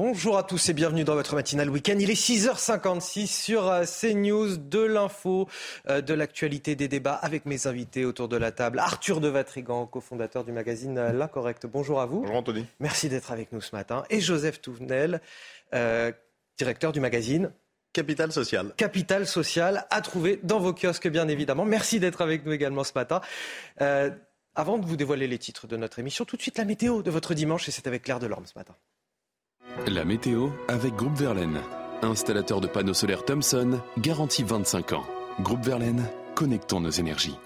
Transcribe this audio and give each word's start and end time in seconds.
Bonjour 0.00 0.38
à 0.38 0.44
tous 0.44 0.68
et 0.68 0.74
bienvenue 0.74 1.02
dans 1.02 1.16
votre 1.16 1.34
matinale 1.34 1.68
week-end. 1.70 1.96
Il 1.98 2.08
est 2.08 2.14
6h56 2.14 3.26
sur 3.26 3.66
euh, 3.66 3.82
CNews, 3.82 4.56
de 4.56 4.78
l'info, 4.78 5.48
euh, 5.88 6.00
de 6.00 6.14
l'actualité, 6.14 6.76
des 6.76 6.86
débats 6.86 7.16
avec 7.16 7.46
mes 7.46 7.66
invités 7.66 8.04
autour 8.04 8.28
de 8.28 8.36
la 8.36 8.52
table. 8.52 8.78
Arthur 8.78 9.20
de 9.20 9.26
Vatrigan, 9.26 9.86
cofondateur 9.86 10.44
du 10.44 10.52
magazine 10.52 10.98
euh, 10.98 11.10
L'Incorrect. 11.10 11.66
Bonjour 11.66 12.00
à 12.00 12.06
vous. 12.06 12.20
Bonjour 12.20 12.36
Anthony. 12.36 12.64
Merci 12.78 13.08
d'être 13.08 13.32
avec 13.32 13.50
nous 13.50 13.60
ce 13.60 13.74
matin. 13.74 14.04
Et 14.08 14.20
Joseph 14.20 14.60
Touvenel, 14.60 15.20
directeur 16.56 16.92
du 16.92 17.00
magazine 17.00 17.50
Capital 17.92 18.30
Social. 18.30 18.74
Capital 18.76 19.26
Social, 19.26 19.84
à 19.90 20.00
trouver 20.00 20.38
dans 20.44 20.60
vos 20.60 20.74
kiosques, 20.74 21.08
bien 21.08 21.26
évidemment. 21.26 21.64
Merci 21.64 21.98
d'être 21.98 22.20
avec 22.20 22.46
nous 22.46 22.52
également 22.52 22.84
ce 22.84 22.92
matin. 22.94 23.20
avant 24.54 24.78
de 24.78 24.86
vous 24.86 24.96
dévoiler 24.96 25.26
les 25.26 25.38
titres 25.38 25.66
de 25.66 25.76
notre 25.76 25.98
émission, 25.98 26.24
tout 26.24 26.36
de 26.36 26.42
suite 26.42 26.56
la 26.56 26.64
météo 26.64 27.02
de 27.02 27.10
votre 27.10 27.34
dimanche, 27.34 27.68
et 27.68 27.72
c'est 27.72 27.88
avec 27.88 28.04
Claire 28.04 28.20
Delorme 28.20 28.46
ce 28.46 28.56
matin. 28.56 28.76
La 29.86 30.04
météo 30.04 30.48
avec 30.66 30.94
Groupe 30.94 31.16
Verlaine. 31.16 31.60
Installateur 32.02 32.60
de 32.60 32.66
panneaux 32.66 32.94
solaires 32.94 33.24
Thomson, 33.24 33.80
garantie 33.98 34.42
25 34.42 34.92
ans. 34.92 35.04
Groupe 35.40 35.64
Verlaine, 35.64 36.04
connectons 36.34 36.80
nos 36.80 36.90
énergies. 36.90 37.38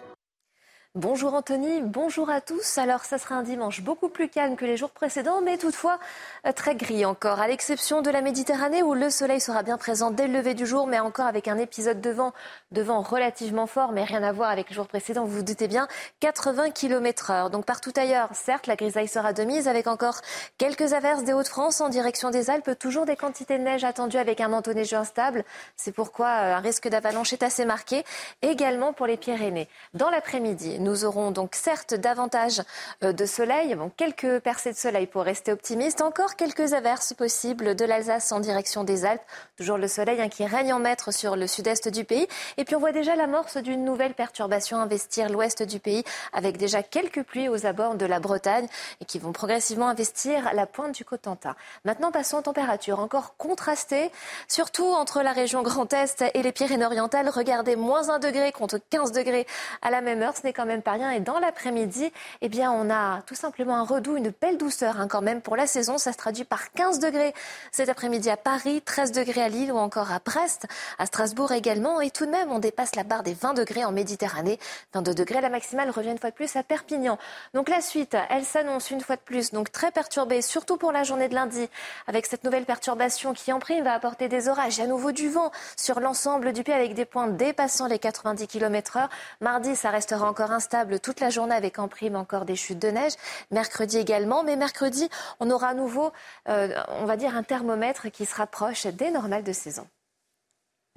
Bonjour 0.95 1.33
Anthony, 1.33 1.81
bonjour 1.81 2.29
à 2.29 2.43
tous. 2.43 2.77
Alors 2.77 3.07
ça 3.07 3.17
sera 3.17 3.35
un 3.35 3.43
dimanche 3.43 3.81
beaucoup 3.81 4.11
plus 4.11 4.29
calme 4.29 4.57
que 4.57 4.67
les 4.67 4.77
jours 4.77 4.91
précédents, 4.91 5.41
mais 5.41 5.57
toutefois 5.57 5.99
euh, 6.47 6.53
très 6.53 6.75
gris 6.75 7.07
encore, 7.07 7.41
à 7.41 7.49
l'exception 7.49 8.03
de 8.03 8.11
la 8.11 8.21
Méditerranée 8.21 8.83
où 8.83 8.93
le 8.93 9.09
soleil 9.09 9.41
sera 9.41 9.63
bien 9.63 9.79
présent 9.79 10.11
dès 10.11 10.27
le 10.27 10.35
lever 10.35 10.53
du 10.53 10.67
jour, 10.67 10.87
mais 10.87 11.01
encore 11.01 11.25
avec 11.25 11.49
un 11.49 11.57
épisode 11.57 12.03
de 12.03 12.11
vent, 12.11 12.35
de 12.73 12.83
vent 12.83 13.01
relativement 13.01 13.67
fort, 13.67 13.93
mais 13.93 14.05
rien 14.05 14.23
à 14.23 14.33
voir 14.33 14.51
avec 14.51 14.69
les 14.69 14.75
jours 14.75 14.87
précédents, 14.87 15.25
vous 15.25 15.37
vous 15.37 15.43
doutez 15.43 15.67
bien, 15.67 15.89
80 16.21 16.73
km 16.73 17.31
heure. 17.31 17.49
Donc 17.49 17.65
partout 17.65 17.93
ailleurs, 17.97 18.29
certes, 18.35 18.67
la 18.67 18.77
grisaille 18.77 19.09
sera 19.09 19.33
de 19.33 19.45
mise 19.45 19.69
avec 19.69 19.87
encore 19.87 20.21
quelques 20.59 20.93
averses 20.93 21.25
des 21.25 21.33
Hauts-de-France 21.33 21.81
en 21.81 21.89
direction 21.89 22.29
des 22.29 22.51
Alpes, 22.51 22.79
toujours 22.79 23.07
des 23.07 23.17
quantités 23.17 23.57
de 23.57 23.63
neige 23.63 23.85
attendues 23.85 24.19
avec 24.19 24.43
un 24.43 24.49
manteau 24.49 24.75
neigeux 24.75 24.99
instable. 24.99 25.47
C'est 25.75 25.93
pourquoi 25.93 26.27
euh, 26.27 26.57
un 26.57 26.61
risque 26.61 26.89
d'avalanche 26.89 27.33
est 27.33 27.43
assez 27.43 27.65
marqué, 27.65 28.05
également 28.43 28.93
pour 28.93 29.07
les 29.07 29.17
Pyrénées. 29.17 29.71
Dans 29.95 30.11
l'après-midi, 30.11 30.82
nous 30.83 31.05
aurons 31.05 31.31
donc 31.31 31.55
certes 31.55 31.95
davantage 31.95 32.63
euh, 33.03 33.13
de 33.13 33.25
soleil, 33.27 33.77
quelques 33.97 34.41
percées 34.41 34.73
de 34.73 34.77
soleil 34.77 35.07
pour 35.07 35.23
rester 35.23 35.53
optimiste, 35.53 36.01
encore 36.01 36.37
quelques 36.37 36.73
averses 36.75 37.15
possibles 37.15 37.75
de 37.75 37.85
l'Alsace 37.85 38.33
en 38.33 38.41
direction 38.41 38.85
des 38.85 39.05
Alpes. 39.05 39.23
Toujours 39.57 39.79
le 39.79 39.89
soleil 39.89 40.21
hein, 40.21 40.29
qui 40.29 40.45
règne 40.45 40.73
en 40.73 40.79
maître 40.79 41.13
sur 41.13 41.37
le 41.37 41.47
sud-est 41.47 41.89
du 41.89 42.05
pays. 42.05 42.27
Et 42.57 42.65
puis 42.65 42.75
on 42.77 42.81
voit 42.81 42.93
déjà 42.93 43.17
l'amorce 43.17 43.57
d'une 43.57 43.85
nouvelle 43.85 44.15
perturbation 44.15 44.79
investir 44.79 45.29
l'ouest 45.29 45.63
du 45.63 45.79
pays 45.79 46.05
avec 46.33 46.57
déjà 46.57 46.83
quelques 46.83 47.23
pluies 47.23 47.49
aux 47.49 47.67
abords 47.67 47.95
de 47.95 48.07
la 48.07 48.21
Bretagne 48.21 48.67
et 49.01 49.05
qui 49.05 49.19
vont 49.19 49.33
progressivement 49.33 49.89
investir 49.89 50.53
la 50.55 50.67
pointe 50.67 50.95
du 50.95 51.05
Cotentin. 51.05 51.55
Maintenant 51.85 52.11
passons 52.11 52.39
aux 52.39 52.43
températures 52.43 52.99
encore 52.99 53.37
contrastées, 53.37 54.11
surtout 54.49 54.87
entre 54.87 55.23
la 55.23 55.33
région 55.33 55.63
Grand 55.63 55.93
Est 55.93 56.25
et 56.35 56.43
les 56.43 56.53
Pyrénées-Orientales. 56.53 57.29
Regardez, 57.29 57.77
moins 57.77 58.11
1 58.11 58.19
degré 58.19 58.53
contre 58.53 58.79
15 58.91 59.13
degrés 59.13 59.47
à 59.83 59.91
la 59.91 60.01
même 60.01 60.23
heure, 60.23 60.37
ce 60.37 60.43
n'est 60.45 60.53
quand 60.53 60.67
même 60.67 60.72
pas 60.81 60.93
rien. 60.93 61.11
Et 61.11 61.21
dans 61.21 61.39
l'après-midi, 61.39 62.11
eh 62.41 62.49
bien, 62.49 62.73
on 62.73 62.89
a 62.89 63.21
tout 63.23 63.35
simplement 63.35 63.77
un 63.77 63.85
redout, 63.85 64.17
une 64.17 64.33
belle 64.41 64.57
douceur 64.57 64.99
hein, 64.99 65.09
quand 65.09 65.21
même 65.21 65.43
pour 65.43 65.57
la 65.57 65.67
saison. 65.67 65.99
Ça 65.99 66.13
se 66.13 66.17
traduit 66.17 66.45
par 66.45 66.73
15 66.73 67.01
degrés 67.01 67.35
cet 67.71 67.91
après-midi 67.91 68.31
à 68.31 68.39
Paris, 68.39 68.81
13 68.81 69.13
degrés 69.13 69.43
à 69.43 69.49
Lille 69.49 69.73
ou 69.73 69.77
encore 69.77 70.13
à 70.13 70.21
Brest, 70.25 70.67
à 70.99 71.05
Strasbourg 71.05 71.53
également. 71.53 72.01
Et 72.01 72.11
tout 72.11 72.25
de 72.25 72.31
même, 72.31 72.51
on 72.51 72.61
dépasse 72.61 72.95
la 72.97 73.05
barre 73.05 73.23
des 73.23 73.35
20 73.35 73.53
degrés 73.53 73.85
en 73.85 73.93
Méditerranée. 73.93 74.59
22 74.95 75.15
degrés, 75.15 75.41
la 75.41 75.51
maximale 75.51 75.91
revient 75.91 76.13
une 76.13 76.19
fois 76.19 76.31
de 76.31 76.35
plus 76.35 76.57
à 76.57 76.63
Perpignan. 76.63 77.19
Donc 77.53 77.69
la 77.69 77.81
suite, 77.81 78.17
elle 78.31 78.45
s'annonce 78.45 78.91
une 78.91 79.01
fois 79.01 79.17
de 79.17 79.21
plus, 79.21 79.51
donc 79.51 79.73
très 79.73 79.91
perturbée, 79.91 80.41
surtout 80.41 80.77
pour 80.77 80.93
la 80.93 81.03
journée 81.03 81.29
de 81.29 81.35
lundi, 81.35 81.69
avec 82.07 82.27
cette 82.27 82.45
nouvelle 82.45 82.65
perturbation 82.65 83.35
qui 83.35 83.53
en 83.53 83.59
prime 83.59 83.85
va 83.85 83.95
apporter 83.95 84.29
des 84.29 84.49
orages 84.49 84.79
et 84.79 84.83
à 84.83 84.87
nouveau 84.87 85.13
du 85.13 85.29
vent 85.29 85.51
sur 85.77 86.01
l'ensemble 86.01 86.53
du 86.53 86.63
pays 86.63 86.75
avec 86.75 86.95
des 86.95 87.05
points 87.05 87.29
dépassant 87.29 87.87
les 87.87 87.99
90 87.99 88.47
km 88.47 88.97
heure. 88.97 89.09
Mardi, 89.41 89.75
ça 89.77 89.91
restera 89.91 90.29
encore 90.29 90.51
instable 90.63 91.01
toute 91.01 91.19
la 91.19 91.29
journée 91.29 91.57
avec 91.57 91.81
en 91.81 91.89
prime 91.89 92.15
encore 92.15 92.45
des 92.45 92.55
chutes 92.55 92.79
de 92.79 92.89
neige. 92.89 93.15
Mercredi 93.51 93.99
également, 93.99 94.45
mais 94.45 94.55
mercredi, 94.55 95.09
on 95.41 95.51
aura 95.51 95.69
à 95.69 95.75
nouveau, 95.75 96.13
euh, 96.49 96.69
on 97.01 97.05
va 97.05 97.17
dire, 97.17 97.37
un 97.37 97.43
thermomètre 97.43 98.13
qui 98.13 98.27
se 98.27 98.37
rapproche 98.37 98.87
des 98.87 99.11
normales 99.11 99.43
de 99.43 99.53
saison. 99.53 99.87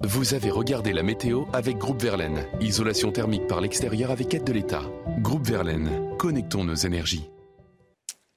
Vous 0.04 0.34
avez 0.34 0.50
regardé 0.50 0.92
la 0.92 1.02
météo 1.02 1.46
avec 1.52 1.78
Groupe 1.78 2.00
Verlaine. 2.00 2.46
Isolation 2.60 3.10
thermique 3.10 3.48
par 3.48 3.60
l'extérieur 3.60 4.10
avec 4.12 4.34
aide 4.34 4.44
de 4.44 4.52
l'État. 4.52 4.82
Groupe 5.18 5.46
Verlaine, 5.46 6.16
connectons 6.18 6.64
nos 6.64 6.74
énergies. 6.74 7.28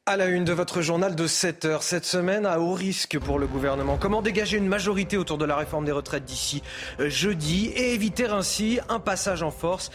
À 0.10 0.18
la 0.18 0.26
une 0.26 0.44
de 0.44 0.54
votre 0.54 0.82
journal 0.82 1.14
de 1.14 1.28
7 1.28 1.66
heures, 1.66 1.84
cette 1.84 2.04
semaine 2.04 2.48
à 2.48 2.60
haut 2.60 2.74
risque 2.74 3.20
pour 3.20 3.38
le 3.38 3.46
gouvernement. 3.46 3.96
Comment 3.96 4.24
dégager 4.24 4.58
une 4.58 4.68
majorité 4.68 5.18
autour 5.18 5.38
de 5.38 5.46
la 5.46 5.56
réforme 5.56 5.86
des 5.86 5.92
retraites 5.92 6.26
d'ici 6.26 6.64
euh, 7.00 7.12
jeudi 7.12 7.68
et 7.68 7.94
éviter 7.94 8.26
ainsi 8.26 8.80
un 8.90 9.00
passage 9.00 9.44
en 9.44 9.52
force? 9.52 9.92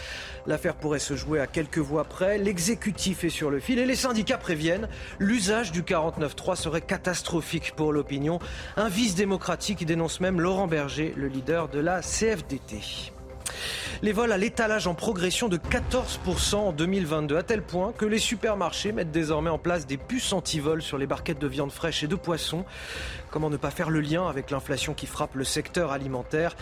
L'affaire 0.47 0.77
pourrait 0.77 1.01
se 1.01 1.17
jouer 1.17 1.41
à 1.41 1.49
quelques 1.49 1.79
voix 1.79 2.05
près. 2.05 2.39
L'exécutif 2.39 3.25
est 3.25 3.29
sur 3.29 3.51
le 3.51 3.59
fil 3.59 3.81
et 3.81 3.87
les 3.87 3.97
syndicats 3.97 4.39
préviennent. 4.39 4.89
L'usage 5.19 5.73
du 5.73 5.83
49-3 5.83 6.55
serait 6.55 6.81
catastrophique 6.81 7.73
pour 7.75 7.93
l'opinion. 7.93 8.39
Un 8.77 8.89
vice 8.89 9.17
démocratique 9.17 9.85
dénonce 9.85 10.21
même 10.21 10.41
Laurent 10.41 10.69
Berger, 10.69 11.13
le 11.17 11.27
leader 11.27 11.69
de 11.69 11.81
la 11.81 12.03
CFDT. 12.03 13.14
Les 14.03 14.13
vols 14.13 14.33
à 14.33 14.37
l'étalage 14.37 14.87
en 14.87 14.95
progression 14.95 15.49
de 15.49 15.57
14% 15.57 16.55
en 16.57 16.73
2022, 16.73 17.37
à 17.37 17.43
tel 17.43 17.63
point 17.63 17.93
que 17.93 18.05
les 18.05 18.19
supermarchés 18.19 18.93
mettent 18.93 19.11
désormais 19.11 19.51
en 19.51 19.59
place 19.59 19.87
des 19.87 19.97
puces 19.97 20.33
anti-vol 20.33 20.83
sur 20.83 20.99
les 20.99 21.07
barquettes 21.07 21.39
de 21.39 21.47
viande 21.47 21.73
fraîche 21.73 22.03
et 22.03 22.07
de 22.07 22.17
poisson. 22.17 22.65
Comment 23.31 23.51
ne 23.51 23.57
pas 23.57 23.71
faire 23.71 23.91
le 23.91 24.01
lien 24.01 24.29
avec 24.29 24.51
l'inflation 24.51 24.95
qui 24.95 25.07
frappe 25.07 25.35
le 25.35 25.45
secteur 25.45 25.93
alimentaire 25.93 26.57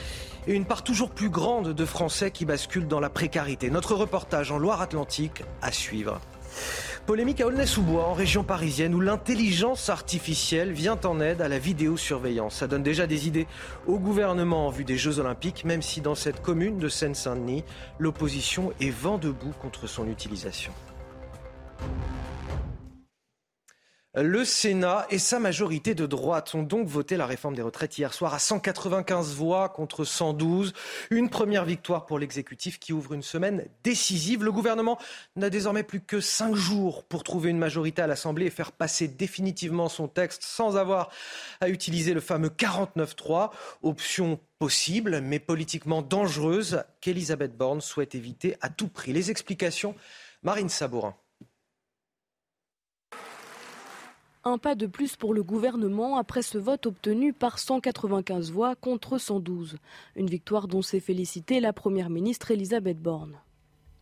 et 0.47 0.53
une 0.53 0.65
part 0.65 0.85
toujours 0.85 1.11
plus 1.11 1.31
grande 1.31 1.73
de 1.73 1.85
Français 1.85 2.31
qui 2.31 2.45
basculent 2.45 2.89
dans 2.89 3.01
la 3.01 3.11
précarité? 3.11 3.71
Notre 3.71 3.95
reportage 3.95 4.53
en 4.53 4.59
Loire-Atlantique 4.59 5.43
à 5.63 5.73
suivre. 5.73 6.21
Polémique 7.07 7.41
à 7.41 7.47
Aulnay-sous-Bois, 7.49 8.07
en 8.07 8.13
région 8.13 8.45
parisienne, 8.45 8.95
où 8.95 9.01
l'intelligence 9.01 9.89
artificielle 9.89 10.71
vient 10.71 10.99
en 11.05 11.21
aide 11.21 11.43
à 11.43 11.49
la 11.49 11.59
vidéosurveillance. 11.59 12.55
Ça 12.55 12.69
donne 12.69 12.85
déjà 12.85 13.09
des 13.09 13.27
idées 13.27 13.49
au 13.89 13.99
gouvernement 13.99 14.69
en 14.69 14.71
vue 14.71 14.85
des 14.85 14.97
Jeux 14.97 15.19
Olympiques, 15.19 15.65
même 15.65 15.83
si 15.83 16.01
dans 16.01 16.15
cette 16.15 16.41
commune 16.43 16.79
de 16.79 16.89
Seine-Saint-Denis, 16.89 17.65
l'opposition 17.99 18.73
est 18.81 18.91
vent 18.91 19.19
debout 19.19 19.53
contre 19.61 19.89
son 19.89 20.09
utilisation. 20.09 20.73
Le 24.15 24.45
Sénat 24.45 25.07
et 25.09 25.19
sa 25.19 25.41
majorité 25.41 25.95
de 25.95 26.05
droite 26.05 26.55
ont 26.55 26.63
donc 26.63 26.87
voté 26.87 27.17
la 27.17 27.25
réforme 27.25 27.55
des 27.55 27.63
retraites 27.63 27.97
hier 27.97 28.13
soir 28.13 28.35
à 28.35 28.39
195 28.39 29.35
voix 29.35 29.71
contre 29.71 30.05
112. 30.05 30.75
Une 31.09 31.31
première 31.31 31.65
victoire 31.65 32.05
pour 32.05 32.19
l'exécutif 32.19 32.79
qui 32.79 32.93
ouvre 32.93 33.15
une 33.15 33.23
semaine 33.23 33.65
décisive. 33.83 34.45
Le 34.45 34.53
gouvernement 34.53 34.99
n'a 35.37 35.49
désormais 35.49 35.83
plus 35.83 36.03
que 36.03 36.21
cinq 36.21 36.55
jours 36.55 37.05
pour 37.05 37.25
trouver 37.25 37.49
une 37.49 37.57
majorité 37.57 38.03
à 38.03 38.07
l'Assemblée 38.07 38.45
et 38.45 38.51
faire 38.51 38.73
passer 38.73 39.09
définitivement 39.09 39.89
son 39.89 40.09
texte 40.09 40.43
sans 40.43 40.77
avoir 40.77 41.09
à 41.63 41.71
utiliser 41.71 42.13
le 42.13 42.21
fameux 42.21 42.51
49-3. 42.51 43.49
Option 43.83 44.39
possible, 44.59 45.23
mais 45.23 45.39
politiquement 45.39 46.03
dangereuse, 46.03 46.85
qu'Elisabeth 47.01 47.57
Borne 47.57 47.81
souhaite 47.81 48.15
éviter 48.15 48.59
à 48.61 48.69
tout 48.69 48.89
prix. 48.89 49.15
Les 49.15 49.31
explications, 49.31 49.95
Marine 50.43 50.69
Sabourin. 50.69 51.17
Un 54.45 54.59
pas 54.59 54.75
de 54.75 54.89
plus 54.89 55.15
pour 55.15 55.35
le 55.35 55.45
gouvernement 55.45 56.17
après 56.17 56.43
ce 56.43 56.59
vote 56.59 56.87
obtenu 56.87 57.33
par 57.33 57.61
195 57.61 58.51
voix 58.51 58.75
contre 58.75 59.17
112. 59.17 59.77
Une 60.17 60.27
victoire 60.27 60.67
dont 60.67 60.83
s'est 60.83 60.99
félicitée 60.99 61.61
la 61.61 61.73
Première 61.73 62.11
ministre 62.11 62.51
Elisabeth 62.51 63.01
Borne. 63.01 63.37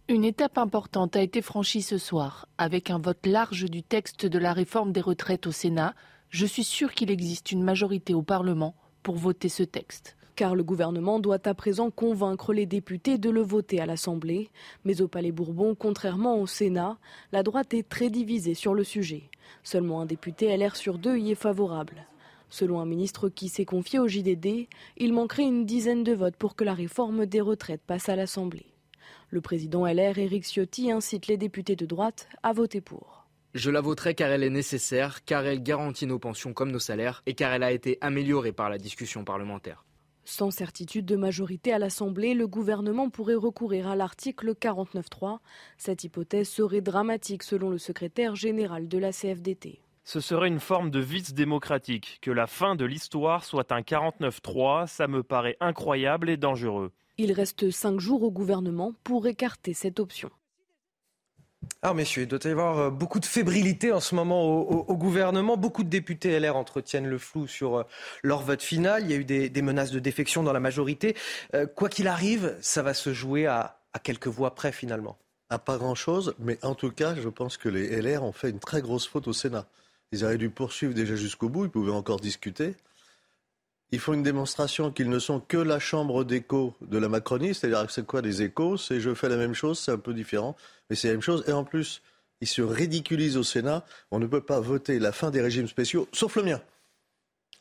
Une 0.08 0.24
étape 0.24 0.56
importante 0.56 1.14
a 1.14 1.20
été 1.20 1.42
franchie 1.42 1.82
ce 1.82 1.98
soir. 1.98 2.48
Avec 2.56 2.88
un 2.88 2.98
vote 2.98 3.26
large 3.26 3.66
du 3.66 3.82
texte 3.82 4.24
de 4.24 4.38
la 4.38 4.54
réforme 4.54 4.92
des 4.92 5.02
retraites 5.02 5.46
au 5.46 5.52
Sénat, 5.52 5.94
je 6.30 6.46
suis 6.46 6.64
sûr 6.64 6.94
qu'il 6.94 7.10
existe 7.10 7.52
une 7.52 7.62
majorité 7.62 8.14
au 8.14 8.22
Parlement 8.22 8.74
pour 9.02 9.16
voter 9.16 9.50
ce 9.50 9.62
texte. 9.62 10.16
car 10.36 10.54
le 10.54 10.64
gouvernement 10.64 11.20
doit 11.20 11.46
à 11.46 11.52
présent 11.52 11.90
convaincre 11.90 12.54
les 12.54 12.64
députés 12.64 13.18
de 13.18 13.28
le 13.28 13.42
voter 13.42 13.78
à 13.78 13.84
l'Assemblée. 13.84 14.48
Mais 14.86 15.02
au 15.02 15.06
Palais 15.06 15.32
Bourbon, 15.32 15.74
contrairement 15.74 16.40
au 16.40 16.46
Sénat, 16.46 16.96
la 17.30 17.42
droite 17.42 17.74
est 17.74 17.86
très 17.86 18.08
divisée 18.08 18.54
sur 18.54 18.72
le 18.72 18.82
sujet. 18.82 19.28
Seulement 19.62 20.00
un 20.00 20.06
député 20.06 20.56
LR 20.56 20.76
sur 20.76 20.98
deux 20.98 21.16
y 21.18 21.32
est 21.32 21.34
favorable. 21.34 22.06
Selon 22.48 22.80
un 22.80 22.86
ministre 22.86 23.28
qui 23.28 23.48
s'est 23.48 23.64
confié 23.64 23.98
au 23.98 24.08
JDD, 24.08 24.68
il 24.96 25.12
manquerait 25.12 25.44
une 25.44 25.64
dizaine 25.64 26.02
de 26.02 26.12
votes 26.12 26.36
pour 26.36 26.56
que 26.56 26.64
la 26.64 26.74
réforme 26.74 27.26
des 27.26 27.40
retraites 27.40 27.82
passe 27.86 28.08
à 28.08 28.16
l'Assemblée. 28.16 28.66
Le 29.30 29.40
président 29.40 29.86
LR, 29.86 30.18
Éric 30.18 30.44
Ciotti, 30.44 30.90
incite 30.90 31.28
les 31.28 31.36
députés 31.36 31.76
de 31.76 31.86
droite 31.86 32.28
à 32.42 32.52
voter 32.52 32.80
pour. 32.80 33.26
Je 33.54 33.70
la 33.70 33.80
voterai 33.80 34.14
car 34.14 34.30
elle 34.30 34.42
est 34.42 34.50
nécessaire, 34.50 35.24
car 35.24 35.46
elle 35.46 35.62
garantit 35.62 36.06
nos 36.06 36.18
pensions 36.18 36.52
comme 36.52 36.70
nos 36.72 36.78
salaires 36.78 37.22
et 37.26 37.34
car 37.34 37.52
elle 37.52 37.62
a 37.62 37.72
été 37.72 37.98
améliorée 38.00 38.52
par 38.52 38.70
la 38.70 38.78
discussion 38.78 39.24
parlementaire. 39.24 39.84
Sans 40.30 40.52
certitude 40.52 41.06
de 41.06 41.16
majorité 41.16 41.72
à 41.72 41.80
l'Assemblée, 41.80 42.34
le 42.34 42.46
gouvernement 42.46 43.10
pourrait 43.10 43.34
recourir 43.34 43.88
à 43.88 43.96
l'article 43.96 44.52
49.3. 44.52 45.40
Cette 45.76 46.04
hypothèse 46.04 46.48
serait 46.48 46.80
dramatique 46.80 47.42
selon 47.42 47.68
le 47.68 47.78
secrétaire 47.78 48.36
général 48.36 48.86
de 48.86 48.96
la 48.96 49.10
CFDT. 49.10 49.80
Ce 50.04 50.20
serait 50.20 50.46
une 50.46 50.60
forme 50.60 50.92
de 50.92 51.00
vice 51.00 51.34
démocratique. 51.34 52.20
Que 52.22 52.30
la 52.30 52.46
fin 52.46 52.76
de 52.76 52.84
l'histoire 52.84 53.44
soit 53.44 53.72
un 53.72 53.80
49.3, 53.80 54.86
ça 54.86 55.08
me 55.08 55.24
paraît 55.24 55.56
incroyable 55.58 56.30
et 56.30 56.36
dangereux. 56.36 56.92
Il 57.18 57.32
reste 57.32 57.72
cinq 57.72 57.98
jours 57.98 58.22
au 58.22 58.30
gouvernement 58.30 58.92
pour 59.02 59.26
écarter 59.26 59.74
cette 59.74 59.98
option. 59.98 60.30
Alors 61.82 61.94
messieurs, 61.94 62.22
il 62.22 62.28
doit 62.28 62.38
y 62.44 62.48
avoir 62.48 62.78
euh, 62.78 62.90
beaucoup 62.90 63.20
de 63.20 63.26
fébrilité 63.26 63.92
en 63.92 64.00
ce 64.00 64.14
moment 64.14 64.44
au, 64.46 64.96
gouvernement. 64.96 65.56
Beaucoup 65.56 65.82
de 65.82 65.88
députés 65.88 66.38
LR 66.38 66.56
entretiennent 66.56 67.06
le 67.06 67.18
flou 67.18 67.46
sur 67.46 67.78
euh, 67.78 67.82
leur 68.22 68.42
vote 68.42 68.62
final. 68.62 69.02
Il 69.04 69.10
y 69.10 69.14
a 69.14 69.16
eu 69.16 69.24
des, 69.24 69.62
menaces 69.62 69.90
de 69.90 69.98
défection 69.98 70.42
dans 70.42 70.52
la 70.52 70.60
majorité. 70.60 71.16
Euh, 71.54 71.66
quoi 71.66 71.88
qu'il 71.88 72.08
arrive, 72.08 72.56
ça 72.60 72.82
va 72.82 72.94
se 72.94 73.12
jouer 73.12 73.46
à, 73.46 73.78
quelques 74.02 74.28
voix 74.28 74.54
près 74.54 74.72
finalement. 74.72 75.16
À 75.48 75.58
pas 75.58 75.78
grand-chose, 75.78 76.34
mais 76.38 76.58
en 76.62 76.74
tout 76.74 76.90
cas, 76.90 77.14
je 77.16 77.28
pense 77.28 77.56
que 77.56 77.68
les 77.68 78.00
LR 78.00 78.22
ont 78.22 78.32
fait 78.32 78.50
une 78.50 78.60
très 78.60 78.82
grosse 78.82 79.08
faute 79.08 79.26
au 79.26 79.32
Sénat. 79.32 79.66
Ils 80.12 80.24
auraient 80.24 80.38
dû 80.38 80.48
poursuivre 80.48 80.94
déjà 80.94 81.16
jusqu'au 81.16 81.48
bout, 81.48 81.64
ils 81.64 81.70
pouvaient 81.70 81.92
encore 81.92 82.20
discuter. 82.20 82.74
Ils 83.92 83.98
font 83.98 84.12
une 84.12 84.22
démonstration 84.22 84.92
qu'ils 84.92 85.08
ne 85.08 85.18
sont 85.18 85.40
que 85.40 85.56
la 85.56 85.80
chambre 85.80 86.22
d'écho 86.24 86.74
de 86.80 86.96
la 86.98 87.08
Macronie, 87.08 87.54
c'est-à-dire 87.54 87.86
que 87.86 87.92
c'est 87.92 88.06
quoi 88.06 88.22
des 88.22 88.42
échos? 88.42 88.76
C'est 88.76 89.00
je 89.00 89.14
fais 89.14 89.28
la 89.28 89.36
même 89.36 89.54
chose, 89.54 89.80
c'est 89.80 89.90
un 89.90 89.98
peu 89.98 90.14
différent, 90.14 90.56
mais 90.88 90.96
c'est 90.96 91.08
la 91.08 91.14
même 91.14 91.22
chose. 91.22 91.44
Et 91.48 91.52
en 91.52 91.64
plus, 91.64 92.02
ils 92.40 92.46
se 92.46 92.62
ridiculisent 92.62 93.36
au 93.36 93.42
Sénat. 93.42 93.84
On 94.12 94.20
ne 94.20 94.26
peut 94.26 94.40
pas 94.40 94.60
voter 94.60 95.00
la 95.00 95.10
fin 95.10 95.30
des 95.30 95.40
régimes 95.40 95.66
spéciaux, 95.66 96.08
sauf 96.12 96.36
le 96.36 96.44
mien. 96.44 96.60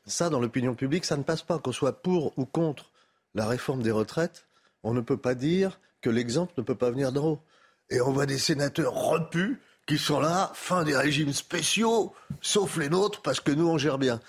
Ça, 0.06 0.30
dans 0.30 0.40
l'opinion 0.40 0.76
publique, 0.76 1.06
ça 1.06 1.18
ne 1.18 1.24
passe 1.24 1.42
pas. 1.42 1.58
Qu'on 1.58 1.72
soit 1.72 2.02
pour 2.02 2.38
ou 2.38 2.46
contre 2.46 2.92
la 3.34 3.48
réforme 3.48 3.82
des 3.82 3.92
retraites, 3.92 4.46
on 4.84 4.94
ne 4.94 5.02
peut 5.02 5.18
pas 5.18 5.36
dire 5.36 5.80
que 6.02 6.10
l'exemple 6.10 6.54
ne 6.58 6.64
peut 6.64 6.76
pas 6.76 6.92
venir 6.92 7.12
d'en 7.12 7.26
haut. 7.26 7.40
Et 7.90 8.02
on 8.02 8.12
voit 8.12 8.28
des 8.28 8.38
sénateurs 8.38 8.94
repus 8.94 9.60
qui 9.88 9.98
sont 9.98 10.20
là, 10.20 10.52
fin 10.54 10.84
des 10.84 10.96
régimes 10.96 11.34
spéciaux, 11.34 12.14
sauf 12.42 12.78
les 12.78 12.90
nôtres, 12.90 13.24
parce 13.24 13.40
que 13.40 13.52
nous, 13.52 13.68
on 13.68 13.80
gère 13.80 13.98
bien. 13.98 14.20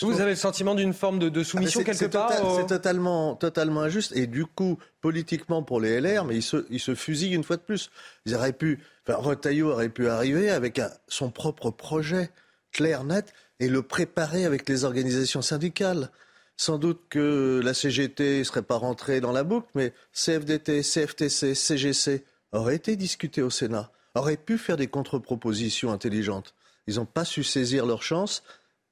Vous 0.00 0.20
avez 0.20 0.30
le 0.30 0.36
sentiment 0.36 0.74
d'une 0.74 0.94
forme 0.94 1.18
de, 1.18 1.42
soumission 1.42 1.80
ah, 1.82 1.84
quelque 1.84 2.06
part 2.06 2.32
C'est 2.56 2.66
totalement, 2.66 3.36
totalement 3.36 3.82
injuste. 3.82 4.16
Et 4.16 4.26
du 4.26 4.46
coup, 4.46 4.78
politiquement 5.00 5.62
pour 5.62 5.80
les 5.80 6.00
LR, 6.00 6.24
mais 6.24 6.36
ils 6.36 6.42
se, 6.42 6.66
ils 6.70 6.80
se 6.80 6.94
fusillent 6.94 7.34
une 7.34 7.44
fois 7.44 7.56
de 7.56 7.62
plus. 7.62 7.90
Ils 8.24 8.34
auraient 8.34 8.54
pu, 8.54 8.80
enfin, 9.06 9.18
Retailleau 9.18 9.70
aurait 9.70 9.90
pu 9.90 10.08
arriver 10.08 10.50
avec 10.50 10.80
son 11.08 11.30
propre 11.30 11.70
projet 11.70 12.30
clair, 12.72 13.04
net, 13.04 13.32
et 13.60 13.68
le 13.68 13.82
préparer 13.82 14.44
avec 14.44 14.68
les 14.68 14.84
organisations 14.84 15.42
syndicales. 15.42 16.10
Sans 16.56 16.78
doute 16.78 17.02
que 17.08 17.60
la 17.62 17.74
CGT 17.74 18.40
ne 18.40 18.44
serait 18.44 18.62
pas 18.62 18.76
rentrée 18.76 19.20
dans 19.20 19.32
la 19.32 19.44
boucle, 19.44 19.68
mais 19.74 19.92
CFDT, 20.12 20.82
CFTC, 20.82 21.54
CGC 21.54 22.24
auraient 22.52 22.76
été 22.76 22.96
discutés 22.96 23.42
au 23.42 23.50
Sénat, 23.50 23.90
auraient 24.14 24.36
pu 24.36 24.58
faire 24.58 24.76
des 24.76 24.86
contre-propositions 24.86 25.92
intelligentes. 25.92 26.54
Ils 26.86 26.96
n'ont 26.96 27.06
pas 27.06 27.24
su 27.24 27.42
saisir 27.44 27.86
leur 27.86 28.02
chance. 28.02 28.42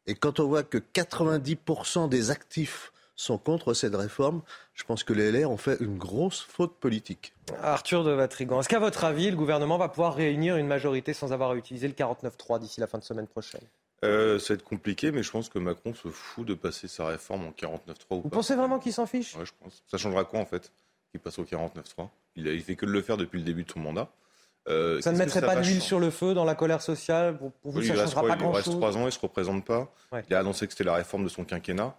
Et 0.07 0.15
quand 0.15 0.41
on 0.41 0.49
voit 0.49 0.63
que 0.63 0.79
90% 0.79 2.09
des 2.09 2.31
actifs 2.31 2.93
sont 3.17 3.39
contre 3.39 3.75
cette 3.75 3.95
réforme, 3.95 4.43
je 4.75 4.85
pense 4.85 5.05
que 5.05 5.13
les 5.13 5.31
LR 5.31 5.51
ont 5.51 5.59
fait 5.59 5.77
une 5.81 5.99
grosse 5.99 6.41
faute 6.41 6.77
politique. 6.79 7.35
Arthur 7.63 8.03
de 8.03 8.13
Vatrigan, 8.13 8.61
est-ce 8.61 8.69
qu'à 8.69 8.79
votre 8.79 9.05
avis, 9.05 9.31
le 9.31 9.37
gouvernement 9.37 9.77
va 9.77 9.89
pouvoir 9.89 10.15
réunir 10.15 10.57
une 10.57 10.67
majorité 10.67 11.13
sans 11.13 11.33
avoir 11.33 11.55
utilisé 11.55 11.87
le 11.87 11.95
49-3 11.95 12.61
d'ici 12.61 12.81
la 12.81 12.87
fin 12.87 12.99
de 12.99 13.05
semaine 13.05 13.27
prochaine? 13.27 13.61
Euh, 14.03 14.39
ça 14.39 14.55
va 14.55 14.59
être 14.59 14.65
compliqué, 14.65 15.13
mais 15.13 15.23
je 15.23 15.31
pense 15.31 15.51
que 15.51 15.59
Macron 15.59 15.93
se 15.93 16.09
fout 16.09 16.47
de 16.47 16.55
passer 16.55 16.89
sa 16.89 17.07
réforme 17.07 17.45
en 17.45 17.51
49-3. 17.51 18.23
Vous 18.23 18.31
pensez 18.31 18.55
vraiment 18.55 18.79
qu'il 18.79 18.95
s'en 18.95 19.07
fiche? 19.07 19.37
Oui, 19.39 19.45
je 19.45 19.53
pense. 19.63 19.83
Ça 19.87 19.99
changera 19.99 20.25
quoi 20.25 20.41
en 20.41 20.47
fait 20.47 20.73
Qu'il 21.11 21.21
passe 21.21 21.39
au 21.39 21.45
49-3 21.45 22.09
il, 22.37 22.49
a, 22.49 22.53
il 22.53 22.63
fait 22.63 22.77
que 22.77 22.87
de 22.87 22.91
le 22.91 23.03
faire 23.03 23.19
depuis 23.19 23.39
le 23.39 23.45
début 23.45 23.65
de 23.65 23.71
son 23.71 23.81
mandat. 23.81 24.09
Euh, 24.71 25.01
ça 25.01 25.13
ne 25.13 25.19
mettrait 25.19 25.41
pas 25.41 25.57
de 25.57 25.67
l'huile 25.67 25.83
sur 25.83 25.99
le 25.99 26.11
feu 26.11 26.35
dans 26.35 26.45
la 26.45 26.55
colère 26.55 26.81
sociale 26.81 27.37
Pour, 27.37 27.53
vous, 27.65 27.83
ça 27.83 27.95
ne 27.95 27.99
changera 27.99 28.23
pas 28.23 28.37
grand-chose 28.37 28.65
Il 28.67 28.71
reste 28.71 28.79
trois 28.79 28.97
ans, 28.97 29.03
il 29.03 29.07
ne 29.07 29.11
se 29.11 29.19
représente 29.19 29.65
pas. 29.65 29.93
Il 30.29 30.35
a 30.35 30.39
annoncé 30.39 30.67
que 30.67 30.73
c'était 30.73 30.85
la 30.85 30.95
réforme 30.95 31.25
de 31.25 31.29
son 31.29 31.45
quinquennat. 31.45 31.97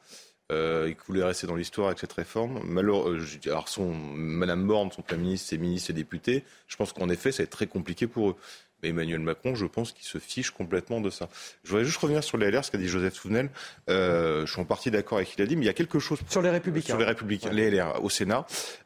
Euh, 0.52 0.88
il 0.90 0.98
voulait 1.08 1.24
rester 1.24 1.48
dans 1.48 1.56
l'histoire 1.56 1.88
avec 1.88 2.00
cette 2.00 2.12
réforme. 2.12 2.58
Euh, 2.78 3.18
alors, 3.48 3.70
son, 3.70 3.94
Madame 3.94 4.68
Borne, 4.68 4.92
son 4.92 5.02
Premier 5.02 5.24
ministre, 5.24 5.50
ses 5.50 5.58
ministres, 5.58 5.88
ses 5.88 5.94
députés, 5.94 6.44
je 6.68 6.76
pense 6.76 6.92
qu'en 6.92 7.10
effet, 7.10 7.32
ça 7.32 7.44
va 7.44 7.46
être 7.46 7.52
très 7.52 7.68
compliqué 7.68 8.08
pour 8.08 8.32
eux. 8.32 8.36
Emmanuel 8.90 9.20
Macron, 9.20 9.56
je 9.56 9.66
pense 9.66 9.92
qu'il 9.92 10.06
se 10.06 10.18
fiche 10.18 10.52
complètement 10.52 11.02
de 11.02 11.10
ça. 11.10 11.30
Je 11.64 11.70
voudrais 11.70 11.86
juste 11.86 11.98
revenir 11.98 12.24
sur 12.24 12.38
les 12.38 12.50
LR, 12.52 12.66
ce 12.66 12.72
qu'a 12.72 12.78
dit 12.78 12.88
Joseph 12.88 13.14
Souvenel. 13.14 13.50
Euh, 13.90 14.46
je 14.46 14.52
suis 14.52 14.62
en 14.62 14.66
partie 14.66 14.92
d'accord 14.92 15.18
avec 15.18 15.30
ce 15.30 15.36
qu'il 15.36 15.44
a 15.44 15.48
dit, 15.48 15.56
mais 15.56 15.64
il 15.64 15.68
y 15.68 15.70
a 15.70 15.74
quelque 15.74 16.00
chose... 16.00 16.20
Sur 16.30 16.42
les 16.42 16.50
Républicains. 16.50 16.88
Sur 16.88 16.98
les 16.98 17.06
Républicains, 17.06 17.52
les 17.52 17.70
LR 17.70 18.04
au 18.04 18.10
Sénat. 18.10 18.46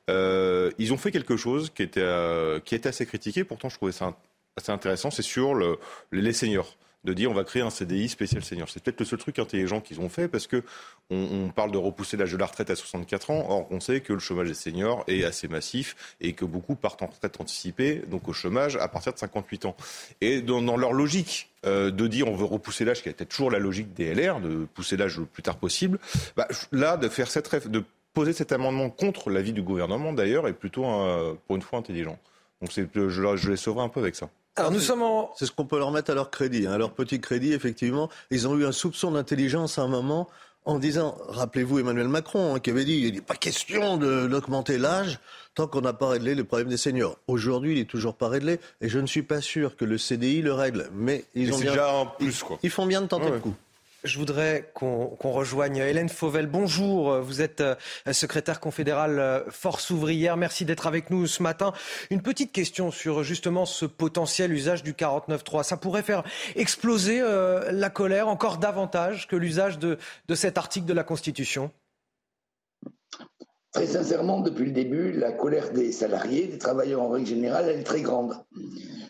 Euh, 0.09 0.71
ils 0.77 0.93
ont 0.93 0.97
fait 0.97 1.11
quelque 1.11 1.37
chose 1.37 1.71
qui 1.73 1.83
était, 1.83 2.01
euh, 2.01 2.59
qui 2.59 2.75
était 2.75 2.89
assez 2.89 3.05
critiqué, 3.05 3.43
pourtant 3.43 3.69
je 3.69 3.75
trouvais 3.75 3.91
ça 3.91 4.15
assez 4.57 4.71
intéressant, 4.71 5.11
c'est 5.11 5.21
sur 5.21 5.53
le, 5.53 5.77
les 6.11 6.33
seniors 6.33 6.77
de 7.05 7.13
dire 7.13 7.31
on 7.31 7.33
va 7.33 7.43
créer 7.43 7.61
un 7.61 7.69
CDI 7.69 8.09
spécial 8.09 8.43
senior. 8.43 8.67
C'est 8.69 8.83
peut-être 8.83 8.99
le 8.99 9.05
seul 9.05 9.19
truc 9.19 9.39
intelligent 9.39 9.79
qu'ils 9.79 10.01
ont 10.01 10.09
fait 10.09 10.27
parce 10.27 10.47
que 10.47 10.63
on, 11.09 11.49
parle 11.55 11.71
de 11.71 11.77
repousser 11.77 12.17
l'âge 12.17 12.31
de 12.31 12.37
la 12.37 12.47
retraite 12.47 12.69
à 12.69 12.75
64 12.75 13.29
ans. 13.29 13.45
Or, 13.47 13.67
on 13.71 13.79
sait 13.79 14.01
que 14.01 14.11
le 14.11 14.19
chômage 14.19 14.47
des 14.47 14.55
seniors 14.55 15.03
est 15.07 15.23
assez 15.23 15.47
massif 15.47 16.15
et 16.19 16.33
que 16.33 16.43
beaucoup 16.43 16.75
partent 16.75 17.03
en 17.03 17.07
retraite 17.07 17.39
anticipée, 17.39 18.01
donc 18.07 18.27
au 18.27 18.33
chômage 18.33 18.75
à 18.77 18.87
partir 18.87 19.13
de 19.13 19.19
58 19.19 19.65
ans. 19.65 19.75
Et 20.21 20.41
dans, 20.41 20.61
leur 20.75 20.93
logique 20.93 21.51
euh, 21.65 21.91
de 21.91 22.07
dire 22.07 22.27
on 22.27 22.35
veut 22.35 22.45
repousser 22.45 22.83
l'âge, 22.83 23.03
qui 23.03 23.09
était 23.09 23.25
toujours 23.25 23.51
la 23.51 23.59
logique 23.59 23.93
des 23.93 24.13
LR, 24.13 24.41
de 24.41 24.65
pousser 24.73 24.97
l'âge 24.97 25.19
le 25.19 25.25
plus 25.25 25.43
tard 25.43 25.57
possible, 25.57 25.99
bah, 26.35 26.47
là, 26.71 26.97
de 26.97 27.07
faire 27.07 27.29
cette 27.29 27.67
de 27.67 27.83
poser 28.13 28.33
cet 28.33 28.51
amendement 28.51 28.89
contre 28.89 29.29
l'avis 29.29 29.53
du 29.53 29.61
gouvernement 29.61 30.13
d'ailleurs 30.13 30.47
est 30.47 30.53
plutôt 30.53 30.85
pour 31.45 31.55
une 31.55 31.61
fois 31.61 31.79
intelligent. 31.79 32.17
Donc 32.61 32.71
je, 32.71 33.09
je 33.09 33.49
les 33.49 33.57
sauverai 33.57 33.83
un 33.83 33.89
peu 33.89 33.99
avec 33.99 34.15
ça. 34.15 34.29
Alors 34.57 34.71
nous 34.71 34.79
sommes 34.79 35.03
C'est 35.35 35.45
ce 35.45 35.51
qu'on 35.51 35.65
peut 35.65 35.77
leur 35.77 35.91
mettre 35.91 36.11
à 36.11 36.13
leur 36.13 36.29
crédit. 36.29 36.65
Hein. 36.67 36.73
À 36.73 36.77
leur 36.77 36.91
petit 36.91 37.19
crédit, 37.19 37.53
effectivement, 37.53 38.09
ils 38.31 38.47
ont 38.47 38.57
eu 38.57 38.65
un 38.65 38.71
soupçon 38.71 39.11
d'intelligence 39.11 39.77
à 39.77 39.83
un 39.83 39.87
moment 39.87 40.29
en 40.65 40.79
disant, 40.79 41.15
rappelez-vous 41.27 41.79
Emmanuel 41.79 42.07
Macron 42.07 42.55
hein, 42.55 42.59
qui 42.59 42.71
avait 42.71 42.85
dit, 42.85 42.99
il 43.05 43.13
n'est 43.13 43.21
pas 43.21 43.35
question 43.35 43.97
d'augmenter 43.97 44.77
l'âge 44.77 45.19
tant 45.53 45.67
qu'on 45.67 45.81
n'a 45.81 45.93
pas 45.93 46.09
réglé 46.09 46.35
le 46.35 46.43
problème 46.43 46.69
des 46.69 46.77
seniors. 46.77 47.17
Aujourd'hui, 47.27 47.73
il 47.73 47.79
n'est 47.79 47.85
toujours 47.85 48.15
pas 48.15 48.27
réglé 48.27 48.59
et 48.81 48.89
je 48.89 48.99
ne 48.99 49.05
suis 49.05 49.21
pas 49.21 49.41
sûr 49.41 49.75
que 49.75 49.85
le 49.85 49.97
CDI 49.97 50.41
le 50.41 50.53
règle. 50.53 50.89
Mais 50.93 51.25
ils 51.35 51.53
ont 51.53 51.59
déjà 51.59 51.99
un 51.99 52.05
plus, 52.05 52.41
quoi. 52.41 52.57
Ils, 52.63 52.71
font 52.71 52.87
bien 52.87 53.01
de 53.01 53.07
tenter 53.07 53.29
le 53.29 53.39
coup. 53.39 53.53
Je 54.05 54.19
voudrais 54.19 54.69
qu'on 54.75 55.17
rejoigne 55.19 55.77
Hélène 55.77 56.09
Fauvel. 56.09 56.45
Bonjour, 56.45 57.21
vous 57.21 57.41
êtes 57.41 57.61
euh, 57.61 57.75
secrétaire 58.11 58.59
confédérale 58.59 59.17
euh, 59.17 59.39
Force 59.49 59.89
ouvrière. 59.89 60.37
Merci 60.37 60.63
d'être 60.63 60.85
avec 60.85 61.09
nous 61.09 61.25
ce 61.25 61.41
matin. 61.41 61.73
Une 62.11 62.21
petite 62.21 62.51
question 62.51 62.91
sur 62.91 63.23
justement 63.23 63.65
ce 63.65 63.87
potentiel 63.87 64.53
usage 64.53 64.83
du 64.83 64.93
49.3. 64.93 65.63
Ça 65.63 65.77
pourrait 65.77 66.03
faire 66.03 66.23
exploser 66.55 67.19
euh, 67.19 67.71
la 67.71 67.89
colère 67.89 68.27
encore 68.27 68.59
davantage 68.59 69.27
que 69.27 69.35
l'usage 69.35 69.79
de, 69.79 69.97
de 70.27 70.35
cet 70.35 70.59
article 70.59 70.85
de 70.85 70.93
la 70.93 71.03
Constitution? 71.03 71.71
Très 73.71 73.87
sincèrement, 73.87 74.39
depuis 74.39 74.65
le 74.65 74.71
début, 74.71 75.13
la 75.13 75.31
colère 75.31 75.71
des 75.73 75.91
salariés, 75.91 76.45
des 76.45 76.59
travailleurs 76.59 77.01
en 77.01 77.09
règle 77.09 77.25
générale, 77.25 77.69
elle 77.69 77.79
est 77.79 77.83
très 77.83 78.01
grande. 78.01 78.35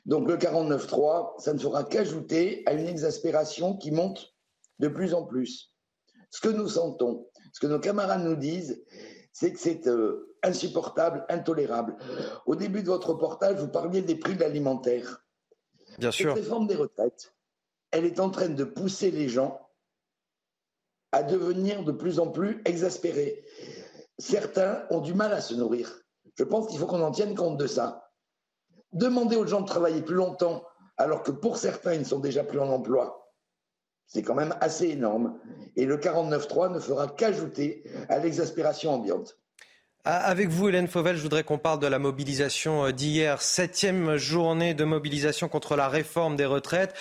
Donc 0.05 0.29
le 0.29 0.37
49.3, 0.37 1.33
ça 1.37 1.53
ne 1.53 1.59
fera 1.59 1.83
qu'ajouter 1.83 2.63
à 2.65 2.71
une 2.71 2.87
exaspération 2.87 3.75
qui 3.75 3.91
monte 3.91 4.34
de 4.79 4.87
plus 4.87 5.13
en 5.13 5.23
plus. 5.23 5.73
Ce 6.31 6.41
que 6.41 6.49
nous 6.49 6.67
sentons, 6.67 7.29
ce 7.53 7.59
que 7.59 7.67
nos 7.67 7.79
camarades 7.79 8.23
nous 8.23 8.35
disent, 8.35 8.83
c'est 9.31 9.53
que 9.53 9.59
c'est 9.59 9.87
euh, 9.87 10.35
insupportable, 10.43 11.25
intolérable. 11.29 11.97
Au 12.45 12.55
début 12.55 12.83
de 12.83 12.87
votre 12.87 13.11
reportage, 13.11 13.57
vous 13.57 13.67
parliez 13.67 14.01
des 14.01 14.15
prix 14.15 14.35
de 14.35 14.41
l'alimentaire. 14.41 15.25
Bien 15.97 16.11
sûr. 16.11 16.33
Cette 16.33 16.43
réforme 16.43 16.67
des 16.67 16.75
retraites, 16.75 17.33
elle 17.91 18.05
est 18.05 18.19
en 18.19 18.29
train 18.29 18.49
de 18.49 18.63
pousser 18.63 19.11
les 19.11 19.29
gens 19.29 19.61
à 21.11 21.23
devenir 21.23 21.83
de 21.83 21.93
plus 21.93 22.19
en 22.19 22.29
plus 22.29 22.61
exaspérés. 22.65 23.45
Certains 24.17 24.85
ont 24.89 24.99
du 24.99 25.13
mal 25.13 25.31
à 25.31 25.41
se 25.41 25.53
nourrir. 25.53 26.01
Je 26.35 26.43
pense 26.43 26.67
qu'il 26.67 26.79
faut 26.79 26.87
qu'on 26.87 27.01
en 27.01 27.11
tienne 27.11 27.35
compte 27.35 27.57
de 27.57 27.67
ça. 27.67 28.11
Demander 28.91 29.37
aux 29.37 29.47
gens 29.47 29.61
de 29.61 29.67
travailler 29.67 30.01
plus 30.01 30.15
longtemps, 30.15 30.65
alors 30.97 31.23
que 31.23 31.31
pour 31.31 31.57
certains, 31.57 31.93
ils 31.93 32.01
ne 32.01 32.05
sont 32.05 32.19
déjà 32.19 32.43
plus 32.43 32.59
en 32.59 32.69
emploi, 32.69 33.24
C'est 34.07 34.21
quand 34.21 34.35
même 34.35 34.55
assez 34.61 34.87
énorme. 34.87 35.39
Et 35.75 35.85
le 35.85 35.97
49.3 35.97 36.73
ne 36.73 36.79
fera 36.79 37.07
qu'ajouter 37.07 37.83
à 38.09 38.19
l'exaspération 38.19 38.93
ambiante. 38.93 39.37
Avec 40.07 40.49
vous, 40.49 40.69
Hélène 40.69 40.87
Fauvel, 40.87 41.17
je 41.17 41.23
voudrais 41.23 41.43
qu'on 41.43 41.57
parle 41.57 41.79
de 41.79 41.87
la 41.87 41.97
mobilisation 41.97 42.91
d'hier, 42.91 43.41
septième 43.41 44.17
journée 44.17 44.75
de 44.75 44.83
mobilisation 44.83 45.47
contre 45.47 45.75
la 45.75 45.89
réforme 45.89 46.35
des 46.35 46.45
retraites. 46.45 46.93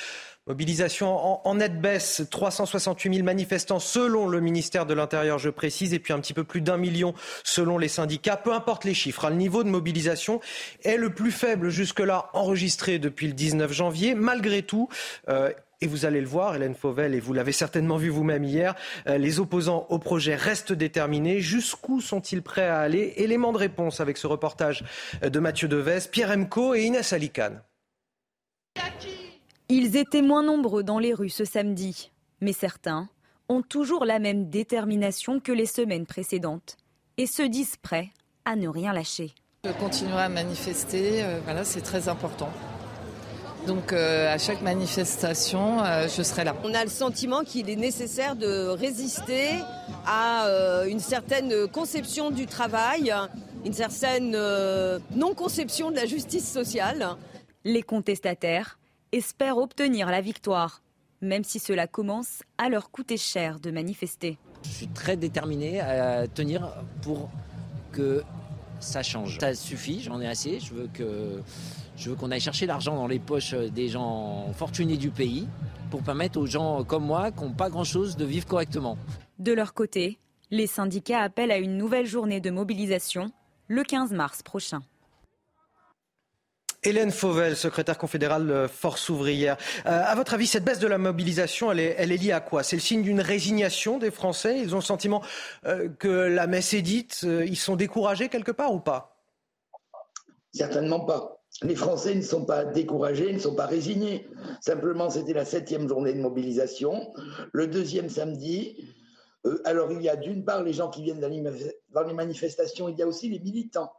Mobilisation 0.47 1.47
en, 1.47 1.55
nette 1.55 1.81
baisse, 1.81 2.23
368 2.31 3.15
000 3.15 3.25
manifestants 3.25 3.79
selon 3.79 4.29
le 4.29 4.41
ministère 4.41 4.85
de 4.85 4.93
l'Intérieur, 4.93 5.39
je 5.39 5.49
précise, 5.49 5.95
et 5.95 5.99
puis 5.99 6.13
un 6.13 6.21
petit 6.21 6.35
peu 6.35 6.45
plus 6.45 6.61
d'un 6.61 6.77
million 6.77 7.15
selon 7.45 7.79
les 7.79 7.89
syndicats. 7.89 8.37
Peu 8.37 8.53
importe 8.53 8.85
les 8.85 8.93
chiffres, 8.93 9.25
hein, 9.25 9.31
le 9.31 9.37
niveau 9.37 9.65
de 9.65 9.71
mobilisation 9.71 10.41
est 10.83 10.99
le 10.99 11.09
plus 11.11 11.31
faible 11.31 11.71
jusque-là 11.71 12.29
enregistré 12.35 12.99
depuis 12.99 13.27
le 13.27 13.33
19 13.33 13.73
janvier. 13.73 14.15
Malgré 14.15 14.63
tout, 14.63 14.91
euh, 15.31 15.51
et 15.85 15.87
vous 15.87 16.07
allez 16.07 16.21
le 16.21 16.27
voir, 16.27 16.57
Hélène 16.57 16.75
Fauvel, 16.75 17.15
et 17.15 17.21
vous 17.21 17.35
l'avez 17.35 17.53
certainement 17.53 17.99
vu 17.99 18.09
vous-même 18.09 18.43
hier, 18.43 18.75
euh, 19.07 19.19
les 19.19 19.39
opposants 19.39 19.87
au 19.91 19.99
projet 19.99 20.35
restent 20.35 20.73
déterminés. 20.73 21.41
Jusqu'où 21.41 22.01
sont-ils 22.01 22.43
prêts 22.43 22.67
à 22.67 22.81
aller? 22.81 23.13
Élément 23.17 23.53
de 23.53 23.59
réponse 23.59 24.01
avec 24.01 24.17
ce 24.17 24.27
reportage 24.27 24.85
de 25.23 25.39
Mathieu 25.39 25.69
Deves, 25.69 26.09
Pierre 26.11 26.31
Emco 26.31 26.75
et 26.75 26.85
Inès 26.85 27.13
Alicane. 27.13 27.63
Ils 29.69 29.97
étaient 29.97 30.23
moins 30.23 30.43
nombreux 30.43 30.83
dans 30.83 30.99
les 30.99 31.13
rues 31.13 31.29
ce 31.29 31.45
samedi, 31.45 32.11
mais 32.41 32.53
certains 32.53 33.09
ont 33.49 33.63
toujours 33.63 34.05
la 34.05 34.19
même 34.19 34.49
détermination 34.49 35.41
que 35.41 35.53
les 35.53 35.67
semaines 35.67 36.07
précédentes 36.07 36.77
et 37.19 37.27
se 37.27 37.43
disent 37.43 37.77
prêts 37.77 38.11
à 38.45 38.57
ne 38.57 38.69
rien 38.69 38.93
lâcher. 38.93 39.35
Je 39.65 39.73
continuerai 39.73 40.25
à 40.25 40.29
manifester, 40.29 41.23
euh, 41.23 41.41
voilà, 41.45 41.65
c'est 41.65 41.81
très 41.81 42.09
important. 42.09 42.51
Donc 43.67 43.93
euh, 43.93 44.33
à 44.33 44.39
chaque 44.39 44.61
manifestation, 44.63 45.83
euh, 45.83 46.07
je 46.09 46.23
serai 46.23 46.45
là. 46.45 46.55
On 46.65 46.75
a 46.75 46.85
le 46.85 46.91
sentiment 46.91 47.43
qu'il 47.45 47.71
est 47.71 47.77
nécessaire 47.77 48.37
de 48.37 48.69
résister 48.69 49.51
à 50.07 50.47
une 50.87 51.01
certaine 51.01 51.67
conception 51.69 52.31
du 52.31 52.47
travail, 52.47 53.13
une 53.65 53.73
certaine 53.73 54.37
non-conception 55.15 55.91
de 55.91 55.97
la 55.97 56.07
justice 56.07 56.51
sociale. 56.51 57.17
Les 57.65 57.83
contestataires 57.83 58.79
espèrent 59.13 59.57
obtenir 59.57 60.11
la 60.11 60.21
victoire, 60.21 60.83
même 61.23 61.45
si 61.45 61.59
cela 61.59 61.87
commence 61.87 62.43
à 62.59 62.69
leur 62.69 62.91
coûter 62.91 63.17
cher 63.17 63.61
de 63.61 63.71
manifester. 63.71 64.37
Je 64.65 64.71
suis 64.71 64.89
très 64.89 65.17
déterminé 65.17 65.81
à 65.81 66.27
tenir 66.27 66.75
pour 67.03 67.31
que 67.93 68.23
ça 68.81 69.03
change. 69.03 69.39
Ça 69.41 69.55
suffit, 69.55 70.03
j'en 70.03 70.21
ai 70.21 70.27
assez. 70.27 70.61
Je 70.61 70.75
veux 70.75 70.89
que 70.93 71.41
je 71.97 72.11
veux 72.11 72.17
qu'on 72.17 72.31
aille 72.31 72.41
chercher 72.41 72.67
l'argent 72.67 72.97
dans 72.97 73.07
les 73.07 73.19
poches 73.19 73.55
des 73.55 73.89
gens 73.89 74.53
fortunés 74.55 74.97
du 74.97 75.11
pays 75.11 75.49
pour 75.91 76.03
permettre 76.03 76.39
aux 76.39 76.47
gens 76.47 76.85
comme 76.85 77.05
moi 77.05 77.31
qui 77.31 77.43
n'ont 77.43 77.53
pas 77.53 77.71
grand-chose 77.71 78.17
de 78.17 78.25
vivre 78.25 78.47
correctement. 78.47 78.99
De 79.39 79.53
leur 79.53 79.75
côté, 79.75 80.19
les 80.51 80.67
syndicats 80.67 81.21
appellent 81.21 81.51
à 81.51 81.59
une 81.59 81.77
nouvelle 81.77 82.07
journée 82.07 82.41
de 82.41 82.51
mobilisation 82.51 83.31
le 83.69 83.83
15 83.83 84.13
mars 84.13 84.43
prochain. 84.43 84.83
Hélène 86.85 87.11
Fauvel, 87.11 87.57
secrétaire 87.57 87.97
confédérale 87.97 88.47
de 88.47 88.67
Force 88.67 89.09
ouvrière. 89.09 89.57
Euh, 89.87 90.03
à 90.05 90.15
votre 90.15 90.35
avis, 90.35 90.47
cette 90.47 90.65
baisse 90.65 90.79
de 90.79 90.87
la 90.87 90.99
mobilisation, 90.99 91.73
elle 91.73 91.81
est, 91.81 92.07
liée 92.07 92.33
à 92.33 92.41
quoi? 92.41 92.63
C'est 92.63 92.77
le 92.77 92.83
signe 92.83 93.03
d'une 93.03 93.21
résignation 93.21 93.99
des 93.99 94.11
Français? 94.11 94.61
Ils 94.61 94.75
ont 94.75 94.79
le 94.79 94.85
sentiment 94.85 95.23
euh, 95.65 95.89
que 95.99 96.09
la 96.09 96.47
messe 96.47 96.75
est 96.75 96.83
dite 96.83 97.23
euh, 97.25 97.47
Ils 97.47 97.57
sont 97.57 97.77
découragés 97.77 98.29
quelque 98.29 98.53
part 98.53 98.75
ou 98.75 98.81
pas? 98.81 99.17
Certainement 100.53 101.01
pas. 101.01 101.34
Les 101.63 101.77
Français 101.77 102.15
ne 102.15 102.23
sont 102.23 102.45
pas 102.45 102.65
découragés, 102.65 103.33
ne 103.33 103.39
sont 103.39 103.55
pas 103.55 103.67
résignés. 103.67 104.29
Simplement, 104.61 105.09
c'était 105.09 105.33
la 105.33 105.45
septième 105.45 105.89
journée 105.89 106.13
de 106.13 106.21
mobilisation. 106.21 107.13
Le 107.53 107.67
deuxième 107.69 108.09
samedi, 108.09 108.85
alors 109.65 109.93
il 109.93 110.03
y 110.03 110.09
a 110.09 110.17
d'une 110.17 110.45
part 110.45 110.63
les 110.63 110.73
gens 110.73 110.91
qui 110.91 111.03
viennent 111.03 111.21
dans 111.21 112.03
les 112.03 112.15
manifestations, 112.15 112.89
il 112.89 112.97
y 112.99 113.03
a 113.03 113.07
aussi 113.07 113.29
les 113.29 113.39
militants. 113.39 113.93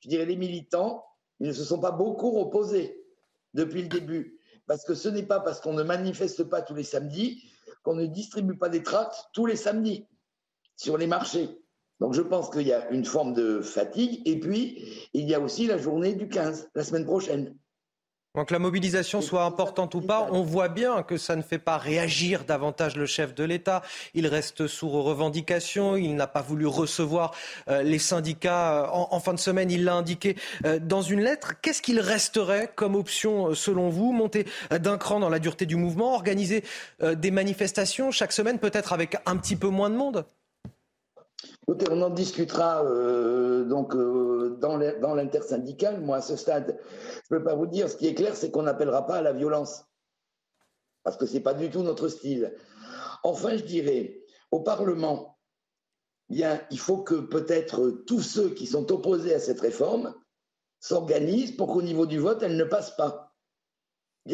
Je 0.00 0.08
dirais 0.08 0.26
les 0.26 0.36
militants 0.36 1.04
ils 1.40 1.48
ne 1.48 1.52
se 1.52 1.64
sont 1.64 1.80
pas 1.80 1.90
beaucoup 1.90 2.38
opposés 2.38 3.02
depuis 3.54 3.82
le 3.82 3.88
début. 3.88 4.38
Parce 4.66 4.84
que 4.84 4.94
ce 4.94 5.08
n'est 5.08 5.24
pas 5.24 5.40
parce 5.40 5.60
qu'on 5.60 5.72
ne 5.72 5.82
manifeste 5.82 6.44
pas 6.44 6.62
tous 6.62 6.74
les 6.74 6.84
samedis 6.84 7.42
qu'on 7.82 7.94
ne 7.94 8.06
distribue 8.06 8.56
pas 8.56 8.68
des 8.68 8.82
tracts 8.82 9.16
tous 9.32 9.46
les 9.46 9.56
samedis 9.56 10.06
sur 10.76 10.98
les 10.98 11.06
marchés. 11.06 11.48
Donc 12.00 12.14
je 12.14 12.22
pense 12.22 12.50
qu'il 12.50 12.66
y 12.66 12.72
a 12.72 12.88
une 12.90 13.04
forme 13.04 13.34
de 13.34 13.60
fatigue. 13.60 14.22
Et 14.26 14.40
puis, 14.40 14.82
il 15.12 15.28
y 15.28 15.34
a 15.34 15.40
aussi 15.40 15.66
la 15.66 15.78
journée 15.78 16.14
du 16.14 16.28
15, 16.28 16.70
la 16.74 16.82
semaine 16.82 17.04
prochaine. 17.04 17.54
Donc 18.36 18.48
que 18.48 18.52
la 18.52 18.60
mobilisation 18.60 19.22
soit 19.22 19.42
importante 19.42 19.96
ou 19.96 20.00
pas, 20.00 20.28
on 20.30 20.42
voit 20.42 20.68
bien 20.68 21.02
que 21.02 21.16
ça 21.16 21.34
ne 21.34 21.42
fait 21.42 21.58
pas 21.58 21.78
réagir 21.78 22.44
davantage 22.44 22.94
le 22.94 23.04
chef 23.04 23.34
de 23.34 23.42
l'État. 23.42 23.82
Il 24.14 24.28
reste 24.28 24.68
sourd 24.68 24.94
aux 24.94 25.02
revendications. 25.02 25.96
Il 25.96 26.14
n'a 26.14 26.28
pas 26.28 26.40
voulu 26.40 26.64
recevoir 26.68 27.34
euh, 27.68 27.82
les 27.82 27.98
syndicats 27.98 28.84
euh, 28.84 28.88
en, 28.88 29.18
fin 29.18 29.34
de 29.34 29.40
semaine. 29.40 29.68
Il 29.68 29.82
l'a 29.82 29.94
indiqué 29.94 30.36
euh, 30.64 30.78
dans 30.78 31.02
une 31.02 31.22
lettre. 31.22 31.60
Qu'est-ce 31.60 31.82
qu'il 31.82 31.98
resterait 31.98 32.70
comme 32.76 32.94
option 32.94 33.52
selon 33.52 33.88
vous? 33.88 34.12
Monter 34.12 34.46
d'un 34.70 34.96
cran 34.96 35.18
dans 35.18 35.28
la 35.28 35.40
dureté 35.40 35.66
du 35.66 35.74
mouvement, 35.74 36.14
organiser 36.14 36.62
des 37.00 37.30
manifestations 37.32 38.12
chaque 38.12 38.32
semaine, 38.32 38.60
peut-être 38.60 38.92
avec 38.92 39.16
un 39.26 39.36
petit 39.36 39.56
peu 39.56 39.68
moins 39.68 39.90
de 39.90 39.96
monde? 39.96 40.24
On 41.90 42.02
en 42.02 42.10
discutera 42.10 42.84
euh, 42.84 43.64
donc 43.64 43.94
euh, 43.94 44.56
dans 44.60 45.14
l'intersyndical. 45.14 46.00
Moi, 46.00 46.18
à 46.18 46.22
ce 46.22 46.36
stade, 46.36 46.78
je 47.28 47.34
ne 47.34 47.38
peux 47.38 47.44
pas 47.44 47.54
vous 47.54 47.66
dire. 47.66 47.88
Ce 47.88 47.96
qui 47.96 48.06
est 48.06 48.14
clair, 48.14 48.36
c'est 48.36 48.50
qu'on 48.50 48.62
n'appellera 48.62 49.06
pas 49.06 49.16
à 49.16 49.22
la 49.22 49.32
violence, 49.32 49.84
parce 51.02 51.16
que 51.16 51.26
ce 51.26 51.34
n'est 51.34 51.40
pas 51.40 51.54
du 51.54 51.70
tout 51.70 51.82
notre 51.82 52.08
style. 52.08 52.54
Enfin, 53.22 53.56
je 53.56 53.64
dirais, 53.64 54.22
au 54.50 54.60
Parlement, 54.60 55.38
bien, 56.28 56.60
il 56.70 56.78
faut 56.78 56.98
que 56.98 57.14
peut-être 57.14 58.02
tous 58.06 58.22
ceux 58.22 58.50
qui 58.50 58.66
sont 58.66 58.90
opposés 58.92 59.34
à 59.34 59.40
cette 59.40 59.60
réforme 59.60 60.14
s'organisent 60.80 61.52
pour 61.52 61.72
qu'au 61.72 61.82
niveau 61.82 62.06
du 62.06 62.18
vote, 62.18 62.42
elle 62.42 62.56
ne 62.56 62.64
passe 62.64 62.96
pas. 62.96 63.34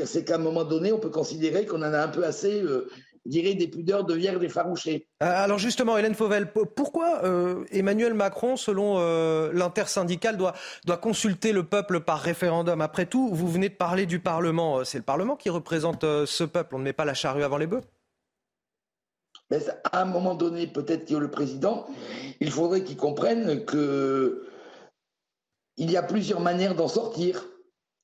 C'est 0.04 0.24
qu'à 0.24 0.36
un 0.36 0.38
moment 0.38 0.64
donné, 0.64 0.92
on 0.92 0.98
peut 0.98 1.10
considérer 1.10 1.66
qu'on 1.66 1.78
en 1.78 1.92
a 1.92 2.00
un 2.00 2.08
peu 2.08 2.24
assez 2.24 2.62
euh, 2.62 2.88
dirais, 3.26 3.54
des 3.54 3.68
pudeurs 3.68 4.04
de 4.04 4.14
vierge 4.14 4.42
effarouchée. 4.42 5.06
Euh, 5.22 5.26
alors 5.26 5.58
justement, 5.58 5.96
Hélène 5.96 6.14
Fauvel, 6.14 6.52
pourquoi 6.52 7.24
euh, 7.24 7.64
Emmanuel 7.70 8.14
Macron, 8.14 8.56
selon 8.56 8.96
euh, 8.98 9.50
l'intersyndical, 9.52 10.36
doit, 10.36 10.54
doit 10.84 10.96
consulter 10.96 11.52
le 11.52 11.64
peuple 11.64 12.00
par 12.00 12.20
référendum? 12.20 12.80
Après 12.80 13.06
tout, 13.06 13.30
vous 13.32 13.48
venez 13.48 13.68
de 13.68 13.74
parler 13.74 14.06
du 14.06 14.20
Parlement. 14.20 14.84
C'est 14.84 14.98
le 14.98 15.04
Parlement 15.04 15.36
qui 15.36 15.50
représente 15.50 16.02
ce 16.02 16.44
peuple. 16.44 16.74
On 16.74 16.78
ne 16.78 16.84
met 16.84 16.92
pas 16.92 17.04
la 17.04 17.14
charrue 17.14 17.44
avant 17.44 17.58
les 17.58 17.66
bœufs. 17.66 17.82
Mais 19.50 19.60
à 19.92 20.02
un 20.02 20.06
moment 20.06 20.34
donné, 20.34 20.66
peut-être 20.66 21.06
que 21.08 21.14
le 21.14 21.30
président, 21.30 21.86
il 22.40 22.50
faudrait 22.50 22.82
qu'il 22.82 22.96
comprenne 22.96 23.64
que 23.64 24.48
il 25.76 25.90
y 25.90 25.96
a 25.96 26.02
plusieurs 26.02 26.40
manières 26.40 26.74
d'en 26.74 26.88
sortir. 26.88 27.46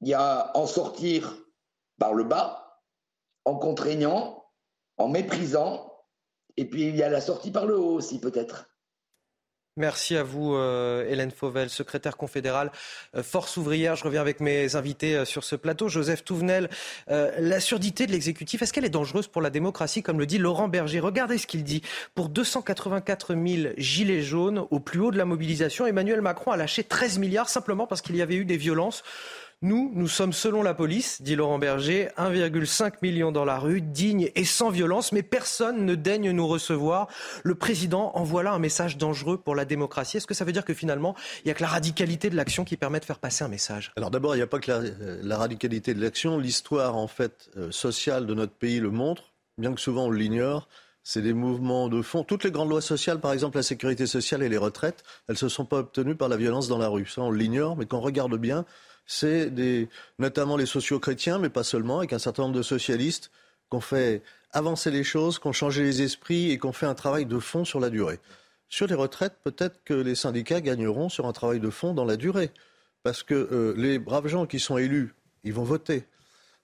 Il 0.01 0.09
y 0.09 0.15
a 0.15 0.51
en 0.57 0.67
sortir 0.67 1.37
par 1.99 2.15
le 2.15 2.25
bas, 2.25 2.81
en 3.45 3.57
contraignant, 3.57 4.42
en 4.97 5.09
méprisant. 5.09 5.89
Et 6.57 6.69
puis 6.69 6.89
il 6.89 6.97
y 6.97 7.03
a 7.03 7.09
la 7.09 7.21
sortie 7.21 7.51
par 7.51 7.67
le 7.67 7.79
haut 7.79 7.95
aussi 7.95 8.21
peut-être. 8.21 8.73
Merci 9.79 10.19
à 10.19 10.23
vous, 10.23 10.55
euh, 10.55 11.09
Hélène 11.09 11.31
Fauvel, 11.31 11.71
secrétaire 11.71 12.19
confédérale 12.19 12.71
euh, 13.17 13.23
Force 13.23 13.57
ouvrière. 13.57 13.97
Je 13.97 14.05
reviens 14.05 14.21
avec 14.21 14.41
mes 14.41 14.77
invités 14.77 15.17
euh, 15.17 15.25
sur 15.25 15.45
ce 15.45 15.57
plateau. 15.57 15.89
Joseph 15.89 16.25
Touvenel, 16.25 16.69
la 17.09 17.59
surdité 17.59 18.07
de 18.07 18.13
l'exécutif, 18.13 18.61
est-ce 18.61 18.73
qu'elle 18.75 18.85
est 18.85 18.91
dangereuse 18.91 19.29
pour 19.29 19.41
la 19.41 19.49
démocratie, 19.49 20.03
comme 20.03 20.19
le 20.19 20.27
dit 20.27 20.37
Laurent 20.37 20.69
Berger? 20.69 21.01
Regardez 21.01 21.39
ce 21.39 21.47
qu'il 21.47 21.65
dit. 21.65 21.81
Pour 22.15 22.29
284 22.29 23.35
000 23.35 23.73
gilets 23.79 24.21
jaunes 24.21 24.67
au 24.71 24.79
plus 24.79 25.01
haut 25.01 25.11
de 25.11 25.17
la 25.17 25.25
mobilisation, 25.25 25.87
Emmanuel 25.87 26.21
Macron 26.21 26.51
a 26.51 26.59
lâché 26.59 26.85
13 26.85 27.19
milliards 27.19 27.49
simplement 27.49 27.87
parce 27.87 28.03
qu'il 28.03 28.17
y 28.17 28.23
avait 28.23 28.37
eu 28.37 28.45
des 28.45 28.59
violences. 28.59 29.03
Nous, 29.65 29.93
nous 29.95 30.09
sommes, 30.09 30.33
selon 30.33 30.65
la 30.65 30.75
police, 30.75 31.23
dit 31.23 31.37
Laurent 31.37 31.61
Berger, 31.61 32.09
1,5 32.19 32.95
million 33.01 33.31
dans 33.31 33.45
la 33.45 33.61
rue, 33.61 33.81
digne 33.81 34.29
et 34.35 34.45
sans 34.45 34.71
violence, 34.71 35.13
mais 35.13 35.23
personne 35.23 35.87
ne 35.87 35.95
daigne 35.95 36.33
nous 36.33 36.49
recevoir. 36.49 37.07
Le 37.45 37.55
président 37.55 38.11
envoie 38.17 38.43
là 38.43 38.53
un 38.55 38.59
message 38.59 38.99
dangereux 38.99 39.39
pour 39.39 39.55
la 39.55 39.65
démocratie. 39.65 40.17
Est-ce 40.17 40.27
que 40.27 40.35
ça 40.35 40.45
veut 40.45 40.51
dire 40.51 40.65
que 40.65 40.75
finalement, 40.75 41.15
il 41.39 41.43
n'y 41.47 41.53
a 41.53 41.55
que 41.55 41.63
la 41.63 41.69
radicalité 41.69 42.29
de 42.29 42.35
l'action 42.35 42.65
qui 42.65 42.77
permet 42.77 42.99
de 42.99 43.05
faire 43.05 43.21
passer 43.21 43.45
un 43.45 43.49
message? 43.49 43.93
Alors 43.95 44.11
d'abord, 44.11 44.35
il 44.35 44.39
n'y 44.39 44.43
a 44.43 44.49
pas 44.49 44.59
que 44.59 44.73
la, 45.23 45.39
radicalité 45.39 45.95
de 45.95 46.01
l'action. 46.01 46.39
L'histoire, 46.39 46.97
en 46.97 47.07
fait, 47.07 47.49
euh, 47.57 47.71
sociale 47.71 48.27
de 48.27 48.35
notre 48.35 48.55
pays 48.55 48.81
le 48.81 48.91
montre, 48.91 49.33
bien 49.59 49.73
que 49.73 49.81
souvent 49.81 50.07
on 50.07 50.11
l'ignore. 50.11 50.69
C'est 51.05 51.23
des 51.23 51.35
mouvements 51.35 51.89
de 51.89 52.03
fond. 52.03 52.25
Toutes 52.25 52.43
les 52.43 52.51
grandes 52.51 52.71
lois 52.71 52.83
sociales, 52.83 53.21
par 53.21 53.33
exemple 53.33 53.57
la 53.57 53.63
sécurité 53.63 54.07
sociale 54.07 54.43
et 54.43 54.49
les 54.49 54.59
retraites, 54.59 55.05
elles 55.29 55.35
ne 55.35 55.39
se 55.39 55.49
sont 55.49 55.65
pas 55.65 55.79
obtenues 55.79 56.17
par 56.17 56.29
la 56.29 56.37
violence 56.37 56.67
dans 56.67 56.79
la 56.79 56.89
rue. 56.89 57.07
Ça, 57.07 57.23
on 57.23 57.31
l'ignore, 57.31 57.77
mais 57.77 57.87
quand 57.87 57.99
on 57.99 58.03
regarde 58.03 58.37
bien, 58.37 58.65
c'est 59.07 59.53
notamment 60.19 60.57
les 60.57 60.67
sociaux-chrétiens, 60.67 61.39
mais 61.39 61.49
pas 61.49 61.65
seulement, 61.65 61.99
avec 61.99 62.13
un 62.13 62.19
certain 62.19 62.45
nombre 62.45 62.57
de 62.57 62.63
socialistes, 62.63 63.31
qui 63.71 63.77
ont 63.77 63.81
fait 63.81 64.23
avancer 64.53 64.91
les 64.91 65.05
choses, 65.05 65.39
qui 65.39 65.47
ont 65.47 65.53
changé 65.53 65.83
les 65.83 66.03
esprits 66.03 66.51
et 66.51 66.59
qui 66.59 66.67
ont 66.67 66.73
fait 66.73 66.87
un 66.87 66.95
travail 66.95 67.27
de 67.27 67.39
fond 67.39 67.65
sur 67.65 67.81
la 67.81 67.91
durée. 67.91 68.21
Sur 68.69 68.87
les 68.87 68.95
retraites, 68.95 69.37
peut-être 69.45 69.83
que 69.85 69.95
les 69.95 70.15
syndicats 70.15 70.61
gagneront 70.61 71.09
sur 71.09 71.27
un 71.27 71.33
travail 71.33 71.61
de 71.61 71.71
fond 71.71 71.95
dans 71.95 72.05
la 72.05 72.17
durée. 72.17 72.51
Parce 73.03 73.23
que 73.23 73.35
euh, 73.35 73.75
les 73.77 73.99
braves 73.99 74.29
gens 74.29 74.47
qui 74.47 74.61
sont 74.61 74.79
élus, 74.79 75.15
ils 75.45 75.53
vont 75.53 75.65
voter. 75.65 76.07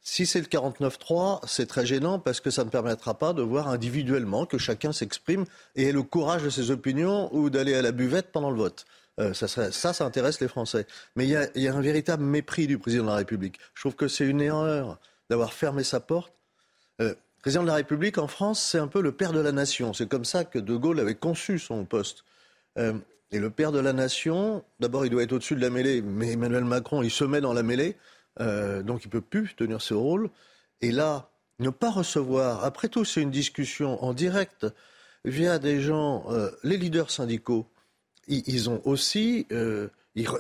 Si 0.01 0.25
c'est 0.25 0.41
le 0.41 0.47
49-3, 0.47 1.41
c'est 1.47 1.67
très 1.67 1.85
gênant 1.85 2.19
parce 2.19 2.41
que 2.41 2.51
ça 2.51 2.65
ne 2.65 2.71
permettra 2.71 3.19
pas 3.19 3.33
de 3.33 3.43
voir 3.43 3.69
individuellement 3.69 4.47
que 4.47 4.57
chacun 4.57 4.93
s'exprime 4.93 5.45
et 5.75 5.89
ait 5.89 5.93
le 5.93 6.03
courage 6.03 6.45
de 6.45 6.51
ses 6.51 6.71
opinions 6.71 7.29
ou 7.35 7.51
d'aller 7.51 7.75
à 7.75 7.83
la 7.83 7.93
buvette 7.93 8.33
pendant 8.33 8.51
le 8.51 8.57
vote. 8.57 8.87
Euh, 9.19 9.35
ça, 9.35 9.73
ça, 9.73 10.05
intéresse 10.05 10.41
les 10.41 10.49
Français. 10.49 10.87
Mais 11.17 11.27
il 11.27 11.31
y 11.63 11.69
a, 11.69 11.75
un 11.75 11.81
véritable 11.81 12.23
mépris 12.23 12.67
du 12.67 12.79
président 12.79 13.05
de 13.05 13.09
la 13.09 13.17
République. 13.17 13.59
Je 13.75 13.83
trouve 13.83 13.97
que 13.97 14.07
c'est 14.07 14.27
une 14.27 14.41
erreur 14.41 14.99
d'avoir 15.31 15.53
fermé 15.53 15.85
sa 15.85 16.01
porte. 16.01 16.33
Euh, 17.01 17.15
président 17.41 17.63
de 17.63 17.69
la 17.69 17.75
République 17.75 18.19
en 18.19 18.29
France, 18.29 18.63
c'est 18.63 18.79
un 18.79 18.89
peu 18.89 19.01
le 19.01 19.13
père 19.13 19.33
de 19.33 19.41
la 19.41 19.53
nation. 19.53 19.93
C'est 19.93 20.09
comme 20.09 20.25
ça 20.25 20.45
que 20.45 20.59
De 20.59 20.77
Gaulle 20.77 21.01
avait 21.01 21.15
conçu 21.15 21.59
son 21.59 21.85
poste. 21.85 22.25
Euh, 22.79 22.95
et 23.31 23.39
le 23.39 23.51
père 23.51 23.73
de 23.73 23.79
la 23.79 23.93
nation, 23.93 24.65
d'abord, 24.81 25.05
il 25.05 25.11
doit 25.11 25.23
être 25.23 25.33
au-dessus 25.33 25.55
de 25.55 25.61
la 25.61 25.71
mêlée, 25.71 26.01
mais 26.01 26.33
Emmanuel 26.33 26.65
Macron, 26.65 27.03
il 27.03 27.11
se 27.11 27.25
met 27.25 27.41
dans 27.41 27.53
la 27.53 27.63
mêlée, 27.63 27.97
euh, 28.41 28.83
donc 28.83 29.05
il 29.05 29.09
ne 29.09 29.13
peut 29.13 29.21
plus 29.21 29.55
tenir 29.55 29.83
ce 29.83 29.95
rôle. 29.95 30.31
Et 30.81 30.91
là, 30.91 31.31
ne 31.59 31.71
pas 31.71 31.91
recevoir, 31.91 32.65
après 32.65 32.89
tout, 32.89 33.05
c'est 33.05 33.21
une 33.21 33.31
discussion 33.31 34.03
en 34.03 34.15
direct 34.15 34.67
via 35.25 35.59
des 35.59 35.81
gens, 35.81 36.27
les 36.63 36.77
leaders 36.77 37.11
syndicaux, 37.11 37.67
ils, 38.29 38.43
ils 38.47 38.71
ont 38.71 38.81
aussi 38.85 39.47
euh, 39.53 39.89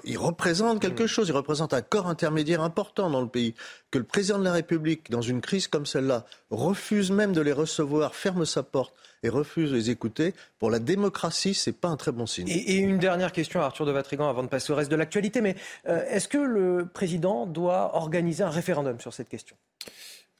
il, 0.04 0.18
représente 0.18 0.80
quelque 0.80 1.04
mm. 1.04 1.08
chose, 1.08 1.28
il 1.28 1.32
représente 1.32 1.72
un 1.72 1.82
corps 1.82 2.06
intermédiaire 2.06 2.62
important 2.62 3.10
dans 3.10 3.20
le 3.20 3.28
pays. 3.28 3.54
Que 3.90 3.98
le 3.98 4.04
président 4.04 4.38
de 4.38 4.44
la 4.44 4.52
République, 4.52 5.10
dans 5.10 5.20
une 5.20 5.40
crise 5.40 5.68
comme 5.68 5.86
celle-là, 5.86 6.24
refuse 6.50 7.10
même 7.10 7.32
de 7.32 7.40
les 7.40 7.52
recevoir, 7.52 8.14
ferme 8.14 8.44
sa 8.44 8.62
porte 8.62 8.94
et 9.22 9.28
refuse 9.28 9.70
de 9.70 9.76
les 9.76 9.90
écouter, 9.90 10.34
pour 10.58 10.70
la 10.70 10.78
démocratie, 10.78 11.54
c'est 11.54 11.72
pas 11.72 11.88
un 11.88 11.96
très 11.96 12.12
bon 12.12 12.26
signe. 12.26 12.48
Et, 12.48 12.76
une 12.76 12.98
dernière 12.98 13.32
question 13.32 13.60
à 13.60 13.64
Arthur 13.64 13.84
de 13.84 13.92
Vatrigan 13.92 14.28
avant 14.28 14.42
de 14.42 14.48
passer 14.48 14.72
au 14.72 14.76
reste 14.76 14.90
de 14.90 14.96
l'actualité. 14.96 15.40
Mais 15.40 15.56
euh, 15.88 16.04
est-ce 16.08 16.28
que 16.28 16.38
le 16.38 16.86
président 16.86 17.46
doit 17.46 17.96
organiser 17.96 18.44
un 18.44 18.50
référendum 18.50 19.00
sur 19.00 19.12
cette 19.12 19.28
question? 19.28 19.56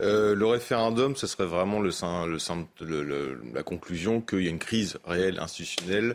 Euh, 0.00 0.36
le 0.36 0.46
référendum, 0.46 1.16
ce 1.16 1.26
serait 1.26 1.46
vraiment 1.46 1.80
le, 1.80 1.90
le, 2.80 3.40
la 3.52 3.64
conclusion 3.64 4.20
qu'il 4.20 4.42
y 4.42 4.46
a 4.46 4.50
une 4.50 4.60
crise 4.60 4.98
réelle 5.04 5.40
institutionnelle 5.40 6.14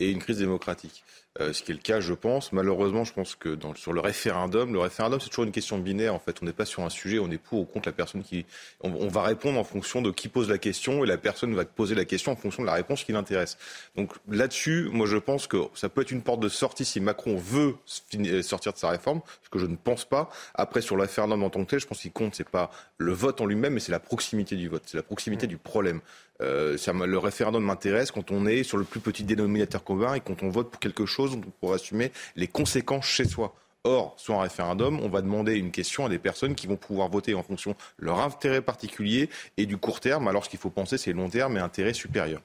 et 0.00 0.10
une 0.10 0.18
crise 0.18 0.38
démocratique. 0.38 1.04
Euh, 1.38 1.52
ce 1.52 1.62
qui 1.62 1.70
est 1.70 1.74
le 1.74 1.80
cas, 1.80 2.00
je 2.00 2.12
pense. 2.12 2.52
Malheureusement, 2.52 3.04
je 3.04 3.12
pense 3.12 3.36
que 3.36 3.50
dans, 3.50 3.72
sur 3.76 3.92
le 3.92 4.00
référendum, 4.00 4.72
le 4.72 4.80
référendum, 4.80 5.20
c'est 5.20 5.28
toujours 5.28 5.44
une 5.44 5.52
question 5.52 5.78
binaire. 5.78 6.12
En 6.12 6.18
fait, 6.18 6.42
on 6.42 6.44
n'est 6.44 6.52
pas 6.52 6.64
sur 6.64 6.82
un 6.82 6.90
sujet, 6.90 7.20
on 7.20 7.30
est 7.30 7.38
pour 7.38 7.60
ou 7.60 7.64
contre 7.66 7.88
la 7.88 7.92
personne 7.92 8.24
qui. 8.24 8.46
On, 8.80 8.90
on, 8.90 9.06
va 9.06 9.22
répondre 9.22 9.56
en 9.56 9.62
fonction 9.62 10.02
de 10.02 10.10
qui 10.10 10.26
pose 10.26 10.50
la 10.50 10.58
question 10.58 11.04
et 11.04 11.06
la 11.06 11.18
personne 11.18 11.54
va 11.54 11.64
poser 11.64 11.94
la 11.94 12.04
question 12.04 12.32
en 12.32 12.36
fonction 12.36 12.64
de 12.64 12.66
la 12.66 12.72
réponse 12.72 13.04
qui 13.04 13.12
l'intéresse. 13.12 13.58
Donc 13.94 14.12
là-dessus, 14.28 14.88
moi, 14.92 15.06
je 15.06 15.18
pense 15.18 15.46
que 15.46 15.58
ça 15.74 15.88
peut 15.88 16.00
être 16.00 16.10
une 16.10 16.22
porte 16.22 16.40
de 16.40 16.48
sortie 16.48 16.84
si 16.84 16.98
Macron 16.98 17.36
veut 17.36 17.76
euh, 18.16 18.42
sortir 18.42 18.72
de 18.72 18.78
sa 18.78 18.90
réforme, 18.90 19.20
ce 19.44 19.50
que 19.50 19.60
je 19.60 19.66
ne 19.66 19.76
pense 19.76 20.04
pas. 20.04 20.30
Après, 20.54 20.80
sur 20.80 20.96
le 20.96 21.02
référendum 21.02 21.44
en 21.44 21.50
tant 21.50 21.64
que 21.64 21.70
tel, 21.70 21.78
je 21.78 21.86
pense 21.86 22.00
qu'il 22.00 22.10
compte, 22.10 22.34
c'est 22.34 22.48
pas 22.48 22.72
le 22.98 23.12
vote 23.12 23.40
en 23.40 23.46
lui-même, 23.46 23.74
mais 23.74 23.80
c'est 23.80 23.92
la 23.92 24.00
proximité 24.00 24.56
du 24.56 24.68
vote, 24.68 24.82
c'est 24.86 24.96
la 24.96 25.04
proximité 25.04 25.46
mmh. 25.46 25.50
du 25.50 25.58
problème. 25.58 26.00
Euh, 26.42 26.76
le 27.06 27.18
référendum 27.18 27.62
m'intéresse 27.62 28.10
quand 28.10 28.30
on 28.30 28.46
est 28.46 28.62
sur 28.62 28.78
le 28.78 28.84
plus 28.84 29.00
petit 29.00 29.24
dénominateur 29.24 29.84
commun 29.84 30.14
et 30.14 30.20
quand 30.20 30.42
on 30.42 30.48
vote 30.48 30.70
pour 30.70 30.80
quelque 30.80 31.04
chose 31.04 31.19
pour 31.60 31.74
assumer 31.74 32.12
les 32.36 32.46
conséquences 32.46 33.06
chez 33.06 33.24
soi. 33.24 33.54
Or, 33.84 34.14
sur 34.18 34.34
un 34.34 34.42
référendum, 34.42 35.00
on 35.00 35.08
va 35.08 35.22
demander 35.22 35.54
une 35.54 35.70
question 35.70 36.04
à 36.04 36.10
des 36.10 36.18
personnes 36.18 36.54
qui 36.54 36.66
vont 36.66 36.76
pouvoir 36.76 37.08
voter 37.08 37.34
en 37.34 37.42
fonction 37.42 37.74
de 37.98 38.04
leur 38.04 38.20
intérêt 38.20 38.60
particulier 38.60 39.30
et 39.56 39.64
du 39.64 39.78
court 39.78 40.00
terme, 40.00 40.28
alors 40.28 40.46
qu'il 40.48 40.58
faut 40.58 40.68
penser, 40.68 40.98
c'est 40.98 41.14
long 41.14 41.30
terme 41.30 41.56
et 41.56 41.60
intérêt 41.60 41.94
supérieur. 41.94 42.42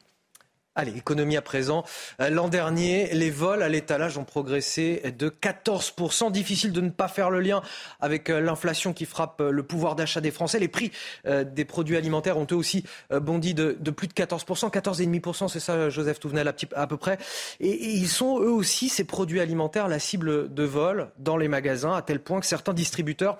Allez, 0.77 0.97
économie 0.97 1.37
à 1.37 1.41
présent. 1.41 1.85
Euh, 2.19 2.29
l'an 2.29 2.49
dernier, 2.49 3.07
les 3.13 3.29
vols 3.29 3.63
à 3.63 3.69
l'étalage 3.69 4.17
ont 4.17 4.25
progressé 4.25 5.13
de 5.17 5.29
14%. 5.29 6.33
Difficile 6.33 6.73
de 6.73 6.81
ne 6.81 6.89
pas 6.89 7.07
faire 7.07 7.29
le 7.29 7.39
lien 7.39 7.61
avec 8.01 8.29
euh, 8.29 8.41
l'inflation 8.41 8.91
qui 8.91 9.05
frappe 9.05 9.39
euh, 9.39 9.51
le 9.51 9.63
pouvoir 9.63 9.95
d'achat 9.95 10.19
des 10.19 10.31
Français. 10.31 10.59
Les 10.59 10.67
prix 10.67 10.91
des 11.25 11.65
produits 11.65 11.95
alimentaires 11.95 12.37
ont 12.37 12.47
eux 12.51 12.55
aussi 12.55 12.83
bondi 13.09 13.53
de, 13.53 13.71
plus 13.91 14.07
de 14.07 14.13
14%. 14.13 14.69
14,5%, 14.69 15.47
c'est 15.47 15.59
ça, 15.59 15.89
Joseph 15.89 16.19
Touvenel, 16.19 16.53
à, 16.75 16.87
peu 16.87 16.97
près. 16.97 17.17
Et, 17.59 17.87
ils 17.93 18.07
sont 18.07 18.39
eux 18.39 18.51
aussi, 18.51 18.89
ces 18.89 19.05
produits 19.05 19.39
alimentaires, 19.39 19.87
la 19.87 19.99
cible 19.99 20.53
de 20.53 20.63
vol 20.63 21.09
dans 21.17 21.37
les 21.37 21.47
magasins, 21.47 21.93
à 21.93 22.01
tel 22.01 22.19
point 22.19 22.39
que 22.39 22.45
certains 22.45 22.73
distributeurs 22.73 23.37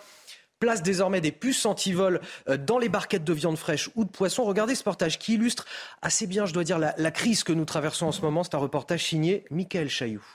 place 0.60 0.84
désormais 0.84 1.22
des 1.22 1.32
puces 1.32 1.66
anti-vol 1.66 2.22
euh, 2.50 2.58
dans 2.58 2.78
les 2.78 2.90
barquettes 2.90 3.24
de 3.24 3.34
viande 3.34 3.58
fraîche 3.58 3.90
ou 3.96 4.04
de 4.04 4.10
poisson. 4.10 4.44
Regardez 4.44 4.76
ce 4.76 4.82
reportage 4.82 5.20
qui 5.20 5.34
illustre 5.36 5.66
assez 6.02 6.28
bien, 6.28 6.46
je 6.46 6.54
dois 6.54 6.64
dire, 6.64 6.80
la, 6.80 7.12
crise 7.12 7.44
que 7.44 7.54
nous 7.54 7.66
traversons 7.66 8.08
en 8.08 8.12
ce 8.12 8.22
moment. 8.22 8.44
C'est 8.44 8.56
un 8.56 8.60
reportage 8.60 9.06
signé 9.06 9.46
Michael 9.52 9.90
Chailloux. 9.90 10.26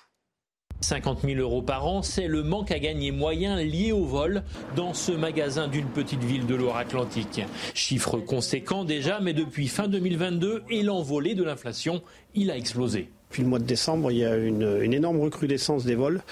50 0.83 1.21
000 1.23 1.41
euros 1.41 1.61
par 1.61 1.87
an, 1.87 2.03
c'est 2.03 2.27
le 2.27 2.43
manque 2.43 2.71
à 2.71 2.79
gagner 2.79 3.11
moyen 3.11 3.57
lié 3.57 3.93
au 3.93 4.05
vol 4.05 4.43
dans 4.77 4.95
ce 4.95 5.13
magasin 5.13 5.69
d'une 5.69 5.89
petite 5.89 6.25
ville 6.25 6.47
de 6.47 6.55
Loire-Atlantique. 6.55 7.43
Chiffre 7.75 8.19
conséquent 8.19 8.85
déjà, 8.85 9.21
mais 9.21 9.35
depuis 9.35 9.69
fin 9.69 9.89
2022 9.89 10.63
et 10.71 10.83
l'envolée 10.83 11.35
de 11.35 11.45
l'inflation, 11.45 12.03
il 12.35 12.51
a 12.51 12.57
explosé. 12.57 13.11
Depuis 13.29 13.43
le 13.43 13.49
mois 13.49 13.59
de 13.59 13.65
décembre, 13.65 14.11
il 14.11 14.19
y 14.19 14.25
a 14.25 14.37
une, 14.37 14.81
une 14.81 14.95
énorme 14.95 15.21
recrudescence 15.21 15.85
des 15.85 15.97
vols. 15.97 16.23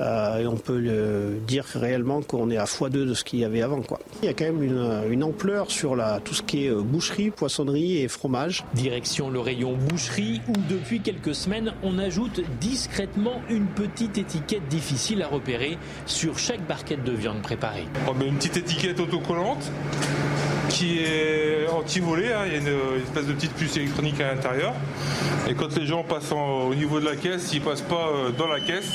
Euh, 0.00 0.38
et 0.38 0.46
on 0.46 0.56
peut 0.56 0.78
le 0.78 1.38
dire 1.46 1.64
réellement 1.64 2.22
qu'on 2.22 2.50
est 2.50 2.56
à 2.56 2.64
x2 2.64 2.90
de 2.90 3.14
ce 3.14 3.24
qu'il 3.24 3.38
y 3.38 3.44
avait 3.44 3.62
avant. 3.62 3.82
Quoi. 3.82 3.98
Il 4.22 4.26
y 4.26 4.28
a 4.28 4.34
quand 4.34 4.44
même 4.44 4.62
une, 4.62 5.24
ampleur 5.24 5.70
sur 5.70 5.96
la, 5.96 6.20
tout 6.20 6.34
ce 6.34 6.42
qui 6.42 6.66
est 6.66 6.70
euh, 6.70 6.82
boucherie, 6.82 7.30
poissonnerie 7.30 7.98
et 7.98 8.08
fromage. 8.08 8.64
Direction 8.74 9.30
le 9.30 9.40
rayon 9.40 9.76
boucherie 9.76 10.40
où 10.48 10.52
depuis 10.68 11.00
quelques 11.00 11.34
semaines 11.34 11.72
on 11.82 11.98
ajoute 11.98 12.40
discrètement 12.60 13.40
une 13.48 13.66
petite 13.66 14.18
étiquette 14.18 14.66
difficile 14.68 15.22
à 15.22 15.28
repérer 15.28 15.78
sur 16.06 16.38
chaque 16.38 16.66
barquette 16.66 17.04
de 17.04 17.12
viande 17.12 17.42
préparée. 17.42 17.86
une 18.20 18.36
petite 18.36 18.56
étiquette 18.56 19.00
autocollante? 19.00 19.70
Qui 20.74 20.98
est 20.98 21.68
anti-volée. 21.68 22.32
Hein. 22.32 22.42
Il 22.46 22.52
y 22.52 22.56
a 22.56 22.58
une, 22.58 23.02
espèce 23.02 23.26
de 23.26 23.32
petite 23.32 23.52
puce 23.52 23.76
électronique 23.76 24.20
à 24.20 24.34
l'intérieur. 24.34 24.74
Et 25.48 25.54
quand 25.54 25.76
les 25.76 25.86
gens 25.86 26.02
passent 26.02 26.32
au 26.32 26.74
niveau 26.74 27.00
de 27.00 27.04
la 27.04 27.16
caisse, 27.16 27.42
s'ils 27.42 27.60
passent 27.60 27.82
pas 27.82 28.08
euh, 28.08 28.30
dans 28.36 28.48
la 28.48 28.60
caisse, 28.60 28.90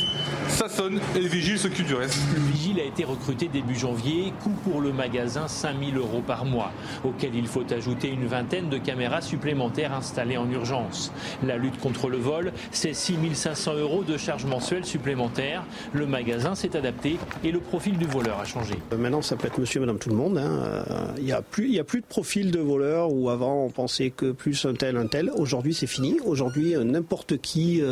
ça 0.49 0.67
sonne 0.67 0.99
et 1.15 1.19
le 1.19 1.27
vigile 1.27 1.57
s'occupe 1.57 1.85
du 1.85 1.93
reste. 1.93 2.17
Le 2.33 2.41
vigile 2.41 2.79
a 2.79 2.83
été 2.83 3.03
recruté 3.03 3.47
début 3.47 3.75
janvier, 3.75 4.33
coût 4.43 4.53
pour 4.63 4.81
le 4.81 4.91
magasin 4.91 5.47
5000 5.47 5.95
euros 5.95 6.21
par 6.25 6.43
mois, 6.43 6.71
auquel 7.03 7.35
il 7.35 7.47
faut 7.47 7.63
ajouter 7.71 8.09
une 8.09 8.25
vingtaine 8.25 8.67
de 8.67 8.77
caméras 8.77 9.21
supplémentaires 9.21 9.93
installées 9.93 10.37
en 10.37 10.49
urgence. 10.49 11.13
La 11.45 11.55
lutte 11.55 11.79
contre 11.79 12.09
le 12.09 12.17
vol, 12.17 12.51
c'est 12.71 12.93
6500 12.93 13.75
euros 13.75 14.03
de 14.03 14.17
charges 14.17 14.45
mensuelles 14.45 14.85
supplémentaires. 14.85 15.63
Le 15.93 16.07
magasin 16.07 16.55
s'est 16.55 16.75
adapté 16.75 17.19
et 17.43 17.51
le 17.51 17.59
profil 17.59 17.97
du 17.97 18.05
voleur 18.05 18.39
a 18.39 18.45
changé. 18.45 18.73
Euh, 18.91 18.97
maintenant, 18.97 19.21
ça 19.21 19.35
peut 19.35 19.47
être 19.47 19.59
monsieur, 19.59 19.79
madame, 19.79 19.99
tout 19.99 20.09
le 20.09 20.15
monde. 20.15 20.37
Hein. 20.39 20.83
Euh, 20.89 21.05
il 21.19 21.25
n'y 21.25 21.31
a, 21.31 21.41
plus, 21.41 21.68
a 21.77 21.83
plus 21.83 22.01
de 22.01 22.05
profil 22.05 22.49
de 22.49 22.59
voleur 22.59 23.13
où 23.13 23.29
avant 23.29 23.65
on 23.65 23.69
pensait 23.69 24.09
que 24.09 24.31
plus 24.31 24.65
un 24.65 24.73
tel, 24.73 24.97
un 24.97 25.05
tel. 25.05 25.29
Aujourd'hui, 25.35 25.75
c'est 25.75 25.85
fini. 25.85 26.19
Aujourd'hui, 26.25 26.75
euh, 26.75 26.83
n'importe 26.83 27.37
qui, 27.37 27.83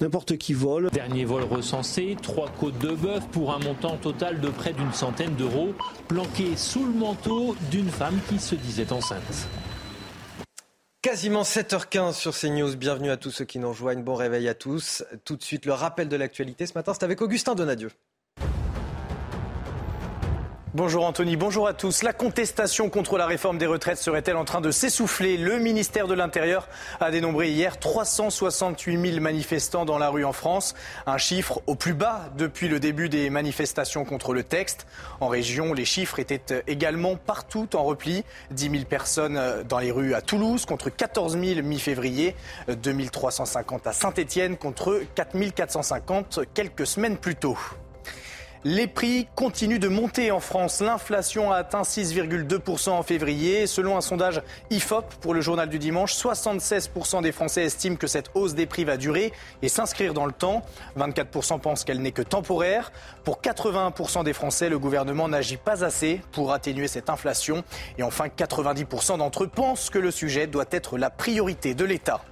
n'importe 0.00 0.36
qui 0.36 0.52
vole. 0.52 0.90
Dernier 0.90 1.24
vol 1.24 1.42
recensé, 1.42 2.16
trois 2.22 2.50
côtes 2.60 2.78
de 2.78 2.90
bœuf 2.90 3.26
pour 3.32 3.52
un 3.52 3.58
montant 3.58 3.96
total 3.96 4.40
de 4.40 4.48
près 4.48 4.72
d'une 4.72 4.92
centaine 4.92 5.34
d'euros, 5.34 5.74
planqués 6.06 6.56
sous 6.56 6.84
le 6.84 6.92
manteau 6.92 7.56
d'une 7.70 7.88
femme 7.88 8.20
qui 8.28 8.38
se 8.38 8.54
disait 8.54 8.92
enceinte. 8.92 9.48
Quasiment 11.02 11.42
7h15 11.42 12.12
sur 12.14 12.32
CNews. 12.32 12.76
Bienvenue 12.76 13.10
à 13.10 13.16
tous 13.16 13.32
ceux 13.32 13.44
qui 13.44 13.58
nous 13.58 13.70
rejoignent. 13.70 14.04
Bon 14.04 14.14
réveil 14.14 14.48
à 14.48 14.54
tous. 14.54 15.02
Tout 15.24 15.34
de 15.34 15.42
suite, 15.42 15.66
le 15.66 15.72
rappel 15.72 16.08
de 16.08 16.14
l'actualité. 16.14 16.64
Ce 16.64 16.74
matin, 16.74 16.92
c'est 16.94 17.02
avec 17.02 17.20
Augustin 17.22 17.56
Donadieu. 17.56 17.90
Bonjour 20.74 21.04
Anthony, 21.04 21.36
bonjour 21.36 21.68
à 21.68 21.74
tous. 21.74 22.02
La 22.02 22.14
contestation 22.14 22.88
contre 22.88 23.18
la 23.18 23.26
réforme 23.26 23.58
des 23.58 23.66
retraites 23.66 23.98
serait-elle 23.98 24.38
en 24.38 24.46
train 24.46 24.62
de 24.62 24.70
s'essouffler? 24.70 25.36
Le 25.36 25.58
ministère 25.58 26.08
de 26.08 26.14
l'Intérieur 26.14 26.66
a 26.98 27.10
dénombré 27.10 27.50
hier 27.50 27.78
368 27.78 29.10
000 29.10 29.20
manifestants 29.20 29.84
dans 29.84 29.98
la 29.98 30.08
rue 30.08 30.24
en 30.24 30.32
France, 30.32 30.74
un 31.04 31.18
chiffre 31.18 31.60
au 31.66 31.74
plus 31.74 31.92
bas 31.92 32.30
depuis 32.38 32.68
le 32.68 32.80
début 32.80 33.10
des 33.10 33.28
manifestations 33.28 34.06
contre 34.06 34.32
le 34.32 34.44
texte. 34.44 34.86
En 35.20 35.28
région, 35.28 35.74
les 35.74 35.84
chiffres 35.84 36.18
étaient 36.18 36.62
également 36.66 37.16
partout 37.16 37.68
en 37.76 37.84
repli. 37.84 38.24
10 38.52 38.70
000 38.70 38.84
personnes 38.86 39.38
dans 39.68 39.78
les 39.78 39.90
rues 39.90 40.14
à 40.14 40.22
Toulouse 40.22 40.64
contre 40.64 40.88
14 40.88 41.38
000 41.38 41.60
mi-février, 41.60 42.34
2 42.68 43.08
350 43.12 43.86
à 43.86 43.92
Saint-Étienne 43.92 44.56
contre 44.56 45.02
4 45.16 45.36
450 45.54 46.40
quelques 46.54 46.86
semaines 46.86 47.18
plus 47.18 47.36
tôt. 47.36 47.58
Les 48.64 48.86
prix 48.86 49.26
continuent 49.34 49.80
de 49.80 49.88
monter 49.88 50.30
en 50.30 50.38
France. 50.38 50.80
L'inflation 50.80 51.50
a 51.50 51.56
atteint 51.56 51.82
6,2% 51.82 52.90
en 52.90 53.02
février. 53.02 53.66
Selon 53.66 53.96
un 53.96 54.00
sondage 54.00 54.40
IFOP 54.70 55.14
pour 55.20 55.34
le 55.34 55.40
journal 55.40 55.68
du 55.68 55.80
dimanche, 55.80 56.14
76% 56.14 57.22
des 57.22 57.32
Français 57.32 57.64
estiment 57.64 57.96
que 57.96 58.06
cette 58.06 58.30
hausse 58.34 58.54
des 58.54 58.66
prix 58.66 58.84
va 58.84 58.96
durer 58.96 59.32
et 59.62 59.68
s'inscrire 59.68 60.14
dans 60.14 60.26
le 60.26 60.32
temps. 60.32 60.62
24% 60.96 61.58
pensent 61.58 61.82
qu'elle 61.82 62.00
n'est 62.00 62.12
que 62.12 62.22
temporaire. 62.22 62.92
Pour 63.24 63.40
81% 63.40 64.22
des 64.22 64.32
Français, 64.32 64.68
le 64.68 64.78
gouvernement 64.78 65.26
n'agit 65.26 65.56
pas 65.56 65.82
assez 65.84 66.20
pour 66.30 66.52
atténuer 66.52 66.86
cette 66.86 67.10
inflation. 67.10 67.64
Et 67.98 68.04
enfin, 68.04 68.28
90% 68.28 69.18
d'entre 69.18 69.42
eux 69.42 69.48
pensent 69.48 69.90
que 69.90 69.98
le 69.98 70.12
sujet 70.12 70.46
doit 70.46 70.66
être 70.70 70.98
la 70.98 71.10
priorité 71.10 71.74
de 71.74 71.84
l'État. 71.84 72.22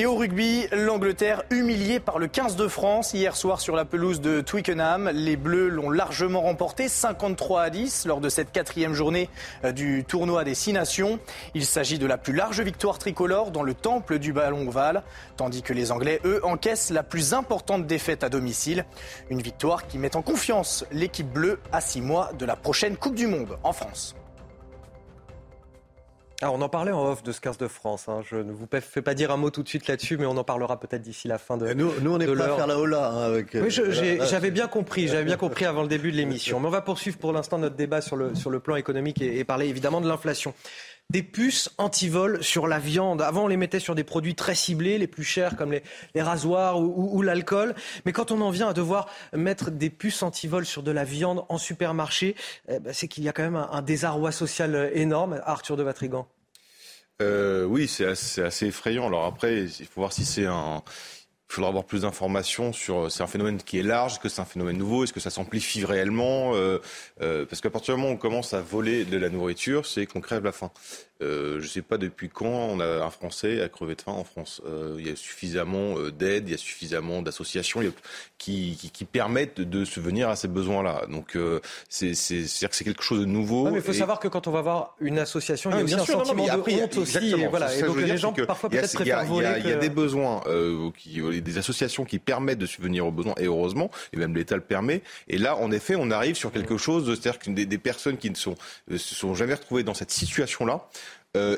Et 0.00 0.06
au 0.06 0.14
rugby, 0.14 0.68
l'Angleterre 0.70 1.42
humiliée 1.50 1.98
par 1.98 2.20
le 2.20 2.28
15 2.28 2.54
de 2.54 2.68
France 2.68 3.14
hier 3.14 3.34
soir 3.34 3.60
sur 3.60 3.74
la 3.74 3.84
pelouse 3.84 4.20
de 4.20 4.40
Twickenham. 4.40 5.10
Les 5.12 5.36
Bleus 5.36 5.70
l'ont 5.70 5.90
largement 5.90 6.42
remporté 6.42 6.86
53 6.86 7.62
à 7.62 7.68
10 7.70 8.06
lors 8.06 8.20
de 8.20 8.28
cette 8.28 8.52
quatrième 8.52 8.94
journée 8.94 9.28
euh, 9.64 9.72
du 9.72 10.04
tournoi 10.06 10.44
des 10.44 10.54
Six 10.54 10.72
Nations. 10.72 11.18
Il 11.54 11.66
s'agit 11.66 11.98
de 11.98 12.06
la 12.06 12.16
plus 12.16 12.32
large 12.32 12.60
victoire 12.60 12.98
tricolore 12.98 13.50
dans 13.50 13.64
le 13.64 13.74
temple 13.74 14.20
du 14.20 14.32
ballon 14.32 14.68
ovale, 14.68 15.02
tandis 15.36 15.62
que 15.62 15.72
les 15.72 15.90
Anglais, 15.90 16.20
eux, 16.24 16.38
encaissent 16.44 16.90
la 16.90 17.02
plus 17.02 17.34
importante 17.34 17.84
défaite 17.88 18.22
à 18.22 18.28
domicile. 18.28 18.84
Une 19.30 19.42
victoire 19.42 19.88
qui 19.88 19.98
met 19.98 20.14
en 20.14 20.22
confiance 20.22 20.84
l'équipe 20.92 21.28
bleue 21.28 21.58
à 21.72 21.80
six 21.80 22.02
mois 22.02 22.30
de 22.38 22.46
la 22.46 22.54
prochaine 22.54 22.96
Coupe 22.96 23.16
du 23.16 23.26
Monde 23.26 23.58
en 23.64 23.72
France. 23.72 24.14
Ah, 26.40 26.52
on 26.52 26.62
en 26.62 26.68
parlait 26.68 26.92
en 26.92 27.04
off 27.04 27.24
de 27.24 27.32
ce 27.32 27.40
15 27.40 27.58
de 27.58 27.66
France. 27.66 28.08
Hein. 28.08 28.20
Je 28.30 28.36
ne 28.36 28.52
vous 28.52 28.68
fais 28.80 29.02
pas 29.02 29.14
dire 29.14 29.32
un 29.32 29.36
mot 29.36 29.50
tout 29.50 29.64
de 29.64 29.68
suite 29.68 29.88
là-dessus, 29.88 30.16
mais 30.16 30.26
on 30.26 30.36
en 30.36 30.44
parlera 30.44 30.78
peut-être 30.78 31.02
d'ici 31.02 31.26
la 31.26 31.36
fin 31.36 31.56
de. 31.56 31.72
Nous, 31.72 31.90
nous 32.00 32.14
on 32.14 32.20
est 32.20 32.26
prêts 32.26 32.44
à 32.44 32.54
faire 32.54 32.68
la 32.68 32.78
hola 32.78 33.10
hein, 33.10 33.22
avec. 33.24 33.54
Oui, 33.54 33.74
euh, 33.80 34.24
j'avais 34.24 34.52
bien 34.52 34.68
compris. 34.68 35.08
J'avais 35.08 35.24
bien 35.24 35.36
compris 35.36 35.64
avant 35.64 35.82
le 35.82 35.88
début 35.88 36.12
de 36.12 36.16
l'émission. 36.16 36.60
Mais 36.60 36.68
on 36.68 36.70
va 36.70 36.80
poursuivre 36.80 37.18
pour 37.18 37.32
l'instant 37.32 37.58
notre 37.58 37.74
débat 37.74 38.00
sur 38.00 38.14
le 38.14 38.36
sur 38.36 38.50
le 38.50 38.60
plan 38.60 38.76
économique 38.76 39.20
et, 39.20 39.38
et 39.38 39.44
parler 39.44 39.66
évidemment 39.66 40.00
de 40.00 40.06
l'inflation. 40.06 40.54
Des 41.10 41.22
puces 41.22 41.70
anti-vol 41.78 42.44
sur 42.44 42.68
la 42.68 42.78
viande. 42.78 43.22
Avant, 43.22 43.44
on 43.44 43.46
les 43.46 43.56
mettait 43.56 43.80
sur 43.80 43.94
des 43.94 44.04
produits 44.04 44.34
très 44.34 44.54
ciblés, 44.54 44.98
les 44.98 45.06
plus 45.06 45.24
chers 45.24 45.56
comme 45.56 45.72
les, 45.72 46.22
rasoirs 46.22 46.78
ou, 46.78 47.22
l'alcool. 47.22 47.74
Mais 48.04 48.12
quand 48.12 48.30
on 48.30 48.42
en 48.42 48.50
vient 48.50 48.68
à 48.68 48.72
devoir 48.74 49.08
mettre 49.32 49.70
des 49.70 49.88
puces 49.88 50.22
anti-vol 50.22 50.66
sur 50.66 50.82
de 50.82 50.90
la 50.90 51.04
viande 51.04 51.46
en 51.48 51.56
supermarché, 51.56 52.36
eh 52.68 52.78
ben, 52.78 52.92
c'est 52.92 53.08
qu'il 53.08 53.24
y 53.24 53.28
a 53.30 53.32
quand 53.32 53.42
même 53.42 53.56
un, 53.56 53.80
désarroi 53.80 54.32
social 54.32 54.90
énorme. 54.92 55.40
Arthur 55.46 55.78
de 55.78 55.82
Vatrigan. 55.82 56.28
Euh, 57.22 57.64
oui, 57.64 57.88
c'est 57.88 58.04
assez, 58.04 58.66
effrayant. 58.66 59.06
Alors 59.06 59.24
après, 59.24 59.62
il 59.62 59.86
faut 59.86 60.02
voir 60.02 60.12
si 60.12 60.26
c'est 60.26 60.46
un. 60.46 60.82
Il 61.50 61.54
faudra 61.54 61.68
avoir 61.68 61.84
plus 61.84 62.02
d'informations 62.02 62.72
sur. 62.74 63.10
C'est 63.10 63.22
un 63.22 63.26
phénomène 63.26 63.56
qui 63.56 63.78
est 63.78 63.82
large, 63.82 64.12
est-ce 64.12 64.20
que 64.20 64.28
c'est 64.28 64.42
un 64.42 64.44
phénomène 64.44 64.76
nouveau, 64.76 65.04
est-ce 65.04 65.14
que 65.14 65.20
ça 65.20 65.30
s'amplifie 65.30 65.84
réellement 65.84 66.54
euh, 66.54 66.78
euh, 67.22 67.46
Parce 67.46 67.62
qu'à 67.62 67.70
partir 67.70 67.94
du 67.94 68.00
moment 68.00 68.12
où 68.12 68.16
on 68.16 68.18
commence 68.18 68.52
à 68.52 68.60
voler 68.60 69.06
de 69.06 69.16
la 69.16 69.30
nourriture, 69.30 69.86
c'est 69.86 70.04
qu'on 70.06 70.20
crève 70.20 70.44
la 70.44 70.52
faim. 70.52 70.70
Euh, 71.20 71.54
je 71.58 71.64
ne 71.64 71.68
sais 71.68 71.82
pas 71.82 71.98
depuis 71.98 72.28
quand 72.28 72.46
on 72.46 72.78
a 72.78 73.04
un 73.04 73.10
Français 73.10 73.60
à 73.60 73.68
crever 73.68 73.96
de 73.96 74.02
faim 74.02 74.12
en 74.12 74.22
France. 74.22 74.62
Euh, 74.66 74.96
il 75.00 75.08
y 75.08 75.10
a 75.10 75.16
suffisamment 75.16 75.98
euh, 75.98 76.12
d'aide, 76.12 76.48
il 76.48 76.52
y 76.52 76.54
a 76.54 76.58
suffisamment 76.58 77.22
d'associations 77.22 77.80
qui, 78.38 78.76
qui, 78.80 78.90
qui, 78.90 79.04
permettent 79.04 79.60
de 79.60 79.84
subvenir 79.84 80.28
à 80.28 80.36
ces 80.36 80.46
besoins-là. 80.46 81.06
Donc 81.10 81.36
c'est 81.88 82.14
c'est-à-dire 82.14 82.70
que 82.70 82.76
c'est 82.76 82.84
quelque 82.84 83.02
chose 83.02 83.20
de 83.20 83.24
nouveau. 83.24 83.70
mais 83.70 83.78
il 83.78 83.82
faut 83.82 83.92
savoir 83.92 84.20
que 84.20 84.28
quand 84.28 84.46
on 84.46 84.52
va 84.52 84.62
voir 84.62 84.94
une 85.00 85.18
association, 85.18 85.70
il 85.70 85.74
y 85.74 85.76
a 85.76 85.80
ah, 85.80 85.84
aussi 85.84 85.94
un 85.94 86.04
sentiment 86.04 86.44
de 86.44 86.82
honte 86.82 86.96
aussi. 86.98 87.30
Et 87.30 87.46
voilà. 87.48 87.74
Et 87.74 87.82
donc 87.82 87.96
les 87.96 88.16
gens 88.16 88.32
parfois 88.32 88.70
peut-être 88.70 88.94
préfèrent. 88.94 89.24
Il 89.28 89.68
y, 89.68 89.72
a 89.72 89.76
des 89.76 89.88
besoins, 89.88 90.42
qui, 90.96 91.20
des 91.42 91.58
associations 91.58 92.04
qui 92.04 92.20
permettent 92.20 92.58
de 92.58 92.66
subvenir 92.66 93.06
aux 93.06 93.12
besoins, 93.12 93.34
et 93.38 93.46
heureusement, 93.46 93.90
et 94.12 94.16
même 94.16 94.36
l'État 94.36 94.54
le 94.54 94.62
permet. 94.62 95.02
Et 95.26 95.38
là, 95.38 95.56
en 95.56 95.72
effet, 95.72 95.96
on 95.96 96.12
arrive 96.12 96.36
sur 96.36 96.52
quelque 96.52 96.76
chose, 96.76 97.06
c'est-à-dire 97.08 97.40
que 97.40 97.50
des, 97.50 97.66
des 97.66 97.78
personnes 97.78 98.18
qui 98.18 98.30
ne 98.30 98.36
sont, 98.36 98.54
se 98.90 99.14
sont 99.14 99.34
jamais 99.34 99.54
retrouvées 99.54 99.82
dans 99.82 99.94
cette 99.94 100.12
situation-là 100.12 100.88
euh, 101.07 101.07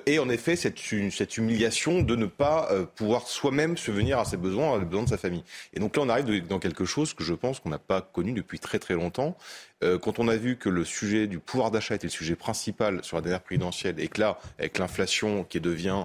et 0.06 0.18
en 0.18 0.28
effet, 0.28 0.56
cette, 0.56 0.92
humiliation 1.36 2.02
de 2.02 2.16
ne 2.16 2.26
pas 2.26 2.68
euh, 2.70 2.84
pouvoir 2.84 3.26
soi-même 3.28 3.76
subvenir 3.76 4.18
à 4.18 4.24
ses 4.24 4.36
besoins, 4.36 4.74
aux 4.74 4.80
besoins 4.80 5.04
de 5.04 5.08
sa 5.08 5.16
famille. 5.16 5.44
Et 5.72 5.80
donc 5.80 5.96
là, 5.96 6.02
on 6.02 6.08
arrive 6.08 6.46
dans 6.46 6.58
quelque 6.58 6.84
chose 6.84 7.14
que 7.14 7.24
je 7.24 7.32
pense 7.32 7.60
qu'on 7.60 7.70
n'a 7.70 7.78
pas 7.78 8.02
connu 8.02 8.32
depuis 8.32 8.58
très 8.58 8.78
très 8.78 8.94
longtemps. 8.94 9.36
Euh, 9.82 9.98
quand 9.98 10.18
on 10.18 10.28
a 10.28 10.36
vu 10.36 10.56
que 10.56 10.68
le 10.68 10.84
sujet 10.84 11.26
du 11.26 11.38
pouvoir 11.38 11.70
d'achat 11.70 11.94
était 11.94 12.06
le 12.06 12.12
sujet 12.12 12.36
principal 12.36 13.02
sur 13.04 13.16
la 13.16 13.22
dernière 13.22 13.42
présidentielle, 13.42 13.98
et 13.98 14.08
que 14.08 14.20
là, 14.20 14.38
avec 14.58 14.78
l'inflation 14.78 15.44
qui 15.44 15.60
devient 15.60 16.04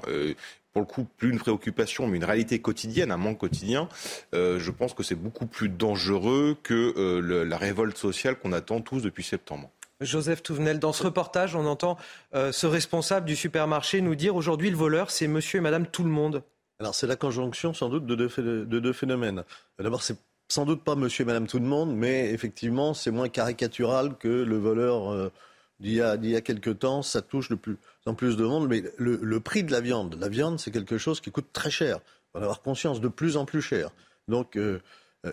pour 0.76 0.82
le 0.82 0.88
coup, 0.88 1.06
plus 1.06 1.30
une 1.30 1.40
préoccupation, 1.40 2.06
mais 2.06 2.18
une 2.18 2.26
réalité 2.26 2.60
quotidienne, 2.60 3.10
un 3.10 3.16
manque 3.16 3.38
quotidien, 3.38 3.88
euh, 4.34 4.60
je 4.60 4.72
pense 4.72 4.94
que 4.94 5.04
c'est 5.04 5.16
beaucoup 5.16 5.46
plus 5.46 5.70
dangereux 5.70 6.58
que 6.64 6.94
euh, 6.98 7.46
la 7.46 7.58
révolte 7.58 7.98
sociale 7.98 8.36
qu'on 8.36 8.52
attend 8.52 8.82
tous 8.82 9.02
depuis 9.02 9.24
septembre. 9.24 9.72
Joseph 10.02 10.44
Touvenel, 10.44 10.80
dans 10.80 10.94
ce 10.94 11.04
reportage, 11.04 11.56
on 11.56 11.66
entend 11.66 11.98
euh, 12.34 12.52
ce 12.52 12.68
responsable 12.68 13.26
du 13.26 13.36
supermarché 13.36 14.02
nous 14.02 14.16
dire 14.16 14.36
aujourd'hui 14.36 14.70
le 14.70 14.78
voleur, 14.78 15.10
c'est 15.10 15.28
monsieur 15.28 15.60
et 15.60 15.62
madame 15.62 15.88
tout 15.88 16.04
le 16.04 16.10
monde. 16.10 16.44
Alors 16.80 16.94
c'est 16.94 17.08
la 17.08 17.16
conjonction 17.16 17.74
sans 17.74 17.90
doute 17.90 18.06
de 18.06 18.16
deux, 18.16 18.28
de 18.66 18.80
deux 18.80 18.94
phénomènes. 18.94 19.44
D'abord, 19.80 20.04
c'est 20.04 20.18
sans 20.48 20.66
doute 20.66 20.84
pas 20.84 20.96
monsieur 20.96 21.24
et 21.24 21.26
madame 21.26 21.48
tout 21.48 21.60
le 21.60 21.66
monde, 21.66 21.96
mais 21.96 22.32
effectivement, 22.32 22.94
c'est 22.94 23.12
moins 23.12 23.30
caricatural 23.30 24.18
que 24.18 24.28
le 24.28 24.58
voleur 24.58 25.12
euh, 25.12 25.32
d'il 25.80 25.94
y, 25.94 26.28
y 26.30 26.36
a 26.36 26.42
quelque 26.42 26.70
temps. 26.70 27.02
Ça 27.02 27.22
touche 27.22 27.50
de 27.50 27.56
plus 27.56 27.78
en 28.06 28.14
plus 28.14 28.38
de 28.38 28.44
monde, 28.44 28.68
mais 28.68 28.84
le, 28.98 29.40
prix 29.40 29.64
de 29.64 29.72
la 29.72 29.82
viande, 29.82 30.18
la 30.20 30.30
viande, 30.30 30.60
c'est 30.60 30.72
quelque 30.72 30.98
chose 30.98 31.22
qui 31.22 31.32
coûte 31.32 31.52
très 31.54 31.72
cher. 31.72 32.00
Faut 32.32 32.40
en 32.40 32.42
avoir 32.42 32.62
conscience, 32.62 33.02
de 33.02 33.08
plus 33.08 33.38
en 33.38 33.46
plus 33.46 33.62
cher. 33.62 33.90
Donc, 34.28 34.58
euh, 34.58 34.80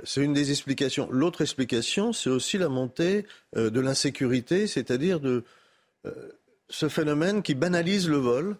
c'est 0.04 0.22
une 0.22 0.32
des 0.32 0.50
explications. 0.50 1.08
L'autre 1.10 1.42
explication, 1.42 2.12
c'est 2.12 2.30
aussi 2.30 2.58
la 2.58 2.68
montée 2.68 3.26
euh, 3.56 3.70
de 3.70 3.80
l'insécurité, 3.80 4.66
c'est-à-dire 4.66 5.20
de 5.20 5.44
euh, 6.06 6.10
ce 6.68 6.88
phénomène 6.88 7.42
qui 7.42 7.54
banalise 7.54 8.08
le 8.08 8.16
vol. 8.16 8.56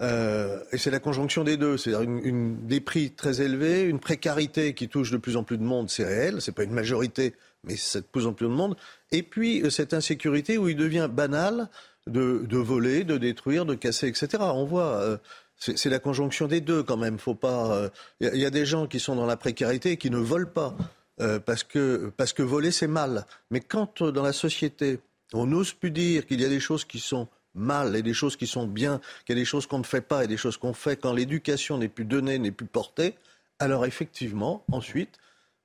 et 0.00 0.78
c'est 0.78 0.90
la 0.90 0.98
conjonction 0.98 1.44
des 1.44 1.56
deux, 1.56 1.76
c'est-à-dire 1.76 2.02
une, 2.02 2.66
des 2.66 2.80
prix 2.80 3.12
très 3.12 3.40
élevés, 3.40 3.82
une 3.82 4.00
précarité 4.00 4.74
qui 4.74 4.88
touche 4.88 5.12
de 5.12 5.18
plus 5.18 5.36
en 5.36 5.44
plus 5.44 5.56
de 5.56 5.62
monde, 5.62 5.88
c'est 5.88 6.04
réel, 6.04 6.40
c'est 6.40 6.50
pas 6.50 6.64
une 6.64 6.72
majorité, 6.72 7.34
mais 7.62 7.76
c'est 7.76 8.00
de 8.00 8.06
plus 8.06 8.26
en 8.26 8.32
plus 8.32 8.46
de 8.46 8.52
monde. 8.52 8.76
Et 9.12 9.22
puis 9.22 9.62
cette 9.70 9.94
insécurité 9.94 10.58
où 10.58 10.68
il 10.68 10.76
devient 10.76 11.08
banal 11.08 11.68
de 12.08 12.58
voler, 12.58 13.04
de 13.04 13.18
détruire, 13.18 13.64
de 13.66 13.76
casser, 13.76 14.08
etc. 14.08 14.28
On 14.40 14.64
voit 14.64 15.20
c'est 15.76 15.90
la 15.90 15.98
conjonction 15.98 16.46
des 16.46 16.60
deux 16.60 16.82
quand 16.82 16.96
même. 16.96 17.18
Faut 17.18 17.34
pas. 17.34 17.90
Il 18.20 18.28
euh, 18.28 18.36
y, 18.36 18.44
a 18.44 18.50
des 18.50 18.66
gens 18.66 18.86
qui 18.86 19.00
sont 19.00 19.16
dans 19.16 19.26
la 19.26 19.36
précarité 19.36 19.92
et 19.92 19.96
qui 19.96 20.10
ne 20.10 20.18
volent 20.18 20.50
pas 20.52 20.76
euh, 21.20 21.38
parce 21.38 21.64
que 21.64 22.42
voler 22.42 22.70
c'est 22.70 22.86
mal. 22.86 23.26
Mais 23.50 23.60
quand 23.60 24.02
euh, 24.02 24.12
dans 24.12 24.22
la 24.22 24.32
société 24.32 24.98
on 25.32 25.46
n'ose 25.46 25.72
plus 25.72 25.90
dire 25.90 26.26
qu'il 26.26 26.40
y 26.40 26.44
a 26.44 26.48
des 26.48 26.60
choses 26.60 26.84
qui 26.84 27.00
sont 27.00 27.28
mal 27.54 27.96
et 27.96 28.02
des 28.02 28.14
choses 28.14 28.36
qui 28.36 28.46
sont 28.46 28.66
bien, 28.66 29.00
qu'il 29.24 29.36
y 29.36 29.38
a 29.38 29.42
des 29.42 29.46
choses 29.46 29.66
qu'on 29.66 29.78
ne 29.78 29.84
fait 29.84 30.00
pas 30.00 30.24
et 30.24 30.26
des 30.26 30.36
choses 30.36 30.56
qu'on 30.56 30.74
fait 30.74 30.96
quand 30.96 31.12
l'éducation 31.12 31.78
n'est 31.78 31.88
plus 31.88 32.04
donnée, 32.04 32.38
n'est 32.38 32.50
plus 32.50 32.66
portée, 32.66 33.14
alors 33.58 33.86
effectivement, 33.86 34.64
ensuite, 34.70 35.18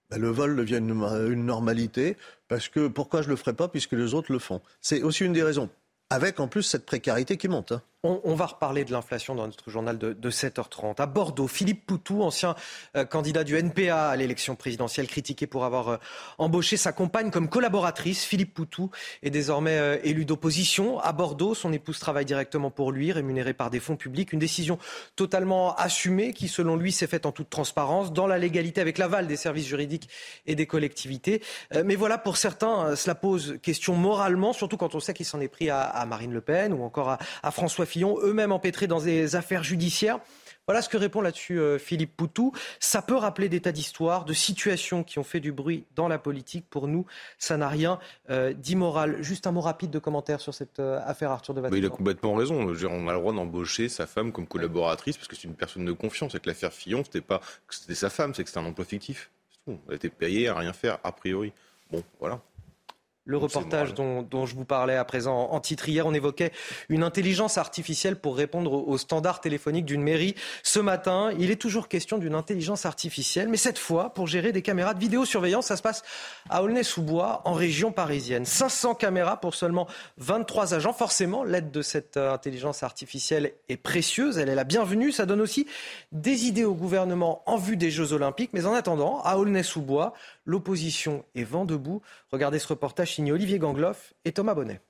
ben, 0.09 0.19
le 0.19 0.29
vol 0.29 0.55
devient 0.55 0.77
une, 0.77 1.45
normalité 1.45 2.17
parce 2.47 2.67
que 2.69 2.87
pourquoi 2.87 3.21
je 3.21 3.29
le 3.29 3.35
ferais 3.35 3.53
pas 3.53 3.67
puisque 3.67 3.93
les 3.93 4.13
autres 4.13 4.31
le 4.31 4.39
font? 4.39 4.61
C'est 4.81 5.03
aussi 5.03 5.25
une 5.25 5.33
des 5.33 5.43
raisons. 5.43 5.69
Avec 6.09 6.39
en 6.39 6.47
plus 6.47 6.63
cette 6.63 6.85
précarité 6.85 7.37
qui 7.37 7.47
monte. 7.47 7.71
Hein. 7.71 7.81
On, 8.03 8.33
va 8.33 8.45
reparler 8.45 8.85
de 8.85 8.93
l'inflation 8.93 9.35
dans 9.35 9.45
notre 9.45 9.69
journal 9.69 9.97
de, 9.97 10.31
7h30. 10.31 11.01
À 11.01 11.05
Bordeaux, 11.05 11.47
Philippe 11.47 11.85
Poutou, 11.85 12.23
ancien 12.23 12.55
euh, 12.95 13.03
candidat 13.03 13.43
du 13.43 13.57
NPA 13.57 14.07
à 14.07 14.15
l'élection 14.15 14.55
présidentielle, 14.55 15.05
critiqué 15.05 15.47
pour 15.47 15.65
avoir 15.65 15.89
euh, 15.89 15.97
embauché 16.37 16.77
sa 16.77 16.93
compagne 16.93 17.29
comme 17.29 17.49
collaboratrice. 17.49 18.23
Philippe 18.23 18.53
Poutou 18.53 18.89
est 19.21 19.31
désormais 19.31 19.77
euh, 19.77 19.97
élu 20.05 20.23
d'opposition. 20.23 20.97
À 21.01 21.11
Bordeaux, 21.11 21.53
son 21.53 21.73
épouse 21.73 21.99
travaille 21.99 22.23
directement 22.23 22.71
pour 22.71 22.93
lui, 22.93 23.11
rémunérée 23.11 23.53
par 23.53 23.69
des 23.69 23.81
fonds 23.81 23.97
publics. 23.97 24.31
Une 24.31 24.39
décision 24.39 24.79
totalement 25.17 25.75
assumée 25.75 26.31
qui, 26.31 26.47
selon 26.47 26.77
lui, 26.77 26.93
s'est 26.93 27.05
faite 27.05 27.25
en 27.25 27.33
toute 27.33 27.49
transparence, 27.49 28.13
dans 28.13 28.27
la 28.27 28.37
légalité, 28.37 28.79
avec 28.79 28.97
l'aval 28.97 29.27
des 29.27 29.35
services 29.35 29.67
juridiques 29.67 30.07
et 30.45 30.55
des 30.55 30.67
collectivités. 30.67 31.43
mais 31.83 31.95
voilà, 31.95 32.17
pour 32.17 32.37
certains, 32.37 32.95
cela 32.95 33.13
pose 33.13 33.57
question 33.61 33.93
moralement, 33.95 34.53
surtout 34.53 34.77
quand 34.77 34.95
on 34.95 35.01
sait 35.01 35.13
qu'il 35.13 35.25
s'en 35.25 35.41
est 35.41 35.49
pris 35.49 35.69
à, 35.69 36.05
Marine 36.07 36.31
Le 36.31 36.39
Pen 36.39 36.71
ou 36.71 36.83
encore 36.83 37.09
à, 37.09 37.17
à 37.43 37.51
François 37.51 37.88
Fillon, 37.89 38.17
eux-mêmes 38.21 38.51
empêtrés 38.51 38.87
dans 38.87 39.01
des 39.01 39.35
affaires 39.35 39.63
judiciaires. 39.63 40.19
Voilà 40.69 40.83
ce 40.83 40.89
que 40.89 40.97
répond 40.97 41.21
là-dessus 41.21 41.59
euh, 41.59 41.79
Philippe 41.79 42.15
Poutou. 42.15 42.51
Ça 42.79 43.01
peut 43.01 43.15
rappeler 43.15 43.49
des 43.49 43.59
tas 43.59 43.71
d'histoires, 43.71 44.23
de 44.23 44.33
situations 44.33 45.03
qui 45.03 45.17
ont 45.17 45.23
fait 45.23 45.39
du 45.39 45.51
bruit 45.51 45.85
dans 45.95 46.07
la 46.07 46.19
politique. 46.19 46.65
Pour 46.69 46.87
nous, 46.87 47.07
ça 47.39 47.57
n'a 47.57 47.67
rien 47.67 47.97
euh, 48.29 48.53
d'immoral. 48.53 49.23
Juste 49.23 49.47
un 49.47 49.51
mot 49.51 49.61
rapide 49.61 49.89
de 49.89 49.97
commentaire 49.97 50.39
sur 50.39 50.53
cette 50.53 50.79
euh, 50.79 51.01
affaire 51.07 51.31
Arthur 51.31 51.55
de 51.55 51.61
Vatrigan. 51.61 51.87
il 51.87 51.87
a 51.87 51.89
complètement 51.89 52.35
raison. 52.35 52.61
On 52.61 53.07
a 53.07 53.13
le 53.13 53.19
droit 53.19 53.33
d'embaucher 53.33 53.89
sa 53.89 54.05
femme 54.05 54.31
comme 54.31 54.45
collaboratrice 54.45 55.17
parce 55.17 55.27
que 55.27 55.35
c'est 55.35 55.47
une 55.47 55.55
personne 55.55 55.85
de 55.85 55.91
confiance. 55.91 56.35
Et 56.35 56.39
que 56.39 56.47
l'affaire 56.47 56.71
Fillon, 56.71 57.03
c'était 57.03 57.21
pas 57.21 57.39
que 57.67 57.73
c'était 57.73 57.95
sa 57.95 58.11
femme, 58.11 58.35
c'est 58.35 58.43
que 58.43 58.49
c'était 58.49 58.61
un 58.61 58.65
emploi 58.65 58.85
fictif. 58.85 59.31
Elle 59.65 59.95
était 59.95 60.09
payée 60.09 60.49
à 60.49 60.53
rien 60.53 60.73
faire 60.73 60.99
a 61.03 61.11
priori. 61.11 61.51
Bon, 61.91 62.03
voilà. 62.19 62.41
Le 63.29 63.37
reportage 63.37 63.93
dont, 63.93 64.45
je 64.47 64.55
vous 64.55 64.65
parlais 64.65 64.95
à 64.95 65.05
présent 65.05 65.49
en 65.51 65.59
titre 65.59 65.87
hier, 65.87 66.07
on 66.07 66.15
évoquait 66.15 66.51
une 66.89 67.03
intelligence 67.03 67.59
artificielle 67.59 68.15
pour 68.15 68.35
répondre 68.35 68.73
aux 68.73 68.97
standards 68.97 69.39
téléphoniques 69.39 69.85
d'une 69.85 70.01
mairie. 70.01 70.33
Ce 70.63 70.79
matin, 70.79 71.31
il 71.37 71.51
est 71.51 71.61
toujours 71.61 71.89
question 71.89 72.17
d'une 72.17 72.33
intelligence 72.33 72.87
artificielle, 72.87 73.47
mais 73.47 73.57
cette 73.57 73.77
fois 73.77 74.15
pour 74.15 74.25
gérer 74.25 74.51
des 74.51 74.63
caméras 74.63 74.95
de 74.95 74.99
vidéosurveillance. 74.99 75.67
Ça 75.67 75.77
se 75.77 75.83
passe 75.83 76.01
à 76.49 76.63
Aulnay-sous-Bois, 76.63 77.43
en 77.45 77.53
région 77.53 77.91
parisienne. 77.91 78.45
500 78.45 78.95
caméras 78.95 79.39
pour 79.39 79.53
seulement 79.53 79.85
23 80.17 80.73
agents. 80.73 80.93
Forcément, 80.93 81.43
l'aide 81.43 81.69
de 81.69 81.83
cette 81.83 82.17
euh, 82.17 82.33
intelligence 82.33 82.81
artificielle 82.81 83.53
est 83.69 83.77
précieuse. 83.77 84.39
Elle 84.39 84.49
est 84.49 84.55
la 84.55 84.63
bienvenue. 84.63 85.11
Ça 85.11 85.27
donne 85.27 85.41
aussi 85.41 85.67
des 86.11 86.45
idées 86.45 86.65
au 86.65 86.73
gouvernement 86.73 87.43
en 87.45 87.57
vue 87.57 87.77
des 87.77 87.91
Jeux 87.91 88.11
Olympiques. 88.11 88.49
Mais 88.53 88.65
en 88.65 88.73
attendant, 88.73 89.21
à 89.21 89.37
Aulnay-sous-Bois, 89.37 90.13
l'opposition 90.49 91.23
est 91.35 91.43
vent 91.43 91.63
debout. 91.63 92.01
Regardez 92.31 92.57
ce 92.57 92.67
reportage 92.67 93.13
signé 93.15 93.31
Olivier 93.31 93.59
Gangloff 93.59 94.13
et 94.25 94.31
Thomas 94.31 94.55
Bonnet. 94.55 94.81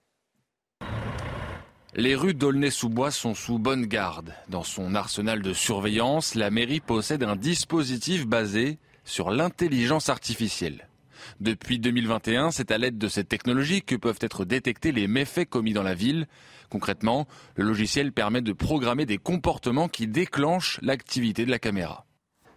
Les 1.95 2.15
rues 2.15 2.33
d'Aulnay-sous-Bois 2.33 3.11
sont 3.11 3.33
sous 3.33 3.59
bonne 3.59 3.85
garde. 3.85 4.33
Dans 4.47 4.63
son 4.63 4.95
arsenal 4.95 5.41
de 5.41 5.53
surveillance, 5.53 6.35
la 6.35 6.49
mairie 6.49 6.79
possède 6.79 7.23
un 7.23 7.35
dispositif 7.35 8.25
basé 8.25 8.77
sur 9.03 9.31
l'intelligence 9.31 10.07
artificielle. 10.07 10.87
Depuis 11.41 11.79
2021, 11.79 12.51
c'est 12.51 12.71
à 12.71 12.77
l'aide 12.77 12.97
de 12.97 13.09
cette 13.09 13.27
technologie 13.27 13.81
que 13.81 13.95
peuvent 13.95 14.19
être 14.21 14.45
détectés 14.45 14.93
les 14.93 15.07
méfaits 15.07 15.49
commis 15.49 15.73
dans 15.73 15.83
la 15.83 15.95
ville. 15.95 16.27
Concrètement, 16.69 17.27
le 17.55 17.65
logiciel 17.65 18.13
permet 18.13 18.41
de 18.41 18.53
programmer 18.53 19.05
des 19.05 19.17
comportements 19.17 19.89
qui 19.89 20.07
déclenchent 20.07 20.79
l'activité 20.81 21.45
de 21.45 21.51
la 21.51 21.59
caméra. 21.59 22.05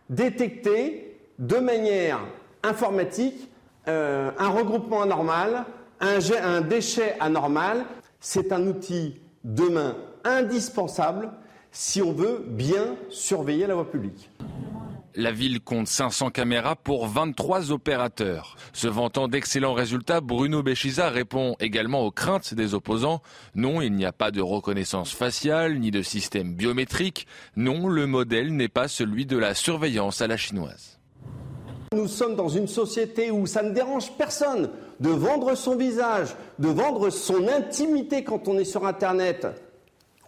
Détecter 0.09 1.17
de 1.38 1.57
manière 1.57 2.21
informatique 2.62 3.48
euh, 3.88 4.31
un 4.38 4.48
regroupement 4.48 5.03
anormal, 5.03 5.64
un, 6.01 6.61
déchet 6.61 7.16
anormal, 7.18 7.85
c'est 8.20 8.53
un 8.53 8.66
outil 8.66 9.20
demain 9.42 9.96
indispensable 10.25 11.31
si 11.72 12.01
on 12.01 12.12
veut 12.12 12.44
bien 12.46 12.96
surveiller 13.09 13.66
la 13.66 13.75
voie 13.75 13.90
publique. 13.90 14.31
La 15.14 15.33
ville 15.33 15.61
compte 15.61 15.88
500 15.88 16.31
caméras 16.31 16.77
pour 16.77 17.07
23 17.07 17.70
opérateurs. 17.72 18.57
Se 18.72 18.87
vantant 18.87 19.29
d'excellents 19.29 19.75
résultats, 19.75 20.20
Bruno 20.20 20.62
Béchiza 20.62 21.11
répond 21.11 21.55
également 21.61 22.07
aux 22.07 22.11
craintes 22.11 22.55
des 22.55 22.72
opposants. 22.72 23.20
Non, 23.55 23.83
il 23.83 23.92
n'y 23.92 24.07
a 24.07 24.12
pas 24.12 24.31
de 24.31 24.40
reconnaissance 24.40 25.12
faciale 25.12 25.79
ni 25.79 25.90
de 25.90 26.03
système 26.03 26.55
biométrique. 26.55 27.27
Non, 27.57 27.88
le 27.88 28.07
modèle 28.07 28.55
n'est 28.55 28.68
pas 28.68 28.88
celui 28.88 29.27
de 29.27 29.37
la 29.37 29.55
surveillance 29.55 30.22
à 30.22 30.29
la 30.29 30.38
chinoise. 30.38 30.91
Nous 31.92 32.09
sommes 32.09 32.37
dans 32.37 32.48
une 32.48 32.68
société 32.68 33.31
où 33.31 33.46
ça 33.46 33.62
ne 33.62 33.70
dérange 33.70 34.12
personne 34.12 34.70
de 35.00 35.11
vendre 35.11 35.55
son 35.55 35.76
visage, 35.76 36.35
de 36.59 36.68
vendre 36.68 37.11
son 37.11 37.48
intimité 37.48 38.24
quand 38.24 38.48
on 38.48 38.59
est 38.59 38.64
sur 38.64 38.87
Internet 38.87 39.46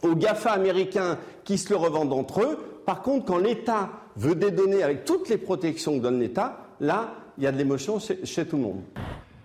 aux 0.02 0.14
GAFA 0.14 0.52
américains 0.52 1.18
qui 1.44 1.58
se 1.58 1.70
le 1.70 1.76
revendent 1.76 2.12
entre 2.12 2.42
eux. 2.42 2.58
Par 2.84 3.02
contre, 3.02 3.24
quand 3.24 3.38
l'État 3.38 3.90
veut 4.16 4.34
des 4.34 4.50
données 4.50 4.82
avec 4.82 5.04
toutes 5.04 5.28
les 5.28 5.38
protections 5.38 5.96
que 5.96 6.02
donne 6.02 6.20
l'État, 6.20 6.66
là, 6.80 7.14
il 7.38 7.44
y 7.44 7.46
a 7.46 7.52
de 7.52 7.56
l'émotion 7.56 7.98
chez, 7.98 8.46
tout 8.46 8.56
le 8.56 8.62
monde. 8.62 8.82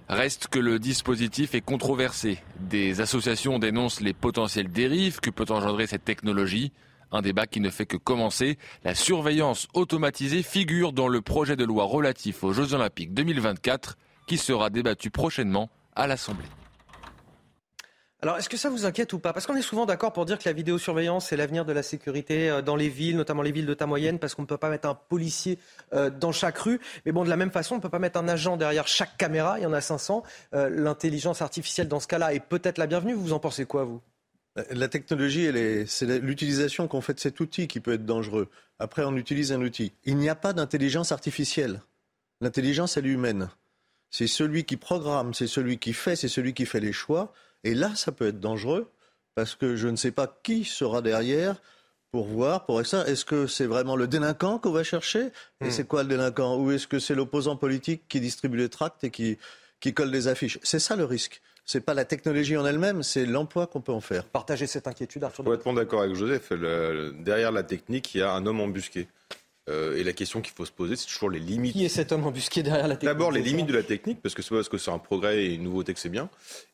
Reste 0.09 0.47
que 0.47 0.59
le 0.59 0.79
dispositif 0.79 1.55
est 1.55 1.61
controversé. 1.61 2.39
Des 2.59 2.99
associations 2.99 3.59
dénoncent 3.59 4.01
les 4.01 4.13
potentielles 4.13 4.71
dérives 4.71 5.19
que 5.19 5.29
peut 5.29 5.45
engendrer 5.49 5.87
cette 5.87 6.03
technologie. 6.03 6.71
Un 7.11 7.21
débat 7.21 7.47
qui 7.47 7.59
ne 7.59 7.69
fait 7.69 7.85
que 7.85 7.97
commencer. 7.97 8.57
La 8.83 8.95
surveillance 8.95 9.67
automatisée 9.73 10.43
figure 10.43 10.93
dans 10.93 11.07
le 11.07 11.21
projet 11.21 11.55
de 11.55 11.63
loi 11.63 11.85
relatif 11.85 12.43
aux 12.43 12.53
Jeux 12.53 12.73
Olympiques 12.73 13.13
2024 13.13 13.97
qui 14.27 14.37
sera 14.37 14.69
débattu 14.69 15.09
prochainement 15.09 15.69
à 15.95 16.05
l'Assemblée. 16.05 16.45
Alors, 18.21 18.37
est-ce 18.37 18.49
que 18.49 18.57
ça 18.57 18.69
vous 18.69 18.85
inquiète 18.85 19.13
ou 19.13 19.19
pas? 19.19 19.31
Parce 19.31 19.47
qu'on 19.47 19.55
est 19.55 19.61
souvent 19.61 19.85
d'accord 19.85 20.11
pour 20.11 20.25
dire 20.25 20.37
que 20.37 20.43
la 20.45 20.51
vidéosurveillance, 20.51 21.27
c'est 21.27 21.37
l'avenir 21.37 21.63
de 21.63 21.71
la 21.71 21.81
sécurité 21.81 22.49
euh, 22.49 22.61
dans 22.61 22.75
les 22.75 22.89
villes, 22.89 23.15
notamment 23.15 23.41
les 23.41 23.53
villes 23.53 23.65
de 23.65 23.73
taille 23.73 23.87
moyenne, 23.87 24.19
parce 24.19 24.35
qu'on 24.35 24.41
ne 24.41 24.47
peut 24.47 24.57
pas 24.57 24.69
mettre 24.69 24.89
un 24.89 24.93
policier 24.93 25.57
euh, 25.93 26.09
dans 26.09 26.33
chaque 26.33 26.57
rue. 26.57 26.81
Mais 27.05 27.13
bon, 27.13 27.23
de 27.23 27.29
la 27.29 27.37
même 27.37 27.51
façon, 27.51 27.75
on 27.75 27.77
ne 27.77 27.81
peut 27.81 27.87
pas 27.89 27.97
mettre 27.97 28.19
un 28.19 28.27
agent 28.27 28.57
derrière 28.57 28.87
chaque 28.89 29.15
caméra. 29.15 29.57
Il 29.57 29.63
y 29.63 29.65
en 29.65 29.71
a 29.71 29.79
500. 29.79 30.23
Euh, 30.53 30.69
l'intelligence 30.69 31.41
artificielle, 31.41 31.87
dans 31.87 32.01
ce 32.01 32.07
cas-là, 32.07 32.33
est 32.33 32.41
peut-être 32.41 32.77
la 32.77 32.87
bienvenue. 32.87 33.13
Vous 33.13 33.31
en 33.31 33.39
pensez 33.39 33.65
quoi, 33.65 33.85
vous? 33.85 34.01
La 34.71 34.87
technologie, 34.87 35.49
c'est 35.87 36.19
l'utilisation 36.19 36.87
qu'on 36.87 37.01
fait 37.01 37.13
de 37.13 37.19
cet 37.19 37.39
outil 37.39 37.67
qui 37.67 37.79
peut 37.79 37.93
être 37.93 38.05
dangereux. 38.05 38.49
Après, 38.79 39.03
on 39.03 39.15
utilise 39.15 39.51
un 39.51 39.61
outil. 39.61 39.91
Il 40.05 40.17
n'y 40.17 40.29
a 40.29 40.35
pas 40.35 40.53
d'intelligence 40.53 41.11
artificielle. 41.11 41.81
L'intelligence, 42.41 42.97
elle 42.97 43.05
est 43.05 43.09
humaine. 43.09 43.49
C'est 44.09 44.27
celui 44.27 44.63
qui 44.63 44.77
programme, 44.77 45.33
c'est 45.33 45.47
celui 45.47 45.77
qui 45.77 45.93
fait, 45.93 46.15
c'est 46.15 46.29
celui 46.29 46.53
qui 46.53 46.65
fait 46.65 46.79
les 46.79 46.93
choix. 46.93 47.33
Et 47.63 47.75
là, 47.75 47.93
ça 47.95 48.11
peut 48.11 48.27
être 48.27 48.39
dangereux 48.39 48.89
parce 49.35 49.55
que 49.55 49.75
je 49.75 49.87
ne 49.87 49.95
sais 49.95 50.11
pas 50.11 50.39
qui 50.43 50.65
sera 50.65 51.01
derrière 51.01 51.61
pour 52.11 52.25
voir, 52.25 52.65
pour 52.65 52.83
ça. 52.85 53.05
Est-ce 53.07 53.25
que 53.25 53.45
c'est 53.45 53.65
vraiment 53.65 53.95
le 53.95 54.07
délinquant 54.07 54.57
qu'on 54.57 54.71
va 54.71 54.83
chercher? 54.83 55.27
Et 55.61 55.67
hmm. 55.67 55.71
c'est 55.71 55.87
quoi 55.87 56.03
le 56.03 56.09
délinquant? 56.09 56.57
Ou 56.57 56.71
est-ce 56.71 56.87
que 56.87 56.99
c'est 56.99 57.15
l'opposant 57.15 57.55
politique 57.55 58.03
qui 58.07 58.19
distribue 58.19 58.57
les 58.57 58.69
tracts 58.69 59.03
et 59.03 59.11
qui, 59.11 59.37
qui 59.79 59.93
colle 59.93 60.11
des 60.11 60.27
affiches? 60.27 60.59
C'est 60.63 60.79
ça 60.79 60.95
le 60.95 61.05
risque. 61.05 61.41
C'est 61.71 61.81
pas 61.81 61.93
la 61.93 62.03
technologie 62.03 62.57
en 62.57 62.65
elle-même, 62.65 63.03
c'est 63.03 63.27
l'emploi 63.27 63.67
qu'on 63.67 63.79
peut 63.79 63.91
en 63.91 64.01
faire. 64.01 64.23
Partagez 64.23 64.65
cette 64.65 64.87
inquiétude, 64.87 65.23
Arthur. 65.23 65.43
Complètement 65.43 65.73
d'accord 65.73 66.01
avec 66.01 66.15
Joseph. 66.15 66.51
derrière 66.51 67.51
la 67.51 67.61
technique, 67.61 68.15
il 68.15 68.21
y 68.21 68.21
a 68.23 68.33
un 68.33 68.43
homme 68.47 68.59
embusqué. 68.59 69.07
Euh, 69.69 69.97
et 69.97 70.03
la 70.03 70.13
question 70.13 70.41
qu'il 70.41 70.53
faut 70.53 70.65
se 70.65 70.71
poser, 70.71 70.95
c'est 70.95 71.07
toujours 71.07 71.29
les 71.29 71.39
limites. 71.39 71.73
Qui 71.73 71.85
est 71.85 71.89
cet 71.89 72.11
homme 72.11 72.25
embusqué 72.25 72.63
derrière 72.63 72.87
la 72.87 72.95
technique 72.95 73.09
D'abord, 73.09 73.31
les 73.31 73.41
limites 73.41 73.67
de 73.67 73.73
la 73.73 73.83
technique, 73.83 74.21
parce 74.21 74.33
que 74.33 74.41
c'est 74.41 74.49
pas 74.49 74.57
parce 74.57 74.69
que 74.69 74.77
c'est 74.77 74.91
un 74.91 74.97
progrès 74.97 75.45
et 75.45 75.53
une 75.53 75.63
nouveauté 75.63 75.93
que 75.93 75.99
c'est 75.99 76.09
bien. 76.09 76.29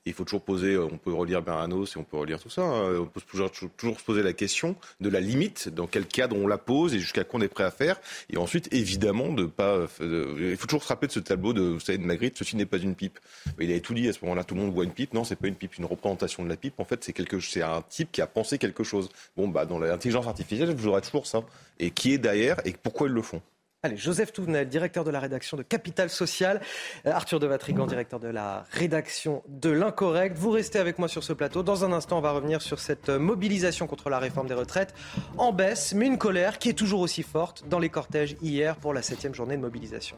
il 0.06 0.14
faut 0.14 0.24
toujours 0.24 0.42
poser, 0.42 0.74
euh, 0.74 0.88
on 0.92 0.98
peut 0.98 1.14
relire 1.14 1.42
Bernanos 1.42 1.96
et 1.96 2.00
on 2.00 2.04
peut 2.04 2.18
relire 2.18 2.40
tout 2.40 2.50
ça. 2.50 2.62
Hein. 2.62 3.00
On 3.00 3.06
peut 3.06 3.22
toujours, 3.22 3.52
toujours, 3.52 4.00
se 4.00 4.06
poser 4.06 4.24
la 4.24 4.34
question 4.34 4.76
de 5.02 5.10
la 5.10 5.20
limite, 5.20 5.70
dans 5.70 5.88
quel 5.88 6.06
cadre 6.06 6.38
on 6.38 6.48
la 6.48 6.58
pose 6.58 6.94
et 6.94 7.00
jusqu'à 7.00 7.24
quoi 7.24 7.40
on 7.40 7.44
est 7.44 7.48
prêt 7.48 7.64
à 7.64 7.72
faire. 7.72 8.00
Et 8.30 8.38
ensuite, 8.38 8.74
évidemment, 8.74 9.30
de 9.30 9.46
pas. 9.46 9.88
il 10.00 10.56
faut 10.58 10.68
toujours 10.68 10.84
se 10.84 10.88
rappeler 10.88 11.08
de 11.08 11.14
ce 11.14 11.20
tableau 11.20 11.54
de, 11.54 11.62
vous 11.62 11.80
savez, 11.80 11.98
de 11.98 12.06
Magritte, 12.06 12.38
ceci 12.38 12.56
n'est 12.56 12.66
pas 12.66 12.78
une 12.78 12.96
pipe. 12.96 13.20
Il 13.60 13.70
avait 13.70 13.82
tout 13.82 13.94
dit 13.94 14.08
à 14.08 14.14
ce 14.14 14.20
moment-là, 14.24 14.44
tout 14.44 14.56
le 14.56 14.62
monde 14.62 14.74
voit 14.74 14.84
une 14.84 14.92
pipe. 14.92 15.14
Non, 15.14 15.24
c'est 15.24 15.36
pas 15.36 15.48
une 15.48 15.56
pipe, 15.56 15.78
une 15.78 15.86
représentation 15.86 16.44
de 16.44 16.50
la 16.50 16.56
pipe. 16.56 16.80
En 16.80 16.86
fait, 16.86 17.04
c'est 17.04 17.14
quelque, 17.14 17.40
c'est 17.40 17.62
un 17.62 17.84
type 17.88 18.12
qui 18.12 18.22
a 18.22 18.28
pensé 18.28 18.58
quelque 18.58 18.84
chose. 18.84 19.10
Bon, 19.36 19.48
bah, 19.48 19.66
dans 19.66 19.80
l'intelligence 19.80 20.28
artificielle, 20.28 20.74
vous 20.74 20.88
aurez 20.88 21.02
toujours 21.02 21.28
ça. 21.28 21.44
Et 21.80 21.92
qui 21.92 22.14
est 22.14 22.18
derrière 22.18 22.58
et 22.66 22.72
pourquoi 22.72 23.08
ils 23.08 23.14
le 23.14 23.22
font. 23.22 23.42
Allez, 23.86 23.98
Joseph 23.98 24.34
Touvenel, 24.34 24.68
directeur 24.68 25.04
de 25.04 25.12
la 25.12 25.20
rédaction 25.20 25.58
de 25.58 25.62
Capital 25.62 26.10
Social, 26.10 26.60
euh, 27.06 27.12
Arthur 27.12 27.40
de 27.40 27.46
Vatrigan, 27.46 27.86
directeur 27.86 28.20
de 28.20 28.28
la 28.28 28.66
rédaction 28.72 29.44
de 29.48 29.70
l'Incorrect. 29.70 30.36
Vous 30.36 30.50
restez 30.50 30.80
avec 30.80 30.98
moi 30.98 31.08
sur 31.08 31.24
ce 31.24 31.34
plateau. 31.34 31.62
Dans 31.62 31.86
un 31.86 31.92
instant, 31.92 32.18
on 32.18 32.22
va 32.22 32.32
revenir 32.32 32.64
sur 32.64 32.80
cette 32.80 33.10
mobilisation 33.10 33.86
contre 33.86 34.10
la 34.10 34.18
réforme 34.18 34.48
des 34.48 34.56
retraites 34.56 34.96
en 35.38 35.54
baisse, 35.54 35.94
mais 35.94 36.08
une 36.08 36.18
colère 36.18 36.58
qui 36.58 36.70
est 36.70 36.74
toujours 36.74 37.02
aussi 37.02 37.22
forte 37.22 37.68
dans 37.70 37.78
les 37.78 37.90
cortèges 37.90 38.36
hier 38.42 38.76
pour 38.78 38.92
la 38.92 39.04
septième 39.04 39.36
journée 39.36 39.56
de 39.56 39.62
mobilisation. 39.62 40.18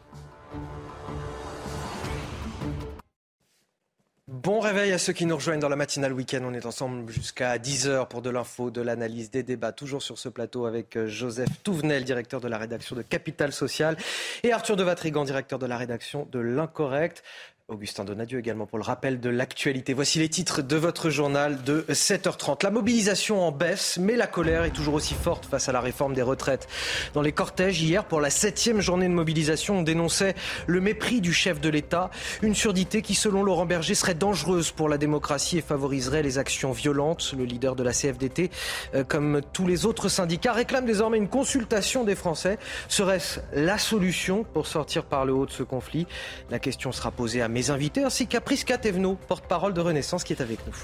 Bon 4.30 4.60
réveil 4.60 4.92
à 4.92 4.98
ceux 4.98 5.14
qui 5.14 5.24
nous 5.24 5.36
rejoignent 5.36 5.58
dans 5.58 5.70
la 5.70 5.76
matinale 5.76 6.12
week-end. 6.12 6.40
On 6.44 6.52
est 6.52 6.66
ensemble 6.66 7.10
jusqu'à 7.10 7.56
10h 7.56 8.08
pour 8.08 8.20
de 8.20 8.28
l'info, 8.28 8.70
de 8.70 8.82
l'analyse, 8.82 9.30
des 9.30 9.42
débats. 9.42 9.72
Toujours 9.72 10.02
sur 10.02 10.18
ce 10.18 10.28
plateau 10.28 10.66
avec 10.66 10.98
euh, 10.98 11.06
Joseph 11.06 11.48
Touvenel, 11.62 12.04
directeur 12.04 12.38
de 12.42 12.46
la 12.46 12.58
rédaction 12.58 12.94
de 12.94 13.00
Capital 13.00 13.54
Social, 13.54 13.96
et 14.42 14.52
Arthur 14.52 14.76
de 14.76 14.82
Vatrigan, 14.82 15.24
directeur 15.24 15.58
de 15.58 15.64
la 15.64 15.78
rédaction 15.78 16.28
de 16.30 16.40
L'Incorrect. 16.40 17.24
Augustin 17.70 18.04
Donadieu 18.04 18.38
également 18.38 18.64
pour 18.64 18.78
le 18.78 18.84
rappel 18.84 19.20
de 19.20 19.28
l'actualité. 19.28 19.92
Voici 19.92 20.18
les 20.18 20.30
titres 20.30 20.62
de 20.62 20.76
votre 20.76 21.10
journal 21.10 21.62
de 21.64 21.84
7h30. 21.90 22.64
La 22.64 22.70
mobilisation 22.70 23.42
en 23.46 23.52
baisse, 23.52 23.98
mais 24.00 24.16
la 24.16 24.26
colère 24.26 24.64
est 24.64 24.70
toujours 24.70 24.94
aussi 24.94 25.12
forte 25.12 25.44
face 25.44 25.68
à 25.68 25.72
la 25.72 25.82
réforme 25.82 26.14
des 26.14 26.22
retraites. 26.22 26.66
Dans 27.12 27.20
les 27.20 27.32
cortèges, 27.32 27.82
hier, 27.82 28.06
pour 28.06 28.22
la 28.22 28.30
septième 28.30 28.80
journée 28.80 29.06
de 29.06 29.12
mobilisation, 29.12 29.80
on 29.80 29.82
dénonçait 29.82 30.34
le 30.66 30.80
mépris 30.80 31.20
du 31.20 31.34
chef 31.34 31.60
de 31.60 31.68
l'État, 31.68 32.08
une 32.40 32.54
surdité 32.54 33.02
qui, 33.02 33.14
selon 33.14 33.42
Laurent 33.42 33.66
Berger, 33.66 33.94
serait 33.94 34.14
dangereuse 34.14 34.70
pour 34.70 34.88
la 34.88 34.96
démocratie 34.96 35.58
et 35.58 35.62
favoriserait 35.62 36.22
les 36.22 36.38
actions 36.38 36.72
violentes. 36.72 37.34
Le 37.36 37.44
leader 37.44 37.76
de 37.76 37.82
la 37.82 37.92
CFDT, 37.92 38.50
euh, 38.94 39.04
comme 39.04 39.42
tous 39.52 39.66
les 39.66 39.84
autres 39.84 40.08
syndicats, 40.08 40.54
réclame 40.54 40.86
désormais 40.86 41.18
une 41.18 41.28
consultation 41.28 42.04
des 42.04 42.14
Français. 42.14 42.58
Serait-ce 42.88 43.40
la 43.52 43.76
solution 43.76 44.42
pour 44.42 44.66
sortir 44.66 45.04
par 45.04 45.26
le 45.26 45.34
haut 45.34 45.44
de 45.44 45.50
ce 45.50 45.64
conflit? 45.64 46.06
La 46.48 46.58
question 46.58 46.92
sera 46.92 47.10
posée 47.10 47.42
à 47.42 47.57
mes 47.58 47.70
invités, 47.70 48.04
ainsi 48.04 48.28
qu'à 48.28 48.40
Prisca 48.40 48.78
Thévenot, 48.78 49.18
porte-parole 49.26 49.74
de 49.74 49.80
Renaissance, 49.80 50.22
qui 50.22 50.32
est 50.32 50.40
avec 50.40 50.64
nous. 50.64 50.76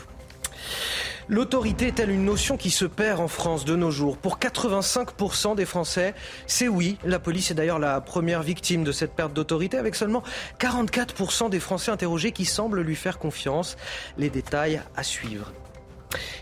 L'autorité 1.29 1.87
est-elle 1.87 2.11
une 2.11 2.25
notion 2.25 2.57
qui 2.57 2.71
se 2.71 2.85
perd 2.85 3.21
en 3.21 3.29
France 3.29 3.65
de 3.65 3.77
nos 3.77 3.93
jours? 3.93 4.17
Pour 4.17 4.41
85% 4.41 5.55
des 5.55 5.67
Français, 5.67 6.15
c'est 6.49 6.67
oui. 6.67 6.99
La 7.05 7.21
police 7.21 7.53
est 7.53 7.55
d'ailleurs 7.55 7.79
la 7.79 8.01
première 8.01 8.43
victime 8.43 8.83
de 8.83 8.91
cette 8.91 9.13
perte 9.13 9.33
d'autorité, 9.33 9.79
avec 9.79 9.95
seulement 9.95 10.25
44% 10.59 11.49
des 11.49 11.61
Français 11.61 11.93
interrogés 11.93 12.33
qui 12.33 12.45
semblent 12.45 12.81
lui 12.81 12.97
faire 12.97 13.21
confiance. 13.21 13.77
Les 14.19 14.29
détails 14.29 14.83
à 14.97 15.05
suivre. 15.05 15.53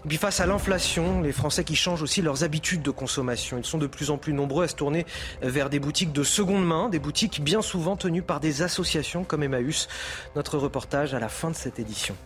Et 0.05 0.09
puis 0.09 0.17
face 0.17 0.41
à 0.41 0.47
l'inflation, 0.47 1.21
les 1.21 1.33
Français 1.33 1.65
qui 1.65 1.77
changent 1.77 2.03
aussi 2.03 2.23
leurs 2.23 2.45
habitudes 2.45 2.83
de 2.83 2.91
consommation. 2.91 3.59
Ils 3.59 3.65
sont 3.65 3.79
de 3.79 3.87
plus 3.87 4.11
en 4.11 4.19
plus 4.19 4.33
nombreux 4.33 4.65
à 4.65 4.69
se 4.69 4.75
tourner 4.75 5.07
vers 5.43 5.71
des 5.71 5.79
boutiques 5.79 6.13
de 6.13 6.23
seconde 6.23 6.67
main, 6.67 6.89
des 6.89 6.99
boutiques 6.99 7.43
bien 7.43 7.63
souvent 7.63 7.97
tenues 7.97 8.23
par 8.23 8.41
des 8.41 8.63
associations 8.63 9.25
comme 9.25 9.43
Emmaüs. 9.43 9.89
Notre 10.37 10.59
reportage 10.59 11.15
à 11.15 11.21
la 11.21 11.29
fin 11.29 11.51
de 11.51 11.57
cette 11.57 11.79
édition. 11.79 12.17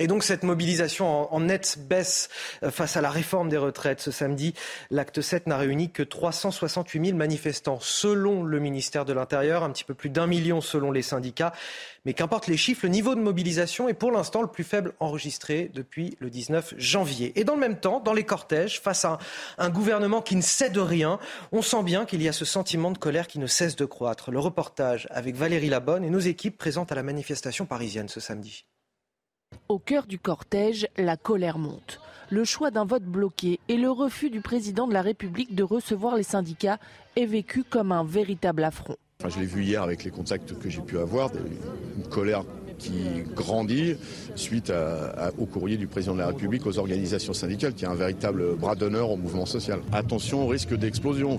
Et 0.00 0.08
donc 0.08 0.24
cette 0.24 0.42
mobilisation 0.42 1.32
en, 1.32 1.40
nette 1.40 1.78
baisse 1.88 2.28
euh, 2.64 2.72
face 2.72 2.96
à 2.96 3.00
la 3.00 3.10
réforme 3.10 3.48
des 3.48 3.56
retraites 3.56 4.00
ce 4.00 4.10
samedi, 4.10 4.52
l'acte 4.90 5.20
7 5.20 5.46
n'a 5.46 5.56
réuni 5.56 5.92
que 5.92 6.02
368 6.02 7.06
000 7.06 7.16
manifestants 7.16 7.78
selon 7.80 8.42
le 8.42 8.58
ministère 8.58 9.04
de 9.04 9.12
l'Intérieur, 9.12 9.62
un 9.62 9.70
petit 9.70 9.84
peu 9.84 9.94
plus 9.94 10.10
d'un 10.10 10.26
million 10.26 10.60
selon 10.60 10.90
les 10.90 11.02
syndicats. 11.02 11.52
Mais 12.04 12.12
qu'importe 12.12 12.48
les 12.48 12.56
chiffres, 12.56 12.80
le 12.82 12.88
niveau 12.88 13.14
de 13.14 13.20
mobilisation 13.20 13.88
est 13.88 13.94
pour 13.94 14.10
l'instant 14.10 14.42
le 14.42 14.48
plus 14.48 14.64
faible 14.64 14.94
enregistré 14.98 15.70
depuis 15.72 16.16
le 16.18 16.28
19 16.28 16.74
janvier. 16.76 17.32
Et 17.38 17.44
dans 17.44 17.54
le 17.54 17.60
même 17.60 17.78
temps, 17.78 18.00
dans 18.00 18.12
les 18.12 18.24
cortèges, 18.24 18.80
face 18.80 19.04
à 19.04 19.18
un, 19.58 19.70
gouvernement 19.70 20.22
qui 20.22 20.34
ne 20.34 20.42
cède 20.42 20.76
rien, 20.76 21.20
on 21.52 21.62
sent 21.62 21.84
bien 21.84 22.04
qu'il 22.04 22.20
y 22.20 22.28
a 22.28 22.32
ce 22.32 22.44
sentiment 22.44 22.90
de 22.90 22.98
colère 22.98 23.28
qui 23.28 23.38
ne 23.38 23.46
cesse 23.46 23.76
de 23.76 23.84
croître. 23.84 24.32
Le 24.32 24.40
reportage 24.40 25.06
avec 25.12 25.36
Valérie 25.36 25.70
Labonne 25.70 26.04
et 26.04 26.10
nos 26.10 26.18
équipes 26.18 26.58
présentes 26.58 26.90
à 26.90 26.96
la 26.96 27.04
manifestation 27.04 27.64
parisienne 27.64 28.08
ce 28.08 28.18
samedi. 28.18 28.64
Au 29.70 29.78
cœur 29.78 30.06
du 30.06 30.18
cortège, 30.18 30.88
la 30.98 31.16
colère 31.16 31.56
monte. 31.56 31.98
Le 32.28 32.44
choix 32.44 32.70
d'un 32.70 32.84
vote 32.84 33.04
bloqué 33.04 33.60
et 33.68 33.78
le 33.78 33.90
refus 33.90 34.28
du 34.28 34.42
président 34.42 34.86
de 34.86 34.92
la 34.92 35.00
République 35.00 35.54
de 35.54 35.62
recevoir 35.62 36.16
les 36.16 36.22
syndicats 36.22 36.78
est 37.16 37.24
vécu 37.24 37.64
comme 37.64 37.90
un 37.90 38.04
véritable 38.04 38.62
affront. 38.62 38.96
je 39.26 39.38
l'ai 39.38 39.46
vu 39.46 39.64
hier 39.64 39.82
avec 39.82 40.04
les 40.04 40.10
contacts 40.10 40.58
que 40.58 40.68
j'ai 40.68 40.82
pu 40.82 40.98
avoir, 40.98 41.30
une 41.96 42.06
colère 42.08 42.44
qui 42.78 43.22
grandit 43.34 43.96
suite 44.34 44.70
au 45.38 45.46
courrier 45.46 45.78
du 45.78 45.86
président 45.86 46.12
de 46.12 46.18
la 46.18 46.26
République 46.26 46.66
aux 46.66 46.78
organisations 46.78 47.32
syndicales, 47.32 47.72
qui 47.72 47.86
est 47.86 47.88
un 47.88 47.94
véritable 47.94 48.56
bras 48.56 48.74
d'honneur 48.74 49.10
au 49.10 49.16
mouvement 49.16 49.46
social. 49.46 49.80
Attention 49.92 50.44
au 50.44 50.48
risque 50.48 50.74
d'explosion. 50.74 51.38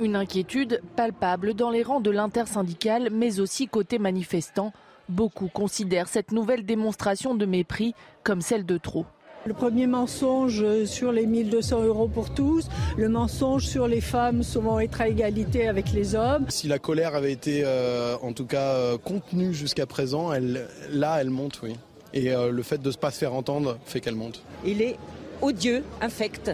Une 0.00 0.14
inquiétude 0.14 0.80
palpable 0.94 1.54
dans 1.54 1.70
les 1.70 1.82
rangs 1.82 2.00
de 2.00 2.10
l'intersyndicale, 2.10 3.08
mais 3.10 3.40
aussi 3.40 3.66
côté 3.66 3.98
manifestants. 3.98 4.72
Beaucoup 5.08 5.48
considèrent 5.48 6.08
cette 6.08 6.32
nouvelle 6.32 6.64
démonstration 6.64 7.34
de 7.34 7.44
mépris 7.46 7.94
comme 8.22 8.40
celle 8.40 8.64
de 8.64 8.78
trop. 8.78 9.04
Le 9.46 9.52
premier 9.52 9.86
mensonge 9.86 10.64
sur 10.86 11.12
les 11.12 11.26
1200 11.26 11.82
euros 11.82 12.08
pour 12.08 12.32
tous, 12.32 12.66
le 12.96 13.10
mensonge 13.10 13.66
sur 13.66 13.86
les 13.86 14.00
femmes 14.00 14.42
souvent 14.42 14.80
être 14.80 15.02
à 15.02 15.08
égalité 15.08 15.68
avec 15.68 15.92
les 15.92 16.14
hommes. 16.14 16.46
Si 16.48 16.66
la 16.66 16.78
colère 16.78 17.14
avait 17.14 17.32
été 17.32 17.60
euh, 17.62 18.16
en 18.22 18.32
tout 18.32 18.46
cas 18.46 18.72
euh, 18.72 18.96
contenue 18.96 19.52
jusqu'à 19.52 19.84
présent, 19.84 20.32
elle, 20.32 20.66
là 20.90 21.18
elle 21.20 21.28
monte, 21.28 21.60
oui. 21.62 21.74
Et 22.14 22.32
euh, 22.32 22.50
le 22.50 22.62
fait 22.62 22.78
de 22.78 22.88
ne 22.88 22.94
pas 22.94 23.10
se 23.10 23.18
faire 23.18 23.34
entendre 23.34 23.76
fait 23.84 24.00
qu'elle 24.00 24.14
monte. 24.14 24.42
Il 24.64 24.80
est 24.80 24.96
odieux, 25.42 25.84
infect. 26.00 26.50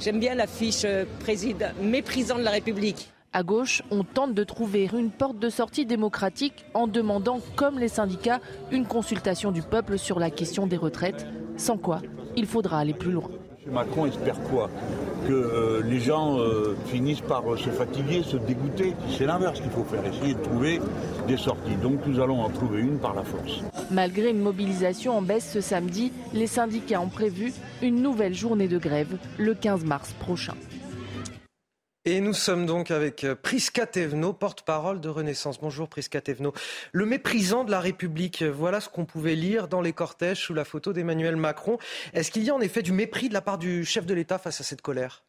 J'aime 0.00 0.18
bien 0.18 0.34
l'affiche 0.34 0.86
président 1.20 1.66
méprisant 1.82 2.38
de 2.38 2.42
la 2.42 2.52
République. 2.52 3.13
À 3.36 3.42
gauche, 3.42 3.82
on 3.90 4.04
tente 4.04 4.32
de 4.32 4.44
trouver 4.44 4.88
une 4.96 5.10
porte 5.10 5.40
de 5.40 5.48
sortie 5.48 5.86
démocratique 5.86 6.64
en 6.72 6.86
demandant, 6.86 7.40
comme 7.56 7.80
les 7.80 7.88
syndicats, 7.88 8.38
une 8.70 8.86
consultation 8.86 9.50
du 9.50 9.60
peuple 9.60 9.98
sur 9.98 10.20
la 10.20 10.30
question 10.30 10.68
des 10.68 10.76
retraites, 10.76 11.26
sans 11.56 11.76
quoi 11.76 12.00
il 12.36 12.46
faudra 12.46 12.78
aller 12.78 12.94
plus 12.94 13.10
loin. 13.10 13.28
Macron 13.66 14.06
espère 14.06 14.40
quoi? 14.42 14.70
Que 15.26 15.32
euh, 15.32 15.82
les 15.84 15.98
gens 15.98 16.38
euh, 16.38 16.76
finissent 16.86 17.22
par 17.22 17.50
euh, 17.52 17.56
se 17.56 17.70
fatiguer, 17.70 18.22
se 18.22 18.36
dégoûter. 18.36 18.94
C'est 19.10 19.26
l'inverse 19.26 19.60
qu'il 19.60 19.70
faut 19.70 19.82
faire, 19.82 20.04
essayer 20.06 20.34
de 20.34 20.42
trouver 20.42 20.80
des 21.26 21.36
sorties. 21.36 21.74
Donc 21.82 22.06
nous 22.06 22.20
allons 22.20 22.40
en 22.40 22.50
trouver 22.50 22.82
une 22.82 22.98
par 22.98 23.14
la 23.14 23.24
force. 23.24 23.62
Malgré 23.90 24.30
une 24.30 24.40
mobilisation 24.40 25.16
en 25.16 25.22
baisse 25.22 25.50
ce 25.50 25.60
samedi, 25.60 26.12
les 26.34 26.46
syndicats 26.46 27.00
ont 27.00 27.08
prévu 27.08 27.52
une 27.82 28.00
nouvelle 28.00 28.34
journée 28.34 28.68
de 28.68 28.78
grève 28.78 29.16
le 29.38 29.54
15 29.54 29.84
mars 29.84 30.12
prochain. 30.20 30.54
Et 32.06 32.20
nous 32.20 32.34
sommes 32.34 32.66
donc 32.66 32.90
avec 32.90 33.24
euh, 33.24 33.34
Prisca 33.34 33.86
Thévenot, 33.86 34.34
porte-parole 34.34 35.00
de 35.00 35.08
Renaissance. 35.08 35.58
Bonjour 35.58 35.88
Prisca 35.88 36.20
Thévenot. 36.20 36.52
Le 36.92 37.06
méprisant 37.06 37.64
de 37.64 37.70
la 37.70 37.80
République, 37.80 38.42
voilà 38.42 38.82
ce 38.82 38.90
qu'on 38.90 39.06
pouvait 39.06 39.34
lire 39.34 39.68
dans 39.68 39.80
les 39.80 39.94
cortèges 39.94 40.42
sous 40.42 40.52
la 40.52 40.66
photo 40.66 40.92
d'Emmanuel 40.92 41.36
Macron. 41.36 41.78
Est-ce 42.12 42.30
qu'il 42.30 42.44
y 42.44 42.50
a 42.50 42.54
en 42.54 42.60
effet 42.60 42.82
du 42.82 42.92
mépris 42.92 43.30
de 43.30 43.32
la 43.32 43.40
part 43.40 43.56
du 43.56 43.86
chef 43.86 44.04
de 44.04 44.12
l'État 44.12 44.36
face 44.36 44.60
à 44.60 44.64
cette 44.64 44.82
colère? 44.82 45.24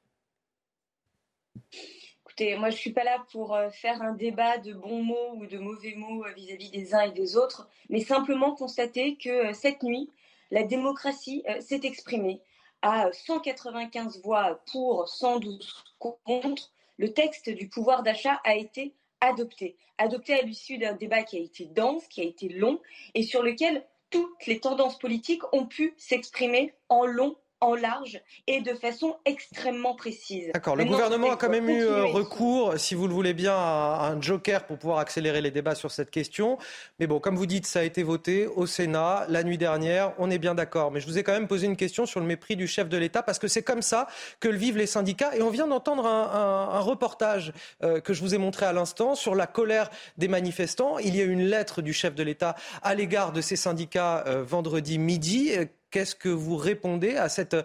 Écoutez, 2.26 2.58
moi 2.58 2.70
je 2.72 2.76
ne 2.76 2.80
suis 2.80 2.92
pas 2.92 3.06
là 3.06 3.26
pour 3.32 3.56
euh, 3.56 3.70
faire 3.70 4.02
un 4.02 4.12
débat 4.12 4.58
de 4.58 4.74
bons 4.74 5.02
mots 5.02 5.36
ou 5.36 5.46
de 5.46 5.58
mauvais 5.58 5.94
mots 5.96 6.26
euh, 6.26 6.34
vis-à-vis 6.34 6.72
des 6.72 6.94
uns 6.94 7.04
et 7.04 7.12
des 7.12 7.38
autres, 7.38 7.70
mais 7.90 8.02
simplement 8.02 8.54
constater 8.54 9.16
que 9.16 9.54
cette 9.54 9.82
nuit, 9.82 10.10
la 10.52 10.64
démocratie 10.64 11.42
s'est 11.62 11.80
exprimée 11.84 12.42
à 12.82 13.12
195 13.14 14.22
voix 14.22 14.60
pour, 14.72 15.08
112 15.08 15.86
contre, 16.12 16.72
le 16.98 17.14
texte 17.14 17.50
du 17.50 17.68
pouvoir 17.68 18.04
d'achat 18.04 18.40
a 18.44 18.56
été 18.56 18.94
adopté. 19.22 19.76
Adopté 19.98 20.34
à 20.34 20.42
l'issue 20.42 20.78
d'un 20.78 20.94
débat 20.94 21.24
qui 21.24 21.38
a 21.38 21.42
été 21.42 21.66
dense, 21.66 22.08
qui 22.08 22.22
a 22.22 22.26
été 22.26 22.50
long 22.50 22.80
et 23.14 23.24
sur 23.24 23.44
lequel 23.44 23.86
toutes 24.10 24.46
les 24.46 24.60
tendances 24.60 25.00
politiques 25.00 25.44
ont 25.54 25.66
pu 25.66 25.94
s'exprimer 25.98 26.74
en 26.90 27.06
long 27.06 27.36
en 27.62 27.76
large 27.76 28.22
et 28.48 28.62
de 28.62 28.74
façon 28.74 29.16
extrêmement 29.26 29.96
précise. 29.96 30.52
D'accord. 30.54 30.76
Le 30.76 30.86
gouvernement 30.86 31.32
a 31.32 31.38
quand 31.38 31.50
même 31.50 31.70
eu 31.70 31.84
euh, 31.84 32.06
recours, 32.06 32.74
si 32.78 32.96
vous 32.96 33.08
le 33.08 33.14
voulez 33.14 33.34
bien, 33.34 33.56
à 33.56 34.12
un 34.12 34.22
joker 34.22 34.66
pour 34.66 34.78
pouvoir 34.78 35.00
accélérer 35.00 35.42
les 35.42 35.52
débats 35.52 35.76
sur 35.76 35.92
cette 35.92 36.12
question. 36.12 36.58
Mais 37.00 37.08
bon, 37.08 37.20
comme 37.20 37.36
vous 37.36 37.46
dites, 37.46 37.66
ça 37.66 37.80
a 37.80 37.84
été 37.84 38.04
voté 38.04 38.48
au 38.48 38.66
Sénat 38.66 39.26
la 39.30 39.44
nuit 39.44 39.58
dernière. 39.58 40.14
On 40.20 40.30
est 40.30 40.38
bien 40.38 40.54
d'accord. 40.54 40.92
Mais 40.92 41.00
je 41.00 41.08
vous 41.08 41.18
ai 41.18 41.24
quand 41.24 41.32
même 41.32 41.48
posé 41.48 41.66
une 41.66 41.78
question 41.78 42.06
sur 42.06 42.20
le 42.20 42.26
mépris 42.26 42.56
du 42.56 42.68
chef 42.68 42.90
de 42.90 42.98
l'État 42.98 43.24
parce 43.24 43.40
que 43.40 43.48
c'est 43.48 43.64
comme 43.64 43.82
ça 43.82 44.08
que 44.40 44.48
le 44.48 44.58
vivent 44.58 44.78
les 44.78 44.88
syndicats. 44.88 45.36
Et 45.36 45.42
on 45.42 45.50
vient 45.50 45.68
d'entendre 45.68 46.06
un, 46.06 46.80
reportage 46.86 47.54
euh, 47.84 48.00
que 48.00 48.14
je 48.14 48.22
vous 48.22 48.36
ai 48.36 48.38
montré 48.38 48.66
à 48.66 48.74
l'instant 48.74 49.16
sur 49.16 49.34
la 49.34 49.48
colère 49.48 49.90
des 50.18 50.28
manifestants. 50.28 51.00
Il 51.00 51.16
y 51.16 51.22
a 51.22 51.24
une 51.24 51.44
lettre 51.44 51.82
du 51.82 51.94
chef 51.94 52.14
de 52.16 52.22
l'État 52.22 52.56
à 52.84 52.94
l'égard 52.94 53.32
de 53.32 53.42
ces 53.42 53.56
syndicats 53.56 54.24
euh, 54.28 54.44
vendredi 54.44 55.00
midi 55.00 55.52
Qu'est-ce 55.96 56.14
que 56.14 56.28
vous 56.28 56.58
répondez 56.58 57.16
à 57.16 57.30
cette... 57.30 57.56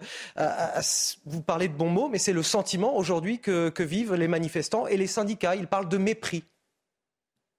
vous 1.25 1.41
parlez 1.41 1.67
de 1.67 1.73
bons 1.73 1.89
mots, 1.89 2.07
mais 2.07 2.17
c'est 2.17 2.31
le 2.31 2.43
sentiment 2.43 2.95
aujourd'hui 2.95 3.39
que, 3.39 3.83
vivent 3.83 4.13
les 4.13 4.29
manifestants 4.29 4.87
et 4.87 4.95
les 4.95 5.07
syndicats. 5.07 5.53
Ils 5.57 5.67
parlent 5.67 5.89
de 5.89 5.97
mépris. 5.97 6.45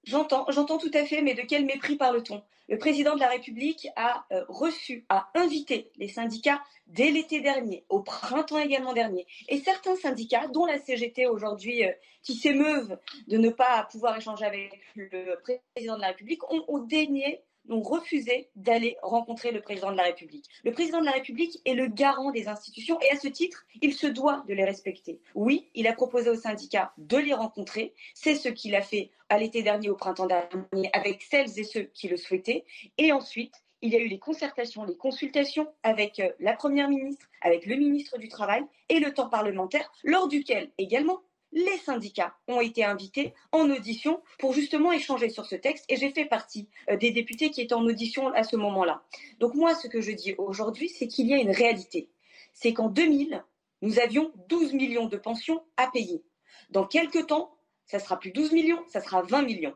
J'entends, 0.04 0.46
j'entends 0.48 0.78
tout 0.78 0.90
à 0.94 1.04
fait, 1.04 1.20
mais 1.20 1.34
de 1.34 1.42
quel 1.42 1.66
mépris 1.66 1.96
parle-t-on? 1.96 2.42
Le 2.70 2.78
président 2.78 3.16
de 3.16 3.20
la 3.20 3.28
République 3.28 3.86
a 3.96 4.24
euh, 4.32 4.46
reçu, 4.48 5.04
a 5.10 5.28
invité 5.34 5.90
les 5.96 6.08
syndicats 6.08 6.62
dès 6.86 7.10
l'été 7.10 7.42
dernier, 7.42 7.84
au 7.90 8.00
printemps 8.00 8.58
également 8.58 8.94
dernier. 8.94 9.26
Et 9.50 9.58
certains 9.58 9.96
syndicats, 9.96 10.48
dont 10.48 10.64
la 10.64 10.78
CGT 10.78 11.26
aujourd'hui, 11.26 11.84
euh, 11.84 11.92
qui 12.22 12.34
s'émeuvent 12.34 12.98
de 13.28 13.36
ne 13.36 13.50
pas 13.50 13.86
pouvoir 13.92 14.16
échanger 14.16 14.46
avec 14.46 14.80
le 14.94 15.36
président 15.74 15.96
de 15.96 16.00
la 16.00 16.08
République, 16.08 16.50
ont, 16.50 16.64
ont 16.68 16.78
daigné 16.78 17.42
ont 17.68 17.82
refusé 17.82 18.48
d'aller 18.56 18.96
rencontrer 19.02 19.52
le 19.52 19.60
président 19.60 19.92
de 19.92 19.96
la 19.96 20.04
République. 20.04 20.46
Le 20.64 20.72
président 20.72 21.00
de 21.00 21.06
la 21.06 21.12
République 21.12 21.60
est 21.64 21.74
le 21.74 21.86
garant 21.86 22.30
des 22.30 22.48
institutions 22.48 22.98
et 23.00 23.10
à 23.10 23.18
ce 23.18 23.28
titre, 23.28 23.66
il 23.80 23.94
se 23.94 24.06
doit 24.06 24.44
de 24.48 24.54
les 24.54 24.64
respecter. 24.64 25.20
Oui, 25.34 25.68
il 25.74 25.86
a 25.86 25.92
proposé 25.92 26.30
aux 26.30 26.36
syndicats 26.36 26.92
de 26.98 27.16
les 27.16 27.34
rencontrer. 27.34 27.94
C'est 28.14 28.34
ce 28.34 28.48
qu'il 28.48 28.74
a 28.74 28.82
fait 28.82 29.10
à 29.28 29.38
l'été 29.38 29.62
dernier, 29.62 29.88
au 29.88 29.96
printemps 29.96 30.26
dernier, 30.26 30.90
avec 30.92 31.22
celles 31.22 31.58
et 31.58 31.64
ceux 31.64 31.84
qui 31.84 32.08
le 32.08 32.16
souhaitaient. 32.16 32.64
Et 32.98 33.12
ensuite, 33.12 33.54
il 33.82 33.92
y 33.92 33.96
a 33.96 34.00
eu 34.00 34.06
les 34.06 34.18
concertations, 34.18 34.84
les 34.84 34.96
consultations 34.96 35.66
avec 35.82 36.20
euh, 36.20 36.30
la 36.38 36.54
Première 36.54 36.88
ministre, 36.88 37.26
avec 37.40 37.66
le 37.66 37.76
ministre 37.76 38.16
du 38.18 38.28
Travail 38.28 38.62
et 38.88 39.00
le 39.00 39.12
temps 39.12 39.28
parlementaire, 39.28 39.90
lors 40.04 40.28
duquel 40.28 40.70
également 40.78 41.20
les 41.52 41.78
syndicats 41.78 42.34
ont 42.48 42.60
été 42.60 42.84
invités 42.84 43.34
en 43.52 43.70
audition 43.70 44.22
pour 44.38 44.52
justement 44.52 44.92
échanger 44.92 45.28
sur 45.28 45.46
ce 45.46 45.54
texte 45.54 45.84
et 45.88 45.96
j'ai 45.96 46.10
fait 46.10 46.24
partie 46.24 46.68
euh, 46.90 46.96
des 46.96 47.10
députés 47.10 47.50
qui 47.50 47.60
étaient 47.60 47.74
en 47.74 47.84
audition 47.84 48.32
à 48.32 48.42
ce 48.42 48.56
moment-là. 48.56 49.02
Donc 49.38 49.54
moi, 49.54 49.74
ce 49.74 49.88
que 49.88 50.00
je 50.00 50.12
dis 50.12 50.34
aujourd'hui, 50.38 50.88
c'est 50.88 51.08
qu'il 51.08 51.26
y 51.26 51.34
a 51.34 51.38
une 51.38 51.50
réalité. 51.50 52.08
C'est 52.54 52.72
qu'en 52.72 52.88
2000, 52.88 53.44
nous 53.82 53.98
avions 53.98 54.32
12 54.48 54.72
millions 54.74 55.06
de 55.06 55.16
pensions 55.16 55.62
à 55.76 55.90
payer. 55.90 56.24
Dans 56.70 56.86
quelques 56.86 57.26
temps, 57.26 57.54
ça 57.86 57.98
sera 57.98 58.18
plus 58.18 58.32
12 58.32 58.52
millions, 58.52 58.82
ça 58.88 59.00
sera 59.00 59.22
20 59.22 59.42
millions. 59.42 59.74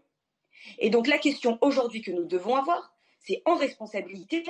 Et 0.79 0.91
donc 0.91 1.07
la 1.07 1.19
question 1.19 1.59
aujourd'hui 1.61 2.03
que 2.03 2.11
nous 2.11 2.25
devons 2.25 2.57
avoir, 2.57 2.95
c'est 3.21 3.43
en 3.45 3.57
responsabilité, 3.57 4.45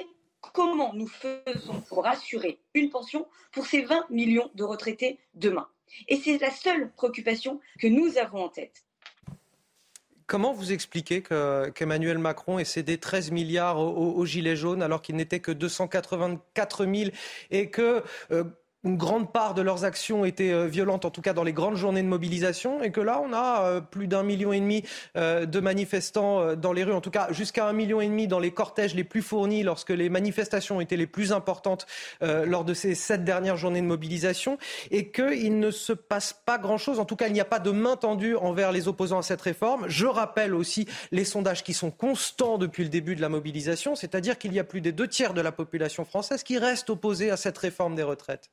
comment 0.53 0.95
nous 0.95 1.09
faisons 1.09 1.81
pour 1.89 2.07
assurer 2.07 2.61
une 2.75 2.91
pension 2.91 3.27
pour 3.53 3.67
ces 3.67 3.83
20 3.83 4.11
millions 4.11 4.51
de 4.55 4.65
retraités 4.65 5.19
demain? 5.35 5.69
Et 6.09 6.17
c'est 6.17 6.39
la 6.39 6.51
seule 6.51 6.91
préoccupation 6.93 7.61
que 7.79 7.87
nous 7.87 8.19
avons 8.19 8.45
en 8.45 8.49
tête. 8.49 8.85
Comment 10.27 10.53
vous 10.53 10.73
expliquez 10.73 11.23
qu'Emmanuel 11.23 12.19
Macron 12.19 12.59
ait 12.59 12.65
cédé 12.65 12.99
13 12.99 13.31
milliards 13.31 13.79
aux, 13.79 14.27
Gilets 14.27 14.57
jaunes 14.57 14.83
alors 14.83 15.01
qu'il 15.01 15.15
n'était 15.15 15.39
que 15.39 15.53
284 15.53 16.85
000 16.85 17.11
et 17.53 17.71
que 17.71 18.03
euh, 18.33 18.43
une 18.87 18.97
grande 18.97 19.33
part 19.33 19.55
de 19.55 19.63
leurs 19.63 19.85
actions 19.85 20.25
étaient 20.25 20.53
euh, 20.53 20.67
violentes, 20.67 21.05
en 21.05 21.11
tout 21.11 21.21
cas 21.21 21.33
dans 21.33 21.43
les 21.43 21.53
grandes 21.53 21.77
journées 21.77 22.03
de 22.03 22.09
mobilisation, 22.09 22.83
et 22.83 22.93
que 22.93 23.01
là, 23.01 23.21
on 23.23 23.33
a 23.33 23.65
euh, 23.65 23.81
plus 23.81 24.07
d'un 24.07 24.23
million 24.23 24.53
et 24.53 24.61
demi 24.61 24.85
euh, 25.17 25.45
de 25.45 25.61
manifestants 25.61 26.55
dans 26.55 26.73
les 26.73 26.85
rues, 26.85 26.93
en 26.93 27.01
tout 27.01 27.11
cas 27.11 27.29
jusqu'à 27.33 27.67
un 27.67 27.73
million 27.73 28.01
et 28.01 28.07
demi 28.07 28.29
dans 28.29 28.39
les 28.39 28.53
cortèges 28.53 28.95
les 28.95 29.05
plus 29.05 29.23
fournis 29.23 29.65
lorsque 29.65 29.91
les 29.91 30.09
manifestations 30.09 30.81
étaient 30.81 30.97
les 30.97 31.07
plus 31.07 31.33
importantes 31.33 31.87
lors 32.21 32.65
de 32.65 32.75
ces 32.75 32.95
sept 32.95 33.25
dernières 33.25 33.57
journées 33.57 33.81
de 33.81 33.87
mobilisation, 33.87 34.59
et 34.91 35.11
qu'il 35.11 35.59
ne 35.59 35.71
se 35.71 35.93
passe 35.93 36.33
pas 36.33 36.59
grand-chose, 36.59 37.01
en 37.01 37.05
tout 37.05 37.17
cas 37.17 37.27
il 37.27 37.33
n'y 37.33 37.41
a 37.41 37.45
pas 37.47 37.59
de 37.59 37.71
main 37.71 37.97
tendue 37.97 38.37
envers 38.37 38.73
les 38.73 38.89
opposants 38.89 39.19
à 39.19 39.23
cette 39.23 39.41
réforme. 39.41 39.87
Je 39.89 40.07
rappelle 40.07 40.55
aussi 40.55 40.87
les 41.11 41.25
sondages 41.25 41.65
qui 41.65 41.75
sont 41.75 41.91
constants 41.91 42.59
depuis 42.59 42.85
le 42.85 42.91
début 42.91 43.17
de 43.17 43.21
la 43.21 43.29
mobilisation, 43.29 43.95
c'est-à-dire 43.97 44.39
qu'il 44.39 44.53
y 44.53 44.59
a 44.59 44.65
plus 44.65 44.81
des 44.81 44.93
deux 44.93 45.09
tiers 45.09 45.35
de 45.35 45.41
la 45.41 45.53
population 45.53 46.05
française 46.05 46.43
qui 46.43 46.59
reste 46.59 46.91
opposée 46.91 47.31
à 47.31 47.37
cette 47.37 47.59
réforme 47.59 47.95
des 47.95 48.03
retraites. 48.03 48.51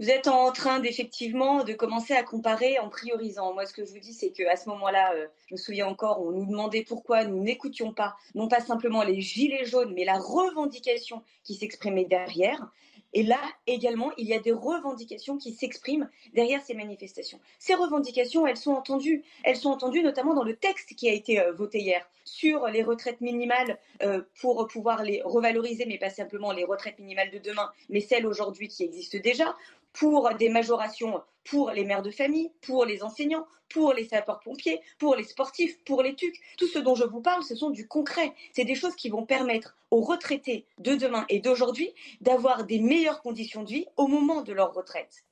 Vous 0.00 0.10
êtes 0.10 0.26
en 0.26 0.50
train 0.50 0.80
d'effectivement 0.80 1.62
de 1.62 1.72
commencer 1.72 2.14
à 2.14 2.24
comparer 2.24 2.80
en 2.80 2.88
priorisant. 2.88 3.54
Moi, 3.54 3.64
ce 3.64 3.72
que 3.72 3.84
je 3.84 3.92
vous 3.92 4.00
dis, 4.00 4.12
c'est 4.12 4.30
qu'à 4.30 4.56
ce 4.56 4.68
moment-là, 4.70 5.12
euh, 5.14 5.28
je 5.46 5.54
me 5.54 5.56
souviens 5.56 5.86
encore, 5.86 6.20
on 6.20 6.32
nous 6.32 6.46
demandait 6.46 6.82
pourquoi 6.82 7.24
nous 7.24 7.40
n'écoutions 7.40 7.92
pas, 7.92 8.16
non 8.34 8.48
pas 8.48 8.58
simplement 8.58 9.04
les 9.04 9.20
gilets 9.20 9.64
jaunes, 9.64 9.94
mais 9.94 10.04
la 10.04 10.18
revendication 10.18 11.22
qui 11.44 11.54
s'exprimait 11.54 12.06
derrière. 12.06 12.72
Et 13.12 13.22
là 13.22 13.38
également, 13.68 14.10
il 14.16 14.26
y 14.26 14.34
a 14.34 14.40
des 14.40 14.50
revendications 14.50 15.38
qui 15.38 15.52
s'expriment 15.52 16.10
derrière 16.32 16.60
ces 16.60 16.74
manifestations. 16.74 17.38
Ces 17.60 17.74
revendications, 17.74 18.48
elles 18.48 18.56
sont 18.56 18.72
entendues. 18.72 19.22
Elles 19.44 19.54
sont 19.54 19.70
entendues 19.70 20.02
notamment 20.02 20.34
dans 20.34 20.42
le 20.42 20.56
texte 20.56 20.96
qui 20.96 21.08
a 21.08 21.12
été 21.12 21.38
euh, 21.38 21.52
voté 21.52 21.78
hier 21.78 22.04
sur 22.24 22.66
les 22.66 22.82
retraites 22.82 23.20
minimales 23.20 23.78
euh, 24.02 24.22
pour 24.40 24.66
pouvoir 24.66 25.04
les 25.04 25.22
revaloriser, 25.22 25.86
mais 25.86 25.98
pas 25.98 26.10
simplement 26.10 26.50
les 26.50 26.64
retraites 26.64 26.98
minimales 26.98 27.30
de 27.30 27.38
demain, 27.38 27.70
mais 27.88 28.00
celles 28.00 28.26
aujourd'hui 28.26 28.66
qui 28.66 28.82
existent 28.82 29.18
déjà, 29.22 29.54
pour 29.94 30.34
des 30.34 30.50
majorations 30.50 31.22
pour 31.44 31.70
les 31.70 31.84
mères 31.84 32.02
de 32.02 32.10
famille, 32.10 32.50
pour 32.62 32.84
les 32.84 33.02
enseignants, 33.02 33.46
pour 33.68 33.92
les 33.92 34.06
sapeurs-pompiers, 34.06 34.80
pour 34.98 35.14
les 35.14 35.24
sportifs, 35.24 35.82
pour 35.84 36.02
les 36.02 36.14
TUC. 36.14 36.34
Tout 36.58 36.66
ce 36.66 36.78
dont 36.78 36.94
je 36.94 37.04
vous 37.04 37.20
parle, 37.20 37.42
ce 37.44 37.54
sont 37.54 37.70
du 37.70 37.86
concret. 37.86 38.32
C'est 38.52 38.64
des 38.64 38.74
choses 38.74 38.94
qui 38.94 39.10
vont 39.10 39.26
permettre 39.26 39.76
aux 39.90 40.00
retraités 40.00 40.66
de 40.78 40.94
demain 40.94 41.24
et 41.28 41.40
d'aujourd'hui 41.40 41.92
d'avoir 42.20 42.64
des 42.64 42.80
meilleures 42.80 43.22
conditions 43.22 43.62
de 43.62 43.68
vie 43.68 43.86
au 43.96 44.06
moment 44.06 44.42
de 44.42 44.52
leur 44.52 44.72
retraite. 44.72 45.24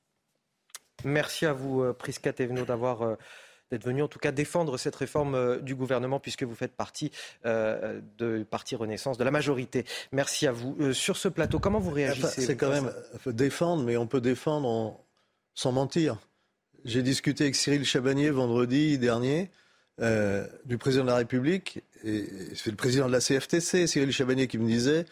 Merci 1.05 1.47
à 1.47 1.53
vous, 1.53 1.83
euh, 1.83 1.93
Prisca 1.93 2.33
Thévenot, 2.33 2.65
d'avoir 2.65 3.03
euh, 3.03 3.17
d'être 3.73 3.85
venu 3.85 4.03
en 4.03 4.09
tout 4.09 4.19
cas 4.19 4.31
défendre 4.31 4.77
cette 4.79 4.95
réforme 4.95 5.35
euh, 5.35 5.59
du 5.59 5.75
gouvernement 5.75 6.21
puisque 6.21 6.45
vous 6.45 6.55
faites 6.55 6.75
partie 6.77 7.11
de 7.45 8.45
Parti 8.45 8.77
Renaissance, 8.77 9.19
de 9.19 9.25
la 9.25 9.31
majorité. 9.31 9.85
Merci 10.13 10.47
à 10.47 10.53
vous. 10.53 10.93
sur 10.93 11.17
ce 11.17 11.29
plateau, 11.29 11.59
comment 11.59 11.81
vous 11.81 11.91
réagissez 11.91 12.43
C'est 12.43 12.57
quand 12.57 12.71
même 12.71 12.93
défendre, 13.27 13.83
mais 13.83 13.97
on 13.97 14.07
peut 14.07 14.21
défendre 14.21 15.01
sans 15.55 15.73
mentir. 15.73 16.19
J'ai 16.85 17.03
discuté 17.03 17.45
avec 17.45 17.57
Cyril 17.57 17.85
Chabagnier 17.85 18.31
vendredi 18.31 18.99
dernier 18.99 19.51
du 19.99 20.79
président 20.79 21.05
de 21.05 21.11
la 21.11 21.17
République 21.17 21.83
et 22.05 22.27
c'est 22.55 22.71
le 22.71 22.77
président 22.77 23.07
de 23.07 23.13
la 23.13 23.21
CFTC, 23.21 23.87
Cyril 23.87 24.13
Chabagnier, 24.13 24.47
qui 24.47 24.59
me 24.59 24.67
disait 24.67 25.07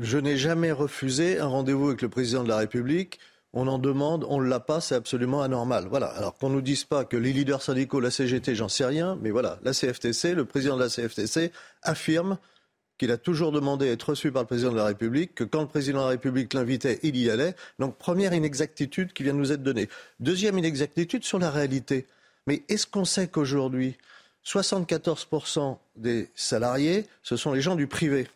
je 0.00 0.18
n'ai 0.18 0.36
jamais 0.36 0.72
refusé 0.72 1.38
un 1.38 1.46
rendez-vous 1.46 1.88
avec 1.88 2.02
le 2.02 2.08
président 2.08 2.42
de 2.42 2.48
la 2.48 2.56
République 2.56 3.18
on 3.52 3.66
en 3.66 3.78
demande, 3.78 4.24
on 4.28 4.40
ne 4.40 4.46
l'a 4.46 4.60
pas, 4.60 4.80
c'est 4.80 4.94
absolument 4.94 5.42
anormal. 5.42 5.86
Voilà. 5.88 6.06
Alors 6.06 6.36
qu'on 6.36 6.50
ne 6.50 6.56
nous 6.56 6.62
dise 6.62 6.84
pas 6.84 7.04
que 7.04 7.16
les 7.16 7.32
leaders 7.32 7.62
syndicaux, 7.62 8.00
la 8.00 8.10
CGT, 8.10 8.54
j'en 8.54 8.68
sais 8.68 8.84
rien, 8.84 9.18
mais 9.22 9.30
voilà, 9.30 9.58
la 9.62 9.72
CFTC, 9.72 10.34
le 10.34 10.44
président 10.44 10.76
de 10.76 10.82
la 10.82 10.88
CFTC 10.88 11.50
affirme 11.82 12.38
qu'il 12.98 13.10
a 13.12 13.16
toujours 13.16 13.52
demandé 13.52 13.88
à 13.88 13.92
être 13.92 14.10
reçu 14.10 14.32
par 14.32 14.42
le 14.42 14.48
président 14.48 14.72
de 14.72 14.76
la 14.76 14.84
République, 14.84 15.34
que 15.34 15.44
quand 15.44 15.62
le 15.62 15.68
président 15.68 15.98
de 15.98 16.04
la 16.04 16.10
République 16.10 16.52
l'invitait, 16.52 16.98
il 17.02 17.16
y 17.16 17.30
allait. 17.30 17.54
Donc 17.78 17.96
première 17.96 18.34
inexactitude 18.34 19.12
qui 19.12 19.22
vient 19.22 19.34
de 19.34 19.38
nous 19.38 19.52
être 19.52 19.62
donnée. 19.62 19.88
Deuxième 20.20 20.58
inexactitude 20.58 21.24
sur 21.24 21.38
la 21.38 21.50
réalité. 21.50 22.06
Mais 22.46 22.64
est-ce 22.68 22.86
qu'on 22.86 23.04
sait 23.04 23.28
qu'aujourd'hui, 23.28 23.96
74% 24.44 25.78
des 25.96 26.28
salariés, 26.34 27.06
ce 27.22 27.36
sont 27.36 27.52
les 27.52 27.60
gens 27.60 27.76
du 27.76 27.86
privé? 27.86 28.26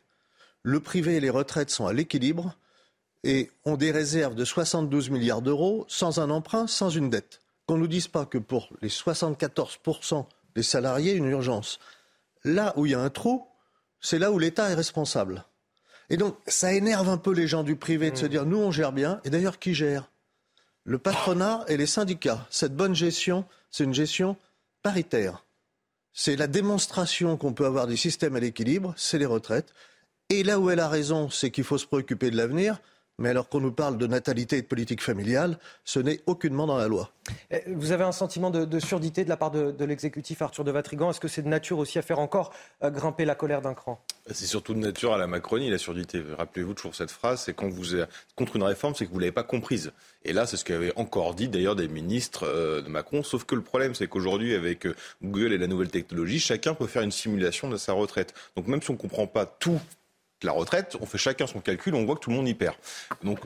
Le 0.63 0.79
privé 0.79 1.17
et 1.17 1.21
les 1.21 1.31
retraites 1.31 1.71
sont 1.71 1.87
à 1.87 1.93
l'équilibre 1.93 2.57
et 3.25 3.51
ont 3.65 3.77
des 3.77 3.91
réserves 3.91 4.35
de 4.35 4.45
72 4.45 5.11
milliards 5.11 5.43
d'euros 5.43 5.85
sans 5.89 6.19
un 6.19 6.31
emprunt, 6.31 6.67
sans 6.67 6.91
une 6.91 7.11
dette. 7.11 7.41
Qu'on 7.67 7.77
ne 7.77 7.81
nous 7.81 7.89
dise 7.89 8.09
pas 8.09 8.27
que 8.27 8.39
pour 8.39 8.71
les 8.83 8.89
74% 8.89 10.27
des 10.55 10.63
salariés, 10.63 11.15
une 11.15 11.27
urgence. 11.27 11.79
Là 12.45 12.73
où 12.77 12.87
il 12.87 12.93
y 12.93 12.95
a 12.95 13.01
un 13.01 13.11
trou, 13.11 13.47
c'est 14.01 14.19
là 14.19 14.33
où 14.33 14.39
l'État 14.39 14.71
est 14.71 14.75
responsable. 14.75 15.45
Et 16.11 16.17
donc, 16.17 16.37
ça 16.47 16.73
énerve 16.73 17.09
un 17.09 17.17
peu 17.17 17.33
les 17.33 17.47
gens 17.47 17.63
du 17.63 17.77
privé 17.77 18.11
de 18.11 18.17
se 18.17 18.27
mmh. 18.27 18.29
dire, 18.29 18.47
nous, 18.47 18.59
on 18.59 18.71
gère 18.71 18.93
bien. 18.93 19.21
Et 19.25 19.31
d'ailleurs, 19.31 19.59
qui 19.59 19.75
gère? 19.75 20.11
Le 20.85 20.99
patronat 20.99 21.65
et 21.69 21.77
les 21.77 21.87
syndicats. 21.87 22.47
Cette 22.51 22.75
bonne 22.75 22.95
gestion, 22.95 23.45
c'est 23.71 23.85
une 23.85 23.95
gestion 23.95 24.37
paritaire. 24.83 25.45
C'est 26.13 26.37
la 26.37 26.49
démonstration 26.49 27.37
qu'on 27.37 27.55
peut 27.55 27.65
avoir 27.65 27.87
des 27.87 27.97
systèmes 27.97 28.37
à 28.37 28.41
l'équilibre, 28.41 28.93
c'est 28.97 29.19
les 29.19 29.27
retraites. 29.27 29.73
Et 30.29 30.43
là 30.43 30.59
où 30.59 30.71
elle 30.71 30.81
a 30.81 30.89
raison, 30.89 31.31
c'est 31.31 31.51
qu'il 31.51 31.65
faut 31.65 31.79
se 31.79 31.87
préoccuper 31.87 32.31
de 32.31 32.37
l'avenir. 32.37 32.81
Mais 33.23 33.29
alors 33.29 33.49
qu'on 33.49 33.61
nous 33.61 33.71
parle 33.71 33.99
de 33.99 34.09
natalité 34.09 34.57
et 34.57 34.63
de 34.63 34.67
politique 34.67 35.01
familiale, 35.01 35.57
ce 35.85 36.01
n'est 36.01 36.19
aucunement 36.27 36.67
dans 36.67 36.77
la 36.77 36.89
loi. 36.89 37.13
Eh, 37.53 37.63
vous 37.69 37.93
avez 37.93 38.03
un 38.03 38.11
sentiment 38.11 38.51
de, 38.51 38.81
surdité 38.81 39.23
de 39.23 39.29
la 39.29 39.37
part 39.37 39.53
de, 39.53 39.85
l'exécutif 39.85 40.43
Arthur 40.43 40.65
de 40.65 40.73
Vatrigan? 40.73 41.09
Est-ce 41.09 41.21
que 41.21 41.29
c'est 41.29 41.43
de 41.43 41.49
nature 41.49 41.79
aussi 41.79 42.01
à 42.01 42.03
faire 42.03 42.19
encore 42.19 42.53
euh, 42.83 42.91
grimper 42.91 43.25
la 43.25 43.37
colère 43.37 43.63
d'un 43.63 43.75
cran? 43.75 44.05
C'est 44.27 44.47
surtout 44.47 44.75
de 44.75 44.81
nature 44.81 45.13
à 45.13 45.19
la 45.19 45.29
Macronie, 45.29 45.71
la 45.71 45.79
surdité. 45.79 46.21
Rappelez-vous 46.37 46.75
toujours 46.75 46.97
cette 46.97 47.13
phrase, 47.13 47.43
c'est 47.43 47.55
quand 47.55 47.69
vous 47.69 47.95
êtes 47.95 48.09
contre 48.35 48.57
une 48.57 48.65
réforme, 48.65 48.97
c'est 48.97 49.07
que 49.07 49.11
vous 49.11 49.19
ne 49.19 49.21
l'avez 49.21 49.31
pas 49.31 49.45
comprise. 49.45 49.93
Et 50.25 50.33
là, 50.33 50.45
c'est 50.45 50.57
ce 50.57 50.65
qu'avaient 50.65 50.93
encore 50.97 51.37
dit 51.37 51.47
d'ailleurs 51.47 51.77
des 51.77 51.87
ministres 51.87 52.43
euh, 52.49 52.83
de 52.83 52.89
Macron. 52.89 53.23
Sauf 53.23 53.45
que 53.45 53.55
le 53.55 53.63
problème, 53.63 53.95
c'est 53.95 54.09
qu'aujourd'hui, 54.09 54.57
avec 54.57 54.85
euh, 54.85 54.97
Google 55.23 55.53
et 55.53 55.59
la 55.59 55.69
nouvelle 55.69 55.91
technologie, 55.91 56.41
chacun 56.41 56.75
peut 56.75 56.89
faire 56.89 57.03
une 57.03 57.13
simulation 57.13 57.71
de 57.71 57.77
sa 57.77 57.93
retraite. 57.93 58.35
Donc 58.57 58.67
même 58.67 58.83
si 58.83 58.91
on 58.91 58.95
ne 58.95 58.99
comprend 58.99 59.29
pas 59.29 59.47
tout 59.47 59.81
la 60.43 60.53
retraite, 60.53 60.97
on 61.01 61.07
fait 61.07 61.19
chacun 61.19 61.47
son 61.47 61.61
calcul, 61.61 61.95
on 61.95 62.05
voit 62.05 62.17
que 62.17 62.21
tout 62.21 62.31
le 62.31 62.37
monde 62.37 62.49
y 62.49 62.55
perd. 62.55 62.77
Donc 63.23 63.41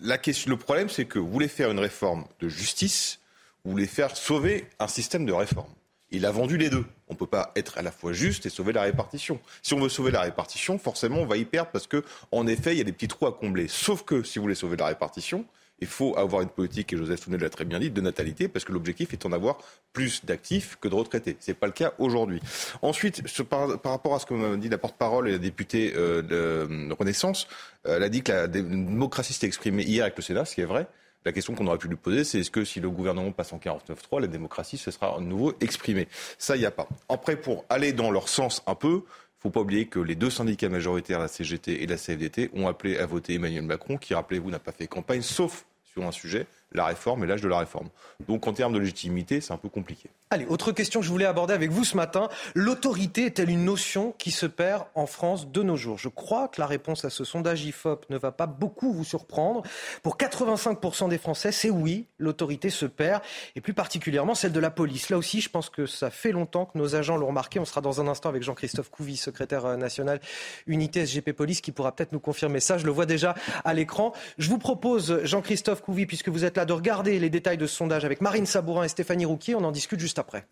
la 0.00 0.18
question, 0.18 0.50
le 0.50 0.56
problème, 0.56 0.88
c'est 0.88 1.04
que 1.04 1.18
vous 1.18 1.30
voulez 1.30 1.48
faire 1.48 1.70
une 1.70 1.78
réforme 1.78 2.24
de 2.40 2.48
justice, 2.48 3.20
vous 3.64 3.72
voulez 3.72 3.86
faire 3.86 4.16
sauver 4.16 4.68
un 4.78 4.88
système 4.88 5.26
de 5.26 5.32
réforme. 5.32 5.72
Il 6.12 6.26
a 6.26 6.32
vendu 6.32 6.56
les 6.56 6.70
deux. 6.70 6.84
On 7.08 7.12
ne 7.14 7.18
peut 7.18 7.26
pas 7.26 7.52
être 7.54 7.78
à 7.78 7.82
la 7.82 7.92
fois 7.92 8.12
juste 8.12 8.44
et 8.46 8.50
sauver 8.50 8.72
la 8.72 8.82
répartition. 8.82 9.38
Si 9.62 9.74
on 9.74 9.80
veut 9.80 9.88
sauver 9.88 10.10
la 10.10 10.22
répartition, 10.22 10.78
forcément, 10.78 11.18
on 11.18 11.26
va 11.26 11.36
y 11.36 11.44
perdre 11.44 11.70
parce 11.70 11.86
que, 11.86 12.04
en 12.32 12.46
effet, 12.48 12.74
il 12.74 12.78
y 12.78 12.80
a 12.80 12.84
des 12.84 12.92
petits 12.92 13.08
trous 13.08 13.26
à 13.26 13.32
combler. 13.32 13.68
Sauf 13.68 14.02
que 14.02 14.24
si 14.24 14.38
vous 14.38 14.44
voulez 14.44 14.56
sauver 14.56 14.76
la 14.76 14.86
répartition, 14.86 15.44
il 15.80 15.86
faut 15.86 16.16
avoir 16.16 16.42
une 16.42 16.48
politique, 16.48 16.92
et 16.92 16.96
Joseph 16.96 17.20
Tounet 17.20 17.38
l'a 17.38 17.50
très 17.50 17.64
bien 17.64 17.78
dit, 17.78 17.90
de 17.90 18.00
natalité, 18.00 18.48
parce 18.48 18.64
que 18.64 18.72
l'objectif 18.72 19.12
est 19.14 19.22
d'en 19.22 19.32
avoir 19.32 19.58
plus 19.92 20.24
d'actifs 20.24 20.76
que 20.80 20.88
de 20.88 20.94
retraités. 20.94 21.36
Ce 21.40 21.50
n'est 21.50 21.54
pas 21.54 21.66
le 21.66 21.72
cas 21.72 21.92
aujourd'hui. 21.98 22.40
Ensuite, 22.82 23.22
par, 23.44 23.68
rapport 23.84 24.14
à 24.14 24.18
ce 24.18 24.26
que 24.26 24.34
m'a 24.34 24.56
dit 24.56 24.68
la 24.68 24.78
porte-parole 24.78 25.28
et 25.28 25.32
la 25.32 25.38
députée 25.38 25.92
euh, 25.96 26.22
de 26.22 26.92
Renaissance, 26.92 27.48
euh, 27.86 27.96
elle 27.96 28.02
a 28.02 28.08
dit 28.08 28.22
que 28.22 28.32
la 28.32 28.46
démocratie 28.46 29.32
s'était 29.32 29.46
exprimée 29.46 29.82
hier 29.82 30.04
avec 30.04 30.16
le 30.16 30.22
Sénat, 30.22 30.44
ce 30.44 30.54
qui 30.54 30.60
est 30.60 30.66
vrai. 30.66 30.86
La 31.24 31.32
question 31.32 31.54
qu'on 31.54 31.66
aurait 31.66 31.78
pu 31.78 31.88
lui 31.88 31.96
poser, 31.96 32.24
c'est 32.24 32.40
est-ce 32.40 32.50
que 32.50 32.64
si 32.64 32.80
le 32.80 32.88
gouvernement 32.88 33.30
passe 33.30 33.52
en 33.52 33.58
49-3, 33.58 34.22
la 34.22 34.26
démocratie 34.26 34.78
se 34.78 34.90
sera 34.90 35.16
à 35.16 35.20
nouveau 35.20 35.52
exprimée? 35.60 36.08
Ça, 36.38 36.56
il 36.56 36.60
n'y 36.60 36.66
a 36.66 36.70
pas. 36.70 36.88
Après, 37.10 37.36
pour 37.36 37.66
aller 37.68 37.92
dans 37.92 38.10
leur 38.10 38.28
sens 38.28 38.62
un 38.66 38.74
peu, 38.74 38.88
il 38.88 38.96
ne 38.96 39.42
faut 39.42 39.50
pas 39.50 39.60
oublier 39.60 39.86
que 39.86 39.98
les 39.98 40.14
deux 40.14 40.30
syndicats 40.30 40.70
majoritaires, 40.70 41.18
la 41.18 41.28
CGT 41.28 41.82
et 41.82 41.86
la 41.86 41.96
CFDT, 41.96 42.50
ont 42.54 42.68
appelé 42.68 42.96
à 42.96 43.04
voter 43.04 43.34
Emmanuel 43.34 43.62
Macron, 43.62 43.98
qui, 43.98 44.14
rappelez-vous, 44.14 44.50
n'a 44.50 44.58
pas 44.58 44.72
fait 44.72 44.86
campagne, 44.86 45.20
sauf 45.20 45.66
sur 45.92 46.04
un 46.06 46.12
sujet, 46.12 46.46
la 46.72 46.86
réforme 46.86 47.24
et 47.24 47.26
l'âge 47.26 47.40
de 47.40 47.48
la 47.48 47.58
réforme. 47.58 47.88
Donc 48.28 48.46
en 48.46 48.52
termes 48.52 48.72
de 48.72 48.78
légitimité, 48.78 49.40
c'est 49.40 49.52
un 49.52 49.56
peu 49.56 49.68
compliqué. 49.68 50.10
Allez, 50.30 50.46
autre 50.46 50.70
question 50.70 51.00
que 51.00 51.06
je 51.06 51.10
voulais 51.10 51.24
aborder 51.24 51.54
avec 51.54 51.70
vous 51.70 51.84
ce 51.84 51.96
matin. 51.96 52.28
L'autorité 52.54 53.26
est-elle 53.26 53.50
une 53.50 53.64
notion 53.64 54.14
qui 54.16 54.30
se 54.30 54.46
perd 54.46 54.84
en 54.94 55.06
France 55.06 55.50
de 55.50 55.62
nos 55.62 55.76
jours? 55.76 55.98
Je 55.98 56.08
crois 56.08 56.46
que 56.46 56.60
la 56.60 56.68
réponse 56.68 57.04
à 57.04 57.10
ce 57.10 57.24
sondage 57.24 57.64
IFOP 57.64 58.06
ne 58.10 58.16
va 58.16 58.30
pas 58.30 58.46
beaucoup 58.46 58.92
vous 58.92 59.02
surprendre. 59.02 59.62
Pour 60.04 60.16
85% 60.16 61.08
des 61.08 61.18
Français, 61.18 61.50
c'est 61.50 61.70
oui, 61.70 62.06
l'autorité 62.18 62.70
se 62.70 62.86
perd, 62.86 63.22
et 63.56 63.60
plus 63.60 63.74
particulièrement 63.74 64.36
celle 64.36 64.52
de 64.52 64.60
la 64.60 64.70
police. 64.70 65.10
Là 65.10 65.18
aussi, 65.18 65.40
je 65.40 65.48
pense 65.48 65.68
que 65.68 65.86
ça 65.86 66.10
fait 66.10 66.30
longtemps 66.30 66.66
que 66.66 66.78
nos 66.78 66.94
agents 66.94 67.16
l'ont 67.16 67.26
remarqué. 67.26 67.58
On 67.58 67.64
sera 67.64 67.80
dans 67.80 68.00
un 68.00 68.06
instant 68.06 68.28
avec 68.28 68.44
Jean-Christophe 68.44 68.90
Couvi, 68.90 69.16
secrétaire 69.16 69.66
euh, 69.66 69.76
national 69.76 70.20
unité 70.68 71.06
SGP 71.06 71.32
Police, 71.32 71.60
qui 71.60 71.72
pourra 71.72 71.90
peut-être 71.90 72.12
nous 72.12 72.20
confirmer 72.20 72.60
ça. 72.60 72.78
Je 72.78 72.86
le 72.86 72.92
vois 72.92 73.06
déjà 73.06 73.34
à 73.64 73.74
l'écran. 73.74 74.12
Je 74.38 74.48
vous 74.48 74.58
propose, 74.58 75.24
Jean-Christophe 75.24 75.82
Couvi, 75.82 76.06
puisque 76.06 76.28
vous 76.28 76.44
êtes 76.44 76.56
là, 76.56 76.59
de 76.64 76.72
regarder 76.72 77.18
les 77.18 77.30
détails 77.30 77.58
de 77.58 77.66
ce 77.66 77.76
sondage 77.76 78.04
avec 78.04 78.20
Marine 78.20 78.46
Sabourin 78.46 78.84
et 78.84 78.88
Stéphanie 78.88 79.24
Rouquier. 79.24 79.54
On 79.54 79.64
en 79.64 79.72
discute 79.72 80.00
juste 80.00 80.18
après. 80.18 80.46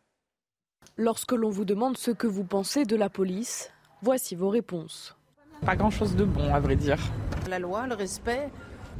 Lorsque 0.96 1.32
l'on 1.32 1.50
vous 1.50 1.64
demande 1.64 1.96
ce 1.96 2.11
que 2.11 2.26
vous 2.26 2.44
pensez 2.44 2.84
de 2.84 2.96
la 2.96 3.09
police, 3.09 3.70
voici 4.02 4.34
vos 4.34 4.48
réponses. 4.48 5.16
Pas 5.64 5.76
grand-chose 5.76 6.16
de 6.16 6.24
bon, 6.24 6.52
à 6.52 6.61
vrai 6.61 6.76
dire. 6.76 6.98
La 7.48 7.59
loi, 7.59 7.86
le 7.86 7.94
respect. 7.94 8.48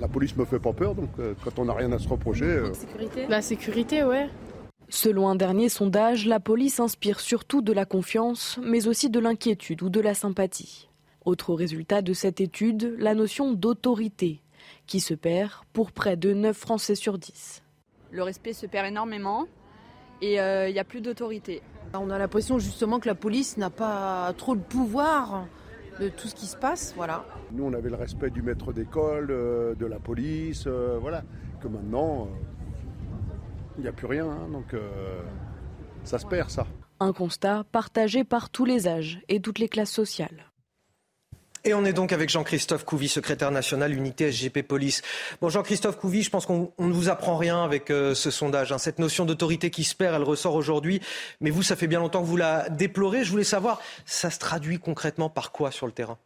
La 0.01 0.09
police 0.09 0.37
me 0.37 0.45
fait 0.45 0.61
pas 0.61 0.73
peur, 0.73 0.95
donc 0.95 1.11
euh, 1.19 1.35
quand 1.43 1.59
on 1.59 1.65
n'a 1.65 1.75
rien 1.75 1.91
à 1.93 1.99
se 1.99 2.09
reprocher. 2.09 2.45
Euh, 2.45 2.73
sécurité 2.73 3.27
La 3.29 3.43
sécurité, 3.43 4.05
ouais. 4.05 4.29
Selon 4.89 5.29
un 5.29 5.35
dernier 5.35 5.69
sondage, 5.69 6.25
la 6.25 6.41
police 6.41 6.81
inspire 6.81 7.21
surtout 7.21 7.63
de 7.63 7.73
la 7.73 7.85
confiance, 7.85 8.59
mais 8.63 8.87
aussi 8.87 9.11
de 9.11 9.19
l'inquiétude 9.19 9.83
ou 9.83 9.91
de 9.91 10.01
la 10.01 10.15
sympathie. 10.15 10.89
Autre 11.25 11.53
résultat 11.53 12.01
de 12.01 12.13
cette 12.13 12.41
étude, 12.41 12.95
la 12.99 13.15
notion 13.15 13.53
d'autorité, 13.53 14.41
qui 14.89 14.99
se 14.99 15.15
perd 15.15 15.53
pour 15.73 15.93
près 15.93 16.17
de 16.17 16.33
9 16.33 16.57
Français 16.57 16.97
sur 16.97 17.19
10. 17.19 17.63
Le 18.11 18.23
respect 18.25 18.55
se 18.55 18.67
perd 18.67 18.87
énormément 18.87 19.47
et 20.21 20.35
il 20.35 20.39
euh, 20.41 20.73
n'y 20.73 20.79
a 20.81 20.85
plus 20.85 21.01
d'autorité. 21.01 21.63
On 21.95 22.11
a 22.11 22.19
l'impression 22.19 22.59
justement 22.59 22.99
que 22.99 23.07
la 23.07 23.15
police 23.15 23.57
n'a 23.57 23.71
pas 23.71 24.33
trop 24.37 24.57
de 24.57 24.61
pouvoir 24.61 25.47
de 26.01 26.09
tout 26.09 26.29
ce 26.29 26.35
qui 26.35 26.47
se 26.47 26.57
passe, 26.57 26.93
voilà. 26.97 27.25
Nous, 27.53 27.65
on 27.65 27.73
avait 27.73 27.91
le 27.91 27.97
respect 27.97 28.31
du 28.31 28.41
maître 28.41 28.73
d'école, 28.73 29.29
euh, 29.31 29.75
de 29.75 29.87
la 29.87 29.99
police, 29.99 30.65
euh, 30.67 30.99
voilà. 31.01 31.23
Que 31.61 31.69
maintenant, 31.69 32.29
il 33.77 33.83
n'y 33.83 33.89
a 33.89 33.93
plus 33.93 34.07
rien, 34.07 34.27
hein, 34.27 34.49
donc 34.53 34.77
ça 36.05 36.19
se 36.19 36.27
perd, 36.27 36.51
ça. 36.51 36.67
Un 37.01 37.13
constat 37.13 37.65
partagé 37.71 38.23
par 38.23 38.51
tous 38.51 38.65
les 38.65 38.87
âges 38.87 39.21
et 39.29 39.41
toutes 39.41 39.59
les 39.59 39.69
classes 39.69 39.91
sociales. 39.91 40.49
Et 41.65 41.75
on 41.75 41.85
est 41.85 41.93
donc 41.93 42.13
avec 42.13 42.31
Jean-Christophe 42.31 42.85
Couvi, 42.85 43.09
secrétaire 43.09 43.51
national 43.51 43.93
unité 43.93 44.31
SGP 44.31 44.63
Police. 44.63 45.03
Bon, 45.41 45.49
Jean-Christophe 45.49 45.99
Couvi, 45.99 46.23
je 46.23 46.31
pense 46.31 46.47
qu'on 46.47 46.73
ne 46.79 46.93
vous 46.93 47.09
apprend 47.09 47.37
rien 47.37 47.65
avec 47.65 47.91
euh, 47.91 48.15
ce 48.15 48.31
sondage. 48.31 48.73
Hein. 48.73 48.79
Cette 48.79 48.99
notion 48.99 49.25
d'autorité 49.25 49.71
qui 49.71 49.85
se 49.85 49.95
perd, 49.95 50.15
elle 50.15 50.23
ressort 50.23 50.55
aujourd'hui. 50.55 51.01
Mais 51.41 51.51
vous, 51.51 51.63
ça 51.63 51.75
fait 51.75 51.89
bien 51.89 51.99
longtemps 51.99 52.21
que 52.21 52.27
vous 52.27 52.37
la 52.37 52.69
déplorez. 52.69 53.25
Je 53.25 53.31
voulais 53.31 53.45
savoir, 53.45 53.81
ça 54.07 54.31
se 54.31 54.39
traduit 54.39 54.79
concrètement 54.79 55.29
par 55.29 55.51
quoi 55.51 55.71
sur 55.71 55.87
le 55.87 55.93
terrain? 55.93 56.19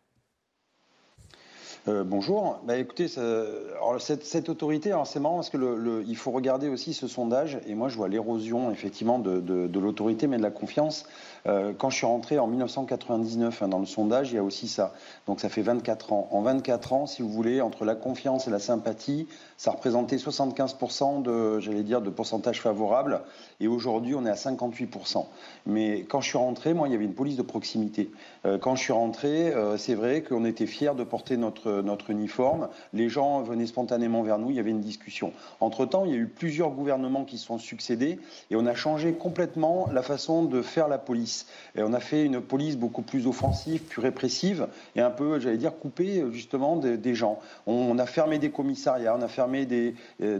Euh, 1.88 2.04
bonjour. 2.04 2.60
Bah, 2.64 2.76
écoutez, 2.76 3.08
cette, 3.08 4.48
autorité, 4.48 4.94
c'est 5.04 5.18
marrant 5.18 5.36
parce 5.36 5.50
que 5.50 6.14
faut 6.14 6.30
regarder 6.30 6.68
aussi 6.68 6.94
ce 6.94 7.08
sondage. 7.08 7.58
Et 7.66 7.74
moi, 7.74 7.88
je 7.88 7.96
vois 7.96 8.08
l'érosion 8.08 8.70
effectivement 8.70 9.18
de 9.18 9.78
l'autorité, 9.78 10.26
mais 10.26 10.36
de 10.36 10.42
la 10.42 10.50
confiance. 10.50 11.06
Euh, 11.46 11.72
quand 11.76 11.90
je 11.90 11.96
suis 11.96 12.06
rentré 12.06 12.38
en 12.38 12.46
1999 12.46 13.62
hein, 13.62 13.68
dans 13.68 13.78
le 13.78 13.86
sondage, 13.86 14.30
il 14.30 14.36
y 14.36 14.38
a 14.38 14.42
aussi 14.42 14.68
ça. 14.68 14.92
Donc 15.26 15.40
ça 15.40 15.48
fait 15.48 15.62
24 15.62 16.12
ans. 16.12 16.28
En 16.30 16.42
24 16.42 16.92
ans, 16.92 17.06
si 17.06 17.22
vous 17.22 17.28
voulez, 17.28 17.60
entre 17.60 17.84
la 17.84 17.94
confiance 17.94 18.46
et 18.46 18.50
la 18.50 18.58
sympathie, 18.58 19.26
ça 19.56 19.70
représentait 19.70 20.16
75% 20.16 21.22
de, 21.22 21.60
j'allais 21.60 21.82
dire, 21.82 22.00
de 22.00 22.10
pourcentage 22.10 22.60
favorable. 22.60 23.22
Et 23.60 23.68
aujourd'hui, 23.68 24.14
on 24.14 24.24
est 24.24 24.30
à 24.30 24.34
58%. 24.34 25.26
Mais 25.66 26.02
quand 26.02 26.20
je 26.20 26.28
suis 26.28 26.38
rentré, 26.38 26.74
moi, 26.74 26.88
il 26.88 26.92
y 26.92 26.94
avait 26.94 27.04
une 27.04 27.14
police 27.14 27.36
de 27.36 27.42
proximité. 27.42 28.10
Euh, 28.44 28.58
quand 28.58 28.76
je 28.76 28.82
suis 28.82 28.92
rentré, 28.92 29.52
euh, 29.52 29.76
c'est 29.76 29.94
vrai 29.94 30.22
qu'on 30.22 30.44
était 30.44 30.66
fiers 30.66 30.94
de 30.96 31.04
porter 31.04 31.36
notre, 31.36 31.82
notre 31.82 32.10
uniforme. 32.10 32.68
Les 32.92 33.08
gens 33.08 33.42
venaient 33.42 33.66
spontanément 33.66 34.22
vers 34.22 34.38
nous. 34.38 34.50
Il 34.50 34.56
y 34.56 34.60
avait 34.60 34.70
une 34.70 34.80
discussion. 34.80 35.32
Entre-temps, 35.60 36.04
il 36.04 36.10
y 36.10 36.14
a 36.14 36.18
eu 36.18 36.28
plusieurs 36.28 36.70
gouvernements 36.70 37.24
qui 37.24 37.38
se 37.38 37.46
sont 37.46 37.58
succédés 37.58 38.18
et 38.50 38.56
on 38.56 38.66
a 38.66 38.74
changé 38.74 39.12
complètement 39.12 39.88
la 39.92 40.02
façon 40.02 40.44
de 40.44 40.62
faire 40.62 40.88
la 40.88 40.98
police. 40.98 41.31
Et 41.76 41.82
on 41.82 41.92
a 41.92 42.00
fait 42.00 42.24
une 42.24 42.40
police 42.40 42.76
beaucoup 42.76 43.02
plus 43.02 43.26
offensive, 43.26 43.80
plus 43.82 44.00
répressive, 44.00 44.68
et 44.96 45.00
un 45.00 45.10
peu, 45.10 45.38
j'allais 45.40 45.56
dire, 45.56 45.76
coupée 45.78 46.24
justement 46.32 46.76
des, 46.76 47.14
gens. 47.14 47.40
On, 47.66 47.98
a 47.98 48.06
fermé 48.06 48.38
des 48.38 48.50
commissariats, 48.50 49.14
on 49.18 49.22
a 49.22 49.28
fermé 49.28 49.66
des, 49.66 49.94
euh, 50.22 50.38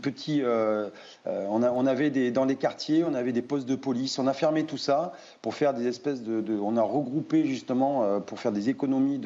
petits... 0.00 0.42
Euh, 0.42 0.88
euh, 1.26 1.46
on, 1.48 1.86
avait 1.86 2.30
dans 2.30 2.44
les 2.44 2.56
quartiers, 2.56 3.04
on 3.04 3.14
avait 3.14 3.32
des 3.32 3.42
postes 3.42 3.68
de 3.68 3.76
police. 3.76 4.18
On 4.18 4.26
a 4.26 4.32
fermé 4.32 4.64
tout 4.64 4.78
ça 4.78 5.12
pour 5.42 5.54
faire 5.54 5.74
des 5.74 5.86
espèces 5.86 6.22
de... 6.22 6.58
on 6.58 6.76
a 6.76 6.82
regroupé 6.82 7.44
justement 7.44 8.20
pour 8.20 8.40
faire 8.40 8.52
des 8.52 8.68
économies 8.68 9.20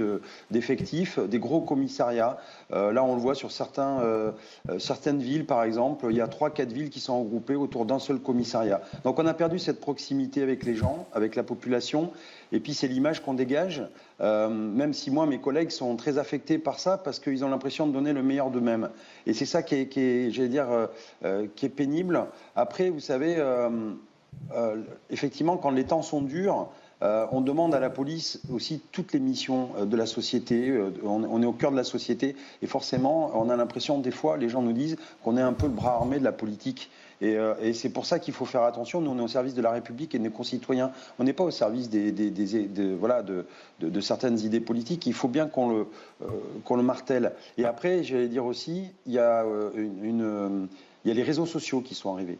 d'effectifs, 0.51 1.19
des 1.19 1.39
gros 1.39 1.61
commissariats. 1.61 2.39
Là, 2.71 3.05
on 3.05 3.15
le 3.15 3.21
voit 3.21 3.35
sur 3.35 3.53
certains, 3.53 4.33
certaines 4.79 5.21
villes, 5.21 5.47
par 5.47 5.63
exemple. 5.63 6.07
Il 6.11 6.17
y 6.17 6.21
a 6.21 6.29
trois, 6.29 6.51
quatre 6.51 6.73
villes 6.73 6.91
qui 6.91 7.01
sont 7.01 7.21
regroupées 7.21 7.55
autour 7.55 7.87
d'un 7.87 7.99
seul 7.99 8.19
commissariat. 8.19 8.81
Donc 9.05 9.19
on 9.19 9.27
a 9.27 9.35
perdu 9.35 9.59
cette 9.59 9.81
proximité 9.81 10.43
avec 10.43 10.65
les 10.65 10.75
gens, 10.75 11.07
avec 11.13 11.37
la 11.37 11.43
population. 11.43 12.11
Et 12.53 12.61
puis 12.61 12.75
c'est 12.75 12.89
l'image 12.89 13.21
qu'on 13.21 13.35
dégage, 13.35 13.83
euh, 14.21 14.49
même 14.49 14.93
si 14.93 15.11
moi, 15.11 15.27
mes 15.27 15.39
collègues 15.39 15.71
sont 15.71 15.97
très 15.97 16.19
affectés 16.19 16.59
par 16.59 16.79
ça 16.79 16.99
parce 16.99 17.19
qu'ils 17.19 17.45
ont 17.45 17.49
l'impression 17.49 17.87
de 17.87 17.93
donner 17.93 18.13
le 18.13 18.23
meilleur 18.23 18.51
d'eux-mêmes. 18.51 18.91
Et 19.27 19.33
c'est 19.33 19.47
ça 19.47 19.63
qui 19.63 19.75
est, 19.75 20.31
j'allais 20.31 20.49
dire, 20.49 20.71
euh, 20.71 20.87
euh, 21.25 21.47
qui 21.57 21.67
est 21.67 21.71
pénible. 21.71 22.25
Après, 22.55 22.91
vous 22.91 23.01
savez, 23.01 23.43
effectivement, 25.11 25.57
quand 25.57 25.71
les 25.71 25.85
temps 25.85 26.03
sont 26.03 26.23
durs, 26.23 26.69
on 27.01 27.41
demande 27.41 27.75
à 27.75 27.81
la 27.81 27.91
police 27.91 28.41
aussi 28.53 28.81
toutes 28.93 29.13
les 29.13 29.21
missions 29.21 29.71
de 29.85 29.97
la 29.97 30.07
société. 30.07 30.73
on, 31.05 31.43
est 31.43 31.47
au 31.47 31.53
cœur 31.53 31.71
de 31.71 31.77
la 31.77 31.85
société 31.85 32.37
et 32.63 32.67
forcément, 32.67 33.33
on 33.35 33.51
a 33.51 33.57
l'impression, 33.57 33.99
des 33.99 34.11
fois, 34.11 34.37
les 34.37 34.49
gens 34.49 34.63
nous 34.63 34.73
disent 34.73 34.97
qu'on 35.23 35.37
est 35.37 35.43
un 35.43 35.53
peu 35.53 35.67
le 35.67 35.73
bras 35.73 35.95
armé 35.95 36.19
de 36.19 36.25
la 36.25 36.33
politique. 36.33 36.91
Euh, 37.23 37.55
et, 37.61 37.73
c'est 37.73 37.89
pour 37.89 38.07
ça 38.07 38.19
qu'il 38.19 38.35
faut 38.35 38.45
faire 38.45 38.63
attention. 38.63 39.01
Nous, 39.01 39.11
on 39.11 39.19
est 39.19 39.23
au 39.23 39.29
service 39.29 39.55
de 39.55 39.63
la 39.63 39.71
République 39.71 40.15
et 40.15 40.19
de 40.19 40.25
nos 40.25 40.31
concitoyens. 40.31 40.93
On 41.19 41.25
n'est 41.25 41.33
pas 41.33 41.45
au 41.45 41.51
service 41.51 41.89
voilà, 42.99 43.23
de, 43.23 44.01
certaines 44.01 44.39
idées 44.41 44.61
politiques. 44.61 45.07
Il 45.07 45.15
faut 45.15 45.29
bien 45.29 45.47
qu'on 45.47 45.71
le, 45.71 45.87
euh, 46.23 46.83
martèle. 46.83 47.33
Et 47.59 47.65
après, 47.65 48.05
j'allais 48.05 48.29
dire 48.29 48.45
aussi, 48.45 48.85
il 49.07 49.13
y, 49.13 49.19
euh, 49.19 49.71
il 51.05 51.09
y 51.09 51.11
a 51.11 51.15
les 51.15 51.23
réseaux 51.23 51.47
sociaux 51.47 51.81
qui 51.81 51.95
sont 51.95 52.13
arrivés. 52.13 52.39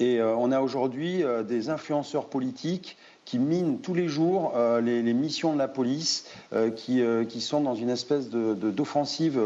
Et 0.00 0.22
on 0.22 0.52
a 0.52 0.60
aujourd'hui 0.60 1.24
des 1.48 1.70
influenceurs 1.70 2.26
politiques 2.26 2.96
qui 3.28 3.38
minent 3.38 3.78
tous 3.80 3.92
les 3.92 4.08
jours 4.08 4.54
les, 4.82 5.12
missions 5.12 5.52
de 5.52 5.58
la 5.58 5.68
police, 5.68 6.24
qui, 6.76 7.02
qui, 7.28 7.40
sont 7.42 7.60
dans 7.60 7.74
une 7.74 7.90
espèce 7.90 8.30
d'offensive 8.30 9.38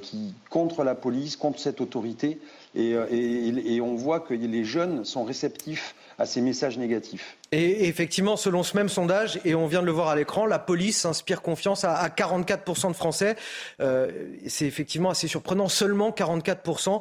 qui 0.00 0.32
contre 0.48 0.82
la 0.82 0.94
police, 0.94 1.36
contre 1.36 1.60
cette 1.60 1.82
autorité. 1.82 2.38
Euh, 2.76 3.06
et, 3.10 3.80
on 3.80 3.94
voit 3.94 4.20
que 4.20 4.34
les 4.34 4.64
jeunes 4.64 5.04
sont 5.04 5.24
réceptifs 5.24 5.94
à 6.18 6.26
ces 6.26 6.40
messages 6.40 6.78
négatifs. 6.78 7.36
Et 7.52 7.88
effectivement, 7.88 8.36
selon 8.36 8.62
ce 8.62 8.76
même 8.76 8.88
sondage, 8.88 9.40
et 9.44 9.54
on 9.54 9.66
vient 9.66 9.80
de 9.80 9.86
le 9.86 9.92
voir 9.92 10.08
à 10.08 10.16
l'écran, 10.16 10.46
la 10.46 10.58
police 10.58 11.04
inspire 11.04 11.42
confiance 11.42 11.84
à, 11.84 12.08
44% 12.08 12.88
de 12.88 12.96
Français. 12.96 13.36
Euh, 13.80 14.10
c'est 14.46 14.66
effectivement 14.66 15.10
assez 15.10 15.28
surprenant, 15.28 15.68
seulement 15.68 16.10
44%. 16.10 17.00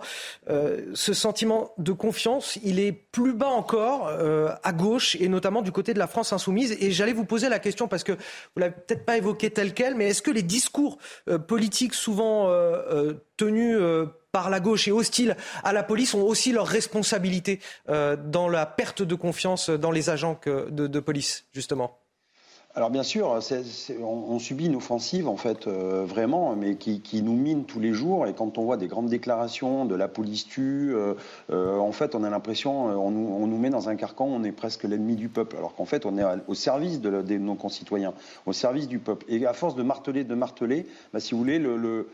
Euh, 0.49 0.81
ce 0.93 1.13
sentiment 1.13 1.73
de 1.77 1.91
confiance, 1.91 2.59
il 2.63 2.79
est 2.79 2.91
plus 2.91 3.33
bas 3.33 3.47
encore 3.47 4.09
à 4.63 4.73
gauche, 4.73 5.15
et 5.19 5.27
notamment 5.27 5.61
du 5.61 5.71
côté 5.71 5.93
de 5.93 5.99
la 5.99 6.07
France 6.07 6.33
insoumise. 6.33 6.77
Et 6.79 6.91
j'allais 6.91 7.13
vous 7.13 7.25
poser 7.25 7.49
la 7.49 7.59
question, 7.59 7.87
parce 7.87 8.03
que 8.03 8.11
vous 8.11 8.59
l'avez 8.59 8.73
peut-être 8.73 9.05
pas 9.05 9.17
évoqué 9.17 9.49
tel 9.49 9.73
quel, 9.73 9.95
mais 9.95 10.09
est-ce 10.09 10.21
que 10.21 10.31
les 10.31 10.43
discours 10.43 10.97
politiques 11.47 11.93
souvent 11.93 12.51
tenus 13.37 13.77
par 14.35 14.49
la 14.49 14.59
gauche 14.59 14.89
et 14.89 14.91
hostiles 14.91 15.37
à 15.63 15.71
la 15.71 15.81
police 15.81 16.13
ont 16.13 16.21
aussi 16.21 16.51
leur 16.51 16.67
responsabilité 16.67 17.61
euh, 17.87 18.17
dans 18.17 18.49
la 18.49 18.65
perte 18.65 19.01
de 19.01 19.15
confiance 19.15 19.69
dans 19.69 19.91
les 19.91 20.09
agents 20.09 20.34
de 20.45 20.99
police, 20.99 21.45
justement 21.51 22.04
alors 22.75 22.89
bien 22.89 23.03
sûr, 23.03 23.39
on, 24.01 24.37
subit 24.37 24.65
une 24.65 24.75
offensive 24.75 25.29
en 25.29 25.37
fait 25.37 25.65
euh, 25.65 26.03
vraiment, 26.05 26.57
mais 26.57 26.75
qui, 26.75 27.23
nous 27.23 27.33
mine 27.33 27.63
tous 27.63 27.79
les 27.79 27.93
jours. 27.93 28.27
Et 28.27 28.33
quand 28.33 28.57
on 28.57 28.65
voit 28.65 28.75
des 28.75 28.87
grandes 28.87 29.07
déclarations 29.07 29.85
de 29.85 29.95
la 29.95 30.09
police 30.09 30.45
tue, 30.45 30.93
euh, 30.93 31.13
euh, 31.51 31.77
en 31.77 31.93
fait, 31.93 32.15
on 32.15 32.23
a 32.25 32.29
l'impression, 32.29 32.87
on, 32.87 33.11
nous 33.47 33.57
met 33.57 33.69
dans 33.69 33.87
un 33.87 33.95
carcan, 33.95 34.25
on 34.25 34.43
est 34.43 34.51
presque 34.51 34.83
l'ennemi 34.83 35.15
du 35.15 35.29
peuple, 35.29 35.55
alors 35.55 35.73
qu'en 35.73 35.85
fait, 35.85 36.05
on 36.05 36.17
est 36.17 36.23
au 36.47 36.53
service 36.53 36.99
de, 36.99 37.37
nos 37.37 37.55
concitoyens, 37.55 38.13
au 38.45 38.51
service 38.51 38.89
du 38.89 38.99
peuple. 38.99 39.25
Et 39.29 39.45
à 39.45 39.53
force 39.53 39.75
de 39.75 39.83
marteler, 39.83 40.25
de 40.25 40.35
marteler, 40.35 40.85
bah, 41.13 41.21
si 41.21 41.33
vous 41.33 41.39
voulez, 41.39 41.59
le, 41.59 42.09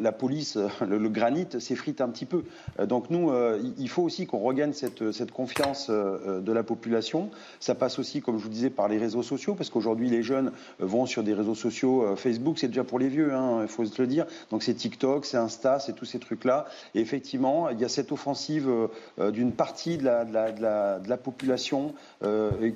la 0.00 0.12
police, 0.12 0.56
le, 0.88 1.08
granit 1.10 1.46
s'effrite 1.58 2.00
un 2.00 2.08
petit 2.08 2.26
peu. 2.26 2.44
Donc 2.82 3.10
nous, 3.10 3.30
il 3.78 3.88
faut 3.90 4.02
aussi 4.02 4.26
qu'on 4.26 4.38
regagne 4.38 4.72
cette 4.72 5.32
confiance 5.32 5.90
de 5.90 6.52
la 6.52 6.62
population. 6.62 7.28
Ça 7.60 7.74
passe 7.74 7.98
aussi, 7.98 8.22
comme 8.22 8.38
je 8.38 8.44
vous 8.44 8.48
disais, 8.48 8.70
par 8.70 8.88
les 8.88 8.96
réseaux 8.96 9.22
sociaux, 9.22 9.54
parce 9.54 9.68
qu'aujourd'hui 9.68 9.97
Aujourd'hui, 9.98 10.16
les 10.16 10.22
jeunes 10.22 10.52
vont 10.78 11.06
sur 11.06 11.24
des 11.24 11.34
réseaux 11.34 11.56
sociaux. 11.56 12.04
Euh, 12.04 12.14
Facebook, 12.14 12.60
c'est 12.60 12.68
déjà 12.68 12.84
pour 12.84 13.00
les 13.00 13.08
vieux, 13.08 13.34
hein, 13.34 13.62
il 13.62 13.68
faut 13.68 13.84
se 13.84 14.00
le 14.00 14.06
dire. 14.06 14.26
Donc 14.52 14.62
c'est 14.62 14.74
TikTok, 14.74 15.26
c'est 15.26 15.38
Insta, 15.38 15.80
c'est 15.80 15.92
tous 15.92 16.04
ces 16.04 16.20
trucs-là. 16.20 16.66
Et 16.94 17.00
effectivement, 17.00 17.68
il 17.68 17.80
y 17.80 17.84
a 17.84 17.88
cette 17.88 18.12
offensive 18.12 18.68
euh, 18.68 18.86
euh, 19.18 19.32
d'une 19.32 19.50
partie 19.50 19.98
de 19.98 20.04
la, 20.04 21.16
population 21.16 21.94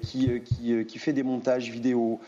qui, 0.00 0.42
qui, 0.42 0.98
fait 0.98 1.12
des 1.12 1.22
montages 1.22 1.70
vidéo, 1.70 2.18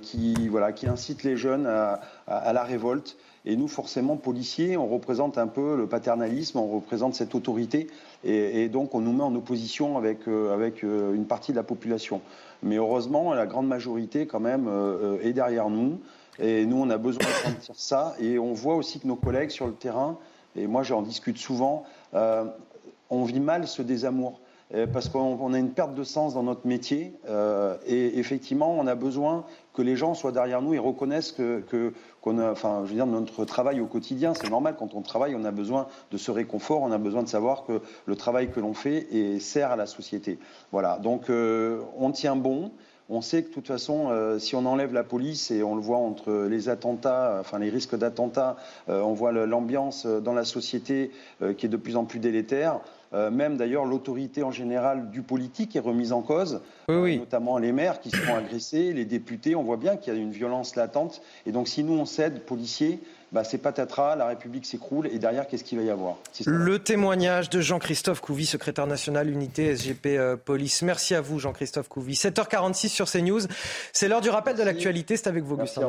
qui, 0.00 0.48
voilà, 0.48 0.72
qui 0.72 0.88
incite 0.88 1.22
les 1.22 1.36
jeunes 1.36 1.66
à 1.66 2.52
la 2.52 2.64
révolte. 2.64 3.16
Et 3.44 3.56
nous, 3.56 3.66
forcément, 3.66 4.16
policiers, 4.16 4.76
on 4.76 4.86
représente 4.86 5.36
un 5.36 5.48
peu 5.48 5.76
le 5.76 5.88
paternalisme, 5.88 6.58
on 6.58 6.68
représente 6.68 7.14
cette 7.14 7.34
autorité, 7.34 7.88
et, 8.24 8.68
donc 8.68 8.94
on 8.94 9.00
nous 9.00 9.12
met 9.12 9.24
en 9.24 9.34
opposition 9.34 9.98
avec, 9.98 10.28
euh, 10.28 10.54
avec 10.54 10.84
euh, 10.84 11.12
une 11.12 11.26
partie 11.26 11.50
de 11.50 11.56
la 11.56 11.64
population. 11.64 12.20
Mais 12.62 12.76
heureusement, 12.76 13.34
la 13.34 13.46
grande 13.46 13.66
majorité, 13.66 14.26
quand 14.26 14.38
même, 14.38 14.68
euh, 14.68 15.18
est 15.22 15.32
derrière 15.32 15.70
nous, 15.70 15.98
et 16.38 16.66
nous, 16.66 16.76
on 16.76 16.88
a 16.90 16.98
besoin 16.98 17.26
de 17.26 17.50
sentir 17.50 17.74
ça, 17.76 18.14
et 18.20 18.38
on 18.38 18.52
voit 18.52 18.76
aussi 18.76 19.00
que 19.00 19.08
nos 19.08 19.16
collègues 19.16 19.50
sur 19.50 19.66
le 19.66 19.74
terrain, 19.74 20.18
et 20.54 20.68
moi 20.68 20.82
j'en 20.82 21.02
discute 21.02 21.38
souvent, 21.38 21.84
on 23.10 23.24
vit 23.24 23.40
mal 23.40 23.66
ce 23.66 23.82
désamour. 23.82 24.40
Euh, 24.74 24.86
parce 24.86 25.08
qu'on 25.10 25.52
a 25.52 25.58
une 25.58 25.72
perte 25.72 25.94
de 25.94 26.04
sens 26.04 26.34
dans 26.34 26.42
notre 26.42 26.66
métier 26.66 27.12
euh, 27.28 27.76
et 27.86 28.18
effectivement 28.18 28.74
on 28.78 28.86
a 28.86 28.94
besoin 28.94 29.44
que 29.74 29.82
les 29.82 29.96
gens 29.96 30.14
soient 30.14 30.32
derrière 30.32 30.62
nous 30.62 30.72
et 30.72 30.78
reconnaissent 30.78 31.32
que, 31.32 31.92
a, 32.26 32.50
enfin, 32.50 32.82
je 32.84 32.90
veux 32.90 32.94
dire, 32.94 33.06
notre 33.06 33.44
travail 33.44 33.80
au 33.80 33.86
quotidien, 33.86 34.32
c'est 34.34 34.48
normal 34.50 34.76
quand 34.78 34.94
on 34.94 35.02
travaille, 35.02 35.34
on 35.34 35.44
a 35.44 35.50
besoin 35.50 35.88
de 36.10 36.16
ce 36.16 36.30
réconfort, 36.30 36.82
on 36.82 36.92
a 36.92 36.98
besoin 36.98 37.22
de 37.22 37.28
savoir 37.28 37.64
que 37.64 37.80
le 38.06 38.16
travail 38.16 38.50
que 38.50 38.60
l'on 38.60 38.74
fait 38.74 39.06
sert 39.40 39.70
à 39.70 39.76
la 39.76 39.86
société. 39.86 40.38
Voilà, 40.72 40.98
donc 40.98 41.28
euh, 41.28 41.80
on 41.98 42.10
tient 42.10 42.36
bon. 42.36 42.70
On 43.14 43.20
sait 43.20 43.42
que 43.42 43.48
de 43.48 43.52
toute 43.52 43.66
façon, 43.66 44.10
si 44.38 44.56
on 44.56 44.64
enlève 44.64 44.94
la 44.94 45.04
police 45.04 45.50
et 45.50 45.62
on 45.62 45.74
le 45.74 45.82
voit 45.82 45.98
entre 45.98 46.46
les 46.48 46.70
attentats, 46.70 47.36
enfin 47.40 47.58
les 47.58 47.68
risques 47.68 47.94
d'attentats, 47.94 48.56
on 48.88 49.12
voit 49.12 49.32
l'ambiance 49.32 50.06
dans 50.06 50.32
la 50.32 50.44
société 50.44 51.10
qui 51.58 51.66
est 51.66 51.68
de 51.68 51.76
plus 51.76 51.96
en 51.96 52.04
plus 52.04 52.20
délétère. 52.20 52.80
Euh, 53.14 53.30
même 53.30 53.56
d'ailleurs 53.56 53.84
l'autorité 53.84 54.42
en 54.42 54.50
général 54.50 55.10
du 55.10 55.22
politique 55.22 55.76
est 55.76 55.80
remise 55.80 56.12
en 56.12 56.22
cause, 56.22 56.62
euh, 56.88 57.16
notamment 57.16 57.58
les 57.58 57.72
maires 57.72 58.00
qui 58.00 58.10
seront 58.10 58.36
agressés, 58.36 58.92
les 58.92 59.04
députés. 59.04 59.54
On 59.54 59.62
voit 59.62 59.76
bien 59.76 59.96
qu'il 59.96 60.14
y 60.14 60.16
a 60.16 60.18
une 60.18 60.30
violence 60.30 60.76
latente. 60.76 61.20
Et 61.44 61.52
donc 61.52 61.68
si 61.68 61.84
nous 61.84 61.92
on 61.92 62.06
cède, 62.06 62.40
policiers, 62.44 63.00
bah, 63.32 63.44
c'est 63.44 63.58
patatras, 63.58 64.14
la 64.16 64.26
République 64.26 64.66
s'écroule 64.66 65.06
et 65.06 65.18
derrière, 65.18 65.46
qu'est-ce 65.46 65.64
qu'il 65.64 65.78
va 65.78 65.84
y 65.84 65.90
avoir 65.90 66.16
Le 66.44 66.78
témoignage 66.78 67.48
de 67.48 67.60
Jean-Christophe 67.60 68.20
Couvi, 68.20 68.44
secrétaire 68.44 68.86
national 68.86 69.30
unité 69.30 69.74
SGP 69.74 70.06
euh, 70.06 70.36
Police. 70.36 70.82
Merci 70.82 71.14
à 71.14 71.22
vous, 71.22 71.38
Jean-Christophe 71.38 71.88
Couvi. 71.88 72.12
7h46 72.12 72.88
sur 72.88 73.10
CNews. 73.10 73.40
C'est 73.92 74.08
l'heure 74.08 74.20
du 74.20 74.28
rappel 74.30 74.56
de 74.56 74.62
l'actualité. 74.62 75.16
C'est 75.16 75.28
avec 75.28 75.44
vous, 75.44 75.54
Augustin 75.54 75.82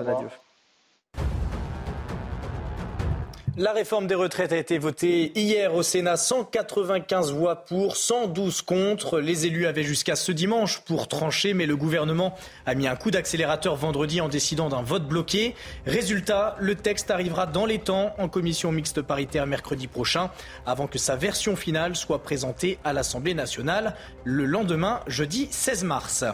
La 3.55 3.71
réforme 3.71 4.07
des 4.07 4.15
retraites 4.15 4.51
a 4.51 4.57
été 4.57 4.79
votée 4.79 5.31
hier 5.35 5.75
au 5.75 5.83
Sénat, 5.83 6.17
195 6.17 7.33
voix 7.33 7.65
pour, 7.65 7.97
112 7.97 8.63
contre. 8.63 9.19
Les 9.19 9.45
élus 9.45 9.67
avaient 9.67 9.83
jusqu'à 9.83 10.15
ce 10.15 10.31
dimanche 10.31 10.79
pour 10.79 11.07
trancher, 11.07 11.53
mais 11.53 11.67
le 11.67 11.75
gouvernement 11.75 12.33
a 12.65 12.73
mis 12.73 12.87
un 12.87 12.95
coup 12.95 13.11
d'accélérateur 13.11 13.75
vendredi 13.75 14.21
en 14.21 14.27
décidant 14.27 14.69
d'un 14.69 14.81
vote 14.81 15.07
bloqué. 15.07 15.53
Résultat, 15.85 16.55
le 16.59 16.73
texte 16.73 17.11
arrivera 17.11 17.45
dans 17.45 17.67
les 17.67 17.77
temps 17.77 18.15
en 18.17 18.27
commission 18.27 18.71
mixte 18.71 19.03
paritaire 19.03 19.45
mercredi 19.45 19.85
prochain, 19.85 20.31
avant 20.65 20.87
que 20.87 20.97
sa 20.97 21.15
version 21.15 21.55
finale 21.55 21.95
soit 21.95 22.23
présentée 22.23 22.79
à 22.83 22.91
l'Assemblée 22.91 23.35
nationale 23.35 23.95
le 24.23 24.45
lendemain, 24.45 25.01
jeudi 25.05 25.47
16 25.51 25.83
mars. 25.83 26.25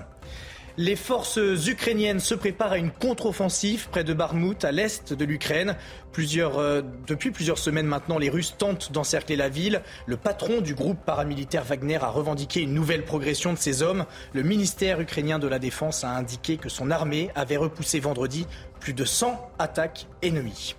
Les 0.82 0.96
forces 0.96 1.42
ukrainiennes 1.68 2.22
se 2.22 2.34
préparent 2.34 2.72
à 2.72 2.78
une 2.78 2.92
contre-offensive 2.92 3.90
près 3.90 4.06
de 4.06 4.14
Barmout, 4.14 4.64
à 4.64 4.72
l'est 4.72 5.12
de 5.12 5.26
l'Ukraine. 5.26 5.76
Euh, 6.18 6.82
depuis 7.06 7.32
plusieurs 7.32 7.58
semaines 7.58 7.86
maintenant, 7.86 8.18
les 8.18 8.30
Russes 8.30 8.56
tentent 8.58 8.94
d'encercler 8.94 9.36
la 9.36 9.50
ville. 9.50 9.82
Le 10.06 10.16
patron 10.16 10.62
du 10.62 10.76
groupe 10.76 11.04
paramilitaire 11.06 11.66
Wagner 11.66 11.98
a 12.02 12.08
revendiqué 12.08 12.62
une 12.62 12.74
nouvelle 12.74 13.04
progression 13.04 13.52
de 13.52 13.58
ses 13.58 13.84
hommes. 13.84 14.06
Le 14.32 14.42
ministère 14.42 15.02
ukrainien 15.02 15.38
de 15.38 15.50
la 15.50 15.60
Défense 15.60 16.06
a 16.06 16.16
indiqué 16.16 16.56
que 16.56 16.70
son 16.70 16.92
armée 16.92 17.30
avait 17.36 17.58
repoussé 17.58 18.00
vendredi 18.00 18.48
plus 18.80 18.94
de 18.94 19.04
100 19.04 19.52
attaques 19.60 20.08
ennemies. 20.22 20.78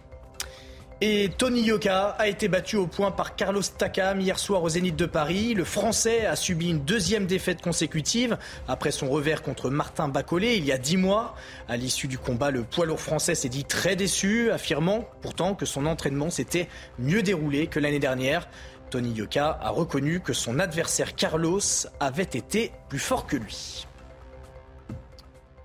Et 1.03 1.31
Tony 1.39 1.63
Yoka 1.63 2.09
a 2.19 2.29
été 2.29 2.49
battu 2.49 2.77
au 2.77 2.87
point 2.87 3.11
par 3.11 3.35
Carlos 3.35 3.63
Takam 3.63 4.21
hier 4.21 4.39
soir 4.39 4.63
au 4.63 4.69
Zénith 4.69 4.97
de 4.97 5.07
Paris. 5.07 5.55
Le 5.55 5.65
Français 5.65 6.27
a 6.27 6.37
subi 6.37 6.69
une 6.69 6.81
deuxième 6.81 7.25
défaite 7.25 7.63
consécutive 7.63 8.37
après 8.69 8.91
son 8.91 9.09
revers 9.09 9.41
contre 9.41 9.71
Martin 9.71 10.09
Bacolé 10.09 10.57
il 10.57 10.67
y 10.67 10.73
a 10.73 10.77
dix 10.77 10.99
mois. 10.99 11.35
À 11.69 11.79
l'issue 11.79 12.07
du 12.07 12.19
combat, 12.19 12.51
le 12.51 12.65
poids 12.65 12.85
lourd 12.85 13.01
français 13.01 13.35
s'est 13.35 13.49
dit 13.49 13.65
très 13.65 13.97
déçu, 13.97 14.51
affirmant 14.51 15.09
pourtant 15.23 15.55
que 15.55 15.65
son 15.65 15.87
entraînement 15.87 16.29
s'était 16.29 16.69
mieux 16.99 17.23
déroulé 17.23 17.67
que 17.67 17.81
l'année 17.81 17.99
dernière. 17.99 18.47
Tony 18.91 19.13
Yoka 19.13 19.59
a 19.59 19.71
reconnu 19.71 20.21
que 20.21 20.35
son 20.35 20.59
adversaire 20.59 21.15
Carlos 21.15 21.61
avait 21.99 22.25
été 22.25 22.73
plus 22.91 22.99
fort 22.99 23.27
que 23.27 23.37
lui. 23.37 23.87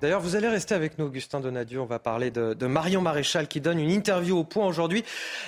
D'ailleurs, 0.06 0.22
vous 0.22 0.36
allez 0.36 0.49
rester 0.49 0.76
avec 0.76 0.99
nous, 0.99 1.06
Augustin 1.06 1.39
Donadieu. 1.39 1.82
On 1.82 1.88
va 1.88 1.97
parler 1.97 2.30
de, 2.30 2.68
Marion 2.68 3.01
Maréchal 3.01 3.47
qui 3.47 3.60
donne 3.60 3.80
une 3.80 3.89
interview 3.89 4.38
au 4.38 4.43
point 4.43 4.68
aujourd'hui. 4.68 5.03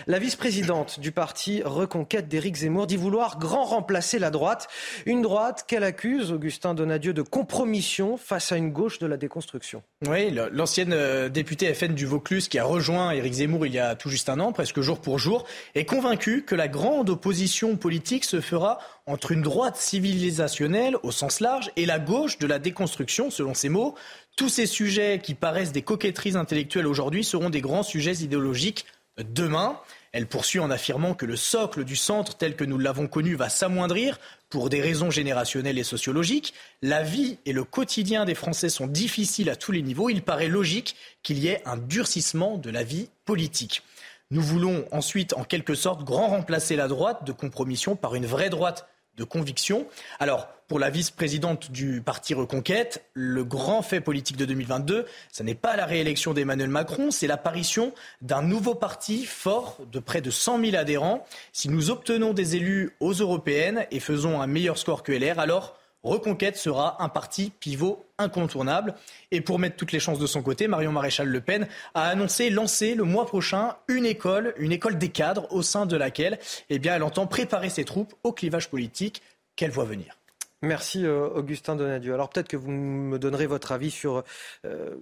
La 0.07 0.17
vice-présidente 0.17 0.99
du 0.99 1.11
parti 1.11 1.61
Reconquête 1.63 2.27
d'Éric 2.27 2.55
Zemmour 2.55 2.87
dit 2.87 2.97
vouloir 2.97 3.37
grand 3.37 3.65
remplacer 3.65 4.17
la 4.17 4.31
droite. 4.31 4.67
Une 5.05 5.21
droite 5.21 5.65
qu'elle 5.67 5.83
accuse, 5.83 6.31
Augustin 6.31 6.73
Donadieu, 6.73 7.13
de 7.13 7.21
compromission 7.21 8.17
face 8.17 8.51
à 8.51 8.57
une 8.57 8.71
gauche 8.71 8.97
de 8.97 9.05
la 9.05 9.17
déconstruction. 9.17 9.83
Oui, 10.07 10.35
l'ancienne 10.51 10.91
euh, 10.91 11.29
députée 11.29 11.71
FN 11.75 11.93
du 11.93 12.07
Vaucluse 12.07 12.47
qui 12.47 12.57
a 12.57 12.63
rejoint 12.63 13.11
Éric 13.11 13.33
Zemmour 13.33 13.67
il 13.67 13.73
y 13.73 13.79
a 13.79 13.95
tout 13.95 14.09
juste 14.09 14.27
un 14.27 14.39
an, 14.39 14.53
presque 14.53 14.81
jour 14.81 14.99
pour 14.99 15.19
jour, 15.19 15.45
est 15.75 15.85
convaincue 15.85 16.45
que 16.45 16.55
la 16.55 16.67
grande 16.67 17.11
opposition 17.11 17.75
politique 17.75 18.25
se 18.25 18.41
fera 18.41 18.79
entre 19.05 19.31
une 19.31 19.41
droite 19.43 19.77
civilisationnelle 19.77 20.97
au 21.03 21.11
sens 21.11 21.41
large 21.41 21.71
et 21.75 21.85
la 21.85 21.99
gauche 21.99 22.39
de 22.39 22.47
la 22.47 22.57
déconstruction, 22.57 23.29
selon 23.29 23.53
ses 23.53 23.69
mots. 23.69 23.95
Tous 24.37 24.49
ces 24.49 24.67
sujets 24.67 25.19
qui 25.19 25.33
paraissent 25.33 25.71
des 25.71 25.81
coquetteries 25.81 26.37
intellectuelles 26.37 26.85
aujourd'hui 26.85 27.23
seront 27.23 27.49
des 27.49 27.59
grands 27.59 27.81
sujets 27.81 28.17
idéologiques 28.17 28.85
demain. 29.17 29.79
Elle 30.11 30.27
poursuit 30.27 30.59
en 30.59 30.69
affirmant 30.69 31.15
que 31.15 31.25
le 31.25 31.35
socle 31.35 31.83
du 31.83 31.95
centre 31.95 32.37
tel 32.37 32.55
que 32.55 32.63
nous 32.63 32.77
l'avons 32.77 33.07
connu 33.07 33.33
va 33.33 33.49
s'amoindrir 33.49 34.19
pour 34.49 34.69
des 34.69 34.79
raisons 34.79 35.09
générationnelles 35.09 35.79
et 35.79 35.83
sociologiques. 35.83 36.53
La 36.83 37.01
vie 37.01 37.39
et 37.47 37.51
le 37.51 37.63
quotidien 37.63 38.25
des 38.25 38.35
Français 38.35 38.69
sont 38.69 38.85
difficiles 38.85 39.49
à 39.49 39.55
tous 39.55 39.71
les 39.71 39.81
niveaux. 39.81 40.07
Il 40.07 40.21
paraît 40.21 40.49
logique 40.49 40.95
qu'il 41.23 41.39
y 41.39 41.47
ait 41.47 41.63
un 41.65 41.77
durcissement 41.77 42.59
de 42.59 42.69
la 42.69 42.83
vie 42.83 43.09
politique. 43.25 43.81
Nous 44.29 44.43
voulons 44.43 44.85
ensuite, 44.91 45.33
en 45.33 45.45
quelque 45.45 45.73
sorte, 45.73 46.03
grand 46.03 46.27
remplacer 46.27 46.75
la 46.75 46.87
droite 46.87 47.25
de 47.25 47.31
compromission 47.31 47.95
par 47.95 48.13
une 48.13 48.27
vraie 48.27 48.51
droite 48.51 48.87
de 49.15 49.23
conviction. 49.23 49.87
Alors, 50.19 50.47
pour 50.67 50.79
la 50.79 50.89
vice-présidente 50.89 51.71
du 51.71 52.01
parti 52.01 52.33
Reconquête, 52.33 53.05
le 53.13 53.45
grand 53.45 53.81
fait 53.81 54.01
politique 54.01 54.35
de 54.35 54.45
2022, 54.45 55.05
ce 55.31 55.43
n'est 55.43 55.55
pas 55.55 55.77
la 55.77 55.85
réélection 55.85 56.33
d'Emmanuel 56.33 56.69
Macron, 56.69 57.09
c'est 57.09 57.27
l'apparition 57.27 57.93
d'un 58.21 58.41
nouveau 58.41 58.75
parti 58.75 59.25
fort 59.25 59.77
de 59.91 59.99
près 59.99 60.21
de 60.21 60.29
100 60.29 60.59
000 60.59 60.75
adhérents. 60.75 61.25
Si 61.53 61.69
nous 61.69 61.89
obtenons 61.89 62.33
des 62.33 62.57
élus 62.57 62.91
aux 62.99 63.13
européennes 63.13 63.85
et 63.91 64.01
faisons 64.01 64.41
un 64.41 64.47
meilleur 64.47 64.77
score 64.77 65.03
que 65.03 65.13
LR, 65.13 65.39
alors 65.39 65.77
Reconquête 66.03 66.57
sera 66.57 67.01
un 67.03 67.09
parti 67.09 67.51
pivot 67.59 68.05
incontournable. 68.17 68.93
Et 69.31 69.41
pour 69.41 69.59
mettre 69.59 69.75
toutes 69.75 69.91
les 69.91 69.99
chances 69.99 70.19
de 70.19 70.27
son 70.27 70.41
côté, 70.41 70.67
Marion 70.67 70.91
Maréchal 70.91 71.27
Le 71.27 71.41
Pen 71.41 71.67
a 71.95 72.07
annoncé 72.07 72.49
lancer 72.49 72.93
le 72.93 73.03
mois 73.03 73.25
prochain 73.25 73.75
une 73.87 74.05
école, 74.05 74.53
une 74.57 74.71
école 74.71 74.97
des 74.97 75.09
cadres 75.09 75.47
au 75.51 75.61
sein 75.63 75.85
de 75.85 75.97
laquelle 75.97 76.39
eh 76.69 76.79
elle 76.85 77.03
entend 77.03 77.25
préparer 77.25 77.69
ses 77.69 77.83
troupes 77.83 78.13
au 78.23 78.31
clivage 78.31 78.69
politique 78.69 79.21
qu'elle 79.55 79.71
voit 79.71 79.85
venir. 79.85 80.17
Merci 80.61 81.05
euh, 81.05 81.27
Augustin 81.29 81.75
Donadieu. 81.75 82.13
Alors 82.13 82.29
peut-être 82.29 82.47
que 82.47 82.57
vous 82.57 82.71
me 82.71 83.19
donnerez 83.19 83.45
votre 83.45 83.71
avis 83.71 83.91
sur 83.91 84.23
euh, 84.65 84.95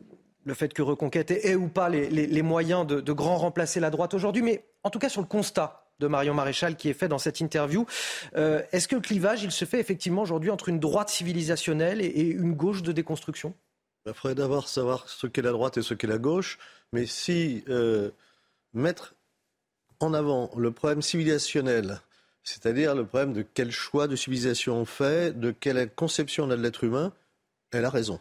le 0.44 0.54
fait 0.54 0.74
que 0.74 0.82
Reconquête 0.82 1.32
ait, 1.32 1.56
ou 1.56 1.70
pas 1.70 1.90
les, 1.90 2.42
moyens 2.42 2.86
de, 2.86 3.14
grand 3.14 3.38
remplacer 3.38 3.80
la 3.80 3.90
droite 3.90 4.14
aujourd'hui, 4.14 4.42
mais 4.42 4.66
en 4.84 4.90
tout 4.90 5.00
cas 5.00 5.10
sur 5.10 5.22
le 5.22 5.28
constat 5.28 5.82
de 6.00 6.08
Marion 6.08 6.34
Maréchal 6.34 6.76
qui 6.76 6.90
est 6.90 6.94
fait 6.94 7.08
dans 7.08 7.18
cette 7.18 7.40
interview. 7.40 7.86
Euh, 8.36 8.62
est-ce 8.74 8.90
que 8.90 8.96
le 8.96 9.02
clivage, 9.02 9.44
il 9.44 9.52
se 9.52 9.64
fait 9.64 9.80
effectivement 9.80 10.24
aujourd'hui 10.24 10.52
entre 10.52 10.68
une 10.68 10.80
droite 10.80 11.10
civilisationnelle 11.10 12.02
et, 12.02 12.28
une 12.30 12.54
gauche 12.54 12.84
de 12.84 12.92
déconstruction? 12.92 13.54
Il 14.06 14.14
faudrait 14.14 14.36
d'abord 14.36 14.68
savoir 14.68 15.08
ce 15.08 15.26
qu'est 15.26 15.42
la 15.42 15.52
droite 15.52 15.78
et 15.78 15.82
ce 15.82 15.94
qu'est 15.94 16.06
la 16.06 16.18
gauche. 16.18 16.60
Mais 16.92 17.06
si 17.06 17.64
mettre 18.74 19.16
en 20.02 20.14
avant 20.14 20.52
le 20.58 20.72
problème 20.72 21.02
civilisationnel, 21.02 22.02
c'est-à-dire 22.46 22.96
le 22.96 23.06
problème 23.06 23.34
de 23.34 23.42
quel 23.42 23.72
choix 23.72 24.08
de 24.08 24.16
civilisation 24.16 24.78
on 24.78 24.86
fait, 24.86 25.38
de 25.38 25.52
quelle 25.52 25.90
conception 25.90 26.46
on 26.46 26.52
a 26.52 26.56
de 26.56 26.62
l'être 26.62 26.84
humain, 26.84 27.12
elle 27.72 27.84
a 27.84 27.90
raison. 27.90 28.20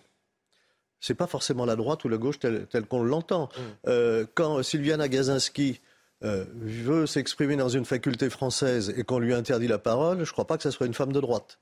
C'est 0.99 1.15
pas 1.15 1.27
forcément 1.27 1.67
la 1.67 1.77
droite 1.77 2.03
ou 2.05 2.09
la 2.09 2.17
gauche 2.17 2.39
telle, 2.39 2.67
qu'on 2.89 3.03
l'entend. 3.03 3.45
Mmh. 3.45 3.61
Euh, 3.89 4.27
quand 4.35 4.63
Sylviana 4.63 5.09
Gazinski 5.09 5.81
euh, 6.25 6.47
veut 6.55 7.07
s'exprimer 7.07 7.57
dans 7.57 7.69
une 7.69 7.85
faculté 7.85 8.31
française 8.31 8.95
et 8.97 9.05
qu'on 9.05 9.19
lui 9.19 9.35
interdit 9.35 9.69
la 9.69 9.79
parole, 9.79 10.17
je 10.19 10.31
ne 10.31 10.33
crois 10.33 10.47
pas 10.47 10.57
que 10.57 10.63
ce 10.63 10.71
soit 10.71 10.87
une 10.87 10.95
femme 10.95 11.13
de 11.13 11.21
droite. 11.21 11.59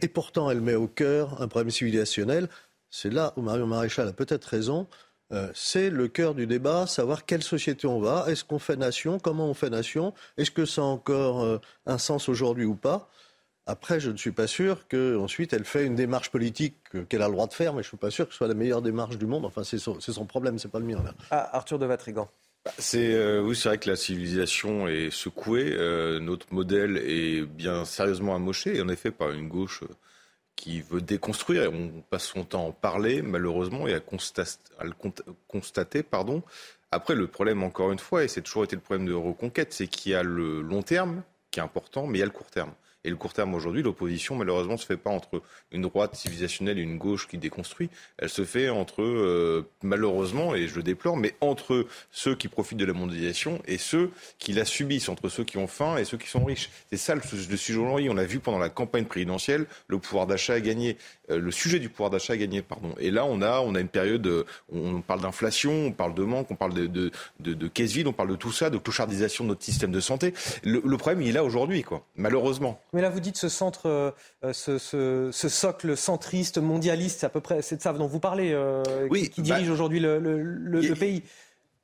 Et 0.00 0.08
pourtant, 0.08 0.50
elle 0.50 0.60
met 0.60 0.74
au 0.74 0.88
cœur 0.88 1.40
un 1.40 1.46
problème 1.46 1.70
civilisationnel. 1.70 2.48
C'est 2.90 3.10
là 3.10 3.32
où 3.36 3.42
Marion 3.42 3.68
Maréchal 3.68 4.08
a 4.08 4.12
peut-être 4.12 4.46
raison. 4.46 4.88
Euh, 5.32 5.48
c'est 5.54 5.90
le 5.90 6.08
cœur 6.08 6.34
du 6.34 6.46
débat, 6.46 6.86
savoir 6.86 7.24
quelle 7.24 7.42
société 7.42 7.86
on 7.86 8.00
va, 8.00 8.24
est-ce 8.28 8.44
qu'on 8.44 8.58
fait 8.58 8.76
nation, 8.76 9.18
comment 9.18 9.48
on 9.48 9.54
fait 9.54 9.70
nation, 9.70 10.12
est-ce 10.36 10.50
que 10.50 10.64
ça 10.64 10.82
a 10.82 10.84
encore 10.84 11.42
euh, 11.42 11.58
un 11.86 11.98
sens 11.98 12.28
aujourd'hui 12.28 12.64
ou 12.64 12.74
pas. 12.74 13.08
Après, 13.66 14.00
je 14.00 14.10
ne 14.10 14.16
suis 14.16 14.32
pas 14.32 14.48
sûr 14.48 14.88
qu'ensuite 14.88 15.52
elle 15.52 15.64
fait 15.64 15.86
une 15.86 15.94
démarche 15.94 16.30
politique 16.30 16.76
qu'elle 17.08 17.22
a 17.22 17.28
le 17.28 17.32
droit 17.32 17.46
de 17.46 17.52
faire, 17.52 17.72
mais 17.72 17.82
je 17.82 17.86
ne 17.86 17.90
suis 17.90 17.96
pas 17.96 18.10
sûr 18.10 18.26
que 18.26 18.32
ce 18.32 18.38
soit 18.38 18.48
la 18.48 18.54
meilleure 18.54 18.82
démarche 18.82 19.16
du 19.16 19.26
monde. 19.26 19.44
Enfin, 19.44 19.62
c'est 19.62 19.78
son, 19.78 20.00
son, 20.00 20.26
problème, 20.26 20.58
c'est 20.58 20.70
pas 20.70 20.80
le 20.80 20.86
mien. 20.86 21.00
Là. 21.04 21.14
Ah, 21.30 21.56
Arthur 21.56 21.78
de 21.78 21.86
Vatrigan. 21.86 22.28
Bah, 22.64 22.72
c'est 22.78 23.14
euh, 23.14 23.40
oui, 23.42 23.56
c'est 23.56 23.68
vrai 23.68 23.78
que 23.78 23.88
la 23.88 23.96
civilisation 23.96 24.88
est 24.88 25.10
secouée. 25.10 25.72
Euh, 25.72 26.20
notre 26.20 26.52
modèle 26.52 26.98
est 26.98 27.42
bien 27.42 27.84
sérieusement 27.84 28.34
amoché, 28.34 28.80
en 28.82 28.88
effet, 28.88 29.10
par 29.10 29.30
une 29.30 29.48
gauche 29.48 29.82
euh, 29.82 29.94
qui 30.60 30.82
veut 30.82 31.00
déconstruire. 31.00 31.72
On 31.72 32.02
passe 32.10 32.26
son 32.26 32.44
temps 32.44 32.64
à 32.64 32.68
en 32.68 32.72
parler, 32.72 33.22
malheureusement, 33.22 33.88
et 33.88 33.94
à, 33.94 34.00
à 34.78 34.84
le 34.84 34.92
constater. 35.48 36.02
Pardon. 36.02 36.42
Après, 36.90 37.14
le 37.14 37.26
problème, 37.28 37.62
encore 37.62 37.92
une 37.92 37.98
fois, 37.98 38.24
et 38.24 38.28
c'est 38.28 38.42
toujours 38.42 38.64
été 38.64 38.76
le 38.76 38.82
problème 38.82 39.06
de 39.06 39.14
reconquête, 39.14 39.72
c'est 39.72 39.86
qu'il 39.86 40.12
y 40.12 40.14
a 40.14 40.22
le 40.22 40.60
long 40.60 40.82
terme 40.82 41.22
qui 41.50 41.60
est 41.60 41.62
important, 41.62 42.06
mais 42.06 42.18
il 42.18 42.20
y 42.20 42.22
a 42.22 42.26
le 42.26 42.30
court 42.30 42.50
terme. 42.50 42.72
Et 43.04 43.10
le 43.10 43.16
court 43.16 43.32
terme 43.32 43.54
aujourd'hui, 43.54 43.82
l'opposition, 43.82 44.36
malheureusement, 44.36 44.74
ne 44.74 44.78
se 44.78 44.84
fait 44.84 44.98
pas 44.98 45.10
entre 45.10 45.42
une 45.72 45.82
droite 45.82 46.14
civilisationnelle 46.14 46.78
et 46.78 46.82
une 46.82 46.98
gauche 46.98 47.28
qui 47.28 47.38
déconstruit. 47.38 47.88
Elle 48.18 48.28
se 48.28 48.44
fait 48.44 48.68
entre, 48.68 49.02
euh, 49.02 49.66
malheureusement, 49.82 50.54
et 50.54 50.68
je 50.68 50.76
le 50.76 50.82
déplore, 50.82 51.16
mais 51.16 51.34
entre 51.40 51.86
ceux 52.10 52.34
qui 52.34 52.48
profitent 52.48 52.78
de 52.78 52.84
la 52.84 52.92
mondialisation 52.92 53.62
et 53.66 53.78
ceux 53.78 54.10
qui 54.38 54.52
la 54.52 54.66
subissent, 54.66 55.08
entre 55.08 55.30
ceux 55.30 55.44
qui 55.44 55.56
ont 55.56 55.66
faim 55.66 55.96
et 55.96 56.04
ceux 56.04 56.18
qui 56.18 56.28
sont 56.28 56.44
riches. 56.44 56.68
C'est 56.90 56.98
ça 56.98 57.14
le, 57.14 57.22
sujet 57.56 57.78
aujourd'hui. 57.78 58.10
On 58.10 58.18
a 58.18 58.24
vu 58.24 58.38
pendant 58.38 58.58
la 58.58 58.68
campagne 58.68 59.06
présidentielle, 59.06 59.64
le 59.88 59.98
pouvoir 59.98 60.26
d'achat 60.26 60.54
a 60.54 60.60
gagné. 60.60 60.98
Euh, 61.30 61.38
le 61.38 61.50
sujet 61.50 61.78
du 61.78 61.88
pouvoir 61.88 62.10
d'achat 62.10 62.34
a 62.34 62.36
gagné, 62.36 62.60
pardon. 62.60 62.94
Et 62.98 63.10
là, 63.10 63.24
on 63.24 63.40
a, 63.40 63.60
on 63.60 63.74
a 63.76 63.80
une 63.80 63.88
période, 63.88 64.26
où 64.70 64.78
on 64.78 65.00
parle 65.00 65.22
d'inflation, 65.22 65.86
on 65.86 65.92
parle 65.92 66.14
de 66.14 66.22
manque, 66.22 66.50
on 66.50 66.56
parle 66.56 66.74
de 66.74 67.68
caisse 67.68 67.92
vide, 67.92 68.08
on 68.08 68.12
parle 68.12 68.28
de 68.28 68.36
tout 68.36 68.52
ça, 68.52 68.68
de 68.68 68.76
clochardisation 68.76 69.44
de 69.44 69.48
notre 69.48 69.62
système 69.62 69.90
de 69.90 70.00
santé. 70.00 70.34
Le, 70.64 70.82
le 70.84 70.96
problème, 70.98 71.22
il 71.22 71.28
est 71.28 71.32
là 71.32 71.44
aujourd'hui, 71.44 71.82
quoi. 71.82 72.04
Malheureusement. 72.16 72.78
Mais 72.92 73.02
là, 73.02 73.10
vous 73.10 73.20
dites 73.20 73.36
ce 73.36 73.48
centre, 73.48 73.86
euh, 73.86 74.52
ce, 74.52 74.78
ce, 74.78 75.48
socle 75.48 75.96
centriste, 75.96 76.58
mondialiste, 76.58 77.20
c'est 77.20 77.26
à 77.26 77.30
peu 77.30 77.40
près, 77.40 77.62
c'est 77.62 77.76
de 77.76 77.82
ça 77.82 77.92
dont 77.92 78.06
vous 78.06 78.20
parlez, 78.20 78.52
euh, 78.52 78.82
qui, 79.08 79.42
bah, 79.42 79.42
dirige 79.42 79.70
aujourd'hui 79.70 80.00
le, 80.00 80.18
le, 80.18 80.94
pays. 80.94 81.22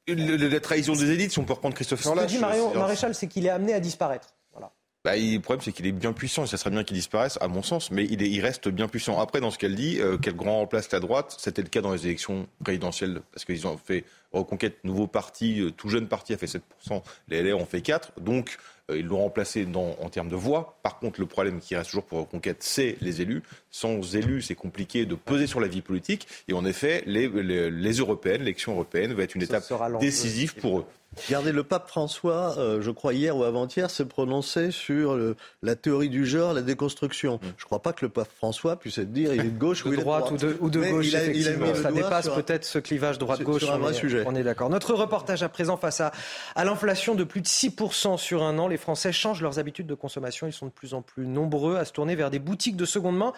la 0.09 0.61
trahison 0.61 0.95
des 0.95 1.11
élites, 1.11 1.33
si 1.33 1.39
on 1.39 1.45
peut 1.45 1.53
reprendre 1.53 1.75
Christophe 1.75 2.03
Ce 2.03 2.09
que 2.09 2.27
dit 2.27 2.39
Marion 2.39 2.75
Maréchal, 2.75 3.15
c'est 3.15 3.29
qu'il 3.29 3.47
est 3.47 3.51
amené 3.51 3.73
à 3.75 3.81
disparaître. 3.81 4.35
Voilà. 4.53 4.73
bah, 5.05 5.17
le 5.17 5.39
problème, 5.39 5.63
c'est 5.63 5.73
qu'il 5.73 5.87
est 5.87 5.93
bien 5.93 6.13
puissant 6.13 6.45
et 6.45 6.47
ça 6.47 6.57
serait 6.57 6.71
bien 6.71 6.83
qu'il 6.83 6.97
disparaisse, 6.97 7.39
à 7.41 7.49
mon 7.49 7.63
sens, 7.63 7.91
mais 7.91 8.05
il, 8.05 8.23
est, 8.23 8.29
il 8.29 8.41
reste 8.41 8.69
bien 8.69 8.89
puissant. 8.89 9.21
Après, 9.21 9.41
dans 9.41 9.51
ce 9.51 9.59
qu'elle 9.59 9.77
dit, 9.77 10.01
euh, 10.01 10.19
quel 10.21 10.35
grand 10.35 10.59
remplace 10.59 10.91
la 10.91 11.01
droite, 11.01 11.37
c'était 11.39 11.63
le 11.63 11.69
cas 11.69 11.81
dans 11.81 11.93
les 11.93 12.07
élections 12.07 12.49
présidentielles, 12.65 13.21
parce 13.33 13.45
qu'ils 13.45 13.67
ont 13.67 13.77
fait 13.77 14.05
Reconquête, 14.37 14.85
nouveau 14.85 15.07
parti, 15.07 15.61
euh, 15.61 15.71
tout 15.71 15.89
jeune 15.89 16.09
parti 16.09 16.35
a 16.35 16.37
fait 16.37 16.47
7%, 16.47 17.03
les 17.29 17.43
LR 17.43 17.59
ont 17.59 17.67
fait 17.67 17.79
4%, 17.79 18.01
donc 18.21 18.59
euh, 18.59 18.76
ils 18.95 19.05
l'ont 19.05 19.19
remplacé 19.19 19.65
dans, 19.65 19.97
en 20.01 20.09
termes 20.09 20.29
de 20.29 20.37
voix. 20.37 20.79
Par 20.83 20.99
contre, 20.99 21.21
le 21.21 21.27
problème 21.27 21.61
qui 21.61 21.75
reste 21.75 21.91
toujours 21.91 22.05
pour 22.05 22.21
Reconquête, 22.21 22.59
c'est 22.61 22.97
les 23.01 23.21
élus. 23.21 23.43
Sans 23.71 24.15
élus, 24.15 24.43
c'est 24.43 24.55
compliqué 24.55 25.07
de 25.07 25.15
peser 25.15 25.47
sur 25.47 25.61
la 25.61 25.67
vie 25.67 25.83
politique. 25.83 26.29
Et 26.49 26.53
en 26.53 26.65
effet, 26.65 27.03
les, 27.07 27.29
les, 27.29 27.71
les 27.71 27.93
européennes, 27.95 28.41
l'élection 28.41 28.73
européenne 28.73 29.13
va 29.13 29.25
être 29.25 29.35
une 29.35 29.43
étape 29.43 29.65
décisive 30.01 30.55
pour 30.55 30.81
eux. 30.81 30.85
Regardez, 31.29 31.53
le 31.53 31.65
pape 31.65 31.89
François, 31.89 32.57
euh, 32.59 32.81
je 32.81 32.91
crois 32.91 33.15
hier 33.15 33.37
ou 33.37 33.45
avant-hier, 33.45 33.91
s'est 33.91 34.05
prononcé 34.05 34.71
sur 34.71 35.15
le, 35.15 35.37
la 35.63 35.75
théorie 35.77 36.09
du 36.09 36.27
genre, 36.27 36.53
la 36.53 36.63
déconstruction. 36.63 37.37
Mm. 37.37 37.47
Je 37.57 37.63
ne 37.63 37.67
crois 37.67 37.83
pas 37.83 37.93
que 37.93 38.05
le 38.05 38.11
pape 38.11 38.29
François 38.37 38.77
puisse 38.77 38.99
être 38.99 39.13
dire 39.13 39.35
il 39.35 39.41
est 39.41 39.45
de 39.45 39.59
gauche 39.59 39.85
de 39.85 39.89
ou 39.89 39.93
il 39.95 40.01
droite, 40.01 40.27
est 40.27 40.33
de 40.33 40.37
droite. 40.39 40.59
Ou 40.61 40.71
de, 40.71 40.81
ou 40.81 40.85
de 40.85 40.91
gauche, 40.91 41.07
il 41.09 41.17
a, 41.17 41.23
effectivement. 41.23 41.67
Il 41.67 41.73
a 41.73 41.83
Ça 41.83 41.93
dépasse 41.93 42.29
peut-être 42.29 42.65
ce 42.65 42.79
clivage 42.79 43.19
droite-gauche. 43.19 43.63
Sur 43.63 43.73
un 43.73 43.79
vrai 43.79 43.89
on 43.89 43.91
est, 43.91 43.99
sujet. 43.99 44.25
On 44.27 44.35
est 44.35 44.43
d'accord. 44.43 44.71
Notre 44.71 44.95
reportage 44.95 45.43
à 45.43 45.49
présent 45.49 45.77
face 45.77 46.01
à, 46.01 46.13
à 46.55 46.65
l'inflation 46.65 47.15
de 47.15 47.25
plus 47.25 47.41
de 47.41 47.47
6% 47.47 48.19
sur 48.19 48.43
un 48.43 48.59
an. 48.59 48.69
Les 48.69 48.77
Français 48.77 49.13
changent 49.13 49.43
leurs 49.43 49.59
habitudes 49.59 49.87
de 49.87 49.95
consommation. 49.95 50.47
Ils 50.47 50.53
sont 50.53 50.67
de 50.67 50.73
plus 50.73 50.95
en 50.95 51.03
plus 51.03 51.27
nombreux 51.27 51.77
à 51.77 51.85
se 51.85 51.93
tourner 51.93 52.15
vers 52.15 52.31
des 52.31 52.39
boutiques 52.39 52.77
de 52.77 52.85
seconde 52.85 53.17
main. 53.17 53.33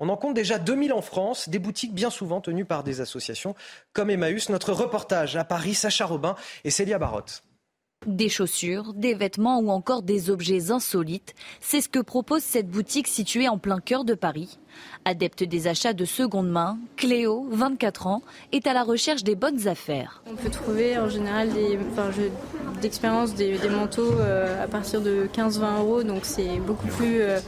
On 0.00 0.08
en 0.08 0.16
compte 0.16 0.34
déjà 0.34 0.58
2000 0.58 0.92
en 0.92 1.02
France, 1.02 1.48
des 1.48 1.58
boutiques 1.58 1.92
bien 1.92 2.10
souvent 2.10 2.40
tenues 2.40 2.64
par 2.64 2.84
des 2.84 3.00
associations 3.00 3.54
comme 3.92 4.10
Emmaüs. 4.10 4.48
Notre 4.48 4.72
reportage 4.72 5.36
à 5.36 5.44
Paris, 5.44 5.74
Sacha 5.74 6.06
Robin 6.06 6.36
et 6.64 6.70
Célia 6.70 6.98
Barotte. 6.98 7.42
Des 8.06 8.28
chaussures, 8.28 8.94
des 8.94 9.14
vêtements 9.14 9.58
ou 9.58 9.70
encore 9.70 10.02
des 10.02 10.30
objets 10.30 10.70
insolites, 10.70 11.34
c'est 11.60 11.80
ce 11.80 11.88
que 11.88 11.98
propose 11.98 12.44
cette 12.44 12.68
boutique 12.68 13.08
située 13.08 13.48
en 13.48 13.58
plein 13.58 13.80
cœur 13.80 14.04
de 14.04 14.14
Paris. 14.14 14.60
Adepte 15.04 15.44
des 15.44 15.66
achats 15.66 15.92
de 15.92 16.04
seconde 16.04 16.48
main, 16.48 16.78
Cléo, 16.96 17.46
24 17.50 18.06
ans, 18.06 18.22
est 18.52 18.66
à 18.66 18.72
la 18.72 18.82
recherche 18.82 19.24
des 19.24 19.34
bonnes 19.34 19.68
affaires. 19.68 20.22
On 20.30 20.36
peut 20.36 20.50
trouver 20.50 20.98
en 20.98 21.08
général 21.08 21.52
des, 21.52 21.78
enfin, 21.92 22.10
d'expérience 22.80 23.34
des, 23.34 23.58
des, 23.58 23.68
manteaux 23.68 24.12
euh, 24.12 24.62
à 24.62 24.66
partir 24.66 25.00
de 25.00 25.28
15-20 25.32 25.78
euros, 25.78 26.02
donc 26.02 26.24
c'est 26.24 26.58
beaucoup 26.60 26.86
plus, 26.86 27.20
euh, 27.20 27.40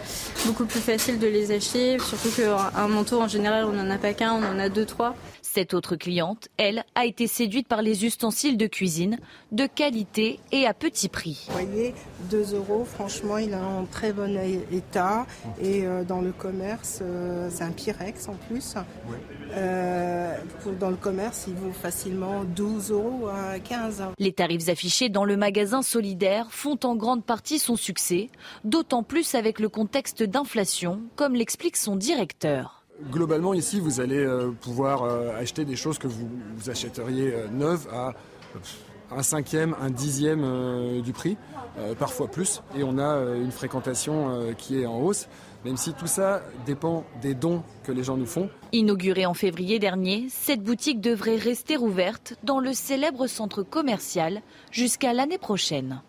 beaucoup 0.46 0.64
plus 0.64 0.80
facile 0.80 1.18
de 1.18 1.26
les 1.26 1.52
acheter, 1.52 1.98
surtout 1.98 2.30
qu'un 2.30 2.88
manteau 2.88 3.20
en 3.20 3.28
général 3.28 3.64
on 3.64 3.72
n'en 3.72 3.90
a 3.90 3.98
pas 3.98 4.12
qu'un, 4.12 4.32
on 4.32 4.44
en 4.44 4.58
a 4.58 4.68
deux, 4.68 4.86
trois. 4.86 5.14
Cette 5.42 5.74
autre 5.74 5.96
cliente, 5.96 6.48
elle, 6.56 6.84
a 6.94 7.06
été 7.06 7.26
séduite 7.26 7.66
par 7.66 7.82
les 7.82 8.04
ustensiles 8.04 8.56
de 8.56 8.66
cuisine 8.66 9.18
de 9.52 9.66
qualité 9.66 10.38
et 10.52 10.66
à 10.66 10.74
petit 10.74 11.08
prix. 11.08 11.46
Vous 11.48 11.52
voyez, 11.52 11.94
2 12.28 12.54
euros, 12.54 12.84
franchement, 12.84 13.38
il 13.38 13.50
est 13.50 13.54
en 13.54 13.86
très 13.86 14.12
bon 14.12 14.38
état. 14.72 15.26
Et 15.60 15.86
euh, 15.86 16.04
dans 16.04 16.20
le 16.20 16.32
commerce, 16.32 17.00
euh, 17.02 17.48
c'est 17.50 17.64
un 17.64 17.70
Pyrex 17.70 18.28
en 18.28 18.34
plus. 18.48 18.74
Oui. 19.08 19.16
Euh, 19.52 20.36
pour, 20.62 20.72
dans 20.72 20.90
le 20.90 20.96
commerce, 20.96 21.44
il 21.48 21.54
vaut 21.54 21.72
facilement 21.72 22.44
12 22.44 22.90
euros 22.92 23.28
à 23.28 23.58
15. 23.58 24.02
Les 24.18 24.32
tarifs 24.32 24.68
affichés 24.68 25.08
dans 25.08 25.24
le 25.24 25.36
magasin 25.36 25.82
solidaire 25.82 26.46
font 26.50 26.78
en 26.84 26.94
grande 26.94 27.24
partie 27.24 27.58
son 27.58 27.76
succès, 27.76 28.30
d'autant 28.64 29.02
plus 29.02 29.34
avec 29.34 29.58
le 29.60 29.68
contexte 29.68 30.22
d'inflation, 30.22 31.00
comme 31.16 31.34
l'explique 31.34 31.76
son 31.76 31.96
directeur. 31.96 32.80
Globalement, 33.08 33.54
ici, 33.54 33.80
vous 33.80 34.00
allez 34.00 34.18
euh, 34.18 34.50
pouvoir 34.50 35.02
euh, 35.02 35.34
acheter 35.36 35.64
des 35.64 35.76
choses 35.76 35.98
que 35.98 36.06
vous, 36.06 36.28
vous 36.56 36.70
achèteriez 36.70 37.32
euh, 37.32 37.48
neuves 37.48 37.88
à 37.92 38.14
un 39.10 39.22
cinquième, 39.22 39.74
un 39.80 39.90
dixième 39.90 40.42
euh, 40.44 41.00
du 41.00 41.12
prix, 41.12 41.36
euh, 41.78 41.94
parfois 41.94 42.28
plus. 42.28 42.62
Et 42.76 42.82
on 42.82 42.98
a 42.98 43.16
euh, 43.16 43.42
une 43.42 43.50
fréquentation 43.50 44.54
qui 44.56 44.80
est 44.80 44.86
en 44.86 45.00
hausse, 45.00 45.28
même 45.64 45.76
si 45.76 45.92
tout 45.94 46.06
ça 46.06 46.42
dépend 46.66 47.04
des 47.20 47.34
dons 47.34 47.62
que 47.84 47.92
les 47.92 48.02
gens 48.02 48.16
nous 48.16 48.26
font. 48.26 48.48
Inaugurée 48.72 49.26
en 49.26 49.34
février 49.34 49.78
dernier, 49.78 50.26
cette 50.30 50.62
boutique 50.62 51.00
devrait 51.00 51.36
rester 51.36 51.76
ouverte 51.76 52.34
dans 52.42 52.60
le 52.60 52.72
célèbre 52.72 53.26
centre 53.26 53.62
commercial 53.62 54.42
jusqu'à 54.70 55.12
l'année 55.12 55.38
prochaine. 55.38 56.02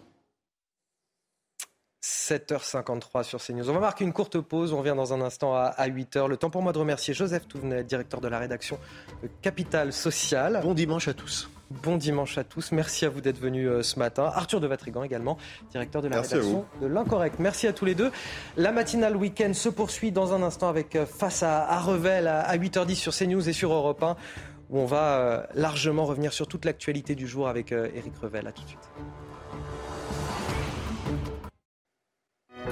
7h53 2.03 3.23
sur 3.23 3.39
CNews. 3.39 3.69
On 3.69 3.73
va 3.73 3.79
marquer 3.79 4.03
une 4.03 4.13
courte 4.13 4.39
pause. 4.39 4.73
On 4.73 4.79
revient 4.79 4.95
dans 4.95 5.13
un 5.13 5.21
instant 5.21 5.53
à, 5.53 5.87
8h. 5.87 6.27
Le 6.27 6.37
temps 6.37 6.49
pour 6.49 6.63
moi 6.63 6.73
de 6.73 6.79
remercier 6.79 7.13
Joseph 7.13 7.47
Touvenet, 7.47 7.83
directeur 7.83 8.21
de 8.21 8.27
la 8.27 8.39
rédaction 8.39 8.79
de 9.21 9.29
Capital 9.41 9.93
Social. 9.93 10.61
Bon 10.63 10.73
dimanche 10.73 11.07
à 11.07 11.13
tous. 11.13 11.47
Bon 11.83 11.95
dimanche 11.95 12.37
à 12.37 12.43
tous. 12.43 12.71
Merci 12.71 13.05
à 13.05 13.09
vous 13.09 13.21
d'être 13.21 13.39
venus 13.39 13.67
euh, 13.67 13.81
ce 13.81 13.97
matin. 13.97 14.29
Arthur 14.33 14.59
de 14.59 14.67
Vatrigan 14.67 15.03
également, 15.03 15.37
directeur 15.71 16.01
de 16.01 16.09
la 16.09 16.17
Merci 16.17 16.35
rédaction 16.35 16.65
de 16.81 16.87
l'Incorrect. 16.87 17.39
Merci 17.39 17.67
à 17.67 17.73
tous 17.73 17.85
les 17.85 17.95
deux. 17.95 18.11
La 18.57 18.71
matinale 18.71 19.15
week-end 19.15 19.53
se 19.53 19.69
poursuit 19.69 20.11
dans 20.11 20.33
un 20.33 20.43
instant 20.43 20.67
avec 20.67 20.95
euh, 20.95 21.05
Face 21.05 21.43
à, 21.43 21.65
à 21.67 21.79
Revel 21.79 22.27
à 22.27 22.57
8h10 22.57 22.95
sur 22.95 23.15
CNews 23.15 23.47
et 23.47 23.53
sur 23.53 23.71
Europe 23.71 24.03
1 24.03 24.15
où 24.69 24.79
on 24.79 24.85
va 24.85 25.19
euh, 25.19 25.43
largement 25.53 26.05
revenir 26.05 26.33
sur 26.33 26.47
toute 26.47 26.65
l'actualité 26.65 27.15
du 27.15 27.27
jour 27.27 27.47
avec 27.47 27.71
Eric 27.71 28.15
Revel. 28.21 28.47
À 28.47 28.51
tout 28.51 28.63
de 28.63 28.67
suite. 28.67 28.89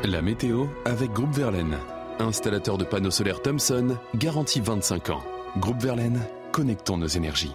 La 0.04 0.22
météo 0.22 0.66
avec 0.86 1.12
Groupe 1.12 1.34
Verlaine. 1.34 1.78
Installateur 2.20 2.78
de 2.78 2.84
panneaux 2.84 3.12
solaires 3.12 3.42
Thomson, 3.42 3.98
garantie 4.16 4.62
25 4.62 5.10
ans. 5.10 5.24
Groupe 5.58 5.82
Verlaine, 5.82 6.20
connectons 6.52 6.98
nos 6.98 7.08
énergies. 7.08 7.54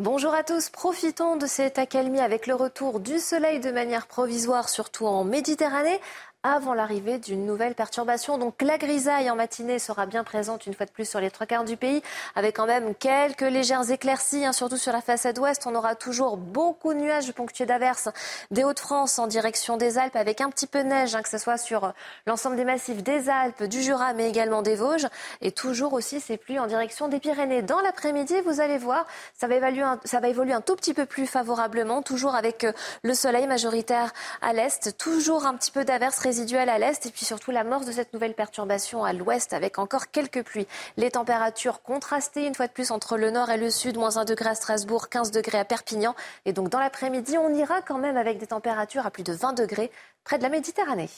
Bonjour 0.00 0.32
à 0.32 0.42
tous, 0.42 0.70
profitons 0.70 1.36
de 1.36 1.44
cette 1.44 1.78
accalmie 1.78 2.20
avec 2.20 2.46
le 2.46 2.54
retour 2.54 3.00
du 3.00 3.18
soleil 3.18 3.60
de 3.60 3.70
manière 3.70 4.06
provisoire, 4.06 4.70
surtout 4.70 5.04
en 5.04 5.24
Méditerranée 5.24 6.00
avant 6.42 6.72
l'arrivée 6.72 7.18
d'une 7.18 7.44
nouvelle 7.44 7.74
perturbation. 7.74 8.38
Donc 8.38 8.62
la 8.62 8.78
grisaille 8.78 9.30
en 9.30 9.36
matinée 9.36 9.78
sera 9.78 10.06
bien 10.06 10.24
présente 10.24 10.66
une 10.66 10.72
fois 10.72 10.86
de 10.86 10.90
plus 10.90 11.08
sur 11.08 11.20
les 11.20 11.30
trois 11.30 11.46
quarts 11.46 11.64
du 11.64 11.76
pays, 11.76 12.02
avec 12.34 12.56
quand 12.56 12.66
même 12.66 12.94
quelques 12.94 13.42
légères 13.42 13.90
éclaircies, 13.90 14.46
hein, 14.46 14.52
surtout 14.52 14.78
sur 14.78 14.92
la 14.92 15.02
façade 15.02 15.38
ouest. 15.38 15.66
On 15.66 15.74
aura 15.74 15.94
toujours 15.94 16.38
beaucoup 16.38 16.94
de 16.94 16.98
nuages 16.98 17.30
ponctués 17.32 17.66
d'averses 17.66 18.08
des 18.50 18.64
Hauts-de-France 18.64 19.18
en 19.18 19.26
direction 19.26 19.76
des 19.76 19.98
Alpes, 19.98 20.16
avec 20.16 20.40
un 20.40 20.48
petit 20.48 20.66
peu 20.66 20.82
de 20.82 20.88
neige, 20.88 21.14
hein, 21.14 21.22
que 21.22 21.28
ce 21.28 21.36
soit 21.36 21.58
sur 21.58 21.92
l'ensemble 22.26 22.56
des 22.56 22.64
massifs 22.64 23.02
des 23.02 23.28
Alpes, 23.28 23.64
du 23.64 23.82
Jura, 23.82 24.14
mais 24.14 24.28
également 24.28 24.62
des 24.62 24.76
Vosges, 24.76 25.08
et 25.42 25.52
toujours 25.52 25.92
aussi 25.92 26.20
ces 26.20 26.38
pluies 26.38 26.58
en 26.58 26.66
direction 26.66 27.08
des 27.08 27.20
Pyrénées. 27.20 27.62
Dans 27.62 27.80
l'après-midi, 27.80 28.34
vous 28.46 28.60
allez 28.60 28.78
voir, 28.78 29.06
ça 29.38 29.46
va, 29.46 29.56
ça 30.04 30.20
va 30.20 30.28
évoluer 30.28 30.54
un 30.54 30.62
tout 30.62 30.76
petit 30.76 30.94
peu 30.94 31.04
plus 31.04 31.26
favorablement, 31.26 32.00
toujours 32.00 32.34
avec 32.34 32.66
le 33.02 33.14
soleil 33.14 33.46
majoritaire 33.46 34.12
à 34.40 34.54
l'est, 34.54 34.96
toujours 34.96 35.44
un 35.44 35.54
petit 35.54 35.70
peu 35.70 35.84
d'averses 35.84 36.18
résiduelle 36.30 36.68
à 36.68 36.78
l'est 36.78 37.04
et 37.04 37.10
puis 37.10 37.24
surtout 37.24 37.50
l'amorce 37.50 37.86
de 37.86 37.90
cette 37.90 38.12
nouvelle 38.12 38.34
perturbation 38.34 39.02
à 39.02 39.12
l'ouest 39.12 39.52
avec 39.52 39.80
encore 39.80 40.12
quelques 40.12 40.44
pluies. 40.44 40.68
Les 40.96 41.10
températures 41.10 41.82
contrastées 41.82 42.46
une 42.46 42.54
fois 42.54 42.68
de 42.68 42.72
plus 42.72 42.92
entre 42.92 43.16
le 43.16 43.32
nord 43.32 43.50
et 43.50 43.56
le 43.56 43.68
sud, 43.68 43.96
moins 43.96 44.16
1 44.16 44.26
degré 44.26 44.50
à 44.50 44.54
Strasbourg, 44.54 45.08
15 45.08 45.32
degrés 45.32 45.58
à 45.58 45.64
Perpignan. 45.64 46.14
Et 46.44 46.52
donc 46.52 46.68
dans 46.68 46.78
l'après-midi, 46.78 47.36
on 47.36 47.52
ira 47.52 47.82
quand 47.82 47.98
même 47.98 48.16
avec 48.16 48.38
des 48.38 48.46
températures 48.46 49.06
à 49.06 49.10
plus 49.10 49.24
de 49.24 49.32
20 49.32 49.54
degrés 49.54 49.90
près 50.22 50.38
de 50.38 50.44
la 50.44 50.50
Méditerranée. 50.50 51.10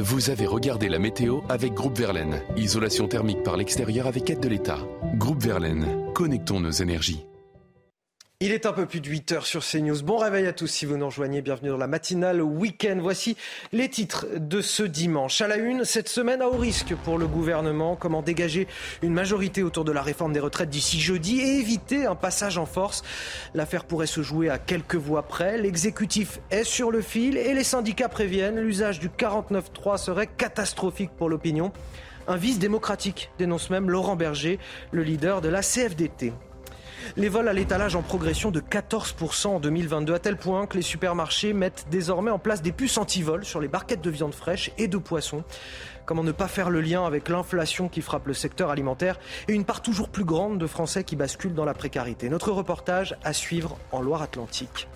Vous 0.00 0.30
avez 0.30 0.46
regardé 0.46 0.88
la 0.88 0.98
météo 0.98 1.42
avec 1.50 1.74
Groupe 1.74 1.98
Verlaine. 1.98 2.40
Isolation 2.56 3.06
thermique 3.06 3.42
par 3.42 3.58
l'extérieur 3.58 4.06
avec 4.06 4.30
aide 4.30 4.40
de 4.40 4.48
l'État. 4.48 4.78
Groupe 5.16 5.42
Verlaine, 5.42 6.10
connectons 6.14 6.60
nos 6.60 6.70
énergies. 6.70 7.26
Il 8.40 8.52
est 8.52 8.66
un 8.66 8.72
peu 8.72 8.84
plus 8.84 9.00
de 9.00 9.08
8 9.08 9.32
heures 9.32 9.46
sur 9.46 9.64
CNews. 9.64 10.02
Bon 10.02 10.18
réveil 10.18 10.46
à 10.46 10.52
tous 10.52 10.66
si 10.66 10.84
vous 10.84 10.98
nous 10.98 11.06
rejoignez. 11.06 11.40
Bienvenue 11.40 11.70
dans 11.70 11.78
la 11.78 11.86
matinale 11.86 12.42
week-end. 12.42 12.98
Voici 13.00 13.38
les 13.72 13.88
titres 13.88 14.26
de 14.36 14.60
ce 14.60 14.82
dimanche. 14.82 15.40
À 15.40 15.46
la 15.46 15.56
une, 15.56 15.86
cette 15.86 16.10
semaine 16.10 16.42
à 16.42 16.48
haut 16.48 16.58
risque 16.58 16.94
pour 17.04 17.16
le 17.16 17.26
gouvernement. 17.26 17.96
Comment 17.96 18.20
dégager 18.20 18.68
une 19.00 19.14
majorité 19.14 19.62
autour 19.62 19.86
de 19.86 19.92
la 19.92 20.02
réforme 20.02 20.34
des 20.34 20.40
retraites 20.40 20.68
d'ici 20.68 21.00
jeudi 21.00 21.40
et 21.40 21.58
éviter 21.58 22.04
un 22.04 22.16
passage 22.16 22.58
en 22.58 22.66
force? 22.66 23.02
L'affaire 23.54 23.86
pourrait 23.86 24.06
se 24.06 24.20
jouer 24.20 24.50
à 24.50 24.58
quelques 24.58 24.96
voix 24.96 25.22
près. 25.22 25.56
L'exécutif 25.56 26.40
est 26.50 26.64
sur 26.64 26.90
le 26.90 27.00
fil 27.00 27.38
et 27.38 27.54
les 27.54 27.64
syndicats 27.64 28.10
préviennent. 28.10 28.60
L'usage 28.60 28.98
du 28.98 29.08
49.3 29.08 29.96
serait 29.96 30.26
catastrophique 30.26 31.12
pour 31.16 31.30
l'opinion. 31.30 31.72
Un 32.28 32.36
vice 32.36 32.58
démocratique, 32.58 33.30
dénonce 33.38 33.70
même 33.70 33.88
Laurent 33.88 34.16
Berger, 34.16 34.58
le 34.92 35.02
leader 35.02 35.40
de 35.40 35.48
la 35.48 35.62
CFDT. 35.62 36.34
Les 37.16 37.28
vols 37.28 37.48
à 37.48 37.52
l'étalage 37.52 37.96
en 37.96 38.02
progression 38.02 38.50
de 38.50 38.60
14% 38.60 39.46
en 39.46 39.60
2022, 39.60 40.14
à 40.14 40.18
tel 40.18 40.36
point 40.36 40.66
que 40.66 40.76
les 40.76 40.82
supermarchés 40.82 41.52
mettent 41.52 41.86
désormais 41.90 42.30
en 42.30 42.38
place 42.38 42.62
des 42.62 42.72
puces 42.72 42.98
anti-vol 42.98 43.44
sur 43.44 43.60
les 43.60 43.68
barquettes 43.68 44.00
de 44.00 44.10
viande 44.10 44.34
fraîche 44.34 44.70
et 44.78 44.88
de 44.88 44.98
poisson. 44.98 45.44
Comment 46.06 46.24
ne 46.24 46.32
pas 46.32 46.48
faire 46.48 46.70
le 46.70 46.80
lien 46.80 47.06
avec 47.06 47.28
l'inflation 47.28 47.88
qui 47.88 48.02
frappe 48.02 48.26
le 48.26 48.34
secteur 48.34 48.70
alimentaire 48.70 49.18
et 49.48 49.52
une 49.52 49.64
part 49.64 49.80
toujours 49.80 50.08
plus 50.08 50.24
grande 50.24 50.58
de 50.58 50.66
Français 50.66 51.04
qui 51.04 51.16
basculent 51.16 51.54
dans 51.54 51.64
la 51.64 51.74
précarité? 51.74 52.28
Notre 52.28 52.52
reportage 52.52 53.16
à 53.24 53.32
suivre 53.32 53.78
en 53.92 54.02
Loire-Atlantique. 54.02 54.88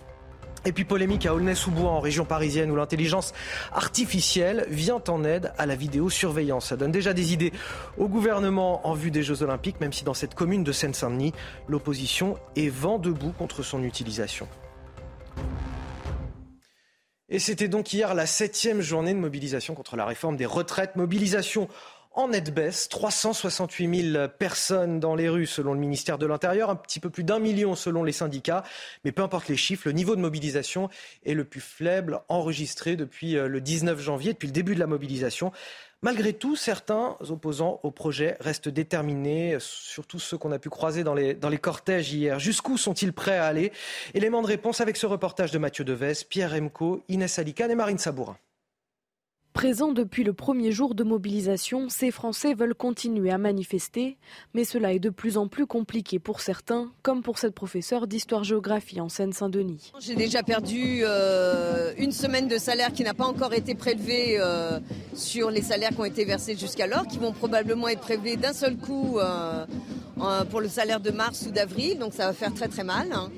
Et 0.65 0.73
puis 0.73 0.85
polémique 0.85 1.27
à 1.27 1.35
Aulnay-sous-Bois 1.35 1.91
en 1.91 2.01
région 2.01 2.25
parisienne 2.25 2.71
où 2.71 2.77
l'intelligence 2.77 3.33
artificielle 3.73 4.67
vient 4.69 5.03
en 5.09 5.25
aide 5.25 5.53
à 5.57 5.67
la 5.67 5.77
vidéosurveillance. 5.77 6.67
Ça 6.67 6.77
donne 6.77 6.93
déjà 6.93 7.13
des 7.15 7.33
idées 7.33 7.53
au 7.97 8.09
gouvernement 8.09 8.87
en 8.87 8.95
vue 8.95 9.11
des 9.11 9.23
Jeux 9.23 9.43
Olympiques, 9.43 9.81
même 9.81 9.93
si 9.93 10.05
dans 10.05 10.15
cette 10.15 10.35
commune 10.35 10.65
de 10.65 10.73
Seine-Saint-Denis, 10.73 11.33
l'opposition 11.69 12.39
est 12.57 12.69
vent 12.69 12.99
debout 12.99 13.33
contre 13.33 13.63
son 13.63 13.83
utilisation. 13.83 14.49
Et 17.31 17.39
c'était 17.39 17.69
donc 17.69 17.93
hier 17.93 18.15
la 18.15 18.25
septième 18.25 18.81
journée 18.81 19.13
de 19.13 19.19
mobilisation 19.19 19.75
contre 19.75 19.97
la 19.97 20.07
réforme 20.07 20.37
des 20.37 20.47
retraites. 20.47 20.97
Mobilisation 20.97 21.69
en 22.19 22.27
nette 22.27 22.53
baisse, 22.53 22.89
368 22.89 24.13
000 24.13 24.29
personnes 24.41 24.99
dans 24.99 25.15
les 25.15 25.29
rues 25.29 25.47
selon 25.47 25.73
le 25.73 25.79
ministère 25.79 26.19
de 26.19 26.27
l'Intérieur, 26.27 26.69
un 26.69 26.75
petit 26.75 26.99
peu 26.99 27.11
plus 27.11 27.23
d'un 27.23 27.39
million 27.39 27.77
selon 27.77 28.03
les 28.03 28.11
syndicats. 28.11 28.65
Mais 29.05 29.13
peu 29.13 29.23
importe 29.23 29.47
les 29.47 29.57
chiffres, 29.57 29.87
le 29.87 29.93
niveau 29.93 30.17
de 30.17 30.21
mobilisation 30.21 30.89
est 31.25 31.35
le 31.35 31.45
plus 31.45 31.61
faible 31.61 32.19
enregistré 32.29 32.97
depuis 32.97 33.37
euh, 33.37 33.47
le 33.47 33.61
19 33.61 34.01
janvier, 34.01 34.33
depuis 34.33 34.49
le 34.49 34.53
début 34.53 34.75
de 34.75 34.81
la 34.81 34.89
mobilisation. 34.89 35.53
Malgré 36.03 36.33
tout, 36.33 36.57
certains 36.57 37.17
opposants 37.29 37.79
au 37.85 37.93
projet 37.93 38.37
restent 38.41 38.69
déterminés, 38.69 39.57
surtout 39.61 40.19
ceux 40.19 40.37
qu'on 40.37 40.51
a 40.51 40.59
pu 40.59 40.71
croiser 40.71 41.05
dans 41.05 41.15
les, 41.15 41.37
cortèges 41.61 42.13
hier. 42.13 42.41
Jusqu'où 42.41 42.79
sont-ils 42.79 43.13
prêts 43.13 43.39
à 43.39 43.47
aller? 43.47 43.71
Élément 44.15 44.43
de 44.43 44.49
réponse 44.49 44.81
avec 44.81 44.97
ce 44.97 45.07
reportage 45.07 45.53
de 45.53 45.59
Mathieu 45.59 45.85
Deves, 45.85 46.27
Pierre 46.29 46.55
Emco, 46.55 47.05
Inès 47.09 47.39
Alicane 47.39 47.71
et 47.71 47.77
Marine 47.77 47.99
Sabourin. 47.99 48.37
Présents 49.59 49.91
depuis 49.91 50.23
le 50.23 50.33
premier 50.33 50.71
jour 50.71 50.95
de 50.95 51.03
mobilisation, 51.03 51.89
ces 51.89 52.13
Français 52.13 52.55
veulent 52.55 52.77
continuer 52.77 53.33
à 53.33 53.39
manifester, 53.39 54.17
mais 54.55 54.63
cela 54.63 54.93
est 54.93 55.01
de 55.01 55.11
plus 55.11 55.37
en 55.37 55.49
plus 55.49 55.67
compliqué 55.67 56.21
pour 56.21 56.41
certains, 56.43 56.93
comme 57.03 57.25
pour 57.25 57.39
cette 57.39 57.57
professeure 57.57 58.07
d'histoire-géographie 58.07 59.01
en 59.01 59.09
Seine-Saint-Denis. 59.09 59.91
J'ai 59.99 60.15
déjà 60.15 60.45
perdu 60.45 61.01
euh, 61.03 61.93
une 61.99 62.13
semaine 62.13 62.47
de 62.47 62.57
salaire 62.57 62.93
qui 62.93 63.03
n'a 63.03 63.15
pas 63.15 63.27
encore 63.27 63.53
été 63.53 63.75
prélevé 63.75 64.37
euh, 64.39 64.79
sur 65.13 65.51
les 65.51 65.63
salaires 65.63 65.91
qui 65.91 66.01
ont 66.03 66.05
été 66.05 66.25
versés 66.25 66.57
jusqu'alors, 66.57 67.09
qui 67.09 67.19
vont 67.19 67.33
probablement 67.33 67.89
être 67.89 68.03
prélevés 68.03 68.37
d'un 68.37 68.53
seul 68.53 68.77
coup 68.77 69.19
euh, 69.19 69.67
pour 70.51 70.61
le 70.61 70.69
salaire 70.69 71.01
de 71.01 71.11
mars 71.11 71.47
ou 71.49 71.51
d'avril, 71.51 71.99
donc 71.99 72.13
ça 72.13 72.29
va 72.29 72.33
faire 72.33 72.55
très 72.55 72.69
très 72.69 72.85
mal. 72.85 73.09
Hein. 73.13 73.29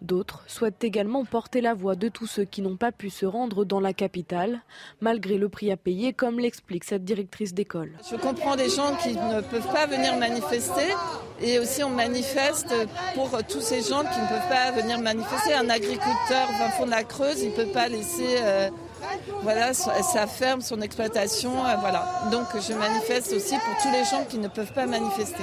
D'autres 0.00 0.44
souhaitent 0.46 0.84
également 0.84 1.24
porter 1.24 1.60
la 1.60 1.74
voix 1.74 1.96
de 1.96 2.08
tous 2.08 2.28
ceux 2.28 2.44
qui 2.44 2.62
n'ont 2.62 2.76
pas 2.76 2.92
pu 2.92 3.10
se 3.10 3.26
rendre 3.26 3.64
dans 3.64 3.80
la 3.80 3.92
capitale, 3.92 4.60
malgré 5.00 5.38
le 5.38 5.48
prix 5.48 5.72
à 5.72 5.76
payer, 5.76 6.12
comme 6.12 6.38
l'explique 6.38 6.84
cette 6.84 7.04
directrice 7.04 7.52
d'école. 7.52 7.90
Je 8.08 8.16
comprends 8.16 8.54
des 8.54 8.68
gens 8.68 8.94
qui 9.02 9.14
ne 9.14 9.40
peuvent 9.40 9.72
pas 9.72 9.86
venir 9.86 10.16
manifester 10.16 10.94
et 11.40 11.58
aussi 11.58 11.82
on 11.82 11.90
manifeste 11.90 12.72
pour 13.14 13.30
tous 13.48 13.60
ces 13.60 13.82
gens 13.82 14.02
qui 14.02 14.20
ne 14.20 14.28
peuvent 14.28 14.48
pas 14.48 14.70
venir 14.70 15.00
manifester. 15.00 15.54
Un 15.54 15.68
agriculteur 15.68 16.46
va 16.58 16.70
fond 16.70 16.86
de 16.86 16.90
la 16.90 17.02
Creuse, 17.02 17.42
il 17.42 17.50
ne 17.50 17.56
peut 17.56 17.72
pas 17.72 17.88
laisser 17.88 18.36
euh, 18.40 18.70
voilà, 19.42 19.74
sa 19.74 20.26
ferme, 20.28 20.60
son 20.60 20.80
exploitation. 20.80 21.64
Euh, 21.64 21.74
voilà. 21.80 22.06
Donc 22.30 22.46
je 22.54 22.72
manifeste 22.72 23.32
aussi 23.32 23.54
pour 23.54 23.82
tous 23.82 23.90
les 23.90 24.04
gens 24.04 24.24
qui 24.28 24.38
ne 24.38 24.48
peuvent 24.48 24.72
pas 24.72 24.86
manifester. 24.86 25.42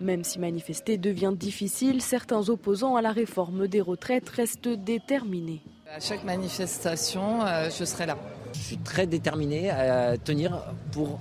Même 0.00 0.24
si 0.24 0.40
manifester 0.40 0.98
devient 0.98 1.32
difficile, 1.34 2.02
certains 2.02 2.48
opposants 2.48 2.96
à 2.96 3.02
la 3.02 3.12
réforme 3.12 3.68
des 3.68 3.80
retraites 3.80 4.28
restent 4.28 4.68
déterminés. 4.68 5.62
À 5.88 6.00
chaque 6.00 6.24
manifestation, 6.24 7.44
euh, 7.46 7.70
je 7.70 7.84
serai 7.84 8.06
là. 8.06 8.18
Je 8.52 8.58
suis 8.58 8.78
très 8.78 9.06
déterminé 9.06 9.70
à 9.70 10.16
tenir 10.16 10.74
pour 10.90 11.20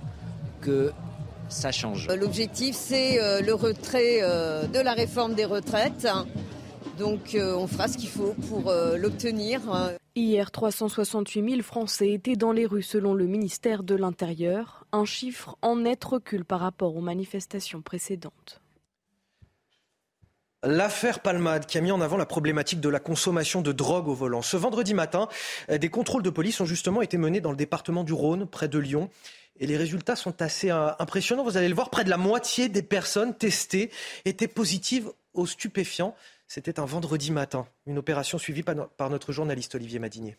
que 0.62 0.92
ça 1.50 1.72
change. 1.72 2.08
Euh, 2.10 2.16
l'objectif, 2.16 2.76
c'est 2.76 3.22
euh, 3.22 3.42
le 3.42 3.54
retrait 3.54 4.22
de 4.22 4.80
la 4.80 4.94
réforme 4.94 5.36
des 5.36 5.46
retraites. 5.46 6.08
Donc 6.98 7.38
on 7.38 7.68
fera 7.68 7.88
ce 7.88 7.98
qu'il 7.98 8.10
faut 8.10 8.36
pour 8.50 8.72
l'obtenir. 8.98 9.62
Hier, 10.16 10.52
368 10.52 11.50
000 11.50 11.62
Français 11.64 12.12
étaient 12.12 12.36
dans 12.36 12.52
les 12.52 12.68
rues 12.68 12.84
selon 12.84 13.16
le 13.16 13.26
ministère 13.26 13.82
de 13.82 13.96
l'Intérieur, 13.96 14.86
un 14.92 15.06
chiffre 15.06 15.58
en 15.64 15.78
net 15.78 16.04
recul 16.04 16.46
par 16.46 16.60
rapport 16.60 16.96
aux 16.96 17.02
manifestations 17.02 17.82
précédentes. 17.82 18.63
L'affaire 20.64 21.20
Palmade 21.20 21.66
qui 21.66 21.78
a 21.78 21.82
mis 21.82 21.92
en 21.92 22.00
avant 22.00 22.16
la 22.16 22.26
problématique 22.26 22.80
de 22.80 22.88
la 22.88 23.02
consommation 23.02 23.62
de 23.62 23.74
drogue 23.74 24.08
au 24.08 24.14
volant. 24.14 24.42
Ce 24.42 24.56
vendredi 24.56 24.94
matin, 24.94 25.28
euh, 25.70 25.78
des 25.78 25.90
contrôles 25.90 26.24
de 26.24 26.30
police 26.30 26.62
ont 26.62 26.66
justement 26.66 27.02
été 27.02 27.18
menés 27.18 27.42
dans 27.42 27.52
le 27.52 27.58
département 27.58 28.06
du 28.06 28.14
Rhône, 28.14 28.48
près 28.48 28.70
de 28.70 28.80
Lyon. 28.80 29.10
Et 29.60 29.68
les 29.68 29.76
résultats 29.76 30.16
sont 30.16 30.42
assez 30.42 30.72
euh, 30.72 30.92
impressionnants. 31.00 31.44
Vous 31.44 31.58
allez 31.58 31.68
le 31.68 31.76
voir, 31.76 31.90
près 31.90 32.06
de 32.06 32.10
la 32.10 32.18
moitié 32.18 32.70
des 32.70 32.82
personnes 32.82 33.36
testées 33.36 33.92
étaient 34.24 34.48
positives 34.48 35.12
aux 35.34 35.48
stupéfiants. 35.48 36.16
C'était 36.48 36.80
un 36.80 36.86
vendredi 36.86 37.32
matin. 37.32 37.68
Une 37.86 37.98
opération 37.98 38.38
suivie 38.38 38.64
par 38.64 39.10
notre 39.10 39.34
journaliste 39.34 39.76
Olivier 39.76 40.00
Madinier. 40.00 40.38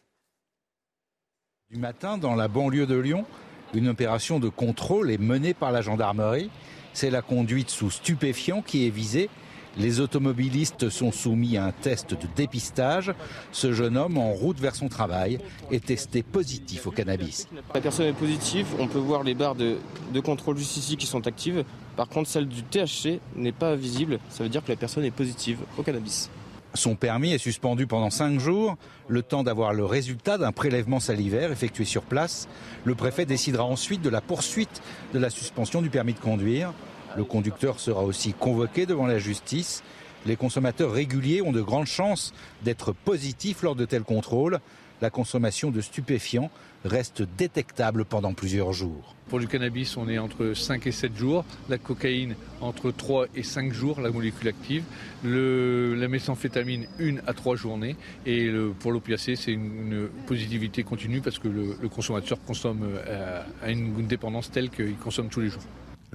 Du 1.71 1.79
matin, 1.79 2.17
dans 2.17 2.35
la 2.35 2.49
banlieue 2.49 2.87
de 2.87 2.97
Lyon, 2.97 3.27
une 3.75 3.89
opération 3.89 4.39
de 4.39 4.49
contrôle 4.49 5.11
est 5.11 5.19
menée 5.19 5.53
par 5.53 5.71
la 5.71 5.83
gendarmerie. 5.83 6.51
C'est 6.95 7.11
la 7.11 7.21
conduite 7.21 7.69
sous 7.69 7.91
stupéfiants 7.91 8.63
qui 8.63 8.87
est 8.87 8.91
visée 8.91 9.29
les 9.77 10.01
automobilistes 10.01 10.89
sont 10.89 11.13
soumis 11.13 11.57
à 11.57 11.67
un 11.67 11.73
test 11.73 12.13
de 12.13 12.27
dépistage. 12.37 13.13
Ce 13.53 13.73
jeune 13.73 13.97
homme, 13.97 14.19
en 14.19 14.33
route 14.33 14.61
vers 14.61 14.75
son 14.75 14.89
travail, 14.89 15.39
est 15.71 15.85
testé 15.85 16.23
positif 16.23 16.87
au 16.87 16.91
cannabis. 16.91 17.49
La 17.75 17.81
personne 17.81 18.07
est 18.07 18.13
positive, 18.13 18.67
on 18.79 18.87
peut 18.87 18.99
voir 18.99 19.23
les 19.23 19.35
barres 19.35 19.57
de, 19.57 19.77
contrôle 20.25 20.57
juste 20.57 20.77
ici 20.77 20.97
qui 20.97 21.07
sont 21.07 21.27
actives. 21.27 21.65
Par 21.97 22.09
contre, 22.09 22.29
celle 22.29 22.49
du 22.49 22.63
THC 22.63 23.21
n'est 23.37 23.53
pas 23.53 23.75
visible. 23.77 24.19
Ça 24.31 24.43
veut 24.43 24.49
dire 24.49 24.65
que 24.65 24.71
la 24.71 24.77
personne 24.77 25.05
est 25.05 25.11
positive 25.11 25.59
au 25.79 25.83
cannabis. 25.83 26.31
Son 26.77 26.97
permis 26.97 27.33
est 27.33 27.39
suspendu 27.39 27.87
pendant 27.87 28.11
cinq 28.11 28.41
jours, 28.41 28.77
le 29.07 29.23
temps 29.23 29.45
d'avoir 29.45 29.73
le 29.73 29.85
résultat 29.85 30.39
d'un 30.39 30.51
prélèvement 30.51 30.99
salivaire 30.99 31.53
effectué 31.53 31.85
sur 31.85 32.03
place. 32.03 32.49
Le 32.85 32.97
préfet 32.97 33.27
décidera 33.27 33.65
ensuite 33.65 34.03
de 34.03 34.11
la 34.11 34.21
poursuite 34.21 34.83
de 35.13 35.21
la 35.21 35.31
suspension 35.31 35.83
du 35.83 35.91
permis 35.91 36.15
de 36.15 36.19
conduire. 36.19 36.73
Le 37.17 37.25
conducteur 37.25 37.79
sera 37.79 38.03
aussi 38.03 38.33
convoqué 38.33 38.87
devant 38.87 39.07
la 39.07 39.19
justice. 39.19 39.83
Les 40.27 40.37
consommateurs 40.37 40.93
réguliers 40.93 41.43
ont 41.43 41.53
de 41.53 41.61
grandes 41.61 41.87
chances 41.87 42.33
d'être 42.63 42.93
positifs 42.93 43.63
lors 43.63 43.77
de 43.77 43.85
tels 43.85 44.05
contrôles. 44.05 44.59
La 45.03 45.11
consommation 45.11 45.71
de 45.71 45.81
stupéfiants 45.81 46.51
reste 46.85 47.23
détectable 47.23 48.05
pendant 48.05 48.33
plusieurs 48.33 48.73
jours. 48.73 49.15
Pour 49.29 49.39
le 49.39 49.47
cannabis, 49.47 49.97
on 49.97 50.09
est 50.09 50.19
entre 50.19 50.55
5 50.55 50.87
et 50.87 50.93
7 50.93 51.17
jours. 51.17 51.45
La 51.69 51.79
cocaïne, 51.79 52.37
entre 52.61 52.91
3 52.91 53.27
et 53.35 53.43
5 53.43 53.73
jours, 53.73 54.01
la 54.01 54.11
molécule 54.11 54.49
active. 54.49 54.85
la 55.23 56.09
méthamphétamine, 56.09 56.87
1 56.99 57.17
à 57.27 57.33
3 57.33 57.57
journées. 57.57 57.97
Et 58.27 58.51
pour 58.81 58.93
l'opiacé, 58.93 59.37
c'est 59.37 59.53
une, 59.53 60.09
positivité 60.27 60.83
continue 60.83 61.21
parce 61.21 61.39
que 61.39 61.49
le, 61.49 61.89
consommateur 61.89 62.39
consomme 62.45 62.81
euh, 62.85 63.43
à 63.63 63.71
une 63.71 64.07
dépendance 64.07 64.51
telle 64.51 64.71
qu'il 64.71 64.97
consomme 64.97 65.29
tous 65.29 65.41
les 65.41 65.49
jours. 65.49 65.63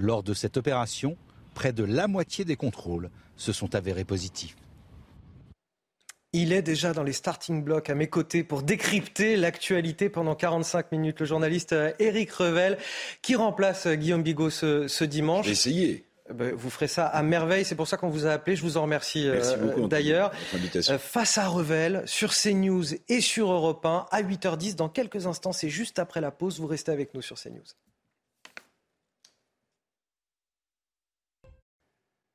Lors 0.00 0.22
de 0.22 0.32
cette 0.32 0.56
opération, 0.56 1.18
près 1.52 1.74
de 1.74 1.84
la 1.84 2.08
moitié 2.08 2.46
des 2.46 2.56
contrôles 2.56 3.10
se 3.36 3.52
sont 3.52 3.74
avérés 3.74 4.04
positifs. 4.04 4.56
Il 6.32 6.54
est 6.54 6.62
déjà 6.62 6.94
dans 6.94 7.02
les 7.02 7.12
starting 7.12 7.62
blocks 7.62 7.90
à 7.90 7.94
mes 7.94 8.06
côtés 8.06 8.42
pour 8.42 8.62
décrypter 8.62 9.36
l'actualité 9.36 10.08
pendant 10.08 10.34
45 10.34 10.90
minutes. 10.92 11.20
Le 11.20 11.26
journaliste 11.26 11.74
Eric 11.98 12.30
euh, 12.30 12.44
Revel 12.44 12.78
qui 13.20 13.34
remplace 13.34 13.86
euh, 13.86 13.94
Guillaume 13.94 14.22
Bigot 14.22 14.48
ce, 14.48 15.04
dimanche. 15.04 15.44
J'ai 15.44 15.52
essayé. 15.52 16.06
Eh 16.30 16.32
ben, 16.32 16.54
vous 16.54 16.70
ferez 16.70 16.88
ça 16.88 17.06
à 17.06 17.22
merveille, 17.22 17.66
c'est 17.66 17.74
pour 17.74 17.88
ça 17.88 17.98
qu'on 17.98 18.08
vous 18.08 18.24
a 18.24 18.30
appelé. 18.30 18.56
Je 18.56 18.62
vous 18.62 18.78
en 18.78 18.82
remercie 18.82 19.28
euh, 19.28 19.86
d'ailleurs. 19.86 20.32
face 20.98 21.36
à 21.36 21.46
Revel, 21.46 22.04
sur 22.06 22.32
CNews 22.32 22.94
et 23.08 23.20
sur 23.20 23.52
Europe 23.52 23.84
1, 23.84 24.06
à 24.10 24.22
8h10, 24.22 24.76
dans 24.76 24.88
quelques 24.88 25.26
instants, 25.26 25.52
c'est 25.52 25.68
juste 25.68 25.98
après 25.98 26.22
la 26.22 26.30
pause. 26.30 26.58
Vous 26.58 26.68
restez 26.68 26.90
avec 26.90 27.12
nous 27.12 27.20
sur 27.20 27.36
CNews. 27.36 27.64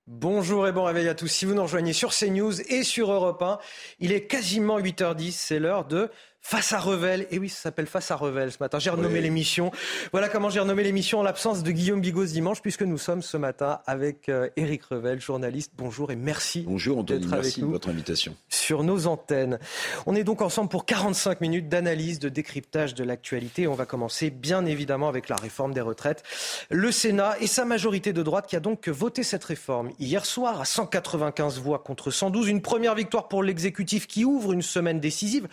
Bonjour 0.07 0.67
et 0.67 0.71
bon 0.71 0.83
réveil 0.83 1.07
à 1.07 1.15
tous. 1.15 1.27
Si 1.27 1.45
vous 1.45 1.55
nous 1.55 1.63
rejoignez 1.63 1.91
sur 1.91 2.11
CNews 2.13 2.61
et 2.71 2.83
sur 2.83 3.11
Europe 3.11 3.41
1, 3.41 3.57
il 3.99 4.11
est 4.11 4.27
quasiment 4.27 4.79
8h10, 4.79 5.31
c'est 5.31 5.57
l'heure 5.57 5.85
de 5.85 6.11
Face 6.47 6.73
à 6.73 6.79
Revel. 6.79 7.25
Et 7.31 7.39
oui, 7.39 7.49
ça 7.49 7.59
s'appelle 7.59 7.87
Face 7.87 8.11
à 8.11 8.15
Revel 8.15 8.51
ce 8.51 8.57
matin. 8.59 8.77
J'ai 8.77 8.91
renommé 8.91 9.19
l'émission. 9.19 9.71
Voilà 10.11 10.29
comment 10.29 10.51
j'ai 10.51 10.59
renommé 10.59 10.83
l'émission 10.83 11.21
en 11.21 11.23
l'absence 11.23 11.63
de 11.63 11.71
Guillaume 11.71 12.01
Bigot 12.01 12.25
dimanche, 12.25 12.61
puisque 12.61 12.83
nous 12.83 12.99
sommes 12.99 13.23
ce 13.23 13.35
matin 13.35 13.79
avec 13.87 14.29
Eric 14.55 14.83
euh, 14.91 14.95
Revel, 14.97 15.19
journaliste. 15.19 15.71
Bonjour 15.75 16.11
et 16.11 16.15
merci. 16.15 16.63
Bonjour 16.67 16.99
Anthony, 16.99 17.25
merci 17.25 17.61
de 17.61 17.65
votre 17.65 17.89
invitation. 17.89 18.35
Sur 18.47 18.83
nos 18.83 19.07
antennes. 19.07 19.57
On 20.05 20.13
est 20.13 20.23
donc 20.23 20.43
ensemble 20.43 20.69
pour 20.69 20.85
45 20.85 21.41
minutes 21.41 21.67
d'analyse, 21.67 22.19
de 22.19 22.29
décryptage 22.29 22.93
de 22.93 23.03
l'actualité. 23.03 23.67
On 23.67 23.73
va 23.73 23.87
commencer 23.87 24.29
bien 24.29 24.67
évidemment 24.67 25.09
avec 25.09 25.29
la 25.29 25.37
réforme 25.37 25.73
des 25.73 25.81
retraites. 25.81 26.21
Le 26.69 26.91
Sénat 26.91 27.37
et 27.41 27.47
sa 27.47 27.65
majorité 27.65 28.13
de 28.13 28.21
droite 28.21 28.45
qui 28.45 28.55
a 28.55 28.59
donc 28.59 28.87
voté 28.87 29.23
cette 29.23 29.45
réforme 29.45 29.89
hier 29.97 30.27
soir 30.27 30.61
à 30.61 30.65
195 30.65 31.57
voix 31.59 31.79
contre 31.79 32.11
112. 32.11 32.49
Une 32.49 32.61
première 32.61 32.93
victoire 32.93 33.29
pour 33.29 33.41
l'exécutif 33.41 34.05
qui 34.05 34.25
ouvre 34.25 34.53
une 34.53 34.61
semaine 34.61 34.99
décisive. 34.99 35.47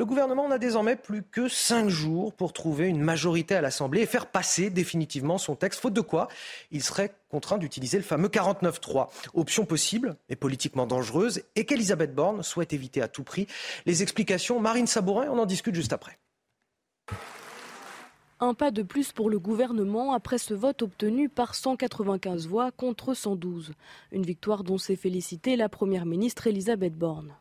Le 0.00 0.06
gouvernement 0.06 0.48
n'a 0.48 0.56
désormais 0.56 0.96
plus 0.96 1.22
que 1.22 1.46
cinq 1.46 1.90
jours 1.90 2.32
pour 2.32 2.54
trouver 2.54 2.86
une 2.86 3.02
majorité 3.02 3.54
à 3.54 3.60
l'Assemblée 3.60 4.00
et 4.00 4.06
faire 4.06 4.28
passer 4.28 4.70
définitivement 4.70 5.36
son 5.36 5.56
texte, 5.56 5.78
faute 5.78 5.92
de 5.92 6.00
quoi 6.00 6.28
il 6.70 6.82
serait 6.82 7.12
contraint 7.28 7.58
d'utiliser 7.58 7.98
le 7.98 8.02
fameux 8.02 8.28
49-3. 8.28 9.10
Option 9.34 9.66
possible 9.66 10.16
et 10.30 10.36
politiquement 10.36 10.86
dangereuse 10.86 11.42
et 11.54 11.66
qu'Elisabeth 11.66 12.14
Borne 12.14 12.42
souhaite 12.42 12.72
éviter 12.72 13.02
à 13.02 13.08
tout 13.08 13.24
prix. 13.24 13.46
Les 13.84 14.02
explications, 14.02 14.58
Marine 14.58 14.86
Sabourin, 14.86 15.28
on 15.30 15.38
en 15.38 15.44
discute 15.44 15.74
juste 15.74 15.92
après. 15.92 16.18
Un 18.40 18.54
pas 18.54 18.70
de 18.70 18.82
plus 18.82 19.12
pour 19.12 19.28
le 19.28 19.38
gouvernement 19.38 20.14
après 20.14 20.38
ce 20.38 20.54
vote 20.54 20.80
obtenu 20.80 21.28
par 21.28 21.54
195 21.54 22.46
voix 22.46 22.70
contre 22.72 23.12
112. 23.12 23.74
Une 24.12 24.24
victoire 24.24 24.64
dont 24.64 24.78
s'est 24.78 24.96
félicitée 24.96 25.56
la 25.56 25.68
Première 25.68 26.06
ministre 26.06 26.46
Elisabeth 26.46 26.96
Borne. 26.96 27.34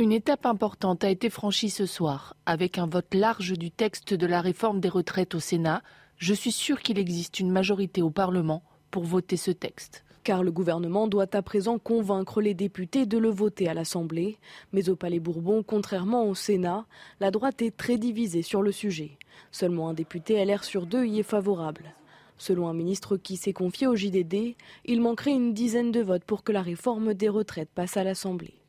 Une 0.00 0.12
étape 0.12 0.46
importante 0.46 1.04
a 1.04 1.10
été 1.10 1.28
franchie 1.28 1.68
ce 1.68 1.84
soir. 1.84 2.34
Avec 2.46 2.78
un 2.78 2.86
vote 2.86 3.12
large 3.12 3.52
du 3.52 3.70
texte 3.70 4.14
de 4.14 4.26
la 4.26 4.40
réforme 4.40 4.80
des 4.80 4.88
retraites 4.88 5.34
au 5.34 5.40
Sénat, 5.40 5.82
je 6.16 6.32
suis 6.32 6.52
sûr 6.52 6.80
qu'il 6.80 6.98
existe 6.98 7.38
une 7.38 7.50
majorité 7.50 8.00
au 8.00 8.08
Parlement 8.08 8.62
pour 8.90 9.04
voter 9.04 9.36
ce 9.36 9.50
texte. 9.50 10.06
Car 10.24 10.42
le 10.42 10.52
gouvernement 10.52 11.06
doit 11.06 11.36
à 11.36 11.42
présent 11.42 11.78
convaincre 11.78 12.40
les 12.40 12.54
députés 12.54 13.04
de 13.04 13.18
le 13.18 13.28
voter 13.28 13.68
à 13.68 13.74
l'Assemblée. 13.74 14.38
Mais 14.72 14.88
au 14.88 14.96
Palais 14.96 15.20
Bourbon, 15.20 15.62
contrairement 15.62 16.24
au 16.24 16.34
Sénat, 16.34 16.86
la 17.20 17.30
droite 17.30 17.60
est 17.60 17.76
très 17.76 17.98
divisée 17.98 18.40
sur 18.40 18.62
le 18.62 18.72
sujet. 18.72 19.18
Seulement 19.52 19.90
un 19.90 19.94
député 19.94 20.42
LR 20.42 20.64
sur 20.64 20.86
deux 20.86 21.04
y 21.04 21.18
est 21.18 21.24
favorable. 21.24 21.92
Selon 22.38 22.68
un 22.68 22.74
ministre 22.74 23.18
qui 23.18 23.36
s'est 23.36 23.52
confié 23.52 23.86
au 23.86 23.96
JDD, 23.96 24.56
il 24.86 25.02
manquerait 25.02 25.32
une 25.32 25.52
dizaine 25.52 25.92
de 25.92 26.00
votes 26.00 26.24
pour 26.24 26.42
que 26.42 26.52
la 26.52 26.62
réforme 26.62 27.12
des 27.12 27.28
retraites 27.28 27.68
passe 27.74 27.98
à 27.98 28.04
l'Assemblée. 28.04 28.60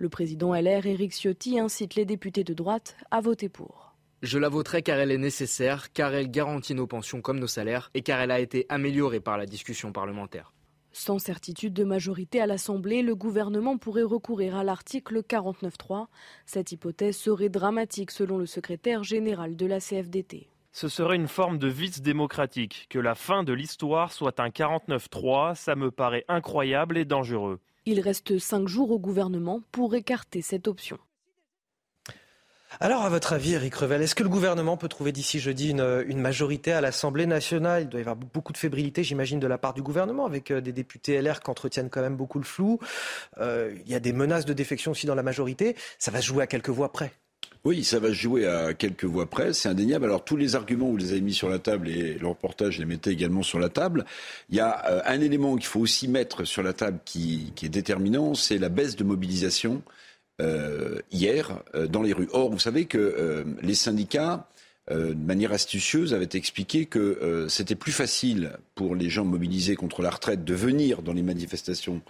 Le 0.00 0.08
président 0.08 0.54
LR, 0.54 0.86
Éric 0.86 1.12
Ciotti, 1.12 1.58
incite 1.58 1.94
les 1.94 2.06
députés 2.06 2.42
de 2.42 2.54
droite 2.54 2.96
à 3.10 3.20
voter 3.20 3.50
pour. 3.50 3.94
Je 4.22 4.38
la 4.38 4.48
voterai 4.48 4.80
car 4.80 4.98
elle 4.98 5.10
est 5.10 5.18
nécessaire, 5.18 5.92
car 5.92 6.14
elle 6.14 6.30
garantit 6.30 6.74
nos 6.74 6.86
pensions 6.86 7.20
comme 7.20 7.38
nos 7.38 7.46
salaires 7.46 7.90
et 7.92 8.00
car 8.00 8.18
elle 8.18 8.30
a 8.30 8.40
été 8.40 8.64
améliorée 8.70 9.20
par 9.20 9.36
la 9.36 9.44
discussion 9.44 9.92
parlementaire. 9.92 10.54
Sans 10.92 11.18
certitude 11.18 11.74
de 11.74 11.84
majorité 11.84 12.40
à 12.40 12.46
l'Assemblée, 12.46 13.02
le 13.02 13.14
gouvernement 13.14 13.76
pourrait 13.76 14.02
recourir 14.02 14.56
à 14.56 14.64
l'article 14.64 15.20
49.3. 15.20 16.06
Cette 16.46 16.72
hypothèse 16.72 17.18
serait 17.18 17.50
dramatique 17.50 18.10
selon 18.10 18.38
le 18.38 18.46
secrétaire 18.46 19.04
général 19.04 19.54
de 19.54 19.66
la 19.66 19.80
CFDT. 19.80 20.48
Ce 20.72 20.88
serait 20.88 21.16
une 21.16 21.28
forme 21.28 21.58
de 21.58 21.68
vice 21.68 22.00
démocratique. 22.00 22.86
Que 22.88 22.98
la 22.98 23.14
fin 23.14 23.44
de 23.44 23.52
l'histoire 23.52 24.12
soit 24.12 24.40
un 24.40 24.48
49.3, 24.48 25.56
ça 25.56 25.74
me 25.74 25.90
paraît 25.90 26.24
incroyable 26.26 26.96
et 26.96 27.04
dangereux. 27.04 27.60
Il 27.86 28.00
reste 28.00 28.38
cinq 28.38 28.68
jours 28.68 28.90
au 28.90 28.98
gouvernement 28.98 29.62
pour 29.72 29.94
écarter 29.94 30.42
cette 30.42 30.68
option. 30.68 30.98
Alors, 32.78 33.02
à 33.02 33.08
votre 33.08 33.32
avis, 33.32 33.54
Eric 33.54 33.74
Revel, 33.74 34.00
est-ce 34.00 34.14
que 34.14 34.22
le 34.22 34.28
gouvernement 34.28 34.76
peut 34.76 34.88
trouver 34.88 35.10
d'ici 35.10 35.40
jeudi 35.40 35.70
une, 35.70 36.20
majorité 36.20 36.72
à 36.72 36.80
l'Assemblée 36.80 37.26
nationale? 37.26 37.82
Il 37.82 37.88
doit 37.88 37.98
y 37.98 38.02
avoir 38.02 38.14
beaucoup 38.14 38.52
de 38.52 38.58
fébrilité, 38.58 39.02
j'imagine, 39.02 39.40
de 39.40 39.46
la 39.48 39.58
part 39.58 39.74
du 39.74 39.82
gouvernement, 39.82 40.24
avec 40.24 40.52
euh, 40.52 40.60
des 40.60 40.72
députés 40.72 41.20
LR 41.20 41.40
qui 41.40 41.50
entretiennent 41.50 41.90
quand 41.90 42.00
même 42.00 42.16
beaucoup 42.16 42.38
le 42.38 42.44
flou. 42.44 42.78
Euh, 43.38 43.74
il 43.84 43.90
y 43.90 43.94
a 43.96 44.00
des 44.00 44.12
menaces 44.12 44.44
de 44.44 44.52
défection 44.52 44.92
aussi 44.92 45.06
dans 45.06 45.16
la 45.16 45.24
majorité. 45.24 45.74
Ça 45.98 46.12
va 46.12 46.20
se 46.20 46.26
jouer 46.26 46.44
à 46.44 46.46
quelques 46.46 46.70
voix 46.70 46.92
près. 46.92 47.12
Oui, 47.64 47.84
ça 47.84 47.98
va 47.98 48.10
jouer 48.10 48.46
à 48.46 48.72
quelques 48.72 49.04
voix 49.04 49.28
près, 49.28 49.52
c'est 49.52 49.68
indéniable. 49.68 50.06
Alors 50.06 50.24
tous 50.24 50.36
les 50.36 50.54
arguments, 50.54 50.88
vous 50.88 50.96
les 50.96 51.12
avez 51.12 51.20
mis 51.20 51.34
sur 51.34 51.50
la 51.50 51.58
table 51.58 51.90
et 51.90 52.14
le 52.14 52.26
reportage 52.26 52.78
les 52.78 52.86
mettait 52.86 53.12
également 53.12 53.42
sur 53.42 53.58
la 53.58 53.68
table. 53.68 54.06
Il 54.48 54.56
y 54.56 54.60
a 54.60 54.82
euh, 54.86 55.02
un 55.04 55.20
élément 55.20 55.56
qu'il 55.56 55.66
faut 55.66 55.80
aussi 55.80 56.08
mettre 56.08 56.44
sur 56.44 56.62
la 56.62 56.72
table 56.72 57.00
qui, 57.04 57.52
est 57.62 57.68
déterminant, 57.68 58.34
c'est 58.34 58.56
la 58.56 58.70
baisse 58.70 58.96
de 58.96 59.04
mobilisation 59.04 59.82
euh, 60.40 61.00
hier 61.12 61.62
euh, 61.74 61.86
dans 61.86 62.00
les 62.00 62.14
rues. 62.14 62.30
Or, 62.32 62.50
vous 62.50 62.58
savez 62.58 62.86
que 62.86 63.44
les 63.62 63.74
syndicats, 63.74 64.48
de 64.90 65.14
manière 65.14 65.52
astucieuse, 65.52 66.14
avaient 66.14 66.28
expliqué 66.32 66.86
que 66.86 67.46
c'était 67.48 67.74
plus 67.74 67.92
facile 67.92 68.52
pour 68.74 68.94
les 68.94 69.10
gens 69.10 69.26
mobilisés 69.26 69.76
contre 69.76 70.00
la 70.02 70.10
retraite 70.10 70.44
de 70.44 70.54
venir 70.54 71.02
dans 71.02 71.12
les 71.12 71.22
manifestations 71.22 72.00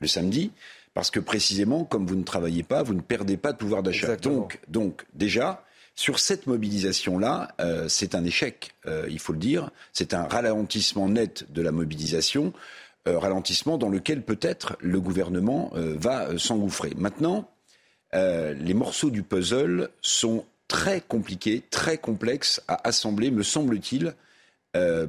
le 0.00 0.08
samedi 0.08 0.50
parce 0.98 1.12
que 1.12 1.20
précisément, 1.20 1.84
comme 1.84 2.08
vous 2.08 2.16
ne 2.16 2.24
travaillez 2.24 2.64
pas, 2.64 2.82
vous 2.82 2.92
ne 2.92 3.00
perdez 3.00 3.36
pas 3.36 3.52
de 3.52 3.56
pouvoir 3.56 3.84
d'achat. 3.84 4.16
Donc, 4.16 4.58
donc, 4.66 5.06
déjà, 5.14 5.64
sur 5.94 6.18
cette 6.18 6.48
mobilisation-là, 6.48 7.54
euh, 7.60 7.88
c'est 7.88 8.16
un 8.16 8.24
échec, 8.24 8.74
euh, 8.86 9.06
il 9.08 9.20
faut 9.20 9.32
le 9.32 9.38
dire. 9.38 9.70
C'est 9.92 10.12
un 10.12 10.24
ralentissement 10.24 11.08
net 11.08 11.52
de 11.52 11.62
la 11.62 11.70
mobilisation, 11.70 12.52
euh, 13.06 13.16
ralentissement 13.16 13.78
dans 13.78 13.88
lequel 13.88 14.22
peut-être 14.22 14.76
le 14.80 15.00
gouvernement 15.00 15.70
va 15.72 16.36
s'engouffrer. 16.36 16.90
Maintenant, 16.96 17.48
les 18.12 18.74
morceaux 18.74 19.10
du 19.10 19.22
puzzle 19.22 19.90
sont 20.00 20.46
très 20.66 21.00
compliqués, 21.00 21.62
très 21.70 21.98
complexes 21.98 22.60
à 22.66 22.88
assembler, 22.88 23.30
me 23.30 23.44
semble-t-il, 23.44 24.14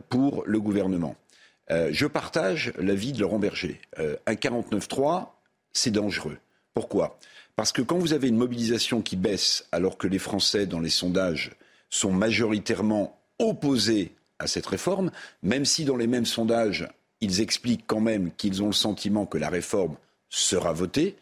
pour 0.10 0.44
le 0.46 0.60
gouvernement. 0.60 1.16
je 1.68 2.06
partage 2.06 2.74
l'avis 2.78 3.12
de 3.12 3.22
Laurent 3.22 3.40
Berger. 3.40 3.82
un 3.98 4.34
49-3, 4.36 5.30
c'est 5.74 5.92
dangereux. 5.92 6.38
Pourquoi? 6.74 7.20
Parce 7.56 7.72
que 7.72 7.82
quand 7.82 7.98
vous 7.98 8.14
avez 8.14 8.30
une 8.30 8.38
mobilisation 8.38 9.02
qui 9.02 9.16
baisse 9.16 9.68
alors 9.72 9.98
que 9.98 10.08
les 10.08 10.20
Français, 10.20 10.66
dans 10.66 10.80
les 10.80 10.90
sondages, 10.90 11.52
sont 11.90 12.12
majoritairement 12.12 13.20
opposés 13.40 14.14
à 14.40 14.48
cette 14.48 14.66
réforme, 14.66 15.12
même 15.44 15.66
si 15.66 15.84
dans 15.84 15.98
les 15.98 16.08
mêmes 16.08 16.26
sondages, 16.26 16.88
ils 17.22 17.42
expliquent 17.42 17.86
quand 17.86 18.00
même 18.00 18.32
qu'ils 18.38 18.64
ont 18.64 18.68
le 18.68 18.74
sentiment 18.74 19.26
que 19.26 19.38
la 19.38 19.50
réforme 19.50 19.98
sera 20.30 20.72
votée, 20.72 21.18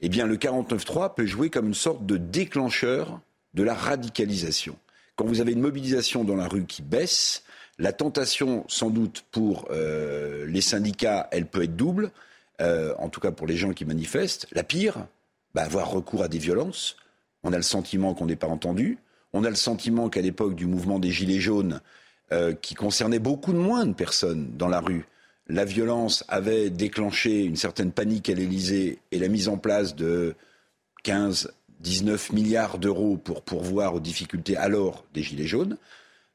eh 0.00 0.08
bien 0.08 0.26
le 0.26 0.36
49-3 0.36 1.14
peut 1.14 1.26
jouer 1.26 1.50
comme 1.50 1.68
une 1.68 1.74
sorte 1.74 2.04
de 2.06 2.16
déclencheur 2.16 3.20
de 3.54 3.62
la 3.62 3.74
radicalisation. 3.74 4.76
Quand 5.14 5.24
vous 5.24 5.40
avez 5.40 5.52
une 5.52 5.60
mobilisation 5.60 6.24
dans 6.24 6.36
la 6.36 6.48
rue 6.48 6.66
qui 6.66 6.82
baisse, 6.82 7.44
la 7.78 7.92
tentation, 7.92 8.64
sans 8.68 8.90
doute, 8.90 9.24
pour 9.30 9.66
euh, 9.70 10.46
les 10.46 10.60
syndicats, 10.60 11.28
elle 11.30 11.46
peut 11.46 11.62
être 11.62 11.76
double. 11.76 12.10
Euh, 12.62 12.94
en 12.98 13.08
tout 13.10 13.20
cas 13.20 13.32
pour 13.32 13.46
les 13.46 13.56
gens 13.56 13.72
qui 13.72 13.84
manifestent. 13.84 14.46
La 14.52 14.62
pire, 14.62 15.06
bah, 15.54 15.62
avoir 15.62 15.90
recours 15.90 16.22
à 16.22 16.28
des 16.28 16.38
violences. 16.38 16.96
On 17.42 17.52
a 17.52 17.56
le 17.56 17.62
sentiment 17.62 18.14
qu'on 18.14 18.26
n'est 18.26 18.36
pas 18.36 18.46
entendu. 18.46 18.98
On 19.32 19.44
a 19.44 19.50
le 19.50 19.56
sentiment 19.56 20.08
qu'à 20.08 20.22
l'époque 20.22 20.54
du 20.54 20.66
mouvement 20.66 20.98
des 20.98 21.10
Gilets 21.10 21.40
jaunes, 21.40 21.80
euh, 22.32 22.54
qui 22.54 22.74
concernait 22.74 23.18
beaucoup 23.18 23.52
de 23.52 23.58
moins 23.58 23.86
de 23.86 23.92
personnes 23.92 24.56
dans 24.56 24.68
la 24.68 24.80
rue, 24.80 25.04
la 25.48 25.64
violence 25.64 26.24
avait 26.28 26.70
déclenché 26.70 27.44
une 27.44 27.56
certaine 27.56 27.92
panique 27.92 28.28
à 28.30 28.34
l'Élysée 28.34 28.98
et 29.12 29.18
la 29.18 29.28
mise 29.28 29.48
en 29.48 29.58
place 29.58 29.94
de 29.94 30.34
15, 31.04 31.52
19 31.80 32.32
milliards 32.32 32.78
d'euros 32.78 33.16
pour 33.16 33.42
pourvoir 33.42 33.94
aux 33.94 34.00
difficultés 34.00 34.56
alors 34.56 35.04
des 35.14 35.22
Gilets 35.22 35.46
jaunes. 35.46 35.76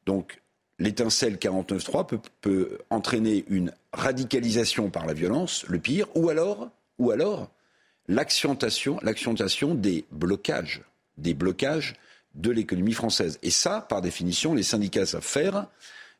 Donc 0.06 0.42
l'étincelle 0.82 1.36
49.3 1.36 2.08
peut, 2.08 2.20
peut 2.42 2.78
entraîner 2.90 3.46
une 3.50 3.72
radicalisation 3.94 4.90
par 4.90 5.06
la 5.06 5.14
violence, 5.14 5.64
le 5.68 5.80
pire, 5.80 6.08
ou 6.16 6.30
alors, 6.30 6.70
ou 6.98 7.12
alors 7.12 7.50
l'accentuation, 8.08 9.00
des 9.76 10.06
blocages, 10.12 10.82
des 11.18 11.34
blocages 11.34 11.96
de 12.34 12.50
l'économie 12.50 12.94
française. 12.94 13.38
Et 13.44 13.52
ça, 13.52 13.82
par 13.82 14.02
définition, 14.02 14.54
les 14.54 14.64
syndicats 14.64 15.06
savent 15.06 15.22
faire. 15.22 15.68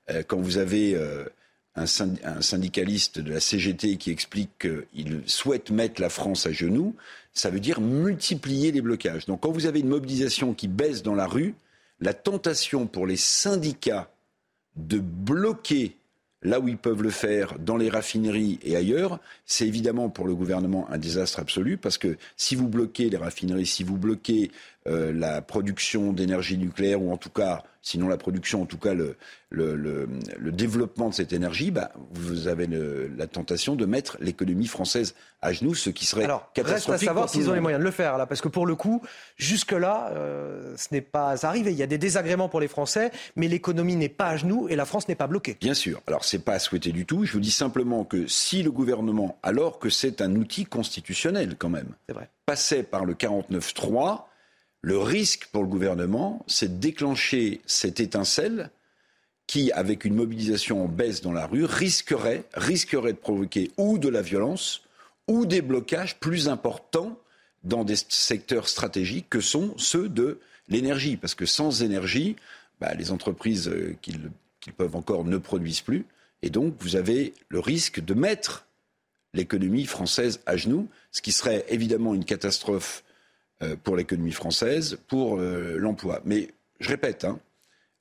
Euh, 0.10 0.24
quand 0.28 0.40
vous 0.40 0.58
avez 0.58 0.94
euh, 0.94 1.26
un, 1.76 1.86
syndicaliste 1.86 3.20
de 3.20 3.34
la 3.34 3.40
CGT 3.40 3.98
qui 3.98 4.12
explique 4.12 4.52
qu'il 4.60 5.22
souhaite 5.26 5.72
mettre 5.72 6.02
la 6.02 6.10
France 6.10 6.46
à 6.46 6.52
genoux, 6.52 6.96
ça 7.34 7.50
veut 7.50 7.60
dire 7.60 7.82
multiplier 7.82 8.72
les 8.72 8.82
blocages. 8.82 9.26
Donc 9.26 9.42
quand 9.42 9.52
vous 9.52 9.66
avez 9.66 9.80
une 9.80 9.88
mobilisation 9.88 10.54
qui 10.54 10.68
baisse 10.68 11.02
dans 11.02 11.16
la 11.16 11.28
rue, 11.28 11.56
la 12.00 12.14
tentation 12.14 12.88
pour 12.88 13.08
les 13.08 13.18
syndicats 13.18 14.12
de 14.76 15.00
bloquer 15.00 15.96
là 16.44 16.60
où 16.60 16.68
ils 16.68 16.78
peuvent 16.78 17.04
le 17.04 17.12
faire, 17.12 17.60
dans 17.60 17.78
les 17.78 17.90
raffineries 17.90 18.60
et 18.64 18.76
ailleurs, 18.76 19.20
c'est 19.46 19.68
évidemment 19.68 20.10
pour 20.10 20.26
le 20.26 20.34
gouvernement 20.34 20.90
un 20.90 20.98
désastre 20.98 21.40
absolu, 21.40 21.78
parce 21.78 21.98
que 21.98 22.18
si 22.36 22.56
vous 22.56 22.68
bloquez 22.68 23.10
les 23.10 23.18
raffineries, 23.18 23.68
si 23.68 23.84
vous 23.84 23.98
bloquez 23.98 24.52
euh, 24.88 25.14
la 25.14 25.42
production 25.42 26.12
d'énergie 26.12 26.58
nucléaire, 26.58 27.02
ou 27.02 27.12
en 27.12 27.18
tout 27.18 27.30
cas, 27.30 27.64
sinon 27.84 28.08
la 28.08 28.18
production, 28.18 28.64
en 28.64 28.66
tout 28.66 28.80
cas 28.80 28.96
le, 28.96 29.16
le, 29.52 29.76
le, 29.76 30.10
le 30.40 30.52
développement 30.52 31.10
de 31.10 31.14
cette 31.14 31.34
énergie, 31.34 31.70
bah, 31.70 31.92
vous 32.12 32.48
avez 32.48 32.68
la 32.68 33.28
tentation 33.28 33.76
de 33.76 33.86
mettre 33.86 34.18
l'économie 34.20 34.66
française 34.66 35.14
à 35.42 35.54
genoux, 35.54 35.76
ce 35.76 35.92
qui 35.92 36.06
serait 36.06 36.24
Alors, 36.24 36.52
catastrophique. 36.54 36.92
Reste 36.92 37.04
à 37.04 37.06
savoir 37.06 37.30
s'ils 37.30 37.50
ont 37.50 37.54
les 37.54 37.60
moyens 37.60 37.80
de 37.80 37.86
le 37.86 37.92
faire, 37.92 38.18
là, 38.18 38.26
parce 38.26 38.42
que 38.42 38.48
pour 38.48 38.66
le 38.66 38.76
coup, 38.76 39.04
jusque-là, 39.38 40.12
euh, 40.14 40.74
ce 40.78 40.88
n'est 40.92 41.02
pas 41.02 41.46
arrivé. 41.46 41.72
Il 41.72 41.78
y 41.78 41.84
a 41.84 41.88
des 41.88 41.98
désagréments 42.00 42.50
pour 42.50 42.60
les 42.60 42.68
Français, 42.68 43.12
mais 43.36 43.48
l'économie 43.48 43.96
n'est 43.96 44.10
pas 44.10 44.30
à 44.30 44.38
genoux 44.38 44.68
et 44.68 44.76
la 44.76 44.86
France 44.86 45.08
n'est 45.08 45.16
pas 45.16 45.28
bloquée. 45.28 45.58
Bien 45.62 45.76
sûr. 45.76 46.02
Alors, 46.08 46.26
c'est 46.26 46.44
pas 46.44 46.54
à 46.54 46.60
souhaiter 46.60 46.92
du 46.92 47.06
tout. 47.06 47.26
Je 47.26 47.34
vous 47.34 47.40
dis 47.40 47.52
simplement 47.52 48.04
que 48.04 48.26
si 48.28 48.64
le 48.64 48.72
gouvernement, 48.72 49.38
alors 49.44 49.78
que 49.78 49.90
c'est 49.90 50.22
un 50.22 50.36
outil 50.36 50.66
constitutionnel 50.66 51.56
quand 51.58 51.70
même, 51.70 51.90
passait 52.48 52.84
par 52.84 53.06
le 53.06 53.14
49.3, 53.14 54.24
le 54.82 54.98
risque 54.98 55.48
pour 55.52 55.64
le 55.64 55.70
gouvernement, 55.70 56.44
c'est 56.48 56.78
de 56.78 56.80
déclencher 56.80 57.62
cette 57.66 58.00
étincelle 58.00 58.72
qui, 59.48 59.72
avec 59.74 60.06
une 60.06 60.16
mobilisation 60.16 60.84
en 60.84 60.88
baisse 60.88 61.22
dans 61.22 61.34
la 61.34 61.46
rue, 61.46 61.66
risquerait, 61.66 62.46
de 62.56 63.12
provoquer 63.14 63.72
ou 63.78 63.98
de 63.98 64.10
la 64.10 64.22
violence 64.22 64.82
ou 65.28 65.46
des 65.46 65.62
blocages 65.62 66.18
plus 66.20 66.48
importants 66.48 67.18
dans 67.64 67.84
des 67.84 67.96
secteurs 67.96 68.68
stratégiques 68.68 69.30
que 69.30 69.42
sont 69.42 69.76
ceux 69.78 70.10
de 70.10 70.40
l'énergie. 70.68 71.16
Parce 71.16 71.36
que 71.36 71.46
sans 71.46 71.84
énergie, 71.84 72.36
bah, 72.80 72.94
les 72.96 73.12
entreprises 73.12 73.68
euh, 73.68 73.96
qu'ils 74.02 74.74
peuvent 74.74 74.96
encore 74.96 75.26
ne 75.26 75.38
produisent 75.38 75.82
plus. 75.82 76.06
Et 76.42 76.50
donc, 76.50 76.74
vous 76.80 76.96
avez 76.96 77.34
le 77.50 77.60
risque 77.60 78.00
de 78.00 78.16
mettre 78.16 78.66
l'économie 79.34 79.86
française 79.86 80.40
à 80.46 80.58
genoux, 80.58 80.88
ce 81.12 81.22
qui 81.22 81.32
serait 81.32 81.66
évidemment 81.70 82.16
une 82.16 82.26
catastrophe 82.26 83.04
pour 83.84 83.96
l'économie 83.96 84.32
française, 84.32 84.98
pour 85.08 85.38
euh, 85.38 85.78
l'emploi. 85.78 86.22
Mais 86.26 86.50
je 86.80 86.90
répète, 86.90 87.26
hein, 87.26 87.40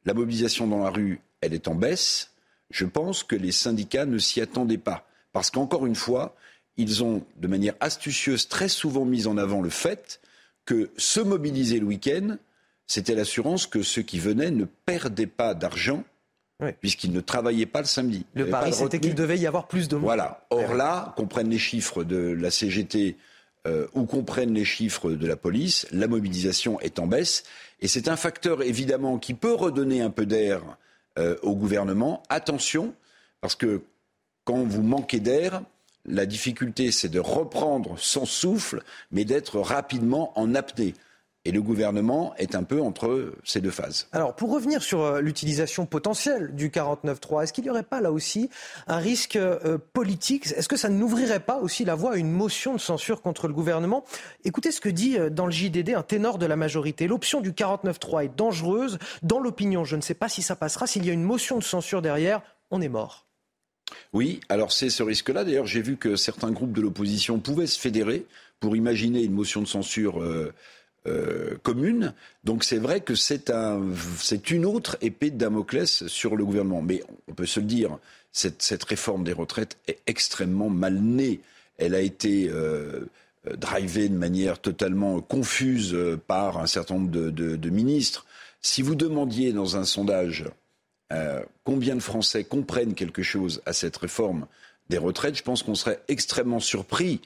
la 0.04 0.14
mobilisation 0.14 0.66
dans 0.66 0.82
la 0.82 0.90
rue, 0.90 1.20
elle 1.40 1.54
est 1.54 1.68
en 1.68 1.74
baisse. 1.74 2.32
Je 2.70 2.84
pense 2.84 3.22
que 3.22 3.36
les 3.36 3.52
syndicats 3.52 4.06
ne 4.06 4.18
s'y 4.18 4.40
attendaient 4.40 4.78
pas. 4.78 5.06
Parce 5.32 5.50
qu'encore 5.50 5.86
une 5.86 5.94
fois, 5.94 6.34
ils 6.76 7.02
ont, 7.04 7.24
de 7.36 7.48
manière 7.48 7.74
astucieuse, 7.80 8.48
très 8.48 8.68
souvent 8.68 9.04
mis 9.04 9.26
en 9.26 9.36
avant 9.36 9.60
le 9.60 9.70
fait 9.70 10.20
que 10.64 10.90
se 10.96 11.20
mobiliser 11.20 11.80
le 11.80 11.86
week-end, 11.86 12.36
c'était 12.86 13.14
l'assurance 13.14 13.66
que 13.66 13.82
ceux 13.82 14.02
qui 14.02 14.18
venaient 14.18 14.50
ne 14.50 14.64
perdaient 14.64 15.26
pas 15.26 15.54
d'argent 15.54 16.04
puisqu'ils 16.80 17.12
ne 17.12 17.20
travaillaient 17.20 17.66
pas 17.66 17.80
le 17.80 17.86
samedi. 17.86 18.26
Le 18.34 18.46
pari, 18.46 18.72
c'était 18.72 19.00
qu'il 19.00 19.14
devait 19.14 19.38
y 19.38 19.46
avoir 19.46 19.66
plus 19.66 19.88
de 19.88 19.96
monde. 19.96 20.04
Voilà. 20.04 20.46
Or 20.50 20.74
là, 20.74 21.14
qu'on 21.16 21.26
prenne 21.26 21.48
les 21.48 21.58
chiffres 21.58 22.04
de 22.04 22.16
la 22.18 22.50
CGT 22.50 23.16
euh, 23.66 23.86
ou 23.94 24.04
qu'on 24.04 24.24
prenne 24.24 24.54
les 24.54 24.64
chiffres 24.64 25.10
de 25.10 25.26
la 25.26 25.36
police, 25.36 25.86
la 25.92 26.08
mobilisation 26.08 26.80
est 26.80 26.98
en 26.98 27.06
baisse. 27.06 27.44
Et 27.80 27.88
c'est 27.88 28.08
un 28.08 28.16
facteur, 28.16 28.62
évidemment, 28.62 29.18
qui 29.18 29.34
peut 29.34 29.52
redonner 29.54 30.00
un 30.00 30.10
peu 30.10 30.26
d'air 30.26 30.62
euh, 31.18 31.36
au 31.42 31.54
gouvernement. 31.54 32.22
Attention, 32.28 32.94
parce 33.40 33.56
que 33.56 33.82
quand 34.44 34.64
vous 34.64 34.82
manquez 34.82 35.20
d'air, 35.20 35.62
la 36.06 36.24
difficulté, 36.26 36.90
c'est 36.90 37.08
de 37.08 37.20
reprendre 37.20 37.98
son 37.98 38.24
souffle, 38.24 38.82
mais 39.10 39.24
d'être 39.24 39.60
rapidement 39.60 40.38
en 40.38 40.54
apnée. 40.54 40.94
Et 41.46 41.52
le 41.52 41.62
gouvernement 41.62 42.34
est 42.36 42.54
un 42.54 42.64
peu 42.64 42.82
entre 42.82 43.32
ces 43.44 43.62
deux 43.62 43.70
phases. 43.70 44.08
Alors, 44.12 44.36
pour 44.36 44.52
revenir 44.52 44.82
sur 44.82 45.00
euh, 45.00 45.20
l'utilisation 45.22 45.86
potentielle 45.86 46.54
du 46.54 46.68
49.3, 46.68 47.44
est-ce 47.44 47.54
qu'il 47.54 47.64
n'y 47.64 47.70
aurait 47.70 47.82
pas 47.82 48.02
là 48.02 48.12
aussi 48.12 48.50
un 48.86 48.98
risque 48.98 49.36
euh, 49.36 49.78
politique? 49.94 50.46
Est-ce 50.48 50.68
que 50.68 50.76
ça 50.76 50.90
n'ouvrirait 50.90 51.40
pas 51.40 51.56
aussi 51.56 51.86
la 51.86 51.94
voie 51.94 52.12
à 52.12 52.16
une 52.16 52.30
motion 52.30 52.74
de 52.74 52.78
censure 52.78 53.22
contre 53.22 53.48
le 53.48 53.54
gouvernement? 53.54 54.04
Écoutez 54.44 54.70
ce 54.70 54.82
que 54.82 54.90
dit 54.90 55.16
euh, 55.16 55.30
dans 55.30 55.46
le 55.46 55.52
JDD 55.52 55.94
un 55.96 56.02
ténor 56.02 56.36
de 56.36 56.44
la 56.44 56.56
majorité. 56.56 57.06
L'option 57.06 57.40
du 57.40 57.52
49.3 57.52 58.26
est 58.26 58.36
dangereuse. 58.36 58.98
Dans 59.22 59.40
l'opinion, 59.40 59.86
je 59.86 59.96
ne 59.96 60.02
sais 60.02 60.14
pas 60.14 60.28
si 60.28 60.42
ça 60.42 60.56
passera. 60.56 60.86
S'il 60.86 61.06
y 61.06 61.10
a 61.10 61.14
une 61.14 61.22
motion 61.22 61.56
de 61.56 61.64
censure 61.64 62.02
derrière, 62.02 62.42
on 62.70 62.82
est 62.82 62.90
mort. 62.90 63.26
Oui, 64.12 64.40
alors 64.50 64.72
c'est 64.72 64.90
ce 64.90 65.02
risque-là. 65.02 65.44
D'ailleurs, 65.44 65.66
j'ai 65.66 65.80
vu 65.80 65.96
que 65.96 66.16
certains 66.16 66.50
groupes 66.50 66.72
de 66.72 66.82
l'opposition 66.82 67.38
pouvaient 67.38 67.66
se 67.66 67.80
fédérer 67.80 68.26
pour 68.60 68.76
imaginer 68.76 69.22
une 69.22 69.32
motion 69.32 69.62
de 69.62 69.66
censure. 69.66 70.20
Euh, 70.20 70.52
commune. 71.62 72.14
Donc 72.44 72.64
c'est 72.64 72.78
vrai 72.78 73.00
que 73.00 73.14
c'est 73.14 73.50
un, 73.50 73.80
une 74.50 74.66
autre 74.66 74.96
épée 75.00 75.30
de 75.30 75.38
Damoclès 75.38 76.06
sur 76.06 76.36
le 76.36 76.44
gouvernement. 76.44 76.82
Mais 76.82 77.02
on 77.28 77.34
peut 77.34 77.46
se 77.46 77.60
le 77.60 77.66
dire, 77.66 77.98
cette, 78.32 78.84
réforme 78.84 79.24
des 79.24 79.32
retraites 79.32 79.76
est 79.88 79.98
extrêmement 80.06 80.70
mal 80.70 80.94
née. 80.94 81.40
Elle 81.78 81.94
a 81.94 82.00
été 82.00 82.48
euh, 82.50 83.06
drivée 83.56 84.08
de 84.08 84.16
manière 84.16 84.60
totalement 84.60 85.20
confuse 85.20 85.96
par 86.26 86.58
un 86.58 86.66
certain 86.66 86.94
nombre 86.94 87.10
de, 87.10 87.70
ministres. 87.70 88.26
Si 88.60 88.82
vous 88.82 88.94
demandiez 88.94 89.52
dans 89.52 89.76
un 89.76 89.84
sondage 89.84 90.44
euh, 91.12 91.42
combien 91.64 91.96
de 91.96 92.00
Français 92.00 92.44
comprennent 92.44 92.94
quelque 92.94 93.22
chose 93.22 93.62
à 93.66 93.72
cette 93.72 93.96
réforme 93.96 94.46
des 94.90 94.98
retraites, 94.98 95.36
je 95.36 95.42
pense 95.42 95.62
qu'on 95.62 95.74
serait 95.74 96.00
extrêmement 96.08 96.60
surpris 96.60 97.20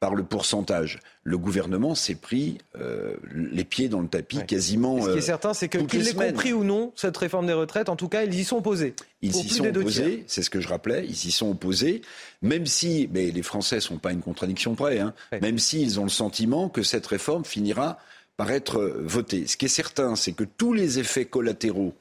par 0.00 0.14
le 0.14 0.22
pourcentage. 0.24 0.98
Le 1.24 1.36
gouvernement 1.36 1.94
s'est 1.94 2.14
pris 2.14 2.56
euh, 2.80 3.14
les 3.34 3.64
pieds 3.64 3.90
dans 3.90 4.00
le 4.00 4.08
tapis 4.08 4.38
quasiment. 4.46 4.98
ce 4.98 5.10
qui 5.10 5.16
est 5.16 5.18
euh, 5.18 5.20
certain, 5.20 5.52
c'est 5.52 5.68
que 5.68 5.76
qu'ils 5.76 6.02
l'aient 6.02 6.14
compris 6.14 6.54
ou 6.54 6.64
non, 6.64 6.92
cette 6.96 7.16
réforme 7.18 7.46
des 7.46 7.52
retraites, 7.52 7.90
en 7.90 7.96
tout 7.96 8.08
cas, 8.08 8.24
ils 8.24 8.34
y 8.34 8.44
sont 8.44 8.56
opposés. 8.56 8.94
Ils 9.20 9.36
y 9.36 9.48
sont 9.50 9.66
opposés, 9.66 10.24
c'est 10.26 10.42
ce 10.42 10.48
que 10.48 10.60
je 10.60 10.68
rappelais, 10.68 11.04
ils 11.04 11.26
y 11.26 11.30
sont 11.30 11.50
opposés, 11.50 12.00
même 12.40 12.64
si, 12.64 13.10
mais 13.12 13.30
les 13.30 13.42
Français 13.42 13.76
ne 13.76 13.80
sont 13.80 13.98
pas 13.98 14.12
une 14.12 14.22
contradiction 14.22 14.74
près, 14.74 14.98
hein, 14.98 15.12
même 15.42 15.58
s'ils 15.58 16.00
ont 16.00 16.04
le 16.04 16.08
sentiment 16.08 16.70
que 16.70 16.82
cette 16.82 17.06
réforme 17.06 17.44
finira 17.44 17.98
par 18.38 18.50
être 18.50 18.80
euh, 18.80 19.02
votée. 19.04 19.46
Ce 19.46 19.58
qui 19.58 19.66
est 19.66 19.68
certain, 19.68 20.16
c'est 20.16 20.32
que 20.32 20.44
tous 20.44 20.72
les 20.72 20.98
effets 20.98 21.26
collatéraux 21.26 21.94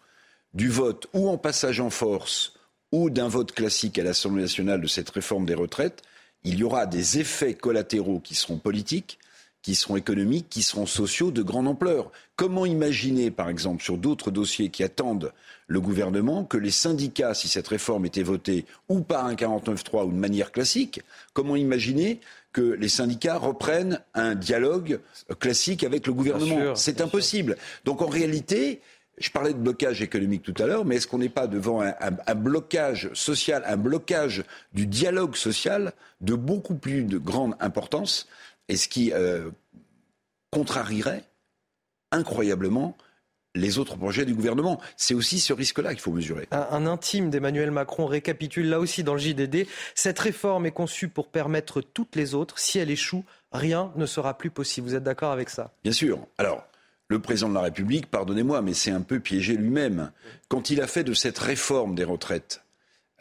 du 0.53 0.69
vote 0.69 1.07
ou 1.13 1.27
en 1.27 1.37
passage 1.37 1.81
en 1.81 1.89
force 1.89 2.53
ou 2.93 3.09
d'un 3.09 3.27
vote 3.27 3.51
classique 3.51 3.99
à 3.99 4.03
l'Assemblée 4.03 4.43
nationale 4.43 4.79
de 4.79 4.87
cette 4.87 5.09
réforme 5.09 5.45
des 5.45 5.53
retraites 5.53 6.01
il 6.43 6.59
y 6.59 6.63
aura 6.63 6.85
des 6.85 7.19
effets 7.19 7.53
collatéraux 7.53 8.19
qui 8.19 8.35
seront 8.35 8.57
politiques, 8.57 9.19
qui 9.61 9.75
seront 9.75 9.97
économiques, 9.97 10.47
qui 10.49 10.63
seront 10.63 10.85
sociaux 10.85 11.31
de 11.31 11.41
grande 11.41 11.67
ampleur. 11.67 12.11
Comment 12.35 12.65
imaginer, 12.65 13.29
par 13.29 13.49
exemple, 13.49 13.83
sur 13.83 13.97
d'autres 13.97 14.31
dossiers 14.31 14.69
qui 14.69 14.83
attendent 14.83 15.33
le 15.67 15.81
gouvernement, 15.81 16.45
que 16.45 16.57
les 16.57 16.71
syndicats, 16.71 17.33
si 17.33 17.47
cette 17.47 17.67
réforme 17.67 18.05
était 18.05 18.23
votée 18.23 18.65
ou 18.87 19.01
par 19.01 19.25
un 19.25 19.35
49-3 19.35 20.05
ou 20.05 20.11
de 20.11 20.17
manière 20.17 20.51
classique, 20.51 21.01
comment 21.33 21.55
imaginer 21.55 22.21
que 22.53 22.61
les 22.61 22.89
syndicats 22.89 23.37
reprennent 23.37 24.01
un 24.13 24.33
dialogue 24.33 25.01
classique 25.39 25.83
avec 25.83 26.07
le 26.07 26.13
gouvernement? 26.13 26.75
C'est 26.75 27.01
impossible. 27.01 27.57
Donc 27.85 28.01
en 28.01 28.07
réalité, 28.07 28.81
je 29.19 29.29
parlais 29.29 29.53
de 29.53 29.59
blocage 29.59 30.01
économique 30.01 30.43
tout 30.43 30.53
à 30.61 30.65
l'heure, 30.65 30.85
mais 30.85 30.95
est-ce 30.95 31.07
qu'on 31.07 31.17
n'est 31.17 31.29
pas 31.29 31.47
devant 31.47 31.81
un, 31.81 32.35
blocage 32.35 33.09
social, 33.13 33.63
un 33.65 33.77
blocage 33.77 34.43
du 34.73 34.87
dialogue 34.87 35.35
social 35.35 35.93
de 36.21 36.35
beaucoup 36.35 36.75
plus 36.75 37.03
de 37.03 37.17
grande 37.17 37.55
importance 37.59 38.27
et 38.67 38.77
ce 38.77 38.87
qui 38.87 39.11
euh, 39.13 39.49
contrarierait 40.51 41.23
incroyablement 42.11 42.97
les 43.55 43.77
autres 43.77 43.97
projets 43.97 44.25
du 44.25 44.33
gouvernement? 44.33 44.79
C'est 44.95 45.13
aussi 45.13 45.39
ce 45.39 45.53
risque-là 45.53 45.91
qu'il 45.91 46.01
faut 46.01 46.13
mesurer. 46.13 46.47
Un, 46.51 46.67
un 46.71 46.85
intime 46.87 47.29
d'Emmanuel 47.29 47.71
Macron 47.71 48.05
récapitule 48.05 48.69
là 48.69 48.79
aussi 48.79 49.03
dans 49.03 49.13
le 49.13 49.19
JDD. 49.19 49.67
Cette 49.95 50.19
réforme 50.19 50.65
est 50.65 50.71
conçue 50.71 51.09
pour 51.09 51.27
permettre 51.27 51.81
toutes 51.81 52.15
les 52.15 52.35
autres. 52.35 52.57
Si 52.57 52.79
elle 52.79 52.91
échoue, 52.91 53.25
rien 53.51 53.91
ne 53.95 54.05
sera 54.05 54.37
plus 54.37 54.49
possible. 54.49 54.87
Vous 54.87 54.95
êtes 54.95 55.03
d'accord 55.03 55.31
avec 55.31 55.49
ça? 55.49 55.71
Bien 55.83 55.93
sûr. 55.93 56.19
Alors, 56.37 56.68
le 57.09 57.19
président 57.19 57.49
de 57.49 57.55
la 57.55 57.61
République, 57.61 58.09
pardonnez-moi, 58.09 58.61
mais 58.61 58.73
c'est 58.73 58.91
un 58.91 59.01
peu 59.01 59.19
piégé 59.19 59.55
lui-même. 59.55 60.11
Quand 60.47 60.69
il 60.69 60.79
a 60.79 60.87
fait 60.87 61.03
de 61.03 61.13
cette 61.13 61.39
réforme 61.39 61.95
des 61.95 62.03
retraites 62.03 62.61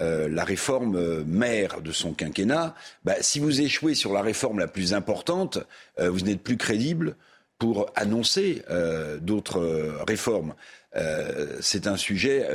euh, 0.01 0.29
la 0.29 0.45
réforme 0.45 0.95
euh, 0.95 1.25
mère 1.27 1.81
de 1.81 1.91
son 1.91 2.13
quinquennat, 2.13 2.77
bah, 3.05 3.17
si 3.21 3.41
vous 3.41 3.61
échouez 3.61 3.95
sur 3.95 4.13
la 4.13 4.23
réforme 4.23 4.61
la 4.61 4.69
plus 4.69 4.95
importante, 4.95 5.59
euh, 5.99 6.09
vous 6.09 6.21
n'êtes 6.21 6.43
plus 6.43 6.57
crédible 6.57 7.17
pour 7.59 7.91
annoncer 7.97 8.63
d'autres 9.21 9.99
réformes. 10.07 10.55
c'est 11.59 11.89
un 11.89 11.97
sujet 11.97 12.49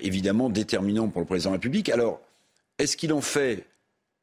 évidemment 0.00 0.48
déterminant 0.48 1.08
pour 1.08 1.20
le 1.20 1.26
président 1.26 1.50
de 1.50 1.56
la 1.56 1.58
République. 1.58 1.90
Alors, 1.90 2.22
est-ce 2.78 2.96
qu'il 2.96 3.12
en 3.12 3.20
fait, 3.20 3.66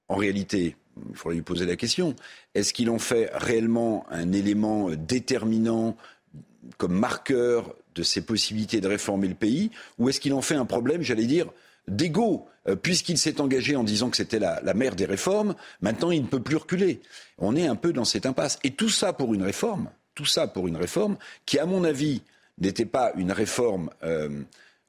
en 0.07 0.16
réalité, 0.16 0.76
il 1.07 1.16
faudrait 1.16 1.36
lui 1.36 1.43
poser 1.43 1.68
la 1.68 1.76
question, 1.76 2.16
est-ce 2.55 2.74
qu'il 2.74 2.89
en 2.89 2.97
fait 2.97 3.30
réellement 3.32 4.07
un 4.09 4.32
élément 4.32 4.89
déterminant 4.89 5.95
comme 6.78 6.93
marqueur 6.93 7.76
de 7.95 8.03
ses 8.03 8.22
possibilités 8.22 8.82
de 8.82 8.88
réformer 8.88 9.28
le 9.28 9.36
pays 9.36 9.72
Ou 9.99 10.09
est-ce 10.09 10.20
qu'il 10.20 10.34
en 10.34 10.41
fait 10.41 10.55
un 10.55 10.66
problème, 10.66 11.01
j'allais 11.01 11.26
dire, 11.26 11.47
d'ego 11.88 12.47
euh, 12.68 12.76
Puisqu'il 12.76 13.18
s'est 13.18 13.41
engagé 13.41 13.76
en 13.76 13.84
disant 13.84 14.09
que 14.09 14.18
c'était 14.18 14.39
la, 14.39 14.74
mère 14.74 14.95
des 14.95 15.05
réformes, 15.05 15.55
maintenant 15.82 16.11
il 16.11 16.22
ne 16.24 16.28
peut 16.28 16.41
plus 16.41 16.57
reculer. 16.57 17.01
On 17.38 17.55
est 17.55 17.68
un 17.68 17.76
peu 17.76 17.93
dans 17.93 18.05
cette 18.05 18.26
impasse. 18.26 18.59
Et 18.64 18.72
tout 18.72 18.89
ça 18.89 19.14
pour 19.14 19.34
une 19.34 19.43
réforme, 19.43 19.89
tout 20.16 20.26
ça 20.26 20.47
pour 20.47 20.68
une 20.68 20.78
réforme 20.78 21.18
qui, 21.45 21.59
à 21.59 21.66
mon 21.66 21.84
avis, 21.84 22.22
n'était 22.59 22.86
pas 22.86 23.11
une 23.16 23.32
réforme 23.32 23.89
euh, 24.03 24.30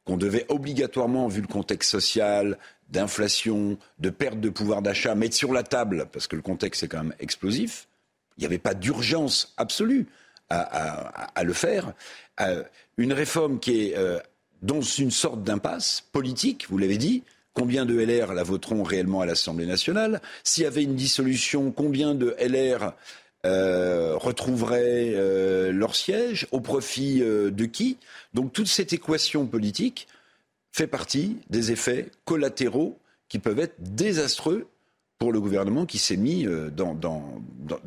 qu'on 0.05 0.17
devait 0.17 0.47
obligatoirement, 0.49 1.29
vu 1.29 1.41
le 1.41 1.47
contexte 1.47 1.91
social, 1.91 2.59
d'inflation, 2.91 3.79
de 3.99 4.11
perte 4.11 4.41
de 4.41 4.51
pouvoir 4.51 4.83
d'achat, 4.83 5.15
mettre 5.15 5.35
sur 5.35 5.53
la 5.53 5.63
table, 5.63 6.07
parce 6.13 6.27
que 6.27 6.37
le 6.37 6.43
contexte 6.43 6.83
est 6.83 6.89
quand 6.89 7.03
même 7.03 7.15
explosif. 7.19 7.89
Il 8.37 8.41
n'y 8.41 8.47
avait 8.47 8.59
pas 8.59 8.75
d'urgence 8.75 9.55
absolue 9.57 10.07
à, 10.51 11.43
le 11.45 11.53
faire. 11.53 11.93
Euh, 12.41 12.63
une 12.97 13.13
réforme 13.13 13.59
qui 13.59 13.89
est 13.89 13.97
euh, 13.97 14.19
dans 14.63 14.81
une 14.81 15.11
sorte 15.11 15.43
d'impasse 15.43 16.05
politique, 16.13 16.67
vous 16.69 16.79
l'avez 16.79 16.99
dit. 16.99 17.23
Combien 17.53 17.85
de 17.87 17.95
LR 17.95 18.35
la 18.35 18.43
voteront 18.43 18.83
réellement 18.83 19.21
à 19.21 19.27
l'Assemblée 19.27 19.67
nationale? 19.67 20.21
S'il 20.43 20.65
y 20.65 20.67
avait 20.67 20.83
une 20.83 20.97
dissolution, 20.97 21.71
combien 21.71 22.15
de 22.15 22.35
LR 22.41 22.95
euh, 23.47 24.17
retrouveraient 24.17 25.13
leur 25.71 25.95
siège 25.95 26.49
Au 26.51 26.61
profit 26.61 27.21
de 27.21 27.65
qui? 27.67 27.99
Donc 28.33 28.53
toute 28.53 28.67
cette 28.67 28.93
équation 28.93 29.47
politique 29.47 30.09
fait 30.73 30.89
partie 30.89 31.37
des 31.49 31.71
effets 31.71 32.11
collatéraux 32.25 32.99
qui 33.29 33.39
peuvent 33.39 33.61
être 33.61 33.77
désastreux 33.79 34.67
pour 35.21 35.33
le 35.33 35.41
gouvernement 35.41 35.87
qui 35.87 35.99
s'est 35.99 36.17
mis 36.17 36.49
dans, 36.73 36.99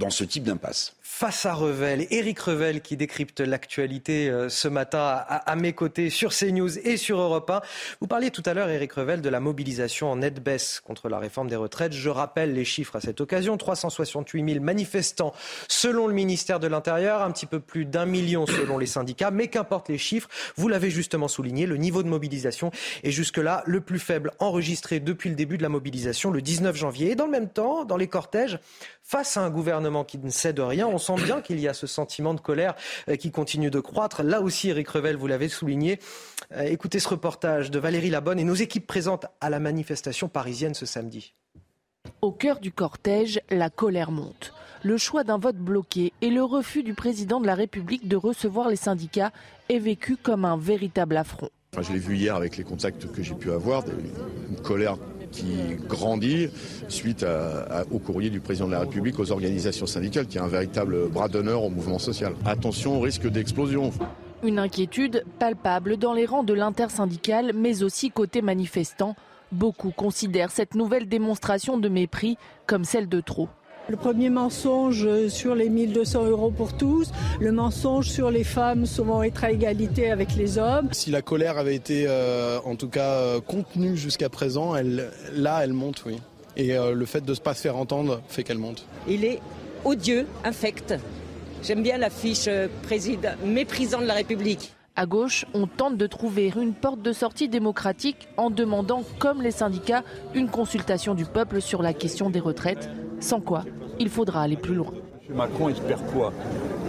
ce 0.10 0.24
type 0.24 0.44
d'impasse 0.44 0.96
face 1.10 1.46
à 1.46 1.54
Revel. 1.54 2.06
Éric 2.12 2.38
Revel 2.38 2.82
qui 2.82 2.98
décrypte 2.98 3.40
l'actualité 3.40 4.30
euh, 4.30 4.50
ce 4.50 4.68
matin 4.68 5.24
à, 5.28 5.56
mes 5.56 5.72
côtés 5.72 6.10
sur 6.10 6.32
CNews 6.32 6.78
et 6.80 6.98
sur 6.98 7.20
Europe 7.20 7.50
1. 7.50 7.62
Vous 8.02 8.08
parliez 8.08 8.30
tout 8.30 8.44
à 8.46 8.54
l'heure, 8.54 8.70
Éric 8.70 8.92
Revel, 8.92 9.22
de 9.22 9.30
la 9.30 9.40
mobilisation 9.40 10.12
en 10.12 10.18
nette 10.18 10.44
baisse 10.44 10.82
contre 10.86 11.08
la 11.08 11.18
réforme 11.18 11.48
des 11.48 11.56
retraites. 11.56 11.94
Je 11.94 12.10
rappelle 12.10 12.54
les 12.54 12.66
chiffres 12.66 12.98
à 12.98 13.02
cette 13.02 13.22
occasion. 13.22 13.58
368 13.58 14.54
000 14.54 14.64
manifestants 14.64 15.34
selon 15.70 16.08
le 16.08 16.14
ministère 16.14 16.60
de 16.60 16.68
l'Intérieur, 16.68 17.22
un 17.22 17.32
petit 17.32 17.48
peu 17.48 17.62
plus 17.62 17.86
d'un 17.86 18.06
million 18.06 18.46
selon 18.46 18.78
les 18.78 18.86
syndicats. 18.86 19.32
Mais 19.32 19.48
qu'importe 19.48 19.88
les 19.88 19.98
chiffres, 19.98 20.28
vous 20.58 20.68
l'avez 20.68 20.92
justement 20.92 21.30
souligné, 21.30 21.66
le 21.66 21.78
niveau 21.78 22.04
de 22.04 22.10
mobilisation 22.10 22.70
est 23.04 23.12
jusque-là 23.12 23.64
le 23.66 23.80
plus 23.80 24.00
faible 24.00 24.34
enregistré 24.40 25.00
depuis 25.00 25.30
le 25.30 25.36
début 25.36 25.58
de 25.58 25.64
la 25.64 25.70
mobilisation 25.70 26.32
le 26.32 26.42
19 26.42 26.76
janvier. 26.76 27.12
Et 27.12 27.16
dans 27.16 27.26
le 27.26 27.32
même 27.32 27.50
temps, 27.50 27.86
dans 27.86 27.98
les 27.98 28.08
cortèges, 28.08 28.60
face 29.08 29.38
à 29.38 29.42
un 29.42 29.50
gouvernement 29.50 30.04
qui 30.04 30.18
ne 30.18 30.30
cède 30.30 30.60
rien, 30.60 30.86
sent 30.98 31.16
bien 31.24 31.42
qu'il 31.42 31.60
y 31.60 31.68
a 31.68 31.74
ce 31.74 31.88
sentiment 31.88 32.34
de 32.34 32.40
colère 32.40 32.76
euh, 33.10 33.16
qui 33.16 33.32
continue 33.32 33.70
de 33.70 33.80
croître. 33.80 34.24
Là 34.24 34.42
aussi, 34.42 34.70
Eric 34.70 34.88
Revel, 34.90 35.16
vous 35.16 35.28
l'avez 35.28 35.50
souligné. 35.50 36.00
Euh, 36.52 36.62
écoutez 36.64 37.00
ce 37.00 37.10
reportage 37.10 37.72
de 37.72 37.80
Valérie 37.80 38.10
Labonne 38.10 38.40
et 38.40 38.44
nos 38.44 38.56
équipes 38.56 38.88
présentes 38.88 39.26
à 39.42 39.50
la 39.50 39.60
manifestation 39.60 40.30
parisienne 40.30 40.74
ce 40.74 40.86
samedi. 40.86 41.34
Au 42.22 42.32
cœur 42.32 42.60
du 42.60 42.72
cortège, 42.72 43.42
la 43.50 43.70
colère 43.70 44.12
monte. 44.12 44.54
le 44.84 44.98
choix 44.98 45.24
d'un 45.24 45.40
vote 45.40 45.58
bloqué 45.58 46.14
et 46.22 46.30
le 46.30 46.44
refus 46.44 46.84
du 46.84 46.94
président 46.94 47.42
de 47.42 47.48
la 47.48 47.56
République 47.56 48.08
de 48.08 48.16
recevoir 48.16 48.70
les 48.70 48.76
syndicats 48.76 49.32
est 49.70 49.80
vécu 49.80 50.16
comme 50.16 50.46
un 50.46 50.56
véritable 50.56 51.18
affront. 51.18 51.50
je 51.82 51.92
l'ai 51.92 52.00
vu 52.00 52.16
hier 52.16 52.36
avec 52.36 52.58
les 52.58 52.64
contacts 52.64 53.12
que 53.12 53.24
j'ai 53.24 53.34
pu 53.34 53.52
avoir, 53.52 53.84
une 54.50 54.62
colère 54.62 54.98
qui 55.32 55.76
grandit 55.88 56.50
suite 56.88 57.26
au 57.92 58.00
courrier 58.00 58.30
du 58.30 58.40
président 58.40 58.68
de 58.68 58.72
la 58.74 58.80
République 58.80 59.20
aux 59.20 59.32
organisations 59.32 59.86
syndicales, 59.86 60.28
qui 60.28 60.38
est 60.38 60.42
un 60.42 60.48
véritable 60.48 61.10
bras 61.10 61.28
d'honneur 61.28 61.64
au 61.64 61.70
mouvement 61.70 62.00
social. 62.00 62.34
Attention 62.46 62.98
au 62.98 63.02
risque 63.02 63.28
d'explosion. 63.28 63.92
Une 64.44 64.60
inquiétude 64.60 65.24
palpable 65.40 65.98
dans 65.98 66.14
les 66.14 66.26
rangs 66.26 66.44
de 66.44 66.54
l'intersyndicale, 66.54 67.54
mais 67.56 67.84
aussi 67.84 68.12
côté 68.12 68.42
manifestants. 68.42 69.16
Beaucoup 69.52 69.92
considèrent 69.92 70.52
cette 70.52 70.76
nouvelle 70.76 71.08
démonstration 71.08 71.78
de 71.78 71.90
mépris 71.90 72.38
comme 72.66 72.84
celle 72.84 73.08
de 73.08 73.22
trop. 73.22 73.48
Le 73.90 73.96
premier 73.96 74.30
mensonge 74.30 75.08
sur 75.30 75.56
les 75.56 75.70
1200 75.70 76.26
euros 76.26 76.52
pour 76.52 76.76
tous, 76.76 77.10
le 77.40 77.54
mensonge 77.54 78.10
sur 78.10 78.30
les 78.32 78.44
femmes 78.44 78.86
souvent 78.86 79.24
être 79.24 79.46
à 79.46 79.52
égalité 79.52 80.12
avec 80.12 80.36
les 80.36 80.58
hommes. 80.58 80.90
Si 80.92 81.10
la 81.10 81.22
colère 81.22 81.58
avait 81.58 81.76
été 81.76 82.04
euh, 82.06 82.60
en 82.66 82.76
tout 82.76 82.90
cas 82.90 83.14
euh, 83.14 83.40
contenue 83.40 83.96
jusqu'à 83.96 84.28
présent, 84.28 84.76
elle, 84.76 85.10
là 85.34 85.62
elle 85.64 85.72
monte, 85.72 86.04
oui. 86.06 86.18
Et 86.58 86.78
euh, 86.78 86.94
le 86.94 87.06
fait 87.06 87.22
de 87.22 87.32
ne 87.32 87.38
pas 87.38 87.54
se 87.54 87.62
faire 87.62 87.78
entendre 87.78 88.22
fait 88.28 88.44
qu'elle 88.44 88.58
monte. 88.58 88.86
Il 89.08 89.24
est 89.24 89.40
odieux, 89.86 90.26
infect. 90.44 90.94
J'aime 91.64 91.82
bien 91.82 91.98
l'affiche 91.98 92.50
président 92.84 93.30
méprisant 93.46 94.02
de 94.02 94.06
la 94.06 94.16
République. 94.16 94.74
À 95.00 95.06
gauche, 95.06 95.46
on 95.54 95.68
tente 95.68 95.96
de 95.96 96.08
trouver 96.08 96.52
une 96.60 96.74
porte 96.74 97.04
de 97.04 97.14
sortie 97.14 97.48
démocratique 97.48 98.28
en 98.36 98.50
demandant, 98.50 99.04
comme 99.20 99.44
les 99.44 99.52
syndicats, 99.52 100.02
une 100.34 100.50
consultation 100.50 101.14
du 101.14 101.24
peuple 101.24 101.62
sur 101.62 101.84
la 101.84 101.94
question 101.94 102.32
des 102.32 102.40
retraites, 102.40 102.90
sans 103.20 103.40
quoi 103.40 103.64
il 104.00 104.10
faudra 104.10 104.42
aller 104.42 104.58
plus 104.58 104.74
loin. 104.74 104.92
Macron 105.30 105.70
espère 105.70 106.04
quoi? 106.06 106.34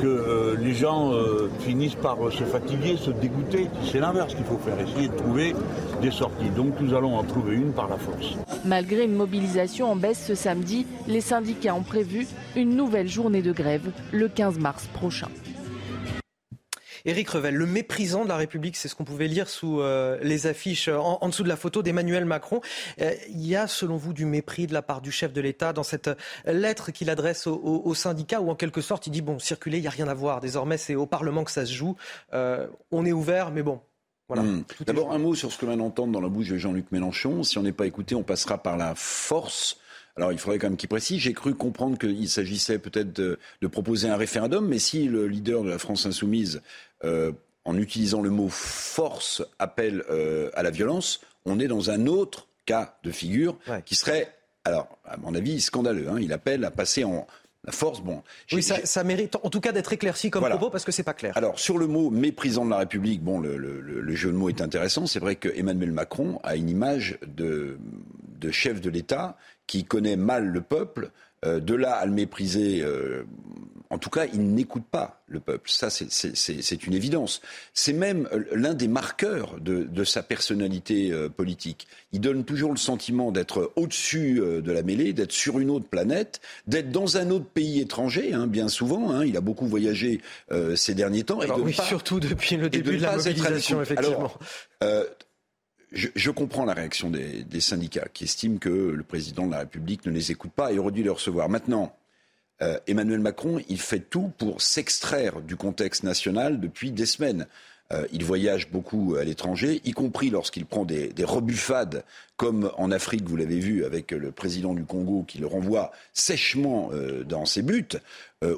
Que 0.01 0.07
euh, 0.07 0.57
les 0.59 0.73
gens 0.73 1.13
euh, 1.13 1.51
finissent 1.61 1.97
par 1.97 2.25
euh, 2.25 2.31
se 2.31 2.45
fatiguer, 2.45 2.97
se 2.97 3.11
dégoûter. 3.11 3.69
C'est 3.85 4.01
l'inverse 4.01 4.35
qu'il 4.35 4.45
faut 4.45 4.57
faire, 4.59 4.79
essayer 4.81 5.09
de 5.09 5.17
trouver 5.17 5.55
des 6.01 6.11
sorties. 6.11 6.49
Donc 6.57 6.81
nous 6.81 6.95
allons 6.95 7.15
en 7.17 7.25
trouver 7.25 7.57
une 7.57 7.73
par 7.73 7.89
la 7.89 7.97
force. 7.97 8.37
Malgré 8.65 9.05
une 9.05 9.15
mobilisation 9.15 9.91
en 9.91 9.97
baisse 9.97 10.25
ce 10.25 10.35
samedi, 10.35 10.87
les 11.09 11.21
syndicats 11.21 11.75
ont 11.75 11.83
prévu 11.83 12.27
une 12.57 12.75
nouvelle 12.75 13.09
journée 13.09 13.43
de 13.43 13.53
grève 13.53 13.91
le 14.13 14.29
15 14.29 14.59
mars 14.61 14.87
prochain. 14.95 15.29
Éric 17.05 17.31
Revel, 17.31 17.55
le 17.55 17.67
méprisant 17.67 18.25
de 18.25 18.29
la 18.29 18.37
République, 18.37 18.77
c'est 18.77 18.89
ce 18.89 18.95
qu'on 18.95 19.05
pouvait 19.05 19.29
lire 19.29 19.49
sous 19.49 19.81
euh, 19.81 20.19
les 20.23 20.47
affiches 20.47 20.89
en, 20.89 21.29
dessous 21.29 21.43
de 21.43 21.49
la 21.49 21.57
photo 21.57 21.83
d'Emmanuel 21.83 22.25
Macron. 22.25 22.61
Euh, 23.01 23.13
il 23.31 23.47
y 23.47 23.57
a, 23.57 23.67
selon 23.67 23.97
vous, 23.97 24.13
du 24.13 24.25
mépris 24.25 24.67
de 24.67 24.73
la 24.73 24.83
part 24.83 25.01
du 25.01 25.11
chef 25.11 25.33
de 25.33 25.41
l'État 25.41 25.73
dans 25.73 25.83
cette 25.83 26.11
lettre 26.47 26.91
qu'il 26.93 27.11
adresse 27.11 27.47
aux 27.47 27.95
syndicats 27.95 28.41
où, 28.41 28.51
en 28.51 28.55
quelque 28.55 28.81
sorte, 28.81 29.07
il 29.07 29.11
dit 29.11 29.23
bon, 29.23 29.39
circuler, 29.39 29.79
il 29.79 29.83
n'y 29.83 29.87
a 29.87 29.91
rien 29.91 30.09
à 30.09 30.15
voir. 30.15 30.41
Désormais, 30.41 30.79
c'est 30.79 30.95
au 30.95 31.07
Parlement 31.07 31.45
que 31.45 31.51
ça 31.51 31.67
se 31.67 31.73
joue. 31.73 31.97
Euh, 32.35 32.67
on 32.91 33.05
est 33.07 33.13
ouvert, 33.13 33.51
mais 33.51 33.63
bon, 33.63 33.81
voilà. 34.29 34.43
Hmm. 34.43 34.65
D'abord, 34.87 35.13
un 35.13 35.19
mot 35.19 35.35
sur 35.35 35.53
ce 35.53 35.59
que 35.59 35.67
l'on 35.67 35.81
entend 35.81 36.07
dans 36.07 36.21
la 36.21 36.29
bouche 36.29 36.49
de 36.49 36.59
Jean-Luc 36.59 36.93
Mélenchon. 36.93 37.43
Si 37.43 37.59
on 37.59 37.63
n'est 37.63 37.73
pas 37.73 37.87
écouté, 37.87 38.15
on 38.15 38.23
passera 38.23 38.59
par 38.59 38.77
la 38.77 38.95
force. 38.95 39.79
Alors 40.17 40.33
il 40.33 40.39
faudrait 40.39 40.59
quand 40.59 40.69
même 40.69 40.77
qu'il 40.77 40.89
précise. 40.89 41.21
J'ai 41.21 41.33
cru 41.33 41.55
comprendre 41.55 41.97
qu'il 41.97 42.29
s'agissait 42.29 42.81
peut-être 42.81 43.13
de, 43.13 43.39
proposer 43.69 44.09
un 44.09 44.17
référendum, 44.17 44.67
mais 44.67 44.81
si 44.81 45.05
le 45.05 45.29
leader 45.29 45.63
de 45.63 45.71
la 45.71 45.79
France 45.79 46.07
insoumise 46.07 46.61
euh, 47.05 47.33
en 47.65 47.77
utilisant 47.77 48.23
le 48.23 48.31
mot 48.31 48.49
force, 48.49 49.43
appelle 49.59 50.03
euh, 50.11 50.51
à 50.55 50.63
la 50.63 50.71
violence, 50.71 51.21
on 51.45 51.61
est 51.61 51.69
dans 51.69 51.91
un 51.91 52.07
autre 52.07 52.49
cas 52.67 52.97
de 53.03 53.11
figure 53.11 53.59
qui 53.85 53.95
serait, 53.95 54.33
alors, 54.65 54.99
à 55.05 55.17
mon 55.17 55.35
avis, 55.35 55.61
scandaleux. 55.61 56.09
Hein. 56.09 56.19
Il 56.21 56.33
appelle 56.33 56.65
à 56.65 56.71
passer 56.71 57.05
en, 57.05 57.27
la 57.65 57.73
force, 57.73 58.01
bon. 58.01 58.23
Oui, 58.53 58.63
ça, 58.63 59.05
mérite 59.05 59.37
en 59.43 59.51
tout 59.51 59.61
cas 59.61 59.73
d'être 59.73 59.93
éclairci 59.93 60.31
comme 60.31 60.45
propos 60.49 60.71
parce 60.71 60.85
que 60.85 60.93
c'est 60.93 61.03
pas 61.03 61.15
clair. 61.15 61.33
Alors 61.37 61.59
sur 61.59 61.77
le 61.77 61.87
mot 61.87 62.09
méprisant 62.09 62.65
de 62.65 62.71
la 62.71 62.79
République, 62.79 63.23
bon, 63.23 63.41
le, 63.41 64.15
jeu 64.15 64.31
de 64.31 64.37
mots 64.37 64.49
est 64.49 64.63
intéressant. 64.63 65.07
C'est 65.07 65.19
vrai 65.19 65.37
que 65.37 65.49
Emmanuel 65.49 65.93
Macron 65.93 66.41
a 66.45 66.57
une 66.57 66.71
image 66.71 67.19
de, 67.27 67.79
de 68.39 68.51
chef 68.51 68.81
de 68.81 68.91
l'État 68.91 69.37
qui 69.67 69.85
connaît 69.85 70.17
mal 70.17 70.47
le 70.47 70.61
peuple. 70.61 71.11
Euh, 71.45 71.61
de 71.61 71.75
là 71.75 71.95
à 71.95 72.07
le 72.07 72.13
mépriser, 72.13 72.83
en 73.91 73.99
tout 73.99 74.11
cas, 74.11 74.27
il 74.27 74.55
n'écoute 74.55 74.85
pas 74.91 75.23
le 75.27 75.41
peuple. 75.41 75.71
Ça, 75.71 75.89
c'est 75.91 76.87
une 76.87 76.95
évidence. 76.95 77.41
C'est 77.73 77.95
même 77.95 78.29
euh, 78.33 78.45
l'un 78.53 78.75
des 78.75 78.89
marqueurs 78.89 79.59
de, 79.61 80.05
sa 80.05 80.23
personnalité 80.23 81.11
euh, 81.11 81.29
politique. 81.29 81.89
Il 82.13 82.21
donne 82.21 82.45
toujours 82.45 82.71
le 82.71 82.77
sentiment 82.77 83.33
d'être 83.33 83.73
au-dessus 83.77 84.41
euh, 84.41 84.61
de 84.61 84.73
la 84.73 84.83
mêlée, 84.83 85.13
d'être 85.13 85.33
sur 85.33 85.59
une 85.59 85.71
autre 85.71 85.87
planète, 85.87 86.41
d'être 86.67 86.91
dans 86.91 87.17
un 87.17 87.31
autre 87.31 87.47
pays 87.47 87.81
étranger, 87.81 88.35
hein, 88.35 88.47
bien 88.47 88.69
souvent. 88.69 89.11
Hein. 89.11 89.25
Il 89.25 89.37
a 89.37 89.41
beaucoup 89.41 89.67
voyagé 89.67 90.21
ces 90.77 90.95
derniers 90.95 91.25
temps. 91.25 91.43
et 91.43 91.51
oui, 91.51 91.75
surtout 91.75 92.21
depuis 92.21 92.57
le 92.57 92.69
début 92.69 92.97
de, 92.99 93.03
la 93.03 93.17
mobilisation, 93.17 93.83
effectivement. 93.83 94.33
je, 95.93 96.31
comprends 96.31 96.65
la 96.65 96.75
réaction 96.75 97.11
des, 97.11 97.43
des, 97.43 97.61
syndicats 97.61 98.09
qui 98.13 98.25
estiment 98.25 98.59
que 98.59 98.69
le 98.69 99.03
président 99.03 99.47
de 99.47 99.53
la 99.53 99.61
République 99.61 100.05
ne 100.07 100.11
les 100.11 100.31
écoute 100.31 100.53
pas 100.53 100.73
et 100.73 100.79
aurait 100.79 100.93
dû 100.93 101.03
les 101.03 101.11
recevoir. 101.11 101.49
Maintenant, 101.49 101.95
euh, 102.63 102.79
Emmanuel 102.87 103.21
Macron, 103.21 103.61
il 103.69 103.81
fait 103.81 104.01
tout 104.01 104.33
pour 104.39 104.61
s'extraire 104.61 105.41
du 105.41 105.57
contexte 105.57 106.03
national 106.03 106.61
depuis 106.61 106.91
des 106.91 107.07
semaines. 107.07 107.47
Euh, 107.91 108.07
il 108.13 108.23
voyage 108.23 108.71
beaucoup 108.71 109.17
à 109.19 109.25
l'étranger, 109.25 109.81
y 109.85 109.93
compris 109.93 110.29
lorsqu'il 110.29 110.67
prend 110.67 110.85
des, 110.85 111.13
rebuffades, 111.25 112.05
comme 112.37 112.71
en 112.77 112.91
Afrique, 112.91 113.27
vous 113.27 113.37
l'avez 113.37 113.59
vu 113.59 113.85
avec 113.85 114.11
le 114.11 114.31
président 114.31 114.75
du 114.75 114.85
Congo 114.85 115.25
qui 115.27 115.39
le 115.39 115.47
renvoie 115.47 115.93
sèchement 116.13 116.91
euh, 116.93 117.25
dans 117.25 117.47
ses 117.47 117.63
buts, 117.63 117.89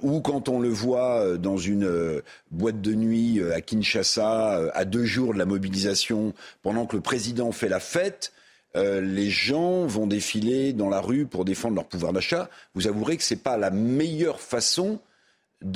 ou 0.02 0.20
quand 0.20 0.51
on 0.51 0.60
le 0.60 0.68
voit 0.68 1.39
dans 1.39 1.56
une 1.56 2.20
boîte 2.51 2.82
de 2.82 2.93
nuit 2.93 3.40
à 3.51 3.62
Kinshasa, 3.62 4.70
à 4.74 4.85
deux 4.85 5.06
jours 5.06 5.32
de 5.32 5.39
la 5.39 5.47
mobilisation, 5.47 6.35
pendant 6.62 6.85
que 6.85 6.97
le 6.97 7.01
président 7.01 7.51
fait 7.51 7.70
la 7.70 7.81
fête, 7.81 8.31
euh, 8.76 9.01
les 9.01 9.30
gens 9.30 9.84
vont 9.86 10.06
défiler 10.06 10.72
dans 10.72 10.88
la 10.88 11.01
rue 11.01 11.26
pour 11.26 11.44
défendre 11.44 11.74
leur 11.74 11.86
pouvoir 11.86 12.12
d'achat, 12.12 12.48
vous 12.74 12.86
avouerez 12.86 13.16
que 13.16 13.22
ce 13.24 13.34
n'est 13.34 13.40
pas 13.40 13.56
la 13.56 13.70
meilleure 13.70 14.40
façon 14.40 15.01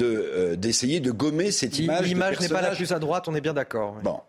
euh, 0.00 0.54
d'essayer 0.54 1.00
de, 1.00 1.10
gommer 1.10 1.50
cette 1.50 1.78
image. 1.78 2.06
L'image 2.06 2.40
n'est 2.40 2.48
pas 2.48 2.62
la 2.62 2.74
plus 2.74 2.92
à 2.92 2.98
droite, 3.00 3.26
on 3.26 3.34
est 3.34 3.40
bien 3.40 3.54
d'accord. 3.54 3.98
Bon, 4.02 4.20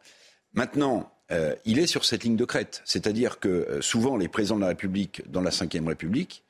maintenant, 0.54 1.12
euh, 1.32 1.56
il 1.66 1.78
est 1.78 1.88
sur 1.88 2.06
cette 2.06 2.24
ligne 2.24 2.36
de 2.36 2.46
crête, 2.46 2.82
c'est-à-dire 2.86 3.40
que 3.40 3.80
souvent 3.82 4.18
les 4.18 4.28
présidents 4.28 4.58
de 4.58 4.62
la 4.62 4.70
République, 4.70 5.30
dans 5.32 5.42
la 5.42 5.52
Ve 5.52 5.88
République, 5.88 6.44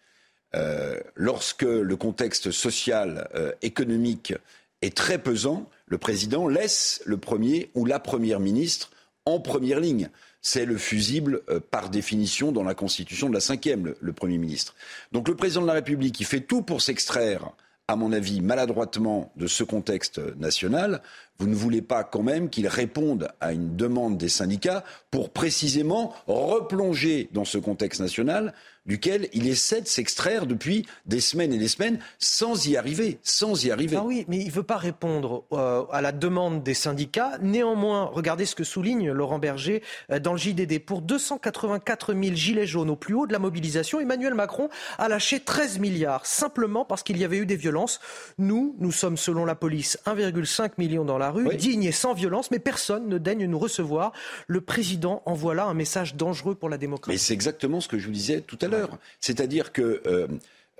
lorsque 1.15 1.63
le 1.63 1.95
contexte 1.97 2.49
social, 2.49 3.27
économique 3.61 4.33
est 4.81 4.95
très 4.95 5.17
pesant, 5.17 5.69
le 5.85 5.97
président 5.97 6.47
laisse 6.47 7.01
le 7.05 7.17
premier 7.17 7.71
ou 7.75 7.83
la 7.83 7.99
première 7.99 8.39
ministre 8.39 8.91
en 9.25 9.41
première 9.41 9.81
ligne 9.81 10.09
c'est 10.45 10.65
le 10.65 10.77
fusible 10.77 11.41
euh, 11.49 11.59
par 11.59 11.89
définition 11.89 12.51
dans 12.51 12.61
la 12.61 12.75
Constitution 12.75 13.29
de 13.29 13.33
la 13.33 13.39
cinquième, 13.39 13.95
le, 13.99 14.13
Premier 14.13 14.37
ministre. 14.37 14.75
Donc 15.11 15.27
le 15.27 15.33
président 15.33 15.63
de 15.63 15.65
la 15.65 15.73
République, 15.73 16.19
il 16.19 16.25
fait 16.27 16.41
tout 16.41 16.61
pour 16.61 16.83
s'extraire, 16.83 17.49
à 17.87 17.95
mon 17.95 18.11
avis, 18.11 18.41
maladroitement 18.41 19.31
de 19.37 19.47
ce 19.47 19.63
contexte 19.63 20.21
national. 20.37 21.01
Vous 21.37 21.47
ne 21.47 21.55
voulez 21.55 21.81
pas 21.81 22.03
quand 22.03 22.23
même 22.23 22.49
qu'il 22.49 22.67
réponde 22.67 23.29
à 23.41 23.51
une 23.51 23.75
demande 23.75 24.17
des 24.17 24.29
syndicats 24.29 24.83
pour 25.11 25.31
précisément 25.31 26.13
replonger 26.27 27.29
dans 27.33 27.45
ce 27.45 27.57
contexte 27.57 27.99
national 27.99 28.53
duquel 28.85 29.27
il 29.33 29.47
essaie 29.47 29.81
de 29.81 29.87
s'extraire 29.87 30.45
depuis 30.45 30.85
des 31.05 31.19
semaines 31.19 31.53
et 31.53 31.57
des 31.57 31.67
semaines 31.67 31.99
sans 32.19 32.67
y 32.67 32.77
arriver, 32.77 33.19
sans 33.23 33.65
y 33.65 33.71
arriver. 33.71 33.97
Ah 33.99 34.03
oui, 34.03 34.25
mais 34.27 34.37
il 34.37 34.47
ne 34.47 34.51
veut 34.51 34.63
pas 34.63 34.77
répondre 34.77 35.43
euh, 35.53 35.83
à 35.91 36.01
la 36.01 36.11
demande 36.11 36.63
des 36.63 36.73
syndicats. 36.73 37.37
Néanmoins, 37.41 38.05
regardez 38.05 38.45
ce 38.45 38.55
que 38.55 38.63
souligne 38.63 39.11
Laurent 39.11 39.39
Berger 39.39 39.81
euh, 40.11 40.19
dans 40.19 40.33
le 40.33 40.37
JDD. 40.37 40.79
Pour 40.79 41.01
284 41.01 42.13
000 42.13 42.35
gilets 42.35 42.67
jaunes 42.67 42.89
au 42.89 42.95
plus 42.95 43.15
haut 43.15 43.27
de 43.27 43.33
la 43.33 43.39
mobilisation, 43.39 43.99
Emmanuel 43.99 44.35
Macron 44.35 44.69
a 44.97 45.09
lâché 45.09 45.39
13 45.39 45.79
milliards 45.79 46.25
simplement 46.25 46.85
parce 46.85 47.03
qu'il 47.03 47.17
y 47.17 47.23
avait 47.23 47.37
eu 47.37 47.45
des 47.45 47.55
violences. 47.55 47.99
Nous, 48.37 48.75
nous 48.79 48.91
sommes 48.91 49.17
selon 49.17 49.45
la 49.45 49.55
police 49.55 49.97
1,5 50.05 50.71
million 50.77 51.05
dans 51.05 51.17
la 51.17 51.24
rue, 51.31 51.55
dignes 51.55 51.83
et 51.83 51.91
sans 51.91 52.13
violence, 52.13 52.51
mais 52.51 52.59
personne 52.59 53.07
ne 53.07 53.17
daigne 53.17 53.45
nous 53.45 53.59
recevoir. 53.59 54.13
Le 54.47 54.61
président 54.61 55.21
envoie 55.25 55.55
là 55.55 55.65
un 55.65 55.73
message 55.73 56.15
dangereux 56.15 56.55
pour 56.55 56.69
la 56.69 56.77
démocratie. 56.77 57.13
Mais 57.13 57.17
c'est 57.17 57.33
exactement 57.33 57.81
ce 57.81 57.87
que 57.87 57.97
je 57.97 58.05
vous 58.07 58.13
disais 58.13 58.41
tout 58.41 58.59
à 58.61 58.67
l'heure. 58.67 58.97
C'est-à-dire 59.19 59.71
que 59.71 60.01
euh, 60.07 60.27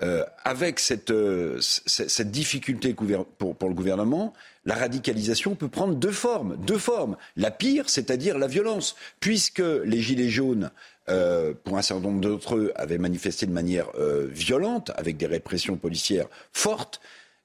euh, 0.02 0.24
avec 0.44 0.78
cette, 0.78 1.10
euh, 1.10 1.58
cette, 1.60 2.30
difficulté 2.30 2.94
pour, 2.94 3.56
pour, 3.56 3.68
le 3.68 3.74
gouvernement, 3.74 4.34
la 4.64 4.74
radicalisation 4.74 5.54
peut 5.54 5.68
prendre 5.68 5.94
deux 5.94 6.10
formes. 6.12 6.56
Deux 6.58 6.78
formes. 6.78 7.16
La 7.36 7.50
pire, 7.50 7.88
c'est-à-dire 7.88 8.38
la 8.38 8.46
violence, 8.46 8.96
puisque 9.20 9.62
les 9.84 10.00
Gilets 10.00 10.28
jaunes, 10.28 10.70
pour 11.06 11.78
un 11.78 11.82
certain 11.82 12.02
nombre 12.02 12.20
d'entre 12.20 12.56
eux, 12.56 12.72
avaient 12.74 12.98
manifesté 12.98 13.46
de 13.46 13.52
manière 13.52 13.86
violente, 14.28 14.90
avec 14.96 15.16
des 15.16 15.26
répressions 15.26 15.76
policières 15.76 16.26
fortes. 16.52 17.00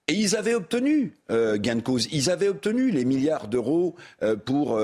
Et 0.07 0.13
ils 0.13 0.35
avaient 0.35 0.55
obtenu 0.55 1.13
gain 1.29 1.75
de 1.75 1.81
cause. 1.81 2.07
Ils 2.11 2.29
avaient 2.29 2.49
obtenu 2.49 2.91
les 2.91 3.05
milliards 3.05 3.47
d'euros 3.47 3.95
pour 4.45 4.81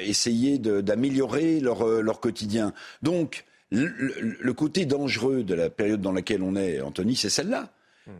essayer 0.00 0.58
d'améliorer 0.58 1.60
leur, 1.60 1.86
leur 1.86 2.20
quotidien. 2.20 2.72
Donc, 3.02 3.44
le, 3.70 4.52
côté 4.52 4.86
dangereux 4.86 5.42
de 5.42 5.54
la 5.54 5.70
période 5.70 6.00
dans 6.00 6.12
laquelle 6.12 6.42
on 6.42 6.56
est, 6.56 6.80
Anthony, 6.80 7.16
c'est 7.16 7.30
celle-là. 7.30 7.70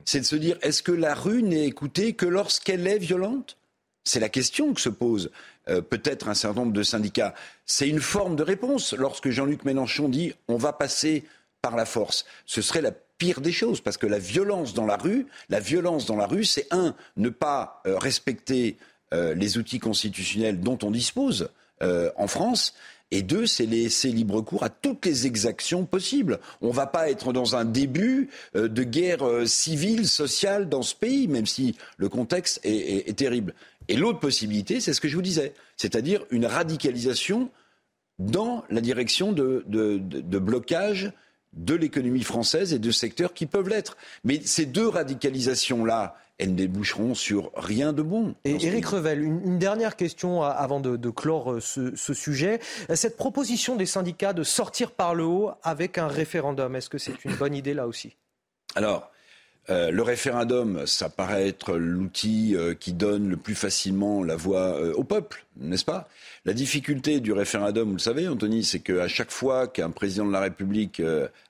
C'est 0.05 0.19
de 0.19 0.25
se 0.25 0.35
dire, 0.35 0.59
est-ce 0.63 0.83
que 0.83 0.91
la 0.91 1.15
rue 1.15 1.45
n'est 1.45 1.67
écoutée 1.67 2.15
que 2.15 2.27
lorsqu'elle 2.27 2.87
est 2.89 2.99
violente? 2.99 3.57
C'est 4.03 4.19
la 4.19 4.29
question 4.29 4.75
que 4.75 4.81
se 4.81 4.89
pose 4.89 5.31
euh, 5.69 5.81
peut-être 5.81 6.29
un 6.29 6.35
certain 6.35 6.61
nombre 6.61 6.73
de 6.73 6.83
syndicats. 6.83 7.35
C'est 7.67 7.89
une 7.89 8.01
forme 8.01 8.35
de 8.35 8.43
réponse 8.43 8.95
lorsque 8.95 9.31
Jean-Luc 9.31 9.65
Mélenchon 9.65 10.09
dit 10.09 10.33
on 10.49 10.57
va 10.57 10.73
passer 10.73 11.25
par 11.63 11.77
la 11.77 11.87
force. 11.87 12.25
Ce 12.47 12.63
serait 12.63 12.83
la 12.83 12.93
pire 13.19 13.41
des 13.41 13.53
choses, 13.53 13.81
parce 13.81 13.97
que 13.97 14.07
la 14.07 14.19
violence 14.19 14.75
dans 14.75 14.87
la 14.87 14.97
rue, 14.97 15.27
la 15.49 15.61
violence 15.61 16.07
dans 16.07 16.17
la 16.17 16.27
rue, 16.27 16.45
c'est 16.45 16.67
un, 16.71 16.95
ne 17.17 17.29
pas 17.29 17.83
euh, 17.87 17.97
respecter 17.99 18.77
euh, 19.15 19.35
les 19.35 19.59
outils 19.59 19.79
constitutionnels 19.79 20.61
dont 20.61 20.79
on 20.83 20.91
dispose 20.91 21.51
en 22.17 22.27
France, 22.27 22.73
et 23.11 23.21
deux, 23.21 23.45
c'est 23.45 23.67
laisser 23.67 24.09
libre 24.09 24.41
cours 24.41 24.63
à 24.63 24.71
toutes 24.71 25.05
les 25.05 25.27
exactions 25.27 25.85
possibles. 25.85 26.41
On 26.63 26.69
ne 26.69 26.73
va 26.73 26.87
pas 26.87 27.11
être 27.11 27.35
dans 27.35 27.55
un 27.55 27.67
début 27.67 28.31
de 28.55 28.83
guerre 28.83 29.23
civile, 29.45 30.09
sociale 30.09 30.71
dans 30.71 30.81
ce 30.81 30.95
pays, 30.95 31.29
même 31.29 31.45
si 31.45 31.77
le 31.99 32.09
contexte 32.09 32.61
est 32.65 33.15
terrible. 33.19 33.53
Et 33.89 33.97
l'autre 33.97 34.19
possibilité, 34.19 34.81
c'est 34.81 34.93
ce 34.93 35.01
que 35.01 35.09
je 35.09 35.15
vous 35.15 35.23
disais, 35.23 35.53
c'est-à-dire 35.77 36.25
une 36.31 36.47
radicalisation 36.47 37.51
dans 38.19 38.65
la 38.71 38.81
direction 38.81 39.33
de, 39.33 39.65
blocage 40.39 41.13
de 41.57 41.75
l'économie 41.75 42.23
française 42.23 42.73
et 42.73 42.79
de 42.79 42.91
secteurs 42.91 43.35
qui 43.35 43.47
peuvent 43.47 43.69
l'être. 43.69 43.97
Mais 44.25 44.41
ces 44.45 44.67
deux 44.67 44.89
radicalisations-là, 44.89 46.17
elles 46.39 46.51
ne 46.51 46.57
déboucheront 46.57 47.15
sur 47.15 47.51
rien 47.57 47.93
de 47.93 48.03
bon. 48.03 48.35
Et 48.45 48.65
Éric 48.67 48.87
Revel, 48.87 49.23
une, 49.23 49.59
dernière 49.59 49.97
question 49.97 50.43
avant 50.43 50.81
de, 50.81 51.11
clore 51.11 51.53
euh, 51.53 51.61
ce, 51.61 51.97
ce, 51.97 52.15
sujet. 52.15 52.61
Cette 52.95 53.17
proposition 53.17 53.75
des 53.75 53.87
syndicats 53.87 54.35
de 54.35 54.43
sortir 54.43 54.93
par 54.93 55.15
le 55.15 55.25
haut 55.25 55.51
avec 55.63 55.99
un 55.99 56.09
référendum, 56.09 56.77
est-ce 56.77 56.91
que 56.91 56.99
c'est 56.99 57.25
une 57.25 57.35
bonne 57.37 57.55
idée 57.55 57.75
là 57.75 57.87
aussi? 57.87 58.17
Alors, 58.75 59.11
euh, 59.69 59.91
le 59.91 60.03
référendum, 60.03 60.87
ça 60.87 61.09
paraît 61.09 61.49
être 61.49 61.77
l'outil 61.77 62.55
euh, 62.55 62.75
qui 62.75 62.93
donne 62.93 63.29
le 63.29 63.37
plus 63.37 63.57
facilement 63.57 64.23
la 64.23 64.37
voix 64.37 64.81
euh, 64.81 64.93
au 64.95 65.03
peuple, 65.03 65.45
n'est-ce 65.57 65.85
pas? 65.85 66.09
La 66.45 66.53
difficulté 66.53 67.19
du 67.19 67.33
référendum, 67.33 67.89
vous 67.89 67.97
le 67.97 68.01
savez, 68.01 68.29
Anthony, 68.29 68.63
c'est 68.63 68.79
qu'à 68.79 69.09
chaque 69.09 69.33
fois 69.33 69.67
qu'un 69.67 69.91
président 69.91 70.25
de 70.25 70.33
la 70.33 70.41
République 70.41 71.03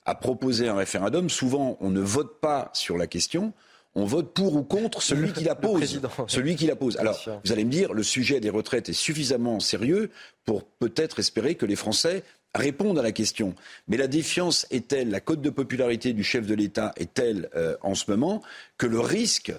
a 0.06 0.14
proposé 0.14 0.68
un 0.68 0.74
référendum, 0.74 1.28
souvent 1.28 1.76
on 1.80 1.90
ne 1.90 2.00
vote 2.00 2.40
pas 2.40 2.70
sur 2.72 2.96
la 2.96 3.06
question, 3.06 3.52
on 3.96 4.04
vote 4.04 4.32
pour 4.34 4.54
ou 4.54 4.62
contre 4.62 5.02
celui 5.02 5.32
qui 5.32 5.44
la 5.44 5.54
pose. 5.54 6.00
Celui 6.28 6.54
qui 6.54 6.66
la 6.66 6.76
pose. 6.76 6.98
Alors, 6.98 7.18
vous 7.44 7.52
allez 7.52 7.64
me 7.64 7.70
dire, 7.70 7.94
le 7.94 8.02
sujet 8.02 8.40
des 8.40 8.50
retraites 8.50 8.90
est 8.90 8.94
suffisamment 8.94 9.58
sérieux 9.58 10.10
pour 10.44 10.64
peut-être 10.64 11.18
espérer 11.18 11.54
que 11.54 11.66
les 11.66 11.76
Français 11.76 12.22
répondre 12.56 13.00
à 13.00 13.02
la 13.02 13.12
question. 13.12 13.54
Mais 13.88 13.96
la 13.96 14.06
défiance 14.06 14.66
est 14.70 14.88
telle, 14.88 15.10
la 15.10 15.20
cote 15.20 15.40
de 15.40 15.50
popularité 15.50 16.12
du 16.12 16.24
chef 16.24 16.46
de 16.46 16.54
l'État 16.54 16.92
est 16.96 17.12
telle 17.14 17.48
euh, 17.54 17.76
en 17.82 17.94
ce 17.94 18.10
moment 18.10 18.42
que 18.78 18.86
le 18.86 19.00
risque, 19.00 19.52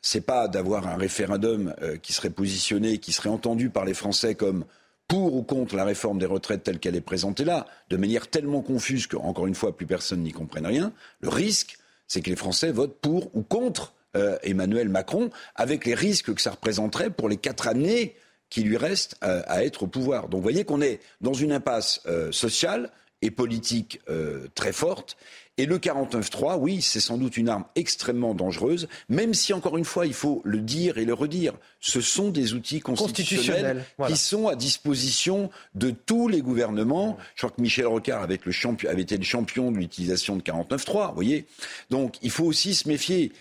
c'est 0.00 0.20
pas 0.20 0.48
d'avoir 0.48 0.88
un 0.88 0.96
référendum 0.96 1.74
euh, 1.82 1.96
qui 1.96 2.12
serait 2.12 2.30
positionné, 2.30 2.98
qui 2.98 3.12
serait 3.12 3.28
entendu 3.28 3.70
par 3.70 3.84
les 3.84 3.94
Français 3.94 4.34
comme 4.34 4.64
pour 5.08 5.34
ou 5.34 5.42
contre 5.42 5.76
la 5.76 5.84
réforme 5.84 6.18
des 6.18 6.26
retraites 6.26 6.62
telle 6.62 6.78
qu'elle 6.78 6.96
est 6.96 7.00
présentée 7.00 7.44
là, 7.44 7.66
de 7.90 7.96
manière 7.96 8.28
tellement 8.28 8.62
confuse 8.62 9.06
que, 9.06 9.16
encore 9.16 9.46
une 9.46 9.54
fois, 9.54 9.76
plus 9.76 9.86
personne 9.86 10.22
n'y 10.22 10.32
comprenne 10.32 10.66
rien. 10.66 10.92
Le 11.20 11.28
risque, 11.28 11.76
c'est 12.08 12.22
que 12.22 12.30
les 12.30 12.36
Français 12.36 12.72
votent 12.72 12.98
pour 13.00 13.34
ou 13.36 13.42
contre 13.42 13.94
euh, 14.16 14.38
Emmanuel 14.42 14.88
Macron, 14.88 15.30
avec 15.54 15.86
les 15.86 15.94
risques 15.94 16.34
que 16.34 16.40
ça 16.40 16.50
représenterait 16.50 17.10
pour 17.10 17.28
les 17.28 17.36
quatre 17.36 17.68
années 17.68 18.14
qui 18.52 18.60
lui 18.60 18.76
reste 18.76 19.16
à, 19.22 19.64
être 19.64 19.84
au 19.84 19.86
pouvoir. 19.86 20.28
Donc 20.28 20.40
vous 20.40 20.42
voyez 20.42 20.66
qu'on 20.66 20.82
est 20.82 21.00
dans 21.22 21.32
une 21.32 21.52
impasse 21.52 22.02
euh, 22.04 22.30
sociale 22.32 22.90
et 23.22 23.30
politique 23.30 23.98
euh, 24.10 24.46
très 24.54 24.72
forte. 24.72 25.16
Et 25.56 25.64
le 25.64 25.78
49-3, 25.78 26.58
oui, 26.58 26.82
c'est 26.82 27.00
sans 27.00 27.16
doute 27.16 27.38
une 27.38 27.48
arme 27.48 27.64
extrêmement 27.76 28.34
dangereuse, 28.34 28.88
même 29.08 29.32
si, 29.32 29.54
encore 29.54 29.78
une 29.78 29.86
fois, 29.86 30.04
il 30.04 30.12
faut 30.12 30.42
le 30.44 30.60
dire 30.60 30.98
et 30.98 31.06
le 31.06 31.14
redire, 31.14 31.54
ce 31.80 32.02
sont 32.02 32.28
des 32.28 32.52
outils 32.52 32.80
constitutionnels, 32.80 33.86
qui 34.06 34.18
sont 34.18 34.48
à 34.48 34.54
disposition 34.54 35.48
de 35.74 35.90
tous 35.90 36.28
les 36.28 36.42
gouvernements. 36.42 37.16
Je 37.34 37.46
crois 37.46 37.56
que 37.56 37.62
Michel 37.62 37.86
Rocard 37.86 38.22
avait, 38.22 38.38
le 38.44 38.52
champion, 38.52 38.90
avait 38.90 39.00
été 39.00 39.16
le 39.16 39.24
champion 39.24 39.72
de 39.72 39.78
l'utilisation 39.78 40.36
de 40.36 40.42
49-3, 40.42 41.08
vous 41.08 41.14
voyez. 41.14 41.46
Donc 41.88 42.16
il 42.20 42.30
faut 42.30 42.44
aussi 42.44 42.74
se 42.74 42.86
méfier. 42.86 43.32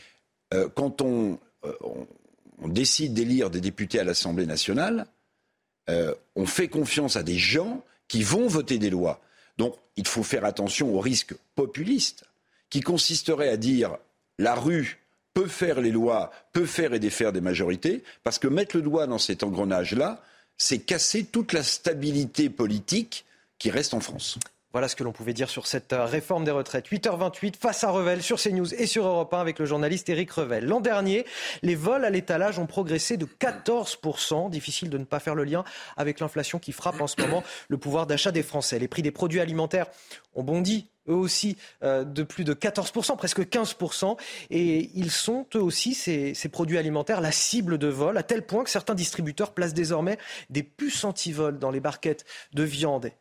Euh, 0.54 0.70
quand 0.74 1.02
on, 1.02 1.38
on 1.64 2.08
on 2.62 2.68
décide 2.68 3.14
d'élire 3.14 3.50
des 3.50 3.62
députés 3.62 4.00
à 4.00 4.04
l'Assemblée 4.04 4.46
nationale, 4.46 5.08
euh, 5.90 6.14
on 6.36 6.46
fait 6.46 6.68
confiance 6.68 7.16
à 7.16 7.24
des 7.24 7.38
gens 7.38 7.84
qui 8.08 8.24
vont 8.24 8.48
voter 8.48 8.78
des 8.78 8.90
lois. 8.90 9.22
Donc 9.58 9.76
il 9.96 10.08
faut 10.08 10.24
faire 10.24 10.46
attention 10.46 10.96
au 10.96 11.00
risque 11.00 11.34
populiste 11.56 12.24
qui 12.70 12.82
consisterait 12.82 13.50
à 13.50 13.58
dire 13.58 13.98
la 14.38 14.56
rue 14.56 15.00
peut 15.34 15.48
faire 15.48 15.82
les 15.82 15.92
lois, 15.92 16.32
peut 16.52 16.66
faire 16.66 16.94
et 16.94 17.00
défaire 17.00 17.32
des 17.32 17.42
majorités, 17.42 18.04
parce 18.24 18.40
que 18.40 18.48
mettre 18.48 18.76
le 18.76 18.82
doigt 18.82 19.08
dans 19.08 19.18
cet 19.18 19.44
engrenage-là, 19.44 20.22
c'est 20.58 20.80
casser 20.80 21.26
toute 21.26 21.54
la 21.54 21.64
stabilité 21.64 22.50
politique 22.50 23.26
qui 23.58 23.70
reste 23.70 23.94
en 23.94 24.00
France. 24.00 24.38
Voilà 24.73 24.88
ce 24.88 24.95
que 24.95 25.03
l'on 25.03 25.11
pouvait 25.11 25.34
dire 25.34 25.49
sur 25.49 25.68
cette 25.68 25.91
euh, 25.91 26.06
réforme 26.06 26.45
des 26.45 26.52
retraites. 26.52 26.89
8h28 26.89 27.56
face 27.57 27.84
à 27.84 27.91
Revel 27.91 28.22
sur 28.23 28.39
CNews 28.39 28.73
et 28.73 28.85
sur 28.85 29.06
Europe 29.06 29.34
1 29.34 29.39
avec 29.39 29.60
le 29.60 29.65
journaliste 29.65 30.07
Éric 30.07 30.31
Revel. 30.31 30.65
L'an 30.65 30.80
dernier, 30.80 31.26
les 31.61 31.76
vols 31.76 32.06
à 32.06 32.10
l'étalage 32.10 32.57
ont 32.57 32.68
progressé 32.68 33.18
de 33.18 33.26
14%. 33.26 34.49
Difficile 34.49 34.89
de 34.89 34.98
ne 34.98 35.03
pas 35.03 35.19
faire 35.19 35.35
le 35.35 35.43
lien 35.43 35.65
avec 35.98 36.22
l'inflation 36.22 36.57
qui 36.57 36.72
frappe 36.72 37.02
en 37.02 37.07
ce 37.07 37.19
moment 37.19 37.43
le 37.68 37.77
pouvoir 37.77 38.07
d'achat 38.07 38.31
des 38.31 38.43
Français. 38.43 38.80
Les 38.80 38.88
prix 38.88 39.02
des 39.02 39.11
produits 39.11 39.41
alimentaires 39.41 39.88
ont 40.35 40.43
bondi 40.43 40.88
eux 41.10 41.15
aussi 41.15 41.57
euh, 41.84 42.03
de 42.03 42.23
plus 42.23 42.43
de 42.43 42.53
14%, 42.53 43.18
presque 43.18 43.41
15%. 43.41 44.18
Et 44.52 44.89
ils 44.95 45.11
sont 45.11 45.45
eux 45.56 45.61
aussi, 45.61 45.93
ces, 45.93 46.34
produits 46.49 46.77
alimentaires, 46.77 47.19
la 47.19 47.31
cible 47.31 47.77
de 47.77 47.88
vol, 47.88 48.18
à 48.18 48.23
tel 48.23 48.45
point 48.45 48.64
que 48.64 48.69
certains 48.69 48.95
distributeurs 48.95 49.53
placent 49.53 49.73
désormais 49.73 50.18
des 50.49 50.64
puces 50.64 51.03
anti-vol 51.03 51.60
dans 51.60 51.72
les 51.72 51.80
barquettes 51.80 52.26
de 52.53 52.64
viande 52.64 53.11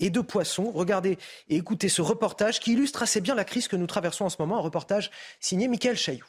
et 0.00 0.10
de 0.10 0.20
poissons. 0.20 0.72
Regardez 0.74 1.18
et 1.48 1.56
écoutez 1.56 1.88
ce 1.88 2.02
reportage 2.02 2.60
qui 2.60 2.72
illustre 2.72 3.02
assez 3.02 3.20
bien 3.20 3.34
la 3.34 3.44
crise 3.44 3.68
que 3.68 3.76
nous 3.76 3.86
traversons 3.86 4.24
en 4.24 4.30
ce 4.30 4.36
moment. 4.40 4.58
Un 4.58 4.62
reportage 4.62 5.10
signé 5.38 5.68
Michael 5.68 5.96
Chailloux. 5.96 6.26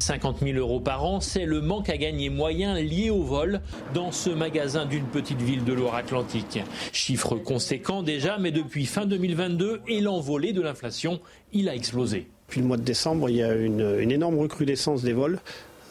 50 0.00 0.40
000 0.40 0.58
euros 0.58 0.80
par 0.80 1.04
an, 1.04 1.20
c'est 1.20 1.44
le 1.44 1.60
manque 1.60 1.88
à 1.88 1.96
gagner 1.96 2.30
moyen 2.30 2.74
lié 2.74 3.10
au 3.10 3.22
vol 3.22 3.60
dans 3.94 4.12
ce 4.12 4.30
magasin 4.30 4.86
d'une 4.86 5.06
petite 5.06 5.42
ville 5.42 5.64
de 5.64 5.72
Loire-Atlantique. 5.72 6.60
Chiffre 6.92 7.36
conséquent 7.36 8.02
déjà, 8.02 8.38
mais 8.38 8.52
depuis 8.52 8.86
fin 8.86 9.06
2022 9.06 9.80
et 9.88 10.00
l'envolée 10.00 10.52
de 10.52 10.62
l'inflation, 10.62 11.20
il 11.52 11.68
a 11.68 11.74
explosé. 11.74 12.28
Depuis 12.46 12.60
le 12.60 12.66
mois 12.66 12.76
de 12.76 12.82
décembre, 12.82 13.28
il 13.28 13.36
y 13.36 13.42
a 13.42 13.52
une, 13.54 13.98
une 13.98 14.12
énorme 14.12 14.38
recrudescence 14.38 15.02
des 15.02 15.12
vols. 15.12 15.40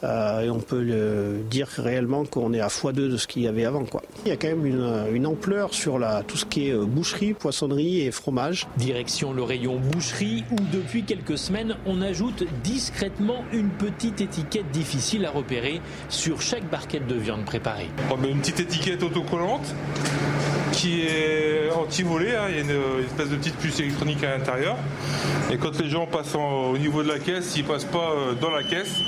Euh, 0.04 0.42
et 0.42 0.50
on 0.50 0.60
peut 0.60 0.82
le 0.82 1.40
dire 1.50 1.68
réellement 1.68 2.26
qu'on 2.26 2.54
est 2.54 2.60
à 2.60 2.68
x2 2.68 2.94
de 2.94 3.18
ce 3.18 3.28
qu'il 3.28 3.42
y 3.44 3.48
avait 3.48 3.66
avant. 3.66 3.86
Quoi. 3.86 4.02
Il 4.26 4.30
y 4.30 4.32
a 4.32 4.38
quand 4.38 4.48
même 4.48 4.66
une, 4.66 5.28
ampleur 5.28 5.74
sur 5.74 5.98
la, 6.00 6.24
tout 6.24 6.38
ce 6.38 6.46
qui 6.46 6.70
est 6.70 6.74
euh, 6.74 6.86
boucherie, 6.86 7.34
poissonnerie 7.34 8.02
et 8.02 8.12
fromage. 8.12 8.68
Direction 8.78 9.34
le 9.34 9.44
rayon 9.44 9.80
boucherie 9.80 10.44
où 10.52 10.56
depuis 10.72 11.04
quelques 11.04 11.38
semaines 11.38 11.76
on 11.86 12.02
ajoute 12.02 12.44
discrètement 12.64 13.44
une 13.52 13.70
petite 13.70 14.22
étiquette 14.22 14.70
difficile 14.72 15.26
à 15.26 15.32
repérer 15.32 15.82
sur 16.10 16.42
chaque 16.42 16.70
barquette 16.70 17.08
de 17.08 17.16
viande 17.16 17.46
préparée. 17.46 17.90
une 18.24 18.40
petite 18.40 18.60
étiquette 18.60 19.04
autocollante 19.04 19.74
qui 20.72 21.02
est 21.02 21.72
anti-volée. 21.72 22.36
Hein. 22.36 22.46
Il 22.50 22.56
y 22.56 22.60
a 22.60 22.62
une, 22.62 23.06
espèce 23.06 23.30
de 23.30 23.36
petite 23.36 23.56
puce 23.56 23.80
électronique 23.80 24.24
à 24.24 24.38
l'intérieur. 24.38 24.78
Et 25.52 25.58
quand 25.58 25.78
les 25.80 25.90
gens 25.90 26.06
passent 26.06 26.36
au 26.36 26.78
niveau 26.78 27.04
de 27.04 27.08
la 27.08 27.20
caisse, 27.20 27.46
s'ils 27.46 27.64
passent 27.64 27.86
pas 27.86 28.12
euh, 28.12 28.34
dans 28.40 28.52
la 28.52 28.64
caisse, 28.64 29.00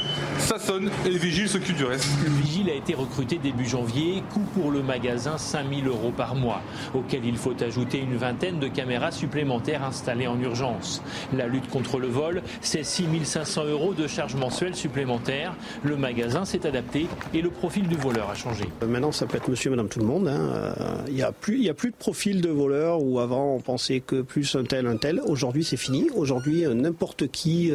ça 0.49 0.57
sonne 0.57 0.89
et 1.05 1.09
le 1.09 1.17
vigile 1.17 1.47
s'occupe 1.47 1.75
du 1.75 1.85
reste. 1.85 2.07
Le 2.23 2.29
vigile 2.31 2.69
a 2.71 2.73
été 2.73 2.95
recruté 2.95 3.37
début 3.37 3.65
janvier, 3.65 4.23
coût 4.33 4.45
pour 4.55 4.71
le 4.71 4.81
magasin 4.81 5.37
5000 5.37 5.87
euros 5.87 6.11
par 6.15 6.33
mois, 6.33 6.61
auquel 6.95 7.23
il 7.25 7.37
faut 7.37 7.53
ajouter 7.61 7.99
une 7.99 8.15
vingtaine 8.15 8.59
de 8.59 8.67
caméras 8.67 9.11
supplémentaires 9.11 9.83
installées 9.83 10.25
en 10.25 10.39
urgence. 10.39 11.03
La 11.37 11.45
lutte 11.45 11.69
contre 11.69 11.99
le 11.99 12.07
vol, 12.07 12.41
c'est 12.61 12.83
6500 12.83 13.65
euros 13.65 13.93
de 13.93 14.07
charges 14.07 14.33
mensuelles 14.33 14.75
supplémentaires. 14.75 15.53
Le 15.83 15.95
magasin 15.97 16.45
s'est 16.45 16.65
adapté 16.65 17.05
et 17.33 17.43
le 17.43 17.51
profil 17.51 17.87
du 17.87 17.95
voleur 17.95 18.31
a 18.31 18.35
changé. 18.35 18.65
Euh, 18.81 18.87
maintenant, 18.87 19.11
ça 19.11 19.27
peut 19.27 19.37
être 19.37 19.49
monsieur, 19.49 19.69
madame, 19.69 19.87
tout 19.87 19.99
le 19.99 20.05
monde. 20.05 20.27
Hein. 20.27 20.49
Euh, 20.55 20.95
il 21.09 21.13
n'y 21.13 21.21
a, 21.21 21.31
plus, 21.31 21.69
a 21.69 21.75
plus 21.75 21.91
de 21.91 21.95
profil 21.95 22.41
de 22.41 22.49
voleur 22.49 23.03
où 23.03 23.19
avant 23.19 23.53
on 23.53 23.59
pensait 23.59 23.99
que 23.99 24.21
plus 24.21 24.55
un 24.55 24.63
tel, 24.63 24.87
un 24.87 24.97
tel. 24.97 25.21
Aujourd'hui, 25.27 25.63
c'est 25.63 25.77
fini. 25.77 26.09
Aujourd'hui, 26.15 26.65
euh, 26.65 26.73
n'importe 26.73 27.27
qui, 27.27 27.71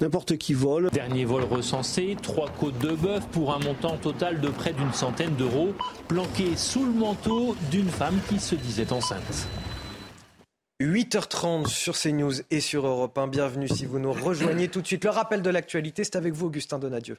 n'importe 0.00 0.38
qui 0.38 0.54
vole. 0.54 0.88
Dernier 0.90 1.11
vol 1.24 1.44
recensé, 1.44 2.16
trois 2.20 2.48
côtes 2.48 2.78
de 2.78 2.92
bœuf 2.92 3.26
pour 3.28 3.54
un 3.54 3.58
montant 3.58 3.96
total 3.96 4.40
de 4.40 4.48
près 4.48 4.72
d'une 4.72 4.92
centaine 4.92 5.34
d'euros, 5.36 5.74
planqués 6.08 6.56
sous 6.56 6.84
le 6.84 6.92
manteau 6.92 7.54
d'une 7.70 7.88
femme 7.88 8.18
qui 8.28 8.40
se 8.40 8.54
disait 8.54 8.92
enceinte. 8.92 9.48
8h30 10.80 11.68
sur 11.68 11.96
CNews 11.96 12.32
et 12.50 12.60
sur 12.60 12.86
Europe 12.86 13.16
1. 13.16 13.28
Bienvenue 13.28 13.68
si 13.68 13.86
vous 13.86 14.00
nous 14.00 14.12
rejoignez 14.12 14.68
tout 14.68 14.80
de 14.80 14.86
suite. 14.86 15.04
Le 15.04 15.10
rappel 15.10 15.40
de 15.42 15.50
l'actualité, 15.50 16.02
c'est 16.02 16.16
avec 16.16 16.32
vous, 16.32 16.46
Augustin 16.46 16.78
Donadieu. 16.78 17.18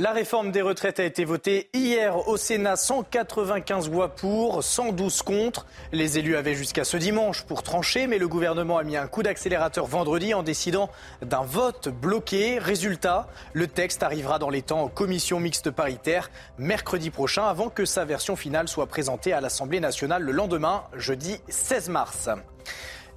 La 0.00 0.12
réforme 0.12 0.52
des 0.52 0.62
retraites 0.62 1.00
a 1.00 1.04
été 1.04 1.24
votée 1.24 1.70
hier 1.74 2.28
au 2.28 2.36
Sénat, 2.36 2.76
195 2.76 3.90
voix 3.90 4.14
pour, 4.14 4.62
112 4.62 5.22
contre. 5.22 5.66
Les 5.90 6.20
élus 6.20 6.36
avaient 6.36 6.54
jusqu'à 6.54 6.84
ce 6.84 6.96
dimanche 6.96 7.42
pour 7.42 7.64
trancher, 7.64 8.06
mais 8.06 8.18
le 8.18 8.28
gouvernement 8.28 8.78
a 8.78 8.84
mis 8.84 8.96
un 8.96 9.08
coup 9.08 9.24
d'accélérateur 9.24 9.86
vendredi 9.86 10.34
en 10.34 10.44
décidant 10.44 10.88
d'un 11.20 11.42
vote 11.42 11.88
bloqué. 11.88 12.60
Résultat, 12.60 13.26
le 13.54 13.66
texte 13.66 14.04
arrivera 14.04 14.38
dans 14.38 14.50
les 14.50 14.62
temps 14.62 14.82
en 14.82 14.88
commission 14.88 15.40
mixte 15.40 15.72
paritaire 15.72 16.30
mercredi 16.58 17.10
prochain 17.10 17.46
avant 17.46 17.68
que 17.68 17.84
sa 17.84 18.04
version 18.04 18.36
finale 18.36 18.68
soit 18.68 18.86
présentée 18.86 19.32
à 19.32 19.40
l'Assemblée 19.40 19.80
nationale 19.80 20.22
le 20.22 20.30
lendemain, 20.30 20.84
jeudi 20.96 21.40
16 21.48 21.88
mars. 21.88 22.28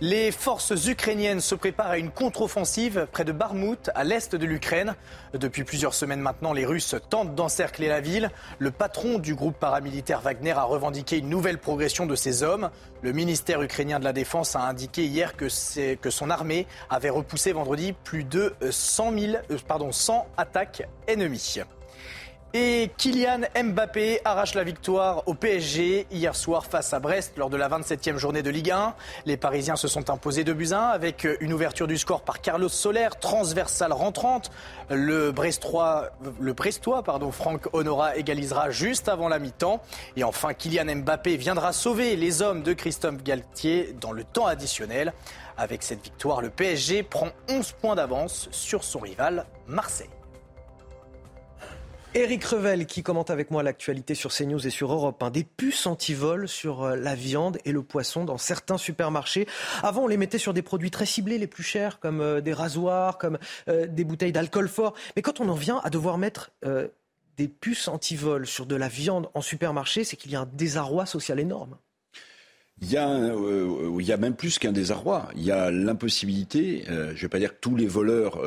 Les 0.04 0.32
forces 0.32 0.74
ukrainiennes 0.88 1.42
se 1.42 1.54
préparent 1.54 1.92
à 1.92 2.00
une 2.00 2.10
contre-offensive 2.10 3.06
près 3.12 3.24
de 3.24 3.32
Barmout, 3.32 3.92
à 3.94 4.04
l'est 4.04 4.34
de 4.34 4.46
l'Ukraine. 4.48 4.96
Depuis 5.36 5.64
plusieurs 5.64 5.94
semaines 5.94 6.22
maintenant, 6.22 6.54
les 6.54 6.66
Russes 6.66 6.96
tentent 7.12 7.36
d'encercler 7.36 7.88
la 7.88 8.02
ville. 8.02 8.32
Le 8.58 8.72
patron 8.72 9.20
du 9.20 9.36
groupe 9.36 9.60
paramilitaire 9.60 10.20
Wagner 10.22 10.54
a 10.54 10.64
revendiqué 10.64 11.20
une 11.20 11.30
nouvelle 11.30 11.60
progression 11.60 12.08
de 12.08 12.16
ses 12.16 12.42
hommes. 12.42 12.72
Le 13.04 13.12
ministère 13.12 13.62
ukrainien 13.62 14.00
de 14.00 14.04
la 14.04 14.12
Défense 14.12 14.56
a 14.56 14.62
indiqué 14.62 15.06
hier 15.06 15.36
que, 15.38 15.50
son 15.50 16.30
armée 16.32 16.66
avait 16.90 17.12
repoussé 17.12 17.54
vendredi 17.54 17.94
plus 17.94 18.24
de 18.24 18.56
100, 18.72 19.20
000, 19.20 19.34
euh, 19.52 19.58
pardon, 19.68 19.92
100 19.92 20.26
attaques 20.36 20.82
ennemies. 21.08 21.60
Et 22.54 22.92
Kylian 22.98 23.44
Mbappé 23.64 24.20
arrache 24.26 24.56
la 24.56 24.66
victoire 24.66 25.26
au 25.26 25.34
PSG 25.34 26.06
hier 26.12 26.36
soir 26.36 26.66
face 26.66 26.94
à 26.94 27.00
Brest 27.00 27.38
lors 27.38 27.50
de 27.50 27.56
la 27.56 27.70
27e 27.70 28.18
journée 28.18 28.42
de 28.42 28.50
Ligue 28.50 28.72
1. 28.72 28.94
Les 29.26 29.38
Parisiens 29.38 29.78
se 29.78 29.88
sont 29.88 30.10
imposés 30.10 30.44
de 30.44 30.52
buts 30.52 30.74
1 30.74 30.78
avec 30.78 31.26
une 31.40 31.54
ouverture 31.54 31.88
du 31.88 31.98
score 31.98 32.24
par 32.24 32.42
Carlos 32.42 32.68
Soler, 32.68 33.08
transversale 33.22 33.94
rentrante. 33.94 34.52
Le 34.90 35.32
Brestois, 35.32 36.10
le 36.42 36.52
Brestois 36.52 37.04
pardon, 37.04 37.32
Franck 37.32 37.70
Honora 37.72 38.18
égalisera 38.18 38.70
juste 38.70 39.08
avant 39.08 39.30
la 39.30 39.40
mi-temps. 39.40 39.82
Et 40.18 40.26
enfin, 40.26 40.54
Kylian 40.54 40.94
Mbappé 40.98 41.38
viendra 41.38 41.72
sauver 41.72 42.18
les 42.18 42.42
hommes 42.42 42.64
de 42.64 42.74
Christophe 42.74 43.24
Galtier 43.24 43.96
dans 44.02 44.12
le 44.12 44.26
temps 44.26 44.48
additionnel. 44.48 45.14
Avec 45.58 45.84
cette 45.84 46.04
victoire, 46.04 46.42
le 46.42 46.50
PSG 46.50 47.04
prend 47.04 47.30
11 47.48 47.72
points 47.80 47.96
d'avance 47.96 48.50
sur 48.52 48.84
son 48.84 49.00
rival 49.00 49.46
Marseille. 49.68 50.10
Éric 52.14 52.44
Revel 52.44 52.88
qui 52.88 53.04
commente 53.04 53.30
avec 53.30 53.52
moi 53.52 53.64
l'actualité 53.64 54.16
sur 54.16 54.34
CNews 54.34 54.68
et 54.68 54.70
sur 54.70 54.92
Europe 54.92 55.24
1. 55.24 55.32
Des 55.32 55.46
puces 55.46 55.88
anti-vol 55.88 56.46
sur 56.50 56.84
euh, 56.84 56.96
la 56.98 57.16
viande 57.16 57.58
et 57.64 57.72
le 57.72 57.84
poisson 57.84 58.26
dans 58.26 58.38
certains 58.38 58.78
supermarchés. 58.78 59.48
Avant, 59.82 60.04
on 60.04 60.08
les 60.08 60.18
mettait 60.18 60.38
sur 60.38 60.54
des 60.54 60.62
produits 60.62 60.92
très 60.92 61.06
ciblés, 61.06 61.38
les 61.38 61.48
plus 61.48 61.64
chers, 61.64 62.02
comme 62.02 62.20
euh, 62.20 62.42
des 62.42 62.52
rasoirs, 62.52 63.18
comme 63.18 63.38
euh, 63.70 63.88
des 63.88 64.04
bouteilles 64.04 64.34
d'alcool 64.34 64.68
fort. 64.68 64.94
Mais 65.16 65.22
quand 65.22 65.40
on 65.40 65.48
en 65.48 65.56
vient 65.56 65.80
à 65.86 65.90
devoir 65.90 66.18
mettre 66.18 66.52
des 67.38 67.48
puces 67.48 67.88
anti-vol 67.88 68.46
sur 68.46 68.66
de 68.66 68.76
la 68.76 68.90
viande 68.90 69.30
en 69.34 69.42
supermarché, 69.42 70.04
c'est 70.04 70.18
qu'il 70.18 70.32
y 70.32 70.36
a 70.36 70.42
un 70.42 70.50
désarroi 70.52 71.06
social 71.06 71.40
énorme. 71.40 71.78
Il 72.82 72.92
y, 72.92 72.98
a, 72.98 74.18
même 74.18 74.36
plus 74.36 74.60
qu'un 74.60 74.72
désarroi. 74.72 75.30
Il 75.36 75.44
y 75.44 75.52
a 75.52 75.72
l'impossibilité, 75.72 76.84
je 76.88 76.94
ne 76.94 77.14
vais 77.14 77.30
pas 77.30 77.40
dire 77.40 77.54
que 77.54 77.60
tous 77.62 77.76
les 77.76 77.88
voleurs 77.88 78.42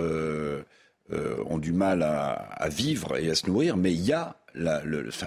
ont 1.11 1.59
du 1.59 1.73
mal 1.73 2.03
à, 2.03 2.69
vivre 2.69 3.17
et 3.17 3.31
à 3.31 3.35
se 3.35 3.47
nourrir, 3.47 3.77
mais 3.77 3.93
il 3.93 4.05
y 4.05 4.13
a, 4.13 4.37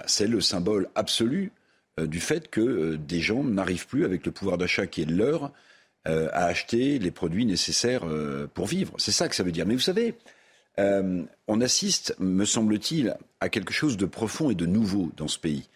c'est 0.06 0.26
le 0.26 0.40
symbole 0.40 0.88
absolu 0.94 1.52
euh, 1.98 2.06
du 2.06 2.20
fait 2.20 2.48
que 2.48 2.60
euh, 2.60 2.96
des 2.96 3.20
gens 3.20 3.44
n'arrivent 3.44 3.86
plus 3.86 4.04
avec 4.04 4.26
le 4.26 4.32
pouvoir 4.32 4.58
d'achat 4.58 4.86
qui 4.86 5.02
est 5.02 5.10
leur 5.10 5.52
à 6.06 6.46
acheter 6.46 6.98
les 6.98 7.10
produits 7.10 7.44
nécessaires 7.44 8.00
pour 8.54 8.66
vivre. 8.66 8.94
C'est 8.96 9.12
ça 9.12 9.28
que 9.28 9.34
ça 9.34 9.42
veut 9.42 9.52
dire. 9.52 9.66
Mais 9.66 9.74
vous 9.74 9.80
savez, 9.80 10.14
on 10.78 11.60
assiste, 11.60 12.14
me 12.18 12.46
semble-t-il, 12.46 13.14
à 13.40 13.50
quelque 13.50 13.74
chose 13.74 13.98
de 13.98 14.06
profond 14.06 14.48
et 14.48 14.54
de 14.54 14.64
nouveau 14.64 15.10
dans 15.18 15.28
ce 15.28 15.38
pays 15.38 15.68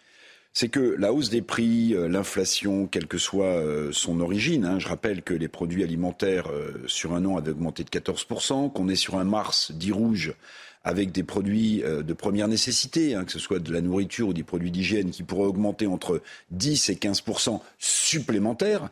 c'est 0.53 0.69
que 0.69 0.95
la 0.99 1.11
hausse 1.11 1.29
des 1.29 1.41
prix, 1.41 1.95
euh, 1.95 2.07
l'inflation, 2.07 2.85
quelle 2.85 3.07
que 3.07 3.17
soit 3.17 3.45
euh, 3.45 3.91
son 3.91 4.19
origine, 4.19 4.65
hein, 4.65 4.79
je 4.79 4.87
rappelle 4.87 5.23
que 5.23 5.33
les 5.33 5.47
produits 5.47 5.83
alimentaires 5.83 6.51
euh, 6.51 6.83
sur 6.85 7.13
un 7.13 7.25
an 7.25 7.37
avaient 7.37 7.51
augmenté 7.51 7.83
de 7.83 7.89
14%, 7.89 8.71
qu'on 8.71 8.87
est 8.87 8.95
sur 8.95 9.17
un 9.17 9.23
mars 9.23 9.71
dit 9.71 9.91
rouge 9.91 10.33
avec 10.85 11.13
des 11.13 11.23
produits 11.23 11.81
de 11.81 12.11
première 12.11 12.49
nécessité, 12.49 13.15
hein, 13.15 13.23
que 13.23 13.31
ce 13.31 13.39
soit 13.39 13.59
de 13.59 13.71
la 13.71 13.79
nourriture 13.79 14.27
ou 14.27 14.33
des 14.33 14.43
produits 14.43 14.69
d'hygiène 14.69 15.11
qui 15.11 15.23
pourraient 15.23 15.47
augmenter 15.47 15.87
entre 15.87 16.21
10 16.51 16.89
et 16.89 16.95
15% 16.95 17.61
supplémentaires, 17.79 18.89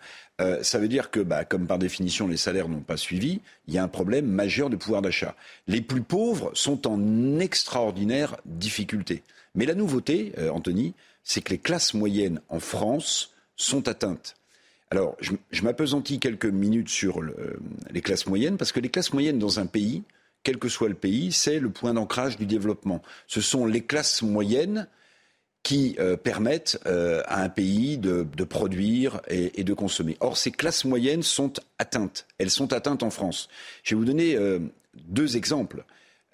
ça 0.61 0.79
veut 0.79 0.87
dire 0.87 1.11
que, 1.11 1.19
bah, 1.19 1.43
comme 1.43 1.67
par 1.67 1.79
définition 1.79 2.29
les 2.29 2.37
salaires 2.37 2.69
n'ont 2.69 2.79
pas 2.79 2.95
suivi, 2.95 3.41
il 3.67 3.73
y 3.73 3.77
a 3.77 3.83
un 3.83 3.89
problème 3.89 4.25
majeur 4.25 4.69
de 4.69 4.77
pouvoir 4.77 5.01
d'achat. 5.01 5.35
Les 5.67 5.81
plus 5.81 6.01
pauvres 6.01 6.51
sont 6.53 6.87
en 6.87 7.39
extraordinaire 7.39 8.37
difficulté. 8.45 9.21
Mais 9.53 9.65
la 9.65 9.75
nouveauté, 9.75 10.31
Anthony, 10.49 10.93
c'est 11.23 11.41
que 11.41 11.51
les 11.51 11.57
classes 11.57 11.93
moyennes 11.93 12.41
en 12.49 12.59
France 12.59 13.33
sont 13.55 13.87
atteintes. 13.87 14.35
Alors, 14.89 15.15
je, 15.19 15.31
je 15.51 15.63
m'apesantis 15.63 16.19
quelques 16.19 16.45
minutes 16.45 16.89
sur 16.89 17.21
les 17.89 18.01
classes 18.01 18.25
moyennes, 18.27 18.57
parce 18.57 18.71
que 18.71 18.79
les 18.79 18.89
classes 18.89 19.13
moyennes 19.13 19.39
dans 19.39 19.59
un 19.59 19.65
pays, 19.65 20.03
quel 20.43 20.57
que 20.57 20.69
soit 20.69 20.89
le 20.89 20.95
pays, 20.95 21.31
c'est 21.31 21.59
le 21.59 21.69
point 21.69 21.93
d'ancrage 21.93 22.37
du 22.37 22.45
développement. 22.45 23.01
Ce 23.27 23.41
sont 23.41 23.65
les 23.65 23.81
classes 23.81 24.21
moyennes 24.21 24.87
qui 25.63 25.95
euh, 25.99 26.17
permettent 26.17 26.79
euh, 26.87 27.21
à 27.25 27.43
un 27.43 27.49
pays 27.49 27.97
de, 27.97 28.23
produire 28.43 29.21
et, 29.27 29.63
de 29.63 29.73
consommer. 29.73 30.17
Or, 30.19 30.37
ces 30.37 30.51
classes 30.51 30.85
moyennes 30.85 31.21
sont 31.21 31.53
atteintes. 31.77 32.25
Elles 32.39 32.49
sont 32.49 32.73
atteintes 32.73 33.03
en 33.03 33.11
France. 33.11 33.47
Je 33.83 33.93
vais 33.93 33.99
vous 33.99 34.05
donner 34.05 34.35
euh, 34.35 34.59
deux 34.95 35.37
exemples. 35.37 35.85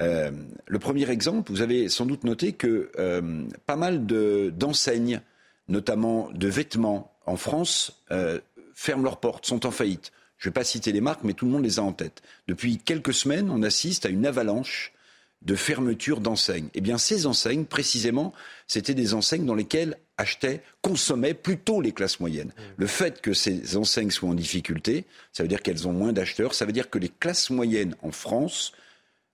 Euh, 0.02 0.32
le 0.68 0.80
premier 0.80 1.10
exemple, 1.10 1.52
vous 1.52 1.62
avez 1.62 1.90
sans 1.90 2.06
doute 2.06 2.24
noté 2.24 2.54
que 2.54 2.92
euh, 3.00 3.44
pas 3.66 3.76
mal 3.76 4.06
d'enseignes, 4.06 5.22
notamment 5.68 6.30
de 6.32 6.48
vêtements 6.48 7.14
en 7.26 7.36
France, 7.36 8.04
euh, 8.12 8.40
ferment 8.74 9.04
leurs 9.04 9.20
portes, 9.20 9.46
sont 9.46 9.66
en 9.66 9.72
faillite. 9.72 10.12
Je 10.38 10.48
ne 10.48 10.52
vais 10.52 10.54
pas 10.54 10.64
citer 10.64 10.92
les 10.92 11.02
marques, 11.02 11.24
mais 11.24 11.34
tout 11.34 11.46
le 11.46 11.52
monde 11.52 11.64
les 11.64 11.80
a 11.80 11.84
en 11.84 11.94
tête. 11.94 12.22
Depuis 12.48 12.78
quelques 12.78 13.14
semaines, 13.14 13.50
on 13.50 13.64
assiste 13.64 14.06
à 14.06 14.10
une 14.10 14.26
avalanche 14.26 14.94
de 15.42 15.56
fermetures 15.56 16.20
d'enseignes. 16.20 16.70
Eh 16.74 16.82
bien, 16.82 16.98
ces 16.98 17.26
enseignes, 17.26 17.66
précisément, 17.66 18.34
c'était 18.68 18.94
des 18.94 19.14
enseignes 19.14 19.46
dans 19.46 19.56
lesquelles 19.56 19.98
achetaient, 20.18 20.62
consommaient 20.82 21.36
plutôt 21.36 21.80
les 21.80 21.92
classes 21.92 22.20
moyennes. 22.20 22.50
Mmh. 22.50 22.62
Le 22.78 22.88
fait 22.88 23.22
que 23.22 23.34
ces 23.34 23.78
enseignes 23.78 24.10
soient 24.10 24.30
en 24.30 24.34
difficulté, 24.34 25.06
ça 25.34 25.44
veut 25.44 25.50
dire 25.50 25.62
qu'elles 25.62 25.88
ont 25.88 25.94
moins 25.94 26.12
d'acheteurs, 26.12 26.54
ça 26.54 26.66
veut 26.66 26.72
dire 26.72 26.90
que 26.90 26.98
les 26.98 27.10
classes 27.10 27.50
moyennes 27.50 27.96
en 28.02 28.12
France 28.12 28.74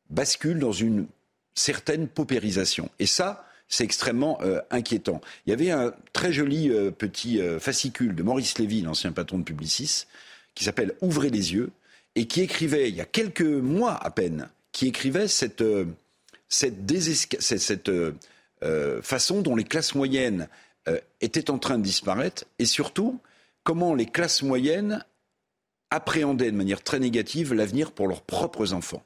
bascule 0.09 0.59
dans 0.59 0.71
une 0.71 1.07
certaine 1.55 2.07
paupérisation. 2.07 2.89
Et 2.99 3.05
ça, 3.05 3.45
c'est 3.67 3.84
extrêmement 3.84 4.39
euh, 4.41 4.61
inquiétant. 4.69 5.21
Il 5.45 5.49
y 5.49 5.53
avait 5.53 5.71
un 5.71 5.93
très 6.13 6.31
joli 6.31 6.69
euh, 6.69 6.91
petit 6.91 7.41
euh, 7.41 7.59
fascicule 7.59 8.15
de 8.15 8.23
Maurice 8.23 8.57
Lévy, 8.57 8.81
l'ancien 8.81 9.11
patron 9.11 9.39
de 9.39 9.43
Publicis, 9.43 10.05
qui 10.55 10.63
s'appelle 10.63 10.93
Ouvrez 11.01 11.30
les 11.30 11.53
yeux, 11.53 11.71
et 12.15 12.27
qui 12.27 12.41
écrivait, 12.41 12.89
il 12.89 12.95
y 12.95 13.01
a 13.01 13.05
quelques 13.05 13.41
mois 13.41 13.95
à 13.95 14.11
peine, 14.11 14.49
qui 14.71 14.88
écrivait 14.88 15.27
cette, 15.27 15.63
cette, 16.47 16.75
cette 17.39 17.91
façon 19.01 19.41
dont 19.41 19.55
les 19.55 19.63
classes 19.63 19.95
moyennes 19.95 20.47
étaient 21.21 21.49
en 21.49 21.57
train 21.57 21.80
de 21.80 21.84
disparaître, 21.84 22.45
et 22.59 22.65
surtout 22.65 23.19
comment 23.63 23.95
les 23.95 24.05
classes 24.05 24.43
moyennes 24.43 25.03
appréhendaient 25.89 26.51
de 26.51 26.57
manière 26.57 26.84
très 26.84 26.99
négative 26.99 27.55
l'avenir 27.55 27.91
pour 27.91 28.07
leurs 28.07 28.21
propres 28.21 28.73
enfants 28.73 29.03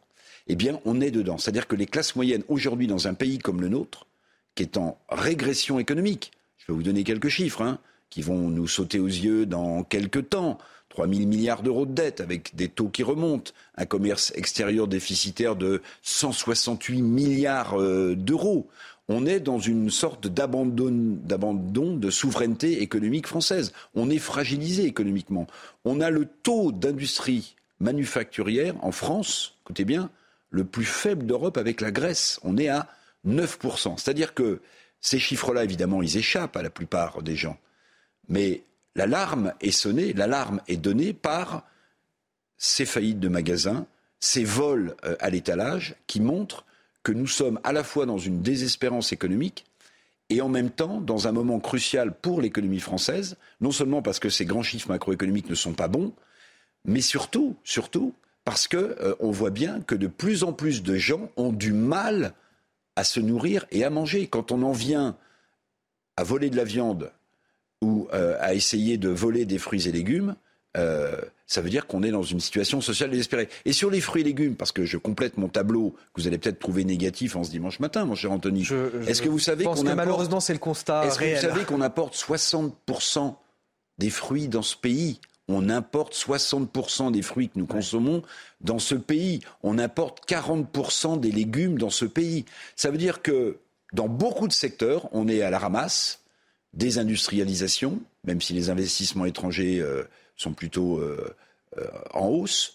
eh 0.48 0.56
bien, 0.56 0.80
on 0.86 1.02
est 1.02 1.12
dedans. 1.12 1.38
C'est-à-dire 1.38 1.68
que 1.68 1.76
les 1.76 1.86
classes 1.86 2.16
moyennes, 2.16 2.44
aujourd'hui, 2.48 2.88
dans 2.88 3.08
un 3.08 3.14
pays 3.14 3.38
comme 3.38 3.62
le 3.62 3.70
nôtre, 3.70 4.08
qui 4.56 4.64
est 4.64 4.78
en 4.78 4.98
régression 5.10 5.80
économique, 5.80 6.32
je 6.58 6.72
vais 6.72 6.76
vous 6.76 6.84
donner 6.84 7.04
quelques 7.04 7.30
chiffres, 7.30 7.62
hein, 7.62 7.80
qui 8.10 8.22
vont 8.22 8.50
nous 8.50 8.68
sauter 8.68 9.00
aux 9.00 9.08
yeux 9.08 9.46
dans 9.46 9.84
quelques 9.84 10.30
temps. 10.30 10.58
3 10.90 11.08
000 11.08 11.28
milliards 11.28 11.62
d'euros 11.62 11.86
de 11.86 11.92
dette 11.92 12.22
avec 12.22 12.56
des 12.56 12.70
taux 12.70 12.88
qui 12.88 13.04
remontent, 13.04 13.52
un 13.76 13.86
commerce 13.86 14.32
extérieur 14.36 14.88
déficitaire 14.88 15.56
de 15.56 15.82
168 16.02 17.02
milliards 17.04 17.80
euh, 17.80 18.16
d'euros. 18.16 18.68
On 19.10 19.26
est 19.26 19.40
dans 19.40 19.60
une 19.60 19.90
sorte 19.90 20.28
d'abandon 20.28 21.96
de 21.96 22.10
souveraineté 22.10 22.82
économique 22.82 23.28
française. 23.28 23.74
On 23.96 24.10
est 24.10 24.18
fragilisé 24.18 24.86
économiquement. 24.86 25.46
On 25.86 26.02
a 26.02 26.10
le 26.10 26.26
taux 26.26 26.72
d'industrie 26.72 27.56
manufacturière 27.80 28.74
en 28.84 28.92
France, 28.92 29.54
écoutez 29.64 29.86
bien, 29.86 30.10
le 30.50 30.66
plus 30.66 30.86
faible 30.86 31.26
d'Europe 31.26 31.58
avec 31.58 31.82
la 31.82 31.92
Grèce. 31.92 32.40
On 32.44 32.58
est 32.58 32.70
à 32.70 32.88
9%. 33.26 33.98
C'est-à-dire 33.98 34.34
que 34.34 34.62
ces 35.02 35.20
chiffres-là, 35.20 35.64
évidemment, 35.64 36.02
ils 36.02 36.18
échappent 36.18 36.58
à 36.58 36.62
la 36.62 36.70
plupart 36.70 37.22
des 37.22 37.36
gens. 37.36 37.58
Mais 38.30 38.64
l'alarme 38.96 39.54
est 39.62 39.72
sonnée, 39.72 40.14
l'alarme 40.14 40.62
est 40.68 40.78
donnée 40.78 41.14
par 41.14 41.66
ces 42.58 42.86
faillites 42.86 43.20
de 43.20 43.30
magasins, 43.30 43.86
ces 44.20 44.44
vols 44.44 44.96
euh, 45.06 45.16
à 45.20 45.30
l'étalage 45.30 45.96
qui 46.08 46.20
montrent 46.20 46.66
que 47.04 47.12
nous 47.12 47.28
sommes 47.28 47.60
à 47.64 47.72
la 47.72 47.84
fois 47.84 48.06
dans 48.06 48.18
une 48.18 48.42
désespérance 48.42 49.14
économique 49.14 49.66
et 50.30 50.42
en 50.42 50.50
même 50.50 50.72
temps 50.72 51.00
dans 51.00 51.28
un 51.28 51.32
moment 51.32 51.60
crucial 51.60 52.14
pour 52.14 52.42
l'économie 52.42 52.80
française, 52.80 53.38
non 53.62 53.72
seulement 53.72 54.02
parce 54.02 54.20
que 54.20 54.30
ces 54.30 54.46
grands 54.46 54.64
chiffres 54.64 54.90
macroéconomiques 54.90 55.50
ne 55.50 55.56
sont 55.56 55.74
pas 55.74 55.88
bons, 55.88 56.14
mais 56.84 57.02
surtout, 57.02 57.56
surtout 57.64 58.14
parce 58.48 58.70
qu'on 58.70 58.78
euh, 58.78 59.16
voit 59.20 59.50
bien 59.50 59.82
que 59.82 59.94
de 59.94 60.08
plus 60.08 60.46
en 60.46 60.54
plus 60.54 60.82
de 60.82 60.96
gens 60.96 61.30
ont 61.36 61.52
du 61.52 61.74
mal 61.74 62.34
à 62.96 63.04
se 63.04 63.20
nourrir 63.20 63.66
et 63.72 63.84
à 63.84 63.90
manger. 63.90 64.28
Quand 64.28 64.54
on 64.54 64.64
en 64.64 64.72
vient 64.72 65.18
à 66.16 66.24
voler 66.24 66.50
de 66.50 66.56
la 66.56 66.64
viande 66.64 67.12
ou 67.82 68.08
euh, 68.14 68.38
à 68.40 68.54
essayer 68.54 68.98
de 68.98 69.10
voler 69.10 69.44
des 69.44 69.58
fruits 69.58 69.90
et 69.90 69.92
légumes, 69.92 70.38
euh, 70.78 71.20
ça 71.46 71.60
veut 71.60 71.70
dire 71.70 71.88
qu'on 71.88 72.04
est 72.04 72.12
dans 72.12 72.24
une 72.24 72.40
situation 72.40 72.80
sociale 72.80 73.10
désespérée. 73.10 73.50
Et 73.66 73.74
sur 73.74 73.92
les 73.92 74.00
fruits 74.00 74.22
et 74.22 74.26
légumes, 74.26 74.56
parce 74.56 74.72
que 74.72 74.86
je 74.86 74.96
complète 74.96 75.36
mon 75.36 75.50
tableau, 75.50 75.98
que 76.14 76.22
vous 76.22 76.28
allez 76.28 76.38
peut-être 76.38 76.60
trouver 76.60 76.86
négatif 76.86 77.36
en 77.36 77.44
ce 77.44 77.52
dimanche 77.52 77.82
matin, 77.82 78.06
mon 78.06 78.16
cher 78.16 78.32
Anthony. 78.32 78.66
Est-ce 79.08 79.22
que 79.22 79.28
vous 79.28 79.40
savez 79.40 79.66
qu'on 79.66 79.74
apporte... 79.74 79.94
malheureusement 79.94 80.40
c'est 80.40 80.54
le 80.54 80.60
constat 80.60 81.06
Est-ce 81.06 81.20
que 81.20 81.36
vous 81.36 81.42
savez 81.42 81.66
qu'on 81.66 81.82
apporte 81.82 82.16
60% 82.16 83.36
des 83.98 84.10
fruits 84.10 84.48
dans 84.48 84.62
ce 84.62 84.78
pays? 84.78 85.20
On 85.48 85.70
importe 85.70 86.14
60% 86.14 87.12
des 87.12 87.22
fruits 87.22 87.50
que 87.50 87.58
nous 87.58 87.66
consommons 87.66 88.22
dans 88.62 88.80
ce 88.80 88.96
pays. 88.96 89.42
On 89.64 89.80
importe 89.80 90.30
40% 90.30 91.20
des 91.20 91.32
légumes 91.32 91.78
dans 91.78 91.90
ce 91.90 92.06
pays. 92.06 92.46
Ça 92.76 92.92
veut 92.92 92.98
dire 92.98 93.22
que 93.22 93.60
dans 93.94 94.10
beaucoup 94.10 94.48
de 94.48 94.54
secteurs, 94.54 95.08
on 95.14 95.28
est 95.28 95.42
à 95.42 95.50
la 95.50 95.60
ramasse, 95.60 96.22
désindustrialisation, 96.74 98.02
même 98.26 98.42
si 98.42 98.54
les 98.54 98.70
investissements 98.70 99.26
étrangers 99.26 99.80
euh, 99.80 100.04
sont 100.36 100.54
plutôt 100.54 100.98
euh, 100.98 101.34
euh, 101.78 101.88
en 102.14 102.28
hausse. 102.28 102.74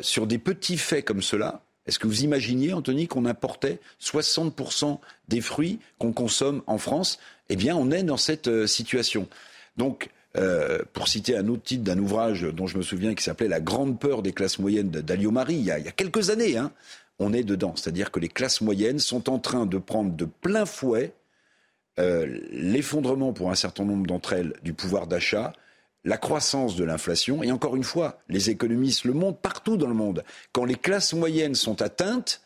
sur 0.00 0.26
des 0.26 0.38
petits 0.38 0.78
faits 0.78 1.04
comme 1.04 1.22
cela, 1.22 1.62
est-ce 1.86 1.98
que 1.98 2.06
vous 2.06 2.24
imaginiez, 2.24 2.72
Anthony, 2.72 3.06
qu'on 3.06 3.26
importait 3.26 3.78
60% 4.02 4.98
des 5.28 5.40
fruits 5.40 5.78
qu'on 5.98 6.12
consomme 6.12 6.62
en 6.66 6.78
France? 6.78 7.18
Eh 7.48 7.56
bien, 7.56 7.76
on 7.76 7.90
est 7.90 8.02
dans 8.02 8.16
cette 8.16 8.66
situation. 8.66 9.28
Donc, 9.76 10.10
euh, 10.36 10.80
pour 10.92 11.08
citer 11.08 11.36
un 11.36 11.48
autre 11.48 11.62
titre 11.62 11.84
d'un 11.84 11.98
ouvrage 11.98 12.42
dont 12.42 12.66
je 12.66 12.76
me 12.76 12.82
souviens 12.82 13.14
qui 13.14 13.22
s'appelait 13.22 13.48
La 13.48 13.60
grande 13.60 13.98
peur 13.98 14.22
des 14.22 14.32
classes 14.32 14.58
moyennes 14.58 14.90
d'Alio 14.90 15.30
Marie, 15.30 15.56
il 15.56 15.64
y, 15.64 15.70
a, 15.70 15.80
quelques 15.80 16.30
années, 16.30 16.56
hein, 16.56 16.72
on 17.18 17.32
est 17.32 17.44
dedans. 17.44 17.74
C'est-à-dire 17.76 18.10
que 18.10 18.20
les 18.20 18.28
classes 18.28 18.60
moyennes 18.60 18.98
sont 18.98 19.30
en 19.30 19.38
train 19.38 19.66
de 19.66 19.78
prendre 19.78 20.12
de 20.12 20.24
plein 20.24 20.66
fouet 20.66 21.14
euh, 21.98 22.26
l'effondrement 22.50 23.32
pour 23.32 23.50
un 23.50 23.54
certain 23.54 23.84
nombre 23.84 24.06
d'entre 24.06 24.34
elles 24.34 24.52
du 24.62 24.74
pouvoir 24.74 25.06
d'achat, 25.06 25.52
la 26.04 26.18
croissance 26.18 26.76
de 26.76 26.84
l'inflation. 26.84 27.42
Et 27.42 27.50
encore 27.50 27.74
une 27.74 27.84
fois, 27.84 28.18
les 28.28 28.50
économistes 28.50 29.04
le 29.04 29.14
montrent 29.14 29.40
partout 29.40 29.78
dans 29.78 29.88
le 29.88 29.94
monde. 29.94 30.22
Quand 30.52 30.66
les 30.66 30.74
classes 30.74 31.14
moyennes 31.14 31.54
sont 31.54 31.80
atteintes, 31.80 32.42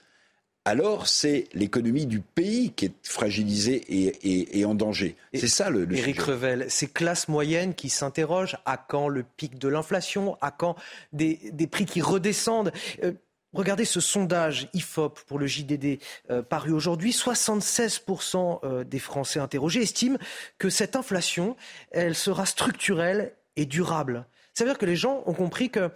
alors 0.65 1.07
c'est 1.07 1.47
l'économie 1.55 2.07
du 2.07 2.21
pays 2.21 2.73
qui 2.73 2.87
est 2.87 2.95
fragilisée 3.03 3.83
et, 3.89 4.65
en 4.65 4.75
danger. 4.75 5.17
C'est 5.33 5.49
ça 5.49 5.71
le, 5.71 5.85
le 5.85 5.97
Éric 5.97 6.21
Revel, 6.21 6.67
ces 6.69 6.87
classes 6.87 7.29
moyennes 7.29 7.75
qui 7.75 7.89
s'interrogent 7.89 8.59
à 8.67 8.77
quand 8.77 9.09
le 9.09 9.23
pic 9.23 9.59
de 9.59 9.69
l'inflation, 9.69 10.37
à 10.41 10.51
quand 10.51 10.77
des, 11.13 11.39
prix 11.71 11.87
qui 11.87 12.03
redescendent? 12.03 12.73
Euh, 13.03 13.13
regardez 13.55 13.85
ce 13.85 14.01
sondage 14.01 14.69
IFOP 14.75 15.21
pour 15.27 15.39
le 15.39 15.47
JDD 15.47 15.99
euh, 16.31 16.43
paru 16.43 16.73
aujourd'hui. 16.73 17.13
76% 17.13 18.61
euh, 18.63 18.85
des 18.85 18.99
Français 18.99 19.41
interrogés 19.41 19.83
estiment 19.83 20.19
que 20.59 20.69
cette 20.69 20.95
inflation, 20.95 21.57
elle 21.91 22.15
sera 22.15 22.45
structurelle 22.45 23.33
et 23.57 23.65
durable. 23.65 24.27
Ça 24.53 24.65
veut 24.65 24.71
dire 24.71 24.79
que 24.79 24.87
les 24.87 24.97
gens 24.97 25.23
ont 25.27 25.35
compris 25.35 25.71
que 25.71 25.91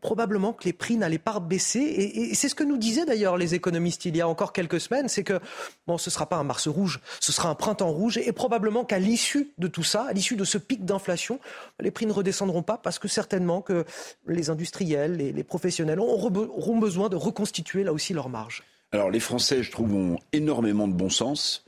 probablement 0.00 0.52
que 0.52 0.64
les 0.64 0.72
prix 0.72 0.96
n'allaient 0.96 1.18
pas 1.18 1.40
baisser. 1.40 1.80
Et, 1.80 2.34
c'est 2.34 2.48
ce 2.48 2.54
que 2.54 2.64
nous 2.64 2.76
disaient 2.76 3.04
d'ailleurs 3.04 3.36
les 3.36 3.54
économistes 3.54 4.04
il 4.04 4.16
y 4.16 4.20
a 4.20 4.28
encore 4.28 4.52
quelques 4.52 4.80
semaines, 4.80 5.08
c'est 5.08 5.24
que 5.24 5.40
bon, 5.86 5.98
ce 5.98 6.10
ne 6.10 6.12
sera 6.12 6.28
pas 6.28 6.36
un 6.36 6.44
mars 6.44 6.68
rouge, 6.68 7.00
ce 7.20 7.32
sera 7.32 7.48
un 7.48 7.54
printemps 7.54 7.90
rouge, 7.90 8.18
et, 8.18 8.32
probablement 8.32 8.84
qu'à 8.84 8.98
l'issue 8.98 9.50
de 9.58 9.66
tout 9.66 9.82
ça, 9.82 10.04
à 10.04 10.12
l'issue 10.12 10.36
de 10.36 10.44
ce 10.44 10.58
pic 10.58 10.84
d'inflation, 10.84 11.40
les 11.80 11.90
prix 11.90 12.06
ne 12.06 12.12
redescendront 12.12 12.62
pas 12.62 12.78
parce 12.78 12.98
que 12.98 13.08
certainement 13.08 13.62
que 13.62 13.84
les 14.26 14.50
industriels, 14.50 15.16
les, 15.16 15.32
les 15.32 15.44
professionnels 15.44 16.00
auront 16.00 16.78
besoin 16.78 17.08
de 17.08 17.16
reconstituer 17.16 17.84
là 17.84 17.92
aussi 17.92 18.12
leurs 18.12 18.28
marges. 18.28 18.62
Alors 18.92 19.10
les 19.10 19.20
Français, 19.20 19.64
je 19.64 19.72
trouve, 19.72 19.92
ont 19.92 20.18
énormément 20.32 20.86
de 20.86 20.92
bon 20.92 21.10
sens. 21.10 21.64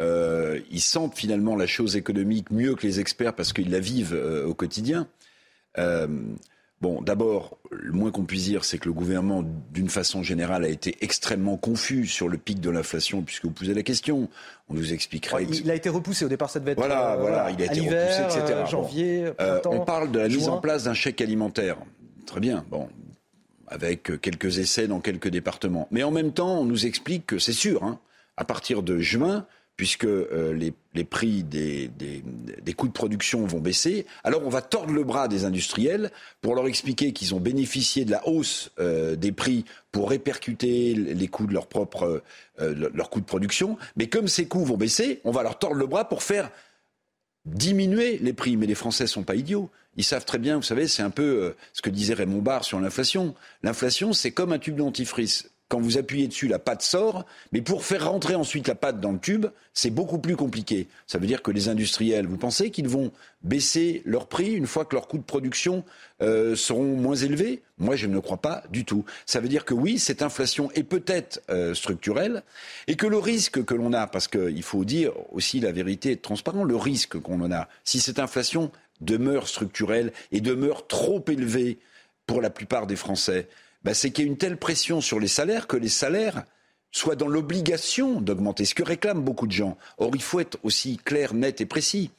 Euh, 0.00 0.60
ils 0.70 0.80
sentent 0.80 1.14
finalement 1.14 1.56
la 1.56 1.66
chose 1.66 1.94
économique 1.94 2.50
mieux 2.50 2.74
que 2.74 2.86
les 2.86 3.00
experts 3.00 3.34
parce 3.34 3.52
qu'ils 3.52 3.70
la 3.70 3.80
vivent 3.80 4.14
euh, 4.14 4.46
au 4.46 4.54
quotidien. 4.54 5.06
Euh, 5.78 6.08
Bon, 6.80 7.02
d'abord, 7.02 7.58
le 7.70 7.92
moins 7.92 8.10
qu'on 8.10 8.24
puisse 8.24 8.44
dire, 8.44 8.64
c'est 8.64 8.78
que 8.78 8.86
le 8.86 8.94
gouvernement, 8.94 9.44
d'une 9.70 9.90
façon 9.90 10.22
générale, 10.22 10.64
a 10.64 10.68
été 10.68 10.96
extrêmement 11.02 11.58
confus 11.58 12.06
sur 12.06 12.26
le 12.26 12.38
pic 12.38 12.58
de 12.58 12.70
l'inflation, 12.70 13.20
puisque 13.20 13.44
vous 13.44 13.50
posez 13.50 13.74
la 13.74 13.82
question. 13.82 14.30
On 14.70 14.74
nous 14.74 14.94
expliquera. 14.94 15.42
il 15.42 15.70
a 15.70 15.74
été 15.74 15.90
repoussé 15.90 16.24
au 16.24 16.28
départ, 16.28 16.48
ça 16.48 16.58
devait 16.58 16.72
être. 16.72 16.78
Voilà, 16.78 17.12
euh, 17.12 17.20
voilà, 17.20 17.50
il 17.50 17.60
a 17.60 17.66
été 17.66 17.80
repoussé, 17.80 18.22
etc. 18.22 18.44
Euh, 18.50 18.66
janvier, 18.66 19.30
euh, 19.40 19.60
on 19.66 19.80
parle 19.80 20.10
de 20.10 20.20
la 20.20 20.28
mise 20.28 20.48
en 20.48 20.58
place 20.58 20.84
d'un 20.84 20.94
chèque 20.94 21.20
alimentaire. 21.20 21.76
Très 22.24 22.40
bien, 22.40 22.64
bon, 22.70 22.88
avec 23.68 24.18
quelques 24.22 24.58
essais 24.58 24.88
dans 24.88 25.00
quelques 25.00 25.28
départements. 25.28 25.86
Mais 25.90 26.02
en 26.02 26.10
même 26.10 26.32
temps, 26.32 26.60
on 26.60 26.64
nous 26.64 26.86
explique 26.86 27.26
que 27.26 27.38
c'est 27.38 27.52
sûr, 27.52 27.84
hein, 27.84 27.98
à 28.38 28.46
partir 28.46 28.82
de 28.82 28.98
juin, 28.98 29.44
puisque 29.80 30.04
euh, 30.04 30.52
les, 30.92 31.04
prix 31.04 31.42
des, 31.42 31.90
coûts 32.76 32.88
de 32.88 32.92
production 32.92 33.46
vont 33.46 33.60
baisser. 33.60 34.04
Alors 34.24 34.42
on 34.44 34.50
va 34.50 34.60
tordre 34.60 34.92
le 34.92 35.04
bras 35.04 35.26
des 35.26 35.46
industriels 35.46 36.10
pour 36.42 36.54
leur 36.54 36.66
expliquer 36.66 37.14
qu'ils 37.14 37.34
ont 37.34 37.40
bénéficié 37.40 38.04
de 38.04 38.10
la 38.10 38.28
hausse 38.28 38.72
euh, 38.78 39.16
des 39.16 39.32
prix 39.32 39.64
pour 39.90 40.10
répercuter 40.10 40.92
les 40.92 41.28
coûts 41.28 41.46
de 41.46 41.54
leur 41.54 41.66
propre 41.66 42.22
euh, 42.60 42.90
leur 42.92 43.08
de 43.08 43.20
production. 43.20 43.78
Mais 43.96 44.08
comme 44.08 44.28
ces 44.28 44.46
coûts 44.46 44.66
vont 44.66 44.76
baisser, 44.76 45.22
on 45.24 45.30
va 45.30 45.42
leur 45.42 45.58
tordre 45.58 45.76
le 45.76 45.86
bras 45.86 46.06
pour 46.06 46.22
faire 46.22 46.50
diminuer 47.46 48.18
les 48.18 48.34
prix. 48.34 48.58
Mais 48.58 48.66
les 48.66 48.74
Français 48.74 49.06
sont 49.06 49.22
pas 49.22 49.34
idiots. 49.34 49.70
Ils 49.96 50.04
savent 50.04 50.26
très 50.26 50.38
bien, 50.38 50.56
vous 50.56 50.62
savez, 50.62 50.88
c'est 50.88 51.02
un 51.02 51.08
peu 51.08 51.54
ce 51.72 51.80
que 51.80 51.88
disait 51.88 52.12
Raymond 52.12 52.42
Barre 52.42 52.64
sur 52.64 52.78
l'inflation. 52.80 53.34
L'inflation, 53.62 54.12
c'est 54.12 54.30
comme 54.30 54.52
un 54.52 54.58
tube 54.58 54.76
dentifrice 54.76 55.49
quand 55.70 55.80
vous 55.80 55.98
appuyez 55.98 56.26
dessus, 56.26 56.48
la 56.48 56.58
pâte 56.58 56.82
sort, 56.82 57.24
mais 57.52 57.62
pour 57.62 57.84
faire 57.84 58.10
rentrer 58.10 58.34
ensuite 58.34 58.66
la 58.66 58.74
pâte 58.74 58.98
dans 58.98 59.12
le 59.12 59.20
tube, 59.20 59.46
c'est 59.72 59.90
beaucoup 59.90 60.18
plus 60.18 60.34
compliqué. 60.34 60.88
Ça 61.06 61.18
veut 61.18 61.28
dire 61.28 61.42
que 61.42 61.52
les 61.52 61.68
industriels, 61.68 62.26
vous 62.26 62.36
pensez 62.36 62.72
qu'ils 62.72 62.88
vont 62.88 63.12
baisser 63.42 64.02
leur 64.04 64.26
prix 64.26 64.52
une 64.52 64.66
fois 64.66 64.84
que 64.84 64.96
leurs 64.96 65.06
coûts 65.06 65.18
de 65.18 65.22
production 65.22 65.84
euh, 66.22 66.56
seront 66.56 66.96
moins 66.96 67.14
élevés? 67.14 67.62
Moi, 67.78 67.94
je 67.94 68.08
ne 68.08 68.14
le 68.14 68.20
crois 68.20 68.38
pas 68.38 68.64
du 68.70 68.84
tout. 68.84 69.04
Ça 69.26 69.38
veut 69.38 69.48
dire 69.48 69.64
que 69.64 69.72
oui, 69.72 70.00
cette 70.00 70.22
inflation 70.22 70.72
est 70.72 70.82
peut-être 70.82 71.40
euh, 71.50 71.72
structurelle 71.72 72.42
et 72.88 72.96
que 72.96 73.06
le 73.06 73.18
risque 73.18 73.64
que 73.64 73.74
l'on 73.74 73.92
a, 73.92 74.08
parce 74.08 74.26
qu'il 74.26 74.64
faut 74.64 74.84
dire 74.84 75.12
aussi 75.30 75.60
la 75.60 75.70
vérité 75.70 76.10
et 76.10 76.16
transparent, 76.16 76.64
le 76.64 76.76
risque 76.76 77.20
qu'on 77.20 77.40
en 77.42 77.52
a, 77.52 77.68
si 77.84 78.00
cette 78.00 78.18
inflation 78.18 78.72
demeure 79.00 79.46
structurelle 79.46 80.12
et 80.32 80.40
demeure 80.40 80.88
trop 80.88 81.24
élevée 81.28 81.78
pour 82.26 82.40
la 82.40 82.50
plupart 82.50 82.88
des 82.88 82.96
Français, 82.96 83.46
bah, 83.82 83.94
c'est 83.94 84.10
qu'il 84.10 84.24
y 84.24 84.28
a 84.28 84.30
une 84.30 84.38
telle 84.38 84.56
pression 84.56 85.00
sur 85.00 85.20
les 85.20 85.28
salaires 85.28 85.66
que 85.66 85.76
les 85.76 85.88
salaires 85.88 86.44
soient 86.92 87.16
dans 87.16 87.28
l'obligation 87.28 88.20
d'augmenter, 88.20 88.64
ce 88.64 88.74
que 88.74 88.82
réclament 88.82 89.22
beaucoup 89.22 89.46
de 89.46 89.52
gens. 89.52 89.78
Or, 89.98 90.10
il 90.14 90.22
faut 90.22 90.40
être 90.40 90.58
aussi 90.62 90.96
clair, 90.98 91.34
net 91.34 91.60
et 91.60 91.66
précis. 91.66 92.10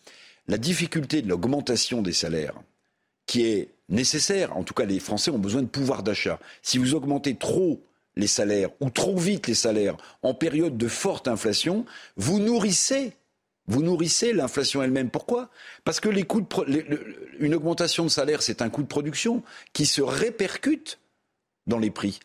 La 0.47 0.57
difficulté 0.57 1.21
de 1.21 1.29
l'augmentation 1.29 2.01
des 2.01 2.13
salaires, 2.13 2.55
qui 3.25 3.45
est 3.45 3.69
nécessaire, 3.89 4.55
en 4.57 4.63
tout 4.63 4.73
cas 4.73 4.85
les 4.85 4.99
Français 4.99 5.31
ont 5.31 5.39
besoin 5.39 5.61
de 5.61 5.67
pouvoir 5.67 6.03
d'achat. 6.03 6.39
Si 6.61 6.77
vous 6.77 6.95
augmentez 6.95 7.35
trop 7.35 7.81
les 8.15 8.27
salaires 8.27 8.69
ou 8.79 8.89
trop 8.89 9.17
vite 9.17 9.47
les 9.47 9.53
salaires 9.53 9.97
en 10.23 10.33
période 10.33 10.77
de 10.77 10.88
forte 10.88 11.27
inflation, 11.27 11.85
vous 12.17 12.39
nourrissez 12.39 13.13
vous 13.67 13.83
nourrissez 13.83 14.33
l'inflation 14.33 14.83
elle-même. 14.83 15.09
Pourquoi? 15.09 15.49
Parce 15.83 15.99
que 15.99 16.09
les 16.09 16.23
coûts 16.23 16.45
une 17.39 17.55
augmentation 17.55 18.03
de 18.03 18.09
salaire, 18.09 18.41
c'est 18.41 18.61
un 18.61 18.69
coût 18.69 18.81
de 18.81 18.88
production 18.88 19.43
qui 19.71 19.85
se 19.85 20.01
répercute 20.01 20.99
dans 21.72 21.80
les 21.80 21.89
prix. 21.89 22.19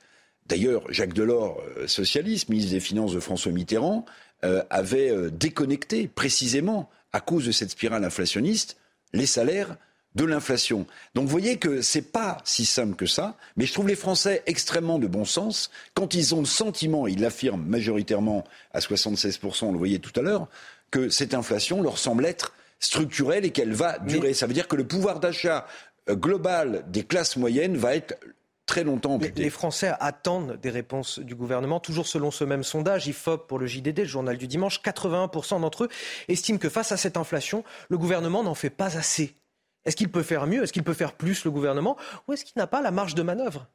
D'ailleurs, 0.47 0.83
Jacques 0.93 1.15
Delors, 1.15 1.63
euh, 1.79 1.87
socialiste, 1.87 2.49
ministre 2.49 2.73
des 2.73 2.81
Finances 2.81 3.13
de 3.13 3.21
François 3.21 3.53
Mitterrand, 3.53 4.05
euh, 4.45 4.63
avait 4.71 5.11
euh, 5.11 5.31
déconnecté 5.31 6.09
précisément, 6.09 6.91
à 7.13 7.21
cause 7.21 7.47
de 7.47 7.53
cette 7.53 7.71
spirale 7.71 8.05
inflationniste, 8.05 8.77
les 9.13 9.27
salaires 9.27 9.77
de 10.15 10.25
l'inflation. 10.25 10.87
Donc 11.15 11.25
vous 11.25 11.31
voyez 11.31 11.59
que 11.59 11.83
ce 11.83 11.99
n'est 11.99 12.05
pas 12.05 12.39
si 12.45 12.65
simple 12.65 12.97
que 12.97 13.07
ça, 13.07 13.37
mais 13.57 13.67
je 13.67 13.73
trouve 13.73 13.89
les 13.89 13.97
Français 13.97 14.43
extrêmement 14.47 14.99
de 14.99 15.07
bon 15.07 15.25
sens 15.25 15.71
quand 15.95 16.15
ils 16.15 16.35
ont 16.35 16.41
le 16.41 16.47
sentiment, 16.47 17.07
ils 17.07 17.21
l'affirment 17.21 17.65
majoritairement 17.65 18.45
à 18.73 18.81
76%, 18.81 19.67
on 19.67 19.73
le 19.73 19.79
voyait 19.79 19.99
tout 19.99 20.19
à 20.19 20.23
l'heure, 20.23 20.49
que 20.91 21.09
cette 21.11 21.35
inflation 21.35 21.83
leur 21.83 21.99
semble 21.99 22.25
être 22.25 22.55
structurelle 22.81 23.45
et 23.45 23.51
qu'elle 23.51 23.75
va 23.75 23.99
durer. 23.99 24.33
Ça 24.33 24.47
veut 24.47 24.55
dire 24.55 24.69
que 24.69 24.77
le 24.77 24.87
pouvoir 24.87 25.21
d'achat 25.21 25.67
global 26.09 26.85
des 26.89 27.05
classes 27.05 27.37
moyennes 27.37 27.77
va 27.77 27.97
être 27.97 28.15
très 28.67 28.85
longtemps 28.85 29.19
Les 29.37 29.51
Français 29.51 29.93
attendent 30.01 30.59
des 30.61 30.71
réponses 30.71 31.21
du 31.21 31.35
gouvernement. 31.35 31.81
Toujours 31.81 32.07
selon 32.07 32.31
ce 32.31 32.45
même 32.45 32.65
sondage, 32.65 33.07
IFOP 33.07 33.47
pour 33.47 33.59
le 33.59 33.67
JDD, 33.67 34.01
le 34.01 34.05
journal 34.05 34.37
du 34.37 34.49
dimanche, 34.49 34.81
81% 34.83 35.61
d'entre 35.61 35.85
eux 35.85 35.89
estiment 36.29 36.59
que 36.59 36.69
face 36.69 36.93
à 36.93 36.97
cette 36.97 37.17
inflation, 37.17 37.65
le 37.89 37.97
gouvernement 37.97 38.43
n'en 38.43 38.55
fait 38.55 38.71
pas 38.71 38.99
assez. 38.99 39.35
Est-ce 39.85 39.97
qu'il 39.97 40.11
peut 40.11 40.25
faire 40.25 40.47
mieux? 40.49 40.65
Est-ce 40.65 40.73
qu'il 40.73 40.83
peut 40.83 40.95
faire 40.95 41.13
plus, 41.13 41.45
le 41.45 41.51
gouvernement? 41.53 41.97
Ou 42.27 42.33
est-ce 42.33 42.45
qu'il 42.45 42.59
n'a 42.59 42.67
pas 42.67 42.83
la 42.83 42.91
marge 42.91 43.15
de 43.15 43.23
manœuvre? 43.23 43.69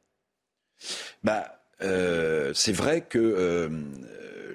Bah, 1.24 1.62
euh, 1.80 2.52
C'est 2.54 2.72
vrai 2.72 3.00
que 3.00 3.18
euh, 3.18 3.68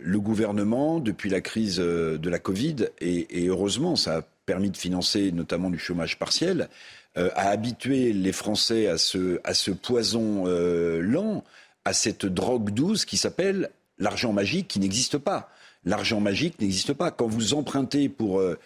le 0.02 0.20
gouvernement, 0.20 1.00
depuis 1.00 1.32
la 1.32 1.42
crise 1.42 1.80
euh, 1.80 2.20
de 2.20 2.30
la 2.30 2.38
Covid, 2.38 2.90
et, 3.02 3.44
et 3.44 3.48
heureusement, 3.48 3.96
ça 3.96 4.18
a 4.18 4.22
permis 4.46 4.70
de 4.70 4.78
financer 4.78 5.32
notamment 5.32 5.72
du 5.72 5.80
chômage 5.80 6.20
partiel, 6.20 6.70
euh, 7.18 7.30
à 7.36 7.50
habituer 7.50 8.14
les 8.14 8.32
Français 8.32 8.88
à 8.88 8.98
ce, 9.00 9.72
poison 9.72 10.44
euh, 10.46 11.02
lent, 11.02 11.44
à 11.84 11.94
cette 11.94 12.28
drogue 12.28 12.70
douce 12.70 13.06
qui 13.06 13.18
s'appelle 13.18 13.72
l'argent 13.98 14.34
magique 14.34 14.68
qui 14.68 14.80
n'existe 14.80 15.18
pas. 15.18 15.50
L'argent 15.84 16.20
magique 16.20 16.62
n'existe 16.62 16.94
pas. 16.94 17.10
Quand 17.10 17.26
vous 17.26 17.56
empruntez 17.56 18.08
pour, 18.08 18.40
euh, 18.40 18.58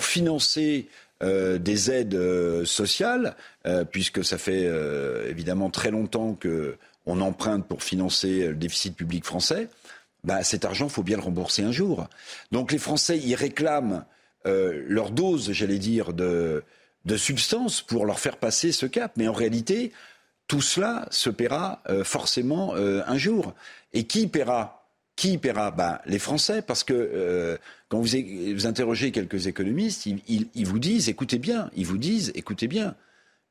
financer 0.00 0.86
des 1.22 1.90
aides 1.90 2.64
sociales, 2.64 3.34
puisque 3.90 4.24
ça 4.24 4.38
fait 4.38 4.70
évidemment 5.28 5.68
très 5.68 5.90
longtemps 5.90 6.38
qu'on 6.40 7.20
emprunte 7.20 7.66
pour 7.66 7.82
financer 7.82 8.46
le 8.46 8.54
déficit 8.54 8.94
public 8.94 9.24
français, 9.24 9.68
bah, 10.22 10.44
cet 10.44 10.64
argent, 10.64 10.88
faut 10.88 11.02
bien 11.02 11.16
le 11.16 11.22
rembourser 11.22 11.64
un 11.64 11.72
jour. 11.72 12.08
Donc 12.52 12.70
les 12.70 12.78
Français, 12.78 13.18
ils 13.18 13.34
réclament 13.34 14.04
leur 14.44 15.10
dose, 15.10 15.50
j'allais 15.50 15.80
dire, 15.80 16.12
de, 16.12 16.62
de 17.04 17.16
substance 17.16 17.82
pour 17.82 18.06
leur 18.06 18.20
faire 18.20 18.36
passer 18.36 18.72
ce 18.72 18.86
cap. 18.86 19.12
Mais 19.16 19.28
en 19.28 19.32
réalité, 19.32 19.92
tout 20.46 20.60
cela 20.60 21.06
se 21.10 21.30
paiera 21.30 21.82
forcément 22.04 22.74
un 22.74 23.16
jour. 23.16 23.54
Et 23.92 24.04
qui 24.04 24.26
paiera 24.26 24.80
qui 25.20 25.36
paiera? 25.36 25.70
Ben, 25.70 25.98
Les 26.06 26.18
Français, 26.18 26.62
parce 26.62 26.82
que 26.82 26.94
euh, 26.94 27.58
quand 27.90 28.00
vous, 28.00 28.08
vous, 28.54 28.66
interrogez 28.66 29.12
quelques 29.12 29.48
économistes, 29.48 30.06
ils, 30.06 30.66
vous 30.66 30.78
disent, 30.78 31.10
écoutez 31.10 31.38
bien, 31.38 31.70
ils 31.76 31.84
vous 31.84 31.98
disent, 31.98 32.32
écoutez 32.34 32.68
bien, 32.68 32.94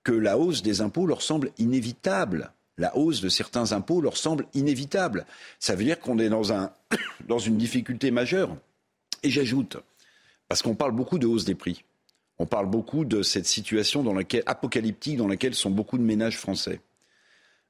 que 0.04 0.12
la 0.12 0.40
hausse 0.40 0.64
des 0.64 0.82
impôts 0.82 1.06
leur 1.06 1.22
semble 1.22 1.52
inévitable. 1.60 2.52
La 2.80 2.98
hausse 2.98 3.22
de 3.22 3.30
certains 3.30 3.72
impôts 3.72 4.02
leur 4.02 4.18
semble 4.18 4.48
inévitable. 4.56 5.28
Ça 5.60 5.76
veut 5.76 5.84
dire 5.84 6.00
qu'on 6.00 6.18
est 6.18 6.30
dans, 6.30 6.52
un, 6.52 6.72
dans 7.28 7.38
une 7.38 7.58
difficulté 7.58 8.10
majeure. 8.10 8.58
Et 9.22 9.30
j'ajoute, 9.30 9.78
parce 10.48 10.64
qu'on 10.64 10.74
parle 10.74 10.94
beaucoup 10.94 11.20
de 11.20 11.28
hausse 11.28 11.46
des 11.46 11.54
prix, 11.54 11.84
on 12.40 12.46
parle 12.46 12.68
beaucoup 12.68 13.06
de 13.06 13.22
cette 13.22 13.46
situation 13.46 14.06
apocalyptique 14.46 15.18
dans 15.18 15.28
laquelle 15.28 15.54
sont 15.54 15.70
beaucoup 15.70 15.98
de 15.98 16.04
ménages 16.04 16.38
français. 16.38 16.80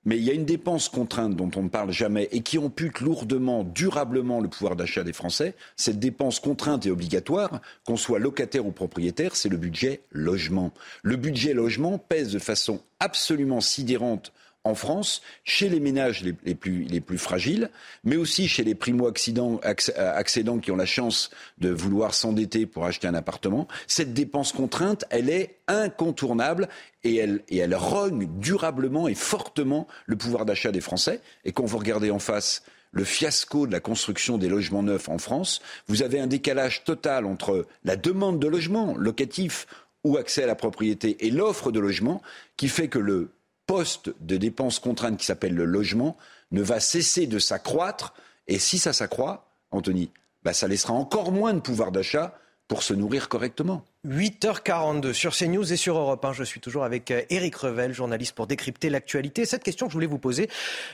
Mais 0.05 0.17
il 0.17 0.23
y 0.23 0.29
a 0.29 0.33
une 0.33 0.45
dépense 0.45 0.87
contrainte 0.87 1.35
dont 1.35 1.51
on 1.57 1.63
ne 1.63 1.69
parle 1.69 1.91
jamais 1.91 2.29
et 2.31 2.41
qui 2.41 2.57
ampute 2.57 3.01
lourdement, 3.01 3.65
durablement 3.65 4.39
le 4.39 4.47
pouvoir 4.47 4.77
d'achat 4.77 5.03
des 5.03 5.11
Français. 5.11 5.55
Cette 5.75 5.99
dépense 5.99 6.39
contrainte 6.39 6.85
et 6.85 6.91
obligatoire, 6.91 7.61
qu'on 7.85 7.97
soit 7.97 8.19
locataire 8.19 8.65
ou 8.65 8.71
propriétaire, 8.71 9.35
c'est 9.35 9.49
le 9.49 9.57
budget 9.57 10.01
logement. 10.11 10.71
Le 11.03 11.17
budget 11.17 11.53
logement 11.53 11.97
pèse 11.97 12.31
de 12.31 12.39
façon 12.39 12.81
absolument 13.01 13.59
sidérante 13.59 14.31
en 14.65 14.75
France, 14.75 15.21
chez 15.43 15.69
les 15.69 15.79
ménages 15.79 16.23
les, 16.23 16.33
plus, 16.33 16.83
les 16.83 16.99
plus, 16.99 17.17
fragiles, 17.17 17.69
mais 18.03 18.17
aussi 18.17 18.47
chez 18.47 18.63
les 18.63 18.75
primo-accédants 18.75 19.59
qui 20.59 20.71
ont 20.71 20.75
la 20.75 20.85
chance 20.85 21.29
de 21.59 21.69
vouloir 21.69 22.13
s'endetter 22.13 22.65
pour 22.65 22.85
acheter 22.85 23.07
un 23.07 23.13
appartement. 23.13 23.67
Cette 23.87 24.13
dépense 24.13 24.51
contrainte, 24.51 25.05
elle 25.09 25.29
est 25.29 25.55
incontournable 25.67 26.67
et 27.03 27.15
elle, 27.15 27.41
et 27.47 27.57
elle 27.57 27.75
rogne 27.75 28.27
durablement 28.39 29.07
et 29.07 29.15
fortement 29.15 29.87
le 30.05 30.17
pouvoir 30.17 30.45
d'achat 30.45 30.71
des 30.71 30.81
Français. 30.81 31.21
Et 31.45 31.53
quand 31.53 31.65
vous 31.65 31.77
regardez 31.77 32.11
en 32.11 32.19
face 32.19 32.63
le 32.91 33.03
fiasco 33.03 33.67
de 33.67 33.71
la 33.71 33.79
construction 33.79 34.37
des 34.37 34.49
logements 34.49 34.83
neufs 34.83 35.09
en 35.09 35.19
France, 35.19 35.61
vous 35.87 36.03
avez 36.03 36.19
un 36.19 36.27
décalage 36.27 36.83
total 36.83 37.25
entre 37.25 37.65
la 37.85 37.95
demande 37.95 38.39
de 38.39 38.47
logement 38.47 38.95
locatif 38.97 39.67
ou 40.03 40.17
accès 40.17 40.43
à 40.43 40.47
la 40.47 40.55
propriété 40.55 41.25
et 41.25 41.31
l'offre 41.31 41.71
de 41.71 41.79
logement 41.79 42.21
qui 42.57 42.67
fait 42.67 42.87
que 42.87 42.99
le 42.99 43.29
poste 43.69 44.15
de 44.19 44.35
dépenses 44.35 44.79
contraintes 44.79 45.19
qui 45.19 45.27
s'appelle 45.27 45.53
le 45.53 45.63
logement 45.63 46.17
ne 46.49 46.63
va 46.63 46.79
cesser 46.79 47.27
de 47.27 47.37
s'accroître. 47.37 48.15
Et 48.47 48.57
si 48.57 48.79
ça 48.79 48.93
s'accroît, 48.93 49.45
Anthony, 49.69 50.09
bah 50.41 50.53
ça 50.53 50.67
laissera 50.67 50.93
encore 50.93 51.31
moins 51.31 51.53
de 51.53 51.59
pouvoir 51.59 51.91
d'achat 51.91 52.33
pour 52.67 52.81
se 52.81 52.95
nourrir 52.95 53.29
correctement. 53.29 53.85
8h42 54.07 55.11
sur 55.11 55.35
CNews 55.35 55.73
et 55.73 55.75
sur 55.75 55.97
Europe 55.97 56.23
1. 56.23 56.31
Je 56.31 56.45
suis 56.45 56.61
toujours 56.61 56.85
avec 56.85 57.11
Eric 57.29 57.55
euh, 57.55 57.67
Revel, 57.67 57.91
journaliste 57.91 58.33
pour 58.33 58.47
décrypter 58.47 58.89
l'actualité. 58.89 59.43
Cette 59.43 59.61
question 59.61 59.87
que 59.87 59.91
je 59.91 59.97
voulais 59.97 60.07
vous 60.07 60.17
poser, 60.17 60.49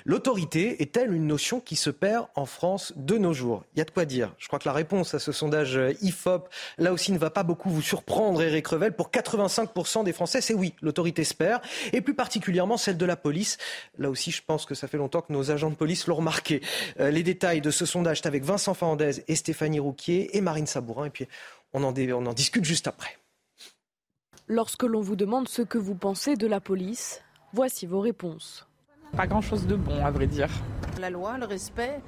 l'autorité 0.05 0.81
est-elle 0.81 1.13
une 1.13 1.27
notion 1.27 1.59
qui 1.59 1.75
se 1.75 1.91
perd 1.91 2.25
en 2.33 2.47
France 2.47 2.93
de 2.95 3.19
nos 3.19 3.31
jours? 3.31 3.63
Il 3.75 3.77
y 3.77 3.81
a 3.83 3.85
de 3.85 3.91
quoi 3.91 4.05
dire. 4.05 4.33
Je 4.39 4.47
crois 4.47 4.57
que 4.57 4.67
la 4.67 4.73
réponse 4.73 5.13
à 5.13 5.19
ce 5.19 5.31
sondage 5.31 5.77
euh, 5.77 5.93
IFOP, 6.01 6.49
là 6.79 6.91
aussi, 6.93 7.11
ne 7.11 7.19
va 7.19 7.29
pas 7.29 7.43
beaucoup 7.43 7.69
vous 7.69 7.83
surprendre, 7.83 8.41
Eric 8.41 8.65
Revel. 8.65 8.93
Pour 8.93 9.11
85% 9.11 10.03
des 10.03 10.11
Français, 10.11 10.41
c'est 10.41 10.55
oui, 10.55 10.73
l'autorité 10.81 11.23
se 11.23 11.35
perd, 11.35 11.61
et 11.93 12.01
plus 12.01 12.15
particulièrement 12.15 12.77
celle 12.77 12.97
de 12.97 13.05
la 13.05 13.15
police. 13.15 13.59
Là 13.99 14.09
aussi, 14.09 14.31
je 14.31 14.41
pense 14.43 14.65
que 14.65 14.73
ça 14.73 14.87
fait 14.87 14.97
longtemps 14.97 15.21
que 15.21 15.31
nos 15.31 15.51
agents 15.51 15.69
de 15.69 15.75
police 15.75 16.07
l'ont 16.07 16.15
remarqué. 16.15 16.59
Euh, 16.99 17.11
les 17.11 17.21
détails 17.21 17.61
de 17.61 17.69
ce 17.69 17.85
sondage, 17.85 18.21
c'est 18.23 18.27
avec 18.27 18.43
Vincent 18.43 18.73
Fernandez 18.73 19.23
et 19.27 19.35
Stéphanie 19.35 19.79
Rouquier 19.79 20.35
et 20.35 20.41
Marine 20.41 20.65
Sabourin. 20.65 21.11
On 21.73 21.83
en, 21.83 21.93
on 21.93 22.25
en 22.25 22.33
discute 22.33 22.65
juste 22.65 22.87
après. 22.87 23.17
Lorsque 24.47 24.83
l'on 24.83 25.01
vous 25.01 25.15
demande 25.15 25.47
ce 25.47 25.61
que 25.61 25.77
vous 25.77 25.95
pensez 25.95 26.35
de 26.35 26.45
la 26.45 26.59
police, 26.59 27.21
voici 27.51 27.85
vos 27.87 27.99
réponses. 27.99 28.67
Pas 29.17 29.27
grand-chose 29.27 29.65
de 29.65 29.75
bon, 29.75 30.03
à 30.03 30.11
vrai 30.11 30.27
dire. 30.27 30.49
La 30.99 31.09
loi, 31.09 31.37
le 31.37 31.45
respect. 31.45 31.99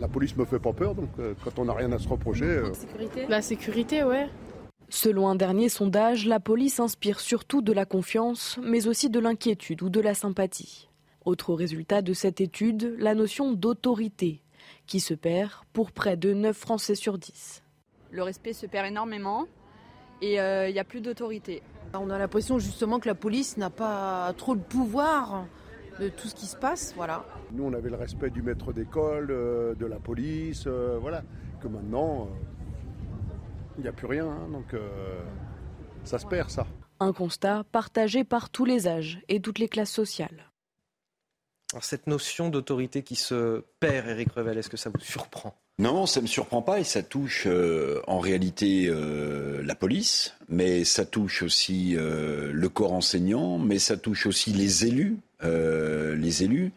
La 0.00 0.08
police 0.08 0.36
me 0.36 0.44
fait 0.44 0.58
pas 0.58 0.72
peur, 0.72 0.94
donc 0.94 1.10
euh, 1.18 1.34
quand 1.44 1.58
on 1.58 1.66
n'a 1.66 1.74
rien 1.74 1.92
à 1.92 1.98
se 1.98 2.08
reprocher. 2.08 2.46
Euh, 2.46 2.68
la 2.68 2.74
sécurité 2.74 3.26
La 3.28 3.42
sécurité, 3.42 4.04
ouais. 4.04 4.28
Selon 4.88 5.28
un 5.28 5.34
dernier 5.34 5.68
sondage, 5.68 6.26
la 6.26 6.40
police 6.40 6.80
inspire 6.80 7.20
surtout 7.20 7.62
de 7.62 7.72
la 7.72 7.84
confiance, 7.84 8.58
mais 8.62 8.86
aussi 8.86 9.08
de 9.08 9.20
l'inquiétude 9.20 9.82
ou 9.82 9.88
de 9.88 10.00
la 10.00 10.14
sympathie. 10.14 10.88
Autre 11.24 11.54
résultat 11.54 12.02
de 12.02 12.12
cette 12.12 12.40
étude, 12.40 12.96
la 12.98 13.14
notion 13.14 13.52
d'autorité, 13.52 14.42
qui 14.86 15.00
se 15.00 15.14
perd 15.14 15.52
pour 15.72 15.92
près 15.92 16.16
de 16.16 16.32
9 16.34 16.56
Français 16.56 16.94
sur 16.94 17.18
10 17.18 17.63
le 18.14 18.22
respect 18.22 18.52
se 18.52 18.66
perd 18.66 18.86
énormément 18.86 19.46
et 20.22 20.40
euh, 20.40 20.68
il 20.68 20.72
n'y 20.72 20.78
a 20.78 20.84
plus 20.84 21.00
d'autorité. 21.00 21.62
On 21.92 22.10
a 22.10 22.18
l'impression 22.18 22.58
justement 22.58 23.00
que 23.00 23.08
la 23.08 23.14
police 23.14 23.56
n'a 23.56 23.70
pas 23.70 24.32
trop 24.36 24.54
de 24.54 24.62
pouvoir 24.62 25.46
de 26.00 26.08
tout 26.08 26.28
ce 26.28 26.34
qui 26.34 26.46
se 26.46 26.56
passe, 26.56 26.92
voilà. 26.96 27.24
Nous, 27.52 27.64
on 27.64 27.72
avait 27.72 27.90
le 27.90 27.96
respect 27.96 28.30
du 28.30 28.42
maître 28.42 28.72
d'école, 28.72 29.28
euh, 29.30 29.74
de 29.74 29.86
la 29.86 29.98
police, 29.98 30.64
euh, 30.66 30.98
voilà. 31.00 31.22
Que 31.60 31.68
maintenant, 31.68 32.28
il 33.76 33.82
n'y 33.82 33.88
a 33.88 33.92
plus 33.92 34.06
rien, 34.06 34.26
hein, 34.26 34.48
donc 34.50 34.74
ça 36.04 36.18
se 36.18 36.26
perd, 36.26 36.50
ça. 36.50 36.66
Un 37.00 37.12
constat 37.12 37.64
partagé 37.72 38.22
par 38.22 38.50
tous 38.50 38.64
les 38.64 38.86
âges 38.86 39.20
et 39.28 39.40
toutes 39.40 39.58
les 39.58 39.68
classes 39.68 39.90
sociales. 39.90 40.52
Alors 41.72 41.82
cette 41.82 42.06
notion 42.06 42.50
d'autorité 42.50 43.02
qui 43.02 43.16
se 43.16 43.64
perd, 43.80 44.08
Éric 44.08 44.32
Revel, 44.32 44.58
est-ce 44.58 44.70
que 44.70 44.76
ça 44.76 44.90
vous 44.90 45.00
surprend? 45.00 45.54
Non, 45.78 46.06
ça 46.06 46.20
ne 46.20 46.22
me 46.22 46.28
surprend 46.28 46.62
pas 46.62 46.78
et 46.78 46.84
ça 46.84 47.02
touche 47.02 47.44
euh, 47.46 48.00
en 48.06 48.20
réalité 48.20 48.86
euh, 48.88 49.60
la 49.64 49.74
police, 49.74 50.34
mais 50.48 50.84
ça 50.84 51.04
touche 51.04 51.42
aussi 51.42 51.96
euh, 51.96 52.52
le 52.52 52.68
corps 52.68 52.92
enseignant, 52.92 53.58
mais 53.58 53.80
ça 53.80 53.96
touche 53.96 54.26
aussi 54.26 54.52
les 54.52 54.86
élus, 54.86 55.16
les 55.42 56.44
élus. 56.44 56.72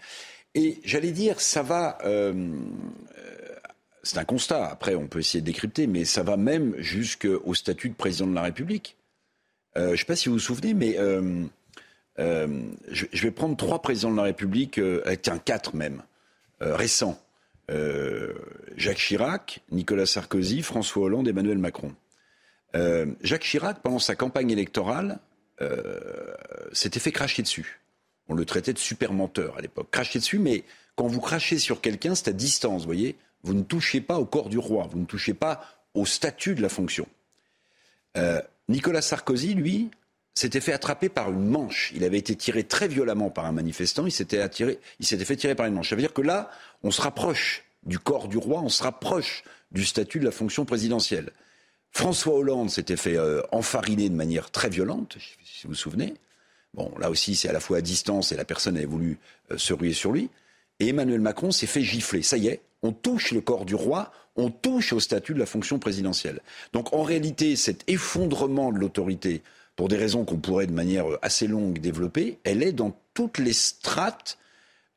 Et 0.56 0.80
j'allais 0.84 1.12
dire, 1.12 1.40
ça 1.40 1.62
va. 1.62 2.00
c'est 4.02 4.18
un 4.18 4.26
constat. 4.26 4.66
Après, 4.66 4.96
on 4.96 5.08
peut 5.08 5.20
essayer 5.20 5.42
de 5.42 5.46
décrypter, 5.46 5.86
mais 5.88 6.04
ça 6.04 6.24
va 6.24 6.36
même 6.36 6.74
jusqu'au 6.80 7.54
statut 7.54 7.90
de 7.90 7.94
président 7.94 8.28
de 8.28 8.36
la 8.36 8.42
République. 8.42 8.98
je 9.76 9.92
ne 9.92 9.96
sais 9.96 10.06
pas 10.06 10.16
si 10.16 10.28
vous 10.28 10.36
vous 10.36 10.40
souvenez, 10.40 10.74
mais 10.74 10.98
je, 12.18 13.22
vais 13.22 13.32
prendre 13.32 13.56
trois 13.56 13.82
présidents 13.82 14.12
de 14.12 14.18
la 14.18 14.24
République, 14.24 14.82
tiens 15.22 15.38
quatre 15.38 15.76
même, 15.76 16.02
récents. 16.60 17.22
Euh, 17.70 18.34
Jacques 18.76 18.98
Chirac, 18.98 19.62
Nicolas 19.72 20.06
Sarkozy, 20.06 20.62
François 20.62 21.04
Hollande, 21.04 21.28
Emmanuel 21.28 21.58
Macron. 21.58 21.94
Euh, 22.76 23.08
Jacques 23.22 23.44
Chirac, 23.44 23.82
pendant 23.82 24.00
sa 24.00 24.16
campagne 24.16 24.52
électorale, 24.52 25.20
euh, 25.62 26.34
s'était 26.72 27.00
fait 27.00 27.12
cracher 27.12 27.42
dessus. 27.42 27.82
On 28.30 28.36
le 28.36 28.46
traitait 28.46 28.74
de 28.74 28.80
super 28.80 29.14
menteur 29.14 29.58
à 29.58 29.62
l'époque. 29.62 29.90
Cracher 29.92 30.20
dessus, 30.20 30.40
mais 30.40 30.64
quand 30.96 31.08
vous 31.08 31.22
crachez 31.22 31.60
sur 31.60 31.82
quelqu'un, 31.82 32.16
c'est 32.16 32.30
à 32.30 32.34
distance, 32.34 32.82
vous 32.82 32.88
voyez. 32.88 33.16
Vous 33.44 33.54
ne 33.54 33.64
touchez 33.64 34.02
pas 34.02 34.20
au 34.20 34.26
corps 34.26 34.50
du 34.50 34.58
roi, 34.58 34.88
vous 34.92 35.00
ne 35.00 35.06
touchez 35.06 35.34
pas 35.34 35.64
au 35.94 36.06
statut 36.06 36.56
de 36.56 36.62
la 36.62 36.70
fonction. 36.70 37.08
Nicolas 38.68 39.04
Sarkozy, 39.04 39.54
lui, 39.54 39.92
s'était 40.38 40.62
fait 40.62 40.74
attraper 40.74 41.10
par 41.10 41.32
une 41.32 41.48
manche. 41.48 41.92
Il 41.96 42.04
avait 42.04 42.18
été 42.18 42.36
tiré 42.36 42.64
très 42.64 42.88
violemment 42.88 43.30
par 43.30 43.46
un 43.46 43.52
manifestant. 43.52 44.06
Il 44.06 44.12
s'était 44.12 44.48
il 45.00 45.06
s'était 45.06 45.26
fait 45.26 45.36
tirer 45.36 45.56
par 45.56 45.66
une 45.66 45.74
manche. 45.74 45.90
Ça 45.90 45.96
veut 45.96 46.02
dire 46.02 46.14
que 46.14 46.22
là, 46.22 46.50
on 46.84 46.92
se 46.92 47.02
rapproche 47.02 47.64
du 47.86 48.00
corps 48.00 48.28
du 48.28 48.38
roi, 48.38 48.62
on 48.62 48.70
se 48.70 48.84
rapproche 48.84 49.44
du 49.72 49.86
statut 49.86 50.20
de 50.20 50.26
la 50.26 50.32
fonction 50.32 50.66
présidentielle. 50.66 51.32
François 51.92 52.36
Hollande 52.36 52.70
s'était 52.70 52.98
fait 52.98 53.18
euh, 53.18 53.42
enfariner 53.52 54.10
de 54.10 54.16
manière 54.16 54.52
très 54.52 54.70
violente, 54.70 55.18
si 55.44 55.64
vous 55.64 55.70
vous 55.70 55.76
souvenez. 55.76 56.14
Bon, 56.74 56.92
là 57.00 57.10
aussi, 57.10 57.36
c'est 57.36 57.50
à 57.50 57.54
la 57.54 57.60
fois 57.60 57.78
à 57.78 57.82
distance 57.82 58.32
et 58.32 58.36
la 58.36 58.46
personne 58.46 58.78
avait 58.78 58.86
voulu 58.86 59.18
euh, 59.52 59.58
se 59.58 59.74
ruer 59.74 59.94
sur 59.94 60.12
lui. 60.12 60.30
Et 60.80 60.90
Emmanuel 60.90 61.22
Macron 61.22 61.52
s'est 61.52 61.66
fait 61.66 61.82
gifler. 61.82 62.22
Ça 62.22 62.38
y 62.38 62.48
est, 62.48 62.62
on 62.84 62.92
touche 62.92 63.32
le 63.32 63.42
corps 63.42 63.66
du 63.66 63.74
roi, 63.74 64.12
on 64.36 64.52
touche 64.52 64.94
au 64.94 65.00
statut 65.00 65.34
de 65.34 65.40
la 65.40 65.48
fonction 65.48 65.80
présidentielle. 65.80 66.42
Donc 66.74 66.94
en 66.94 67.02
réalité, 67.02 67.56
cet 67.56 67.84
effondrement 67.88 68.72
de 68.72 68.78
l'autorité 68.78 69.42
pour 69.78 69.88
des 69.88 69.96
raisons 69.96 70.26
qu'on 70.26 70.38
pourrait 70.38 70.68
de 70.68 70.74
manière 70.74 71.06
assez 71.22 71.48
longue 71.48 71.80
développer, 71.80 72.40
elle 72.44 72.64
est 72.64 72.74
dans 72.74 73.00
toutes 73.14 73.38
les 73.38 73.54
strates 73.54 74.38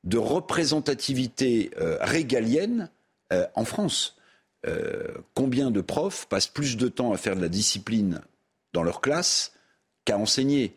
de 0.03 0.17
représentativité 0.17 1.71
euh, 1.79 1.99
régalienne 2.01 2.89
euh, 3.33 3.47
en 3.55 3.67
France. 3.67 4.17
Euh, 4.67 5.09
combien 5.35 5.71
de 5.71 5.83
profs 5.83 6.27
passent 6.27 6.49
plus 6.49 6.79
de 6.79 6.89
temps 6.89 7.13
à 7.13 7.19
faire 7.19 7.37
de 7.37 7.43
la 7.43 7.51
discipline 7.51 8.23
dans 8.73 8.83
leur 8.83 9.01
classe 9.01 9.53
qu'à 10.05 10.19
enseigner? 10.19 10.75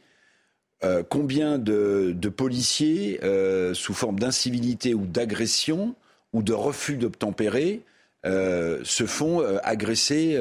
Combien 1.10 1.60
de, 1.60 2.14
policiers, 2.36 3.18
sous 3.74 3.94
forme 3.94 4.20
d'incivilité 4.20 4.94
ou 4.94 5.06
d'agression, 5.06 5.96
ou 6.34 6.44
de 6.44 6.52
refus 6.52 6.98
d'obtempérer 6.98 7.84
se 8.26 9.06
font 9.08 9.40
agresser 9.64 10.38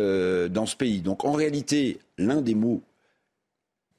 dans 0.51 0.67
ce 0.67 0.75
pays? 0.75 1.01
Donc 1.01 1.25
en 1.25 1.31
réalité, 1.31 2.01
l'un 2.19 2.41
des 2.41 2.57
mots 2.57 2.83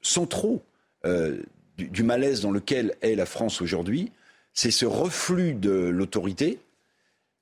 centraux 0.04 0.62
du, 1.04 1.88
du, 1.88 2.02
malaise 2.02 2.40
dans 2.40 2.52
lequel 2.52 2.94
est 3.02 3.14
la 3.14 3.26
France 3.26 3.60
aujourd'hui, 3.60 4.12
c'est 4.52 4.70
ce 4.70 4.86
reflux 4.86 5.54
de 5.54 5.72
l'autorité, 5.72 6.60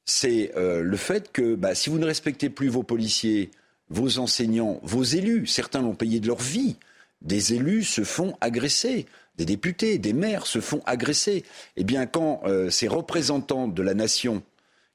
c'est 0.05 0.53
le 0.57 0.97
fait 0.97 1.31
que 1.31 1.55
bah, 1.55 1.75
si 1.75 1.91
vous 1.91 1.99
ne 1.99 2.07
respectez 2.07 2.49
plus 2.49 2.69
vos 2.69 2.83
policiers, 2.83 3.51
vos 3.91 4.19
enseignants, 4.19 4.81
vos 4.83 5.05
élus, 5.05 5.47
certains 5.47 5.83
l'ont 5.83 5.95
payé 5.95 6.19
de 6.19 6.27
leur 6.27 6.41
vie, 6.41 6.77
des 7.21 7.55
élus 7.55 7.85
se 7.85 8.03
font 8.03 8.37
agresser 8.41 9.07
des 9.37 9.45
députés, 9.45 9.99
des 9.99 10.13
maires 10.13 10.47
se 10.47 10.61
font 10.61 10.83
agresser. 10.87 11.45
Eh 11.77 11.85
bien, 11.85 12.07
quand 12.07 12.43
euh, 12.45 12.71
ces 12.71 12.89
représentants 12.89 13.69
de 13.69 13.83
la 13.83 13.95
nation, 13.95 14.43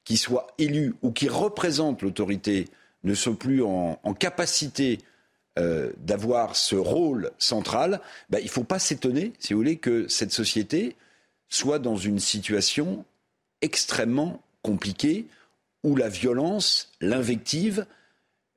qui 0.04 0.16
soient 0.16 0.46
élus 0.58 0.94
ou 1.02 1.10
qui 1.10 1.28
représentent 1.28 2.02
l'autorité, 2.02 2.68
ne 3.04 3.14
sont 3.14 3.34
plus 3.34 3.62
en 3.62 4.14
capacité 4.18 4.98
euh, 5.58 5.90
d'avoir 5.98 6.56
ce 6.56 6.76
rôle 6.76 7.32
central, 7.38 8.00
ben, 8.30 8.38
il 8.38 8.44
ne 8.44 8.50
faut 8.50 8.64
pas 8.64 8.78
s'étonner, 8.78 9.32
si 9.38 9.52
vous 9.52 9.58
voulez, 9.58 9.76
que 9.76 10.06
cette 10.08 10.32
société 10.32 10.96
soit 11.48 11.78
dans 11.78 11.96
une 11.96 12.20
situation 12.20 13.04
extrêmement 13.60 14.40
compliquée 14.62 15.26
où 15.82 15.96
la 15.96 16.08
violence, 16.08 16.92
l'invective, 17.00 17.86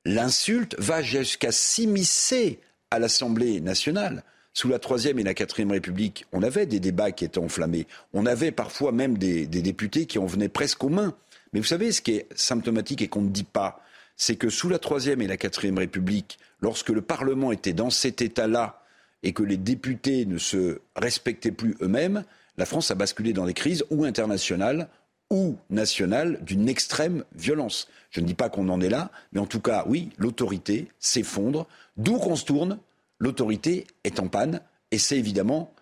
l'insulte 0.04 0.76
va 0.78 1.02
jusqu'à 1.02 1.50
s'immiscer 1.50 2.60
à 2.90 2.98
l'Assemblée 2.98 3.60
nationale. 3.60 4.22
Sous 4.54 4.68
la 4.68 4.78
Troisième 4.78 5.18
et 5.18 5.22
la 5.22 5.34
Quatrième 5.34 5.72
République, 5.72 6.26
on 6.32 6.42
avait 6.42 6.66
des 6.66 6.78
débats 6.78 7.10
qui 7.10 7.24
étaient 7.24 7.38
enflammés. 7.38 7.86
On 8.12 8.26
avait 8.26 8.52
parfois 8.52 8.92
même 8.92 9.16
des, 9.16 9.46
des 9.46 9.62
députés 9.62 10.06
qui 10.06 10.18
en 10.18 10.26
venaient 10.26 10.50
presque 10.50 10.84
aux 10.84 10.90
mains. 10.90 11.16
Mais 11.52 11.60
vous 11.60 11.66
savez, 11.66 11.90
ce 11.90 12.02
qui 12.02 12.12
est 12.12 12.26
symptomatique 12.34 13.02
et 13.02 13.08
qu'on 13.08 13.22
ne 13.22 13.30
dit 13.30 13.44
pas, 13.44 13.80
c'est 14.16 14.36
que 14.36 14.50
sous 14.50 14.68
la 14.68 14.78
Troisième 14.78 15.22
et 15.22 15.26
la 15.26 15.36
Quatrième 15.36 15.78
République, 15.78 16.38
lorsque 16.60 16.90
le 16.90 17.02
Parlement 17.02 17.52
était 17.52 17.72
dans 17.72 17.90
cet 17.90 18.22
état-là 18.22 18.82
et 19.22 19.32
que 19.32 19.42
les 19.42 19.56
députés 19.56 20.26
ne 20.26 20.38
se 20.38 20.80
respectaient 20.96 21.52
plus 21.52 21.76
eux-mêmes, 21.80 22.24
la 22.56 22.66
France 22.66 22.90
a 22.90 22.94
basculé 22.94 23.32
dans 23.32 23.46
des 23.46 23.54
crises 23.54 23.84
ou 23.90 24.04
internationales 24.04 24.88
ou 25.30 25.56
nationales 25.70 26.38
d'une 26.42 26.68
extrême 26.68 27.24
violence. 27.34 27.88
Je 28.10 28.20
ne 28.20 28.26
dis 28.26 28.34
pas 28.34 28.50
qu'on 28.50 28.68
en 28.68 28.80
est 28.80 28.90
là, 28.90 29.10
mais 29.32 29.40
en 29.40 29.46
tout 29.46 29.60
cas, 29.60 29.84
oui, 29.86 30.10
l'autorité 30.18 30.88
s'effondre. 30.98 31.66
D'où 31.96 32.18
qu'on 32.18 32.36
se 32.36 32.44
tourne, 32.44 32.78
l'autorité 33.18 33.86
est 34.04 34.20
en 34.20 34.28
panne 34.28 34.60
et 34.90 34.98
c'est 34.98 35.16
évidemment 35.16 35.72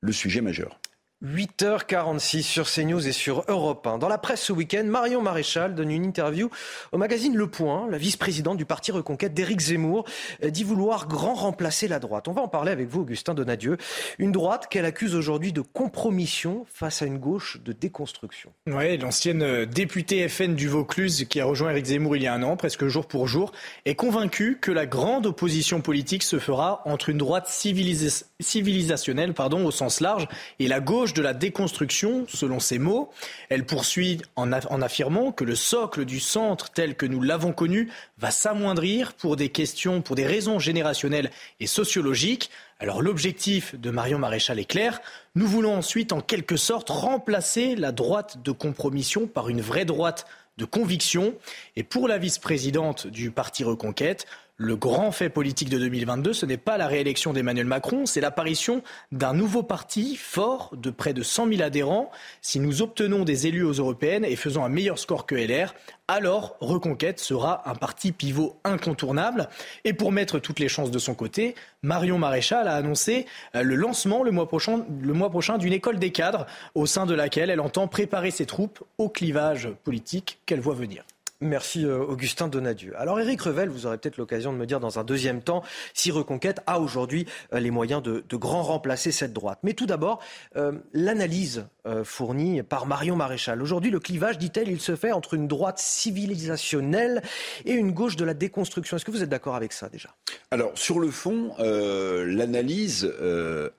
le 0.00 0.12
sujet 0.12 0.42
majeur. 0.42 0.78
8h46 1.24 2.42
sur 2.42 2.68
CNews 2.68 3.06
et 3.06 3.12
sur 3.12 3.44
Europe 3.46 3.86
1. 3.86 3.98
Dans 3.98 4.08
la 4.08 4.18
presse 4.18 4.42
ce 4.42 4.52
week-end, 4.52 4.82
Marion 4.84 5.22
Maréchal 5.22 5.74
donne 5.76 5.92
une 5.92 6.04
interview 6.04 6.50
au 6.90 6.98
magazine 6.98 7.36
Le 7.36 7.46
Point. 7.46 7.86
La 7.88 7.98
vice-présidente 7.98 8.56
du 8.56 8.64
parti 8.64 8.90
Reconquête 8.90 9.32
d'Éric 9.32 9.60
Zemmour 9.60 10.04
dit 10.42 10.64
vouloir 10.64 11.06
grand 11.06 11.34
remplacer 11.34 11.86
la 11.86 12.00
droite. 12.00 12.26
On 12.26 12.32
va 12.32 12.42
en 12.42 12.48
parler 12.48 12.72
avec 12.72 12.88
vous, 12.88 13.02
Augustin 13.02 13.34
Donadieu. 13.34 13.76
Une 14.18 14.32
droite 14.32 14.66
qu'elle 14.68 14.84
accuse 14.84 15.14
aujourd'hui 15.14 15.52
de 15.52 15.60
compromission 15.60 16.66
face 16.72 17.02
à 17.02 17.06
une 17.06 17.18
gauche 17.18 17.60
de 17.64 17.72
déconstruction. 17.72 18.52
Oui, 18.66 18.98
l'ancienne 18.98 19.64
députée 19.66 20.28
FN 20.28 20.56
du 20.56 20.66
Vaucluse 20.68 21.26
qui 21.28 21.40
a 21.40 21.44
rejoint 21.44 21.70
Éric 21.70 21.86
Zemmour 21.86 22.16
il 22.16 22.24
y 22.24 22.26
a 22.26 22.34
un 22.34 22.42
an, 22.42 22.56
presque 22.56 22.86
jour 22.88 23.06
pour 23.06 23.28
jour, 23.28 23.52
est 23.84 23.94
convaincue 23.94 24.58
que 24.60 24.72
la 24.72 24.86
grande 24.86 25.26
opposition 25.26 25.80
politique 25.80 26.24
se 26.24 26.40
fera 26.40 26.82
entre 26.84 27.10
une 27.10 27.18
droite 27.18 27.48
civilisationnelle 27.48 29.34
pardon, 29.34 29.64
au 29.64 29.70
sens 29.70 30.00
large 30.00 30.26
et 30.58 30.66
la 30.66 30.80
gauche 30.80 31.11
de 31.14 31.22
la 31.22 31.34
déconstruction, 31.34 32.26
selon 32.28 32.60
ses 32.60 32.78
mots. 32.78 33.10
Elle 33.48 33.64
poursuit 33.64 34.20
en, 34.36 34.52
en 34.52 34.82
affirmant 34.82 35.32
que 35.32 35.44
le 35.44 35.54
socle 35.54 36.04
du 36.04 36.20
centre 36.20 36.70
tel 36.70 36.96
que 36.96 37.06
nous 37.06 37.22
l'avons 37.22 37.52
connu 37.52 37.90
va 38.18 38.30
s'amoindrir 38.30 39.14
pour 39.14 39.36
des 39.36 39.48
questions, 39.48 40.02
pour 40.02 40.16
des 40.16 40.26
raisons 40.26 40.58
générationnelles 40.58 41.30
et 41.60 41.66
sociologiques. 41.66 42.50
Alors 42.78 43.02
l'objectif 43.02 43.74
de 43.74 43.90
Marion 43.90 44.18
Maréchal 44.18 44.58
est 44.58 44.64
clair. 44.64 45.00
Nous 45.34 45.46
voulons 45.46 45.76
ensuite 45.76 46.12
en 46.12 46.20
quelque 46.20 46.56
sorte 46.56 46.90
remplacer 46.90 47.76
la 47.76 47.92
droite 47.92 48.42
de 48.42 48.50
compromission 48.50 49.26
par 49.26 49.48
une 49.48 49.60
vraie 49.60 49.84
droite 49.84 50.26
de 50.58 50.64
conviction. 50.64 51.34
Et 51.76 51.82
pour 51.82 52.08
la 52.08 52.18
vice-présidente 52.18 53.06
du 53.06 53.30
Parti 53.30 53.64
Reconquête, 53.64 54.26
le 54.62 54.76
grand 54.76 55.10
fait 55.10 55.28
politique 55.28 55.68
de 55.68 55.78
2022, 55.78 56.32
ce 56.32 56.46
n'est 56.46 56.56
pas 56.56 56.78
la 56.78 56.86
réélection 56.86 57.32
d'Emmanuel 57.32 57.66
Macron, 57.66 58.06
c'est 58.06 58.20
l'apparition 58.20 58.82
d'un 59.10 59.34
nouveau 59.34 59.64
parti 59.64 60.14
fort 60.14 60.70
de 60.76 60.90
près 60.90 61.12
de 61.12 61.22
100 61.22 61.48
000 61.48 61.62
adhérents. 61.62 62.10
Si 62.42 62.60
nous 62.60 62.80
obtenons 62.80 63.24
des 63.24 63.48
élus 63.48 63.64
aux 63.64 63.72
européennes 63.72 64.24
et 64.24 64.36
faisons 64.36 64.64
un 64.64 64.68
meilleur 64.68 65.00
score 65.00 65.26
que 65.26 65.34
LR, 65.34 65.74
alors 66.06 66.56
Reconquête 66.60 67.18
sera 67.18 67.68
un 67.68 67.74
parti 67.74 68.12
pivot 68.12 68.56
incontournable. 68.62 69.48
Et 69.84 69.94
pour 69.94 70.12
mettre 70.12 70.38
toutes 70.38 70.60
les 70.60 70.68
chances 70.68 70.92
de 70.92 70.98
son 70.98 71.14
côté, 71.14 71.56
Marion 71.82 72.18
Maréchal 72.18 72.68
a 72.68 72.76
annoncé 72.76 73.26
euh, 73.56 73.62
le 73.62 73.74
lancement 73.74 74.22
le 74.22 74.30
mois 74.30 74.46
prochain, 74.46 74.84
le 75.00 75.12
mois 75.12 75.30
prochain 75.30 75.58
d'une 75.58 75.72
école 75.72 75.98
des 75.98 76.12
cadres 76.12 76.46
au 76.76 76.86
sein 76.86 77.04
de 77.04 77.14
laquelle 77.14 77.50
elle 77.50 77.60
entend 77.60 77.88
préparer 77.88 78.30
ses 78.30 78.46
troupes 78.46 78.84
au 78.98 79.08
clivage 79.08 79.70
politique 79.82 80.38
qu'elle 80.46 80.60
voit 80.60 80.74
venir. 80.74 81.04
Merci 81.42 81.84
euh, 81.84 81.98
Augustin 81.98 82.46
Donadieu. 82.46 82.94
Alors 82.96 83.18
Éric 83.18 83.42
Revel, 83.42 83.68
vous 83.68 83.86
aurez 83.86 83.98
peut-être 83.98 84.16
l'occasion 84.16 84.52
de 84.52 84.58
me 84.58 84.64
dire 84.64 84.78
dans 84.78 85.00
un 85.00 85.04
deuxième 85.04 85.42
temps 85.42 85.64
si 85.92 86.12
Reconquête 86.12 86.60
a 86.66 86.78
aujourd'hui 86.78 87.26
euh, 87.52 87.58
les 87.58 87.72
moyens 87.72 88.00
de, 88.00 88.22
de, 88.28 88.36
grand 88.36 88.62
remplacer 88.62 89.10
cette 89.10 89.32
droite. 89.32 89.58
Mais 89.64 89.72
tout 89.72 89.86
d'abord, 89.86 90.20
euh, 90.56 90.72
l'analyse 90.92 91.66
euh, 91.86 92.04
fournie 92.04 92.62
par 92.62 92.86
Marion 92.86 93.16
Maréchal. 93.16 93.60
Aujourd'hui, 93.60 93.90
le 93.90 93.98
clivage, 93.98 94.38
dit-elle, 94.38 94.68
il 94.68 94.80
se 94.80 94.94
fait 94.94 95.10
entre 95.10 95.34
une 95.34 95.48
droite 95.48 95.80
civilisationnelle 95.80 97.22
et 97.64 97.72
une 97.72 97.90
gauche 97.90 98.14
de 98.14 98.24
la 98.24 98.34
déconstruction. 98.34 98.96
Est-ce 98.96 99.04
que 99.04 99.10
vous 99.10 99.24
êtes 99.24 99.28
d'accord 99.28 99.56
avec 99.56 99.72
ça 99.72 99.88
déjà? 99.88 100.14
Alors 100.52 100.70
sur 100.76 101.00
le 101.00 101.10
fond, 101.10 101.54
l'analyse 101.58 103.12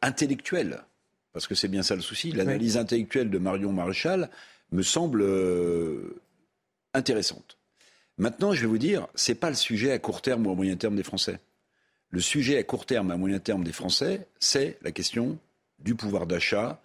intellectuelle, 0.02 0.82
parce 1.32 1.48
que 1.48 1.56
c'est 1.56 1.70
bien 1.70 1.84
ça 1.84 1.96
le 1.96 2.02
souci, 2.02 2.32
l'analyse 2.32 2.76
oui. 2.76 2.82
intellectuelle 2.82 3.30
de 3.30 3.38
Marion 3.38 3.72
Maréchal 3.72 4.30
me 4.72 4.84
semble 4.84 5.24
intéressante. 6.94 7.58
Maintenant, 8.18 8.54
je 8.54 8.62
vais 8.62 8.68
vous 8.68 8.78
dire, 8.78 9.08
ce 9.16 9.32
n'est 9.32 9.36
pas 9.36 9.50
le 9.50 9.56
sujet 9.56 9.92
à 9.92 10.00
court 10.00 10.22
terme 10.22 10.46
ou 10.46 10.52
à 10.52 10.56
moyen 10.56 10.76
terme 10.76 10.96
des 10.96 11.04
Français. 11.04 11.40
Le 12.10 12.22
sujet 12.22 12.58
à 12.58 12.64
court 12.64 12.86
terme 12.86 13.10
à 13.10 13.18
moyen 13.18 13.40
terme 13.40 13.64
des 13.64 13.72
Français, 13.72 14.28
c'est 14.40 14.78
la 14.84 14.92
question 14.92 15.40
du 15.80 15.96
pouvoir 15.96 16.28
d'achat, 16.28 16.80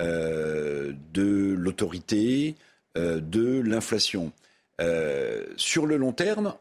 euh, 0.00 0.92
de 1.12 1.54
l'autorité, 1.58 2.54
euh, 2.96 3.20
de 3.20 3.60
l'inflation. 3.60 4.32
Euh, 4.80 5.44
sur 5.56 5.86
le 5.86 5.96
long 5.96 6.12
terme, 6.12 6.54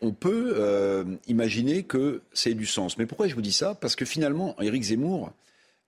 on 0.00 0.12
peut 0.12 1.06
imaginer 1.28 1.84
que 1.84 2.22
c'est 2.32 2.54
du 2.54 2.66
sens. 2.66 2.98
Mais 2.98 3.06
pourquoi 3.06 3.28
je 3.28 3.36
vous 3.36 3.42
dis 3.42 3.52
ça? 3.52 3.76
Parce 3.76 3.94
que 3.94 4.04
finalement, 4.04 4.60
Éric 4.60 4.82
Zemmour, 4.82 5.32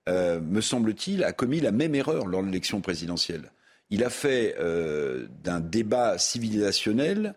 me 0.06 0.60
semble-t-il, 0.60 1.24
a 1.24 1.32
commis 1.32 1.58
la 1.58 1.72
même 1.72 1.96
erreur 1.96 2.26
lors 2.26 2.42
de 2.42 2.46
l'élection 2.46 2.80
présidentielle 2.80 3.50
il 3.90 4.04
a 4.04 4.10
fait 4.10 4.56
euh, 4.58 5.26
d'un 5.42 5.60
débat 5.60 6.18
civilisationnel 6.18 7.34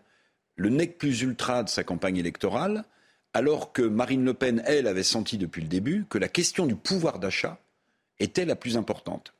le 0.56 0.68
nec 0.68 0.98
plus 0.98 1.22
ultra 1.22 1.64
de 1.64 1.68
sa 1.68 1.82
campagne 1.82 2.16
électorale, 2.16 2.84
alors 3.32 3.72
que 3.72 3.82
Marine 3.82 4.24
Le 4.24 4.34
Pen, 4.34 4.62
elle, 4.66 4.86
avait 4.86 5.02
senti 5.02 5.36
depuis 5.36 5.62
le 5.62 5.68
début 5.68 6.06
que 6.08 6.18
la 6.18 6.28
question 6.28 6.66
du 6.66 6.76
pouvoir 6.76 7.18
d'achat 7.18 7.58
était 8.20 8.44
la 8.44 8.54
plus 8.54 8.76
importante. 8.76 9.34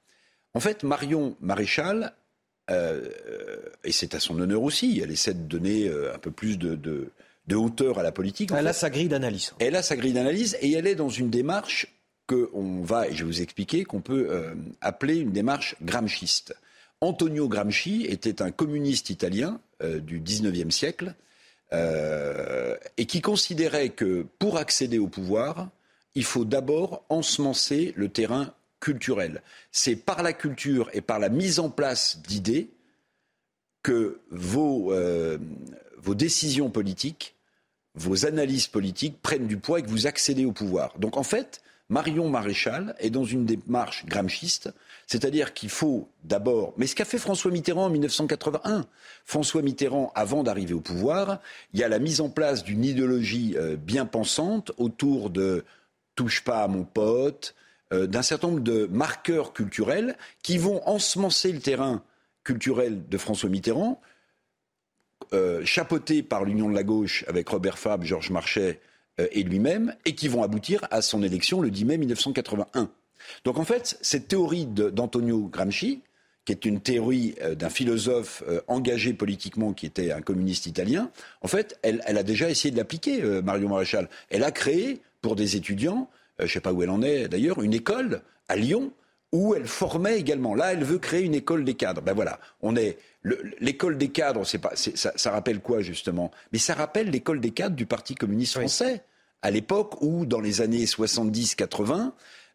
En 0.54 0.60
fait, 0.60 0.82
Marion 0.82 1.36
Maréchal, 1.40 2.12
euh, 2.70 3.08
et 3.84 3.92
c'est 3.92 4.14
à 4.14 4.20
son 4.20 4.38
honneur 4.40 4.62
aussi, 4.62 5.00
elle 5.02 5.12
essaie 5.12 5.34
de 5.34 5.42
donner 5.42 5.88
euh, 5.88 6.14
un 6.14 6.18
peu 6.18 6.32
plus 6.32 6.58
de, 6.58 6.74
de, 6.74 7.10
de 7.46 7.56
hauteur 7.56 8.00
à 8.00 8.02
la 8.02 8.10
politique. 8.10 8.50
Elle 8.50 8.64
fait. 8.64 8.70
a 8.70 8.72
sa 8.72 8.90
grille 8.90 9.08
d'analyse. 9.08 9.52
Elle 9.60 9.76
a 9.76 9.82
sa 9.82 9.96
grille 9.96 10.12
d'analyse 10.12 10.56
et 10.60 10.72
elle 10.72 10.88
est 10.88 10.96
dans 10.96 11.08
une 11.08 11.30
démarche 11.30 11.86
qu'on 12.26 12.82
va, 12.82 13.08
et 13.08 13.12
je 13.12 13.18
vais 13.18 13.30
vous 13.30 13.42
expliquer, 13.42 13.84
qu'on 13.84 14.00
peut 14.00 14.28
euh, 14.30 14.54
appeler 14.80 15.18
une 15.18 15.30
démarche 15.30 15.76
gramschiste. 15.82 16.56
Antonio 17.04 17.48
Gramsci 17.48 18.06
était 18.08 18.40
un 18.40 18.50
communiste 18.50 19.10
italien 19.10 19.60
euh, 19.82 20.00
du 20.00 20.20
XIXe 20.20 20.74
siècle 20.74 21.14
euh, 21.74 22.76
et 22.96 23.04
qui 23.04 23.20
considérait 23.20 23.90
que 23.90 24.24
pour 24.38 24.56
accéder 24.56 24.98
au 24.98 25.08
pouvoir, 25.08 25.68
il 26.14 26.24
faut 26.24 26.46
d'abord 26.46 27.04
ensemencer 27.10 27.92
le 27.96 28.08
terrain 28.08 28.54
culturel. 28.80 29.42
C'est 29.70 29.96
par 29.96 30.22
la 30.22 30.32
culture 30.32 30.88
et 30.94 31.02
par 31.02 31.18
la 31.18 31.28
mise 31.28 31.58
en 31.58 31.68
place 31.68 32.22
d'idées 32.26 32.70
que 33.82 34.20
vos, 34.30 34.90
euh, 34.94 35.36
vos 35.98 36.14
décisions 36.14 36.70
politiques, 36.70 37.34
vos 37.94 38.24
analyses 38.24 38.66
politiques 38.66 39.20
prennent 39.20 39.46
du 39.46 39.58
poids 39.58 39.80
et 39.80 39.82
que 39.82 39.90
vous 39.90 40.06
accédez 40.06 40.46
au 40.46 40.52
pouvoir. 40.52 40.98
Donc 40.98 41.18
en 41.18 41.22
fait, 41.22 41.60
Marion 41.90 42.30
Maréchal 42.30 42.94
est 42.98 43.10
dans 43.10 43.24
une 43.24 43.44
démarche 43.44 44.06
gramschiste, 44.06 44.72
c'est-à-dire 45.06 45.52
qu'il 45.52 45.68
faut 45.68 46.08
d'abord, 46.24 46.72
mais 46.78 46.86
ce 46.86 46.94
qu'a 46.94 47.04
fait 47.04 47.18
François 47.18 47.50
Mitterrand 47.50 47.86
en 47.86 47.90
1981, 47.90 48.86
François 49.24 49.60
Mitterrand, 49.60 50.10
avant 50.14 50.42
d'arriver 50.42 50.72
au 50.72 50.80
pouvoir, 50.80 51.40
il 51.74 51.80
y 51.80 51.84
a 51.84 51.88
la 51.88 51.98
mise 51.98 52.22
en 52.22 52.30
place 52.30 52.64
d'une 52.64 52.84
idéologie 52.84 53.54
euh, 53.58 53.76
bien 53.76 54.06
pensante 54.06 54.72
autour 54.78 55.28
de 55.28 55.64
touche 56.14 56.42
pas 56.42 56.62
à 56.62 56.68
mon 56.68 56.84
pote, 56.84 57.54
euh, 57.92 58.06
d'un 58.06 58.22
certain 58.22 58.48
nombre 58.48 58.62
de 58.62 58.86
marqueurs 58.86 59.52
culturels 59.52 60.16
qui 60.42 60.56
vont 60.56 60.86
ensemencer 60.88 61.52
le 61.52 61.60
terrain 61.60 62.02
culturelle 62.44 63.06
de 63.08 63.18
François 63.18 63.50
Mitterrand, 63.50 64.00
euh, 65.34 65.64
chapeauté 65.64 66.22
par 66.22 66.44
l'Union 66.44 66.70
de 66.70 66.74
la 66.74 66.82
gauche 66.82 67.24
avec 67.28 67.48
Robert 67.48 67.78
Fabre, 67.78 68.04
Georges 68.04 68.30
Marchais 68.30 68.80
et 69.18 69.42
lui-même, 69.42 69.94
et 70.04 70.14
qui 70.14 70.28
vont 70.28 70.42
aboutir 70.42 70.86
à 70.90 71.02
son 71.02 71.22
élection 71.22 71.60
le 71.60 71.70
10 71.70 71.84
mai 71.84 71.98
1981. 71.98 72.90
Donc 73.44 73.58
en 73.58 73.64
fait, 73.64 73.96
cette 74.02 74.28
théorie 74.28 74.66
d'Antonio 74.66 75.48
Gramsci, 75.48 76.02
qui 76.44 76.52
est 76.52 76.64
une 76.64 76.80
théorie 76.80 77.34
euh, 77.40 77.54
d'un 77.54 77.70
philosophe 77.70 78.42
engagé 78.66 79.14
politiquement 79.14 79.72
qui 79.72 79.86
était 79.86 80.12
un 80.12 80.20
communiste 80.20 80.66
italien, 80.66 81.10
en 81.42 81.48
fait, 81.48 81.78
elle, 81.82 82.02
a 82.06 82.22
déjà 82.22 82.50
essayé 82.50 82.70
de 82.72 82.76
l'appliquer, 82.76 83.22
Mario 83.42 83.68
Maréchal. 83.68 84.08
Elle 84.30 84.44
a 84.44 84.50
créé, 84.50 85.00
pour 85.22 85.36
des 85.36 85.56
étudiants, 85.56 86.10
je 86.38 86.44
ne 86.44 86.48
sais 86.48 86.60
pas 86.60 86.72
où 86.72 86.82
elle 86.82 86.90
en 86.90 87.02
est 87.02 87.28
d'ailleurs, 87.28 87.62
une 87.62 87.72
école 87.72 88.20
à 88.48 88.56
Lyon 88.56 88.92
où 89.34 89.52
elle 89.56 89.66
formait 89.66 90.16
également. 90.16 90.54
Là, 90.54 90.72
elle 90.72 90.84
veut 90.84 90.98
créer 90.98 91.24
une 91.24 91.34
école 91.34 91.64
des 91.64 91.74
cadres. 91.74 92.00
Ben 92.00 92.12
voilà, 92.14 92.38
on 92.62 92.76
est 92.76 92.98
l'école 93.58 93.98
des 93.98 94.08
cadres. 94.08 94.46
C'est 94.46 94.58
pas, 94.58 94.76
ça, 94.76 95.12
ça, 95.16 95.30
rappelle 95.32 95.58
quoi 95.58 95.80
justement? 95.80 96.30
Mais 96.52 96.60
ça 96.60 96.74
rappelle 96.74 97.10
l'école 97.10 97.40
des 97.40 97.50
cadres 97.50 97.74
du 97.74 97.84
Parti 97.84 98.14
communiste 98.14 98.54
français 98.54 99.02
à 99.42 99.50
l'époque 99.50 100.00
où, 100.02 100.24
dans 100.24 100.40
les 100.40 100.60
années 100.60 100.84
70-80, 100.84 102.12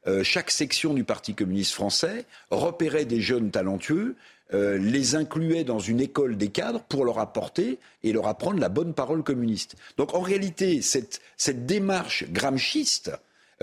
euh, 0.07 0.23
chaque 0.23 0.51
section 0.51 0.93
du 0.93 1.03
Parti 1.03 1.35
communiste 1.35 1.73
français 1.73 2.25
repérait 2.49 3.03
des 3.03 3.19
jeunes 3.19 3.51
talentueux, 3.51 4.15
euh, 4.53 4.77
les 4.77 5.15
incluait 5.15 5.65
dans 5.65 5.79
une 5.79 5.99
école 5.99 6.37
des 6.37 6.47
cadres 6.47 6.81
pour 6.83 7.03
leur 7.03 7.19
apporter 7.19 7.77
et 8.03 8.13
leur 8.13 8.27
apprendre 8.27 8.59
la 8.59 8.69
bonne 8.69 8.93
parole 8.93 9.21
communiste. 9.21 9.75
Donc 9.97 10.15
en 10.15 10.21
réalité, 10.21 10.81
cette, 10.81 11.19
cette 11.35 11.65
démarche 11.65 12.23
gramschiste, 12.31 13.11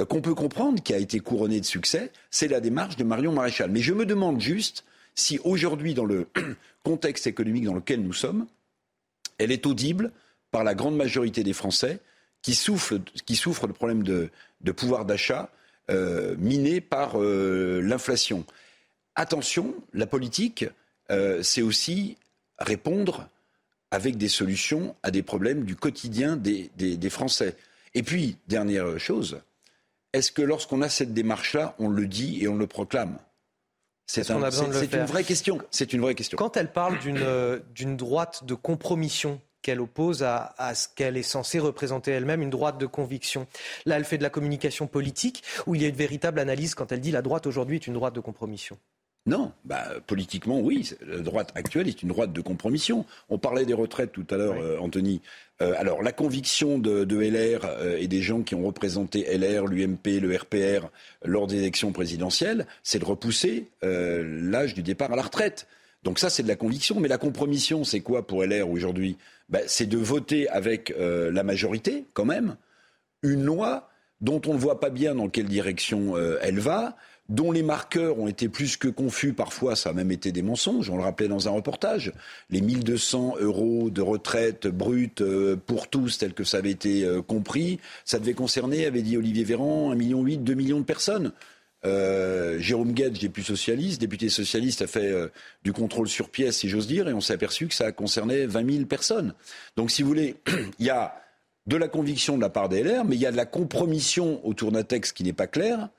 qu'on 0.04 0.20
peut 0.20 0.34
comprendre, 0.34 0.82
qui 0.82 0.92
a 0.92 0.98
été 0.98 1.20
couronnée 1.20 1.60
de 1.60 1.64
succès, 1.64 2.12
c'est 2.30 2.48
la 2.48 2.60
démarche 2.60 2.96
de 2.96 3.04
Marion 3.04 3.32
Maréchal. 3.32 3.70
Mais 3.70 3.80
je 3.80 3.94
me 3.94 4.04
demande 4.04 4.40
juste 4.40 4.84
si 5.14 5.38
aujourd'hui, 5.44 5.94
dans 5.94 6.04
le 6.04 6.28
contexte 6.84 7.26
économique 7.26 7.64
dans 7.64 7.74
lequel 7.74 8.02
nous 8.02 8.12
sommes, 8.12 8.46
elle 9.38 9.50
est 9.50 9.66
audible 9.66 10.12
par 10.50 10.64
la 10.64 10.74
grande 10.74 10.96
majorité 10.96 11.42
des 11.42 11.54
Français 11.54 12.00
qui 12.42 12.54
souffrent, 12.54 13.00
qui 13.24 13.36
souffrent 13.36 13.66
de 13.66 13.72
problèmes 13.72 14.02
de, 14.02 14.30
pouvoir 14.72 15.06
d'achat 15.06 15.50
euh, 15.90 16.36
minés 16.36 16.80
par 16.80 17.20
euh, 17.20 17.80
l'inflation. 17.82 18.44
Attention, 19.14 19.74
la 19.94 20.06
politique, 20.06 20.66
c'est 21.40 21.62
aussi 21.62 22.18
répondre 22.58 23.28
avec 23.90 24.18
des 24.18 24.28
solutions 24.28 24.94
à 25.02 25.10
des 25.10 25.22
problèmes 25.22 25.64
du 25.64 25.74
quotidien 25.76 26.36
des 26.36 27.10
Français. 27.10 27.56
Et 27.94 28.02
puis, 28.02 28.36
dernière 28.48 28.98
chose, 28.98 29.40
est-ce 30.16 30.32
que 30.32 30.42
lorsqu'on 30.42 30.82
a 30.82 30.88
cette 30.88 31.12
démarche-là, 31.12 31.74
on 31.78 31.88
le 31.88 32.06
dit 32.06 32.42
et 32.42 32.48
on 32.48 32.56
le 32.56 32.66
proclame? 32.66 33.18
C'est 34.06 34.30
un, 34.30 34.36
une 34.38 35.04
vraie 35.04 35.24
question. 35.24 35.60
C'est 35.70 35.92
une 35.92 36.00
vraie 36.00 36.14
question. 36.14 36.38
Quand 36.38 36.56
elle 36.56 36.72
parle 36.72 36.98
d'une 37.00 37.18
euh, 37.18 37.58
droite 37.96 38.44
de 38.44 38.54
compromission 38.54 39.40
qu'elle 39.62 39.80
oppose 39.80 40.22
à, 40.22 40.54
à 40.58 40.76
ce 40.76 40.86
qu'elle 40.94 41.16
est 41.16 41.24
censée 41.24 41.58
représenter 41.58 42.12
elle-même, 42.12 42.40
une 42.40 42.50
droite 42.50 42.78
de 42.78 42.86
conviction. 42.86 43.48
Là, 43.84 43.96
elle 43.96 44.04
fait 44.04 44.16
de 44.16 44.22
la 44.22 44.30
communication 44.30 44.86
politique, 44.86 45.42
où 45.66 45.74
il 45.74 45.82
y 45.82 45.84
a 45.84 45.88
une 45.88 45.96
véritable 45.96 46.38
analyse 46.38 46.76
quand 46.76 46.92
elle 46.92 47.00
dit 47.00 47.10
la 47.10 47.22
droite 47.22 47.48
aujourd'hui 47.48 47.76
est 47.76 47.86
une 47.88 47.94
droite 47.94 48.14
de 48.14 48.20
compromission? 48.20 48.78
Non, 49.26 49.50
bah, 49.64 49.88
politiquement, 50.06 50.60
oui. 50.60 50.88
La 51.04 51.18
droite 51.18 51.50
actuelle 51.56 51.88
est 51.88 52.00
une 52.02 52.10
droite 52.10 52.32
de 52.32 52.40
compromission. 52.40 53.04
On 53.28 53.38
parlait 53.38 53.66
des 53.66 53.74
retraites 53.74 54.12
tout 54.12 54.26
à 54.30 54.36
l'heure, 54.36 54.54
euh, 54.60 54.78
Anthony. 54.78 55.20
Euh, 55.60 55.74
alors, 55.76 56.00
la 56.00 56.12
conviction 56.12 56.78
de, 56.78 57.02
LR 57.02 57.64
euh, 57.64 57.96
et 57.98 58.06
des 58.06 58.22
gens 58.22 58.42
qui 58.42 58.54
ont 58.54 58.64
représenté 58.64 59.26
LR, 59.36 59.66
l'UMP, 59.66 60.20
le 60.20 60.36
RPR 60.36 60.86
lors 61.24 61.48
des 61.48 61.56
élections 61.56 61.90
présidentielles, 61.90 62.68
c'est 62.84 63.00
de 63.00 63.04
repousser 63.04 63.66
l'âge 63.82 64.74
du 64.74 64.82
départ 64.82 65.12
à 65.12 65.16
la 65.16 65.22
retraite. 65.22 65.66
Donc 66.04 66.20
ça, 66.20 66.30
c'est 66.30 66.44
de 66.44 66.48
la 66.48 66.56
conviction. 66.56 67.00
Mais 67.00 67.08
la 67.08 67.18
compromission, 67.18 67.82
c'est 67.82 68.00
quoi 68.00 68.24
pour 68.24 68.44
LR 68.44 68.70
aujourd'hui? 68.70 69.16
Bah, 69.48 69.58
C'est 69.66 69.86
de 69.86 69.98
voter 69.98 70.48
avec 70.48 70.94
la 70.98 71.42
majorité, 71.42 72.04
quand 72.14 72.24
même, 72.24 72.56
une 73.22 73.44
loi 73.44 73.90
dont 74.20 74.40
on 74.46 74.54
ne 74.54 74.58
voit 74.58 74.78
pas 74.78 74.90
bien 74.90 75.14
dans 75.16 75.28
quelle 75.28 75.46
direction 75.46 76.16
elle 76.40 76.60
va, 76.60 76.96
dont 77.28 77.50
les 77.50 77.62
marqueurs 77.62 78.18
ont 78.18 78.28
été 78.28 78.48
plus 78.48 78.76
que 78.76 78.88
confus, 78.88 79.32
parfois 79.32 79.74
ça 79.74 79.90
a 79.90 79.92
même 79.92 80.12
été 80.12 80.32
des 80.32 80.42
mensonges, 80.42 80.90
on 80.90 80.96
le 80.96 81.02
rappelait 81.02 81.28
dans 81.28 81.48
un 81.48 81.50
reportage, 81.50 82.12
les 82.50 82.60
1200 82.60 83.36
euros 83.40 83.90
de 83.90 84.00
retraite 84.00 84.66
brute 84.68 85.22
euh, 85.22 85.56
pour 85.56 85.88
tous, 85.88 86.18
tel 86.18 86.34
que 86.34 86.44
ça 86.44 86.58
avait 86.58 86.70
été 86.70 87.04
euh, 87.04 87.22
compris, 87.22 87.80
ça 88.04 88.18
devait 88.18 88.34
concerner, 88.34 88.86
avait 88.86 89.02
dit 89.02 89.16
Olivier 89.16 89.44
Véran, 89.44 89.92
1,8 89.92 89.96
million, 89.96 90.22
2 90.22 90.54
millions 90.54 90.80
de 90.80 90.84
personnes. 90.84 91.32
Euh, 91.84 92.58
Jérôme 92.58 92.92
Guedj, 92.92 93.20
député 93.20 93.46
socialiste, 93.46 94.00
député 94.00 94.28
socialiste, 94.28 94.82
a 94.82 94.86
fait 94.86 95.12
du 95.62 95.72
contrôle 95.72 96.08
sur 96.08 96.30
pièce, 96.30 96.58
si 96.58 96.68
j'ose 96.68 96.86
dire, 96.86 97.08
et 97.08 97.12
on 97.12 97.20
s'est 97.20 97.34
aperçu 97.34 97.68
que 97.68 97.74
ça 97.74 97.92
concernait 97.92 98.46
20 98.46 98.72
000 98.72 98.84
personnes. 98.86 99.34
Donc, 99.76 99.90
si 99.90 100.02
vous 100.02 100.08
voulez, 100.08 100.36
il 100.78 100.86
y 100.86 100.90
a 100.90 101.14
de 101.66 101.76
la 101.76 101.88
conviction 101.88 102.36
de 102.36 102.42
la 102.42 102.48
part 102.48 102.68
des 102.68 102.82
LR, 102.82 103.04
mais 103.04 103.16
il 103.16 103.20
y 103.20 103.26
a 103.26 103.32
de 103.32 103.36
la 103.36 103.46
compromission 103.46 104.44
autour 104.46 104.72
d'un 104.72 104.84
texte 104.84 105.16
qui 105.16 105.24
n'est 105.24 105.32
pas 105.32 105.46
clair, 105.46 105.90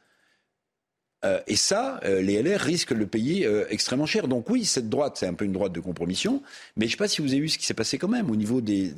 euh, 1.25 1.39
et 1.47 1.55
ça, 1.55 1.99
euh, 2.05 2.21
les 2.21 2.41
LR 2.41 2.59
risquent 2.59 2.93
de 2.93 2.99
le 2.99 3.07
payer 3.07 3.45
euh, 3.45 3.65
extrêmement 3.69 4.05
cher. 4.05 4.27
Donc 4.27 4.49
oui, 4.49 4.65
cette 4.65 4.87
droite, 4.87 5.17
c'est 5.17 5.25
un 5.25 5.33
peu 5.33 5.45
une 5.45 5.51
droite 5.51 5.73
de 5.73 5.79
compromission. 5.79 6.43
Mais 6.75 6.85
je 6.85 6.89
ne 6.89 6.91
sais 6.91 6.97
pas 6.97 7.07
si 7.07 7.21
vous 7.21 7.31
avez 7.31 7.41
vu 7.41 7.49
ce 7.49 7.57
qui 7.57 7.65
s'est 7.65 7.73
passé 7.73 7.97
quand 7.97 8.07
même 8.07 8.29
au 8.29 8.35
niveau 8.35 8.61
des, 8.61 8.93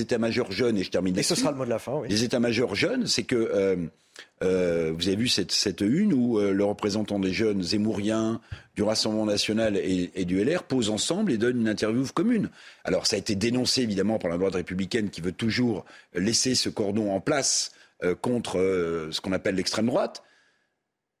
états-majors 0.00 0.50
jeunes. 0.50 0.76
Et 0.76 0.82
je 0.82 0.90
termine 0.90 1.16
Et 1.16 1.22
ce 1.22 1.34
sera 1.34 1.52
le 1.52 1.56
mot 1.56 1.64
de 1.64 1.70
la 1.70 1.78
fin. 1.78 1.94
Oui. 1.94 2.08
Les 2.08 2.24
états-majors 2.24 2.74
jeunes, 2.74 3.06
c'est 3.06 3.22
que 3.22 3.78
vous 4.40 4.46
avez 5.08 5.16
vu 5.16 5.28
cette, 5.28 5.80
une 5.80 6.12
où 6.12 6.40
le 6.40 6.64
représentant 6.64 7.20
des 7.20 7.32
jeunes 7.32 7.62
zémouriens 7.62 8.40
du 8.74 8.82
Rassemblement 8.82 9.26
national 9.26 9.76
et, 9.76 10.10
et, 10.14 10.24
du 10.24 10.42
LR 10.42 10.64
posent 10.64 10.90
ensemble 10.90 11.30
et 11.30 11.38
donnent 11.38 11.60
une 11.60 11.68
interview 11.68 12.04
commune. 12.12 12.48
Alors 12.84 13.06
ça 13.06 13.16
a 13.16 13.18
été 13.18 13.36
dénoncé 13.36 13.82
évidemment 13.82 14.18
par 14.18 14.30
la 14.30 14.38
droite 14.38 14.54
républicaine 14.54 15.10
qui 15.10 15.20
veut 15.20 15.32
toujours 15.32 15.84
laisser 16.14 16.54
ce 16.54 16.68
cordon 16.68 17.12
en 17.12 17.20
place 17.20 17.70
contre 18.20 18.56
ce 19.12 19.20
qu'on 19.20 19.32
appelle 19.32 19.54
l'extrême 19.54 19.86
droite. 19.86 20.24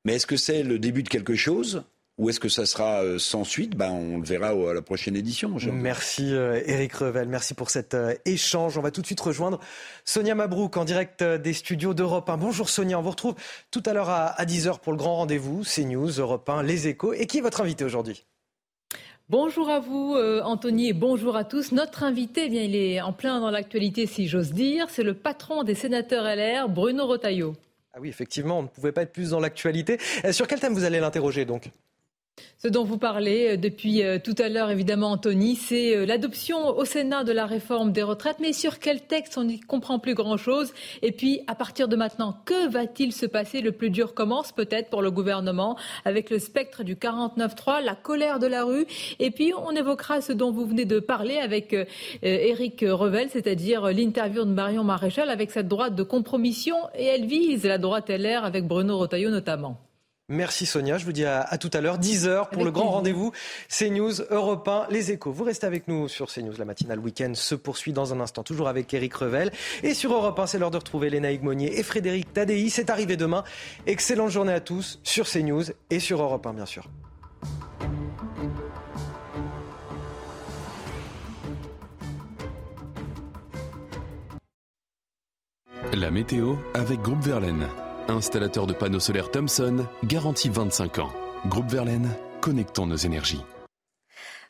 Mais 0.04 0.14
est-ce 0.14 0.26
que 0.26 0.36
c'est 0.36 0.62
le 0.64 0.78
début 0.78 1.02
de 1.02 1.08
quelque 1.08 1.36
chose 1.36 1.84
ou 2.18 2.28
est-ce 2.28 2.40
que 2.40 2.50
ça 2.50 2.66
sera 2.66 3.02
euh, 3.02 3.18
sans 3.18 3.42
suite? 3.42 3.74
Ben, 3.74 3.90
On 3.90 4.18
le 4.18 4.24
verra 4.24 4.48
à 4.48 4.74
la 4.74 4.82
prochaine 4.82 5.16
édition. 5.16 5.56
Merci 5.72 6.30
Eric 6.32 6.94
euh, 6.94 7.06
Revel, 7.06 7.28
merci 7.28 7.54
pour 7.54 7.70
cet 7.70 7.94
euh, 7.94 8.14
échange. 8.26 8.76
On 8.76 8.82
va 8.82 8.90
tout 8.90 9.00
de 9.00 9.06
suite 9.06 9.20
rejoindre 9.20 9.60
Sonia 10.04 10.34
Mabrouk 10.34 10.76
en 10.76 10.84
direct 10.84 11.24
des 11.24 11.52
studios 11.52 11.94
d'Europe 11.94 12.28
1. 12.28 12.36
Bonjour 12.36 12.68
Sonia, 12.68 12.98
on 12.98 13.02
vous 13.02 13.10
retrouve 13.10 13.34
tout 13.70 13.82
à 13.86 13.94
l'heure 13.94 14.10
à 14.10 14.44
10h 14.44 14.80
pour 14.80 14.92
le 14.92 14.98
grand 14.98 15.16
rendez-vous, 15.16 15.62
CNews, 15.62 16.10
Europe 16.18 16.48
1, 16.48 16.62
Les 16.64 16.86
Échos. 16.88 17.14
Et 17.14 17.26
qui 17.26 17.38
est 17.38 17.42
votre 17.42 17.62
invité 17.62 17.84
aujourd'hui? 17.84 18.24
Bonjour 19.30 19.70
à 19.70 19.80
vous, 19.80 20.14
Anthony, 20.44 20.88
et 20.88 20.92
bonjour 20.92 21.36
à 21.36 21.44
tous. 21.44 21.72
Notre 21.72 22.02
invité, 22.02 22.44
eh 22.46 22.48
bien, 22.50 22.62
il 22.62 22.76
est 22.76 23.00
en 23.00 23.14
plein 23.14 23.40
dans 23.40 23.50
l'actualité, 23.50 24.06
si 24.06 24.28
j'ose 24.28 24.52
dire. 24.52 24.90
C'est 24.90 25.04
le 25.04 25.14
patron 25.14 25.62
des 25.62 25.74
sénateurs 25.74 26.24
LR, 26.24 26.68
Bruno 26.68 27.06
Rotaillot. 27.06 27.54
Ah 27.94 28.00
oui, 28.00 28.08
effectivement, 28.08 28.58
on 28.58 28.62
ne 28.62 28.68
pouvait 28.68 28.92
pas 28.92 29.02
être 29.02 29.12
plus 29.12 29.30
dans 29.30 29.40
l'actualité. 29.40 29.98
Euh, 30.24 30.32
sur 30.32 30.46
quel 30.46 30.60
thème 30.60 30.74
vous 30.74 30.84
allez 30.84 31.00
l'interroger 31.00 31.44
donc? 31.44 31.70
Ce 32.62 32.68
dont 32.68 32.84
vous 32.84 32.96
parlez 32.96 33.50
euh, 33.50 33.56
depuis 33.56 34.04
euh, 34.04 34.20
tout 34.22 34.36
à 34.38 34.48
l'heure, 34.48 34.70
évidemment, 34.70 35.10
Anthony, 35.10 35.56
c'est 35.56 35.96
euh, 35.96 36.06
l'adoption 36.06 36.68
au 36.68 36.84
Sénat 36.84 37.24
de 37.24 37.32
la 37.32 37.44
réforme 37.44 37.90
des 37.90 38.04
retraites. 38.04 38.36
Mais 38.40 38.52
sur 38.52 38.78
quel 38.78 39.00
texte 39.00 39.36
On 39.36 39.42
n'y 39.42 39.58
comprend 39.58 39.98
plus 39.98 40.14
grand-chose? 40.14 40.72
Et 41.02 41.10
puis, 41.10 41.40
à 41.48 41.56
partir 41.56 41.88
de 41.88 41.96
maintenant, 41.96 42.36
que 42.44 42.70
va-t-il 42.70 43.12
se 43.12 43.26
passer? 43.26 43.62
Le 43.62 43.72
plus 43.72 43.90
dur 43.90 44.14
commence 44.14 44.52
peut-être 44.52 44.90
pour 44.90 45.02
le 45.02 45.10
gouvernement 45.10 45.76
avec 46.04 46.30
le 46.30 46.38
spectre 46.38 46.84
du 46.84 46.94
49-3, 46.94 47.82
la 47.82 47.96
colère 47.96 48.38
de 48.38 48.46
la 48.46 48.62
rue. 48.62 48.86
Et 49.18 49.32
puis, 49.32 49.52
on 49.54 49.72
évoquera 49.72 50.20
ce 50.20 50.32
dont 50.32 50.52
vous 50.52 50.64
venez 50.64 50.84
de 50.84 51.00
parler 51.00 51.38
avec 51.38 51.74
Éric 52.22 52.84
Revel, 52.88 53.28
c'est-à-dire 53.30 53.88
l'interview 53.88 54.44
de 54.44 54.52
Marion 54.52 54.84
Maréchal 54.84 55.30
avec 55.30 55.50
cette 55.50 55.66
droite 55.66 55.96
de 55.96 56.04
compromission. 56.04 56.76
Et 56.94 57.06
elle 57.06 57.26
vise 57.26 57.64
la 57.64 57.78
droite 57.78 58.08
LR 58.08 58.44
avec 58.44 58.68
Bruno 58.68 58.98
Rotaillot 58.98 59.30
notamment. 59.30 59.91
Merci 60.28 60.66
Sonia, 60.66 60.98
je 60.98 61.04
vous 61.04 61.12
dis 61.12 61.24
à, 61.24 61.44
tout 61.58 61.70
à 61.72 61.80
l'heure, 61.80 61.98
10h 61.98 62.50
pour 62.50 62.64
le 62.64 62.70
grand 62.70 62.90
rendez-vous 62.90 63.32
CNews, 63.68 64.12
Europe 64.30 64.66
1, 64.68 64.86
Les 64.88 65.10
Échos. 65.10 65.32
Vous 65.32 65.42
restez 65.42 65.66
avec 65.66 65.88
nous 65.88 66.08
sur 66.08 66.32
CNews, 66.32 66.54
la 66.58 66.64
matinale 66.64 67.00
week-end 67.00 67.32
se 67.34 67.56
poursuit 67.56 67.92
dans 67.92 68.14
un 68.14 68.20
instant, 68.20 68.44
toujours 68.44 68.68
avec 68.68 68.94
Eric 68.94 69.14
Revel. 69.14 69.50
Et 69.82 69.94
sur 69.94 70.12
Europe 70.12 70.38
1, 70.38 70.46
c'est 70.46 70.58
l'heure 70.58 70.70
de 70.70 70.78
retrouver 70.78 71.10
Léna 71.10 71.28
Monnier 71.42 71.78
et 71.78 71.82
Frédéric 71.82 72.32
Tadei. 72.32 72.70
C'est 72.70 72.88
arrivé 72.88 73.16
demain. 73.16 73.42
Excellente 73.86 74.30
journée 74.30 74.52
à 74.52 74.60
tous 74.60 75.00
sur 75.02 75.28
CNews 75.28 75.64
et 75.90 75.98
sur 75.98 76.22
Europe 76.22 76.46
1, 76.46 76.54
bien 76.54 76.66
sûr. 76.66 76.88
La 85.92 86.10
météo 86.10 86.54
avec 86.74 87.00
Groupe 87.00 87.22
Verlaine. 87.22 87.66
Installateur 88.12 88.66
de 88.66 88.72
panneaux 88.72 89.00
solaires 89.00 89.30
Thomson, 89.30 89.86
garantie 90.04 90.48
25 90.48 90.98
ans. 90.98 91.12
Groupe 91.46 91.70
Verlaine, 91.70 92.08
connectons 92.40 92.86
nos 92.86 92.96
énergies. 92.96 93.42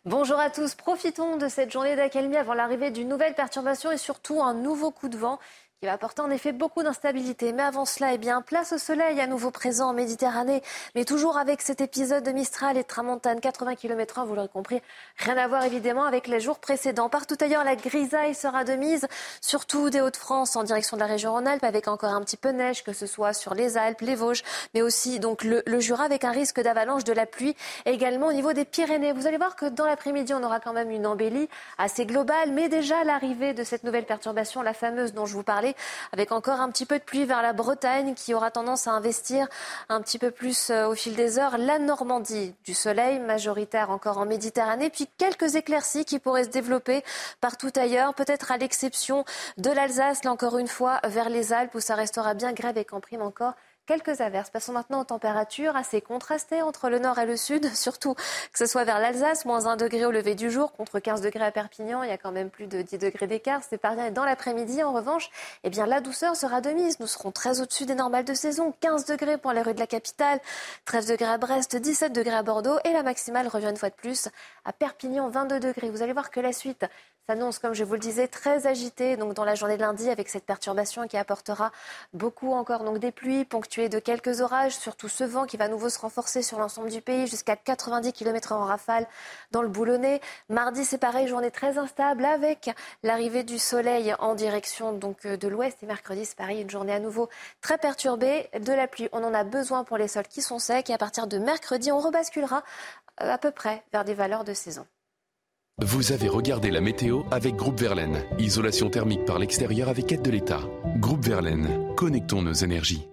Bonjour 0.04 0.38
à 0.40 0.50
tous, 0.50 0.74
profitons 0.74 1.36
de 1.36 1.46
cette 1.46 1.70
journée 1.70 1.94
d'accalmie 1.94 2.36
avant 2.36 2.54
l'arrivée 2.54 2.90
d'une 2.90 3.08
nouvelle 3.08 3.34
perturbation 3.34 3.92
et 3.92 3.96
surtout 3.96 4.42
un 4.42 4.52
nouveau 4.52 4.90
coup 4.90 5.08
de 5.08 5.16
vent 5.16 5.38
qui 5.82 5.86
va 5.86 5.94
apporter 5.94 6.22
en 6.22 6.30
effet 6.30 6.52
beaucoup 6.52 6.84
d'instabilité. 6.84 7.52
Mais 7.52 7.64
avant 7.64 7.84
cela, 7.84 8.12
eh 8.12 8.18
bien, 8.18 8.40
place 8.40 8.72
au 8.72 8.78
soleil 8.78 9.20
à 9.20 9.26
nouveau 9.26 9.50
présent 9.50 9.88
en 9.88 9.92
Méditerranée, 9.92 10.62
mais 10.94 11.04
toujours 11.04 11.36
avec 11.36 11.60
cet 11.60 11.80
épisode 11.80 12.22
de 12.22 12.30
Mistral 12.30 12.76
et 12.76 12.84
de 12.84 12.86
Tramontane, 12.86 13.40
80 13.40 13.74
km/h, 13.74 14.24
vous 14.24 14.36
l'aurez 14.36 14.46
compris, 14.46 14.80
rien 15.16 15.36
à 15.36 15.48
voir 15.48 15.64
évidemment 15.64 16.04
avec 16.04 16.28
les 16.28 16.38
jours 16.38 16.60
précédents. 16.60 17.08
Partout 17.08 17.34
ailleurs, 17.40 17.64
la 17.64 17.74
grisaille 17.74 18.36
sera 18.36 18.62
de 18.62 18.74
mise, 18.74 19.08
surtout 19.40 19.90
des 19.90 20.00
Hauts-de-France 20.00 20.54
en 20.54 20.62
direction 20.62 20.96
de 20.96 21.00
la 21.00 21.08
région 21.08 21.32
Rhône-Alpes, 21.32 21.64
avec 21.64 21.88
encore 21.88 22.12
un 22.12 22.20
petit 22.20 22.36
peu 22.36 22.52
de 22.52 22.58
neige, 22.58 22.84
que 22.84 22.92
ce 22.92 23.06
soit 23.06 23.32
sur 23.32 23.54
les 23.54 23.76
Alpes, 23.76 24.02
les 24.02 24.14
Vosges, 24.14 24.44
mais 24.74 24.82
aussi 24.82 25.18
donc 25.18 25.42
le, 25.42 25.64
le 25.66 25.80
Jura, 25.80 26.04
avec 26.04 26.22
un 26.22 26.30
risque 26.30 26.60
d'avalanche 26.60 27.02
de 27.02 27.12
la 27.12 27.26
pluie, 27.26 27.56
également 27.86 28.28
au 28.28 28.32
niveau 28.32 28.52
des 28.52 28.64
Pyrénées. 28.64 29.10
Vous 29.10 29.26
allez 29.26 29.36
voir 29.36 29.56
que 29.56 29.66
dans 29.66 29.86
l'après-midi, 29.86 30.32
on 30.32 30.44
aura 30.44 30.60
quand 30.60 30.74
même 30.74 30.92
une 30.92 31.08
embellie 31.08 31.48
assez 31.76 32.06
globale, 32.06 32.52
mais 32.52 32.68
déjà 32.68 33.02
l'arrivée 33.02 33.52
de 33.52 33.64
cette 33.64 33.82
nouvelle 33.82 34.06
perturbation, 34.06 34.62
la 34.62 34.74
fameuse 34.74 35.12
dont 35.12 35.26
je 35.26 35.34
vous 35.34 35.42
parlais, 35.42 35.71
avec 36.12 36.32
encore 36.32 36.60
un 36.60 36.70
petit 36.70 36.86
peu 36.86 36.98
de 36.98 37.04
pluie 37.04 37.24
vers 37.24 37.42
la 37.42 37.52
Bretagne 37.52 38.14
qui 38.14 38.34
aura 38.34 38.50
tendance 38.50 38.86
à 38.86 38.92
investir 38.92 39.48
un 39.88 40.00
petit 40.00 40.18
peu 40.18 40.30
plus 40.30 40.70
euh, 40.70 40.86
au 40.86 40.94
fil 40.94 41.14
des 41.14 41.38
heures 41.38 41.58
la 41.58 41.78
Normandie. 41.78 42.54
Du 42.64 42.74
soleil 42.74 43.18
majoritaire 43.18 43.90
encore 43.90 44.18
en 44.18 44.26
Méditerranée, 44.26 44.90
puis 44.90 45.08
quelques 45.18 45.54
éclaircies 45.54 46.04
qui 46.04 46.18
pourraient 46.18 46.44
se 46.44 46.48
développer 46.48 47.02
partout 47.40 47.72
ailleurs, 47.76 48.14
peut-être 48.14 48.52
à 48.52 48.56
l'exception 48.56 49.24
de 49.58 49.70
l'Alsace, 49.70 50.24
là 50.24 50.32
encore 50.32 50.58
une 50.58 50.68
fois, 50.68 51.00
vers 51.04 51.28
les 51.28 51.52
Alpes 51.52 51.74
où 51.74 51.80
ça 51.80 51.94
restera 51.94 52.34
bien 52.34 52.52
grève 52.52 52.78
et 52.78 52.84
qu'en 52.84 53.00
prime 53.00 53.22
encore 53.22 53.54
quelques 53.86 54.20
averses. 54.20 54.50
Passons 54.50 54.72
maintenant 54.72 55.00
aux 55.00 55.04
températures 55.04 55.76
assez 55.76 56.00
contrastées 56.00 56.62
entre 56.62 56.88
le 56.88 56.98
nord 56.98 57.18
et 57.18 57.26
le 57.26 57.36
sud, 57.36 57.66
surtout 57.74 58.14
que 58.14 58.58
ce 58.58 58.66
soit 58.66 58.84
vers 58.84 58.98
l'Alsace, 58.98 59.44
moins 59.44 59.66
1 59.66 59.76
degré 59.76 60.04
au 60.06 60.10
lever 60.10 60.34
du 60.34 60.50
jour, 60.50 60.72
contre 60.72 60.98
15 60.98 61.20
degrés 61.20 61.44
à 61.44 61.50
Perpignan, 61.50 62.02
il 62.02 62.08
y 62.08 62.12
a 62.12 62.18
quand 62.18 62.32
même 62.32 62.50
plus 62.50 62.66
de 62.66 62.82
10 62.82 62.98
degrés 62.98 63.26
d'écart, 63.26 63.62
c'est 63.68 63.78
pas 63.78 63.90
rien. 63.90 64.06
Et 64.06 64.10
dans 64.10 64.24
l'après-midi, 64.24 64.82
en 64.82 64.92
revanche, 64.92 65.30
eh 65.64 65.70
bien, 65.70 65.86
la 65.86 66.00
douceur 66.00 66.36
sera 66.36 66.60
de 66.60 66.70
mise. 66.70 67.00
Nous 67.00 67.06
serons 67.06 67.30
très 67.30 67.60
au-dessus 67.60 67.86
des 67.86 67.94
normales 67.94 68.24
de 68.24 68.34
saison, 68.34 68.74
15 68.80 69.06
degrés 69.06 69.38
pour 69.38 69.52
les 69.52 69.62
rues 69.62 69.74
de 69.74 69.80
la 69.80 69.86
capitale, 69.86 70.40
13 70.84 71.06
degrés 71.06 71.26
à 71.26 71.38
Brest, 71.38 71.76
17 71.76 72.12
degrés 72.12 72.34
à 72.34 72.42
Bordeaux, 72.42 72.78
et 72.84 72.92
la 72.92 73.02
maximale 73.02 73.48
revient 73.48 73.70
une 73.70 73.76
fois 73.76 73.90
de 73.90 73.94
plus 73.94 74.28
à 74.64 74.72
Perpignan, 74.72 75.28
22 75.28 75.60
degrés. 75.60 75.90
Vous 75.90 76.02
allez 76.02 76.12
voir 76.12 76.30
que 76.30 76.40
la 76.40 76.52
suite 76.52 76.86
s'annonce, 77.28 77.60
comme 77.60 77.72
je 77.72 77.84
vous 77.84 77.94
le 77.94 78.00
disais, 78.00 78.26
très 78.26 78.66
agitée 78.66 79.16
donc 79.16 79.34
dans 79.34 79.44
la 79.44 79.54
journée 79.54 79.76
de 79.76 79.82
lundi 79.82 80.10
avec 80.10 80.28
cette 80.28 80.44
perturbation 80.44 81.06
qui 81.06 81.16
apportera 81.16 81.70
beaucoup 82.12 82.52
encore 82.52 82.82
donc 82.82 82.98
des 82.98 83.12
pluies 83.12 83.44
ponctuées 83.44 83.88
de 83.88 84.00
quelques 84.00 84.40
orages, 84.40 84.74
surtout 84.76 85.08
ce 85.08 85.22
vent 85.22 85.46
qui 85.46 85.56
va 85.56 85.66
à 85.66 85.68
nouveau 85.68 85.88
se 85.88 86.00
renforcer 86.00 86.42
sur 86.42 86.58
l'ensemble 86.58 86.90
du 86.90 87.00
pays 87.00 87.28
jusqu'à 87.28 87.54
90 87.54 88.12
km 88.12 88.52
en 88.52 88.64
rafale 88.64 89.06
dans 89.52 89.62
le 89.62 89.68
Boulonnais. 89.68 90.20
Mardi, 90.48 90.84
c'est 90.84 90.98
pareil, 90.98 91.28
journée 91.28 91.52
très 91.52 91.78
instable 91.78 92.24
avec 92.24 92.70
l'arrivée 93.04 93.44
du 93.44 93.58
soleil 93.58 94.14
en 94.18 94.34
direction 94.34 94.92
donc 94.92 95.24
de 95.26 95.48
l'ouest 95.48 95.80
et 95.82 95.86
mercredi, 95.86 96.24
c'est 96.24 96.36
pareil, 96.36 96.62
une 96.62 96.70
journée 96.70 96.92
à 96.92 97.00
nouveau 97.00 97.28
très 97.60 97.78
perturbée, 97.78 98.48
de 98.58 98.72
la 98.72 98.88
pluie. 98.88 99.08
On 99.12 99.22
en 99.22 99.32
a 99.32 99.44
besoin 99.44 99.84
pour 99.84 99.96
les 99.96 100.08
sols 100.08 100.26
qui 100.26 100.42
sont 100.42 100.58
secs 100.58 100.90
et 100.90 100.94
à 100.94 100.98
partir 100.98 101.28
de 101.28 101.38
mercredi, 101.38 101.92
on 101.92 102.00
rebasculera 102.00 102.64
à 103.16 103.38
peu 103.38 103.52
près 103.52 103.84
vers 103.92 104.04
des 104.04 104.14
valeurs 104.14 104.44
de 104.44 104.54
saison. 104.54 104.86
Vous 105.80 106.12
avez 106.12 106.28
regardé 106.28 106.70
la 106.70 106.82
météo 106.82 107.22
avec 107.30 107.56
Groupe 107.56 107.80
Verlaine. 107.80 108.26
Isolation 108.38 108.90
thermique 108.90 109.24
par 109.24 109.38
l'extérieur 109.38 109.88
avec 109.88 110.12
aide 110.12 110.20
de 110.20 110.30
l'État. 110.30 110.60
Groupe 110.98 111.24
Verlaine, 111.24 111.94
connectons 111.96 112.42
nos 112.42 112.52
énergies. 112.52 113.08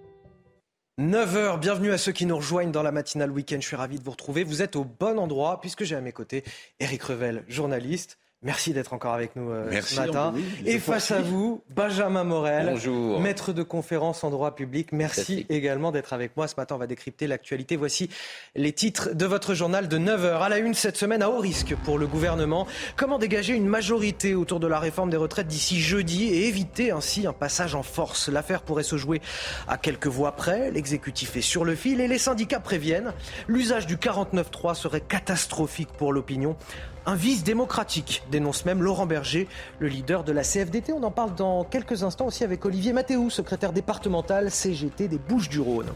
9h, 1.00 1.58
bienvenue 1.58 1.90
à 1.90 1.96
ceux 1.96 2.12
qui 2.12 2.26
nous 2.26 2.36
rejoignent 2.36 2.70
dans 2.70 2.82
la 2.82 2.92
matinale 2.92 3.30
week-end. 3.30 3.56
Je 3.60 3.66
suis 3.66 3.76
ravi 3.76 3.98
de 3.98 4.04
vous 4.04 4.10
retrouver. 4.10 4.44
Vous 4.44 4.60
êtes 4.60 4.76
au 4.76 4.84
bon 4.84 5.18
endroit 5.18 5.58
puisque 5.62 5.84
j'ai 5.84 5.96
à 5.96 6.02
mes 6.02 6.12
côtés 6.12 6.44
Eric 6.80 7.02
Revel, 7.02 7.44
journaliste. 7.48 8.18
Merci 8.42 8.72
d'être 8.72 8.94
encore 8.94 9.12
avec 9.12 9.36
nous 9.36 9.50
euh, 9.50 9.68
Merci, 9.70 9.96
ce 9.96 10.00
matin. 10.00 10.32
Et 10.64 10.78
face 10.78 11.10
à 11.10 11.20
vous, 11.20 11.62
Benjamin 11.68 12.24
Morel, 12.24 12.70
Bonjour. 12.70 13.20
maître 13.20 13.52
de 13.52 13.62
conférence 13.62 14.24
en 14.24 14.30
droit 14.30 14.54
public. 14.54 14.92
Merci 14.92 15.44
également 15.50 15.92
d'être 15.92 16.14
avec 16.14 16.34
moi. 16.38 16.48
Ce 16.48 16.54
matin, 16.56 16.76
on 16.76 16.78
va 16.78 16.86
décrypter 16.86 17.26
l'actualité. 17.26 17.76
Voici 17.76 18.08
les 18.56 18.72
titres 18.72 19.10
de 19.12 19.26
votre 19.26 19.52
journal 19.52 19.88
de 19.88 19.98
9h. 19.98 20.40
À 20.40 20.48
la 20.48 20.56
une 20.56 20.72
cette 20.72 20.96
semaine, 20.96 21.20
à 21.20 21.28
haut 21.28 21.38
risque 21.38 21.74
pour 21.84 21.98
le 21.98 22.06
gouvernement. 22.06 22.66
Comment 22.96 23.18
dégager 23.18 23.54
une 23.54 23.66
majorité 23.66 24.34
autour 24.34 24.58
de 24.58 24.66
la 24.66 24.78
réforme 24.78 25.10
des 25.10 25.18
retraites 25.18 25.46
d'ici 25.46 25.78
jeudi 25.78 26.24
et 26.24 26.48
éviter 26.48 26.92
ainsi 26.92 27.26
un 27.26 27.34
passage 27.34 27.74
en 27.74 27.82
force? 27.82 28.30
L'affaire 28.30 28.62
pourrait 28.62 28.84
se 28.84 28.96
jouer 28.96 29.20
à 29.68 29.76
quelques 29.76 30.06
voix 30.06 30.32
près. 30.32 30.70
L'exécutif 30.70 31.36
est 31.36 31.42
sur 31.42 31.66
le 31.66 31.74
fil 31.74 32.00
et 32.00 32.08
les 32.08 32.16
syndicats 32.16 32.60
préviennent. 32.60 33.12
L'usage 33.48 33.86
du 33.86 33.98
49.3 33.98 34.74
serait 34.76 35.02
catastrophique 35.02 35.90
pour 35.98 36.14
l'opinion. 36.14 36.56
Un 37.06 37.14
vice 37.14 37.44
démocratique, 37.44 38.22
dénonce 38.30 38.66
même 38.66 38.82
Laurent 38.82 39.06
Berger, 39.06 39.48
le 39.78 39.88
leader 39.88 40.22
de 40.22 40.32
la 40.32 40.42
CFDT. 40.42 40.92
On 40.92 41.02
en 41.02 41.10
parle 41.10 41.34
dans 41.34 41.64
quelques 41.64 42.02
instants 42.02 42.26
aussi 42.26 42.44
avec 42.44 42.64
Olivier 42.66 42.92
Mathéou, 42.92 43.30
secrétaire 43.30 43.72
départemental 43.72 44.50
CGT 44.50 45.08
des 45.08 45.18
Bouches-du-Rhône. 45.18 45.88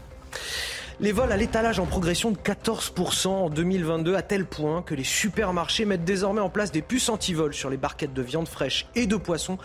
Les 1.01 1.11
vols 1.11 1.31
à 1.31 1.37
l'étalage 1.37 1.79
en 1.79 1.85
progression 1.85 2.31
de 2.31 2.37
14% 2.37 3.27
en 3.27 3.49
2022 3.49 4.15
à 4.15 4.21
tel 4.21 4.45
point 4.45 4.81
que 4.81 4.95
les 4.95 5.03
supermarchés 5.03 5.83
mettent 5.83 6.05
désormais 6.05 6.41
en 6.41 6.49
place 6.49 6.71
des 6.71 6.81
puces 6.81 7.09
anti-vol 7.09 7.53
sur 7.53 7.69
les 7.69 7.75
barquettes 7.77 8.13
de 8.13 8.21
viande 8.21 8.47
fraîche 8.47 8.87
et 8.95 9.05
de 9.05 9.17
poisson. 9.17 9.57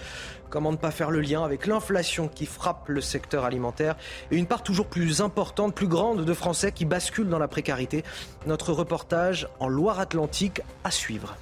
Comment 0.51 0.73
ne 0.73 0.77
pas 0.77 0.91
faire 0.91 1.13
le 1.13 1.21
lien 1.21 1.45
avec 1.45 1.67
l'inflation 1.67 2.27
qui 2.27 2.45
frappe 2.45 2.89
le 2.89 3.01
secteur 3.01 3.45
alimentaire 3.45 3.97
et 4.33 4.37
une 4.37 4.47
part 4.47 4.65
toujours 4.65 4.87
plus 4.87 5.21
importante, 5.21 5.75
plus 5.75 5.87
grande 5.87 6.25
de 6.25 6.35
Français 6.35 6.73
qui 6.73 6.85
basculent 6.85 7.29
dans 7.29 7.39
la 7.39 7.47
précarité. 7.47 8.03
Notre 8.47 8.73
reportage 8.73 9.47
en 9.61 9.69
Loire-Atlantique 9.69 10.61
à 10.83 10.91
suivre. 10.91 11.37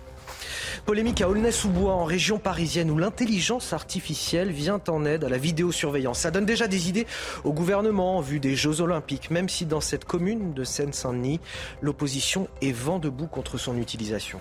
Polémique 0.84 1.22
à 1.22 1.28
Aulnay-sous-Bois, 1.28 1.92
en 1.92 2.04
région 2.04 2.38
parisienne, 2.38 2.90
où 2.90 2.98
l'intelligence 2.98 3.72
artificielle 3.72 4.50
vient 4.50 4.80
en 4.88 5.04
aide 5.04 5.24
à 5.24 5.28
la 5.28 5.38
vidéosurveillance. 5.38 6.20
Ça 6.20 6.30
donne 6.30 6.46
déjà 6.46 6.68
des 6.68 6.88
idées 6.88 7.06
au 7.44 7.52
gouvernement 7.52 8.18
en 8.18 8.20
vue 8.20 8.40
des 8.40 8.56
Jeux 8.56 8.80
Olympiques, 8.80 9.30
même 9.30 9.48
si 9.48 9.66
dans 9.66 9.80
cette 9.80 10.04
commune 10.04 10.52
de 10.52 10.64
Seine-Saint-Denis, 10.64 11.40
l'opposition 11.80 12.48
est 12.60 12.72
vent 12.72 12.98
debout 12.98 13.26
contre 13.26 13.58
son 13.58 13.78
utilisation 13.78 14.40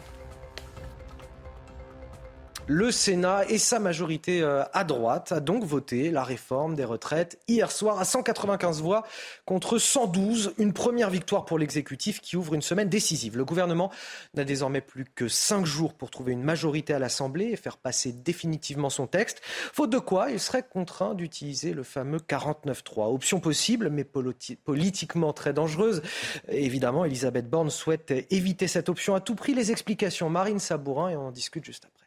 le 2.69 2.91
Sénat 2.91 3.45
et 3.48 3.57
sa 3.57 3.80
majorité 3.80 4.41
euh, 4.41 4.64
à 4.73 4.84
droite 4.84 5.31
a 5.31 5.39
donc 5.39 5.64
voté 5.64 6.11
la 6.11 6.26
réforme 6.26 6.76
des 6.76 6.84
retraites 6.84 7.39
hier 7.48 7.72
soir 7.72 7.98
à 7.98 8.03
195 8.03 8.81
voix 8.81 9.03
contre 9.45 9.77
112. 9.77 10.53
Une 10.57 10.73
première 10.73 11.10
victoire 11.10 11.45
pour 11.45 11.57
l'exécutif 11.57 12.19
qui 12.19 12.35
ouvre 12.35 12.56
une 12.56 12.61
semaine 12.61 12.89
décisive. 12.89 13.38
Le 13.38 13.45
gouvernement 13.45 13.89
n'a 14.34 14.44
désormais 14.44 14.81
plus 14.81 15.06
que 15.06 15.30
cinq 15.30 15.65
jours 15.65 15.94
pour 15.94 16.10
trouver 16.10 16.34
une 16.34 16.44
majorité 16.44 16.94
à 16.94 16.99
l'Assemblée 16.99 17.45
et 17.45 17.56
faire 17.56 17.77
passer 17.77 18.11
définitivement 18.11 18.89
son 18.89 19.07
texte. 19.07 19.41
Faute 19.72 19.89
de 19.89 19.99
quoi, 19.99 20.31
il 20.31 20.39
serait 20.39 20.65
contraint 20.69 21.15
d'utiliser 21.15 21.73
le 21.73 21.84
fameux 21.84 22.19
49.3. 22.19 23.14
Option 23.14 23.39
possible, 23.39 23.89
mais 23.89 24.03
politi 24.03 24.57
politiquement 24.57 25.31
très 25.31 25.53
dangereuse. 25.53 26.02
Évidemment, 26.49 27.06
Elisabeth 27.06 27.49
Borne 27.49 27.69
souhaite 27.69 28.11
éviter 28.30 28.68
cette 28.68 28.89
option 28.89 29.15
à 29.15 29.22
tout 29.22 29.35
prix. 29.35 29.53
Les 29.53 29.72
explications, 29.72 30.30
Marine 30.30 30.60
Sabourin, 30.60 31.10
et 31.10 31.15
on 31.15 31.27
en 31.27 31.31
discute 31.31 31.64
juste 31.64 31.85
après. 31.85 32.06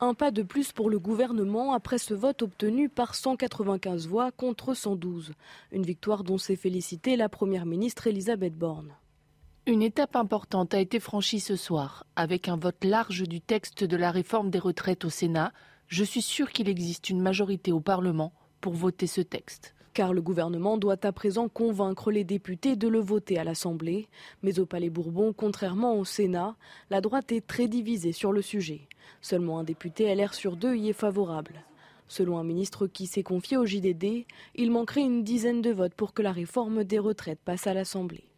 Un 0.00 0.14
pas 0.14 0.30
de 0.30 0.44
plus 0.44 0.70
pour 0.70 0.90
le 0.90 1.00
gouvernement 1.00 1.72
après 1.72 1.98
ce 1.98 2.14
vote 2.14 2.42
obtenu 2.42 2.88
par 2.88 3.16
195 3.16 4.06
voix 4.06 4.30
contre 4.30 4.72
112. 4.72 5.32
Une 5.72 5.82
victoire 5.82 6.22
dont 6.22 6.38
s'est 6.38 6.54
félicitée 6.54 7.16
la 7.16 7.28
Première 7.28 7.66
ministre 7.66 8.06
Elisabeth 8.06 8.56
Borne. 8.56 8.94
Une 9.66 9.82
étape 9.82 10.14
importante 10.14 10.72
a 10.72 10.78
été 10.78 11.00
franchie 11.00 11.40
ce 11.40 11.56
soir. 11.56 12.06
Avec 12.14 12.46
un 12.46 12.56
vote 12.56 12.84
large 12.84 13.24
du 13.24 13.40
texte 13.40 13.82
de 13.82 13.96
la 13.96 14.12
réforme 14.12 14.50
des 14.50 14.60
retraites 14.60 15.04
au 15.04 15.10
Sénat, 15.10 15.52
je 15.88 16.04
suis 16.04 16.22
sûr 16.22 16.52
qu'il 16.52 16.68
existe 16.68 17.10
une 17.10 17.20
majorité 17.20 17.72
au 17.72 17.80
Parlement 17.80 18.32
pour 18.60 18.74
voter 18.74 19.08
ce 19.08 19.20
texte. 19.20 19.74
Car 19.98 20.12
le 20.12 20.22
gouvernement 20.22 20.78
doit 20.78 21.04
à 21.04 21.10
présent 21.10 21.48
convaincre 21.48 22.12
les 22.12 22.22
députés 22.22 22.76
de 22.76 22.86
le 22.86 23.00
voter 23.00 23.36
à 23.36 23.42
l'Assemblée. 23.42 24.06
Mais 24.44 24.60
au 24.60 24.64
Palais 24.64 24.90
Bourbon, 24.90 25.32
contrairement 25.32 25.98
au 25.98 26.04
Sénat, 26.04 26.54
la 26.88 27.00
droite 27.00 27.32
est 27.32 27.44
très 27.44 27.66
divisée 27.66 28.12
sur 28.12 28.30
le 28.30 28.40
sujet. 28.40 28.82
Seulement 29.22 29.58
un 29.58 29.64
député 29.64 30.14
LR 30.14 30.34
sur 30.34 30.54
deux 30.54 30.76
y 30.76 30.90
est 30.90 30.92
favorable. 30.92 31.64
Selon 32.06 32.38
un 32.38 32.44
ministre 32.44 32.86
qui 32.86 33.08
s'est 33.08 33.24
confié 33.24 33.56
au 33.56 33.66
JDD, 33.66 34.24
il 34.54 34.70
manquerait 34.70 35.00
une 35.00 35.24
dizaine 35.24 35.62
de 35.62 35.72
votes 35.72 35.94
pour 35.94 36.14
que 36.14 36.22
la 36.22 36.30
réforme 36.30 36.84
des 36.84 37.00
retraites 37.00 37.40
passe 37.44 37.66
à 37.66 37.74
l'Assemblée. 37.74 38.30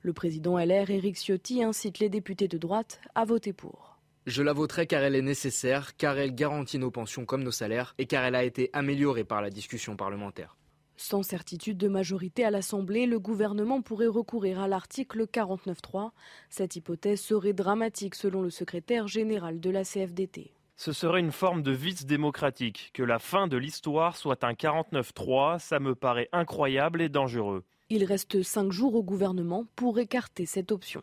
Le 0.00 0.14
président 0.14 0.56
LR, 0.56 0.88
Éric 0.88 1.16
Ciotti, 1.16 1.62
incite 1.62 1.98
les 1.98 2.08
députés 2.08 2.48
de 2.48 2.56
droite 2.56 3.02
à 3.14 3.26
voter 3.26 3.52
pour. 3.52 3.98
Je 4.24 4.42
la 4.42 4.54
voterai 4.54 4.86
car 4.86 5.02
elle 5.02 5.16
est 5.16 5.20
nécessaire, 5.20 5.94
car 5.98 6.16
elle 6.16 6.34
garantit 6.34 6.78
nos 6.78 6.90
pensions 6.90 7.26
comme 7.26 7.42
nos 7.42 7.50
salaires 7.50 7.94
et 7.98 8.06
car 8.06 8.24
elle 8.24 8.34
a 8.34 8.44
été 8.44 8.70
améliorée 8.72 9.24
par 9.24 9.42
la 9.42 9.50
discussion 9.50 9.94
parlementaire. 9.94 10.56
Sans 11.04 11.24
certitude 11.24 11.78
de 11.78 11.88
majorité 11.88 12.44
à 12.44 12.52
l'Assemblée, 12.52 13.06
le 13.06 13.18
gouvernement 13.18 13.82
pourrait 13.82 14.06
recourir 14.06 14.60
à 14.60 14.68
l'article 14.68 15.24
49.3. 15.24 16.12
Cette 16.48 16.76
hypothèse 16.76 17.20
serait 17.20 17.52
dramatique 17.52 18.14
selon 18.14 18.40
le 18.40 18.50
secrétaire 18.50 19.08
général 19.08 19.58
de 19.58 19.68
la 19.68 19.82
CFDT. 19.82 20.54
Ce 20.76 20.92
serait 20.92 21.18
une 21.18 21.32
forme 21.32 21.64
de 21.64 21.72
vice 21.72 22.06
démocratique. 22.06 22.92
Que 22.94 23.02
la 23.02 23.18
fin 23.18 23.48
de 23.48 23.56
l'histoire 23.56 24.16
soit 24.16 24.44
un 24.44 24.52
49.3, 24.52 25.58
ça 25.58 25.80
me 25.80 25.96
paraît 25.96 26.28
incroyable 26.30 27.02
et 27.02 27.08
dangereux. 27.08 27.64
Il 27.90 28.04
reste 28.04 28.44
cinq 28.44 28.70
jours 28.70 28.94
au 28.94 29.02
gouvernement 29.02 29.66
pour 29.74 29.98
écarter 29.98 30.46
cette 30.46 30.70
option. 30.70 31.02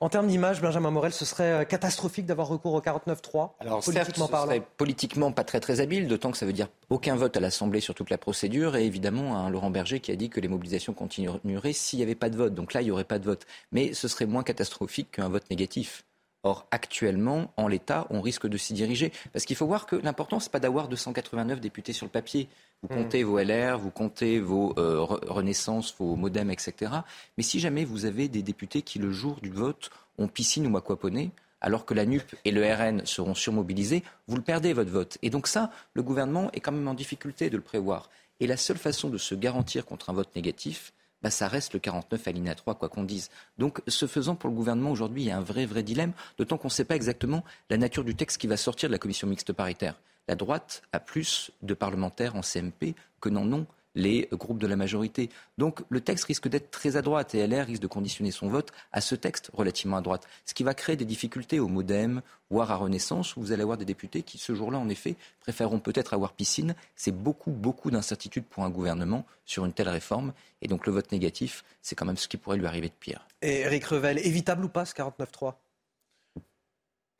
En 0.00 0.08
termes 0.08 0.26
d'image, 0.26 0.60
Benjamin 0.60 0.90
Morel, 0.90 1.12
ce 1.12 1.24
serait 1.24 1.66
catastrophique 1.66 2.26
d'avoir 2.26 2.48
recours 2.48 2.74
au 2.74 2.80
49-3 2.80 3.50
Alors 3.60 3.82
politiquement 3.82 4.26
certes, 4.26 4.40
ce 4.40 4.46
serait 4.46 4.62
politiquement 4.76 5.32
pas 5.32 5.44
très 5.44 5.60
très 5.60 5.80
habile, 5.80 6.08
d'autant 6.08 6.30
que 6.30 6.38
ça 6.38 6.46
veut 6.46 6.52
dire 6.52 6.68
aucun 6.90 7.16
vote 7.16 7.36
à 7.36 7.40
l'Assemblée 7.40 7.80
sur 7.80 7.94
toute 7.94 8.10
la 8.10 8.18
procédure, 8.18 8.76
et 8.76 8.84
évidemment 8.84 9.36
un 9.36 9.50
Laurent 9.50 9.70
Berger 9.70 10.00
qui 10.00 10.10
a 10.10 10.16
dit 10.16 10.30
que 10.30 10.40
les 10.40 10.48
mobilisations 10.48 10.92
continueraient 10.92 11.72
s'il 11.72 11.98
n'y 11.98 12.02
avait 12.02 12.14
pas 12.14 12.30
de 12.30 12.36
vote. 12.36 12.54
Donc 12.54 12.74
là, 12.74 12.82
il 12.82 12.84
n'y 12.84 12.90
aurait 12.90 13.04
pas 13.04 13.18
de 13.18 13.24
vote. 13.24 13.46
Mais 13.72 13.92
ce 13.92 14.08
serait 14.08 14.26
moins 14.26 14.42
catastrophique 14.42 15.12
qu'un 15.12 15.28
vote 15.28 15.48
négatif. 15.50 16.04
Or, 16.44 16.66
actuellement, 16.70 17.52
en 17.56 17.66
l'état, 17.66 18.06
on 18.10 18.20
risque 18.20 18.46
de 18.46 18.56
s'y 18.56 18.72
diriger. 18.72 19.12
Parce 19.32 19.44
qu'il 19.44 19.56
faut 19.56 19.66
voir 19.66 19.86
que 19.86 19.96
l'important, 19.96 20.38
ce 20.38 20.46
n'est 20.46 20.52
pas 20.52 20.60
d'avoir 20.60 20.88
289 20.88 21.60
députés 21.60 21.92
sur 21.92 22.06
le 22.06 22.12
papier. 22.12 22.48
Vous 22.82 22.94
hmm. 22.94 23.02
comptez 23.02 23.22
vos 23.24 23.38
LR, 23.40 23.78
vous 23.78 23.90
comptez 23.90 24.38
vos 24.38 24.72
euh, 24.78 25.00
Renaissance, 25.00 25.94
vos 25.98 26.14
Modem, 26.14 26.50
etc. 26.50 26.92
Mais 27.36 27.42
si 27.42 27.58
jamais 27.58 27.84
vous 27.84 28.04
avez 28.04 28.28
des 28.28 28.42
députés 28.42 28.82
qui, 28.82 29.00
le 29.00 29.10
jour 29.10 29.40
du 29.40 29.50
vote, 29.50 29.90
ont 30.16 30.28
piscine 30.28 30.66
ou 30.72 30.76
aquaponé, 30.76 31.32
alors 31.60 31.84
que 31.84 31.94
la 31.94 32.06
NUP 32.06 32.36
et 32.44 32.50
le 32.52 32.64
RN 32.64 33.04
seront 33.04 33.34
surmobilisés, 33.34 34.04
vous 34.28 34.36
le 34.36 34.42
perdez, 34.42 34.72
votre 34.72 34.90
vote. 34.90 35.18
Et 35.22 35.30
donc 35.30 35.48
ça, 35.48 35.70
le 35.94 36.02
gouvernement 36.02 36.50
est 36.52 36.60
quand 36.60 36.72
même 36.72 36.86
en 36.86 36.94
difficulté 36.94 37.50
de 37.50 37.56
le 37.56 37.62
prévoir. 37.62 38.10
Et 38.40 38.46
la 38.46 38.56
seule 38.56 38.78
façon 38.78 39.08
de 39.08 39.18
se 39.18 39.34
garantir 39.34 39.84
contre 39.84 40.10
un 40.10 40.12
vote 40.12 40.34
négatif, 40.36 40.92
bah, 41.22 41.30
ça 41.30 41.48
reste 41.48 41.72
le 41.72 41.80
49 41.80 42.28
alinéa 42.28 42.54
3, 42.54 42.74
quoi 42.76 42.88
qu'on 42.88 43.02
dise. 43.02 43.30
Donc, 43.58 43.82
ce 43.86 44.06
faisant, 44.06 44.34
pour 44.34 44.50
le 44.50 44.56
gouvernement, 44.56 44.90
aujourd'hui, 44.90 45.22
il 45.22 45.26
y 45.26 45.30
a 45.30 45.36
un 45.36 45.42
vrai, 45.42 45.66
vrai 45.66 45.82
dilemme, 45.82 46.12
d'autant 46.36 46.56
qu'on 46.58 46.68
ne 46.68 46.72
sait 46.72 46.84
pas 46.84 46.96
exactement 46.96 47.44
la 47.70 47.76
nature 47.76 48.04
du 48.04 48.14
texte 48.14 48.38
qui 48.38 48.46
va 48.46 48.56
sortir 48.56 48.88
de 48.88 48.92
la 48.92 48.98
commission 48.98 49.26
mixte 49.26 49.52
paritaire. 49.52 50.00
La 50.28 50.34
droite 50.34 50.82
a 50.92 51.00
plus 51.00 51.50
de 51.62 51.74
parlementaires 51.74 52.36
en 52.36 52.42
CMP 52.42 52.94
que 53.20 53.28
n'en 53.28 53.50
ont 53.52 53.66
les 53.94 54.28
groupes 54.32 54.58
de 54.58 54.66
la 54.66 54.76
majorité. 54.76 55.30
Donc 55.56 55.82
le 55.88 56.00
texte 56.00 56.24
risque 56.24 56.48
d'être 56.48 56.70
très 56.70 56.96
à 56.96 57.02
droite 57.02 57.34
et 57.34 57.46
LR 57.46 57.66
risque 57.66 57.82
de 57.82 57.86
conditionner 57.86 58.30
son 58.30 58.48
vote 58.48 58.72
à 58.92 59.00
ce 59.00 59.14
texte 59.14 59.50
relativement 59.52 59.96
à 59.96 60.00
droite. 60.00 60.26
Ce 60.44 60.54
qui 60.54 60.62
va 60.62 60.74
créer 60.74 60.96
des 60.96 61.04
difficultés 61.04 61.60
au 61.60 61.68
Modem, 61.68 62.22
voire 62.50 62.70
à 62.70 62.76
Renaissance, 62.76 63.36
où 63.36 63.40
vous 63.40 63.52
allez 63.52 63.62
avoir 63.62 63.78
des 63.78 63.84
députés 63.84 64.22
qui, 64.22 64.38
ce 64.38 64.54
jour-là, 64.54 64.78
en 64.78 64.88
effet, 64.88 65.16
préféreront 65.40 65.80
peut-être 65.80 66.14
avoir 66.14 66.32
piscine. 66.32 66.74
C'est 66.96 67.12
beaucoup, 67.12 67.50
beaucoup 67.50 67.90
d'incertitudes 67.90 68.44
pour 68.44 68.64
un 68.64 68.70
gouvernement 68.70 69.24
sur 69.44 69.64
une 69.64 69.72
telle 69.72 69.88
réforme. 69.88 70.32
Et 70.62 70.68
donc 70.68 70.86
le 70.86 70.92
vote 70.92 71.10
négatif, 71.12 71.64
c'est 71.82 71.94
quand 71.94 72.06
même 72.06 72.16
ce 72.16 72.28
qui 72.28 72.36
pourrait 72.36 72.56
lui 72.56 72.66
arriver 72.66 72.88
de 72.88 72.94
pire. 72.98 73.26
Et 73.42 73.60
Eric 73.60 73.84
Revel, 73.84 74.18
évitable 74.18 74.64
ou 74.64 74.68
pas 74.68 74.84
ce 74.84 74.94
49-3 74.94 75.54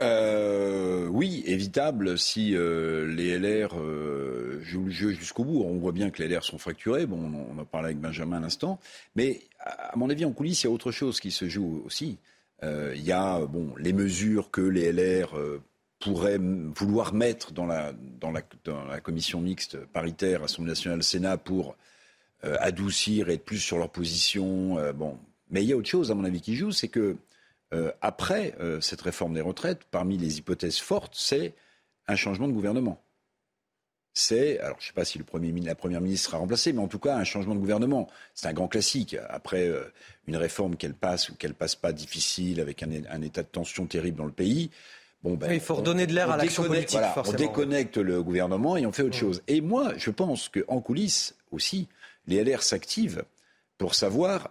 euh, 0.00 1.08
oui, 1.08 1.42
évitable 1.46 2.18
si 2.18 2.54
euh, 2.54 3.12
les 3.12 3.36
LR 3.36 3.70
euh, 3.76 4.60
jouent 4.62 4.84
le 4.84 4.90
jeu 4.90 5.10
jusqu'au 5.10 5.44
bout. 5.44 5.62
On 5.64 5.78
voit 5.78 5.92
bien 5.92 6.10
que 6.10 6.22
les 6.22 6.28
LR 6.28 6.44
sont 6.44 6.58
fracturés. 6.58 7.06
Bon, 7.06 7.18
on, 7.18 7.60
a 7.60 7.64
parlé 7.64 7.86
avec 7.86 7.98
Benjamin 7.98 8.36
à 8.36 8.40
l'instant. 8.40 8.78
Mais 9.16 9.42
à, 9.58 9.96
mon 9.96 10.08
avis, 10.08 10.24
en 10.24 10.32
coulisses, 10.32 10.62
il 10.62 10.66
y 10.66 10.70
a 10.70 10.72
autre 10.72 10.92
chose 10.92 11.18
qui 11.18 11.30
se 11.30 11.48
joue 11.48 11.82
aussi. 11.84 12.18
Il 12.62 13.04
y 13.04 13.12
a 13.12 13.38
bon, 13.46 13.72
les 13.78 13.92
mesures 13.92 14.50
que 14.50 14.60
les 14.60 14.92
LR 14.92 15.32
pourraient 16.00 16.40
vouloir 16.40 17.14
mettre 17.14 17.52
dans 17.52 17.66
la, 17.66 17.92
dans 18.20 18.32
la, 18.32 19.00
commission 19.00 19.40
mixte 19.40 19.78
paritaire 19.92 20.42
Assemblée 20.42 20.70
nationale 20.70 21.04
Sénat 21.04 21.36
pour 21.36 21.76
adoucir 22.42 23.28
et 23.28 23.34
être 23.34 23.44
plus 23.44 23.60
sur 23.60 23.78
leur 23.78 23.90
position. 23.90 24.76
bon. 24.92 25.18
Mais 25.50 25.62
il 25.62 25.68
y 25.68 25.72
a 25.72 25.76
autre 25.76 25.88
chose, 25.88 26.10
à 26.10 26.14
mon 26.14 26.24
avis, 26.24 26.40
qui 26.40 26.56
joue, 26.56 26.72
c'est 26.72 26.88
que 26.88 27.16
euh, 27.74 27.92
après 28.00 28.54
euh, 28.60 28.80
cette 28.80 29.02
réforme 29.02 29.34
des 29.34 29.40
retraites, 29.40 29.84
parmi 29.90 30.16
les 30.16 30.38
hypothèses 30.38 30.78
fortes, 30.78 31.12
c'est 31.14 31.54
un 32.06 32.16
changement 32.16 32.48
de 32.48 32.52
gouvernement. 32.52 33.02
C'est, 34.14 34.58
alors 34.60 34.78
je 34.80 34.84
ne 34.84 34.88
sais 34.88 34.94
pas 34.94 35.04
si 35.04 35.18
le 35.18 35.24
premier, 35.24 35.52
la 35.60 35.74
Première 35.74 36.00
ministre 36.00 36.30
sera 36.30 36.38
remplacée, 36.38 36.72
mais 36.72 36.80
en 36.80 36.88
tout 36.88 36.98
cas 36.98 37.16
un 37.16 37.24
changement 37.24 37.54
de 37.54 37.60
gouvernement. 37.60 38.08
C'est 38.34 38.48
un 38.48 38.54
grand 38.54 38.68
classique. 38.68 39.16
Après 39.28 39.68
euh, 39.68 39.84
une 40.26 40.36
réforme 40.36 40.76
qu'elle 40.76 40.94
passe 40.94 41.28
ou 41.28 41.34
qu'elle 41.34 41.54
passe 41.54 41.74
pas 41.74 41.92
difficile, 41.92 42.60
avec 42.60 42.82
un, 42.82 43.22
état 43.22 43.42
de 43.42 43.48
tension 43.48 43.86
terrible 43.86 44.16
dans 44.16 44.26
le 44.26 44.32
pays, 44.32 44.70
Bon, 45.24 45.34
ben, 45.34 45.50
il 45.50 45.58
faut 45.58 45.74
redonner 45.74 46.06
de 46.06 46.14
l'air 46.14 46.30
à 46.30 46.36
l'action 46.36 46.62
politique. 46.62 47.00
on 47.26 47.32
déconnecte 47.32 47.96
le 47.96 48.22
gouvernement 48.22 48.76
et 48.76 48.86
on 48.86 48.92
fait 48.92 49.02
autre 49.02 49.16
mmh. 49.16 49.20
chose. 49.20 49.42
Et 49.48 49.60
moi, 49.60 49.92
je 49.96 50.10
pense 50.10 50.48
qu'en 50.48 50.80
coulisses 50.80 51.34
aussi, 51.50 51.88
les 52.28 52.44
LR 52.44 52.62
s'activent 52.62 53.24
pour 53.78 53.96
savoir 53.96 54.48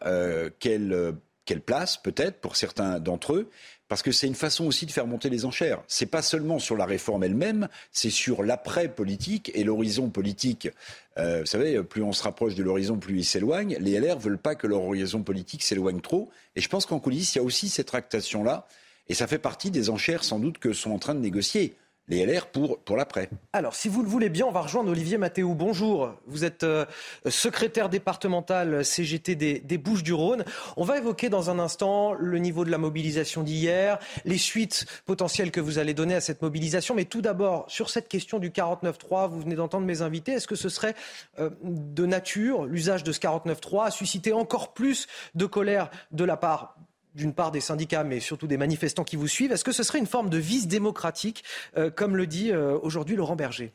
quelle 0.59 1.15
quelle 1.47 1.61
place 1.61 1.97
peut-être 1.97 2.39
pour 2.39 2.55
certains 2.55 2.99
d'entre 2.99 3.33
eux 3.33 3.49
parce 3.87 4.01
que 4.01 4.11
c'est 4.11 4.27
une 4.27 4.35
façon 4.35 4.65
aussi 4.65 4.85
de 4.85 4.91
faire 4.91 5.07
monter 5.07 5.29
les 5.29 5.45
enchères. 5.45 5.81
C'est 5.87 6.07
pas 6.07 6.21
seulement 6.21 6.59
sur 6.59 6.75
la 6.75 6.85
réforme 6.85 7.23
elle-même, 7.23 7.69
c'est 7.91 8.09
sur 8.09 8.43
l'après 8.43 8.89
politique 8.89 9.49
et 9.55 9.63
l'horizon 9.63 10.09
politique. 10.09 10.69
Euh, 11.17 11.39
vous 11.41 11.45
savez, 11.45 11.81
plus 11.83 12.03
on 12.03 12.11
se 12.11 12.21
rapproche 12.21 12.55
de 12.55 12.63
l'horizon, 12.63 12.97
plus 12.97 13.19
il 13.19 13.25
s'éloigne. 13.25 13.77
Les 13.79 13.97
LR 13.97 14.19
veulent 14.19 14.37
pas 14.37 14.55
que 14.55 14.67
leur 14.67 14.83
horizon 14.83 15.23
politique 15.23 15.63
s'éloigne 15.63 16.01
trop. 16.01 16.29
Et 16.57 16.61
je 16.61 16.67
pense 16.67 16.85
qu'en 16.85 16.99
coulisses, 16.99 17.35
il 17.35 17.37
y 17.37 17.41
a 17.41 17.43
aussi 17.43 17.69
cette 17.69 17.87
tractation-là. 17.87 18.67
Et 19.07 19.13
ça 19.13 19.25
fait 19.25 19.39
partie 19.39 19.71
des 19.71 19.89
enchères, 19.89 20.25
sans 20.25 20.39
doute, 20.39 20.57
que 20.57 20.73
sont 20.73 20.91
en 20.91 20.99
train 20.99 21.15
de 21.15 21.21
négocier 21.21 21.77
les 22.07 22.25
LR 22.25 22.47
pour, 22.47 22.79
pour 22.79 22.95
l'après. 22.95 23.29
Alors, 23.53 23.75
si 23.75 23.89
vous 23.89 24.01
le 24.01 24.07
voulez 24.07 24.29
bien, 24.29 24.45
on 24.45 24.51
va 24.51 24.61
rejoindre 24.61 24.91
Olivier 24.91 25.17
Mathéou. 25.17 25.55
Bonjour, 25.55 26.13
vous 26.25 26.45
êtes 26.45 26.63
euh, 26.63 26.85
secrétaire 27.27 27.89
départemental 27.89 28.85
CGT 28.85 29.35
des, 29.35 29.77
Bouches-du-Rhône. 29.77 30.45
On 30.77 30.83
va 30.83 30.97
évoquer 30.97 31.29
dans 31.29 31.49
un 31.49 31.59
instant 31.59 32.13
le 32.13 32.39
niveau 32.39 32.65
de 32.65 32.71
la 32.71 32.77
mobilisation 32.77 33.43
d'hier, 33.43 33.99
les 34.25 34.37
suites 34.37 34.85
potentielles 35.05 35.51
que 35.51 35.59
vous 35.59 35.79
allez 35.79 35.93
donner 35.93 36.15
à 36.15 36.21
cette 36.21 36.41
mobilisation. 36.41 36.95
Mais 36.95 37.05
tout 37.05 37.21
d'abord, 37.21 37.65
sur 37.67 37.89
cette 37.89 38.07
question 38.07 38.39
du 38.39 38.49
49.3, 38.49 39.29
vous 39.29 39.41
venez 39.41 39.55
d'entendre 39.55 39.85
mes 39.85 40.01
invités, 40.01 40.33
est-ce 40.33 40.47
que 40.47 40.55
ce 40.55 40.69
serait 40.69 40.95
euh, 41.39 41.49
de 41.63 42.05
nature, 42.05 42.65
l'usage 42.65 43.03
de 43.03 43.11
ce 43.11 43.19
49.3, 43.19 43.87
à 43.87 43.91
susciter 43.91 44.33
encore 44.33 44.73
plus 44.73 45.07
de 45.35 45.45
colère 45.45 45.89
de 46.11 46.23
la 46.23 46.37
part 46.37 46.77
d'une 47.17 47.33
part 47.33 47.51
des 47.51 47.61
syndicats, 47.61 48.03
mais 48.03 48.19
surtout 48.19 48.47
des 48.47 48.57
manifestants 48.57 49.03
qui 49.03 49.15
vous 49.15 49.27
suivent. 49.27 49.51
Est-ce 49.51 49.63
que 49.63 49.71
ce 49.71 49.83
serait 49.83 49.97
une 49.97 50.05
forme 50.05 50.29
de 50.29 50.37
vice 50.37 50.67
démocratique, 50.67 51.43
euh, 51.75 51.89
comme 51.89 52.15
le 52.15 52.27
dit 52.27 52.51
euh, 52.51 52.77
aujourd'hui 52.79 53.15
Laurent 53.15 53.35
Berger? 53.35 53.73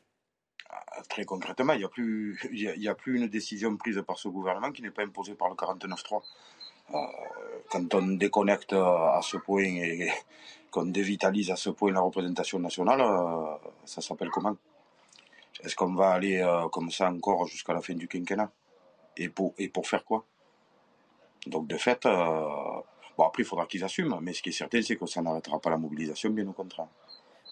Ah, 0.70 1.02
Très 1.08 1.24
concrètement, 1.24 1.72
il 1.72 1.80
n'y 1.80 1.84
a, 2.88 2.94
plus, 2.94 3.16
une 3.16 3.26
décision 3.26 3.76
prise 3.76 4.00
par 4.06 4.16
ce 4.16 4.28
gouvernement 4.28 4.70
qui 4.70 4.80
n'est 4.80 4.92
pas 4.92 5.02
imposée 5.02 5.34
par 5.34 5.48
le 5.48 5.56
49-3. 5.56 6.22
Euh, 6.94 6.96
quand 7.68 7.94
on 7.94 8.06
déconnecte 8.12 8.72
à 8.74 9.20
ce 9.22 9.36
point 9.38 9.64
et 9.64 10.10
qu'on 10.70 10.86
dévitalise 10.86 11.50
à 11.50 11.56
ce 11.56 11.70
point 11.70 11.90
la 11.90 12.00
représentation 12.00 12.60
nationale, 12.60 13.02
ça 13.84 14.00
s'appelle 14.00 14.30
comment? 14.30 14.56
Est-ce 15.64 15.74
qu'on 15.74 15.94
va 15.94 16.10
aller 16.10 16.44
comme 16.70 16.90
ça 16.90 17.10
encore 17.10 17.46
jusqu'à 17.46 17.72
la 17.72 17.80
fin 17.80 17.94
du 17.94 18.08
quinquennat? 18.08 18.50
Et 19.16 19.28
pour 19.28 19.86
faire 19.86 20.04
quoi? 20.04 20.24
Donc 21.46 21.66
de 21.66 21.76
fait, 21.76 22.06
Bon, 23.16 23.24
après, 23.24 23.42
il 23.42 23.46
faudra 23.46 23.66
qu'ils 23.66 23.84
assument, 23.84 24.18
mais 24.20 24.32
ce 24.32 24.42
qui 24.42 24.50
est 24.50 24.52
certain, 24.52 24.80
c'est 24.82 24.96
que 24.96 25.06
ça 25.06 25.22
n'arrêtera 25.22 25.60
pas 25.60 25.70
la 25.70 25.76
mobilisation, 25.76 26.30
bien 26.30 26.46
au 26.48 26.52
contraire. 26.52 26.86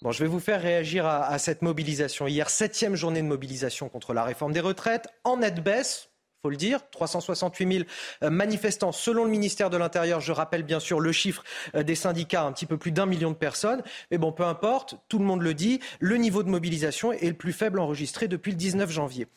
Bon, 0.01 0.11
je 0.11 0.23
vais 0.23 0.29
vous 0.29 0.39
faire 0.39 0.61
réagir 0.61 1.05
à, 1.05 1.37
cette 1.37 1.61
mobilisation. 1.61 2.25
Hier, 2.25 2.49
septième 2.49 2.95
journée 2.95 3.21
de 3.21 3.27
mobilisation 3.27 3.87
contre 3.87 4.13
la 4.13 4.23
réforme 4.23 4.51
des 4.51 4.59
retraites, 4.59 5.07
en 5.23 5.37
nette 5.37 5.63
baisse, 5.63 6.09
faut 6.41 6.49
le 6.49 6.55
dire, 6.55 6.79
368 6.89 7.71
000 7.71 7.85
euh, 8.23 8.31
manifestants 8.31 8.91
selon 8.91 9.25
le 9.25 9.29
ministère 9.29 9.69
de 9.69 9.77
l'Intérieur. 9.77 10.19
Je 10.19 10.31
rappelle 10.31 10.63
bien 10.63 10.79
sûr 10.79 10.99
le 10.99 11.11
chiffre 11.11 11.43
euh, 11.75 11.83
des 11.83 11.93
syndicats, 11.93 12.43
un 12.43 12.51
petit 12.51 12.65
peu 12.65 12.77
plus 12.77 12.91
d'un 12.91 13.05
million 13.05 13.29
de 13.29 13.35
personnes. 13.35 13.83
Mais 14.09 14.17
bon, 14.17 14.31
peu 14.31 14.43
importe, 14.43 14.95
tout 15.07 15.19
le 15.19 15.25
monde 15.25 15.43
le 15.43 15.53
dit, 15.53 15.79
le 15.99 16.17
niveau 16.17 16.41
de 16.41 16.49
mobilisation 16.49 17.13
est 17.13 17.27
le 17.27 17.35
plus 17.35 17.53
faible 17.53 17.79
enregistré 17.79 18.27
depuis 18.27 18.51
le 18.51 18.57
19 18.57 18.89
janvier. 18.89 19.27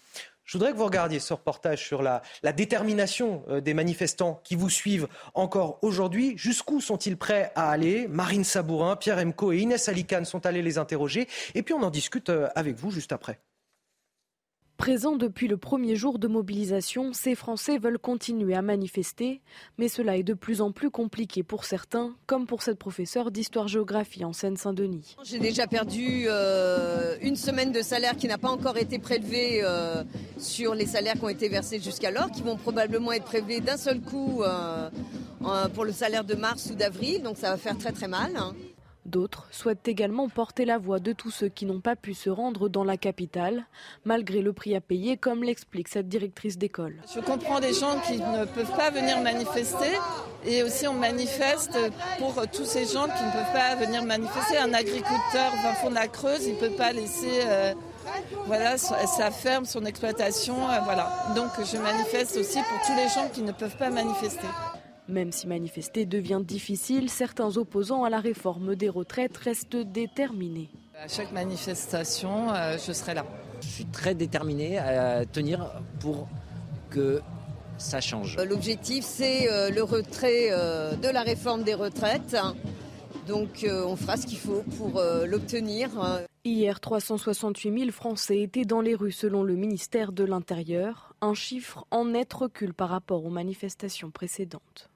Je 0.44 0.58
voudrais 0.58 0.72
que 0.72 0.76
vous 0.76 0.84
regardiez 0.84 1.20
ce 1.20 1.32
reportage 1.32 1.86
sur 1.86 2.02
la, 2.02 2.22
détermination 2.52 3.44
euh, 3.48 3.60
des 3.60 3.74
manifestants 3.74 4.40
qui 4.44 4.56
vous 4.56 4.70
suivent 4.70 5.08
encore 5.32 5.78
aujourd'hui. 5.82 6.34
Jusqu'où 6.36 6.80
sont-ils 6.80 7.16
prêts 7.16 7.50
à 7.54 7.70
aller? 7.70 8.06
Marine 8.08 8.44
Sabourin, 8.44 8.96
Pierre 8.96 9.18
Emco 9.18 9.52
et 9.52 9.58
Inès 9.58 9.88
Alicane 9.88 10.24
sont 10.24 10.44
allés 10.44 10.62
les 10.62 10.78
interroger. 10.78 11.28
Et 11.54 11.62
puis 11.62 11.74
on 11.74 11.82
en 11.82 11.90
discute 11.90 12.28
euh, 12.28 12.48
avec 12.54 12.76
vous 12.76 12.90
juste 12.90 13.12
après. 13.12 13.40
Présents 14.76 15.16
depuis 15.16 15.46
le 15.46 15.56
premier 15.56 15.94
jour 15.94 16.18
de 16.18 16.26
mobilisation, 16.26 17.12
ces 17.12 17.36
Français 17.36 17.78
veulent 17.78 17.98
continuer 17.98 18.54
à 18.54 18.62
manifester, 18.62 19.40
mais 19.78 19.88
cela 19.88 20.16
est 20.16 20.24
de 20.24 20.34
plus 20.34 20.60
en 20.60 20.72
plus 20.72 20.90
compliqué 20.90 21.44
pour 21.44 21.64
certains, 21.64 22.12
comme 22.26 22.46
pour 22.46 22.60
cette 22.62 22.78
professeure 22.78 23.30
d'histoire-géographie 23.30 24.24
en 24.24 24.32
Seine-Saint-Denis. 24.32 25.16
J'ai 25.22 25.38
déjà 25.38 25.68
perdu 25.68 26.24
euh, 26.26 27.16
une 27.22 27.36
semaine 27.36 27.70
de 27.70 27.82
salaire 27.82 28.16
qui 28.16 28.26
n'a 28.26 28.36
pas 28.36 28.50
encore 28.50 28.76
été 28.76 28.98
prélevé 28.98 29.60
euh, 29.62 30.02
sur 30.38 30.74
les 30.74 30.86
salaires 30.86 31.14
qui 31.14 31.24
ont 31.24 31.28
été 31.28 31.48
versés 31.48 31.80
jusqu'alors, 31.80 32.30
qui 32.32 32.42
vont 32.42 32.56
probablement 32.56 33.12
être 33.12 33.24
prélevés 33.24 33.60
d'un 33.60 33.76
seul 33.76 34.00
coup 34.00 34.42
euh, 34.42 34.90
pour 35.74 35.84
le 35.84 35.92
salaire 35.92 36.24
de 36.24 36.34
mars 36.34 36.70
ou 36.72 36.74
d'avril, 36.74 37.22
donc 37.22 37.36
ça 37.38 37.50
va 37.50 37.56
faire 37.58 37.78
très 37.78 37.92
très 37.92 38.08
mal. 38.08 38.32
Hein. 38.36 38.54
D'autres 39.06 39.46
souhaitent 39.50 39.86
également 39.86 40.28
porter 40.28 40.64
la 40.64 40.78
voix 40.78 40.98
de 40.98 41.12
tous 41.12 41.30
ceux 41.30 41.48
qui 41.48 41.66
n'ont 41.66 41.80
pas 41.80 41.94
pu 41.94 42.14
se 42.14 42.30
rendre 42.30 42.70
dans 42.70 42.84
la 42.84 42.96
capitale, 42.96 43.66
malgré 44.04 44.40
le 44.40 44.54
prix 44.54 44.74
à 44.74 44.80
payer, 44.80 45.18
comme 45.18 45.44
l'explique 45.44 45.88
cette 45.88 46.08
directrice 46.08 46.56
d'école. 46.56 46.96
Je 47.14 47.20
comprends 47.20 47.60
des 47.60 47.74
gens 47.74 48.00
qui 48.06 48.16
ne 48.16 48.44
peuvent 48.46 48.76
pas 48.76 48.90
venir 48.90 49.20
manifester 49.20 49.98
et 50.46 50.62
aussi 50.62 50.88
on 50.88 50.94
manifeste 50.94 51.76
pour 52.18 52.34
tous 52.50 52.64
ces 52.64 52.86
gens 52.86 53.04
qui 53.04 53.24
ne 53.24 53.32
peuvent 53.32 53.52
pas 53.52 53.74
venir 53.76 54.04
manifester. 54.04 54.56
Un 54.56 54.72
agriculteur 54.72 55.52
va 55.62 55.74
fond 55.74 55.90
de 55.90 55.94
la 55.94 56.08
Creuse, 56.08 56.46
il 56.46 56.54
ne 56.54 56.60
peut 56.60 56.74
pas 56.76 56.92
laisser 56.92 57.42
euh, 57.46 57.74
voilà, 58.46 58.78
sa 58.78 59.30
ferme, 59.30 59.64
son 59.64 59.84
exploitation. 59.84 60.68
Euh, 60.70 60.80
voilà. 60.84 61.12
Donc 61.36 61.50
je 61.58 61.76
manifeste 61.76 62.36
aussi 62.36 62.58
pour 62.58 62.86
tous 62.86 62.96
les 62.96 63.08
gens 63.08 63.28
qui 63.32 63.42
ne 63.42 63.52
peuvent 63.52 63.76
pas 63.76 63.90
manifester. 63.90 64.46
Même 65.08 65.32
si 65.32 65.46
manifester 65.46 66.06
devient 66.06 66.40
difficile, 66.42 67.10
certains 67.10 67.58
opposants 67.58 68.04
à 68.04 68.10
la 68.10 68.20
réforme 68.20 68.74
des 68.74 68.88
retraites 68.88 69.36
restent 69.36 69.76
déterminés. 69.76 70.70
À 70.98 71.08
chaque 71.08 71.32
manifestation, 71.32 72.52
euh, 72.52 72.78
je 72.78 72.92
serai 72.92 73.14
là. 73.14 73.26
Je 73.60 73.68
suis 73.68 73.86
très 73.86 74.14
déterminé 74.14 74.78
à 74.78 75.26
tenir 75.26 75.70
pour 76.00 76.28
que 76.88 77.20
ça 77.76 78.00
change. 78.00 78.36
Euh, 78.38 78.44
l'objectif, 78.44 79.04
c'est 79.04 79.50
euh, 79.50 79.70
le 79.70 79.82
retrait 79.82 80.50
de 80.50 81.08
la 81.08 81.22
réforme 81.22 81.64
des 81.64 81.74
retraites. 81.74 82.36
Donc 83.26 83.66
on 83.68 83.96
fera 83.96 84.16
ce 84.16 84.26
qu'il 84.26 84.38
faut 84.38 84.62
pour 84.78 85.02
l'obtenir. 85.26 85.90
Hier, 86.44 86.78
368 86.78 87.78
000 87.78 87.90
Français 87.90 88.40
étaient 88.40 88.66
dans 88.66 88.82
les 88.82 88.94
rues 88.94 89.12
selon 89.12 89.42
le 89.42 89.54
ministère 89.54 90.12
de 90.12 90.24
l'Intérieur, 90.24 91.14
un 91.22 91.32
chiffre 91.32 91.86
en 91.90 92.04
net 92.04 92.30
recul 92.34 92.74
par 92.74 92.90
rapport 92.90 93.24
aux 93.24 93.30
manifestations 93.30 94.10
précédentes. 94.10 94.90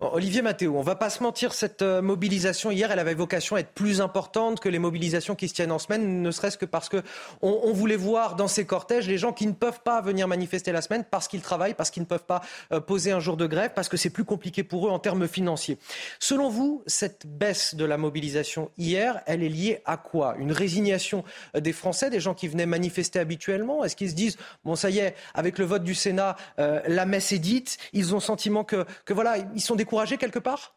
Olivier 0.00 0.40
Mathéo, 0.40 0.76
on 0.78 0.82
va 0.82 0.94
pas 0.94 1.10
se 1.10 1.22
mentir, 1.22 1.52
cette 1.52 1.82
euh, 1.82 2.00
mobilisation 2.00 2.70
hier, 2.70 2.90
elle 2.90 2.98
avait 2.98 3.12
vocation 3.12 3.56
à 3.56 3.60
être 3.60 3.72
plus 3.72 4.00
importante 4.00 4.58
que 4.58 4.70
les 4.70 4.78
mobilisations 4.78 5.34
qui 5.34 5.46
se 5.46 5.52
tiennent 5.52 5.72
en 5.72 5.78
semaine, 5.78 6.22
ne 6.22 6.30
serait-ce 6.30 6.56
que 6.56 6.64
parce 6.64 6.88
que 6.88 7.02
on, 7.42 7.72
voulait 7.72 7.96
voir 7.96 8.34
dans 8.34 8.48
ces 8.48 8.64
cortèges 8.64 9.06
les 9.08 9.18
gens 9.18 9.34
qui 9.34 9.46
ne 9.46 9.52
peuvent 9.52 9.80
pas 9.84 10.00
venir 10.00 10.26
manifester 10.26 10.72
la 10.72 10.80
semaine 10.80 11.04
parce 11.04 11.28
qu'ils 11.28 11.42
travaillent, 11.42 11.74
parce 11.74 11.90
qu'ils 11.90 12.02
ne 12.02 12.06
peuvent 12.06 12.24
pas 12.24 12.40
euh, 12.72 12.80
poser 12.80 13.12
un 13.12 13.20
jour 13.20 13.36
de 13.36 13.46
grève, 13.46 13.72
parce 13.74 13.90
que 13.90 13.98
c'est 13.98 14.08
plus 14.08 14.24
compliqué 14.24 14.64
pour 14.64 14.86
eux 14.86 14.90
en 14.90 14.98
termes 14.98 15.28
financiers. 15.28 15.78
Selon 16.18 16.48
vous, 16.48 16.82
cette 16.86 17.26
baisse 17.26 17.74
de 17.74 17.84
la 17.84 17.98
mobilisation 17.98 18.70
hier, 18.78 19.20
elle 19.26 19.42
est 19.42 19.50
liée 19.50 19.82
à 19.84 19.98
quoi? 19.98 20.34
Une 20.38 20.52
résignation 20.52 21.24
euh, 21.54 21.60
des 21.60 21.74
Français, 21.74 22.08
des 22.08 22.20
gens 22.20 22.32
qui 22.32 22.48
venaient 22.48 22.64
manifester 22.64 23.18
habituellement? 23.18 23.84
Est-ce 23.84 23.96
qu'ils 23.96 24.10
se 24.10 24.14
disent 24.14 24.38
bon 24.64 24.76
ça 24.76 24.88
y 24.88 24.98
est, 24.98 25.14
avec 25.34 25.58
le 25.58 25.66
vote 25.66 25.84
du 25.84 25.94
Sénat, 25.94 26.36
la 26.58 27.06
messe 27.06 27.32
est 27.32 27.38
dite, 27.38 27.76
ils 27.92 28.14
ont 28.14 28.20
sentiment 28.20 28.64
que, 28.64 28.86
que 29.04 29.12
voilà, 29.12 29.36
ils 29.54 29.60
sont 29.60 29.76
des 29.76 29.84
quelque 30.18 30.38
part? 30.38 30.76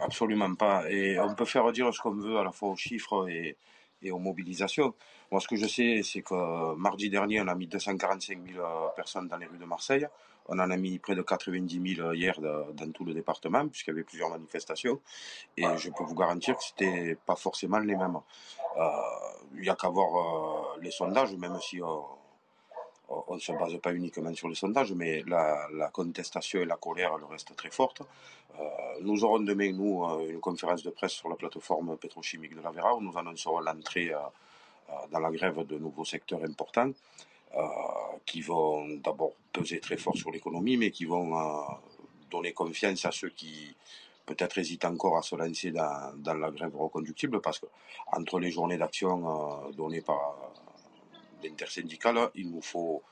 Absolument 0.00 0.54
pas. 0.54 0.90
Et 0.90 1.18
on 1.18 1.34
peut 1.34 1.44
faire 1.44 1.70
dire 1.72 1.92
ce 1.92 2.00
qu'on 2.00 2.14
veut 2.14 2.38
à 2.38 2.44
la 2.44 2.52
fois 2.52 2.70
aux 2.70 2.76
chiffres 2.76 3.28
et, 3.28 3.56
aux 4.10 4.18
mobilisations. 4.18 4.94
Moi, 5.30 5.40
ce 5.40 5.48
que 5.48 5.56
je 5.56 5.66
sais, 5.66 6.00
c'est 6.02 6.22
que 6.22 6.74
mardi 6.74 7.10
dernier, 7.10 7.40
on 7.40 7.48
a 7.48 7.54
mis 7.54 7.66
245 7.66 8.38
000 8.54 8.66
personnes 8.96 9.28
dans 9.28 9.36
les 9.36 9.46
rues 9.46 9.58
de 9.58 9.66
Marseille. 9.66 10.06
On 10.46 10.58
en 10.58 10.70
a 10.70 10.76
mis 10.76 10.98
près 10.98 11.14
de 11.14 11.22
90 11.22 11.94
000 11.96 12.12
hier 12.14 12.40
dans 12.40 12.92
tout 12.92 13.04
le 13.04 13.12
département, 13.12 13.68
puisqu'il 13.68 13.90
y 13.90 13.92
avait 13.92 14.04
plusieurs 14.04 14.30
manifestations. 14.30 15.00
Et 15.56 15.64
je 15.76 15.90
peux 15.90 16.04
vous 16.04 16.14
garantir 16.14 16.56
que 16.56 16.64
c'était 16.64 17.16
pas 17.26 17.36
forcément 17.36 17.78
les 17.78 17.94
mêmes. 17.94 18.18
Euh, 18.78 18.88
il 19.54 19.60
n'y 19.60 19.68
a 19.68 19.76
qu'à 19.76 19.88
voir 19.90 20.08
euh, 20.16 20.80
les 20.80 20.90
sondages, 20.90 21.34
même 21.36 21.58
si 21.60 21.82
on 21.82 22.04
ne 23.10 23.38
se 23.38 23.52
base 23.52 23.76
pas 23.78 23.92
uniquement 23.92 24.34
sur 24.34 24.48
les 24.48 24.54
sondages, 24.54 24.92
mais 24.92 25.22
la, 25.26 25.90
contestation 25.92 26.60
et 26.60 26.64
la 26.64 26.76
colère 26.76 27.16
le 27.18 27.26
restent 27.26 27.54
très 27.56 27.70
fortes. 27.70 28.02
Euh, 28.58 28.64
nous 29.02 29.24
aurons 29.24 29.40
demain, 29.40 29.72
nous, 29.72 30.04
euh, 30.04 30.30
une 30.30 30.40
conférence 30.40 30.82
de 30.82 30.90
presse 30.90 31.12
sur 31.12 31.28
la 31.28 31.36
plateforme 31.36 31.96
pétrochimique 31.96 32.54
de 32.54 32.60
la 32.60 32.70
Vera, 32.70 32.94
où 32.94 33.00
nous 33.00 33.16
annoncerons 33.16 33.60
l'entrée 33.60 34.12
euh, 34.12 34.18
dans 35.10 35.20
la 35.20 35.30
grève 35.30 35.64
de 35.66 35.78
nouveaux 35.78 36.04
secteurs 36.04 36.42
importants, 36.44 36.92
qui 38.26 38.42
vont 38.42 38.86
d'abord 38.98 39.32
peser 39.52 39.80
très 39.80 39.96
fort 39.96 40.16
sur 40.16 40.30
l'économie, 40.30 40.76
mais 40.76 40.92
qui 40.92 41.04
vont 41.04 41.36
donner 42.30 42.52
confiance 42.52 43.04
à 43.04 43.10
ceux 43.10 43.30
qui 43.30 43.74
peut-être 44.24 44.58
hésitent 44.58 44.84
encore 44.84 45.16
à 45.16 45.22
se 45.22 45.34
lancer 45.34 45.72
dans, 45.72 46.12
dans 46.16 46.34
la 46.34 46.52
grève 46.52 46.76
reconductible, 46.76 47.40
parce 47.40 47.58
que 47.58 47.66
entre 48.12 48.38
les 48.38 48.52
journées 48.52 48.78
d'action 48.78 49.68
données 49.72 50.00
par 50.00 50.49
l'intersyndicale, 51.42 52.30
il 52.34 52.50
nous 52.50 52.62
faut 52.62 53.02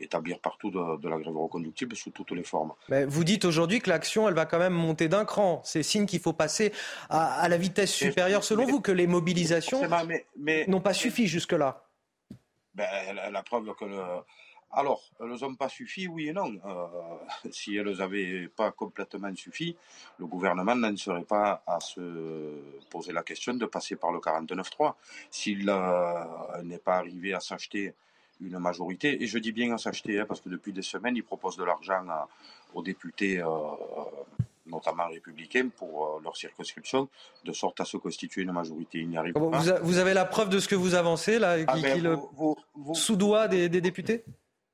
établir 0.00 0.38
partout 0.38 0.70
de, 0.70 1.08
la 1.08 1.18
grève 1.18 1.36
reconductible 1.36 1.94
sous 1.94 2.10
toutes 2.10 2.30
les 2.32 2.42
formes. 2.42 2.72
Mais 2.88 3.04
vous 3.04 3.24
dites 3.24 3.44
aujourd'hui 3.44 3.80
que 3.80 3.90
l'action, 3.90 4.28
elle 4.28 4.34
va 4.34 4.46
quand 4.46 4.58
même 4.58 4.72
monter 4.72 5.08
d'un 5.08 5.24
cran. 5.24 5.60
C'est 5.64 5.82
signe 5.82 6.06
qu'il 6.06 6.20
faut 6.20 6.32
passer 6.32 6.72
à, 7.08 7.46
la 7.48 7.56
vitesse 7.56 7.92
supérieure, 7.92 8.44
selon 8.44 8.66
vous, 8.66 8.80
que 8.80 8.92
les 8.92 9.06
mobilisations 9.06 9.82
n'ont 10.68 10.80
pas 10.80 10.94
suffi 10.94 11.26
jusque-là. 11.26 11.84
Ben, 12.74 12.86
la, 13.30 13.42
preuve 13.42 13.74
que 13.74 13.84
le, 13.84 14.00
alors, 14.72 15.02
elles 15.20 15.36
n'ont 15.40 15.54
pas 15.56 15.68
suffi, 15.68 16.06
oui 16.06 16.28
et 16.28 16.32
non. 16.32 16.52
Euh, 16.64 16.86
si 17.50 17.76
elles 17.76 17.96
n'avaient 17.96 18.48
pas 18.48 18.70
complètement 18.70 19.34
suffi, 19.34 19.76
le 20.18 20.26
gouvernement 20.26 20.76
n'en 20.76 20.96
serait 20.96 21.24
pas 21.24 21.62
à 21.66 21.80
se 21.80 22.00
poser 22.88 23.12
la 23.12 23.22
question 23.22 23.54
de 23.54 23.66
passer 23.66 23.96
par 23.96 24.12
le 24.12 24.18
49-3. 24.20 24.94
S'il 25.30 25.68
euh, 25.68 26.62
n'est 26.62 26.78
pas 26.78 26.96
arrivé 26.96 27.34
à 27.34 27.40
s'acheter 27.40 27.94
une 28.40 28.58
majorité, 28.58 29.22
et 29.22 29.26
je 29.26 29.38
dis 29.38 29.52
bien 29.52 29.74
à 29.74 29.78
s'acheter, 29.78 30.20
hein, 30.20 30.24
parce 30.26 30.40
que 30.40 30.48
depuis 30.48 30.72
des 30.72 30.82
semaines, 30.82 31.16
il 31.16 31.24
propose 31.24 31.56
de 31.56 31.64
l'argent 31.64 32.06
aux 32.72 32.82
députés, 32.82 33.42
euh, 33.42 33.46
notamment 34.66 35.08
républicains, 35.08 35.68
pour 35.76 36.20
leur 36.22 36.36
circonscription, 36.36 37.08
de 37.44 37.52
sorte 37.52 37.80
à 37.80 37.84
se 37.84 37.96
constituer 37.96 38.42
une 38.42 38.52
majorité. 38.52 38.98
Il 38.98 39.10
n'y 39.10 39.18
arrive 39.18 39.34
pas. 39.34 39.80
Vous, 39.82 39.98
avez 39.98 40.14
la 40.14 40.24
preuve 40.24 40.48
de 40.48 40.60
ce 40.60 40.68
que 40.68 40.76
vous 40.76 40.94
avancez, 40.94 41.40
là, 41.40 41.58
qui, 41.58 41.64
ah 41.66 41.76
ben, 41.82 42.02
le 42.02 42.16
sous-doigt 42.94 43.48
des 43.48 43.68
députés? 43.68 44.24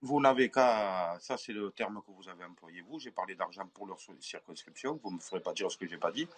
Vous 0.03 0.21
n'avez 0.21 0.51
qu'à, 0.51 1.17
ça 1.21 1.37
c'est 1.37 1.53
le 1.53 1.71
terme 1.71 2.01
que 2.07 2.13
vous 2.13 2.29
avez 2.29 2.45
employé 2.45 2.83
vous, 2.83 2.99
j'ai 2.99 3.11
parlé 3.11 3.35
d'argent 3.35 3.67
pour 3.73 3.87
leur 3.87 3.99
circonscription, 4.21 5.01
vous 5.03 5.11
ne 5.11 5.17
me 5.17 5.21
ferez 5.21 5.41
pas 5.41 5.53
dire 5.53 5.71
ce 5.71 5.79
que 5.79 5.87
j'ai 5.87 5.97
pas 5.97 6.13
dit, 6.13 6.29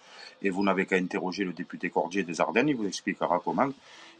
et 0.42 0.50
vous 0.50 0.62
n'avez 0.62 0.86
qu'à 0.86 0.96
interroger 0.96 1.44
le 1.44 1.52
député 1.52 1.90
Cordier 1.90 2.22
des 2.22 2.40
Ardennes, 2.40 2.68
il 2.68 2.76
vous 2.76 2.86
expliquera 2.86 3.40
comment 3.44 3.68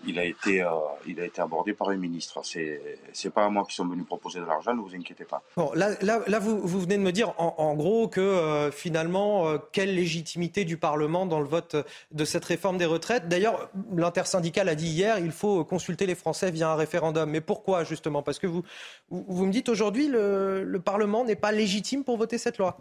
il 0.07 0.19
a 0.19 0.25
été, 0.25 0.63
euh, 0.63 0.71
il 1.07 1.21
a 1.21 1.25
été 1.25 1.41
abordé 1.41 1.73
par 1.75 1.89
un 1.89 1.97
ministre. 1.97 2.41
C'est, 2.45 2.99
c'est 3.13 3.33
pas 3.33 3.45
à 3.45 3.49
moi 3.49 3.65
qui 3.69 3.75
sont 3.75 3.87
venus 3.87 4.07
proposer 4.07 4.41
de 4.41 4.45
l'argent, 4.45 4.75
ne 4.75 4.81
vous 4.81 4.95
inquiétez 4.95 5.25
pas. 5.25 5.43
Bon, 5.57 5.73
là, 5.75 5.91
là, 6.03 6.23
là 6.27 6.39
vous, 6.39 6.61
vous, 6.61 6.81
venez 6.81 6.97
de 6.97 7.03
me 7.03 7.13
dire 7.13 7.35
en, 7.39 7.75
gros 7.75 8.09
que 8.09 8.21
euh, 8.21 8.71
finalement, 8.71 9.49
euh, 9.49 9.59
quelle 9.73 9.95
légitimité 9.95 10.65
du 10.65 10.77
Parlement 10.77 11.27
dans 11.27 11.41
le 11.41 11.47
vote 11.47 11.77
de 12.13 12.25
cette 12.25 12.45
réforme 12.45 12.79
des 12.79 12.87
retraites 12.87 13.29
D'ailleurs, 13.29 13.71
l'intersyndicale 13.95 14.69
a 14.69 14.75
dit 14.75 14.89
hier, 14.89 15.19
il 15.19 15.33
faut 15.33 15.65
consulter 15.65 16.07
les 16.07 16.15
Français 16.15 16.51
via 16.51 16.71
un 16.71 16.77
référendum. 16.77 17.29
Mais 17.31 17.41
pourquoi 17.41 17.85
justement? 17.85 18.23
Parce 18.23 18.39
que 18.39 18.47
vous, 18.47 18.63
vous, 19.09 19.47
me 19.47 19.53
dites 19.53 19.69
aujourd'hui, 19.69 20.09
le, 20.09 20.63
le 20.63 20.81
Parlement 20.81 21.25
n'est 21.25 21.37
pas 21.37 21.53
légitime 21.53 22.05
pour 22.05 22.17
voter 22.17 22.39
cette 22.39 22.59
loi. 22.59 22.79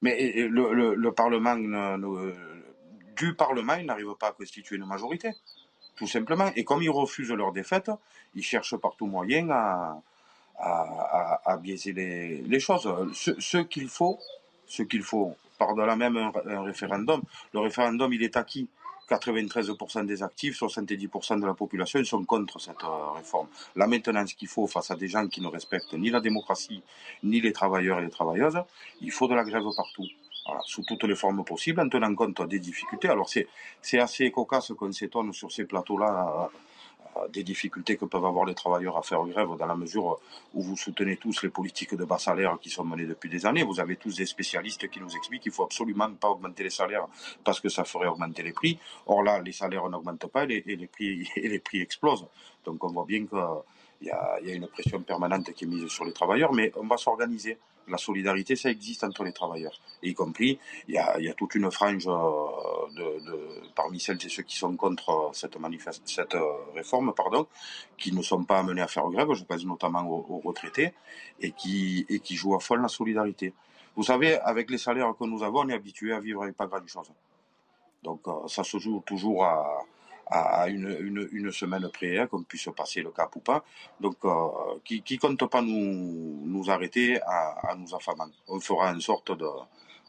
Mais 0.00 0.32
le, 0.48 0.94
le, 0.94 1.12
Parlement, 1.12 1.56
du 3.16 3.34
Parlement, 3.34 3.74
il 3.74 3.86
n'arrive 3.86 4.14
pas 4.18 4.28
à 4.28 4.32
constituer 4.32 4.76
une 4.76 4.84
majorité 4.84 5.30
tout 5.96 6.06
simplement. 6.06 6.50
Et 6.56 6.64
comme 6.64 6.82
ils 6.82 6.90
refusent 6.90 7.32
leur 7.32 7.52
défaite, 7.52 7.90
ils 8.34 8.42
cherchent 8.42 8.76
par 8.76 8.96
tout 8.96 9.06
moyen 9.06 9.48
à, 9.50 10.02
à, 10.58 11.56
biaiser 11.56 11.92
les, 11.92 12.60
choses. 12.60 12.88
Ce, 13.12 13.58
qu'il 13.58 13.88
faut, 13.88 14.18
ce 14.66 14.82
qu'il 14.82 15.02
faut, 15.02 15.34
par-delà 15.58 15.96
même 15.96 16.16
un, 16.16 16.62
référendum, 16.62 17.22
le 17.52 17.60
référendum, 17.60 18.12
il 18.12 18.22
est 18.22 18.36
acquis. 18.36 18.68
93% 19.10 20.06
des 20.06 20.22
actifs, 20.22 20.58
70% 20.58 21.40
de 21.40 21.46
la 21.46 21.52
population 21.52 22.02
sont 22.04 22.24
contre 22.24 22.58
cette 22.60 22.82
euh, 22.82 23.10
réforme. 23.10 23.48
Là 23.76 23.86
maintenant, 23.86 24.26
ce 24.26 24.34
qu'il 24.34 24.48
faut 24.48 24.66
face 24.66 24.90
à 24.90 24.96
des 24.96 25.08
gens 25.08 25.26
qui 25.26 25.42
ne 25.42 25.48
respectent 25.48 25.92
ni 25.94 26.08
la 26.08 26.20
démocratie, 26.20 26.82
ni 27.22 27.40
les 27.40 27.52
travailleurs 27.52 27.98
et 27.98 28.02
les 28.02 28.10
travailleuses, 28.10 28.62
il 29.02 29.10
faut 29.10 29.28
de 29.28 29.34
la 29.34 29.44
grève 29.44 29.64
partout 29.76 30.06
sous 30.64 30.82
toutes 30.84 31.04
les 31.04 31.14
formes 31.14 31.44
possibles, 31.44 31.80
en 31.80 31.88
tenant 31.88 32.14
compte 32.14 32.42
des 32.48 32.58
difficultés. 32.58 33.08
Alors 33.08 33.28
c'est 33.28 33.98
assez 33.98 34.30
cocasse 34.30 34.72
qu'on 34.76 34.92
s'étonne 34.92 35.32
sur 35.32 35.50
ces 35.50 35.64
plateaux-là 35.64 36.50
euh, 37.16 37.28
des 37.28 37.42
difficultés 37.42 37.96
que 37.96 38.06
peuvent 38.06 38.24
avoir 38.24 38.46
les 38.46 38.54
travailleurs 38.54 38.96
à 38.96 39.02
faire 39.02 39.22
grève 39.24 39.50
dans 39.58 39.66
la 39.66 39.74
mesure 39.74 40.18
où 40.54 40.62
vous 40.62 40.76
soutenez 40.76 41.16
tous 41.16 41.42
les 41.42 41.50
politiques 41.50 41.94
de 41.94 42.04
bas 42.04 42.18
salaire 42.18 42.58
qui 42.60 42.70
sont 42.70 42.84
menées 42.84 43.06
depuis 43.06 43.28
des 43.28 43.44
années. 43.44 43.62
Vous 43.64 43.80
avez 43.80 43.96
tous 43.96 44.16
des 44.16 44.26
spécialistes 44.26 44.88
qui 44.88 44.98
nous 44.98 45.14
expliquent 45.14 45.42
qu'il 45.42 45.52
faut 45.52 45.64
absolument 45.64 46.10
pas 46.14 46.28
augmenter 46.28 46.62
les 46.62 46.70
salaires 46.70 47.06
parce 47.44 47.60
que 47.60 47.68
ça 47.68 47.84
ferait 47.84 48.06
augmenter 48.06 48.42
les 48.42 48.52
prix. 48.52 48.78
Or 49.06 49.22
là, 49.22 49.40
les 49.40 49.52
salaires 49.52 49.88
n'augmentent 49.90 50.26
pas 50.26 50.44
et 50.44 50.62
les, 50.66 50.86
prix, 50.86 51.28
et 51.36 51.48
les 51.48 51.58
prix 51.58 51.80
explosent. 51.80 52.26
Donc 52.64 52.82
on 52.82 52.88
voit 52.88 53.04
bien 53.04 53.26
qu'il 54.02 54.48
y, 54.48 54.52
a 54.52 54.54
une 54.54 54.66
pression 54.66 55.00
permanente 55.02 55.52
qui 55.52 55.64
est 55.64 55.66
mise 55.66 55.86
sur 55.88 56.04
les 56.04 56.12
travailleurs, 56.12 56.52
mais 56.52 56.72
on 56.76 56.86
va 56.86 56.96
s'organiser 56.96 57.58
la 57.88 57.98
solidarité, 57.98 58.56
ça 58.56 58.70
existe 58.70 59.04
entre 59.04 59.24
les 59.24 59.32
travailleurs. 59.32 59.78
y 60.02 60.14
compris, 60.14 60.58
il 60.88 60.94
y 60.94 60.98
a, 60.98 61.34
toute 61.34 61.54
une 61.54 61.70
frange 61.70 62.06
euh, 62.06 62.12
de, 62.96 63.72
parmi 63.74 63.98
celles 63.98 64.24
et 64.24 64.28
ceux 64.28 64.42
qui 64.42 64.56
sont 64.56 64.76
contre 64.76 65.10
euh, 65.10 65.30
cette, 65.32 65.56
euh, 66.34 66.52
réforme, 66.74 67.12
pardon, 67.14 67.46
qui 67.98 68.12
ne 68.12 68.22
sont 68.22 68.44
pas 68.44 68.58
amenés 68.58 68.82
à 68.82 68.88
faire 68.88 69.08
grève, 69.08 69.32
je 69.34 69.44
pense 69.44 69.64
notamment 69.64 70.06
aux, 70.08 70.40
retraités, 70.44 70.92
et 71.40 71.52
qui, 71.52 72.06
et 72.08 72.20
qui 72.20 72.36
jouent 72.36 72.54
à 72.54 72.60
fond 72.60 72.76
la 72.76 72.88
solidarité. 72.88 73.52
Vous 73.96 74.04
savez, 74.04 74.38
avec 74.38 74.70
les 74.70 74.78
salaires 74.78 75.12
que 75.18 75.24
nous 75.24 75.42
avons, 75.42 75.60
on 75.60 75.68
est 75.68 75.74
habitué 75.74 76.12
à 76.12 76.20
vivre 76.20 76.42
avec 76.42 76.56
pas 76.56 76.66
grand-chose. 76.66 77.10
Donc 78.02 78.22
ça 78.48 78.64
se 78.64 78.78
joue 78.78 79.02
toujours 79.06 79.44
à, 79.44 79.84
à 80.26 80.68
une, 80.68 81.28
une, 81.32 81.52
semaine 81.52 81.88
près, 81.92 82.18
hein, 82.18 82.26
qu'on 82.26 82.42
puisse 82.42 82.68
passer 82.76 83.02
le 83.02 83.10
cap 83.10 83.34
ou 83.36 83.40
pas. 83.40 83.64
Donc, 84.00 84.16
euh, 84.24 84.30
qui, 84.84 85.02
qui 85.02 85.18
compte 85.18 85.44
pas 85.50 85.62
nous, 85.62 86.42
nous 86.44 86.70
arrêter 86.70 87.20
à, 87.22 87.70
à 87.70 87.74
nous 87.74 87.94
affamer. 87.94 88.32
On 88.48 88.60
fera 88.60 88.92
une 88.92 89.00
sorte 89.00 89.36
de, 89.36 89.46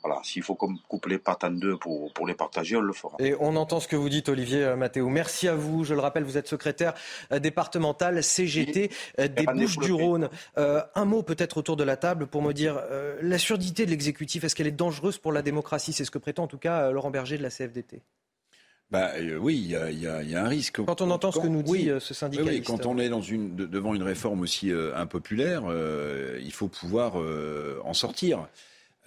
voilà, 0.03 0.19
s'il 0.23 0.43
faut 0.43 0.55
couper 0.55 1.09
les 1.11 1.17
pattes 1.17 1.45
en 1.45 1.51
deux 1.51 1.77
pour, 1.77 2.11
pour 2.11 2.27
les 2.27 2.33
partager, 2.33 2.75
on 2.75 2.81
le 2.81 2.91
fera. 2.91 3.15
Et 3.19 3.35
on 3.39 3.55
entend 3.55 3.79
ce 3.79 3.87
que 3.87 3.95
vous 3.95 4.09
dites, 4.09 4.27
Olivier 4.27 4.61
euh, 4.61 4.75
Mathéo. 4.75 5.07
Merci 5.07 5.47
à 5.47 5.55
vous. 5.55 5.85
Je 5.85 5.93
le 5.93 6.01
rappelle, 6.01 6.23
vous 6.23 6.37
êtes 6.37 6.47
secrétaire 6.47 6.93
euh, 7.31 7.39
départemental 7.39 8.21
CGT 8.21 8.91
euh, 9.19 9.29
des 9.29 9.45
Bouches-du-Rhône. 9.45 10.29
un 10.57 11.05
mot 11.05 11.23
peut-être 11.23 11.57
autour 11.57 11.77
de 11.77 11.83
la 11.83 11.95
table 11.95 12.27
pour 12.27 12.41
me 12.41 12.51
dire 12.51 12.81
la 13.21 13.37
surdité 13.37 13.85
de 13.85 13.91
l'exécutif, 13.91 14.43
est-ce 14.43 14.55
qu'elle 14.55 14.67
est 14.67 14.71
dangereuse 14.71 15.17
pour 15.17 15.31
la 15.31 15.41
démocratie? 15.41 15.93
C'est 15.93 16.05
ce 16.05 16.11
que 16.11 16.17
prétend 16.17 16.43
en 16.43 16.47
tout 16.47 16.57
cas 16.57 16.91
Laurent 16.91 17.11
Berger 17.11 17.37
de 17.37 17.43
la 17.43 17.49
CFDT. 17.49 18.01
Bah, 18.91 19.11
oui, 19.39 19.55
il 19.57 19.71
y, 19.71 20.35
a, 20.35 20.43
un 20.43 20.47
risque. 20.47 20.83
Quand 20.85 21.01
on 21.01 21.09
entend 21.09 21.31
ce 21.31 21.39
que 21.39 21.47
nous 21.47 21.63
dit 21.63 21.89
ce 21.99 22.13
syndicat. 22.13 22.43
Oui, 22.43 22.61
quand 22.61 22.85
on 22.85 22.99
est 22.99 23.09
dans 23.09 23.21
une, 23.21 23.55
devant 23.55 23.95
une 23.95 24.03
réforme 24.03 24.41
aussi 24.41 24.71
impopulaire, 24.95 25.63
il 26.39 26.51
faut 26.51 26.67
pouvoir 26.67 27.15
en 27.83 27.93
sortir. 27.93 28.47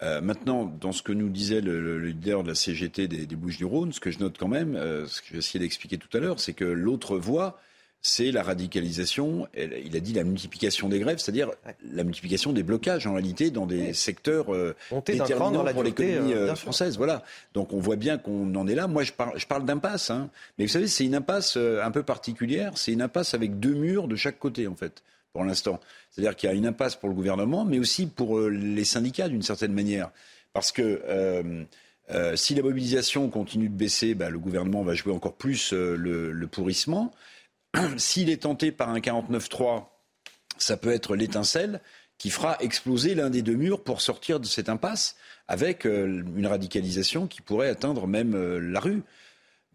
Euh, 0.03 0.21
maintenant, 0.21 0.65
dans 0.65 0.91
ce 0.91 1.01
que 1.01 1.11
nous 1.11 1.29
disait 1.29 1.61
le, 1.61 1.97
leader 1.99 2.43
de 2.43 2.49
la 2.49 2.55
CGT 2.55 3.07
des, 3.07 3.35
Bouches-du-Rhône, 3.35 3.93
ce 3.93 3.99
que 3.99 4.11
je 4.11 4.19
note 4.19 4.37
quand 4.37 4.47
même, 4.47 4.75
euh, 4.75 5.07
ce 5.07 5.21
que 5.21 5.29
j'ai 5.31 5.37
essayé 5.37 5.59
d'expliquer 5.59 5.97
tout 5.97 6.15
à 6.15 6.19
l'heure, 6.19 6.39
c'est 6.39 6.53
que 6.53 6.65
l'autre 6.65 7.17
voie, 7.17 7.59
c'est 8.07 8.31
la 8.31 8.43
radicalisation. 8.43 9.47
il 9.55 9.95
a 9.95 9.99
dit 9.99 10.13
la 10.13 10.23
multiplication 10.23 10.89
des 10.89 10.99
grèves, 10.99 11.19
c'est-à-dire 11.19 11.51
la 11.91 12.03
multiplication 12.03 12.53
des 12.53 12.63
blocages 12.63 13.07
en 13.07 13.13
réalité 13.13 13.51
dans 13.51 13.65
des 13.65 13.93
secteurs 13.93 14.53
euh, 14.53 14.75
déterminants 15.05 15.65
pour 15.65 15.83
l'économie 15.83 16.33
euh, 16.33 16.55
française. 16.55 16.97
Voilà. 16.97 17.23
Donc 17.53 17.73
on 17.73 17.79
voit 17.79 17.95
bien 17.95 18.17
qu'on 18.17 18.53
en 18.55 18.67
est 18.67 18.75
là. 18.75 18.87
Moi, 18.87 19.03
je 19.03 19.13
parle, 19.13 19.37
je 19.37 19.45
parle 19.45 19.65
d'impasse, 19.65 20.09
hein. 20.09 20.29
mais 20.57 20.65
vous 20.65 20.71
savez, 20.71 20.87
c'est 20.87 21.05
une 21.05 21.15
impasse 21.15 21.57
un 21.57 21.91
peu 21.91 22.03
particulière. 22.03 22.73
C'est 22.75 22.93
une 22.93 23.01
impasse 23.01 23.33
avec 23.33 23.59
deux 23.59 23.73
murs 23.73 24.07
de 24.07 24.15
chaque 24.15 24.39
côté, 24.39 24.67
en 24.67 24.75
fait 24.75 25.03
pour 25.37 25.45
l'instant. 25.45 25.79
C'est-à-dire 26.09 26.35
qu'il 26.35 26.49
y 26.49 26.51
a 26.51 26.55
une 26.55 26.65
impasse 26.65 26.95
pour 26.95 27.09
le 27.09 27.15
gouvernement, 27.15 27.63
mais 27.63 27.77
aussi 27.77 28.07
pour 28.07 28.39
euh, 28.39 28.49
les 28.49 28.85
syndicats 28.85 29.29
d'une 29.29 29.43
certaine 29.43 29.71
manière. 29.71 30.09
Parce 30.51 30.71
que 30.71 31.01
euh, 31.07 31.63
euh, 32.09 32.35
si 32.35 32.55
la 32.55 32.63
mobilisation 32.63 33.29
continue 33.29 33.69
de 33.69 33.75
baisser, 33.75 34.15
bah, 34.15 34.31
le 34.31 34.39
gouvernement 34.39 34.81
va 34.81 34.95
jouer 34.95 35.13
encore 35.13 35.33
plus 35.33 35.73
le, 35.73 36.47
pourrissement. 36.51 37.13
S'il 37.97 38.29
est 38.29 38.43
tenté 38.43 38.71
par 38.71 38.89
un 38.89 38.99
49-3, 38.99 39.85
ça 40.57 40.77
peut 40.77 40.91
être 40.91 41.15
l'étincelle 41.15 41.81
qui 42.17 42.29
fera 42.29 42.57
exploser 42.59 43.13
l'un 43.13 43.29
des 43.29 43.41
deux 43.41 43.55
murs 43.55 43.83
pour 43.83 44.01
sortir 44.01 44.39
de 44.39 44.45
cette 44.45 44.69
impasse 44.69 45.15
avec 45.47 45.85
une 45.85 46.47
radicalisation 46.47 47.27
qui 47.27 47.41
pourrait 47.41 47.69
atteindre 47.69 48.07
même 48.07 48.35
la 48.57 48.79
rue. 48.79 49.03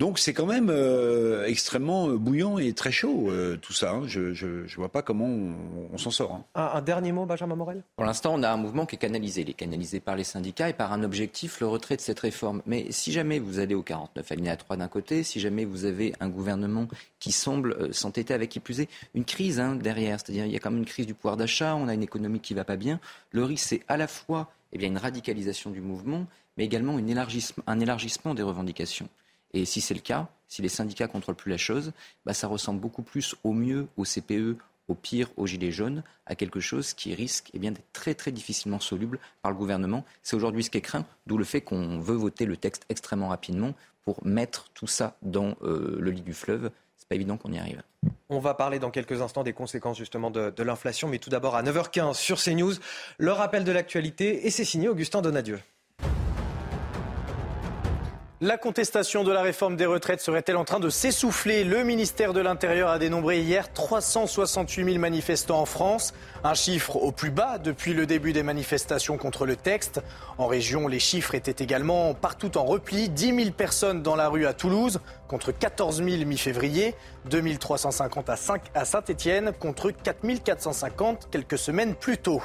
Donc 0.02 0.18
c'est 0.18 0.32
quand 0.32 0.46
même 0.46 0.68
euh, 0.68 1.46
extrêmement 1.46 2.08
euh, 2.08 2.16
bouillant 2.16 2.58
et 2.58 2.72
très 2.72 2.90
chaud 2.90 3.30
euh, 3.30 3.56
tout 3.56 3.72
ça. 3.72 3.92
Hein. 3.92 4.02
Je 4.04 4.20
ne 4.20 4.74
vois 4.74 4.88
pas 4.88 5.00
comment 5.00 5.28
on, 5.92 5.96
s'en 5.96 6.10
sort. 6.10 6.32
Hein. 6.32 6.44
Un, 6.56 6.82
dernier 6.82 7.12
mot, 7.12 7.24
Benjamin 7.24 7.54
Morel? 7.54 7.84
Pour 7.94 8.04
l'instant, 8.04 8.34
on 8.34 8.42
a 8.42 8.50
un 8.50 8.56
mouvement 8.56 8.84
qui 8.84 8.96
est 8.96 8.98
canalisé. 8.98 9.42
Il 9.42 9.50
est 9.50 9.54
canalisé 9.54 10.00
par 10.00 10.16
les 10.16 10.24
syndicats 10.24 10.68
et 10.68 10.72
par 10.72 10.92
un 10.92 11.04
objectif, 11.04 11.60
le 11.60 11.68
retrait 11.68 11.94
de 11.94 12.00
cette 12.00 12.18
réforme. 12.18 12.62
Mais 12.66 12.90
si 12.90 13.12
jamais 13.12 13.38
vous 13.38 13.60
allez 13.60 13.76
au 13.76 13.82
49 13.82 14.32
alinéa 14.32 14.56
3 14.56 14.76
d'un 14.76 14.88
côté, 14.88 15.22
si 15.22 15.38
jamais 15.38 15.64
vous 15.64 15.84
avez 15.84 16.14
un 16.18 16.28
gouvernement 16.28 16.88
qui 17.20 17.30
semble 17.30 17.94
s'entêter 17.94 18.34
avec 18.34 18.50
qui 18.50 18.58
plus 18.58 18.80
est 18.80 18.88
une 19.14 19.24
crise 19.24 19.60
hein, 19.60 19.76
derrière, 19.76 20.18
c'est-à-dire 20.18 20.46
il 20.46 20.52
y 20.52 20.56
a 20.56 20.58
quand 20.58 20.72
même 20.72 20.80
une 20.80 20.84
crise 20.84 21.06
du 21.06 21.14
pouvoir 21.14 21.36
d'achat, 21.36 21.76
on 21.76 21.86
a 21.86 21.94
une 21.94 22.02
économie 22.02 22.40
qui 22.40 22.54
ne 22.54 22.58
va 22.58 22.64
pas 22.64 22.76
bien, 22.76 22.98
le 23.30 23.44
risque 23.44 23.68
c'est 23.68 23.82
à 23.86 23.96
la 23.96 24.08
fois 24.08 24.50
eh 24.72 24.78
bien, 24.78 24.88
une 24.88 24.98
radicalisation 24.98 25.70
du 25.70 25.80
mouvement, 25.80 26.26
mais 26.56 26.64
également 26.64 26.96
un 26.96 27.80
élargissement 27.80 28.34
des 28.34 28.42
revendications. 28.42 29.08
Et 29.54 29.64
si 29.64 29.80
c'est 29.80 29.94
le 29.94 30.00
cas, 30.00 30.28
si 30.48 30.62
les 30.62 30.68
syndicats 30.68 31.08
contrôlent 31.08 31.34
plus 31.34 31.50
la 31.50 31.56
chose, 31.56 31.92
bah, 32.24 32.34
ça 32.34 32.46
ressemble 32.46 32.80
beaucoup 32.80 33.02
plus 33.02 33.34
au 33.44 33.52
mieux 33.52 33.86
au 33.96 34.04
CPE, 34.04 34.56
au 34.88 34.94
pire 34.94 35.30
au 35.36 35.46
gilet 35.46 35.70
jaune, 35.70 36.02
à 36.26 36.34
quelque 36.34 36.60
chose 36.60 36.92
qui 36.92 37.14
risque 37.14 37.50
eh 37.54 37.58
bien, 37.58 37.72
d'être 37.72 37.92
très 37.92 38.14
très 38.14 38.32
difficilement 38.32 38.80
soluble 38.80 39.18
par 39.42 39.50
le 39.50 39.56
gouvernement. 39.56 40.04
C'est 40.22 40.36
aujourd'hui 40.36 40.64
ce 40.64 40.70
qui 40.70 40.78
est 40.78 40.82
craint, 40.82 41.06
d'où 41.26 41.38
le 41.38 41.44
fait 41.44 41.60
qu'on 41.60 42.00
veut 42.00 42.16
voter 42.16 42.44
le 42.44 42.56
texte 42.56 42.84
extrêmement 42.88 43.28
rapidement 43.28 43.74
pour 44.04 44.24
mettre 44.26 44.68
tout 44.74 44.86
ça 44.86 45.16
dans 45.22 45.54
euh, 45.62 45.96
le 46.00 46.10
lit 46.10 46.22
du 46.22 46.34
fleuve. 46.34 46.70
C'est 46.96 47.08
pas 47.08 47.14
évident 47.14 47.36
qu'on 47.36 47.52
y 47.52 47.58
arrive. 47.58 47.82
On 48.28 48.40
va 48.40 48.54
parler 48.54 48.78
dans 48.78 48.90
quelques 48.90 49.22
instants 49.22 49.44
des 49.44 49.52
conséquences 49.52 49.98
justement 49.98 50.30
de, 50.30 50.50
de 50.50 50.62
l'inflation, 50.62 51.08
mais 51.08 51.18
tout 51.18 51.30
d'abord 51.30 51.54
à 51.54 51.62
9h15 51.62 52.14
sur 52.14 52.42
CNews, 52.42 52.74
le 53.18 53.32
rappel 53.32 53.64
de 53.64 53.72
l'actualité 53.72 54.46
et 54.46 54.50
c'est 54.50 54.64
signé 54.64 54.88
Augustin 54.88 55.22
Donadieu. 55.22 55.60
La 58.44 58.58
contestation 58.58 59.22
de 59.22 59.30
la 59.30 59.40
réforme 59.40 59.76
des 59.76 59.86
retraites 59.86 60.20
serait-elle 60.20 60.56
en 60.56 60.64
train 60.64 60.80
de 60.80 60.90
s'essouffler? 60.90 61.62
Le 61.62 61.84
ministère 61.84 62.32
de 62.32 62.40
l'Intérieur 62.40 62.90
a 62.90 62.98
dénombré 62.98 63.40
hier 63.40 63.72
368 63.72 64.84
000 64.84 64.98
manifestants 64.98 65.60
en 65.60 65.64
France, 65.64 66.12
un 66.42 66.54
chiffre 66.54 66.96
au 66.96 67.12
plus 67.12 67.30
bas 67.30 67.58
depuis 67.58 67.94
le 67.94 68.04
début 68.04 68.32
des 68.32 68.42
manifestations 68.42 69.16
contre 69.16 69.46
le 69.46 69.54
texte. 69.54 70.02
En 70.38 70.48
région, 70.48 70.88
les 70.88 70.98
chiffres 70.98 71.36
étaient 71.36 71.62
également 71.62 72.14
partout 72.14 72.58
en 72.58 72.64
repli. 72.64 73.08
10 73.08 73.26
000 73.44 73.50
personnes 73.52 74.02
dans 74.02 74.16
la 74.16 74.28
rue 74.28 74.46
à 74.46 74.54
Toulouse 74.54 74.98
contre 75.28 75.52
14 75.52 76.02
000 76.02 76.24
mi-février, 76.26 76.96
2 77.26 77.56
350 77.58 78.28
à 78.74 78.84
Saint-Étienne 78.84 79.52
contre 79.60 79.92
4 79.92 80.42
450 80.42 81.28
quelques 81.30 81.58
semaines 81.58 81.94
plus 81.94 82.18
tôt. 82.18 82.42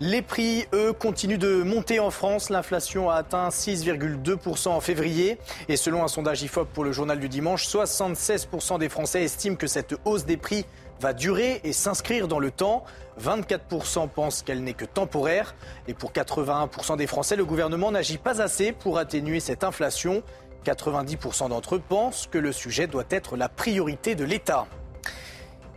Les 0.00 0.20
prix, 0.20 0.66
eux, 0.74 0.92
continuent 0.92 1.38
de 1.38 1.62
monter 1.62 2.00
en 2.00 2.10
France. 2.10 2.50
L'inflation 2.50 3.08
a 3.08 3.14
atteint 3.14 3.48
6,2% 3.48 4.68
en 4.68 4.80
février. 4.80 5.38
Et 5.68 5.76
selon 5.76 6.04
un 6.04 6.08
sondage 6.08 6.42
IFOP 6.42 6.68
pour 6.68 6.84
le 6.84 6.92
journal 6.92 7.18
du 7.18 7.30
dimanche, 7.30 7.66
76% 7.66 8.78
des 8.78 8.90
Français 8.90 9.22
estiment 9.22 9.56
que 9.56 9.66
cette 9.66 9.94
hausse 10.04 10.26
des 10.26 10.36
prix 10.36 10.66
va 11.00 11.14
durer 11.14 11.62
et 11.64 11.72
s'inscrire 11.72 12.28
dans 12.28 12.38
le 12.38 12.50
temps. 12.50 12.84
24% 13.22 14.06
pensent 14.10 14.42
qu'elle 14.42 14.62
n'est 14.62 14.74
que 14.74 14.84
temporaire. 14.84 15.54
Et 15.88 15.94
pour 15.94 16.12
81% 16.12 16.98
des 16.98 17.06
Français, 17.06 17.36
le 17.36 17.46
gouvernement 17.46 17.90
n'agit 17.90 18.18
pas 18.18 18.42
assez 18.42 18.72
pour 18.72 18.98
atténuer 18.98 19.40
cette 19.40 19.64
inflation. 19.64 20.22
90% 20.66 21.48
d'entre 21.48 21.76
eux 21.76 21.82
pensent 21.86 22.26
que 22.30 22.36
le 22.36 22.52
sujet 22.52 22.86
doit 22.86 23.04
être 23.08 23.38
la 23.38 23.48
priorité 23.48 24.14
de 24.14 24.24
l'État. 24.24 24.66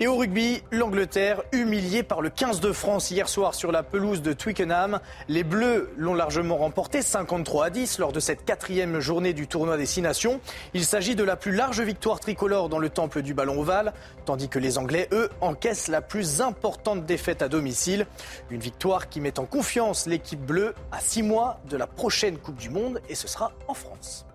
Et 0.02 0.08
au 0.08 0.16
rugby, 0.16 0.64
l'Angleterre 0.72 1.44
humiliée 1.52 2.04
par 2.04 2.22
le 2.22 2.30
15 2.30 2.62
de 2.62 2.72
France 2.72 3.12
hier 3.12 3.28
soir 3.28 3.54
sur 3.54 3.70
la 3.70 3.84
pelouse 3.84 4.22
de 4.22 4.32
Twickenham. 4.32 5.02
Les 5.28 5.44
Bleus 5.44 5.92
l'ont 5.98 6.14
largement 6.14 6.56
remporté 6.56 7.02
53 7.02 7.66
à 7.66 7.70
10 7.70 8.00
lors 8.00 8.14
de 8.14 8.22
cette 8.22 8.46
quatrième 8.46 9.02
journée 9.02 9.34
du 9.34 9.48
tournoi 9.48 9.76
des 9.76 9.86
Six 9.86 10.02
Nations. 10.02 10.40
Il 10.74 10.86
s'agit 10.86 11.16
de 11.16 11.24
la 11.26 11.36
plus 11.36 11.52
large 11.52 11.82
victoire 11.82 12.22
tricolore 12.22 12.70
dans 12.70 12.80
le 12.80 12.90
temple 12.90 13.22
du 13.22 13.34
ballon 13.34 13.60
ovale, 13.60 13.92
tandis 14.24 14.48
que 14.48 14.58
les 14.58 14.78
Anglais, 14.78 15.10
eux, 15.12 15.30
encaissent 15.42 15.90
la 15.90 16.02
plus 16.02 16.40
importante 16.40 17.06
défaite 17.06 17.42
à 17.42 17.50
domicile. 17.50 18.08
Une 18.52 18.62
victoire 18.62 19.10
qui 19.10 19.20
met 19.20 19.38
en 19.38 19.46
confiance 19.46 20.08
l'équipe 20.08 20.40
bleue 20.40 20.76
à 20.94 21.02
six 21.02 21.24
mois 21.24 21.60
de 21.70 21.76
la 21.76 21.88
prochaine 21.88 22.38
Coupe 22.38 22.56
du 22.56 22.70
Monde 22.70 23.02
et 23.10 23.16
ce 23.16 23.28
sera 23.28 23.52
en 23.68 23.74
France. 23.74 24.29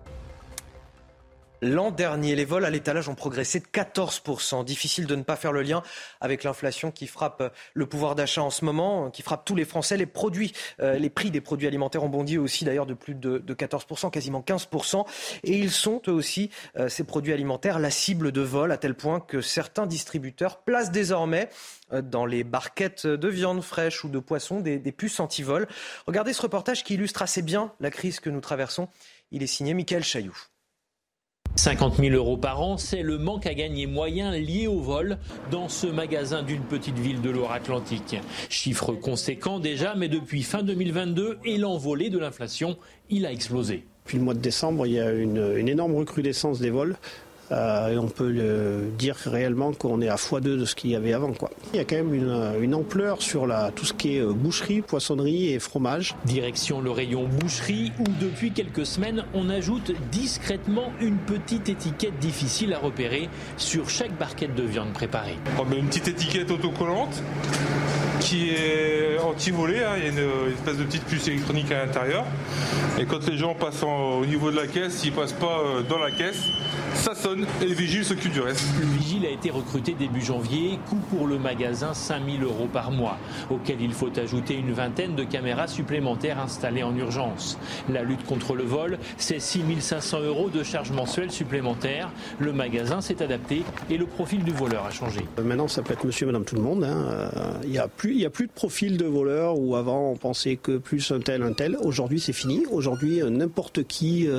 L'an 1.65 1.89
dernier, 1.89 2.35
les 2.35 2.45
vols 2.45 2.63
à 2.63 2.69
l'étalage 2.69 3.09
ont 3.09 3.15
progressé 3.15 3.59
de 3.59 3.65
14%. 3.65 4.63
Difficile 4.63 5.07
de 5.07 5.15
ne 5.15 5.23
pas 5.23 5.35
faire 5.35 5.51
le 5.51 5.63
lien 5.63 5.81
avec 6.21 6.43
l'inflation 6.43 6.91
qui 6.91 7.07
frappe 7.07 7.51
le 7.73 7.85
pouvoir 7.87 8.13
d'achat 8.13 8.43
en 8.43 8.51
ce 8.51 8.63
moment, 8.63 9.09
qui 9.09 9.23
frappe 9.23 9.45
tous 9.45 9.55
les 9.55 9.65
Français. 9.65 9.97
Les 9.97 10.05
produits, 10.05 10.53
euh, 10.79 10.99
les 10.99 11.09
prix 11.09 11.31
des 11.31 11.41
produits 11.41 11.65
alimentaires 11.65 12.03
ont 12.03 12.09
bondi 12.09 12.37
aussi 12.37 12.65
d'ailleurs 12.65 12.85
de 12.85 12.93
plus 12.93 13.15
de, 13.15 13.39
14%, 13.39 14.11
quasiment 14.11 14.41
15%. 14.41 15.07
Et 15.43 15.57
ils 15.57 15.71
sont 15.71 16.03
eux 16.07 16.11
aussi, 16.11 16.51
euh, 16.77 16.87
ces 16.87 17.03
produits 17.03 17.33
alimentaires, 17.33 17.79
la 17.79 17.89
cible 17.89 18.31
de 18.31 18.41
vols 18.41 18.71
à 18.71 18.77
tel 18.77 18.93
point 18.93 19.19
que 19.19 19.41
certains 19.41 19.87
distributeurs 19.87 20.59
placent 20.59 20.91
désormais 20.91 21.49
euh, 21.93 22.03
dans 22.03 22.27
les 22.27 22.43
barquettes 22.43 23.07
de 23.07 23.27
viande 23.27 23.63
fraîche 23.63 24.03
ou 24.03 24.09
de 24.09 24.19
poisson 24.19 24.59
des, 24.59 24.77
des 24.77 24.91
puces 24.91 25.19
anti-vol. 25.19 25.67
Regardez 26.05 26.33
ce 26.33 26.43
reportage 26.43 26.83
qui 26.83 26.93
illustre 26.93 27.23
assez 27.23 27.41
bien 27.41 27.73
la 27.79 27.89
crise 27.89 28.19
que 28.19 28.29
nous 28.29 28.41
traversons. 28.41 28.87
Il 29.31 29.41
est 29.41 29.47
signé 29.47 29.73
Michael 29.73 30.03
Chailloux. 30.03 30.37
50 31.55 31.95
000 31.97 32.15
euros 32.15 32.37
par 32.37 32.61
an, 32.61 32.77
c'est 32.77 33.01
le 33.01 33.17
manque 33.17 33.45
à 33.47 33.53
gagner 33.53 33.87
moyen 33.87 34.31
lié 34.31 34.67
au 34.67 34.79
vol 34.79 35.17
dans 35.51 35.69
ce 35.69 35.87
magasin 35.87 36.43
d'une 36.43 36.61
petite 36.61 36.99
ville 36.99 37.21
de 37.21 37.29
Loire-Atlantique. 37.29 38.17
Chiffre 38.49 38.91
conséquent 38.93 39.59
déjà, 39.59 39.95
mais 39.95 40.09
depuis 40.09 40.43
fin 40.43 40.63
2022 40.63 41.37
et 41.45 41.57
l'envolée 41.57 42.09
de 42.09 42.19
l'inflation, 42.19 42.77
il 43.09 43.25
a 43.25 43.31
explosé. 43.31 43.85
Depuis 44.03 44.17
le 44.17 44.23
mois 44.23 44.33
de 44.33 44.39
décembre, 44.39 44.85
il 44.85 44.93
y 44.93 44.99
a 44.99 45.11
une, 45.11 45.55
une 45.57 45.69
énorme 45.69 45.95
recrudescence 45.95 46.59
des 46.59 46.69
vols. 46.69 46.97
Euh, 47.51 47.89
et 47.89 47.97
on 47.97 48.07
peut 48.07 48.29
le 48.29 48.89
dire 48.97 49.15
réellement 49.15 49.71
qu'on 49.73 50.01
est 50.01 50.09
à 50.09 50.15
x2 50.15 50.41
de 50.41 50.65
ce 50.65 50.75
qu'il 50.75 50.91
y 50.91 50.95
avait 50.95 51.13
avant. 51.13 51.33
Quoi. 51.33 51.49
Il 51.73 51.77
y 51.77 51.79
a 51.79 51.85
quand 51.85 51.95
même 51.95 52.13
une, 52.13 52.75
ampleur 52.75 53.21
sur 53.21 53.47
la, 53.47 53.71
tout 53.71 53.85
ce 53.85 53.93
qui 53.93 54.17
est 54.17 54.21
euh, 54.21 54.33
boucherie, 54.33 54.81
poissonnerie 54.81 55.53
et 55.53 55.59
fromage. 55.59 56.15
Direction 56.25 56.81
le 56.81 56.91
rayon 56.91 57.27
boucherie 57.27 57.91
où 57.99 58.03
depuis 58.19 58.51
quelques 58.51 58.85
semaines 58.85 59.25
on 59.33 59.49
ajoute 59.49 59.91
discrètement 60.11 60.91
une 60.99 61.17
petite 61.17 61.69
étiquette 61.69 62.17
difficile 62.19 62.73
à 62.73 62.79
repérer 62.79 63.29
sur 63.57 63.89
chaque 63.89 64.17
barquette 64.17 64.55
de 64.55 64.63
viande 64.63 64.93
préparée. 64.93 65.37
Oh, 65.59 65.63
une 65.75 65.87
petite 65.87 66.07
étiquette 66.07 66.51
autocollante? 66.51 67.21
Qui 68.25 68.49
est 68.49 69.19
anti-volée. 69.19 69.83
Hein. 69.83 69.93
Il 69.97 70.03
y 70.03 70.07
a 70.07 70.09
une, 70.09 70.51
espèce 70.51 70.77
de 70.77 70.83
petite 70.83 71.05
puce 71.05 71.27
électronique 71.27 71.71
à 71.71 71.85
l'intérieur. 71.85 72.25
Et 72.99 73.05
quand 73.05 73.25
les 73.27 73.37
gens 73.37 73.53
passent 73.53 73.83
au 73.83 74.25
niveau 74.25 74.49
de 74.51 74.55
la 74.55 74.67
caisse, 74.67 74.93
s'ils 74.93 75.11
passent 75.11 75.33
pas 75.33 75.59
euh, 75.59 75.81
dans 75.87 75.99
la 75.99 76.09
caisse, 76.11 76.49
ça 76.95 77.13
sonne 77.13 77.45
et 77.61 77.65
le 77.65 77.73
vigile 77.73 78.03
s'occupe 78.03 78.31
du 78.31 78.41
reste. 78.41 78.65
Le 78.79 78.85
vigile 78.85 79.25
a 79.25 79.29
été 79.29 79.51
recruté 79.51 79.93
début 79.93 80.21
janvier, 80.21 80.79
coût 80.89 80.99
pour 81.11 81.27
le 81.27 81.37
magasin 81.37 81.93
5000 81.93 82.41
euros 82.43 82.67
par 82.71 82.89
mois, 82.89 83.17
auquel 83.51 83.81
il 83.81 83.93
faut 83.93 84.17
ajouter 84.17 84.55
une 84.55 84.71
vingtaine 84.71 85.13
de 85.13 85.23
caméras 85.23 85.67
supplémentaires 85.67 86.39
installées 86.39 86.83
en 86.83 86.95
urgence. 86.95 87.59
La 87.89 88.01
lutte 88.01 88.25
contre 88.25 88.55
le 88.55 88.63
vol, 88.63 88.97
c'est 89.17 89.39
6500 89.39 90.21
euros 90.21 90.49
de 90.49 90.63
charges 90.63 90.91
mensuelles 90.91 91.31
supplémentaires. 91.31 92.09
Le 92.39 92.53
magasin 92.53 93.01
s'est 93.01 93.21
adapté 93.21 93.63
et 93.89 93.97
le 93.97 94.05
profil 94.05 94.43
du 94.43 94.51
voleur 94.51 94.85
a 94.85 94.91
changé. 94.91 95.21
Euh, 95.37 95.43
maintenant, 95.43 95.67
ça 95.67 95.83
peut 95.83 95.93
être 95.93 96.05
monsieur, 96.05 96.25
madame, 96.25 96.45
tout 96.45 96.55
le 96.55 96.61
monde. 96.61 96.83
Hein. 96.85 97.05
Euh, 97.09 97.51
il 97.65 97.71
n'y 97.71 97.77
a, 97.77 97.87
plus, 97.87 98.14
a 98.23 98.29
plus 98.29 98.47
de 98.47 98.51
profil 98.51 98.97
de 98.97 99.05
voleur 99.05 99.59
où 99.59 99.75
avant 99.75 100.11
on 100.11 100.15
pensait 100.15 100.55
que 100.55 100.77
plus 100.77 101.11
un 101.11 101.19
tel, 101.19 101.43
un 101.43 101.51
tel. 101.51 101.75
Aujourd'hui, 101.81 102.21
c'est 102.21 102.31
fini. 102.31 102.65
Aujourd'hui, 102.71 103.21
euh, 103.21 103.29
n'importe 103.29 103.83
qui, 103.83 104.29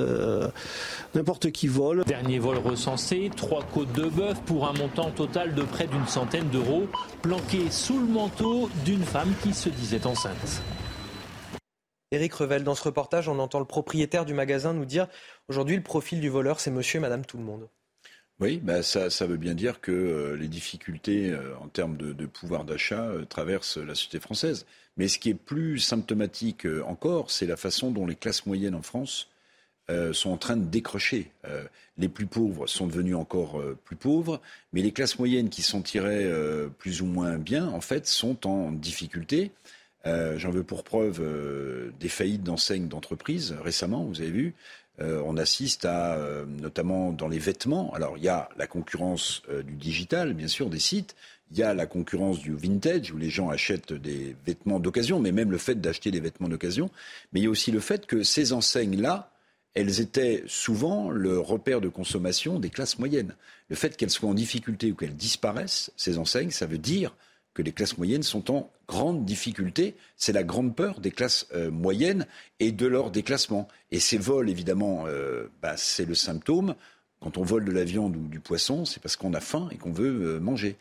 n'importe 1.14 1.50
qui 1.50 1.66
vole. 1.66 2.04
Dernier 2.04 2.38
vol 2.38 2.56
recensé, 2.56 3.30
trois 3.36 3.64
côtes 3.74 3.92
de 3.92 4.08
bœuf 4.08 4.40
pour 4.46 4.66
un 4.66 4.72
montant 4.72 5.10
total 5.10 5.54
de 5.54 5.62
près 5.62 5.86
d'une 5.86 6.06
centaine 6.06 6.48
d'euros, 6.48 6.86
planqués 7.20 7.70
sous 7.70 7.98
le 7.98 8.06
manteau 8.06 8.70
d'une 8.84 9.02
femme 9.02 9.34
qui 9.42 9.52
se 9.52 9.68
disait 9.68 10.06
enceinte. 10.06 10.62
Éric 12.12 12.34
Revel, 12.34 12.62
dans 12.62 12.76
ce 12.76 12.84
reportage, 12.84 13.28
on 13.28 13.38
entend 13.40 13.58
le 13.58 13.64
propriétaire 13.64 14.24
du 14.24 14.32
magasin 14.32 14.72
nous 14.72 14.84
dire 14.84 15.08
aujourd'hui 15.48 15.74
le 15.74 15.82
profil 15.82 16.20
du 16.20 16.28
voleur, 16.28 16.60
c'est 16.60 16.70
monsieur 16.70 16.98
et 16.98 17.00
madame 17.00 17.26
tout 17.26 17.36
le 17.36 17.42
monde. 17.42 17.68
Oui, 18.38 18.60
bah 18.62 18.82
ça, 18.82 19.08
ça, 19.08 19.26
veut 19.26 19.38
bien 19.38 19.54
dire 19.54 19.80
que 19.80 19.92
euh, 19.92 20.36
les 20.36 20.48
difficultés 20.48 21.30
euh, 21.30 21.56
en 21.58 21.68
termes 21.68 21.96
de, 21.96 22.26
pouvoir 22.26 22.64
d'achat 22.64 23.04
euh, 23.06 23.24
traversent 23.24 23.78
la 23.78 23.94
société 23.94 24.20
française. 24.20 24.66
Mais 24.98 25.08
ce 25.08 25.18
qui 25.18 25.30
est 25.30 25.34
plus 25.34 25.78
symptomatique 25.78 26.66
encore, 26.86 27.30
c'est 27.30 27.46
la 27.46 27.56
façon 27.56 27.90
dont 27.90 28.06
les 28.06 28.14
classes 28.14 28.44
moyennes 28.46 28.74
en 28.74 28.82
France 28.82 29.28
sont 30.12 30.30
en 30.30 30.36
train 30.36 30.56
de 30.56 30.64
décrocher. 30.64 31.30
les 31.96 32.08
plus 32.08 32.26
pauvres 32.26 32.66
sont 32.66 32.88
devenus 32.88 33.14
encore 33.14 33.62
plus 33.84 33.94
pauvres, 33.94 34.40
mais 34.72 34.80
les 34.80 34.90
classes 34.90 35.18
moyennes 35.18 35.48
qui 35.50 35.62
s'en 35.62 35.82
tiraient 35.82 36.28
plus 36.78 37.02
ou 37.02 37.06
moins 37.06 37.36
bien, 37.36 37.68
en 37.68 37.82
fait, 37.82 38.06
sont 38.06 38.48
en 38.48 38.72
difficulté. 38.72 39.52
J'en 40.04 40.50
veux 40.50 40.64
pour 40.64 40.82
preuve 40.82 41.22
des 42.00 42.08
faillites 42.08 42.42
d'enseignes 42.42 42.88
d'entreprises 42.88 43.54
récemment, 43.62 44.04
vous 44.04 44.22
avez 44.22 44.30
vu. 44.30 44.54
Euh, 45.00 45.22
on 45.26 45.36
assiste 45.36 45.84
à, 45.84 46.14
euh, 46.14 46.46
notamment 46.46 47.12
dans 47.12 47.28
les 47.28 47.38
vêtements, 47.38 47.92
alors 47.92 48.16
il 48.16 48.24
y 48.24 48.28
a 48.28 48.48
la 48.56 48.66
concurrence 48.66 49.42
euh, 49.50 49.62
du 49.62 49.74
digital, 49.74 50.32
bien 50.32 50.48
sûr, 50.48 50.70
des 50.70 50.78
sites, 50.78 51.14
il 51.50 51.58
y 51.58 51.62
a 51.62 51.74
la 51.74 51.86
concurrence 51.86 52.38
du 52.38 52.54
vintage, 52.54 53.12
où 53.12 53.18
les 53.18 53.28
gens 53.28 53.50
achètent 53.50 53.92
des 53.92 54.34
vêtements 54.46 54.80
d'occasion, 54.80 55.20
mais 55.20 55.32
même 55.32 55.50
le 55.50 55.58
fait 55.58 55.80
d'acheter 55.80 56.10
des 56.10 56.20
vêtements 56.20 56.48
d'occasion, 56.48 56.90
mais 57.32 57.40
il 57.40 57.44
y 57.44 57.46
a 57.46 57.50
aussi 57.50 57.70
le 57.70 57.80
fait 57.80 58.06
que 58.06 58.22
ces 58.22 58.52
enseignes-là, 58.52 59.30
elles 59.74 60.00
étaient 60.00 60.42
souvent 60.46 61.10
le 61.10 61.38
repère 61.38 61.82
de 61.82 61.88
consommation 61.88 62.58
des 62.58 62.70
classes 62.70 62.98
moyennes. 62.98 63.34
Le 63.68 63.76
fait 63.76 63.96
qu'elles 63.96 64.10
soient 64.10 64.30
en 64.30 64.34
difficulté 64.34 64.90
ou 64.90 64.94
qu'elles 64.94 65.14
disparaissent, 65.14 65.92
ces 65.96 66.16
enseignes, 66.16 66.50
ça 66.50 66.64
veut 66.64 66.78
dire 66.78 67.14
que 67.56 67.62
les 67.62 67.72
classes 67.72 67.96
moyennes 67.96 68.22
sont 68.22 68.52
en 68.54 68.70
grande 68.86 69.24
difficulté. 69.24 69.96
C'est 70.18 70.34
la 70.34 70.42
grande 70.42 70.76
peur 70.76 71.00
des 71.00 71.10
classes 71.10 71.46
euh, 71.54 71.70
moyennes 71.70 72.26
et 72.60 72.70
de 72.70 72.86
leur 72.86 73.10
déclassement. 73.10 73.66
Et 73.90 73.98
ces 73.98 74.18
vols, 74.18 74.50
évidemment, 74.50 75.04
euh, 75.06 75.50
bah, 75.62 75.74
c'est 75.78 76.04
le 76.04 76.14
symptôme. 76.14 76.74
Quand 77.20 77.38
on 77.38 77.42
vole 77.42 77.64
de 77.64 77.72
la 77.72 77.84
viande 77.84 78.14
ou 78.14 78.28
du 78.28 78.40
poisson, 78.40 78.84
c'est 78.84 79.02
parce 79.02 79.16
qu'on 79.16 79.32
a 79.32 79.40
faim 79.40 79.70
et 79.72 79.76
qu'on 79.76 79.90
veut 79.90 80.34
euh, 80.36 80.38
manger. 80.38 80.76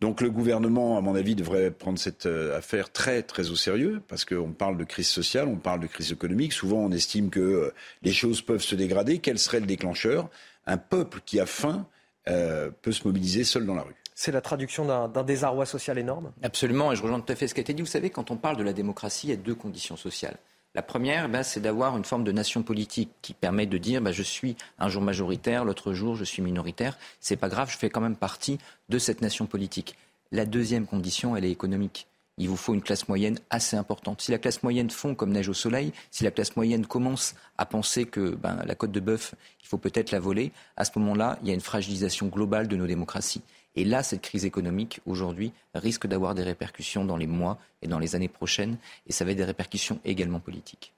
Donc 0.00 0.20
le 0.20 0.30
gouvernement, 0.30 0.98
à 0.98 1.00
mon 1.00 1.14
avis, 1.14 1.36
devrait 1.36 1.70
prendre 1.70 1.98
cette 1.98 2.26
affaire 2.26 2.90
très 2.90 3.22
très 3.22 3.50
au 3.50 3.54
sérieux, 3.54 4.00
parce 4.08 4.24
qu'on 4.24 4.50
parle 4.50 4.78
de 4.78 4.84
crise 4.84 5.08
sociale, 5.08 5.46
on 5.46 5.56
parle 5.56 5.78
de 5.80 5.86
crise 5.86 6.10
économique. 6.10 6.54
Souvent, 6.54 6.78
on 6.78 6.90
estime 6.90 7.28
que 7.28 7.70
les 8.02 8.12
choses 8.12 8.40
peuvent 8.40 8.62
se 8.62 8.74
dégrader. 8.74 9.18
Quel 9.18 9.38
serait 9.38 9.60
le 9.60 9.66
déclencheur? 9.66 10.30
Un 10.64 10.78
peuple 10.78 11.20
qui 11.26 11.38
a 11.38 11.44
faim 11.44 11.86
peut 12.24 12.92
se 12.92 13.06
mobiliser 13.06 13.44
seul 13.44 13.66
dans 13.66 13.74
la 13.74 13.82
rue 13.82 13.99
c'est 14.20 14.32
la 14.32 14.42
traduction 14.42 14.84
d'un 14.84 15.22
désarroi 15.22 15.64
social 15.64 15.96
énorme 15.96 16.30
Absolument, 16.42 16.92
et 16.92 16.96
je 16.96 17.02
rejoins 17.02 17.20
tout 17.20 17.32
à 17.32 17.36
fait 17.36 17.48
ce 17.48 17.54
qui 17.54 17.60
a 17.60 17.62
été 17.62 17.72
dit. 17.72 17.80
Vous 17.80 17.88
savez, 17.88 18.10
quand 18.10 18.30
on 18.30 18.36
parle 18.36 18.58
de 18.58 18.62
la 18.62 18.74
démocratie, 18.74 19.28
il 19.28 19.30
y 19.30 19.32
a 19.32 19.36
deux 19.36 19.54
conditions 19.54 19.96
sociales. 19.96 20.36
La 20.74 20.82
première, 20.82 21.30
ben, 21.30 21.42
c'est 21.42 21.60
d'avoir 21.60 21.96
une 21.96 22.04
forme 22.04 22.22
de 22.22 22.30
nation 22.30 22.62
politique 22.62 23.08
qui 23.22 23.32
permet 23.32 23.64
de 23.64 23.78
dire 23.78 24.02
ben, 24.02 24.12
je 24.12 24.22
suis 24.22 24.56
un 24.78 24.90
jour 24.90 25.00
majoritaire, 25.00 25.64
l'autre 25.64 25.94
jour 25.94 26.16
je 26.16 26.24
suis 26.24 26.42
minoritaire. 26.42 26.98
C'est 27.18 27.36
pas 27.36 27.48
grave, 27.48 27.70
je 27.70 27.78
fais 27.78 27.88
quand 27.88 28.02
même 28.02 28.14
partie 28.14 28.58
de 28.90 28.98
cette 28.98 29.22
nation 29.22 29.46
politique. 29.46 29.96
La 30.32 30.44
deuxième 30.44 30.84
condition, 30.86 31.34
elle 31.34 31.46
est 31.46 31.50
économique. 31.50 32.06
Il 32.36 32.50
vous 32.50 32.56
faut 32.56 32.74
une 32.74 32.82
classe 32.82 33.08
moyenne 33.08 33.38
assez 33.48 33.78
importante. 33.78 34.20
Si 34.20 34.30
la 34.30 34.38
classe 34.38 34.62
moyenne 34.62 34.90
fond 34.90 35.14
comme 35.14 35.32
neige 35.32 35.48
au 35.48 35.54
soleil, 35.54 35.92
si 36.10 36.24
la 36.24 36.30
classe 36.30 36.56
moyenne 36.56 36.84
commence 36.84 37.34
à 37.56 37.64
penser 37.64 38.04
que 38.04 38.34
ben, 38.34 38.62
la 38.66 38.74
côte 38.74 38.92
de 38.92 39.00
bœuf, 39.00 39.34
il 39.62 39.66
faut 39.66 39.78
peut-être 39.78 40.10
la 40.10 40.20
voler, 40.20 40.52
à 40.76 40.84
ce 40.84 40.90
moment-là, 40.98 41.38
il 41.40 41.48
y 41.48 41.50
a 41.52 41.54
une 41.54 41.60
fragilisation 41.60 42.26
globale 42.26 42.68
de 42.68 42.76
nos 42.76 42.86
démocraties. 42.86 43.40
Et 43.76 43.84
là, 43.84 44.02
cette 44.02 44.22
crise 44.22 44.44
économique, 44.44 45.00
aujourd'hui, 45.06 45.52
risque 45.74 46.06
d'avoir 46.06 46.34
des 46.34 46.42
répercussions 46.42 47.04
dans 47.04 47.16
les 47.16 47.26
mois 47.26 47.58
et 47.82 47.88
dans 47.88 47.98
les 47.98 48.14
années 48.16 48.28
prochaines, 48.28 48.76
et 49.06 49.12
ça 49.12 49.24
va 49.24 49.30
être 49.30 49.36
des 49.38 49.44
répercussions 49.44 50.00
également 50.04 50.40
politiques. 50.40 50.92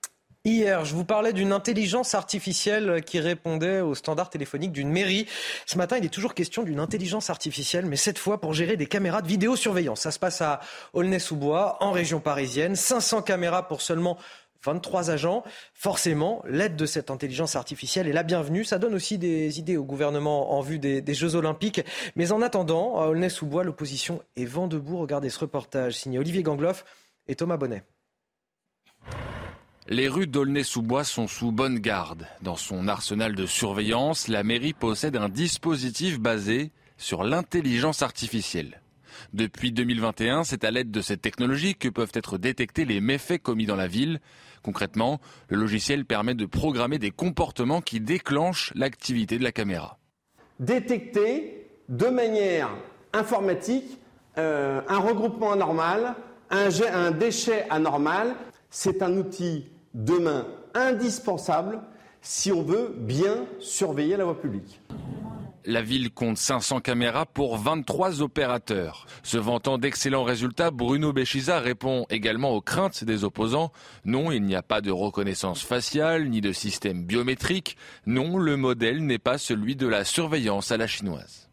Hier, 0.45 0.85
je 0.85 0.97
vous 0.97 1.05
parlais 1.05 1.33
d'une 1.33 1.53
intelligence 1.53 2.17
artificielle 2.17 3.05
qui 3.05 3.21
répondait 3.21 3.81
aux 3.81 3.95
standards 3.95 4.29
téléphoniques 4.29 4.73
d'une 4.73 4.91
mairie. 4.91 5.29
Ce 5.67 5.79
matin, 5.79 5.99
il 5.99 6.05
est 6.05 6.09
toujours 6.09 6.35
question 6.35 6.65
d'une 6.65 6.81
intelligence 6.81 7.31
artificielle, 7.31 7.87
mais 7.87 7.95
cette 7.95 8.19
fois 8.19 8.41
pour 8.41 8.53
gérer 8.53 8.77
des 8.77 8.87
caméras 8.87 9.23
de 9.23 9.29
vidéosurveillance. 9.29 10.01
Ça 10.01 10.11
se 10.11 10.19
passe 10.19 10.41
à 10.41 10.59
Aulnay-sous-Bois, 10.95 11.77
en 11.79 11.93
région 11.93 12.19
parisienne. 12.19 12.75
500 12.75 13.23
caméras 13.23 13.69
pour 13.69 13.83
seulement 13.83 14.19
23 14.65 15.11
agents. 15.11 15.43
Forcément, 15.75 16.43
l'aide 16.47 16.77
de 16.77 16.87
cette 16.87 17.11
intelligence 17.11 17.57
artificielle 17.57 18.07
est 18.07 18.13
la 18.13 18.23
bienvenue. 18.23 18.65
Ça 18.65 18.79
donne 18.79 18.95
aussi 18.95 19.19
des 19.19 19.59
idées 19.59 19.77
au 19.77 19.85
gouvernement 19.85 20.57
en 20.57 20.61
vue 20.61 20.79
des, 20.79 21.15
Jeux 21.15 21.35
Olympiques. 21.35 21.83
Mais 22.17 22.33
en 22.33 22.43
attendant, 22.43 23.01
à 23.01 23.07
Aulnay-sous-Bois, 23.09 23.65
l'opposition 23.65 24.23
est 24.37 24.45
vent 24.45 24.69
debout. 24.69 24.99
Regardez 24.99 25.31
ce 25.31 25.41
reportage 25.41 25.95
signé 25.95 26.19
Olivier 26.19 26.43
Gangloff 26.43 26.85
et 27.27 27.35
Thomas 27.35 27.57
Bonnet. 27.57 27.83
Les 29.89 30.09
rues 30.09 30.29
d'Aulnay-sous-Bois 30.29 31.05
sont 31.05 31.27
sous 31.27 31.51
bonne 31.51 31.79
garde. 31.79 32.27
Dans 32.41 32.57
son 32.57 32.87
arsenal 32.87 33.35
de 33.35 33.47
surveillance, 33.47 34.29
la 34.29 34.45
mairie 34.45 34.75
possède 34.75 35.17
un 35.17 35.29
dispositif 35.29 36.21
basé 36.21 36.71
sur 36.97 37.25
l'intelligence 37.25 38.03
artificielle. 38.03 38.82
Depuis 39.33 39.73
2021, 39.73 40.45
c'est 40.45 40.65
à 40.65 40.71
l'aide 40.71 40.91
de 40.91 41.01
cette 41.01 41.23
technologie 41.23 41.75
que 41.75 41.89
peuvent 41.89 42.13
être 42.15 42.39
détectés 42.39 42.85
les 42.85 43.01
méfaits 43.01 43.43
commis 43.43 43.67
dans 43.67 43.77
la 43.77 43.87
ville. 43.87 44.21
Concrètement, 44.63 45.21
le 45.49 45.57
logiciel 45.57 46.05
permet 46.05 46.35
de 46.35 46.47
programmer 46.47 46.99
des 46.99 47.11
comportements 47.11 47.81
qui 47.81 48.01
déclenchent 48.01 48.73
l'activité 48.75 49.39
de 49.39 49.45
la 49.45 49.53
caméra. 49.53 49.99
Détecter 50.61 51.69
de 51.89 52.07
manière 52.07 52.71
informatique 53.13 53.99
euh, 54.39 54.81
un 54.89 54.99
regroupement 54.99 55.53
anormal, 55.53 56.15
un, 56.51 56.69
un 56.95 57.11
déchet 57.11 57.67
anormal, 57.69 58.35
c'est 58.71 59.03
un 59.03 59.17
outil 59.17 59.67
demain 59.93 60.47
indispensable 60.75 61.81
si 62.23 62.53
on 62.53 62.63
veut 62.63 62.95
bien 62.97 63.45
surveiller 63.59 64.17
la 64.17 64.25
voie 64.25 64.41
publique. 64.41 64.81
La 65.65 65.81
ville 65.81 66.11
compte 66.11 66.39
500 66.39 66.81
caméras 66.81 67.25
pour 67.25 67.57
23 67.57 68.21
opérateurs. 68.21 69.07
Se 69.23 69.39
vantant 69.39 69.79
d'excellents 69.79 70.25
résultats, 70.25 70.73
Bruno 70.73 71.13
Béchiza 71.13 71.61
répond 71.61 72.05
également 72.11 72.51
aux 72.51 72.61
craintes 72.61 73.05
des 73.05 73.23
opposants. 73.23 73.71
Non, 74.05 74.33
il 74.33 74.43
n'y 74.43 74.57
a 74.57 74.63
pas 74.63 74.81
de 74.81 74.91
reconnaissance 74.91 75.63
faciale 75.63 76.29
ni 76.29 76.41
de 76.41 76.53
système 76.53 77.05
biométrique. 77.05 77.77
Non, 78.07 78.39
le 78.39 78.57
modèle 78.57 79.07
n'est 79.07 79.19
pas 79.19 79.39
celui 79.39 79.77
de 79.77 79.87
la 79.87 80.05
surveillance 80.05 80.73
à 80.73 80.77
la 80.77 80.89
chinoise. 80.89 81.49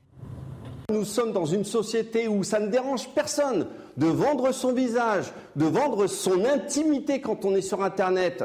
Nous 0.91 1.05
sommes 1.05 1.31
dans 1.31 1.45
une 1.45 1.65
société 1.65 2.27
où 2.27 2.43
ça 2.43 2.59
ne 2.59 2.69
dérange 2.69 3.09
personne 3.09 3.67
de 3.95 4.07
vendre 4.07 4.51
son 4.51 4.73
visage, 4.73 5.25
de 5.55 5.65
vendre 5.65 6.07
son 6.07 6.45
intimité 6.45 7.21
quand 7.21 7.45
on 7.45 7.55
est 7.55 7.61
sur 7.61 7.83
Internet 7.83 8.43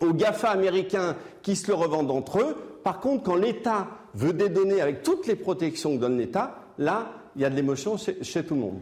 aux 0.00 0.12
GAFA 0.12 0.50
américains 0.50 1.14
qui 1.42 1.54
se 1.54 1.68
le 1.68 1.74
revendent 1.74 2.10
entre 2.10 2.40
eux. 2.40 2.56
Par 2.82 2.98
contre, 2.98 3.22
quand 3.22 3.36
l'État 3.36 3.86
veut 4.14 4.32
des 4.32 4.48
données 4.48 4.80
avec 4.80 5.02
toutes 5.02 5.26
les 5.26 5.36
protections 5.36 5.96
que 5.96 6.00
donne 6.00 6.18
l'État, 6.18 6.64
là, 6.78 7.12
il 7.36 7.42
y 7.42 7.44
a 7.44 7.50
de 7.50 7.56
l'émotion 7.56 7.96
chez, 7.96 8.44
tout 8.44 8.54
le 8.54 8.60
monde. 8.60 8.80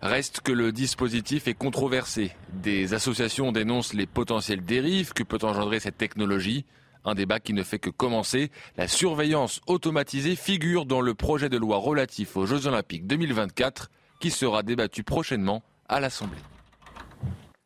Reste 0.00 0.40
que 0.40 0.52
le 0.52 0.72
dispositif 0.72 1.46
est 1.48 1.54
controversé. 1.54 2.32
Des 2.52 2.94
associations 2.94 3.52
dénoncent 3.52 3.94
les 3.94 4.06
potentielles 4.06 4.64
dérives 4.64 5.12
que 5.12 5.22
peut 5.22 5.38
engendrer 5.42 5.80
cette 5.80 5.98
technologie. 5.98 6.64
Un 7.04 7.14
débat 7.14 7.40
qui 7.40 7.52
ne 7.52 7.62
fait 7.62 7.78
que 7.78 7.90
commencer. 7.90 8.50
La 8.76 8.88
surveillance 8.88 9.60
automatisée 9.66 10.36
figure 10.36 10.86
dans 10.86 11.00
le 11.00 11.14
projet 11.14 11.48
de 11.48 11.56
loi 11.56 11.76
relatif 11.78 12.36
aux 12.36 12.46
Jeux 12.46 12.66
Olympiques 12.66 13.06
2024 13.06 13.90
qui 14.20 14.30
sera 14.30 14.62
débattu 14.62 15.02
prochainement 15.02 15.62
à 15.88 15.98
l'Assemblée. 15.98 16.38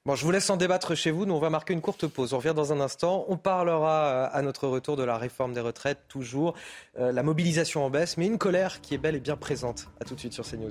Bon, 0.07 0.15
je 0.15 0.25
vous 0.25 0.31
laisse 0.31 0.49
en 0.51 0.57
débattre 0.57 0.97
chez 0.97 1.11
vous. 1.11 1.27
Nous, 1.27 1.35
on 1.35 1.41
va 1.41 1.51
marquer 1.51 1.73
une 1.73 1.81
courte 1.81 2.07
pause. 2.07 2.33
On 2.33 2.37
revient 2.37 2.53
dans 2.55 2.73
un 2.73 2.79
instant. 2.79 3.25
On 3.27 3.37
parlera 3.37 4.05
euh, 4.05 4.29
à 4.31 4.41
notre 4.41 4.69
retour 4.69 4.97
de 4.97 5.03
la 5.03 5.19
réforme 5.19 5.53
des 5.53 5.61
retraites, 5.61 5.99
toujours. 6.07 6.55
Euh, 6.97 7.11
la 7.11 7.25
mobilisation 7.25 7.85
en 7.85 7.91
baisse, 7.91 8.17
mais 8.17 8.27
une 8.27 8.39
colère 8.39 8.81
qui 8.81 8.95
est 8.95 8.99
belle 8.99 9.17
et 9.17 9.21
bien 9.21 9.37
présente. 9.37 9.89
A 10.01 10.05
tout 10.05 10.15
de 10.15 10.21
suite 10.21 10.33
sur 10.33 10.49
CNews. 10.49 10.71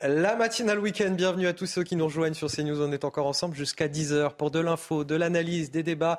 La 0.00 0.34
matinale 0.34 0.80
week-end, 0.80 1.12
bienvenue 1.12 1.46
à 1.46 1.52
tous 1.52 1.66
ceux 1.66 1.84
qui 1.84 1.94
nous 1.94 2.06
rejoignent 2.06 2.34
sur 2.34 2.50
CNews. 2.50 2.82
On 2.82 2.90
est 2.90 3.04
encore 3.04 3.28
ensemble 3.28 3.54
jusqu'à 3.54 3.86
10h 3.86 4.32
pour 4.32 4.50
de 4.50 4.58
l'info, 4.58 5.04
de 5.04 5.14
l'analyse, 5.14 5.70
des 5.70 5.84
débats. 5.84 6.18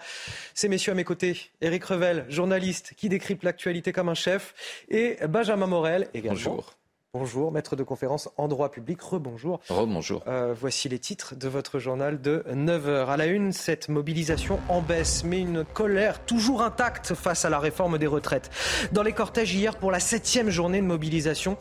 Ces 0.53 0.69
messieurs 0.69 0.93
à 0.93 0.95
mes 0.95 1.03
côtés, 1.03 1.51
Éric 1.59 1.83
Revel, 1.83 2.25
journaliste 2.29 2.93
qui 2.95 3.09
décrypte 3.09 3.43
l'actualité 3.43 3.91
comme 3.91 4.07
un 4.07 4.13
chef, 4.13 4.53
et 4.87 5.17
Benjamin 5.27 5.67
Morel 5.67 6.07
également. 6.13 6.35
Bonjour. 6.35 6.73
Bonjour, 7.17 7.49
maître 7.49 7.77
de 7.77 7.83
conférence 7.83 8.27
en 8.35 8.49
droit 8.49 8.69
public. 8.69 9.01
Rebonjour. 9.01 9.61
Rebonjour. 9.69 10.21
Euh, 10.27 10.53
voici 10.53 10.89
les 10.89 10.99
titres 10.99 11.33
de 11.33 11.47
votre 11.47 11.79
journal 11.79 12.19
de 12.19 12.43
9h. 12.51 13.07
À 13.07 13.15
la 13.15 13.27
une, 13.27 13.53
cette 13.53 13.87
mobilisation 13.87 14.59
en 14.67 14.81
baisse, 14.81 15.23
mais 15.23 15.39
une 15.39 15.63
colère 15.63 16.25
toujours 16.25 16.61
intacte 16.61 17.13
face 17.13 17.45
à 17.45 17.49
la 17.49 17.59
réforme 17.59 17.97
des 17.99 18.05
retraites. 18.05 18.49
Dans 18.91 19.01
les 19.01 19.13
cortèges 19.13 19.55
hier, 19.55 19.77
pour 19.77 19.91
la 19.91 20.01
septième 20.01 20.49
journée 20.49 20.81
de 20.81 20.85
mobilisation, 20.85 21.55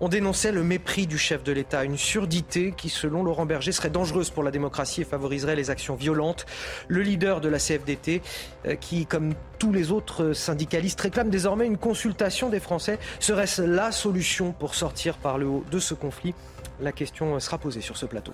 on 0.00 0.10
dénonçait 0.10 0.52
le 0.52 0.62
mépris 0.62 1.06
du 1.06 1.16
chef 1.16 1.42
de 1.42 1.52
l'État, 1.52 1.84
une 1.84 1.96
surdité 1.96 2.74
qui, 2.76 2.90
selon 2.90 3.22
Laurent 3.22 3.46
Berger, 3.46 3.72
serait 3.72 3.88
dangereuse 3.88 4.28
pour 4.28 4.42
la 4.42 4.50
démocratie 4.50 5.00
et 5.00 5.04
favoriserait 5.04 5.56
les 5.56 5.70
actions 5.70 5.94
violentes. 5.94 6.44
Le 6.86 7.00
leader 7.00 7.40
de 7.40 7.48
la 7.48 7.58
CFDT, 7.58 8.20
euh, 8.66 8.74
qui, 8.74 9.06
comme 9.06 9.32
tous 9.58 9.72
les 9.72 9.90
autres 9.90 10.32
syndicalistes, 10.32 11.00
réclame 11.00 11.30
désormais 11.30 11.66
une 11.66 11.78
consultation 11.78 12.48
des 12.48 12.60
Français. 12.60 12.98
Serait-ce 13.20 13.62
la 13.62 13.92
solution 13.92 14.52
pour 14.52 14.74
sortir 14.74 15.16
par 15.16 15.38
le 15.38 15.46
haut 15.46 15.64
de 15.70 15.78
ce 15.78 15.94
conflit? 15.94 16.34
La 16.80 16.92
question 16.92 17.38
sera 17.40 17.58
posée 17.58 17.80
sur 17.80 17.96
ce 17.96 18.06
plateau. 18.06 18.32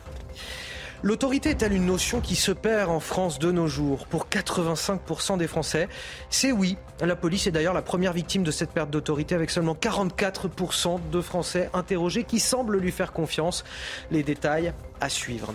L'autorité 1.03 1.51
est-elle 1.51 1.75
une 1.75 1.85
notion 1.85 2.23
qui 2.23 2.35
se 2.35 2.51
perd 2.51 2.91
en 2.91 2.99
France 2.99 3.39
de 3.39 3.53
nos 3.53 3.67
jours? 3.67 4.07
Pour 4.07 4.27
85% 4.27 5.37
des 5.37 5.47
Français, 5.47 5.89
c'est 6.31 6.51
oui. 6.51 6.79
La 7.03 7.15
police 7.15 7.47
est 7.47 7.51
d'ailleurs 7.51 7.75
la 7.75 7.83
première 7.83 8.15
victime 8.15 8.43
de 8.43 8.51
cette 8.51 8.71
perte 8.71 8.89
d'autorité 8.89 9.35
avec 9.35 9.51
seulement 9.51 9.75
44% 9.75 11.11
de 11.11 11.21
Français 11.21 11.69
interrogés 11.75 12.25
qui 12.25 12.41
semblent 12.41 12.79
lui 12.79 12.91
faire 12.91 13.13
confiance. 13.13 13.65
Les 14.11 14.23
détails 14.23 14.73
à 15.01 15.11
suivre. 15.11 15.53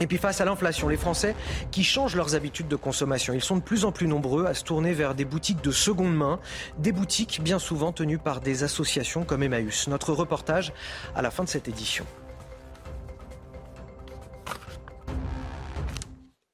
Et 0.00 0.06
puis 0.06 0.18
face 0.18 0.40
à 0.40 0.44
l'inflation, 0.44 0.88
les 0.88 0.96
Français 0.96 1.34
qui 1.70 1.84
changent 1.84 2.16
leurs 2.16 2.34
habitudes 2.34 2.68
de 2.68 2.76
consommation, 2.76 3.32
ils 3.34 3.42
sont 3.42 3.56
de 3.56 3.62
plus 3.62 3.84
en 3.84 3.92
plus 3.92 4.06
nombreux 4.06 4.46
à 4.46 4.54
se 4.54 4.64
tourner 4.64 4.92
vers 4.92 5.14
des 5.14 5.24
boutiques 5.24 5.62
de 5.62 5.70
seconde 5.70 6.14
main, 6.14 6.40
des 6.78 6.92
boutiques 6.92 7.40
bien 7.42 7.58
souvent 7.58 7.92
tenues 7.92 8.18
par 8.18 8.40
des 8.40 8.64
associations 8.64 9.24
comme 9.24 9.42
Emmaüs. 9.42 9.88
Notre 9.88 10.12
reportage 10.12 10.72
à 11.14 11.22
la 11.22 11.30
fin 11.30 11.44
de 11.44 11.48
cette 11.48 11.68
édition. 11.68 12.04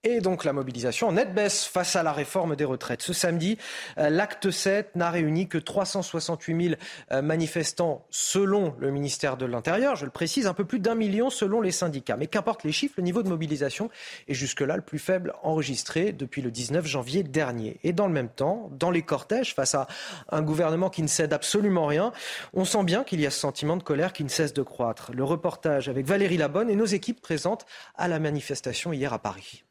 Et 0.03 0.23
donc 0.23 0.47
la 0.47 0.55
mobilisation 0.55 1.09
en 1.09 1.13
nette 1.13 1.35
baisse 1.35 1.67
face 1.67 1.95
à 1.95 2.03
la 2.03 2.15
réforme 2.15 2.57
des 2.57 2.65
retraites. 2.65 3.03
Ce 3.03 3.13
samedi, 3.13 3.59
euh, 3.99 4.09
l'acte 4.09 4.51
7 4.51 4.97
n'a 4.97 5.11
réuni 5.11 5.47
que 5.47 5.59
368 5.59 6.69
000 6.69 6.75
euh, 7.13 7.21
manifestants 7.21 8.07
selon 8.09 8.75
le 8.79 8.91
ministère 8.93 9.37
de 9.37 9.45
l'Intérieur. 9.45 9.97
Je 9.97 10.07
le 10.07 10.11
précise, 10.11 10.47
un 10.47 10.55
peu 10.55 10.65
plus 10.65 10.81
d'un 10.81 10.95
million 10.95 11.29
selon 11.29 11.61
les 11.61 11.71
syndicats. 11.71 12.17
Mais 12.17 12.29
qu'importe 12.29 12.65
les 12.65 12.73
chiffres, 12.73 12.95
le 12.97 13.03
niveau 13.03 13.23
de 13.23 13.29
mobilisation 13.29 13.91
est 14.27 14.33
jusque-là 14.33 14.77
le 14.77 14.83
plus 14.83 14.99
faible 14.99 15.35
enregistré 15.43 16.13
depuis 16.13 16.41
le 16.41 16.51
19 16.51 16.87
janvier 16.87 17.23
dernier. 17.23 17.79
Et 17.85 17.93
dans 17.93 18.07
le 18.07 18.15
même 18.15 18.31
temps, 18.31 18.71
dans 18.73 18.91
les 18.91 19.03
cortèges, 19.03 19.55
face 19.55 19.75
à 19.75 19.87
un 20.31 20.41
gouvernement 20.41 20.89
qui 20.89 21.03
ne 21.03 21.09
cède 21.09 21.35
absolument 21.35 21.85
rien, 21.85 22.13
on 22.55 22.65
sent 22.65 22.85
bien 22.85 23.05
qu'il 23.05 23.21
y 23.21 23.27
a 23.27 23.31
ce 23.31 23.39
sentiment 23.39 23.77
de 23.77 23.83
colère 23.83 24.15
qui 24.15 24.25
ne 24.25 24.31
cesse 24.31 24.55
de 24.55 24.63
croître. 24.63 25.13
Le 25.13 25.25
reportage 25.25 25.91
avec 25.91 26.07
Valérie 26.07 26.39
Labonne 26.39 26.71
et 26.71 26.77
nos 26.77 26.87
équipes 26.87 27.21
présentes 27.21 27.67
à 27.97 28.09
la 28.09 28.19
manifestation 28.19 28.95
hier 28.95 29.13
à 29.13 29.19
Paris. 29.19 29.63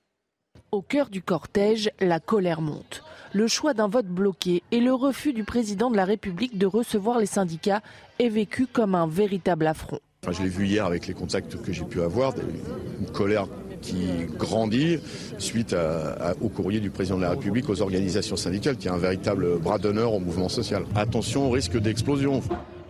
Au 0.72 0.84
cœur 0.84 1.10
du 1.10 1.24
cortège, 1.24 1.90
la 2.00 2.20
colère 2.20 2.62
monte. 2.62 3.04
Le 3.34 3.48
choix 3.48 3.74
d'un 3.74 3.88
vote 3.88 4.06
bloqué 4.06 4.62
et 4.72 4.80
le 4.80 4.94
refus 4.94 5.34
du 5.34 5.44
président 5.44 5.90
de 5.90 5.98
la 5.98 6.06
République 6.06 6.60
de 6.60 6.68
recevoir 6.68 7.18
les 7.18 7.26
syndicats 7.26 7.82
est 8.20 8.30
vécu 8.30 8.68
comme 8.68 8.94
un 8.94 9.08
véritable 9.08 9.66
affront. 9.66 9.98
je 10.30 10.44
l'ai 10.44 10.50
vu 10.50 10.68
hier 10.68 10.86
avec 10.86 11.08
les 11.08 11.16
contacts 11.16 11.60
que 11.60 11.74
j'ai 11.74 11.86
pu 11.86 12.04
avoir, 12.04 12.36
une 13.00 13.10
colère 13.12 13.48
qui 13.82 14.28
grandit 14.38 15.00
suite 15.40 15.76
au 16.40 16.50
courrier 16.50 16.80
du 16.80 16.92
président 16.92 17.18
de 17.18 17.24
la 17.24 17.32
République 17.32 17.68
aux 17.68 17.82
organisations 17.82 18.36
syndicales, 18.36 18.78
qui 18.78 18.90
est 18.90 18.92
un 18.92 18.98
véritable 18.98 19.58
bras 19.58 19.80
d'honneur 19.80 20.14
au 20.14 20.20
mouvement 20.20 20.50
social. 20.50 20.86
Attention 20.94 21.48
au 21.48 21.50
risque 21.50 21.80
d'explosion. 21.80 22.44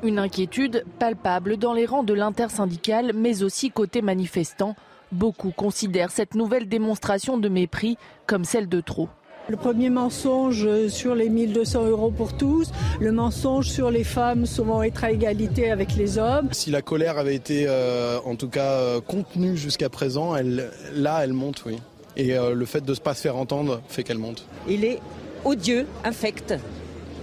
Une 0.04 0.20
inquiétude 0.20 0.84
palpable 1.00 1.56
dans 1.56 1.74
les 1.74 1.86
rangs 1.86 2.04
de 2.04 2.14
l'intersyndicale, 2.14 3.14
mais 3.16 3.42
aussi 3.42 3.72
côté 3.72 4.02
manifestants. 4.02 4.76
Beaucoup 5.12 5.52
considèrent 5.52 6.12
cette 6.12 6.36
nouvelle 6.36 6.68
démonstration 6.68 7.38
de 7.38 7.50
mépris 7.50 7.98
comme 8.28 8.46
celle 8.46 8.70
de 8.70 8.82
trop. 8.82 9.10
Le 9.50 9.58
premier 9.58 9.90
mensonge 9.90 10.88
sur 10.90 11.16
les 11.16 11.28
1200 11.28 11.88
euros 11.88 12.12
pour 12.12 12.38
tous, 12.38 12.70
le 13.00 13.12
mensonge 13.12 13.68
sur 13.68 13.90
les 13.90 14.04
femmes 14.04 14.46
souvent 14.46 14.84
être 14.84 15.04
à 15.04 15.12
égalité 15.12 15.72
avec 15.72 15.96
les 15.96 16.20
hommes. 16.20 16.50
Si 16.52 16.70
la 16.70 16.84
colère 16.84 17.18
avait 17.18 17.34
été 17.34 17.66
euh, 17.68 18.20
en 18.26 18.36
tout 18.36 18.50
cas 18.50 18.74
euh, 18.74 19.02
contenue 19.02 19.58
jusqu'à 19.58 19.90
présent, 19.90 20.36
elle, 20.36 20.70
là 20.94 21.22
elle 21.24 21.34
monte, 21.34 21.64
oui. 21.66 21.80
Et 22.16 22.38
euh, 22.38 22.54
le 22.54 22.66
fait 22.66 22.82
de 22.82 22.92
ne 22.92 22.98
pas 22.98 23.16
se 23.16 23.22
faire 23.22 23.38
entendre 23.38 23.82
fait 23.88 24.04
qu'elle 24.04 24.20
monte. 24.20 24.46
Il 24.68 24.86
est 24.86 25.00
odieux, 25.44 25.88
infect. 26.04 26.54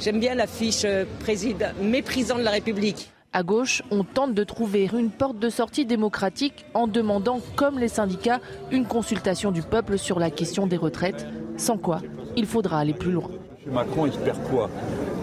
J'aime 0.01 0.19
bien 0.19 0.35
l'affiche 0.35 0.85
président 1.21 1.69
méprisant 1.81 2.39
de 2.39 2.43
la 2.43 2.51
République. 2.51 3.13
À 3.37 3.43
gauche, 3.43 3.83
on 3.91 4.03
tente 4.03 4.33
de 4.33 4.45
trouver 4.45 4.89
une 4.97 5.11
porte 5.11 5.39
de 5.39 5.51
sortie 5.51 5.85
démocratique 5.85 6.65
en 6.73 6.87
demandant, 6.87 7.41
comme 7.55 7.79
les 7.79 7.89
syndicats, 7.89 8.41
une 8.71 8.87
consultation 8.87 9.51
du 9.51 9.61
peuple 9.61 9.99
sur 9.99 10.19
la 10.19 10.31
question 10.31 10.67
des 10.67 10.79
retraites, 10.79 11.27
sans 11.59 11.77
quoi 11.77 12.01
il 12.35 12.47
faudra 12.47 12.79
aller 12.79 12.95
plus 12.95 13.13
loin. 13.13 13.29
Macron 13.71 14.07
espère 14.07 14.41
quoi? 14.45 14.71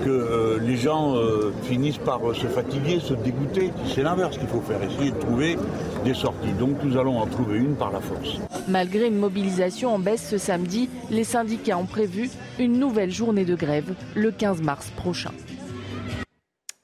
Que 0.03 0.11
euh, 0.11 0.59
les 0.61 0.77
gens 0.77 1.15
euh, 1.15 1.51
finissent 1.63 1.97
par 1.97 2.19
euh, 2.29 2.35
se 2.35 2.45
fatiguer, 2.45 2.99
se 2.99 3.15
dégoûter. 3.15 3.71
C'est 3.87 4.03
l'inverse 4.03 4.37
qu'il 4.37 4.47
faut 4.47 4.61
faire, 4.61 4.83
essayer 4.83 5.09
de 5.09 5.17
trouver 5.17 5.57
des 6.05 6.13
sorties. 6.13 6.53
Donc 6.59 6.83
nous 6.83 6.97
allons 6.97 7.17
en 7.17 7.25
trouver 7.25 7.57
une 7.57 7.75
par 7.75 7.91
la 7.91 7.99
force. 7.99 8.37
Malgré 8.67 9.07
une 9.07 9.17
mobilisation 9.17 9.95
en 9.95 9.97
baisse 9.97 10.29
ce 10.29 10.37
samedi, 10.37 10.87
les 11.09 11.23
syndicats 11.23 11.79
ont 11.79 11.87
prévu 11.87 12.29
une 12.59 12.77
nouvelle 12.77 13.11
journée 13.11 13.45
de 13.45 13.55
grève 13.55 13.95
le 14.13 14.29
15 14.29 14.61
mars 14.61 14.91
prochain. 14.95 15.31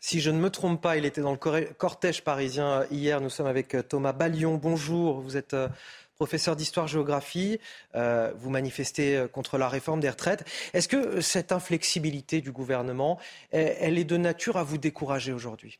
Si 0.10 0.22
je 0.22 0.32
ne 0.32 0.40
me 0.40 0.50
trompe 0.50 0.82
pas, 0.82 0.98
il 0.98 1.06
était 1.06 1.22
dans 1.22 1.34
le 1.34 1.74
cortège 1.74 2.24
parisien 2.24 2.84
hier. 2.90 3.22
Nous 3.22 3.30
sommes 3.30 3.46
avec 3.46 3.76
euh, 3.76 3.84
Thomas 3.84 4.12
Ballion. 4.12 4.56
Bonjour, 4.56 5.22
vous 5.22 5.38
êtes 5.38 5.54
euh, 5.54 5.68
professeur 6.16 6.56
d'histoire-géographie. 6.56 7.60
Euh, 7.94 8.34
vous 8.36 8.50
manifestez 8.50 9.28
contre 9.32 9.60
la 9.60 9.70
réforme 9.70 10.00
des 10.00 10.10
retraites. 10.10 10.46
Est-ce 10.74 10.88
que 10.88 11.22
cette 11.22 11.52
inflexibilité 11.52 12.42
du 12.42 12.52
gouvernement, 12.52 13.20
elle 13.52 14.00
est 14.00 14.04
de 14.04 14.18
nature 14.18 14.58
à 14.58 14.64
vous 14.64 14.80
décourager 14.80 15.32
aujourd'hui? 15.32 15.80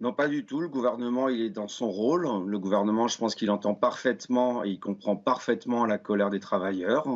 Non, 0.00 0.14
pas 0.14 0.28
du 0.28 0.46
tout. 0.46 0.58
Le 0.58 0.68
gouvernement, 0.68 1.28
il 1.28 1.42
est 1.42 1.50
dans 1.50 1.68
son 1.68 1.90
rôle. 1.90 2.26
Le 2.46 2.58
gouvernement, 2.58 3.06
je 3.06 3.18
pense 3.18 3.34
qu'il 3.34 3.50
entend 3.50 3.74
parfaitement 3.74 4.64
et 4.64 4.70
il 4.70 4.80
comprend 4.80 5.14
parfaitement 5.14 5.84
la 5.84 5.98
colère 5.98 6.30
des 6.30 6.40
travailleurs. 6.40 7.06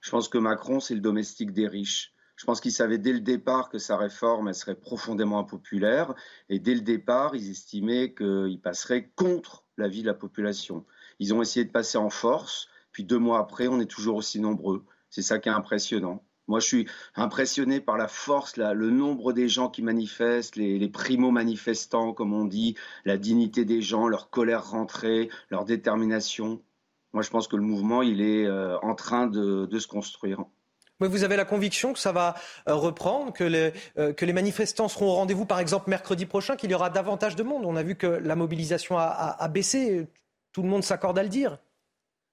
Je 0.00 0.10
pense 0.10 0.28
que 0.28 0.38
Macron, 0.38 0.80
c'est 0.80 0.94
le 0.94 1.00
domestique 1.00 1.52
des 1.52 1.68
riches. 1.68 2.14
Je 2.40 2.46
pense 2.46 2.62
qu'ils 2.62 2.72
savaient 2.72 2.96
dès 2.96 3.12
le 3.12 3.20
départ 3.20 3.68
que 3.68 3.76
sa 3.76 3.98
réforme 3.98 4.54
serait 4.54 4.74
profondément 4.74 5.40
impopulaire 5.40 6.14
et 6.48 6.58
dès 6.58 6.74
le 6.74 6.80
départ, 6.80 7.36
ils 7.36 7.50
estimaient 7.50 8.14
qu'il 8.14 8.58
passerait 8.62 9.10
contre 9.14 9.66
la 9.76 9.88
vie 9.88 10.00
de 10.00 10.06
la 10.06 10.14
population. 10.14 10.86
Ils 11.18 11.34
ont 11.34 11.42
essayé 11.42 11.66
de 11.66 11.70
passer 11.70 11.98
en 11.98 12.08
force, 12.08 12.68
puis 12.92 13.04
deux 13.04 13.18
mois 13.18 13.40
après, 13.40 13.68
on 13.68 13.78
est 13.78 13.90
toujours 13.90 14.16
aussi 14.16 14.40
nombreux. 14.40 14.86
C'est 15.10 15.20
ça 15.20 15.38
qui 15.38 15.50
est 15.50 15.52
impressionnant. 15.52 16.24
Moi, 16.48 16.60
je 16.60 16.66
suis 16.66 16.88
impressionné 17.14 17.78
par 17.78 17.98
la 17.98 18.08
force, 18.08 18.56
le 18.56 18.88
nombre 18.88 19.34
des 19.34 19.50
gens 19.50 19.68
qui 19.68 19.82
manifestent, 19.82 20.56
les, 20.56 20.88
primo-manifestants, 20.88 22.14
comme 22.14 22.32
on 22.32 22.46
dit, 22.46 22.74
la 23.04 23.18
dignité 23.18 23.66
des 23.66 23.82
gens, 23.82 24.08
leur 24.08 24.30
colère 24.30 24.70
rentrée, 24.70 25.28
leur 25.50 25.66
détermination. 25.66 26.62
Moi, 27.12 27.22
je 27.22 27.28
pense 27.28 27.48
que 27.48 27.56
le 27.56 27.62
mouvement, 27.62 28.00
il 28.00 28.22
est 28.22 28.46
euh, 28.46 28.78
en 28.78 28.94
train 28.94 29.26
de 29.26 29.78
se 29.78 29.86
construire. 29.86 30.46
Mais 31.00 31.08
vous 31.08 31.24
avez 31.24 31.36
la 31.36 31.44
conviction 31.44 31.92
que 31.92 31.98
ça 31.98 32.12
va 32.12 32.34
euh, 32.68 32.74
reprendre, 32.74 33.32
que 33.32 33.44
les, 33.44 33.72
euh, 33.98 34.12
que 34.12 34.24
les 34.24 34.32
manifestants 34.32 34.88
seront 34.88 35.06
au 35.06 35.14
rendez-vous, 35.14 35.46
par 35.46 35.58
exemple, 35.58 35.88
mercredi 35.88 36.26
prochain, 36.26 36.56
qu'il 36.56 36.70
y 36.70 36.74
aura 36.74 36.90
davantage 36.90 37.36
de 37.36 37.42
monde 37.42 37.64
On 37.64 37.76
a 37.76 37.82
vu 37.82 37.96
que 37.96 38.06
la 38.06 38.36
mobilisation 38.36 38.98
a, 38.98 39.48
baissé. 39.48 40.06
Tout 40.52 40.62
le 40.62 40.68
monde 40.68 40.84
s'accorde 40.84 41.18
à 41.18 41.22
le 41.22 41.28
dire. 41.28 41.58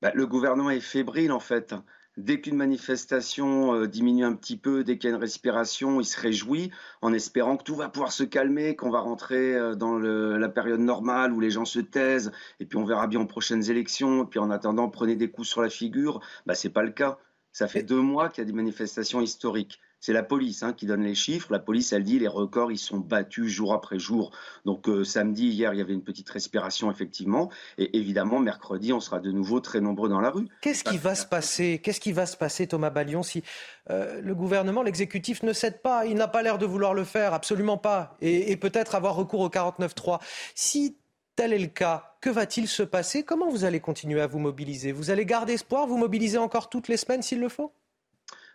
Bah, 0.01 0.11
le 0.13 0.27
gouvernement 0.27 0.69
est 0.69 0.79
fébrile, 0.79 1.31
en 1.31 1.39
fait. 1.39 1.73
Dès 2.17 2.41
qu'une 2.41 2.55
manifestation 2.55 3.75
euh, 3.75 3.87
diminue 3.87 4.25
un 4.25 4.33
petit 4.33 4.57
peu, 4.57 4.83
dès 4.83 4.97
qu'il 4.97 5.09
y 5.09 5.13
a 5.13 5.15
une 5.15 5.21
respiration, 5.21 6.01
il 6.01 6.05
se 6.05 6.19
réjouit 6.19 6.71
en 7.03 7.13
espérant 7.13 7.57
que 7.57 7.63
tout 7.63 7.75
va 7.75 7.89
pouvoir 7.89 8.11
se 8.11 8.23
calmer, 8.23 8.75
qu'on 8.75 8.89
va 8.89 9.01
rentrer 9.01 9.75
dans 9.75 9.99
la 9.99 10.49
période 10.49 10.79
normale 10.79 11.31
où 11.31 11.39
les 11.39 11.51
gens 11.51 11.65
se 11.65 11.79
taisent, 11.79 12.31
et 12.59 12.65
puis 12.65 12.77
on 12.77 12.85
verra 12.85 13.05
bien 13.05 13.21
aux 13.21 13.27
prochaines 13.27 13.69
élections, 13.69 14.23
et 14.23 14.25
puis 14.25 14.39
en 14.39 14.49
attendant, 14.49 14.89
prenez 14.89 15.15
des 15.15 15.29
coups 15.29 15.47
sur 15.47 15.61
la 15.61 15.69
figure. 15.69 16.19
Bah, 16.47 16.55
Ce 16.55 16.67
n'est 16.67 16.73
pas 16.73 16.81
le 16.81 16.91
cas. 16.91 17.19
Ça 17.57 17.67
fait 17.67 17.81
deux 17.81 18.01
mois 18.01 18.29
qu'il 18.29 18.43
y 18.43 18.45
a 18.45 18.45
des 18.45 18.55
manifestations 18.55 19.19
historiques. 19.19 19.79
C'est 19.99 20.13
la 20.13 20.21
police 20.21 20.61
hein, 20.61 20.73
qui 20.73 20.85
donne 20.85 21.01
les 21.01 21.15
chiffres. 21.15 21.51
La 21.51 21.57
police, 21.57 21.91
elle 21.91 22.03
dit 22.03 22.19
les 22.19 22.27
records, 22.27 22.71
ils 22.71 22.77
sont 22.77 22.99
battus 22.99 23.47
jour 23.47 23.73
après 23.73 23.97
jour. 23.97 24.29
Donc 24.63 24.87
euh, 24.87 25.03
samedi, 25.03 25.47
hier, 25.47 25.73
il 25.73 25.79
y 25.79 25.81
avait 25.81 25.95
une 25.95 26.03
petite 26.03 26.29
respiration, 26.29 26.91
effectivement. 26.91 27.49
Et 27.79 27.97
évidemment, 27.97 28.39
mercredi, 28.39 28.93
on 28.93 28.99
sera 28.99 29.19
de 29.19 29.31
nouveau 29.31 29.59
très 29.59 29.81
nombreux 29.81 30.07
dans 30.07 30.19
la 30.19 30.29
rue. 30.29 30.47
Qu'est-ce 30.61 30.83
qui 30.83 30.99
va 30.99 31.15
se 31.15 31.25
passer? 31.25 31.81
Qu'est-ce 31.83 31.99
qui 31.99 32.11
va 32.11 32.27
se 32.27 32.37
passer, 32.37 32.67
Thomas 32.67 32.91
Ballion, 32.91 33.23
si 33.23 33.41
euh, 33.89 34.21
le 34.21 34.35
gouvernement, 34.35 34.83
l'exécutif 34.83 35.41
ne 35.41 35.51
cède 35.51 35.81
pas? 35.81 36.05
Il 36.05 36.13
n'a 36.13 36.27
pas 36.27 36.43
l'air 36.43 36.59
de 36.59 36.67
vouloir 36.67 36.93
le 36.93 37.05
faire, 37.05 37.33
absolument 37.33 37.79
pas. 37.79 38.17
Et, 38.21 38.51
et 38.51 38.57
peut-être 38.57 38.93
avoir 38.93 39.15
recours 39.15 39.39
au 39.39 39.49
49-3. 39.49 40.19
Si 40.53 40.95
tel 41.37 41.53
est 41.53 41.59
le 41.59 41.67
cas, 41.67 42.17
que 42.19 42.31
va-t-il 42.31 42.67
se 42.67 42.81
passer? 42.81 43.23
Comment 43.23 43.49
vous 43.49 43.63
allez 43.63 43.79
continuer 43.79 44.19
à 44.21 44.27
vous 44.27 44.39
mobiliser? 44.39 44.91
Vous 44.91 45.11
allez 45.11 45.23
garder 45.23 45.53
espoir, 45.53 45.85
vous 45.85 45.97
mobiliser 45.97 46.39
encore 46.39 46.67
toutes 46.67 46.87
les 46.87 46.97
semaines 46.97 47.21
s'il 47.21 47.39
le 47.39 47.47
faut? 47.47 47.71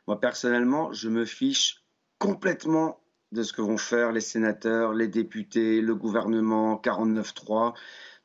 Moi, 0.09 0.19
personnellement, 0.19 0.93
je 0.93 1.09
me 1.09 1.25
fiche 1.25 1.85
complètement 2.19 2.99
de 3.31 3.45
ce 3.45 3.53
que 3.53 3.63
vont 3.63 3.79
faire 3.79 4.11
les 4.11 4.21
sénateurs, 4.21 4.95
les 4.95 5.07
députés, 5.07 5.81
le 5.81 5.95
gouvernement, 5.95 6.75
49.3. 6.75 7.73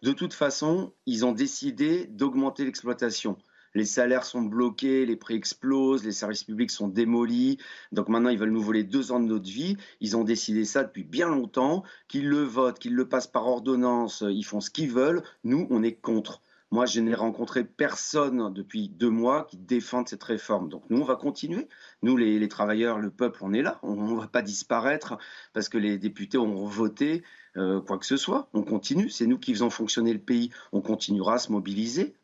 De 0.02 0.12
toute 0.12 0.34
façon, 0.34 0.92
ils 1.06 1.24
ont 1.24 1.34
décidé 1.34 2.08
d'augmenter 2.08 2.66
l'exploitation 2.66 3.38
les 3.74 3.86
salaires 3.86 4.26
sont 4.26 4.42
bloqués, 4.42 5.06
les 5.06 5.16
prix 5.16 5.36
explosent, 5.36 6.04
les 6.04 6.12
services 6.12 6.44
publics 6.44 6.72
sont 6.72 6.88
démolis. 6.88 7.58
Donc 7.92 8.10
maintenant, 8.10 8.30
ils 8.30 8.40
veulent 8.40 8.52
nous 8.52 8.62
voler 8.62 8.84
deux 8.84 9.12
ans 9.12 9.20
de 9.20 9.28
notre 9.28 9.50
vie. 9.50 9.78
Ils 10.02 10.18
ont 10.18 10.24
décidé 10.24 10.66
ça 10.66 10.84
depuis 10.84 11.04
bien 11.04 11.30
longtemps, 11.30 11.84
qu'ils 12.08 12.28
le 12.28 12.44
votent, 12.44 12.80
qu'ils 12.80 12.96
le 12.96 13.08
passent 13.08 13.28
par 13.28 13.48
ordonnance, 13.48 14.24
ils 14.28 14.44
font 14.44 14.62
ce 14.62 14.70
qu'ils 14.70 14.92
veulent. 14.92 15.24
Nous, 15.44 15.68
on 15.70 15.84
est 15.84 15.96
contre. 15.96 16.42
Moi, 16.70 16.86
je 16.86 17.00
n'ai 17.00 17.14
rencontré 17.14 17.64
personne 17.64 18.54
depuis 18.54 18.90
deux 18.90 19.10
mois 19.10 19.46
qui 19.46 19.56
défende 19.56 20.10
cette 20.10 20.24
réforme. 20.24 20.68
Donc 20.68 20.84
nous, 20.90 21.00
on 21.00 21.06
va 21.06 21.16
continuer. 21.16 21.70
Nous, 22.02 22.18
les, 22.18 22.46
travailleurs, 22.50 23.00
le 23.00 23.10
peuple, 23.10 23.40
on 23.42 23.54
est 23.54 23.62
là. 23.62 23.80
On 23.84 23.96
ne 23.96 24.20
va 24.20 24.28
pas 24.28 24.42
disparaître 24.42 25.18
parce 25.54 25.70
que 25.70 25.78
les 25.78 25.98
députés 25.98 26.38
ont 26.38 26.66
voté 26.66 27.24
euh, 27.56 27.80
quoi 27.80 27.98
que 27.98 28.06
ce 28.06 28.18
soit. 28.18 28.50
On 28.54 28.64
continue. 28.64 29.10
C'est 29.10 29.28
nous 29.28 29.40
qui 29.40 29.54
faisons 29.54 29.70
fonctionner 29.70 30.12
le 30.12 30.20
pays. 30.20 30.52
On 30.74 30.82
continuera 30.82 31.36
à 31.36 31.40
se 31.40 31.54
mobiliser. 31.54 32.16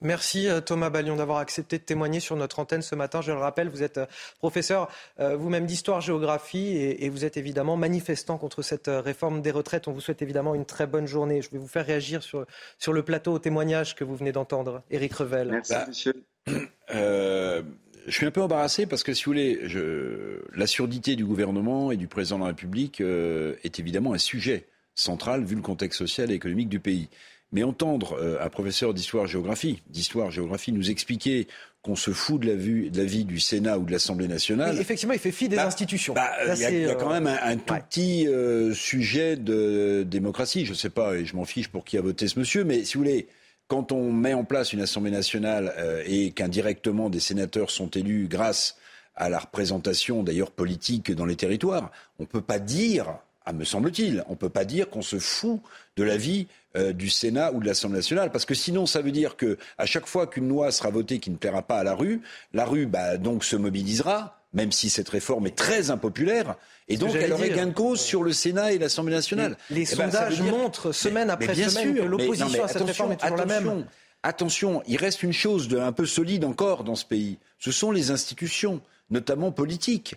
Merci 0.00 0.48
euh, 0.48 0.60
Thomas 0.60 0.90
Ballion 0.90 1.16
d'avoir 1.16 1.38
accepté 1.38 1.78
de 1.78 1.82
témoigner 1.82 2.20
sur 2.20 2.36
notre 2.36 2.60
antenne 2.60 2.82
ce 2.82 2.94
matin. 2.94 3.20
Je 3.20 3.32
le 3.32 3.38
rappelle, 3.38 3.68
vous 3.68 3.82
êtes 3.82 3.98
euh, 3.98 4.06
professeur 4.38 4.88
euh, 5.18 5.36
vous-même 5.36 5.66
d'histoire-géographie 5.66 6.76
et, 6.76 7.08
vous 7.08 7.24
êtes 7.24 7.36
évidemment 7.36 7.76
manifestant 7.76 8.38
contre 8.38 8.62
cette 8.62 8.88
réforme 8.88 9.42
des 9.42 9.50
retraites. 9.50 9.88
On 9.88 9.92
vous 9.92 10.00
souhaite 10.00 10.22
évidemment 10.22 10.54
une 10.54 10.66
très 10.66 10.86
bonne 10.86 11.06
journée. 11.06 11.42
Je 11.42 11.50
vais 11.50 11.58
vous 11.58 11.66
faire 11.66 11.84
réagir 11.84 12.22
sur, 12.22 12.46
sur 12.78 12.92
le 12.92 13.02
plateau 13.02 13.32
au 13.32 13.38
témoignage 13.38 13.96
que 13.96 14.04
vous 14.04 14.14
venez 14.14 14.30
d'entendre. 14.30 14.82
Éric 14.90 15.14
Revel. 15.14 15.48
Merci 15.48 15.72
bah, 15.72 15.84
monsieur. 15.88 16.12
je 16.46 17.62
suis 18.10 18.26
un 18.26 18.30
peu 18.30 18.42
embarrassé 18.42 18.86
parce 18.86 19.02
que, 19.02 19.14
si 19.14 19.24
vous 19.24 19.30
voulez, 19.30 19.60
je... 19.64 20.42
la 20.54 20.66
surdité 20.66 21.16
du 21.16 21.24
gouvernement 21.24 21.90
et 21.90 21.96
du 21.96 22.06
président 22.06 22.36
de 22.36 22.42
la 22.42 22.48
République 22.48 23.00
est 23.00 23.80
évidemment 23.80 24.12
un 24.12 24.18
sujet 24.18 24.66
central 24.94 25.44
vu 25.44 25.56
le 25.56 25.62
contexte 25.62 25.98
social 25.98 26.30
et 26.30 26.34
économique 26.34 26.68
du 26.68 26.80
pays. 26.80 27.08
Mais 27.52 27.62
entendre 27.62 28.18
euh, 28.20 28.44
un 28.44 28.48
professeur 28.50 28.92
d'histoire-géographie, 28.92 29.82
d'histoire-géographie, 29.88 30.72
nous 30.72 30.90
expliquer 30.90 31.48
qu'on 31.82 31.96
se 31.96 32.10
fout 32.10 32.40
de 32.40 32.48
la, 32.48 32.54
vue, 32.54 32.90
de 32.90 32.98
la 32.98 33.04
vie 33.04 33.24
du 33.24 33.40
Sénat 33.40 33.78
ou 33.78 33.84
de 33.84 33.92
l'Assemblée 33.92 34.28
nationale. 34.28 34.78
effectivement, 34.78 35.14
il 35.14 35.20
fait 35.20 35.30
fi 35.30 35.48
des 35.48 35.56
bah, 35.56 35.66
institutions. 35.66 36.12
Bah, 36.12 36.30
il 36.54 36.60
y, 36.60 36.84
a 36.86 36.94
quand 36.94 37.10
même 37.10 37.26
un, 37.26 37.56
tout 37.56 37.74
petit 37.74 38.26
euh, 38.26 38.74
sujet 38.74 39.36
de 39.36 40.04
démocratie. 40.06 40.66
Je 40.66 40.72
ne 40.72 40.76
sais 40.76 40.90
pas, 40.90 41.14
et 41.16 41.24
je 41.24 41.36
m'en 41.36 41.44
fiche 41.44 41.68
pour 41.68 41.84
qui 41.84 41.96
a 41.96 42.02
voté 42.02 42.28
ce 42.28 42.38
monsieur, 42.38 42.64
mais 42.64 42.84
si 42.84 42.94
vous 42.94 43.04
voulez, 43.04 43.28
quand 43.68 43.92
on 43.92 44.12
met 44.12 44.34
en 44.34 44.44
place 44.44 44.72
une 44.72 44.80
Assemblée 44.80 45.10
nationale 45.10 45.72
euh, 45.78 46.02
et 46.06 46.32
qu'indirectement 46.32 47.08
des 47.08 47.20
sénateurs 47.20 47.70
sont 47.70 47.88
élus 47.88 48.26
grâce 48.28 48.76
à 49.14 49.28
la 49.28 49.38
représentation 49.38 50.22
d'ailleurs 50.22 50.50
politique 50.50 51.12
dans 51.12 51.26
les 51.26 51.36
territoires, 51.36 51.90
on 52.18 52.24
ne 52.24 52.28
peut 52.28 52.40
pas 52.40 52.58
dire 52.58 53.18
ah, 53.48 53.54
me 53.54 53.64
semble-t-il. 53.64 54.24
On 54.28 54.32
ne 54.32 54.36
peut 54.36 54.50
pas 54.50 54.66
dire 54.66 54.90
qu'on 54.90 55.00
se 55.00 55.18
fout 55.18 55.62
de 55.96 56.02
la 56.02 56.18
vie 56.18 56.48
euh, 56.78 56.92
du 56.92 57.10
Sénat 57.10 57.52
ou 57.52 57.60
de 57.60 57.66
l'Assemblée 57.66 57.98
nationale, 57.98 58.30
parce 58.30 58.44
que 58.44 58.54
sinon, 58.54 58.86
ça 58.86 59.02
veut 59.02 59.10
dire 59.10 59.36
que 59.36 59.58
à 59.76 59.86
chaque 59.86 60.06
fois 60.06 60.26
qu'une 60.26 60.48
loi 60.48 60.70
sera 60.70 60.90
votée 60.90 61.18
qui 61.18 61.30
ne 61.30 61.36
plaira 61.36 61.62
pas 61.62 61.78
à 61.78 61.84
la 61.84 61.94
rue, 61.94 62.22
la 62.52 62.64
rue 62.64 62.86
bah, 62.86 63.16
donc 63.16 63.44
se 63.44 63.56
mobilisera, 63.56 64.40
même 64.52 64.72
si 64.72 64.88
cette 64.88 65.08
réforme 65.08 65.46
est 65.46 65.56
très 65.56 65.90
impopulaire, 65.90 66.56
et 66.88 66.96
donc 66.96 67.14
elle 67.14 67.32
aurait 67.32 67.50
gain 67.50 67.66
de 67.66 67.72
cause 67.72 68.00
sur 68.00 68.22
le 68.22 68.32
Sénat 68.32 68.72
et 68.72 68.78
l'Assemblée 68.78 69.14
nationale. 69.14 69.56
Les, 69.70 69.92
eh 69.92 69.96
ben, 69.96 70.10
sondages 70.10 70.40
montrent 70.40 70.92
semaine 70.92 71.30
après 71.30 71.54
semaine 71.54 71.94
que 71.94 72.02
l'opposition 72.02 72.64
à 72.64 72.68
cette 72.68 72.82
réforme 72.82 73.12
est 73.12 73.16
toujours 73.16 73.36
la 73.36 73.46
même. 73.46 73.86
Attention, 74.22 74.82
il 74.86 74.96
reste 74.96 75.22
une 75.22 75.32
chose 75.32 75.68
de 75.68 75.78
un 75.78 75.92
peu 75.92 76.06
solide 76.06 76.44
encore 76.44 76.84
dans 76.84 76.96
ce 76.96 77.04
pays. 77.04 77.38
Ce 77.58 77.70
sont 77.70 77.92
les 77.92 78.10
institutions, 78.10 78.80
notamment 79.10 79.52
politiques. 79.52 80.16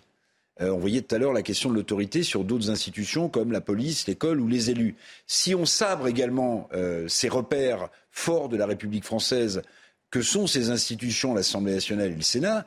Euh, 0.62 0.70
on 0.70 0.78
voyait 0.78 1.02
tout 1.02 1.14
à 1.14 1.18
l'heure 1.18 1.32
la 1.32 1.42
question 1.42 1.70
de 1.70 1.74
l'autorité 1.74 2.22
sur 2.22 2.44
d'autres 2.44 2.70
institutions 2.70 3.28
comme 3.28 3.52
la 3.52 3.60
police, 3.60 4.06
l'école 4.06 4.40
ou 4.40 4.48
les 4.48 4.70
élus. 4.70 4.94
Si 5.26 5.54
on 5.54 5.66
sabre 5.66 6.06
également 6.06 6.68
euh, 6.72 7.08
ces 7.08 7.28
repères 7.28 7.88
forts 8.10 8.48
de 8.48 8.56
la 8.56 8.66
République 8.66 9.04
française 9.04 9.62
que 10.10 10.22
sont 10.22 10.46
ces 10.46 10.70
institutions, 10.70 11.34
l'Assemblée 11.34 11.72
nationale 11.74 12.12
et 12.12 12.14
le 12.14 12.22
Sénat, 12.22 12.64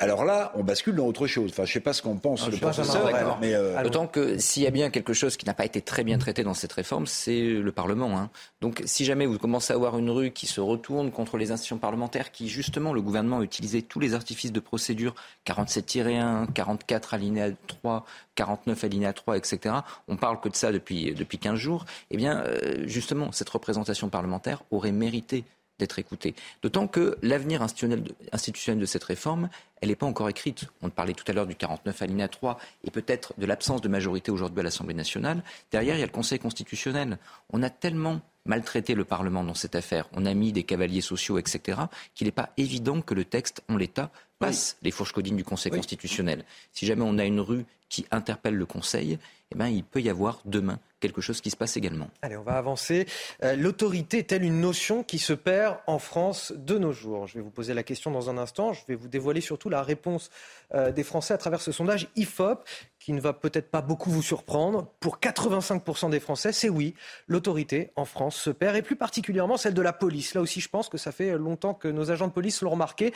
alors 0.00 0.24
là, 0.24 0.52
on 0.54 0.62
bascule 0.62 0.94
dans 0.94 1.06
autre 1.06 1.26
chose. 1.26 1.50
Enfin, 1.50 1.64
je 1.64 1.70
ne 1.70 1.74
sais 1.74 1.80
pas 1.80 1.92
ce 1.92 2.02
qu'on 2.02 2.18
pense, 2.18 2.44
ah, 2.46 2.50
le 2.50 2.56
professeur, 2.56 3.38
mais 3.40 3.54
euh... 3.54 3.82
d'autant 3.82 4.06
que 4.06 4.38
s'il 4.38 4.62
y 4.62 4.66
a 4.68 4.70
bien 4.70 4.90
quelque 4.90 5.12
chose 5.12 5.36
qui 5.36 5.44
n'a 5.44 5.54
pas 5.54 5.64
été 5.64 5.80
très 5.82 6.04
bien 6.04 6.18
traité 6.18 6.44
dans 6.44 6.54
cette 6.54 6.72
réforme, 6.72 7.06
c'est 7.06 7.42
le 7.42 7.72
Parlement. 7.72 8.16
Hein. 8.16 8.30
Donc, 8.60 8.80
si 8.84 9.04
jamais 9.04 9.26
vous 9.26 9.38
commencez 9.38 9.72
à 9.72 9.76
avoir 9.76 9.98
une 9.98 10.10
rue 10.10 10.30
qui 10.30 10.46
se 10.46 10.60
retourne 10.60 11.10
contre 11.10 11.36
les 11.36 11.50
institutions 11.50 11.78
parlementaires, 11.78 12.30
qui 12.30 12.48
justement 12.48 12.92
le 12.92 13.02
gouvernement 13.02 13.40
a 13.40 13.42
utilisé 13.42 13.82
tous 13.82 13.98
les 13.98 14.14
artifices 14.14 14.52
de 14.52 14.60
procédure 14.60 15.16
47-1, 15.46 16.52
44 16.52 17.14
alinéa 17.14 17.48
3, 17.66 18.04
49 18.36 18.84
alinéa 18.84 19.12
3, 19.12 19.36
etc. 19.36 19.74
On 20.06 20.16
parle 20.16 20.40
que 20.40 20.48
de 20.48 20.54
ça 20.54 20.70
depuis 20.70 21.12
depuis 21.12 21.38
15 21.38 21.56
jours. 21.56 21.86
Eh 22.12 22.16
bien, 22.16 22.44
euh, 22.46 22.84
justement, 22.86 23.32
cette 23.32 23.48
représentation 23.48 24.08
parlementaire 24.10 24.62
aurait 24.70 24.92
mérité 24.92 25.44
d'être 25.78 25.98
écouté. 25.98 26.34
D'autant 26.62 26.86
que 26.86 27.16
l'avenir 27.22 27.62
institutionnel 27.62 28.80
de 28.80 28.86
cette 28.86 29.04
réforme, 29.04 29.48
elle 29.80 29.88
n'est 29.88 29.96
pas 29.96 30.06
encore 30.06 30.28
écrite. 30.28 30.66
On 30.82 30.90
parlait 30.90 31.14
tout 31.14 31.24
à 31.28 31.32
l'heure 31.32 31.46
du 31.46 31.54
49 31.54 32.02
alinéa 32.02 32.28
3 32.28 32.58
et 32.84 32.90
peut-être 32.90 33.34
de 33.38 33.46
l'absence 33.46 33.80
de 33.80 33.88
majorité 33.88 34.30
aujourd'hui 34.30 34.60
à 34.60 34.64
l'Assemblée 34.64 34.94
nationale. 34.94 35.42
Derrière, 35.70 35.96
il 35.96 36.00
y 36.00 36.02
a 36.02 36.06
le 36.06 36.12
Conseil 36.12 36.38
constitutionnel. 36.38 37.18
On 37.50 37.62
a 37.62 37.70
tellement 37.70 38.20
maltraité 38.48 38.94
le 38.94 39.04
Parlement 39.04 39.44
dans 39.44 39.54
cette 39.54 39.74
affaire, 39.74 40.08
on 40.14 40.24
a 40.24 40.32
mis 40.34 40.52
des 40.52 40.62
cavaliers 40.62 41.02
sociaux, 41.02 41.38
etc., 41.38 41.80
qu'il 42.14 42.26
n'est 42.26 42.32
pas 42.32 42.50
évident 42.56 43.02
que 43.02 43.12
le 43.12 43.24
texte, 43.24 43.62
en 43.68 43.76
l'état, 43.76 44.10
passe 44.38 44.78
les 44.82 44.90
fourches 44.90 45.12
codines 45.12 45.36
du 45.36 45.44
Conseil 45.44 45.70
constitutionnel. 45.70 46.44
Si 46.72 46.86
jamais 46.86 47.04
on 47.04 47.18
a 47.18 47.24
une 47.24 47.40
rue 47.40 47.66
qui 47.90 48.06
interpelle 48.10 48.54
le 48.54 48.66
Conseil, 48.66 49.18
eh 49.52 49.54
ben, 49.54 49.68
il 49.68 49.84
peut 49.84 50.00
y 50.00 50.08
avoir 50.08 50.40
demain 50.44 50.78
quelque 51.00 51.20
chose 51.20 51.40
qui 51.40 51.50
se 51.50 51.56
passe 51.56 51.76
également. 51.76 52.08
Allez, 52.22 52.36
on 52.36 52.42
va 52.42 52.56
avancer. 52.56 53.06
Euh, 53.42 53.56
l'autorité 53.56 54.18
est-elle 54.18 54.42
une 54.42 54.60
notion 54.60 55.02
qui 55.02 55.18
se 55.18 55.32
perd 55.32 55.78
en 55.86 55.98
France 55.98 56.52
de 56.56 56.78
nos 56.78 56.92
jours? 56.92 57.26
Je 57.26 57.34
vais 57.34 57.40
vous 57.40 57.50
poser 57.50 57.74
la 57.74 57.82
question 57.82 58.10
dans 58.10 58.30
un 58.30 58.38
instant. 58.38 58.72
Je 58.72 58.80
vais 58.88 58.94
vous 58.94 59.08
dévoiler 59.08 59.40
surtout 59.40 59.68
la 59.68 59.82
réponse 59.82 60.30
euh, 60.74 60.92
des 60.92 61.04
Français 61.04 61.34
à 61.34 61.38
travers 61.38 61.60
ce 61.60 61.72
sondage 61.72 62.08
IFOP 62.16 62.64
qui 62.98 63.12
ne 63.12 63.20
va 63.20 63.32
peut-être 63.32 63.70
pas 63.70 63.80
beaucoup 63.80 64.10
vous 64.10 64.22
surprendre. 64.22 64.88
Pour 65.00 65.18
85% 65.18 66.10
des 66.10 66.20
Français, 66.20 66.52
c'est 66.52 66.68
oui, 66.68 66.94
l'autorité 67.26 67.90
en 67.96 68.04
France 68.04 68.36
se 68.36 68.50
perd, 68.50 68.76
et 68.76 68.82
plus 68.82 68.96
particulièrement 68.96 69.56
celle 69.56 69.74
de 69.74 69.82
la 69.82 69.92
police. 69.92 70.34
Là 70.34 70.40
aussi, 70.40 70.60
je 70.60 70.68
pense 70.68 70.88
que 70.88 70.98
ça 70.98 71.12
fait 71.12 71.36
longtemps 71.38 71.74
que 71.74 71.88
nos 71.88 72.10
agents 72.10 72.26
de 72.26 72.32
police 72.32 72.60
l'ont 72.60 72.70
remarqué. 72.70 73.14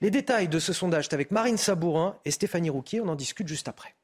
Les 0.00 0.10
détails 0.10 0.48
de 0.48 0.58
ce 0.58 0.72
sondage, 0.72 1.04
c'est 1.04 1.14
avec 1.14 1.30
Marine 1.30 1.56
Sabourin 1.56 2.16
et 2.24 2.30
Stéphanie 2.30 2.70
Rouquier. 2.70 3.00
On 3.00 3.08
en 3.08 3.14
discute 3.14 3.48
juste 3.48 3.68
après. 3.68 3.94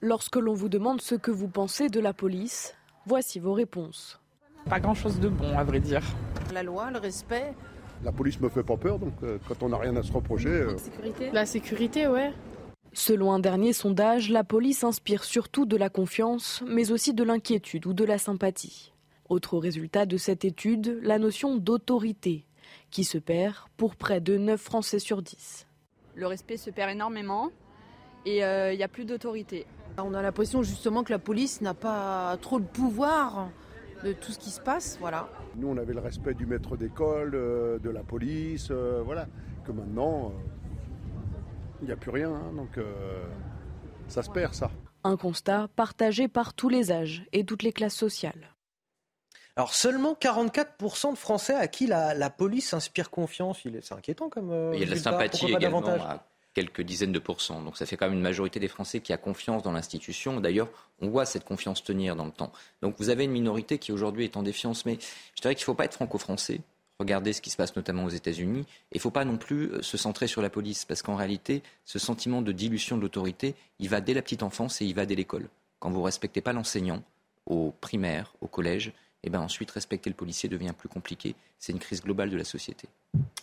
Lorsque 0.00 0.36
l'on 0.36 0.54
vous 0.54 0.68
demande 0.68 1.00
ce 1.00 1.16
que 1.16 1.32
vous 1.32 1.48
pensez 1.48 1.88
de 1.88 1.98
la 1.98 2.12
police, 2.12 2.76
voici 3.04 3.40
vos 3.40 3.52
réponses. 3.52 4.20
Pas 4.70 4.78
grand-chose 4.78 5.18
de 5.18 5.28
bon, 5.28 5.58
à 5.58 5.64
vrai 5.64 5.80
dire. 5.80 6.02
La 6.54 6.62
loi, 6.62 6.92
le 6.92 7.00
respect. 7.00 7.52
La 8.04 8.12
police 8.12 8.40
me 8.40 8.48
fait 8.48 8.62
pas 8.62 8.76
peur, 8.76 9.00
donc 9.00 9.14
euh, 9.24 9.38
quand 9.48 9.60
on 9.64 9.70
n'a 9.70 9.76
rien 9.76 9.96
à 9.96 10.04
se 10.04 10.12
reprocher. 10.12 10.50
Euh, 10.50 10.72
la 10.72 10.78
sécurité 10.78 11.30
La 11.32 11.46
sécurité, 11.46 12.06
ouais. 12.06 12.32
Selon 12.92 13.32
un 13.32 13.40
dernier 13.40 13.72
sondage, 13.72 14.30
la 14.30 14.44
police 14.44 14.84
inspire 14.84 15.24
surtout 15.24 15.66
de 15.66 15.76
la 15.76 15.88
confiance, 15.88 16.62
mais 16.64 16.92
aussi 16.92 17.12
de 17.12 17.24
l'inquiétude 17.24 17.84
ou 17.86 17.92
de 17.92 18.04
la 18.04 18.18
sympathie. 18.18 18.92
Autre 19.28 19.58
résultat 19.58 20.06
de 20.06 20.16
cette 20.16 20.44
étude, 20.44 21.00
la 21.02 21.18
notion 21.18 21.56
d'autorité, 21.56 22.46
qui 22.92 23.02
se 23.02 23.18
perd 23.18 23.56
pour 23.76 23.96
près 23.96 24.20
de 24.20 24.36
9 24.36 24.60
Français 24.60 25.00
sur 25.00 25.22
10. 25.22 25.66
Le 26.14 26.26
respect 26.28 26.56
se 26.56 26.70
perd 26.70 26.92
énormément 26.92 27.50
et 28.24 28.44
euh, 28.44 28.72
il 28.72 28.76
n'y 28.76 28.84
a 28.84 28.88
plus 28.88 29.04
d'autorité. 29.04 29.66
On 30.04 30.14
a 30.14 30.22
l'impression 30.22 30.62
justement 30.62 31.02
que 31.02 31.12
la 31.12 31.18
police 31.18 31.60
n'a 31.60 31.74
pas 31.74 32.36
trop 32.40 32.60
de 32.60 32.64
pouvoir 32.64 33.48
de 34.04 34.12
tout 34.12 34.30
ce 34.30 34.38
qui 34.38 34.50
se 34.50 34.60
passe, 34.60 34.96
voilà. 35.00 35.28
Nous, 35.56 35.68
on 35.68 35.76
avait 35.76 35.92
le 35.92 36.00
respect 36.00 36.34
du 36.34 36.46
maître 36.46 36.76
d'école, 36.76 37.32
euh, 37.34 37.78
de 37.80 37.90
la 37.90 38.04
police, 38.04 38.68
euh, 38.70 39.02
voilà. 39.04 39.26
Que 39.66 39.72
maintenant, 39.72 40.32
il 41.82 41.86
n'y 41.86 41.92
a 41.92 41.96
plus 41.96 42.10
rien, 42.10 42.30
hein, 42.30 42.52
donc 42.54 42.78
ça 44.06 44.22
se 44.22 44.30
perd, 44.30 44.54
ça. 44.54 44.70
Un 45.04 45.16
constat 45.16 45.68
partagé 45.76 46.28
par 46.28 46.54
tous 46.54 46.68
les 46.68 46.90
âges 46.90 47.24
et 47.32 47.44
toutes 47.44 47.62
les 47.62 47.72
classes 47.72 47.94
sociales. 47.94 48.54
Alors 49.56 49.74
seulement 49.74 50.14
44% 50.14 51.12
de 51.12 51.18
Français 51.18 51.54
à 51.54 51.66
qui 51.66 51.86
la, 51.86 52.30
police 52.30 52.72
inspire 52.72 53.10
confiance. 53.10 53.60
C'est 53.82 53.94
inquiétant 53.94 54.28
comme. 54.28 54.72
il 54.72 54.80
y 54.80 54.82
a 54.84 54.86
de 54.86 54.90
la 54.90 54.96
sympathie 54.96 55.52
également 55.52 55.82
quelques 56.58 56.82
dizaines 56.82 57.12
de 57.12 57.20
pourcents. 57.20 57.62
Donc 57.62 57.76
ça 57.76 57.86
fait 57.86 57.96
quand 57.96 58.06
même 58.06 58.16
une 58.16 58.22
majorité 58.22 58.58
des 58.58 58.66
Français 58.66 58.98
qui 58.98 59.12
a 59.12 59.16
confiance 59.16 59.62
dans 59.62 59.70
l'institution. 59.70 60.40
D'ailleurs, 60.40 60.68
on 61.00 61.08
voit 61.08 61.24
cette 61.24 61.44
confiance 61.44 61.84
tenir 61.84 62.16
dans 62.16 62.24
le 62.24 62.32
temps. 62.32 62.50
Donc 62.82 62.96
vous 62.98 63.10
avez 63.10 63.26
une 63.26 63.30
minorité 63.30 63.78
qui 63.78 63.92
aujourd'hui 63.92 64.24
est 64.24 64.36
en 64.36 64.42
défiance. 64.42 64.84
Mais 64.84 64.98
je 65.36 65.40
dirais 65.40 65.54
qu'il 65.54 65.62
ne 65.62 65.66
faut 65.66 65.74
pas 65.74 65.84
être 65.84 65.94
franco-français. 65.94 66.60
Regardez 66.98 67.32
ce 67.32 67.40
qui 67.40 67.50
se 67.50 67.56
passe 67.56 67.76
notamment 67.76 68.06
aux 68.06 68.08
États-Unis. 68.08 68.62
Et 68.90 68.96
il 68.96 68.98
ne 68.98 69.02
faut 69.02 69.12
pas 69.12 69.24
non 69.24 69.36
plus 69.36 69.70
euh, 69.70 69.82
se 69.82 69.96
centrer 69.96 70.26
sur 70.26 70.42
la 70.42 70.50
police, 70.50 70.84
parce 70.84 71.00
qu'en 71.02 71.14
réalité, 71.14 71.62
ce 71.84 72.00
sentiment 72.00 72.42
de 72.42 72.50
dilution 72.50 72.96
de 72.96 73.02
l'autorité, 73.02 73.54
il 73.78 73.88
va 73.88 74.00
dès 74.00 74.14
la 74.14 74.22
petite 74.22 74.42
enfance 74.42 74.82
et 74.82 74.84
il 74.84 74.96
va 74.96 75.06
dès 75.06 75.14
l'école. 75.14 75.48
Quand 75.78 75.90
vous 75.90 76.00
ne 76.00 76.06
respectez 76.06 76.40
pas 76.40 76.52
l'enseignant, 76.52 77.04
aux 77.46 77.72
primaires, 77.80 78.34
au 78.40 78.48
collège, 78.48 78.92
et 79.24 79.30
ben 79.30 79.40
ensuite 79.40 79.70
respecter 79.70 80.10
le 80.10 80.16
policier 80.16 80.48
devient 80.48 80.72
plus 80.76 80.88
compliqué. 80.88 81.34
C'est 81.58 81.72
une 81.72 81.78
crise 81.78 82.02
globale 82.02 82.30
de 82.30 82.36
la 82.36 82.44
société. 82.44 82.88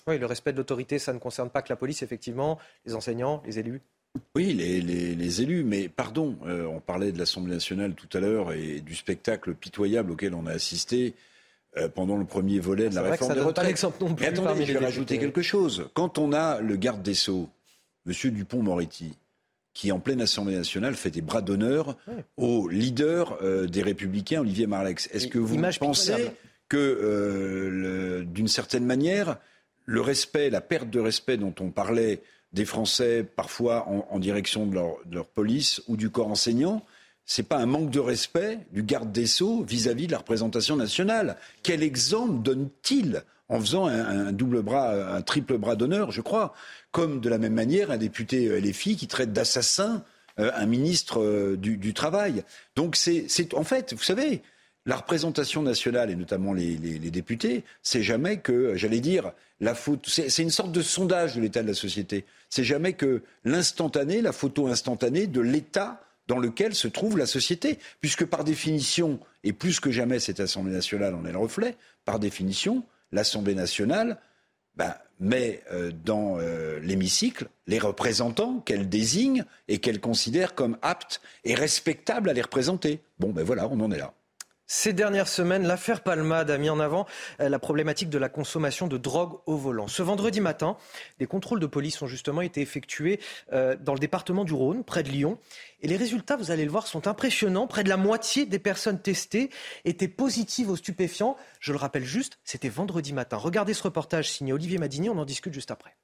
Oui, 0.07 0.17
le 0.17 0.25
respect 0.25 0.53
de 0.53 0.57
l'autorité, 0.57 0.99
ça 0.99 1.13
ne 1.13 1.19
concerne 1.19 1.49
pas 1.49 1.61
que 1.61 1.69
la 1.69 1.75
police, 1.75 2.01
effectivement, 2.01 2.59
les 2.85 2.95
enseignants, 2.95 3.41
les 3.45 3.59
élus. 3.59 3.81
Oui, 4.35 4.53
les, 4.53 5.41
élus, 5.41 5.63
mais 5.63 5.89
pardon, 5.89 6.37
euh, 6.45 6.65
on 6.67 6.79
parlait 6.79 7.11
de 7.11 7.19
l'Assemblée 7.19 7.53
nationale 7.53 7.95
tout 7.95 8.07
à 8.17 8.21
l'heure 8.21 8.53
et 8.53 8.79
du 8.79 8.95
spectacle 8.95 9.53
pitoyable 9.53 10.11
auquel 10.11 10.33
on 10.33 10.45
a 10.45 10.51
assisté 10.51 11.15
euh, 11.77 11.89
pendant 11.89 12.15
le 12.15 12.23
premier 12.23 12.59
volet 12.59 12.89
de 12.89 12.95
la 12.95 13.01
réforme 13.01 13.33
des 13.33 13.41
retraites. 13.41 13.85
mais 14.19 14.27
attendez, 14.27 14.65
je 14.65 14.73
vais 14.73 14.79
rajouter 14.85 15.19
quelque 15.19 15.41
chose. 15.41 15.89
Quand 15.93 16.17
on 16.17 16.31
a 16.31 16.61
le 16.61 16.77
garde 16.77 17.01
des 17.01 17.13
Sceaux, 17.13 17.49
M. 18.07 18.13
Dupont-Moretti, 18.31 19.17
qui, 19.75 19.91
en 19.91 19.99
pleine 19.99 20.21
Assemblée 20.21 20.55
nationale, 20.55 20.95
fait 20.95 21.11
des 21.11 21.21
bras 21.21 21.41
d'honneur 21.41 21.97
au 22.37 22.67
leader 22.69 23.37
euh, 23.43 23.67
des 23.67 23.83
Républicains, 23.83 24.39
Olivier 24.39 24.65
Marlex. 24.65 25.09
Est-ce 25.11 25.27
que 25.27 25.37
vous 25.37 25.61
pensez 25.79 26.31
que, 26.69 26.77
euh, 26.77 28.23
d'une 28.23 28.47
certaine 28.47 28.85
manière, 28.85 29.37
le 29.83 30.01
respect, 30.01 30.49
la 30.49 30.61
perte 30.61 30.89
de 30.89 30.99
respect 30.99 31.37
dont 31.37 31.53
on 31.59 31.69
parlait 31.69 32.23
des 32.53 32.65
Français, 32.65 33.23
parfois 33.23 33.85
en, 33.87 34.17
direction 34.17 34.65
de 34.65 34.75
leur, 34.75 35.27
police 35.27 35.81
ou 35.89 35.97
du 35.97 36.09
corps 36.09 36.29
enseignant, 36.29 36.85
c'est 37.25 37.43
pas 37.43 37.57
un 37.57 37.65
manque 37.65 37.89
de 37.89 37.99
respect 37.99 38.59
du 38.71 38.81
garde 38.81 39.11
des 39.11 39.27
Sceaux 39.27 39.63
vis-à-vis 39.63 40.07
de 40.07 40.13
la 40.13 40.19
représentation 40.19 40.77
nationale? 40.77 41.35
Quel 41.63 41.83
exemple 41.83 42.41
donne-t-il 42.43 43.23
en 43.49 43.59
faisant 43.59 43.87
un, 43.87 44.31
double 44.31 44.61
bras, 44.61 45.15
un 45.15 45.21
triple 45.21 45.57
bras 45.57 45.75
d'honneur, 45.75 46.11
je 46.11 46.21
crois, 46.21 46.53
comme 46.91 47.19
de 47.19 47.29
la 47.29 47.37
même 47.37 47.53
manière 47.53 47.91
un 47.91 47.97
député 47.97 48.47
euh, 48.47 48.59
LFI 48.59 48.95
qui 48.95 49.07
traite 49.07 49.33
d'assassin 49.33 50.03
euh, 50.39 50.51
un 50.55 50.65
ministre 50.65 51.21
euh, 51.21 51.55
du, 51.55 51.93
Travail. 51.93 52.43
Donc 52.75 52.95
c'est, 52.95 53.53
en 53.53 53.63
fait, 53.63 53.93
vous 53.93 54.03
savez, 54.03 54.41
la 54.85 54.97
représentation 54.97 55.61
nationale 55.61 56.11
et 56.11 56.15
notamment 56.15 56.53
les, 56.53 56.75
députés, 56.77 57.63
c'est 57.81 58.03
jamais 58.03 58.37
que, 58.37 58.75
j'allais 58.75 58.99
dire, 58.99 59.31
la 59.59 59.75
faute. 59.75 60.05
C'est, 60.07 60.37
une 60.39 60.49
sorte 60.49 60.71
de 60.71 60.81
sondage 60.81 61.35
de 61.35 61.41
l'état 61.41 61.63
de 61.63 61.67
la 61.67 61.73
société. 61.73 62.25
C'est 62.49 62.63
jamais 62.63 62.93
que 62.93 63.23
l'instantané, 63.43 64.21
la 64.21 64.31
photo 64.31 64.67
instantanée 64.67 65.27
de 65.27 65.41
l'état 65.41 66.01
dans 66.27 66.37
lequel 66.39 66.73
se 66.75 66.87
trouve 66.87 67.17
la 67.17 67.27
société, 67.27 67.79
puisque 68.01 68.25
par 68.25 68.43
définition, 68.43 69.19
et 69.43 69.53
plus 69.53 69.79
que 69.79 69.91
jamais 69.91 70.19
cette 70.19 70.39
Assemblée 70.39 70.73
nationale 70.73 71.13
en 71.13 71.25
est 71.25 71.31
le 71.31 71.37
reflet, 71.37 71.77
par 72.03 72.19
définition, 72.19 72.83
l'Assemblée 73.11 73.55
nationale 73.55 74.19
ben, 74.75 74.95
met 75.19 75.63
euh, 75.71 75.91
dans 75.91 76.37
euh, 76.39 76.79
l'hémicycle 76.79 77.47
les 77.67 77.79
représentants 77.79 78.59
qu'elle 78.59 78.89
désigne 78.89 79.45
et 79.67 79.79
qu'elle 79.79 80.01
considère 80.01 80.55
comme 80.55 80.77
aptes 80.81 81.21
et 81.43 81.55
respectables 81.55 82.29
à 82.29 82.33
les 82.33 82.41
représenter. 82.41 83.01
Bon, 83.19 83.31
ben 83.31 83.43
voilà, 83.43 83.67
on 83.69 83.79
en 83.79 83.91
est 83.91 83.97
là. 83.97 84.13
Ces 84.67 84.93
dernières 84.93 85.27
semaines, 85.27 85.67
l'affaire 85.67 86.01
Palmade 86.01 86.49
a 86.49 86.57
mis 86.57 86.71
en 86.71 86.79
avant 86.79 87.05
euh, 87.39 87.49
la 87.49 87.59
problématique 87.59 88.09
de 88.09 88.17
la 88.17 88.29
consommation 88.29 88.87
de 88.87 88.97
drogue 88.97 89.37
au 89.45 89.57
volant. 89.57 89.87
Ce 89.87 90.01
vendredi 90.01 90.41
matin, 90.41 90.75
des 91.19 91.27
contrôles 91.27 91.59
de 91.59 91.67
police 91.67 92.01
ont 92.01 92.07
justement 92.07 92.41
été 92.41 92.61
effectués 92.61 93.19
euh, 93.53 93.75
dans 93.79 93.93
le 93.93 93.99
département 93.99 94.43
du 94.43 94.53
Rhône, 94.53 94.83
près 94.83 95.03
de 95.03 95.09
Lyon. 95.09 95.37
Et 95.81 95.87
les 95.87 95.97
résultats, 95.97 96.35
vous 96.35 96.49
allez 96.49 96.65
le 96.65 96.71
voir, 96.71 96.87
sont 96.87 97.07
impressionnants. 97.07 97.67
Près 97.67 97.83
de 97.83 97.89
la 97.89 97.97
moitié 97.97 98.47
des 98.47 98.57
personnes 98.57 98.99
testées 98.99 99.51
étaient 99.85 100.07
positives 100.07 100.71
aux 100.71 100.77
stupéfiants. 100.77 101.37
Je 101.59 101.71
le 101.71 101.77
rappelle 101.77 102.05
juste, 102.05 102.39
c'était 102.43 102.69
vendredi 102.69 103.13
matin. 103.13 103.37
Regardez 103.37 103.75
ce 103.75 103.83
reportage 103.83 104.31
signé 104.31 104.51
Olivier 104.51 104.79
Madini, 104.79 105.11
on 105.11 105.19
en 105.19 105.25
discute 105.25 105.53
juste 105.53 105.69
après. 105.69 105.95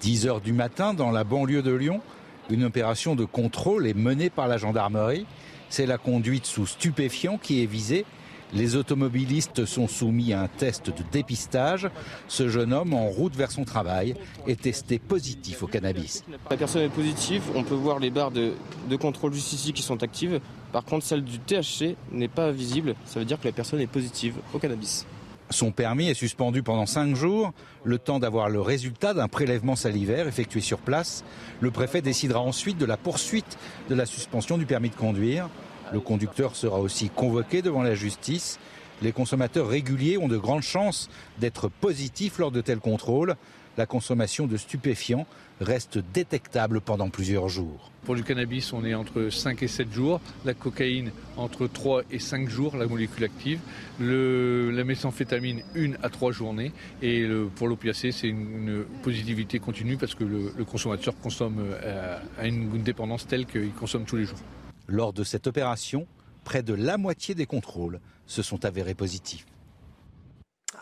10 0.00 0.26
heures 0.26 0.40
du 0.40 0.54
matin, 0.54 0.94
dans 0.94 1.10
la 1.10 1.22
banlieue 1.22 1.62
de 1.62 1.72
Lyon, 1.72 2.00
une 2.48 2.64
opération 2.64 3.14
de 3.14 3.26
contrôle 3.26 3.86
est 3.86 3.94
menée 3.94 4.30
par 4.30 4.48
la 4.48 4.56
gendarmerie. 4.56 5.26
C'est 5.72 5.86
la 5.86 5.96
conduite 5.96 6.44
sous 6.44 6.66
stupéfiants 6.66 7.38
qui 7.38 7.62
est 7.62 7.66
visée. 7.66 8.04
Les 8.52 8.76
automobilistes 8.76 9.64
sont 9.64 9.88
soumis 9.88 10.34
à 10.34 10.42
un 10.42 10.46
test 10.46 10.90
de 10.90 11.02
dépistage. 11.10 11.88
Ce 12.28 12.50
jeune 12.50 12.74
homme, 12.74 12.92
en 12.92 13.06
route 13.06 13.34
vers 13.34 13.50
son 13.50 13.64
travail, 13.64 14.14
est 14.46 14.60
testé 14.60 14.98
positif 14.98 15.62
au 15.62 15.66
cannabis. 15.66 16.24
La 16.50 16.58
personne 16.58 16.82
est 16.82 16.90
positive, 16.90 17.42
on 17.54 17.64
peut 17.64 17.74
voir 17.74 18.00
les 18.00 18.10
barres 18.10 18.32
de, 18.32 18.52
contrôle 19.00 19.32
juste 19.32 19.54
ici 19.54 19.72
qui 19.72 19.80
sont 19.80 20.02
actives. 20.02 20.40
Par 20.72 20.84
contre, 20.84 21.06
celle 21.06 21.24
du 21.24 21.38
THC 21.38 21.96
n'est 22.10 22.28
pas 22.28 22.50
visible. 22.50 22.94
Ça 23.06 23.18
veut 23.18 23.24
dire 23.24 23.40
que 23.40 23.48
la 23.48 23.52
personne 23.52 23.80
est 23.80 23.86
positive 23.86 24.34
au 24.52 24.58
cannabis. 24.58 25.06
Son 25.52 25.70
permis 25.70 26.08
est 26.08 26.14
suspendu 26.14 26.62
pendant 26.62 26.86
cinq 26.86 27.14
jours, 27.14 27.52
le 27.84 27.98
temps 27.98 28.18
d'avoir 28.18 28.48
le 28.48 28.60
résultat 28.60 29.12
d'un 29.12 29.28
prélèvement 29.28 29.76
salivaire 29.76 30.26
effectué 30.26 30.62
sur 30.62 30.78
place. 30.78 31.24
Le 31.60 31.70
préfet 31.70 32.00
décidera 32.00 32.40
ensuite 32.40 32.78
de 32.78 32.86
la 32.86 32.96
poursuite 32.96 33.58
de 33.90 33.94
la 33.94 34.06
suspension 34.06 34.56
du 34.56 34.64
permis 34.64 34.88
de 34.88 34.96
conduire. 34.96 35.50
Le 35.92 36.00
conducteur 36.00 36.56
sera 36.56 36.80
aussi 36.80 37.10
convoqué 37.10 37.60
devant 37.60 37.82
la 37.82 37.94
justice. 37.94 38.58
Les 39.02 39.12
consommateurs 39.12 39.68
réguliers 39.68 40.16
ont 40.16 40.28
de 40.28 40.38
grandes 40.38 40.62
chances 40.62 41.10
d'être 41.38 41.68
positifs 41.68 42.38
lors 42.38 42.50
de 42.50 42.62
tels 42.62 42.80
contrôles. 42.80 43.36
La 43.76 43.84
consommation 43.84 44.46
de 44.46 44.56
stupéfiants 44.56 45.26
reste 45.62 45.98
détectable 45.98 46.80
pendant 46.80 47.08
plusieurs 47.08 47.48
jours. 47.48 47.90
Pour 48.04 48.16
le 48.16 48.22
cannabis, 48.22 48.72
on 48.72 48.84
est 48.84 48.94
entre 48.94 49.28
5 49.30 49.62
et 49.62 49.68
7 49.68 49.92
jours. 49.92 50.20
La 50.44 50.54
cocaïne, 50.54 51.12
entre 51.36 51.68
3 51.68 52.02
et 52.10 52.18
5 52.18 52.48
jours, 52.48 52.76
la 52.76 52.86
molécule 52.86 53.24
active. 53.24 53.60
la 54.00 54.84
méthamphétamine, 54.84 55.62
1 55.76 55.92
à 56.02 56.08
3 56.08 56.32
journées. 56.32 56.72
Et 57.00 57.24
pour 57.54 57.68
l'opiacé, 57.68 58.10
c'est 58.10 58.28
une, 58.28 58.84
positivité 59.02 59.58
continue 59.58 59.96
parce 59.96 60.14
que 60.14 60.24
le, 60.24 60.64
consommateur 60.64 61.14
consomme 61.20 61.58
euh, 61.60 62.18
à 62.38 62.46
une 62.46 62.82
dépendance 62.82 63.26
telle 63.26 63.46
qu'il 63.46 63.72
consomme 63.72 64.04
tous 64.04 64.16
les 64.16 64.24
jours. 64.24 64.38
Lors 64.88 65.12
de 65.12 65.22
cette 65.22 65.46
opération, 65.46 66.06
près 66.44 66.62
de 66.62 66.74
la 66.74 66.98
moitié 66.98 67.34
des 67.34 67.46
contrôles 67.46 68.00
se 68.26 68.42
sont 68.42 68.64
avérés 68.64 68.94
positifs. 68.94 69.46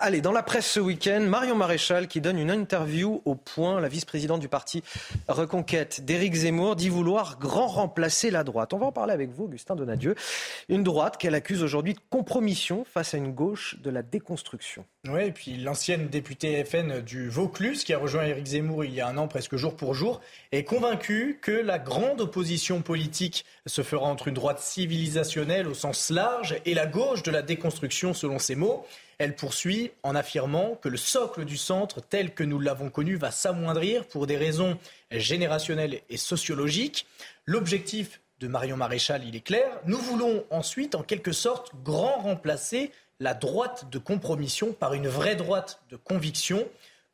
Allez, 0.03 0.23
dans 0.23 0.33
la 0.33 0.43
presse 0.43 0.67
ce 0.67 0.81
week-end, 0.81 1.21
Marion 1.21 1.55
Maréchal 1.55 2.09
qui 2.09 2.23
donne 2.23 2.39
une 2.39 2.51
interview 2.51 3.21
au 3.27 3.35
point, 3.35 3.83
la 3.83 3.89
vice-présidente 3.89 4.41
du 4.41 4.49
parti 4.49 4.83
Reconquête 5.29 6.07
d'Éric 6.07 6.33
Zemmour, 6.37 6.75
dit 6.75 6.89
vouloir 6.89 7.39
grand 7.39 7.67
remplacer 7.67 8.31
la 8.31 8.43
droite. 8.43 8.73
On 8.73 8.79
va 8.79 8.87
en 8.87 8.93
parler 8.93 9.13
avec 9.13 9.29
vous, 9.29 9.45
Augustin 9.45 9.77
Donadieu. 9.77 10.15
Une 10.71 10.85
droite 10.85 11.19
qu'elle 11.19 11.35
accuse 11.35 11.63
aujourd'hui 11.63 11.93
de 11.93 12.01
compromission 12.09 12.87
face 12.91 13.13
à 13.13 13.19
une 13.19 13.33
gauche 13.33 13.77
de 13.83 13.91
la 13.91 14.01
déconstruction. 14.01 14.87
Oui, 15.07 15.25
et 15.25 15.33
puis 15.33 15.59
l'ancienne 15.59 16.09
députée 16.09 16.65
FN 16.65 17.03
du 17.03 17.29
Vaucluse, 17.29 17.85
qui 17.85 17.93
a 17.93 17.99
rejoint 17.99 18.25
Éric 18.25 18.47
Zemmour 18.47 18.87
il 18.87 18.95
y 18.95 19.03
a 19.03 19.07
un 19.07 19.19
an, 19.19 19.29
presque 19.29 19.57
jour 19.57 19.77
pour 19.77 19.93
jour, 19.93 20.23
est 20.51 20.65
convaincue 20.65 21.41
que 21.43 21.53
la 21.53 21.79
grande 21.79 22.23
opposition 22.23 22.81
politique 22.81 23.45
se 23.67 23.83
fera 23.83 24.07
entre 24.07 24.29
une 24.29 24.35
droite 24.35 24.61
civilisationnelle 24.61 25.69
au 25.69 25.75
sens 25.75 26.09
large 26.09 26.57
et 26.65 26.73
la 26.73 26.87
gauche 26.87 27.23
de 27.23 27.31
la 27.31 27.43
déconstruction, 27.43 28.15
selon 28.15 28.39
ses 28.39 28.55
mots. 28.55 28.87
Elle 29.21 29.37
poursuit 29.37 29.93
en 30.03 30.15
affirmant 30.15 30.77
que 30.77 30.89
le 30.89 30.97
socle 30.97 31.45
du 31.45 31.59
centre, 31.59 32.01
tel 32.01 32.33
que 32.33 32.43
nous 32.43 32.59
l'avons 32.59 32.89
connu, 32.89 33.17
va 33.17 33.31
s'amoindrir 33.31 34.07
pour 34.07 34.27
des 34.27 34.39
raisons 34.39 34.79
générationnelles 35.11 36.01
et 36.09 36.17
sociologiques. 36.17 37.07
L'objectif 37.45 38.23
de 38.41 38.49
Marion 38.49 38.79
Maréchal, 38.79 39.23
il 39.29 39.37
est 39.37 39.43
clair. 39.43 39.79
Nous 39.85 39.99
voulons 39.99 40.43
ensuite, 40.49 40.95
en 40.95 41.03
quelque 41.03 41.33
sorte, 41.33 41.73
grand 41.85 42.21
remplacer 42.21 42.93
la 43.21 43.35
droite 43.35 43.91
de 43.93 43.99
compromission 43.99 44.73
par 44.73 44.95
une 44.95 45.09
vraie 45.09 45.37
droite 45.37 45.83
de 45.91 45.97
conviction 45.97 46.67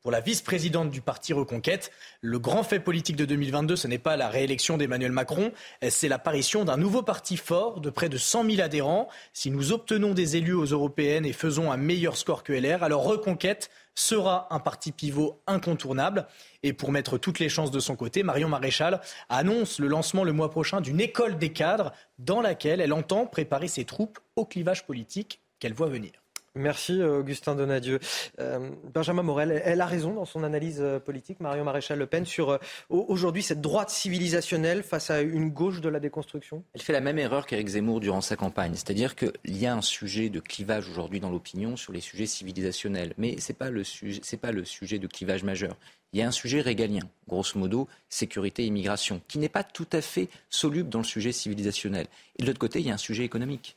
pour 0.07 0.13
la 0.13 0.21
vice-présidente 0.21 0.93
du 0.93 1.01
parti 1.01 1.33
Reconquête. 1.33 1.91
Le 2.21 2.39
grand 2.39 2.63
fait 2.63 2.79
politique 2.79 3.17
de 3.17 3.25
2022, 3.25 3.75
ce 3.75 3.89
n'est 3.89 3.99
pas 3.99 4.17
la 4.17 4.29
réélection 4.29 4.77
d'Emmanuel 4.77 5.11
Macron, 5.11 5.51
c'est 5.89 6.07
l'apparition 6.07 6.65
d'un 6.65 6.77
nouveau 6.77 7.03
parti 7.03 7.37
fort 7.37 7.81
de 7.81 7.91
près 7.91 8.09
de 8.09 8.17
100 8.17 8.49
000 8.49 8.63
adhérents. 8.63 9.09
Si 9.33 9.51
nous 9.51 9.73
obtenons 9.73 10.15
des 10.15 10.37
élus 10.37 10.55
aux 10.55 10.67
européennes 10.67 11.27
et 11.27 11.33
faisons 11.33 11.73
un 11.73 11.77
meilleur 11.77 12.17
score 12.17 12.45
que 12.45 12.53
LR, 12.53 12.85
alors 12.85 13.03
Reconquête 13.03 13.69
sera 13.97 14.47
un 14.55 14.61
parti 14.61 14.93
pivot 14.93 15.43
incontournable. 15.49 16.29
Et 16.63 16.73
pour 16.73 16.93
mettre 16.93 17.19
toutes 17.19 17.41
les 17.41 17.49
chances 17.49 17.73
de 17.73 17.81
son 17.81 17.97
côté, 17.97 18.23
Marion 18.23 18.49
Maréchal 18.49 19.01
annonce 19.29 19.81
le 19.81 19.89
lancement 19.89 20.23
le 20.23 20.33
mois 20.33 20.53
prochain 20.53 20.81
d'une 20.81 21.01
école 21.01 21.37
des 21.37 21.53
cadres 21.53 21.91
dans 22.21 22.41
laquelle 22.41 22.81
elle 22.81 22.93
entend 22.93 23.27
préparer 23.27 23.67
ses 23.67 23.85
troupes 23.85 24.21
au 24.37 24.45
clivage 24.45 24.87
politique 24.87 25.41
qu'elle 25.59 25.75
voit 25.75 25.89
venir. 25.89 26.13
Merci 26.57 27.01
euh, 27.01 27.21
Augustin 27.21 27.55
Donadieu. 27.55 28.01
Euh, 28.41 28.71
Benjamin 28.95 29.23
Morel, 29.23 29.61
elle 29.63 29.83
a 29.83 29.87
raison 29.87 30.15
dans 30.15 30.25
son 30.25 30.43
analyse 30.43 30.79
euh, 30.81 30.99
politique, 30.99 31.39
Marion 31.41 31.65
Maréchal 31.65 31.99
Le 31.99 32.07
Pen, 32.07 32.25
sur 32.25 32.59
aujourd'hui 32.89 33.43
cette 33.43 33.61
droite 33.61 33.91
civilisationnelle 33.91 34.83
face 34.83 35.11
à 35.11 35.21
une 35.21 35.51
gauche 35.51 35.83
de 35.83 35.91
la 35.91 36.01
déconstruction? 36.01 36.65
Elle 36.75 36.81
fait 36.81 36.95
la 36.95 37.03
même 37.03 37.19
erreur 37.19 37.47
qu'Éric 37.47 37.69
Zemmour 37.69 38.01
durant 38.01 38.23
sa 38.23 38.37
campagne. 38.37 38.73
C'est-à-dire 38.73 39.17
qu'il 39.17 39.33
y 39.45 39.67
a 39.67 39.75
un 39.75 39.83
sujet 39.83 40.31
de 40.31 40.41
clivage 40.41 40.89
aujourd'hui 40.89 41.21
dans 41.21 41.31
l'opinion 41.31 41.77
sur 41.77 41.93
les 41.93 42.01
sujets 42.01 42.27
civilisationnels. 42.27 43.13
Mais 43.19 43.39
ce 43.39 43.53
n'est 43.53 43.57
pas, 43.57 43.69
le 43.69 43.85
sujet, 43.85 44.21
pas 44.39 44.53
le 44.53 44.65
sujet 44.65 44.99
de 44.99 45.07
clivage 45.07 45.45
majeur. 45.45 45.77
Il 46.15 46.21
y 46.21 46.23
a 46.23 46.27
un 46.27 46.33
sujet 46.33 46.63
régalien, 46.63 47.03
grosso 47.29 47.59
modo, 47.59 47.87
sécurité 48.09 48.63
et 48.63 48.67
immigration, 48.67 49.21
qui 49.29 49.39
n'est 49.39 49.51
pas 49.51 49.65
tout 49.65 49.89
à 49.93 50.01
fait 50.01 50.31
soluble 50.49 50.89
dans 50.89 51.01
le 51.01 51.05
sujet 51.05 51.33
civilisationnel. 51.33 52.07
Et 52.39 52.43
de 52.43 52.47
l'autre 52.47 52.59
côté, 52.59 52.81
il 52.81 52.87
y 52.87 52.91
a 52.91 52.95
un 52.95 52.99
sujet 52.99 53.25
économique. 53.25 53.77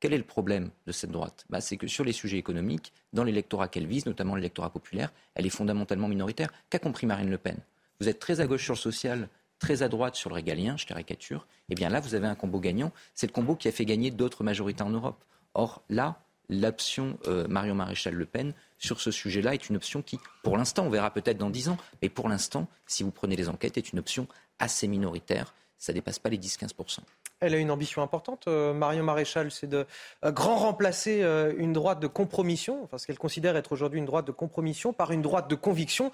Quel 0.00 0.14
est 0.14 0.18
le 0.18 0.24
problème 0.24 0.70
de 0.86 0.92
cette 0.92 1.10
droite? 1.10 1.44
Bah, 1.50 1.60
C'est 1.60 1.76
que 1.76 1.86
sur 1.86 2.04
les 2.04 2.12
sujets 2.12 2.38
économiques, 2.38 2.92
dans 3.12 3.22
l'électorat 3.22 3.68
qu'elle 3.68 3.86
vise, 3.86 4.06
notamment 4.06 4.34
l'électorat 4.34 4.70
populaire, 4.70 5.12
elle 5.34 5.44
est 5.46 5.50
fondamentalement 5.50 6.08
minoritaire. 6.08 6.50
Qu'a 6.70 6.78
compris 6.78 7.06
Marine 7.06 7.30
Le 7.30 7.38
Pen? 7.38 7.58
Vous 8.00 8.08
êtes 8.08 8.18
très 8.18 8.40
à 8.40 8.46
gauche 8.46 8.64
sur 8.64 8.74
le 8.74 8.78
social, 8.78 9.28
très 9.58 9.82
à 9.82 9.88
droite 9.88 10.16
sur 10.16 10.30
le 10.30 10.36
régalien, 10.36 10.78
je 10.78 10.86
caricature, 10.86 11.46
eh 11.68 11.74
bien 11.74 11.90
là, 11.90 12.00
vous 12.00 12.14
avez 12.14 12.26
un 12.26 12.34
combo 12.34 12.58
gagnant. 12.58 12.92
C'est 13.14 13.26
le 13.26 13.32
combo 13.32 13.54
qui 13.54 13.68
a 13.68 13.72
fait 13.72 13.84
gagner 13.84 14.10
d'autres 14.10 14.42
majorités 14.42 14.82
en 14.82 14.88
Europe. 14.88 15.22
Or, 15.52 15.82
là, 15.90 16.22
l'option 16.48 17.18
euh, 17.26 17.46
Marion 17.46 17.74
Maréchal 17.74 18.14
Le 18.14 18.24
Pen 18.24 18.54
sur 18.78 19.00
ce 19.02 19.10
sujet-là 19.10 19.52
est 19.52 19.68
une 19.68 19.76
option 19.76 20.00
qui, 20.00 20.18
pour 20.42 20.56
l'instant, 20.56 20.86
on 20.86 20.90
verra 20.90 21.12
peut-être 21.12 21.36
dans 21.36 21.50
10 21.50 21.68
ans, 21.68 21.76
mais 22.00 22.08
pour 22.08 22.28
l'instant, 22.28 22.68
si 22.86 23.02
vous 23.02 23.10
prenez 23.10 23.36
les 23.36 23.50
enquêtes, 23.50 23.76
est 23.76 23.92
une 23.92 23.98
option 23.98 24.26
assez 24.58 24.88
minoritaire. 24.88 25.54
Ça 25.76 25.92
ne 25.92 25.94
dépasse 25.94 26.18
pas 26.18 26.30
les 26.30 26.38
10-15%. 26.38 27.00
Elle 27.40 27.54
a 27.54 27.58
une 27.58 27.70
ambition 27.70 28.02
importante, 28.02 28.48
euh, 28.48 28.72
Marion 28.74 29.02
Maréchal, 29.02 29.50
c'est 29.50 29.66
de 29.66 29.86
euh, 30.24 30.32
grand 30.32 30.56
remplacer 30.56 31.22
une 31.56 31.72
droite 31.72 32.00
de 32.00 32.06
compromission, 32.06 32.82
enfin 32.84 32.98
ce 32.98 33.06
qu'elle 33.06 33.18
considère 33.18 33.56
être 33.56 33.72
aujourd'hui 33.72 33.98
une 33.98 34.06
droite 34.06 34.26
de 34.26 34.32
compromission, 34.32 34.92
par 34.92 35.12
une 35.12 35.22
droite 35.22 35.48
de 35.48 35.54
conviction 35.54 36.12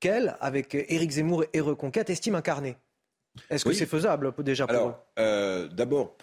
qu'elle, 0.00 0.36
avec 0.40 0.74
Éric 0.74 1.10
Zemmour 1.10 1.44
et 1.52 1.60
Reconquête, 1.60 2.10
estime 2.10 2.34
incarner. 2.34 2.76
Est-ce 3.50 3.64
que 3.64 3.72
c'est 3.72 3.86
faisable 3.86 4.32
déjà 4.42 4.66
pour 4.66 4.76
Alors, 5.16 5.68
D'abord, 5.72 6.16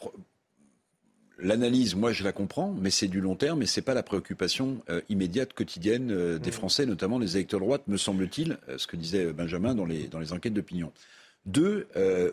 L'analyse, 1.40 1.96
moi, 1.96 2.14
je 2.14 2.24
la 2.24 2.32
comprends, 2.32 2.74
mais 2.80 2.92
c'est 2.92 3.08
du 3.08 3.20
long 3.20 3.36
terme 3.36 3.64
et 3.64 3.66
c'est 3.66 3.82
pas 3.82 3.96
la 3.96 4.04
préoccupation 4.04 4.82
euh, 4.90 5.02
immédiate, 5.10 5.54
quotidienne 5.54 6.12
euh, 6.12 6.38
des 6.38 6.52
mmh. 6.52 6.54
Français, 6.54 6.86
notamment 6.86 7.20
des 7.20 7.36
électeurs 7.36 7.60
de 7.60 7.66
droite, 7.66 7.82
me 7.88 7.98
semble-t-il, 7.98 8.58
euh, 8.70 8.78
ce 8.78 8.86
que 8.86 8.96
disait 8.96 9.34
Benjamin 9.34 9.74
dans 9.74 9.86
les, 9.86 10.08
dans 10.08 10.20
les 10.20 10.32
enquêtes 10.32 10.54
d'opinion. 10.54 10.92
Deux, 11.46 11.88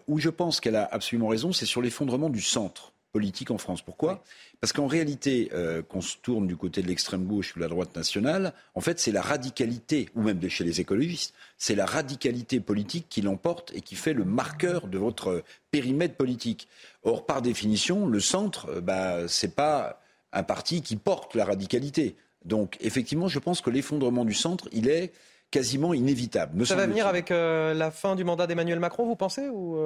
où 0.06 0.18
je 0.18 0.28
pense 0.28 0.60
qu'elle 0.60 0.76
a 0.76 0.84
absolument 0.84 1.28
raison, 1.28 1.52
c'est 1.52 1.66
sur 1.66 1.82
l'effondrement 1.82 2.30
du 2.30 2.40
centre 2.40 2.92
politique 3.12 3.50
en 3.50 3.58
France. 3.58 3.82
Pourquoi? 3.82 4.22
Parce 4.60 4.72
qu'en 4.72 4.86
réalité, 4.86 5.50
euh, 5.52 5.82
qu'on 5.82 6.00
se 6.00 6.16
tourne 6.18 6.46
du 6.46 6.56
côté 6.56 6.82
de 6.82 6.86
l'extrême 6.86 7.24
gauche 7.24 7.54
ou 7.54 7.58
de 7.58 7.64
la 7.64 7.68
droite 7.68 7.96
nationale, 7.96 8.52
en 8.74 8.80
fait, 8.80 9.00
c'est 9.00 9.12
la 9.12 9.22
radicalité, 9.22 10.08
ou 10.14 10.22
même 10.22 10.38
de 10.38 10.48
chez 10.48 10.64
les 10.64 10.80
écologistes, 10.80 11.34
c'est 11.58 11.74
la 11.74 11.86
radicalité 11.86 12.60
politique 12.60 13.06
qui 13.08 13.22
l'emporte 13.22 13.72
et 13.74 13.80
qui 13.80 13.94
fait 13.94 14.12
le 14.12 14.24
marqueur 14.24 14.86
de 14.86 14.98
votre 14.98 15.42
périmètre 15.70 16.16
politique. 16.16 16.68
Or, 17.02 17.26
par 17.26 17.42
définition, 17.42 18.06
le 18.06 18.20
centre, 18.20 18.68
euh, 18.68 18.80
bah, 18.80 19.28
c'est 19.28 19.54
pas 19.54 20.00
un 20.32 20.42
parti 20.42 20.82
qui 20.82 20.96
porte 20.96 21.34
la 21.34 21.44
radicalité. 21.44 22.16
Donc, 22.44 22.76
effectivement, 22.80 23.28
je 23.28 23.38
pense 23.38 23.60
que 23.60 23.70
l'effondrement 23.70 24.24
du 24.24 24.34
centre, 24.34 24.68
il 24.72 24.88
est 24.88 25.12
quasiment 25.50 25.94
inévitable. 25.94 26.66
Ça 26.66 26.76
va 26.76 26.86
venir 26.86 27.06
avec 27.06 27.30
euh, 27.30 27.74
la 27.74 27.90
fin 27.90 28.16
du 28.16 28.24
mandat 28.24 28.46
d'Emmanuel 28.46 28.78
Macron, 28.78 29.06
vous 29.06 29.16
pensez 29.16 29.48
ou 29.48 29.76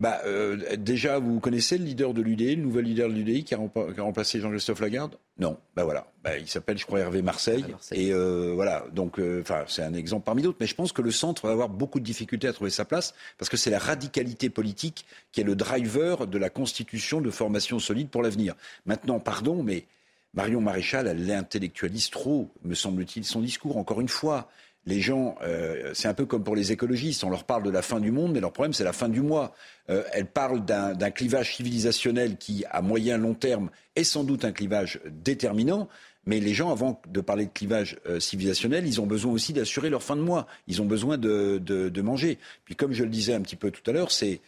bah, 0.00 0.20
euh, 0.26 0.76
déjà, 0.76 1.18
vous 1.18 1.40
connaissez 1.40 1.76
le 1.76 1.84
leader 1.84 2.14
de 2.14 2.22
l'UDI, 2.22 2.54
le 2.54 2.62
nouvel 2.62 2.84
leader 2.84 3.08
de 3.08 3.14
l'UDI 3.14 3.42
qui, 3.42 3.54
a 3.54 3.58
remplacé 3.98 4.40
Jean-Christophe 4.40 4.78
Lagarde? 4.78 5.16
Non. 5.40 5.58
Bah 5.74 5.82
voilà. 5.82 6.06
Bah, 6.22 6.38
il 6.38 6.46
s'appelle, 6.46 6.78
je 6.78 6.86
crois, 6.86 7.00
Hervé 7.00 7.20
Marseille. 7.20 7.64
Et 7.90 8.12
euh, 8.12 8.52
voilà. 8.54 8.84
Donc, 8.92 9.18
euh, 9.18 9.40
enfin, 9.40 9.64
c'est 9.66 9.82
un 9.82 9.94
exemple 9.94 10.24
parmi 10.24 10.42
d'autres. 10.42 10.58
Mais 10.60 10.68
je 10.68 10.76
pense 10.76 10.92
que 10.92 11.02
le 11.02 11.10
centre 11.10 11.46
va 11.46 11.52
avoir 11.52 11.68
beaucoup 11.68 11.98
de 11.98 12.04
difficultés 12.04 12.46
à 12.46 12.52
trouver 12.52 12.70
sa 12.70 12.84
place 12.84 13.12
parce 13.38 13.48
que 13.48 13.56
c'est 13.56 13.70
la 13.70 13.80
radicalité 13.80 14.50
politique 14.50 15.04
qui 15.32 15.40
est 15.40 15.44
le 15.44 15.56
driver 15.56 16.28
de 16.28 16.38
la 16.38 16.48
constitution 16.48 17.20
de 17.20 17.30
formations 17.30 17.80
solides 17.80 18.08
pour 18.08 18.22
l'avenir. 18.22 18.54
Maintenant, 18.86 19.18
pardon, 19.18 19.64
mais 19.64 19.86
Marion 20.32 20.60
Maréchal, 20.60 21.08
elle 21.08 21.26
l'intellectualise 21.26 22.10
trop, 22.10 22.48
me 22.62 22.76
semble-t-il, 22.76 23.24
son 23.24 23.40
discours. 23.40 23.76
Encore 23.78 24.00
une 24.00 24.08
fois, 24.08 24.48
les 24.86 25.00
gens, 25.00 25.36
euh, 25.42 25.90
c'est 25.94 26.08
un 26.08 26.14
peu 26.14 26.24
comme 26.24 26.42
pour 26.42 26.56
les 26.56 26.72
écologistes, 26.72 27.22
on 27.22 27.30
leur 27.30 27.44
parle 27.44 27.62
de 27.62 27.70
la 27.70 27.82
fin 27.82 28.00
du 28.00 28.10
monde, 28.10 28.32
mais 28.32 28.40
leur 28.40 28.52
problème 28.52 28.72
c'est 28.72 28.84
la 28.84 28.92
fin 28.92 29.08
du 29.08 29.20
mois. 29.20 29.54
Euh, 29.90 30.02
elle 30.12 30.26
parle 30.26 30.64
d'un 30.64 31.10
clivage 31.10 31.56
civilisationnel 31.56 32.36
qui, 32.36 32.64
à 32.70 32.80
moyen 32.80 33.18
long 33.18 33.34
terme, 33.34 33.70
est 33.96 34.04
sans 34.04 34.24
doute 34.24 34.44
un 34.44 34.52
clivage 34.52 35.00
déterminant. 35.06 35.88
Mais 36.26 36.40
les 36.40 36.52
gens, 36.52 36.70
avant 36.70 37.00
de 37.08 37.20
parler 37.20 37.46
de 37.46 37.50
clivage 37.50 37.98
euh, 38.06 38.20
civilisationnel, 38.20 38.86
ils 38.86 39.00
ont 39.00 39.06
besoin 39.06 39.32
aussi 39.32 39.52
d'assurer 39.52 39.88
leur 39.88 40.02
fin 40.02 40.16
de 40.16 40.20
mois. 40.20 40.46
Ils 40.66 40.82
ont 40.82 40.86
besoin 40.86 41.16
de, 41.16 41.58
de, 41.58 42.02
manger. 42.02 42.38
Puis 42.64 42.74
comme 42.74 42.92
je 42.92 43.04
le 43.04 43.10
disais 43.10 43.34
un 43.34 43.40
petit 43.40 43.56
peu 43.56 43.70
tout 43.70 43.88
à 43.90 43.92
l'heure, 43.92 44.10
c'est 44.10 44.40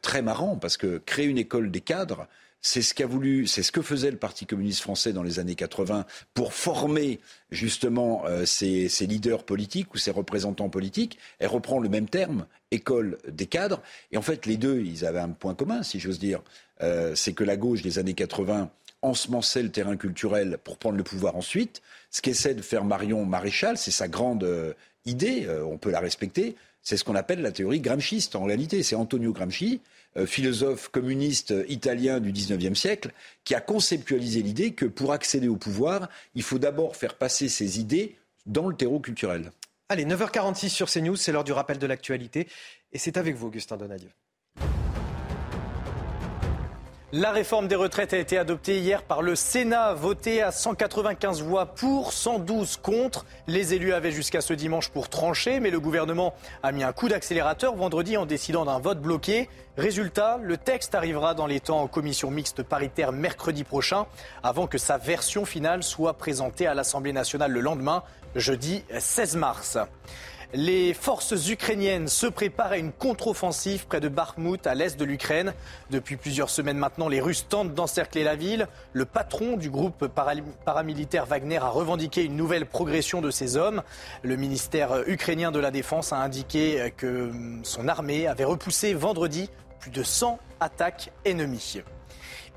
très 0.00 0.22
marrant 0.22 0.56
parce 0.56 0.76
que 0.76 0.98
créer 0.98 1.26
une 1.26 1.38
école 1.38 1.70
des 1.70 1.80
cadres, 1.80 2.28
c'est 2.66 2.82
ce 2.82 2.94
qu'a 2.94 3.06
voulu, 3.06 3.46
c'est 3.46 3.62
ce 3.62 3.70
que 3.70 3.80
faisait 3.80 4.10
le 4.10 4.16
Parti 4.16 4.44
communiste 4.44 4.80
français 4.80 5.12
dans 5.12 5.22
les 5.22 5.38
années 5.38 5.54
80 5.54 6.04
pour 6.34 6.52
former 6.52 7.20
justement 7.52 8.24
euh, 8.26 8.44
ses, 8.44 8.88
leaders 9.02 9.44
politiques 9.44 9.94
ou 9.94 9.98
ses 9.98 10.10
représentants 10.10 10.68
politiques. 10.68 11.16
Elle 11.38 11.50
reprend 11.50 11.78
le 11.78 11.88
même 11.88 12.08
terme, 12.08 12.44
école 12.72 13.18
des 13.28 13.46
cadres. 13.46 13.80
Et 14.10 14.16
en 14.16 14.22
fait, 14.22 14.46
les 14.46 14.56
deux, 14.56 14.80
ils 14.80 15.06
avaient 15.06 15.20
un 15.20 15.28
point 15.28 15.54
commun, 15.54 15.84
si 15.84 16.00
j'ose 16.00 16.18
dire. 16.18 16.42
Euh, 16.82 17.14
c'est 17.14 17.34
que 17.34 17.44
la 17.44 17.56
gauche 17.56 17.82
des 17.82 18.00
années 18.00 18.14
80 18.14 18.68
ensemençait 19.00 19.62
le 19.62 19.70
terrain 19.70 19.96
culturel 19.96 20.58
pour 20.64 20.76
prendre 20.76 20.96
le 20.96 21.04
pouvoir 21.04 21.36
ensuite. 21.36 21.82
Ce 22.10 22.20
qu'essaie 22.20 22.54
de 22.54 22.62
faire 22.62 22.84
Marion 22.84 23.24
Maréchal, 23.24 23.78
c'est 23.78 23.92
sa 23.92 24.08
grande 24.08 24.42
euh, 24.42 24.72
idée, 25.04 25.46
on 25.64 25.78
peut 25.78 25.92
la 25.92 26.00
respecter, 26.00 26.56
c'est 26.86 26.96
ce 26.96 27.02
qu'on 27.02 27.16
appelle 27.16 27.42
la 27.42 27.50
théorie 27.50 27.80
gramsciste. 27.80 28.36
En 28.36 28.44
réalité, 28.44 28.84
c'est 28.84 28.94
Antonio 28.94 29.32
Gramsci 29.32 29.80
euh, 30.16 30.24
philosophe 30.24 30.88
communiste 30.88 31.52
italien 31.66 32.20
du 32.20 32.30
XIXe 32.30 32.78
siècle, 32.78 33.10
qui 33.42 33.56
a 33.56 33.60
conceptualisé 33.60 34.40
l'idée 34.40 34.70
que 34.70 34.86
pour 34.86 35.12
accéder 35.12 35.48
au 35.48 35.56
pouvoir, 35.56 36.08
il 36.36 36.44
faut 36.44 36.60
d'abord 36.60 36.94
faire 36.94 37.14
passer 37.14 37.48
ses 37.48 37.80
idées 37.80 38.14
dans 38.46 38.68
le 38.68 38.76
terreau 38.76 39.00
culturel. 39.00 39.50
Allez, 39.88 40.04
9h46 40.04 40.68
sur 40.68 40.88
CNews, 40.88 41.16
c'est 41.16 41.32
l'heure 41.32 41.42
du 41.42 41.50
rappel 41.50 41.78
de 41.78 41.86
l'actualité. 41.88 42.46
Et 42.92 42.98
c'est 42.98 43.16
avec 43.16 43.34
vous, 43.34 43.48
Augustin 43.48 43.76
Donadieu. 43.76 44.10
La 47.12 47.30
réforme 47.30 47.68
des 47.68 47.76
retraites 47.76 48.14
a 48.14 48.18
été 48.18 48.36
adoptée 48.36 48.80
hier 48.80 49.04
par 49.04 49.22
le 49.22 49.36
Sénat, 49.36 49.94
votée 49.94 50.42
à 50.42 50.50
195 50.50 51.40
voix 51.40 51.66
pour, 51.66 52.12
112 52.12 52.78
contre. 52.78 53.24
Les 53.46 53.74
élus 53.74 53.92
avaient 53.92 54.10
jusqu'à 54.10 54.40
ce 54.40 54.52
dimanche 54.52 54.88
pour 54.88 55.08
trancher, 55.08 55.60
mais 55.60 55.70
le 55.70 55.78
gouvernement 55.78 56.34
a 56.64 56.72
mis 56.72 56.82
un 56.82 56.92
coup 56.92 57.08
d'accélérateur 57.08 57.76
vendredi 57.76 58.16
en 58.16 58.26
décidant 58.26 58.64
d'un 58.64 58.80
vote 58.80 59.00
bloqué. 59.00 59.48
Résultat, 59.76 60.40
le 60.42 60.56
texte 60.56 60.96
arrivera 60.96 61.34
dans 61.34 61.46
les 61.46 61.60
temps 61.60 61.80
en 61.80 61.86
commission 61.86 62.28
mixte 62.32 62.64
paritaire 62.64 63.12
mercredi 63.12 63.62
prochain, 63.62 64.06
avant 64.42 64.66
que 64.66 64.76
sa 64.76 64.98
version 64.98 65.44
finale 65.44 65.84
soit 65.84 66.14
présentée 66.14 66.66
à 66.66 66.74
l'Assemblée 66.74 67.12
nationale 67.12 67.52
le 67.52 67.60
lendemain, 67.60 68.02
jeudi 68.34 68.82
16 68.98 69.36
mars. 69.36 69.78
Les 70.54 70.94
forces 70.94 71.48
ukrainiennes 71.48 72.08
se 72.08 72.26
préparent 72.26 72.72
à 72.72 72.78
une 72.78 72.92
contre-offensive 72.92 73.86
près 73.86 74.00
de 74.00 74.08
Bakhmut, 74.08 74.66
à 74.66 74.74
l'est 74.74 74.98
de 74.98 75.04
l'Ukraine. 75.04 75.52
Depuis 75.90 76.16
plusieurs 76.16 76.50
semaines 76.50 76.78
maintenant, 76.78 77.08
les 77.08 77.20
Russes 77.20 77.46
tentent 77.48 77.74
d'encercler 77.74 78.22
la 78.22 78.36
ville. 78.36 78.68
Le 78.92 79.04
patron 79.04 79.56
du 79.56 79.70
groupe 79.70 80.06
paramilitaire 80.64 81.26
Wagner 81.26 81.58
a 81.58 81.68
revendiqué 81.68 82.24
une 82.24 82.36
nouvelle 82.36 82.66
progression 82.66 83.20
de 83.20 83.30
ses 83.30 83.56
hommes. 83.56 83.82
Le 84.22 84.36
ministère 84.36 85.08
ukrainien 85.08 85.50
de 85.50 85.58
la 85.58 85.70
Défense 85.70 86.12
a 86.12 86.18
indiqué 86.18 86.92
que 86.96 87.32
son 87.62 87.88
armée 87.88 88.26
avait 88.26 88.44
repoussé 88.44 88.94
vendredi 88.94 89.50
plus 89.80 89.90
de 89.90 90.02
100 90.02 90.38
attaques 90.60 91.10
ennemies. 91.24 91.82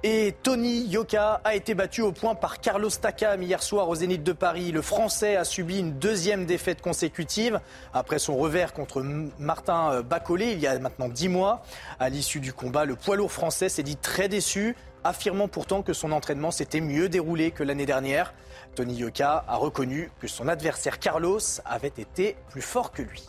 Et 0.02 0.34
Tony 0.44 0.86
Yoka 0.86 1.42
a 1.44 1.56
été 1.56 1.74
battu 1.74 2.02
au 2.02 2.14
point 2.14 2.34
par 2.34 2.62
Carlos 2.62 2.90
Takam 2.90 3.44
hier 3.44 3.62
soir 3.62 3.90
au 3.90 3.96
Zénith 3.96 4.24
de 4.24 4.32
Paris. 4.32 4.72
Le 4.72 4.82
Français 4.82 5.36
a 5.36 5.44
subi 5.44 5.80
une 5.80 6.00
deuxième 6.00 6.46
défaite 6.46 6.82
consécutive 6.82 7.60
après 7.94 8.18
son 8.18 8.38
revers 8.38 8.72
contre 8.72 9.02
Martin 9.40 10.02
Bacolé 10.02 10.54
il 10.54 10.60
y 10.62 10.68
a 10.68 10.80
maintenant 10.80 11.10
dix 11.10 11.28
mois. 11.28 11.64
À 12.00 12.08
l'issue 12.08 12.40
du 12.40 12.54
combat, 12.54 12.86
le 12.86 12.96
poids 12.96 13.18
lourd 13.18 13.34
français 13.34 13.68
s'est 13.68 13.84
dit 13.84 13.98
très 13.98 14.30
déçu, 14.30 14.78
affirmant 15.04 15.50
pourtant 15.50 15.82
que 15.82 15.92
son 15.92 16.14
entraînement 16.14 16.52
s'était 16.52 16.80
mieux 16.80 17.10
déroulé 17.10 17.52
que 17.52 17.64
l'année 17.64 17.86
dernière. 17.86 18.34
Tony 18.76 18.96
Yoka 18.96 19.44
a 19.50 19.56
reconnu 19.58 20.12
que 20.22 20.30
son 20.30 20.48
adversaire 20.48 21.00
Carlos 21.00 21.42
avait 21.66 21.90
été 21.90 22.38
plus 22.52 22.62
fort 22.62 22.94
que 22.94 23.02
lui 23.02 23.28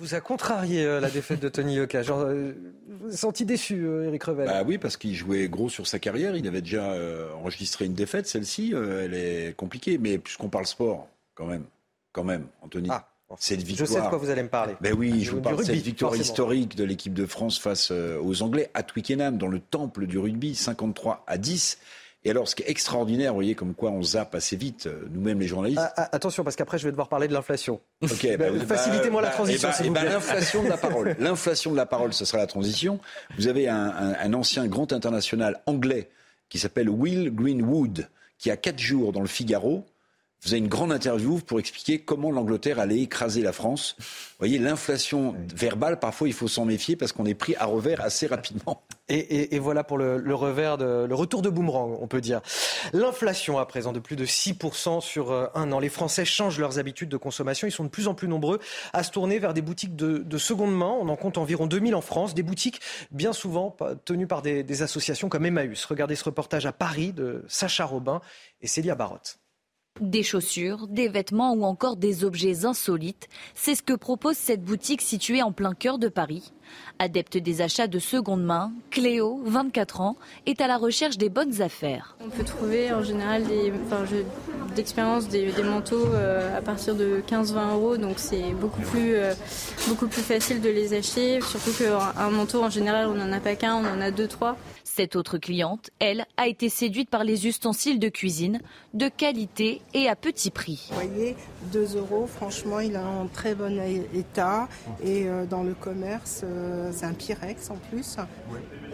vous 0.00 0.14
a 0.14 0.20
contrarié 0.20 0.84
euh, 0.84 0.98
la 1.00 1.10
défaite 1.10 1.40
de 1.40 1.48
Tony 1.48 1.74
Yoka. 1.74 2.02
Genre, 2.02 2.22
euh, 2.22 2.54
senti 3.10 3.44
déçu, 3.44 3.86
Eric 4.06 4.26
euh, 4.26 4.30
Revel 4.30 4.46
Bah 4.46 4.62
oui, 4.66 4.78
parce 4.78 4.96
qu'il 4.96 5.14
jouait 5.14 5.48
gros 5.48 5.68
sur 5.68 5.86
sa 5.86 5.98
carrière. 5.98 6.34
Il 6.36 6.46
avait 6.48 6.62
déjà 6.62 6.94
enregistré 7.36 7.84
une 7.84 7.94
défaite. 7.94 8.26
Celle-ci, 8.26 8.74
elle 8.74 9.14
est 9.14 9.54
compliquée. 9.56 9.98
Mais 9.98 10.18
puisqu'on 10.18 10.48
parle 10.48 10.66
sport, 10.66 11.08
quand 11.34 11.46
même, 11.46 11.64
quand 12.12 12.24
même, 12.24 12.46
Anthony. 12.62 12.88
Ah. 12.90 13.06
Cette 13.38 13.62
victoire. 13.62 13.86
Je 13.86 13.94
sais 13.94 14.00
de 14.00 14.08
quoi 14.08 14.18
vous 14.18 14.30
allez 14.30 14.42
me 14.42 14.48
parler. 14.48 14.74
Ben 14.80 14.92
oui, 14.92 15.22
je 15.22 15.30
vous 15.30 15.40
parle 15.40 15.56
de 15.56 15.62
cette 15.62 15.76
victoire 15.76 16.16
historique 16.16 16.76
de 16.76 16.82
l'équipe 16.82 17.14
de 17.14 17.26
France 17.26 17.60
face 17.60 17.92
aux 17.92 18.42
Anglais 18.42 18.70
à 18.74 18.82
Twickenham, 18.82 19.38
dans 19.38 19.46
le 19.46 19.60
temple 19.60 20.06
du 20.06 20.18
rugby, 20.18 20.56
53 20.56 21.22
à 21.28 21.38
10. 21.38 21.78
Et 22.22 22.30
alors, 22.30 22.48
ce 22.48 22.54
qui 22.54 22.62
est 22.62 22.70
extraordinaire, 22.70 23.30
vous 23.30 23.36
voyez, 23.36 23.54
comme 23.54 23.74
quoi 23.74 23.90
on 23.90 24.02
zappe 24.02 24.34
assez 24.34 24.54
vite, 24.54 24.86
euh, 24.86 25.08
nous-mêmes 25.10 25.40
les 25.40 25.46
journalistes. 25.46 25.80
Ah, 25.80 25.92
ah, 25.96 26.08
attention, 26.12 26.44
parce 26.44 26.54
qu'après, 26.54 26.78
je 26.78 26.84
vais 26.84 26.90
devoir 26.90 27.08
parler 27.08 27.28
de 27.28 27.32
l'inflation. 27.32 27.80
Ok, 28.02 28.26
bah, 28.38 28.50
bah, 28.50 28.66
facilitez-moi 28.66 29.22
la 29.22 29.28
bah, 29.28 29.34
transition. 29.34 29.70
Eh 29.82 29.88
ben, 29.88 30.02
eh 30.04 30.08
l'inflation 30.10 30.62
de 30.62 30.68
la 30.68 30.76
parole. 30.76 31.16
L'inflation 31.18 31.70
de 31.70 31.76
la 31.76 31.86
parole, 31.86 32.12
ce 32.12 32.26
sera 32.26 32.38
la 32.38 32.46
transition. 32.46 33.00
Vous 33.38 33.48
avez 33.48 33.68
un, 33.68 34.34
ancien 34.34 34.66
grand 34.66 34.92
international 34.92 35.60
anglais 35.64 36.10
qui 36.50 36.58
s'appelle 36.58 36.90
Will 36.90 37.34
Greenwood, 37.34 38.08
qui 38.38 38.50
a 38.50 38.56
quatre 38.56 38.78
jours 38.78 39.12
dans 39.12 39.20
le 39.20 39.26
Figaro 39.26 39.86
faisait 40.40 40.58
une 40.58 40.68
grande 40.68 40.92
interview 40.92 41.38
pour 41.38 41.60
expliquer 41.60 41.98
comment 41.98 42.30
l'Angleterre 42.30 42.78
allait 42.78 43.00
écraser 43.00 43.42
la 43.42 43.52
France. 43.52 43.94
Vous 43.98 44.04
voyez, 44.38 44.58
l'inflation 44.58 45.34
verbale, 45.54 45.98
parfois, 45.98 46.28
il 46.28 46.34
faut 46.34 46.48
s'en 46.48 46.64
méfier 46.64 46.96
parce 46.96 47.12
qu'on 47.12 47.26
est 47.26 47.34
pris 47.34 47.54
à 47.56 47.66
revers 47.66 48.00
assez 48.00 48.26
rapidement. 48.26 48.82
Et, 49.08 49.58
voilà 49.58 49.82
pour 49.82 49.98
le, 49.98 50.34
revers, 50.34 50.78
de, 50.78 51.04
le 51.04 51.14
retour 51.14 51.42
de 51.42 51.50
boomerang, 51.50 51.98
on 52.00 52.06
peut 52.06 52.20
dire. 52.20 52.40
L'inflation 52.92 53.58
à 53.58 53.66
présent 53.66 53.92
de 53.92 53.98
plus 53.98 54.14
de 54.14 54.24
6% 54.24 55.00
sur 55.00 55.32
euh, 55.32 55.46
un 55.54 55.72
an. 55.72 55.80
Les 55.80 55.88
Français 55.88 56.24
changent 56.24 56.60
leurs 56.60 56.78
habitudes 56.78 57.08
de 57.08 57.16
consommation. 57.16 57.66
Ils 57.66 57.72
sont 57.72 57.84
de 57.84 57.88
plus 57.88 58.06
en 58.06 58.14
plus 58.14 58.28
nombreux 58.28 58.60
à 58.92 59.02
se 59.02 59.10
tourner 59.10 59.40
vers 59.40 59.52
des 59.52 59.62
boutiques 59.62 59.96
de, 59.96 60.38
seconde 60.38 60.74
main. 60.74 60.96
On 61.00 61.08
en 61.08 61.16
compte 61.16 61.38
environ 61.38 61.66
2000 61.66 61.94
en 61.96 62.00
France. 62.00 62.34
Des 62.34 62.44
boutiques 62.44 62.80
bien 63.10 63.32
souvent 63.32 63.76
tenues 64.04 64.28
par 64.28 64.42
des, 64.42 64.62
des 64.62 64.82
associations 64.82 65.28
comme 65.28 65.44
Emmaüs. 65.44 65.84
Regardez 65.84 66.14
ce 66.14 66.24
reportage 66.24 66.64
à 66.64 66.72
Paris 66.72 67.12
de 67.12 67.44
Sacha 67.48 67.84
Robin 67.84 68.20
et 68.62 68.68
Célia 68.68 68.94
Barotte. 68.94 69.40
Des 69.98 70.22
chaussures, 70.22 70.86
des 70.86 71.08
vêtements 71.08 71.52
ou 71.52 71.64
encore 71.64 71.96
des 71.96 72.24
objets 72.24 72.64
insolites, 72.64 73.28
c'est 73.54 73.74
ce 73.74 73.82
que 73.82 73.92
propose 73.92 74.36
cette 74.36 74.62
boutique 74.62 75.02
située 75.02 75.42
en 75.42 75.52
plein 75.52 75.74
cœur 75.74 75.98
de 75.98 76.08
Paris. 76.08 76.52
Adepte 76.98 77.38
des 77.38 77.62
achats 77.62 77.86
de 77.86 77.98
seconde 77.98 78.44
main, 78.44 78.72
Cléo, 78.90 79.40
24 79.44 80.00
ans, 80.00 80.16
est 80.46 80.60
à 80.60 80.66
la 80.66 80.76
recherche 80.76 81.16
des 81.16 81.28
bonnes 81.28 81.62
affaires. 81.62 82.16
On 82.24 82.28
peut 82.28 82.44
trouver 82.44 82.92
en 82.92 83.02
général 83.02 83.44
des, 83.44 83.72
enfin, 83.86 84.04
d'expérience 84.74 85.28
des, 85.28 85.50
manteaux 85.62 86.06
euh, 86.12 86.56
à 86.56 86.62
partir 86.62 86.94
de 86.94 87.22
15-20 87.28 87.72
euros, 87.72 87.96
donc 87.96 88.14
c'est 88.18 88.52
beaucoup 88.52 88.80
plus, 88.80 89.14
euh, 89.14 89.34
beaucoup 89.88 90.06
plus 90.06 90.22
facile 90.22 90.60
de 90.60 90.68
les 90.68 90.94
acheter, 90.94 91.40
surtout 91.40 91.72
qu'un 91.72 92.30
manteau 92.30 92.62
en 92.62 92.70
général 92.70 93.08
on 93.08 93.14
n'en 93.14 93.32
a 93.32 93.40
pas 93.40 93.56
qu'un, 93.56 93.74
on 93.74 93.86
en 93.86 94.00
a 94.00 94.10
deux, 94.10 94.28
trois. 94.28 94.56
Cette 94.84 95.16
autre 95.16 95.38
cliente, 95.38 95.90
elle, 95.98 96.26
a 96.36 96.48
été 96.48 96.68
séduite 96.68 97.10
par 97.10 97.24
les 97.24 97.46
ustensiles 97.46 97.98
de 97.98 98.08
cuisine 98.08 98.60
de 98.94 99.08
qualité 99.08 99.82
et 99.94 100.08
à 100.08 100.16
petit 100.16 100.50
prix. 100.50 100.88
Vous 100.90 100.96
voyez, 100.96 101.36
2 101.72 101.96
euros, 101.96 102.26
franchement, 102.26 102.80
il 102.80 102.94
est 102.94 102.98
en 102.98 103.26
très 103.26 103.54
bon 103.54 103.80
état. 104.14 104.68
Et 105.02 105.28
euh, 105.28 105.46
dans 105.46 105.62
le 105.62 105.74
commerce, 105.74 106.42
euh, 106.44 106.90
c'est 106.92 107.06
un 107.06 107.12
Pyrex 107.12 107.70
en 107.70 107.76
plus. 107.90 108.16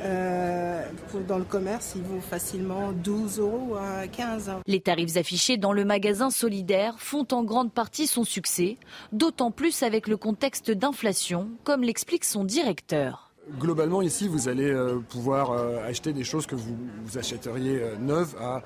Euh, 0.01 0.83
dans 1.27 1.39
le 1.39 1.45
commerce, 1.45 1.95
il 1.97 2.03
vaut 2.03 2.20
facilement 2.20 2.93
12 2.93 3.39
euros 3.41 3.77
à 3.77 4.07
15. 4.07 4.51
Les 4.67 4.81
tarifs 4.81 5.17
affichés 5.17 5.57
dans 5.57 5.73
le 5.73 5.85
magasin 5.85 6.31
solidaire 6.31 6.97
font 6.99 7.27
en 7.33 7.43
grande 7.43 7.73
partie 7.73 8.07
son 8.07 8.25
succès, 8.25 8.77
d'autant 9.12 9.51
plus 9.51 9.83
avec 9.83 10.09
le 10.09 10.17
contexte 10.17 10.70
d'inflation, 10.70 11.49
comme 11.65 11.83
l'explique 11.83 12.25
son 12.25 12.45
directeur. 12.45 13.27
Globalement, 13.61 14.03
ici, 14.03 14.27
vous 14.27 14.49
allez 14.49 14.69
euh, 14.69 14.99
pouvoir 14.99 15.53
euh, 15.53 15.78
acheter 15.86 16.12
des 16.12 16.25
choses 16.25 16.47
que 16.47 16.57
vous, 16.57 16.77
achèteriez 17.17 17.81
euh, 17.81 17.97
neuves 17.97 18.35
à 18.41 18.62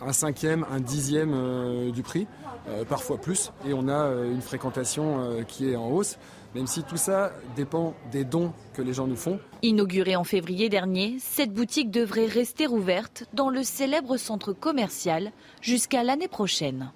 un 0.00 0.12
cinquième, 0.12 0.64
un 0.70 0.80
dixième 0.80 1.90
du 1.90 2.02
prix, 2.02 2.26
parfois 2.88 3.18
plus. 3.18 3.52
Et 3.66 3.74
on 3.74 3.88
a 3.88 4.12
une 4.24 4.42
fréquentation 4.42 5.44
qui 5.46 5.70
est 5.70 5.76
en 5.76 5.90
hausse, 5.90 6.18
même 6.54 6.66
si 6.66 6.82
tout 6.82 6.96
ça 6.96 7.32
dépend 7.56 7.94
des 8.10 8.24
dons 8.24 8.52
que 8.74 8.82
les 8.82 8.92
gens 8.92 9.06
nous 9.06 9.16
font. 9.16 9.38
Inaugurée 9.62 10.16
en 10.16 10.24
février 10.24 10.68
dernier, 10.68 11.16
cette 11.20 11.52
boutique 11.52 11.90
devrait 11.90 12.26
rester 12.26 12.66
ouverte 12.66 13.24
dans 13.32 13.50
le 13.50 13.62
célèbre 13.62 14.16
centre 14.16 14.52
commercial 14.52 15.32
jusqu'à 15.60 16.02
l'année 16.02 16.28
prochaine. 16.28 16.92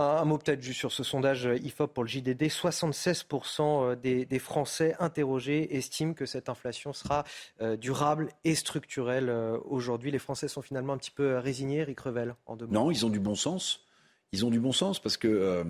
Un, 0.00 0.24
mot 0.24 0.38
peut-être 0.38 0.62
juste 0.62 0.78
sur 0.78 0.92
ce 0.92 1.04
sondage 1.04 1.46
IFOP 1.62 1.88
pour 1.92 2.04
le 2.04 2.08
JDD. 2.08 2.44
76% 2.44 3.60
euh, 3.60 3.96
des, 3.96 4.38
Français 4.38 4.96
interrogés 4.98 5.76
estiment 5.76 6.14
que 6.14 6.24
cette 6.24 6.48
inflation 6.48 6.94
sera 6.94 7.24
euh, 7.60 7.76
durable 7.76 8.30
et 8.44 8.54
structurelle 8.54 9.28
euh, 9.28 9.58
aujourd'hui. 9.66 10.10
Les 10.10 10.18
Français 10.18 10.48
sont 10.48 10.62
finalement 10.62 10.94
un 10.94 10.96
petit 10.96 11.10
peu 11.10 11.36
résignés, 11.36 11.78
Eric 11.78 12.00
Revel, 12.00 12.34
en 12.46 12.56
deux 12.56 12.66
Non, 12.66 12.90
ils 12.90 13.04
ont 13.04 13.10
du 13.10 13.20
bon 13.20 13.34
sens. 13.34 13.84
Ils 14.32 14.46
ont 14.46 14.50
du 14.50 14.58
bon 14.58 14.72
sens 14.72 15.00
parce 15.00 15.18
que 15.18 15.64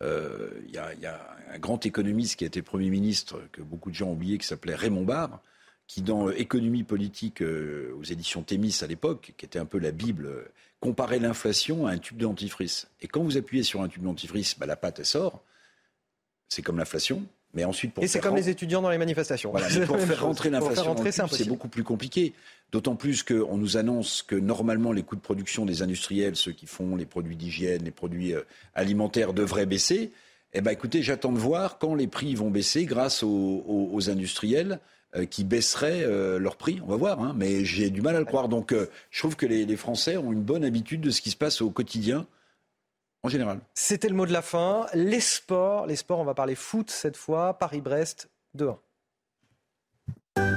il 0.00 0.70
y, 0.70 1.06
a 1.06 1.36
un 1.50 1.58
grand 1.58 1.86
économiste 1.86 2.36
qui 2.36 2.44
a 2.44 2.48
été 2.48 2.60
Premier 2.60 2.90
ministre, 2.90 3.40
que 3.50 3.62
beaucoup 3.62 3.90
de 3.90 3.94
gens 3.94 4.08
ont 4.08 4.12
oublié, 4.12 4.36
qui 4.36 4.46
s'appelait 4.46 4.74
Raymond 4.74 5.04
Barre, 5.04 5.40
qui 5.86 6.02
dans 6.02 6.28
Économie 6.30 6.82
politique 6.82 7.40
aux 7.42 8.02
éditions 8.02 8.42
Thémis 8.42 8.76
à 8.82 8.86
l'époque, 8.86 9.32
qui 9.36 9.46
était 9.46 9.58
un 9.58 9.64
peu 9.64 9.78
la 9.78 9.90
Bible 9.90 10.50
comparer 10.80 11.18
l'inflation 11.18 11.86
à 11.86 11.92
un 11.92 11.98
tube 11.98 12.18
dentifrice. 12.18 12.88
Et 13.00 13.08
quand 13.08 13.22
vous 13.22 13.36
appuyez 13.36 13.62
sur 13.62 13.82
un 13.82 13.88
tube 13.88 14.02
dentifrice, 14.02 14.58
bah, 14.58 14.66
la 14.66 14.76
pâte, 14.76 15.00
elle 15.00 15.06
sort. 15.06 15.42
C'est 16.48 16.62
comme 16.62 16.78
l'inflation. 16.78 17.22
Mais 17.54 17.64
ensuite, 17.64 17.94
pour 17.94 18.04
Et 18.04 18.08
c'est 18.08 18.20
comme 18.20 18.36
les 18.36 18.50
étudiants 18.50 18.82
dans 18.82 18.90
les 18.90 18.98
manifestations. 18.98 19.52
pour 19.86 19.98
faire 19.98 20.22
rentrer 20.22 20.50
l'inflation 20.50 20.94
c'est 21.30 21.48
beaucoup 21.48 21.68
plus 21.68 21.82
compliqué. 21.82 22.34
D'autant 22.72 22.94
plus 22.94 23.22
qu'on 23.22 23.56
nous 23.56 23.78
annonce 23.78 24.22
que 24.22 24.36
normalement 24.36 24.92
les 24.92 25.02
coûts 25.02 25.16
de 25.16 25.20
production 25.22 25.64
des 25.64 25.80
industriels, 25.80 26.36
ceux 26.36 26.52
qui 26.52 26.66
font 26.66 26.94
les 26.94 27.06
produits 27.06 27.36
d'hygiène, 27.36 27.84
les 27.84 27.90
produits 27.90 28.34
euh, 28.34 28.42
alimentaires, 28.74 29.32
devraient 29.32 29.64
baisser. 29.64 30.12
Eh 30.52 30.60
ben, 30.60 30.72
écoutez, 30.72 31.02
j'attends 31.02 31.32
de 31.32 31.38
voir 31.38 31.78
quand 31.78 31.94
les 31.94 32.06
prix 32.06 32.34
vont 32.34 32.50
baisser 32.50 32.84
grâce 32.84 33.22
aux 33.22 34.10
industriels 34.10 34.78
qui 35.26 35.44
baisseraient 35.44 36.02
euh, 36.02 36.38
leur 36.38 36.56
prix. 36.56 36.80
On 36.84 36.88
va 36.88 36.96
voir, 36.96 37.20
hein, 37.20 37.32
mais 37.36 37.64
j'ai 37.64 37.90
du 37.90 38.02
mal 38.02 38.16
à 38.16 38.18
le 38.18 38.24
croire. 38.24 38.48
Donc 38.48 38.72
euh, 38.72 38.88
je 39.10 39.20
trouve 39.20 39.36
que 39.36 39.46
les, 39.46 39.76
Français 39.76 40.16
ont 40.16 40.32
une 40.32 40.42
bonne 40.42 40.64
habitude 40.64 41.00
de 41.00 41.10
ce 41.10 41.20
qui 41.20 41.30
se 41.30 41.36
passe 41.36 41.60
au 41.60 41.70
quotidien. 41.70 42.26
En 43.24 43.28
général. 43.28 43.58
C'était 43.74 44.08
le 44.08 44.14
mot 44.14 44.26
de 44.26 44.32
la 44.32 44.42
fin. 44.42 44.86
Les 44.94 45.18
sports, 45.18 45.86
les 45.86 45.96
sports, 45.96 46.20
on 46.20 46.24
va 46.24 46.34
parler 46.34 46.54
foot 46.54 46.88
cette 46.88 47.16
fois. 47.16 47.58
Paris-Brest 47.58 48.30
2-1. 48.56 48.76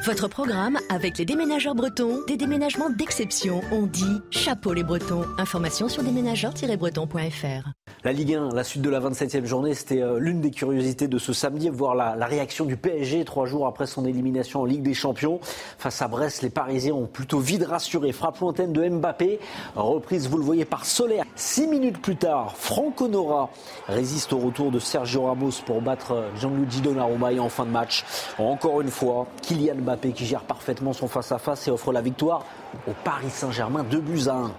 Votre 0.03 0.27
programme 0.27 0.80
avec 0.89 1.19
les 1.19 1.25
déménageurs 1.25 1.75
bretons, 1.75 2.21
des 2.27 2.35
déménagements 2.35 2.89
d'exception. 2.89 3.61
On 3.71 3.83
dit 3.83 4.19
chapeau 4.31 4.73
les 4.73 4.83
bretons. 4.83 5.25
Information 5.38 5.89
sur 5.89 6.01
déménageurs-bretons.fr. 6.01 7.69
La 8.03 8.11
Ligue 8.11 8.33
1, 8.33 8.49
la 8.55 8.63
suite 8.63 8.81
de 8.81 8.89
la 8.89 8.99
27e 8.99 9.45
journée, 9.45 9.75
c'était 9.75 10.01
euh, 10.01 10.17
l'une 10.17 10.41
des 10.41 10.49
curiosités 10.49 11.07
de 11.07 11.19
ce 11.19 11.33
samedi, 11.33 11.69
voir 11.69 11.93
la, 11.93 12.25
réaction 12.25 12.65
du 12.65 12.77
PSG 12.77 13.25
trois 13.25 13.45
jours 13.45 13.67
après 13.67 13.85
son 13.85 14.03
élimination 14.05 14.61
en 14.61 14.65
Ligue 14.65 14.81
des 14.81 14.95
Champions. 14.95 15.39
Face 15.77 16.01
à 16.01 16.07
Brest, 16.07 16.41
les 16.41 16.49
Parisiens 16.49 16.95
ont 16.95 17.05
plutôt 17.05 17.39
vite 17.39 17.63
rassuré. 17.63 18.11
Frappe 18.11 18.39
lointaine 18.39 18.73
de 18.73 18.89
Mbappé, 18.89 19.39
reprise, 19.75 20.27
vous 20.27 20.38
le 20.38 20.43
voyez, 20.43 20.65
par 20.65 20.85
Soler. 20.85 21.21
Six 21.35 21.67
minutes 21.67 22.01
plus 22.01 22.15
tard, 22.15 22.55
Franco 22.57 23.07
Nora 23.07 23.51
résiste 23.88 24.33
au 24.33 24.39
retour 24.39 24.71
de 24.71 24.80
Sergio 24.80 25.25
Ramos 25.25 25.61
pour 25.63 25.83
battre 25.83 26.23
Gianluigi 26.39 26.81
Donnarumma 26.81 27.30
en 27.39 27.49
fin 27.49 27.65
de 27.65 27.71
match. 27.71 28.03
Encore 28.39 28.81
une 28.81 28.89
fois, 28.89 29.27
Kylian 29.43 29.75
Mbappé 29.75 29.91
qui 29.98 30.26
gère 30.26 30.44
parfaitement 30.44 30.94
son 30.94 31.08
face-à-face 31.08 31.68
et 31.68 31.72
offre 31.72 31.92
la 31.92 32.02
victoire 32.02 32.45
au 32.88 32.92
Paris 33.03 33.30
Saint-Germain 33.30 33.84
2 33.84 34.00
buts 34.00 34.28
à 34.28 34.36
1. 34.36 34.52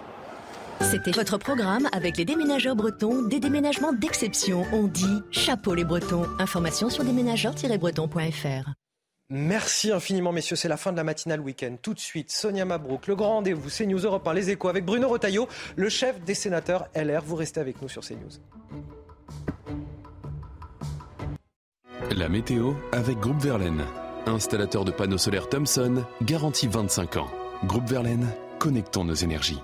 C'était 0.81 1.13
votre 1.13 1.39
programme 1.39 1.89
avec 1.93 2.17
les 2.17 2.25
déménageurs 2.25 2.75
bretons, 2.75 3.23
des 3.23 3.41
déménagements 3.41 3.93
d'exception. 3.93 4.65
On 4.73 4.85
dit 4.85 5.23
chapeau 5.31 5.75
les 5.75 5.85
bretons. 5.85 6.27
Information 6.39 6.91
sur 6.91 7.05
déménageurs-bretons.fr. 7.05 8.71
Merci 9.31 9.93
infiniment, 9.93 10.33
messieurs. 10.33 10.57
C'est 10.57 10.69
la 10.69 10.77
fin 10.77 10.93
de 10.93 10.97
la 10.97 11.05
matinale 11.05 11.41
week-end. 11.41 11.77
Tout 11.81 11.95
de 11.95 12.01
suite, 12.01 12.31
Sonia 12.31 12.65
Mabrouk, 12.65 13.07
le 13.07 13.17
grand 13.17 13.37
rendez-vous 13.37 13.71
CNews 13.71 14.01
Europe 14.01 14.27
1, 14.27 14.35
les 14.35 14.51
échos 14.51 14.69
avec 14.69 14.85
Bruno 14.85 15.09
Retailleau, 15.09 15.49
le 15.77 15.89
chef 15.89 16.21
des 16.23 16.35
sénateurs 16.35 16.89
LR. 16.95 17.23
Vous 17.25 17.37
restez 17.37 17.61
avec 17.61 17.81
nous 17.81 17.89
sur 17.89 18.03
CNews. 18.03 18.41
La 22.15 22.29
météo 22.29 22.75
avec 22.93 23.19
Groupe 23.21 23.41
Verlaine. 23.41 23.85
Installateur 24.27 24.85
de 24.85 24.93
panneaux 24.93 25.19
solaires 25.19 25.49
Thomson, 25.49 26.05
garantie 26.23 26.69
25 26.69 27.17
ans. 27.17 27.31
Groupe 27.67 27.89
Verlaine, 27.89 28.29
connectons 28.59 29.05
nos 29.05 29.15
énergies. 29.15 29.61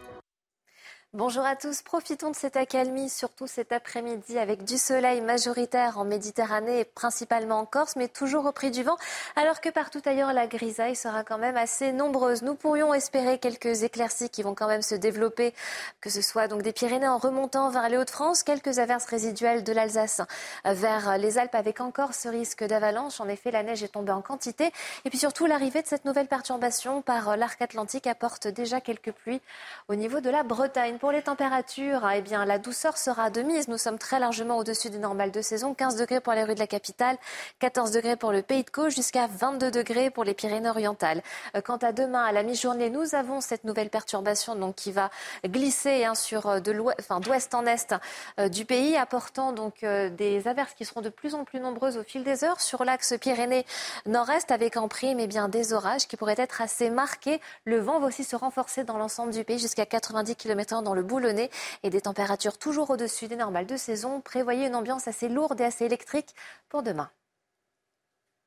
Bonjour 1.15 1.47
à 1.47 1.57
tous, 1.57 1.81
profitons 1.81 2.31
de 2.31 2.37
cette 2.37 2.59
accalmie, 2.59 3.09
surtout 3.09 3.47
cet 3.47 3.73
après-midi, 3.73 4.39
avec 4.39 4.65
du 4.65 4.77
soleil 4.77 5.23
majoritaire 5.23 5.97
en 5.97 6.05
Méditerranée 6.05 6.81
et 6.81 6.85
principalement 6.85 7.61
en 7.61 7.65
Corse, 7.65 7.97
mais 7.97 8.09
toujours 8.09 8.45
au 8.45 8.53
prix 8.53 8.71
du 8.71 8.83
vent, 8.83 8.99
alors 9.35 9.63
que 9.63 9.71
partout 9.71 10.03
ailleurs 10.05 10.35
la 10.35 10.47
grisaille 10.47 10.95
sera 10.97 11.25
quand 11.25 11.39
même 11.39 11.57
assez 11.57 11.93
nombreuse. 11.93 12.43
Nous 12.43 12.55
pourrions 12.55 12.93
espérer 12.93 13.39
quelques 13.39 13.85
éclaircies 13.85 14.29
qui 14.29 14.43
vont 14.43 14.55
quand 14.55 14.67
même 14.67 14.83
se 14.83 14.95
développer, 14.95 15.55
que 16.03 16.11
ce 16.11 16.21
soit 16.21 16.47
donc 16.47 16.61
des 16.61 16.75
Pyrénées 16.75 17.09
en 17.09 17.17
remontant 17.17 17.71
vers 17.71 17.89
les 17.89 17.97
Hauts-de-France, 17.97 18.43
quelques 18.43 18.79
averses 18.79 19.07
résiduelles 19.07 19.65
de 19.65 19.73
l'Alsace 19.73 20.21
vers 20.67 21.17
les 21.17 21.39
Alpes 21.39 21.55
avec 21.55 21.81
encore 21.81 22.13
ce 22.13 22.29
risque 22.29 22.65
d'avalanche. 22.65 23.19
En 23.19 23.29
effet, 23.29 23.51
la 23.51 23.63
neige 23.63 23.83
est 23.83 23.89
tombée 23.89 24.13
en 24.13 24.21
quantité. 24.21 24.73
Et 25.07 25.09
puis 25.09 25.19
surtout, 25.19 25.47
l'arrivée 25.47 25.81
de 25.81 25.87
cette 25.87 26.05
nouvelle 26.05 26.29
perturbation 26.29 27.01
par 27.01 27.39
l'arc 27.39 27.63
atlantique 27.63 28.07
apporte 28.07 28.47
déjà 28.47 28.83
quelques 28.83 29.13
pluies 29.13 29.41
au 29.89 29.95
niveau 29.95 30.21
de 30.21 30.29
la 30.29 30.43
Bretagne. 30.43 30.99
Les 31.13 31.23
températures, 31.23 32.09
eh 32.15 32.23
bien, 32.23 32.45
la 32.45 32.59
douceur 32.59 32.97
sera 32.99 33.31
de 33.31 33.43
mise. 33.43 33.69
Nous 33.69 33.79
sommes 33.79 33.99
très 33.99 34.19
largement 34.19 34.59
au-dessus 34.59 34.91
des 34.91 34.99
normales 34.99 35.31
de 35.31 35.41
saison. 35.43 35.75
15 35.75 35.97
degrés 35.97 36.21
pour 36.21 36.33
les 36.33 36.45
rues 36.45 36.55
de 36.55 36.59
la 36.59 36.67
capitale, 36.67 37.17
14 37.61 37.93
degrés 37.93 38.17
pour 38.17 38.33
le 38.33 38.43
Pays 38.43 38.65
de 38.65 38.71
Caux, 38.71 38.91
jusqu'à 38.91 39.27
22 39.27 39.71
degrés 39.71 40.11
pour 40.11 40.25
les 40.25 40.35
Pyrénées-Orientales. 40.35 41.23
Euh, 41.55 41.61
quant 41.61 41.77
à 41.77 41.93
demain, 41.93 42.25
à 42.25 42.33
la 42.33 42.43
mi-journée, 42.43 42.91
nous 42.91 43.15
avons 43.15 43.41
cette 43.41 43.65
nouvelle 43.65 43.91
perturbation 43.91 44.55
donc, 44.55 44.75
qui 44.75 44.93
va 44.93 45.11
glisser 45.45 46.05
hein, 46.05 46.15
sur 46.15 46.47
euh, 46.47 46.61
de 46.61 46.73
d'ouest 46.73 47.55
en 47.55 47.67
est 47.67 47.95
euh, 48.39 48.49
du 48.49 48.65
pays, 48.65 48.97
apportant 48.97 49.53
donc 49.53 49.85
des 49.85 50.49
averses 50.49 50.75
qui 50.75 50.85
seront 50.85 51.01
de 51.01 51.09
plus 51.09 51.35
en 51.35 51.45
plus 51.45 51.61
nombreuses 51.61 51.97
au 51.97 52.03
fil 52.03 52.25
des 52.25 52.45
heures 52.45 52.61
sur 52.61 52.85
l'axe 52.85 53.15
Pyrénées-Nord-Est, 53.21 54.51
avec 54.51 54.77
en 54.77 54.89
prime 54.89 55.21
eh 55.21 55.27
bien, 55.27 55.49
des 55.49 55.73
orages 55.73 56.07
qui 56.07 56.17
pourraient 56.17 56.35
être 56.39 56.63
assez 56.63 56.91
marqués. 56.91 57.41
Le 57.65 57.79
vent 57.79 58.01
va 58.01 58.07
aussi 58.07 58.25
se 58.25 58.37
renforcer 58.37 58.85
dans 58.85 58.99
l'ensemble 58.99 59.33
du 59.33 59.45
pays 59.45 59.59
jusqu'à 59.59 59.87
90 59.87 60.37
km/h 60.37 60.83
dans 60.89 60.95
le 60.95 61.03
boulonnais 61.03 61.51
et 61.83 61.91
des 61.91 62.01
températures 62.01 62.57
toujours 62.57 62.89
au-dessus 62.89 63.29
des 63.29 63.37
normales 63.37 63.67
de 63.67 63.77
saison. 63.77 64.23
Prévoyez 64.23 64.67
une 64.67 64.75
ambiance 64.75 65.07
assez 65.07 65.29
lourde 65.29 65.61
et 65.61 65.65
assez 65.65 65.85
électrique 65.85 66.35
pour 66.71 66.83
demain. 66.83 67.11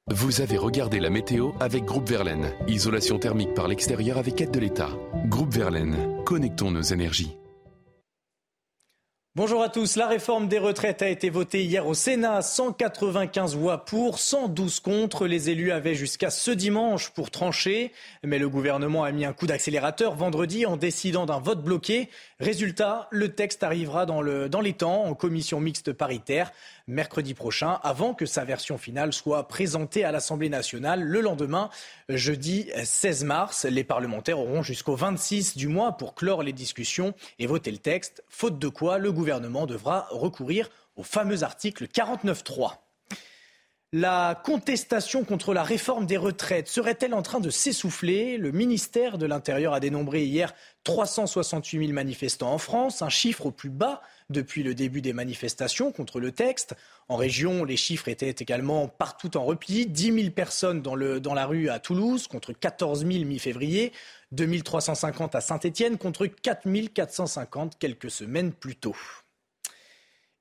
Vous 0.09 0.41
avez 0.41 0.57
regardé 0.57 0.99
la 0.99 1.11
météo 1.11 1.51
avec 1.59 1.85
Groupe 1.85 2.09
Verlaine. 2.09 2.51
Isolation 2.67 3.19
thermique 3.19 3.53
par 3.53 3.67
l'extérieur 3.67 4.17
avec 4.17 4.41
aide 4.41 4.51
de 4.51 4.59
l'État. 4.59 4.89
Groupe 5.27 5.53
Verlaine, 5.53 6.23
connectons 6.25 6.71
nos 6.71 6.81
énergies. 6.81 7.37
Bonjour 9.33 9.63
à 9.63 9.69
tous. 9.69 9.95
La 9.95 10.07
réforme 10.07 10.49
des 10.49 10.59
retraites 10.59 11.01
a 11.01 11.07
été 11.07 11.29
votée 11.29 11.63
hier 11.63 11.87
au 11.87 11.93
Sénat. 11.93 12.41
195 12.41 13.55
voix 13.55 13.85
pour, 13.85 14.19
112 14.19 14.81
contre. 14.81 15.25
Les 15.25 15.49
élus 15.49 15.71
avaient 15.71 15.95
jusqu'à 15.95 16.29
ce 16.29 16.51
dimanche 16.51 17.11
pour 17.11 17.31
trancher. 17.31 17.93
Mais 18.25 18.39
le 18.39 18.49
gouvernement 18.49 19.05
a 19.05 19.11
mis 19.13 19.23
un 19.23 19.31
coup 19.31 19.47
d'accélérateur 19.47 20.15
vendredi 20.15 20.65
en 20.65 20.75
décidant 20.75 21.25
d'un 21.25 21.39
vote 21.39 21.63
bloqué. 21.63 22.09
Résultat, 22.41 23.07
le 23.11 23.35
texte 23.35 23.61
arrivera 23.61 24.07
dans, 24.07 24.23
le, 24.23 24.49
dans 24.49 24.61
les 24.61 24.73
temps 24.73 25.03
en 25.03 25.13
commission 25.13 25.59
mixte 25.59 25.93
paritaire 25.93 26.51
mercredi 26.87 27.35
prochain 27.35 27.79
avant 27.83 28.15
que 28.15 28.25
sa 28.25 28.43
version 28.45 28.79
finale 28.79 29.13
soit 29.13 29.47
présentée 29.47 30.03
à 30.03 30.11
l'Assemblée 30.11 30.49
nationale 30.49 31.03
le 31.03 31.21
lendemain, 31.21 31.69
jeudi 32.09 32.71
16 32.83 33.25
mars. 33.25 33.65
Les 33.65 33.83
parlementaires 33.83 34.39
auront 34.39 34.63
jusqu'au 34.63 34.95
26 34.95 35.55
du 35.55 35.67
mois 35.67 35.91
pour 35.97 36.15
clore 36.15 36.41
les 36.41 36.51
discussions 36.51 37.13
et 37.37 37.45
voter 37.45 37.69
le 37.69 37.77
texte, 37.77 38.23
faute 38.27 38.57
de 38.57 38.69
quoi 38.69 38.97
le 38.97 39.11
gouvernement 39.11 39.67
devra 39.67 40.07
recourir 40.09 40.67
au 40.95 41.03
fameux 41.03 41.43
article 41.43 41.85
49.3. 41.85 42.71
La 43.93 44.41
contestation 44.45 45.25
contre 45.25 45.53
la 45.53 45.63
réforme 45.63 46.05
des 46.05 46.15
retraites 46.15 46.69
serait-elle 46.69 47.13
en 47.13 47.21
train 47.21 47.41
de 47.41 47.49
s'essouffler? 47.49 48.37
Le 48.37 48.53
ministère 48.53 49.17
de 49.17 49.25
l'Intérieur 49.25 49.73
a 49.73 49.81
dénombré 49.81 50.23
hier 50.23 50.53
368 50.85 51.87
000 51.87 51.91
manifestants 51.91 52.53
en 52.53 52.57
France, 52.57 53.01
un 53.01 53.09
chiffre 53.09 53.47
au 53.47 53.51
plus 53.51 53.69
bas 53.69 54.01
depuis 54.29 54.63
le 54.63 54.75
début 54.75 55.01
des 55.01 55.11
manifestations 55.11 55.91
contre 55.91 56.21
le 56.21 56.31
texte. 56.31 56.73
En 57.09 57.17
région, 57.17 57.65
les 57.65 57.75
chiffres 57.75 58.07
étaient 58.07 58.29
également 58.29 58.87
partout 58.87 59.35
en 59.35 59.43
repli. 59.43 59.87
10 59.87 60.13
000 60.13 60.29
personnes 60.29 60.81
dans, 60.81 60.95
la 60.95 61.45
rue 61.45 61.67
à 61.67 61.79
Toulouse 61.79 62.27
contre 62.27 62.53
14 62.53 63.05
000 63.05 63.25
mi-février, 63.25 63.91
2 64.31 64.61
350 64.61 65.35
à 65.35 65.41
Saint-Étienne 65.41 65.97
contre 65.97 66.27
4 66.27 66.65
450 66.93 67.77
quelques 67.77 68.09
semaines 68.09 68.53
plus 68.53 68.77
tôt. 68.77 68.95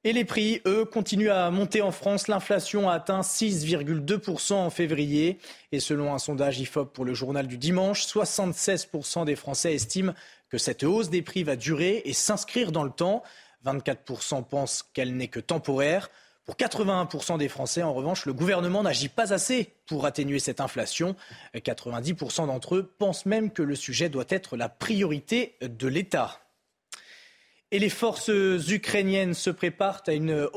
Et 0.02 0.14
les 0.14 0.24
prix, 0.24 0.62
eux, 0.66 0.86
continuent 0.86 1.30
à 1.30 1.50
monter 1.50 1.82
en 1.82 1.92
France. 1.92 2.26
L'inflation 2.26 2.88
a 2.88 2.94
atteint 2.94 3.20
6,2% 3.20 4.54
en 4.54 4.70
février. 4.70 5.38
Et 5.72 5.80
selon 5.80 6.14
un 6.14 6.18
sondage 6.18 6.58
IFOP 6.58 6.94
pour 6.94 7.04
le 7.04 7.12
journal 7.12 7.46
du 7.46 7.58
dimanche, 7.58 8.06
76% 8.06 9.26
des 9.26 9.36
Français 9.36 9.74
estiment 9.74 10.14
que 10.48 10.56
cette 10.56 10.84
hausse 10.84 11.10
des 11.10 11.20
prix 11.20 11.42
va 11.42 11.54
durer 11.54 12.00
et 12.06 12.14
s'inscrire 12.14 12.72
dans 12.72 12.84
le 12.84 12.90
temps. 12.90 13.22
24% 13.66 14.42
pensent 14.46 14.82
qu'elle 14.94 15.14
n'est 15.18 15.28
que 15.28 15.38
temporaire. 15.40 16.08
Pour 16.46 16.56
81% 16.56 17.36
des 17.36 17.48
Français, 17.48 17.82
en 17.82 17.92
revanche, 17.92 18.24
le 18.24 18.32
gouvernement 18.32 18.82
n'agit 18.82 19.10
pas 19.10 19.34
assez 19.34 19.74
pour 19.86 20.06
atténuer 20.06 20.38
cette 20.38 20.62
inflation. 20.62 21.14
90% 21.54 22.46
d'entre 22.46 22.76
eux 22.76 22.94
pensent 22.98 23.26
même 23.26 23.52
que 23.52 23.62
le 23.62 23.74
sujet 23.74 24.08
doit 24.08 24.24
être 24.30 24.56
la 24.56 24.70
priorité 24.70 25.56
de 25.60 25.88
l'État. 25.88 26.40
Et 27.72 27.78
les 27.78 27.88
forces 27.88 28.32
ukrainiennes 28.68 29.32
se 29.32 29.48
préparent 29.48 30.02
à 30.08 30.12
une, 30.12 30.48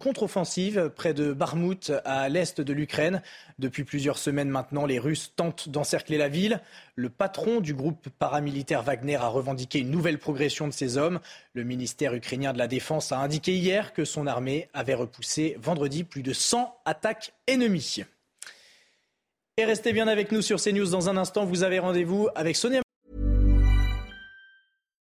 contre-offensive 0.00 0.90
près 0.96 1.12
de 1.12 1.34
Barmout, 1.34 1.92
à 2.06 2.30
l'est 2.30 2.62
de 2.62 2.72
l'Ukraine. 2.72 3.20
Depuis 3.58 3.84
plusieurs 3.84 4.16
semaines 4.16 4.48
maintenant, 4.48 4.86
les 4.86 4.98
Russes 4.98 5.34
tentent 5.36 5.68
d'encercler 5.68 6.16
la 6.16 6.30
ville. 6.30 6.62
Le 6.96 7.10
patron 7.10 7.60
du 7.60 7.74
groupe 7.74 8.08
paramilitaire 8.18 8.82
Wagner 8.82 9.16
a 9.16 9.28
revendiqué 9.28 9.80
une 9.80 9.90
nouvelle 9.90 10.18
progression 10.18 10.66
de 10.66 10.72
ses 10.72 10.96
hommes. 10.96 11.20
Le 11.52 11.62
ministère 11.62 12.14
ukrainien 12.14 12.54
de 12.54 12.58
la 12.58 12.68
Défense 12.68 13.12
a 13.12 13.18
indiqué 13.18 13.54
hier 13.54 13.92
que 13.92 14.06
son 14.06 14.26
armée 14.26 14.70
avait 14.72 14.94
repoussé 14.94 15.58
vendredi 15.60 16.04
plus 16.04 16.22
de 16.22 16.32
100 16.32 16.74
attaques 16.86 17.34
ennemies. 17.48 18.04
Et 19.58 19.66
restez 19.66 19.92
bien 19.92 20.08
avec 20.08 20.32
nous 20.32 20.40
sur 20.40 20.58
CNews. 20.58 20.88
Dans 20.88 21.10
un 21.10 21.18
instant, 21.18 21.44
vous 21.44 21.64
avez 21.64 21.80
rendez-vous 21.80 22.28
avec 22.34 22.56
Sonia 22.56 22.80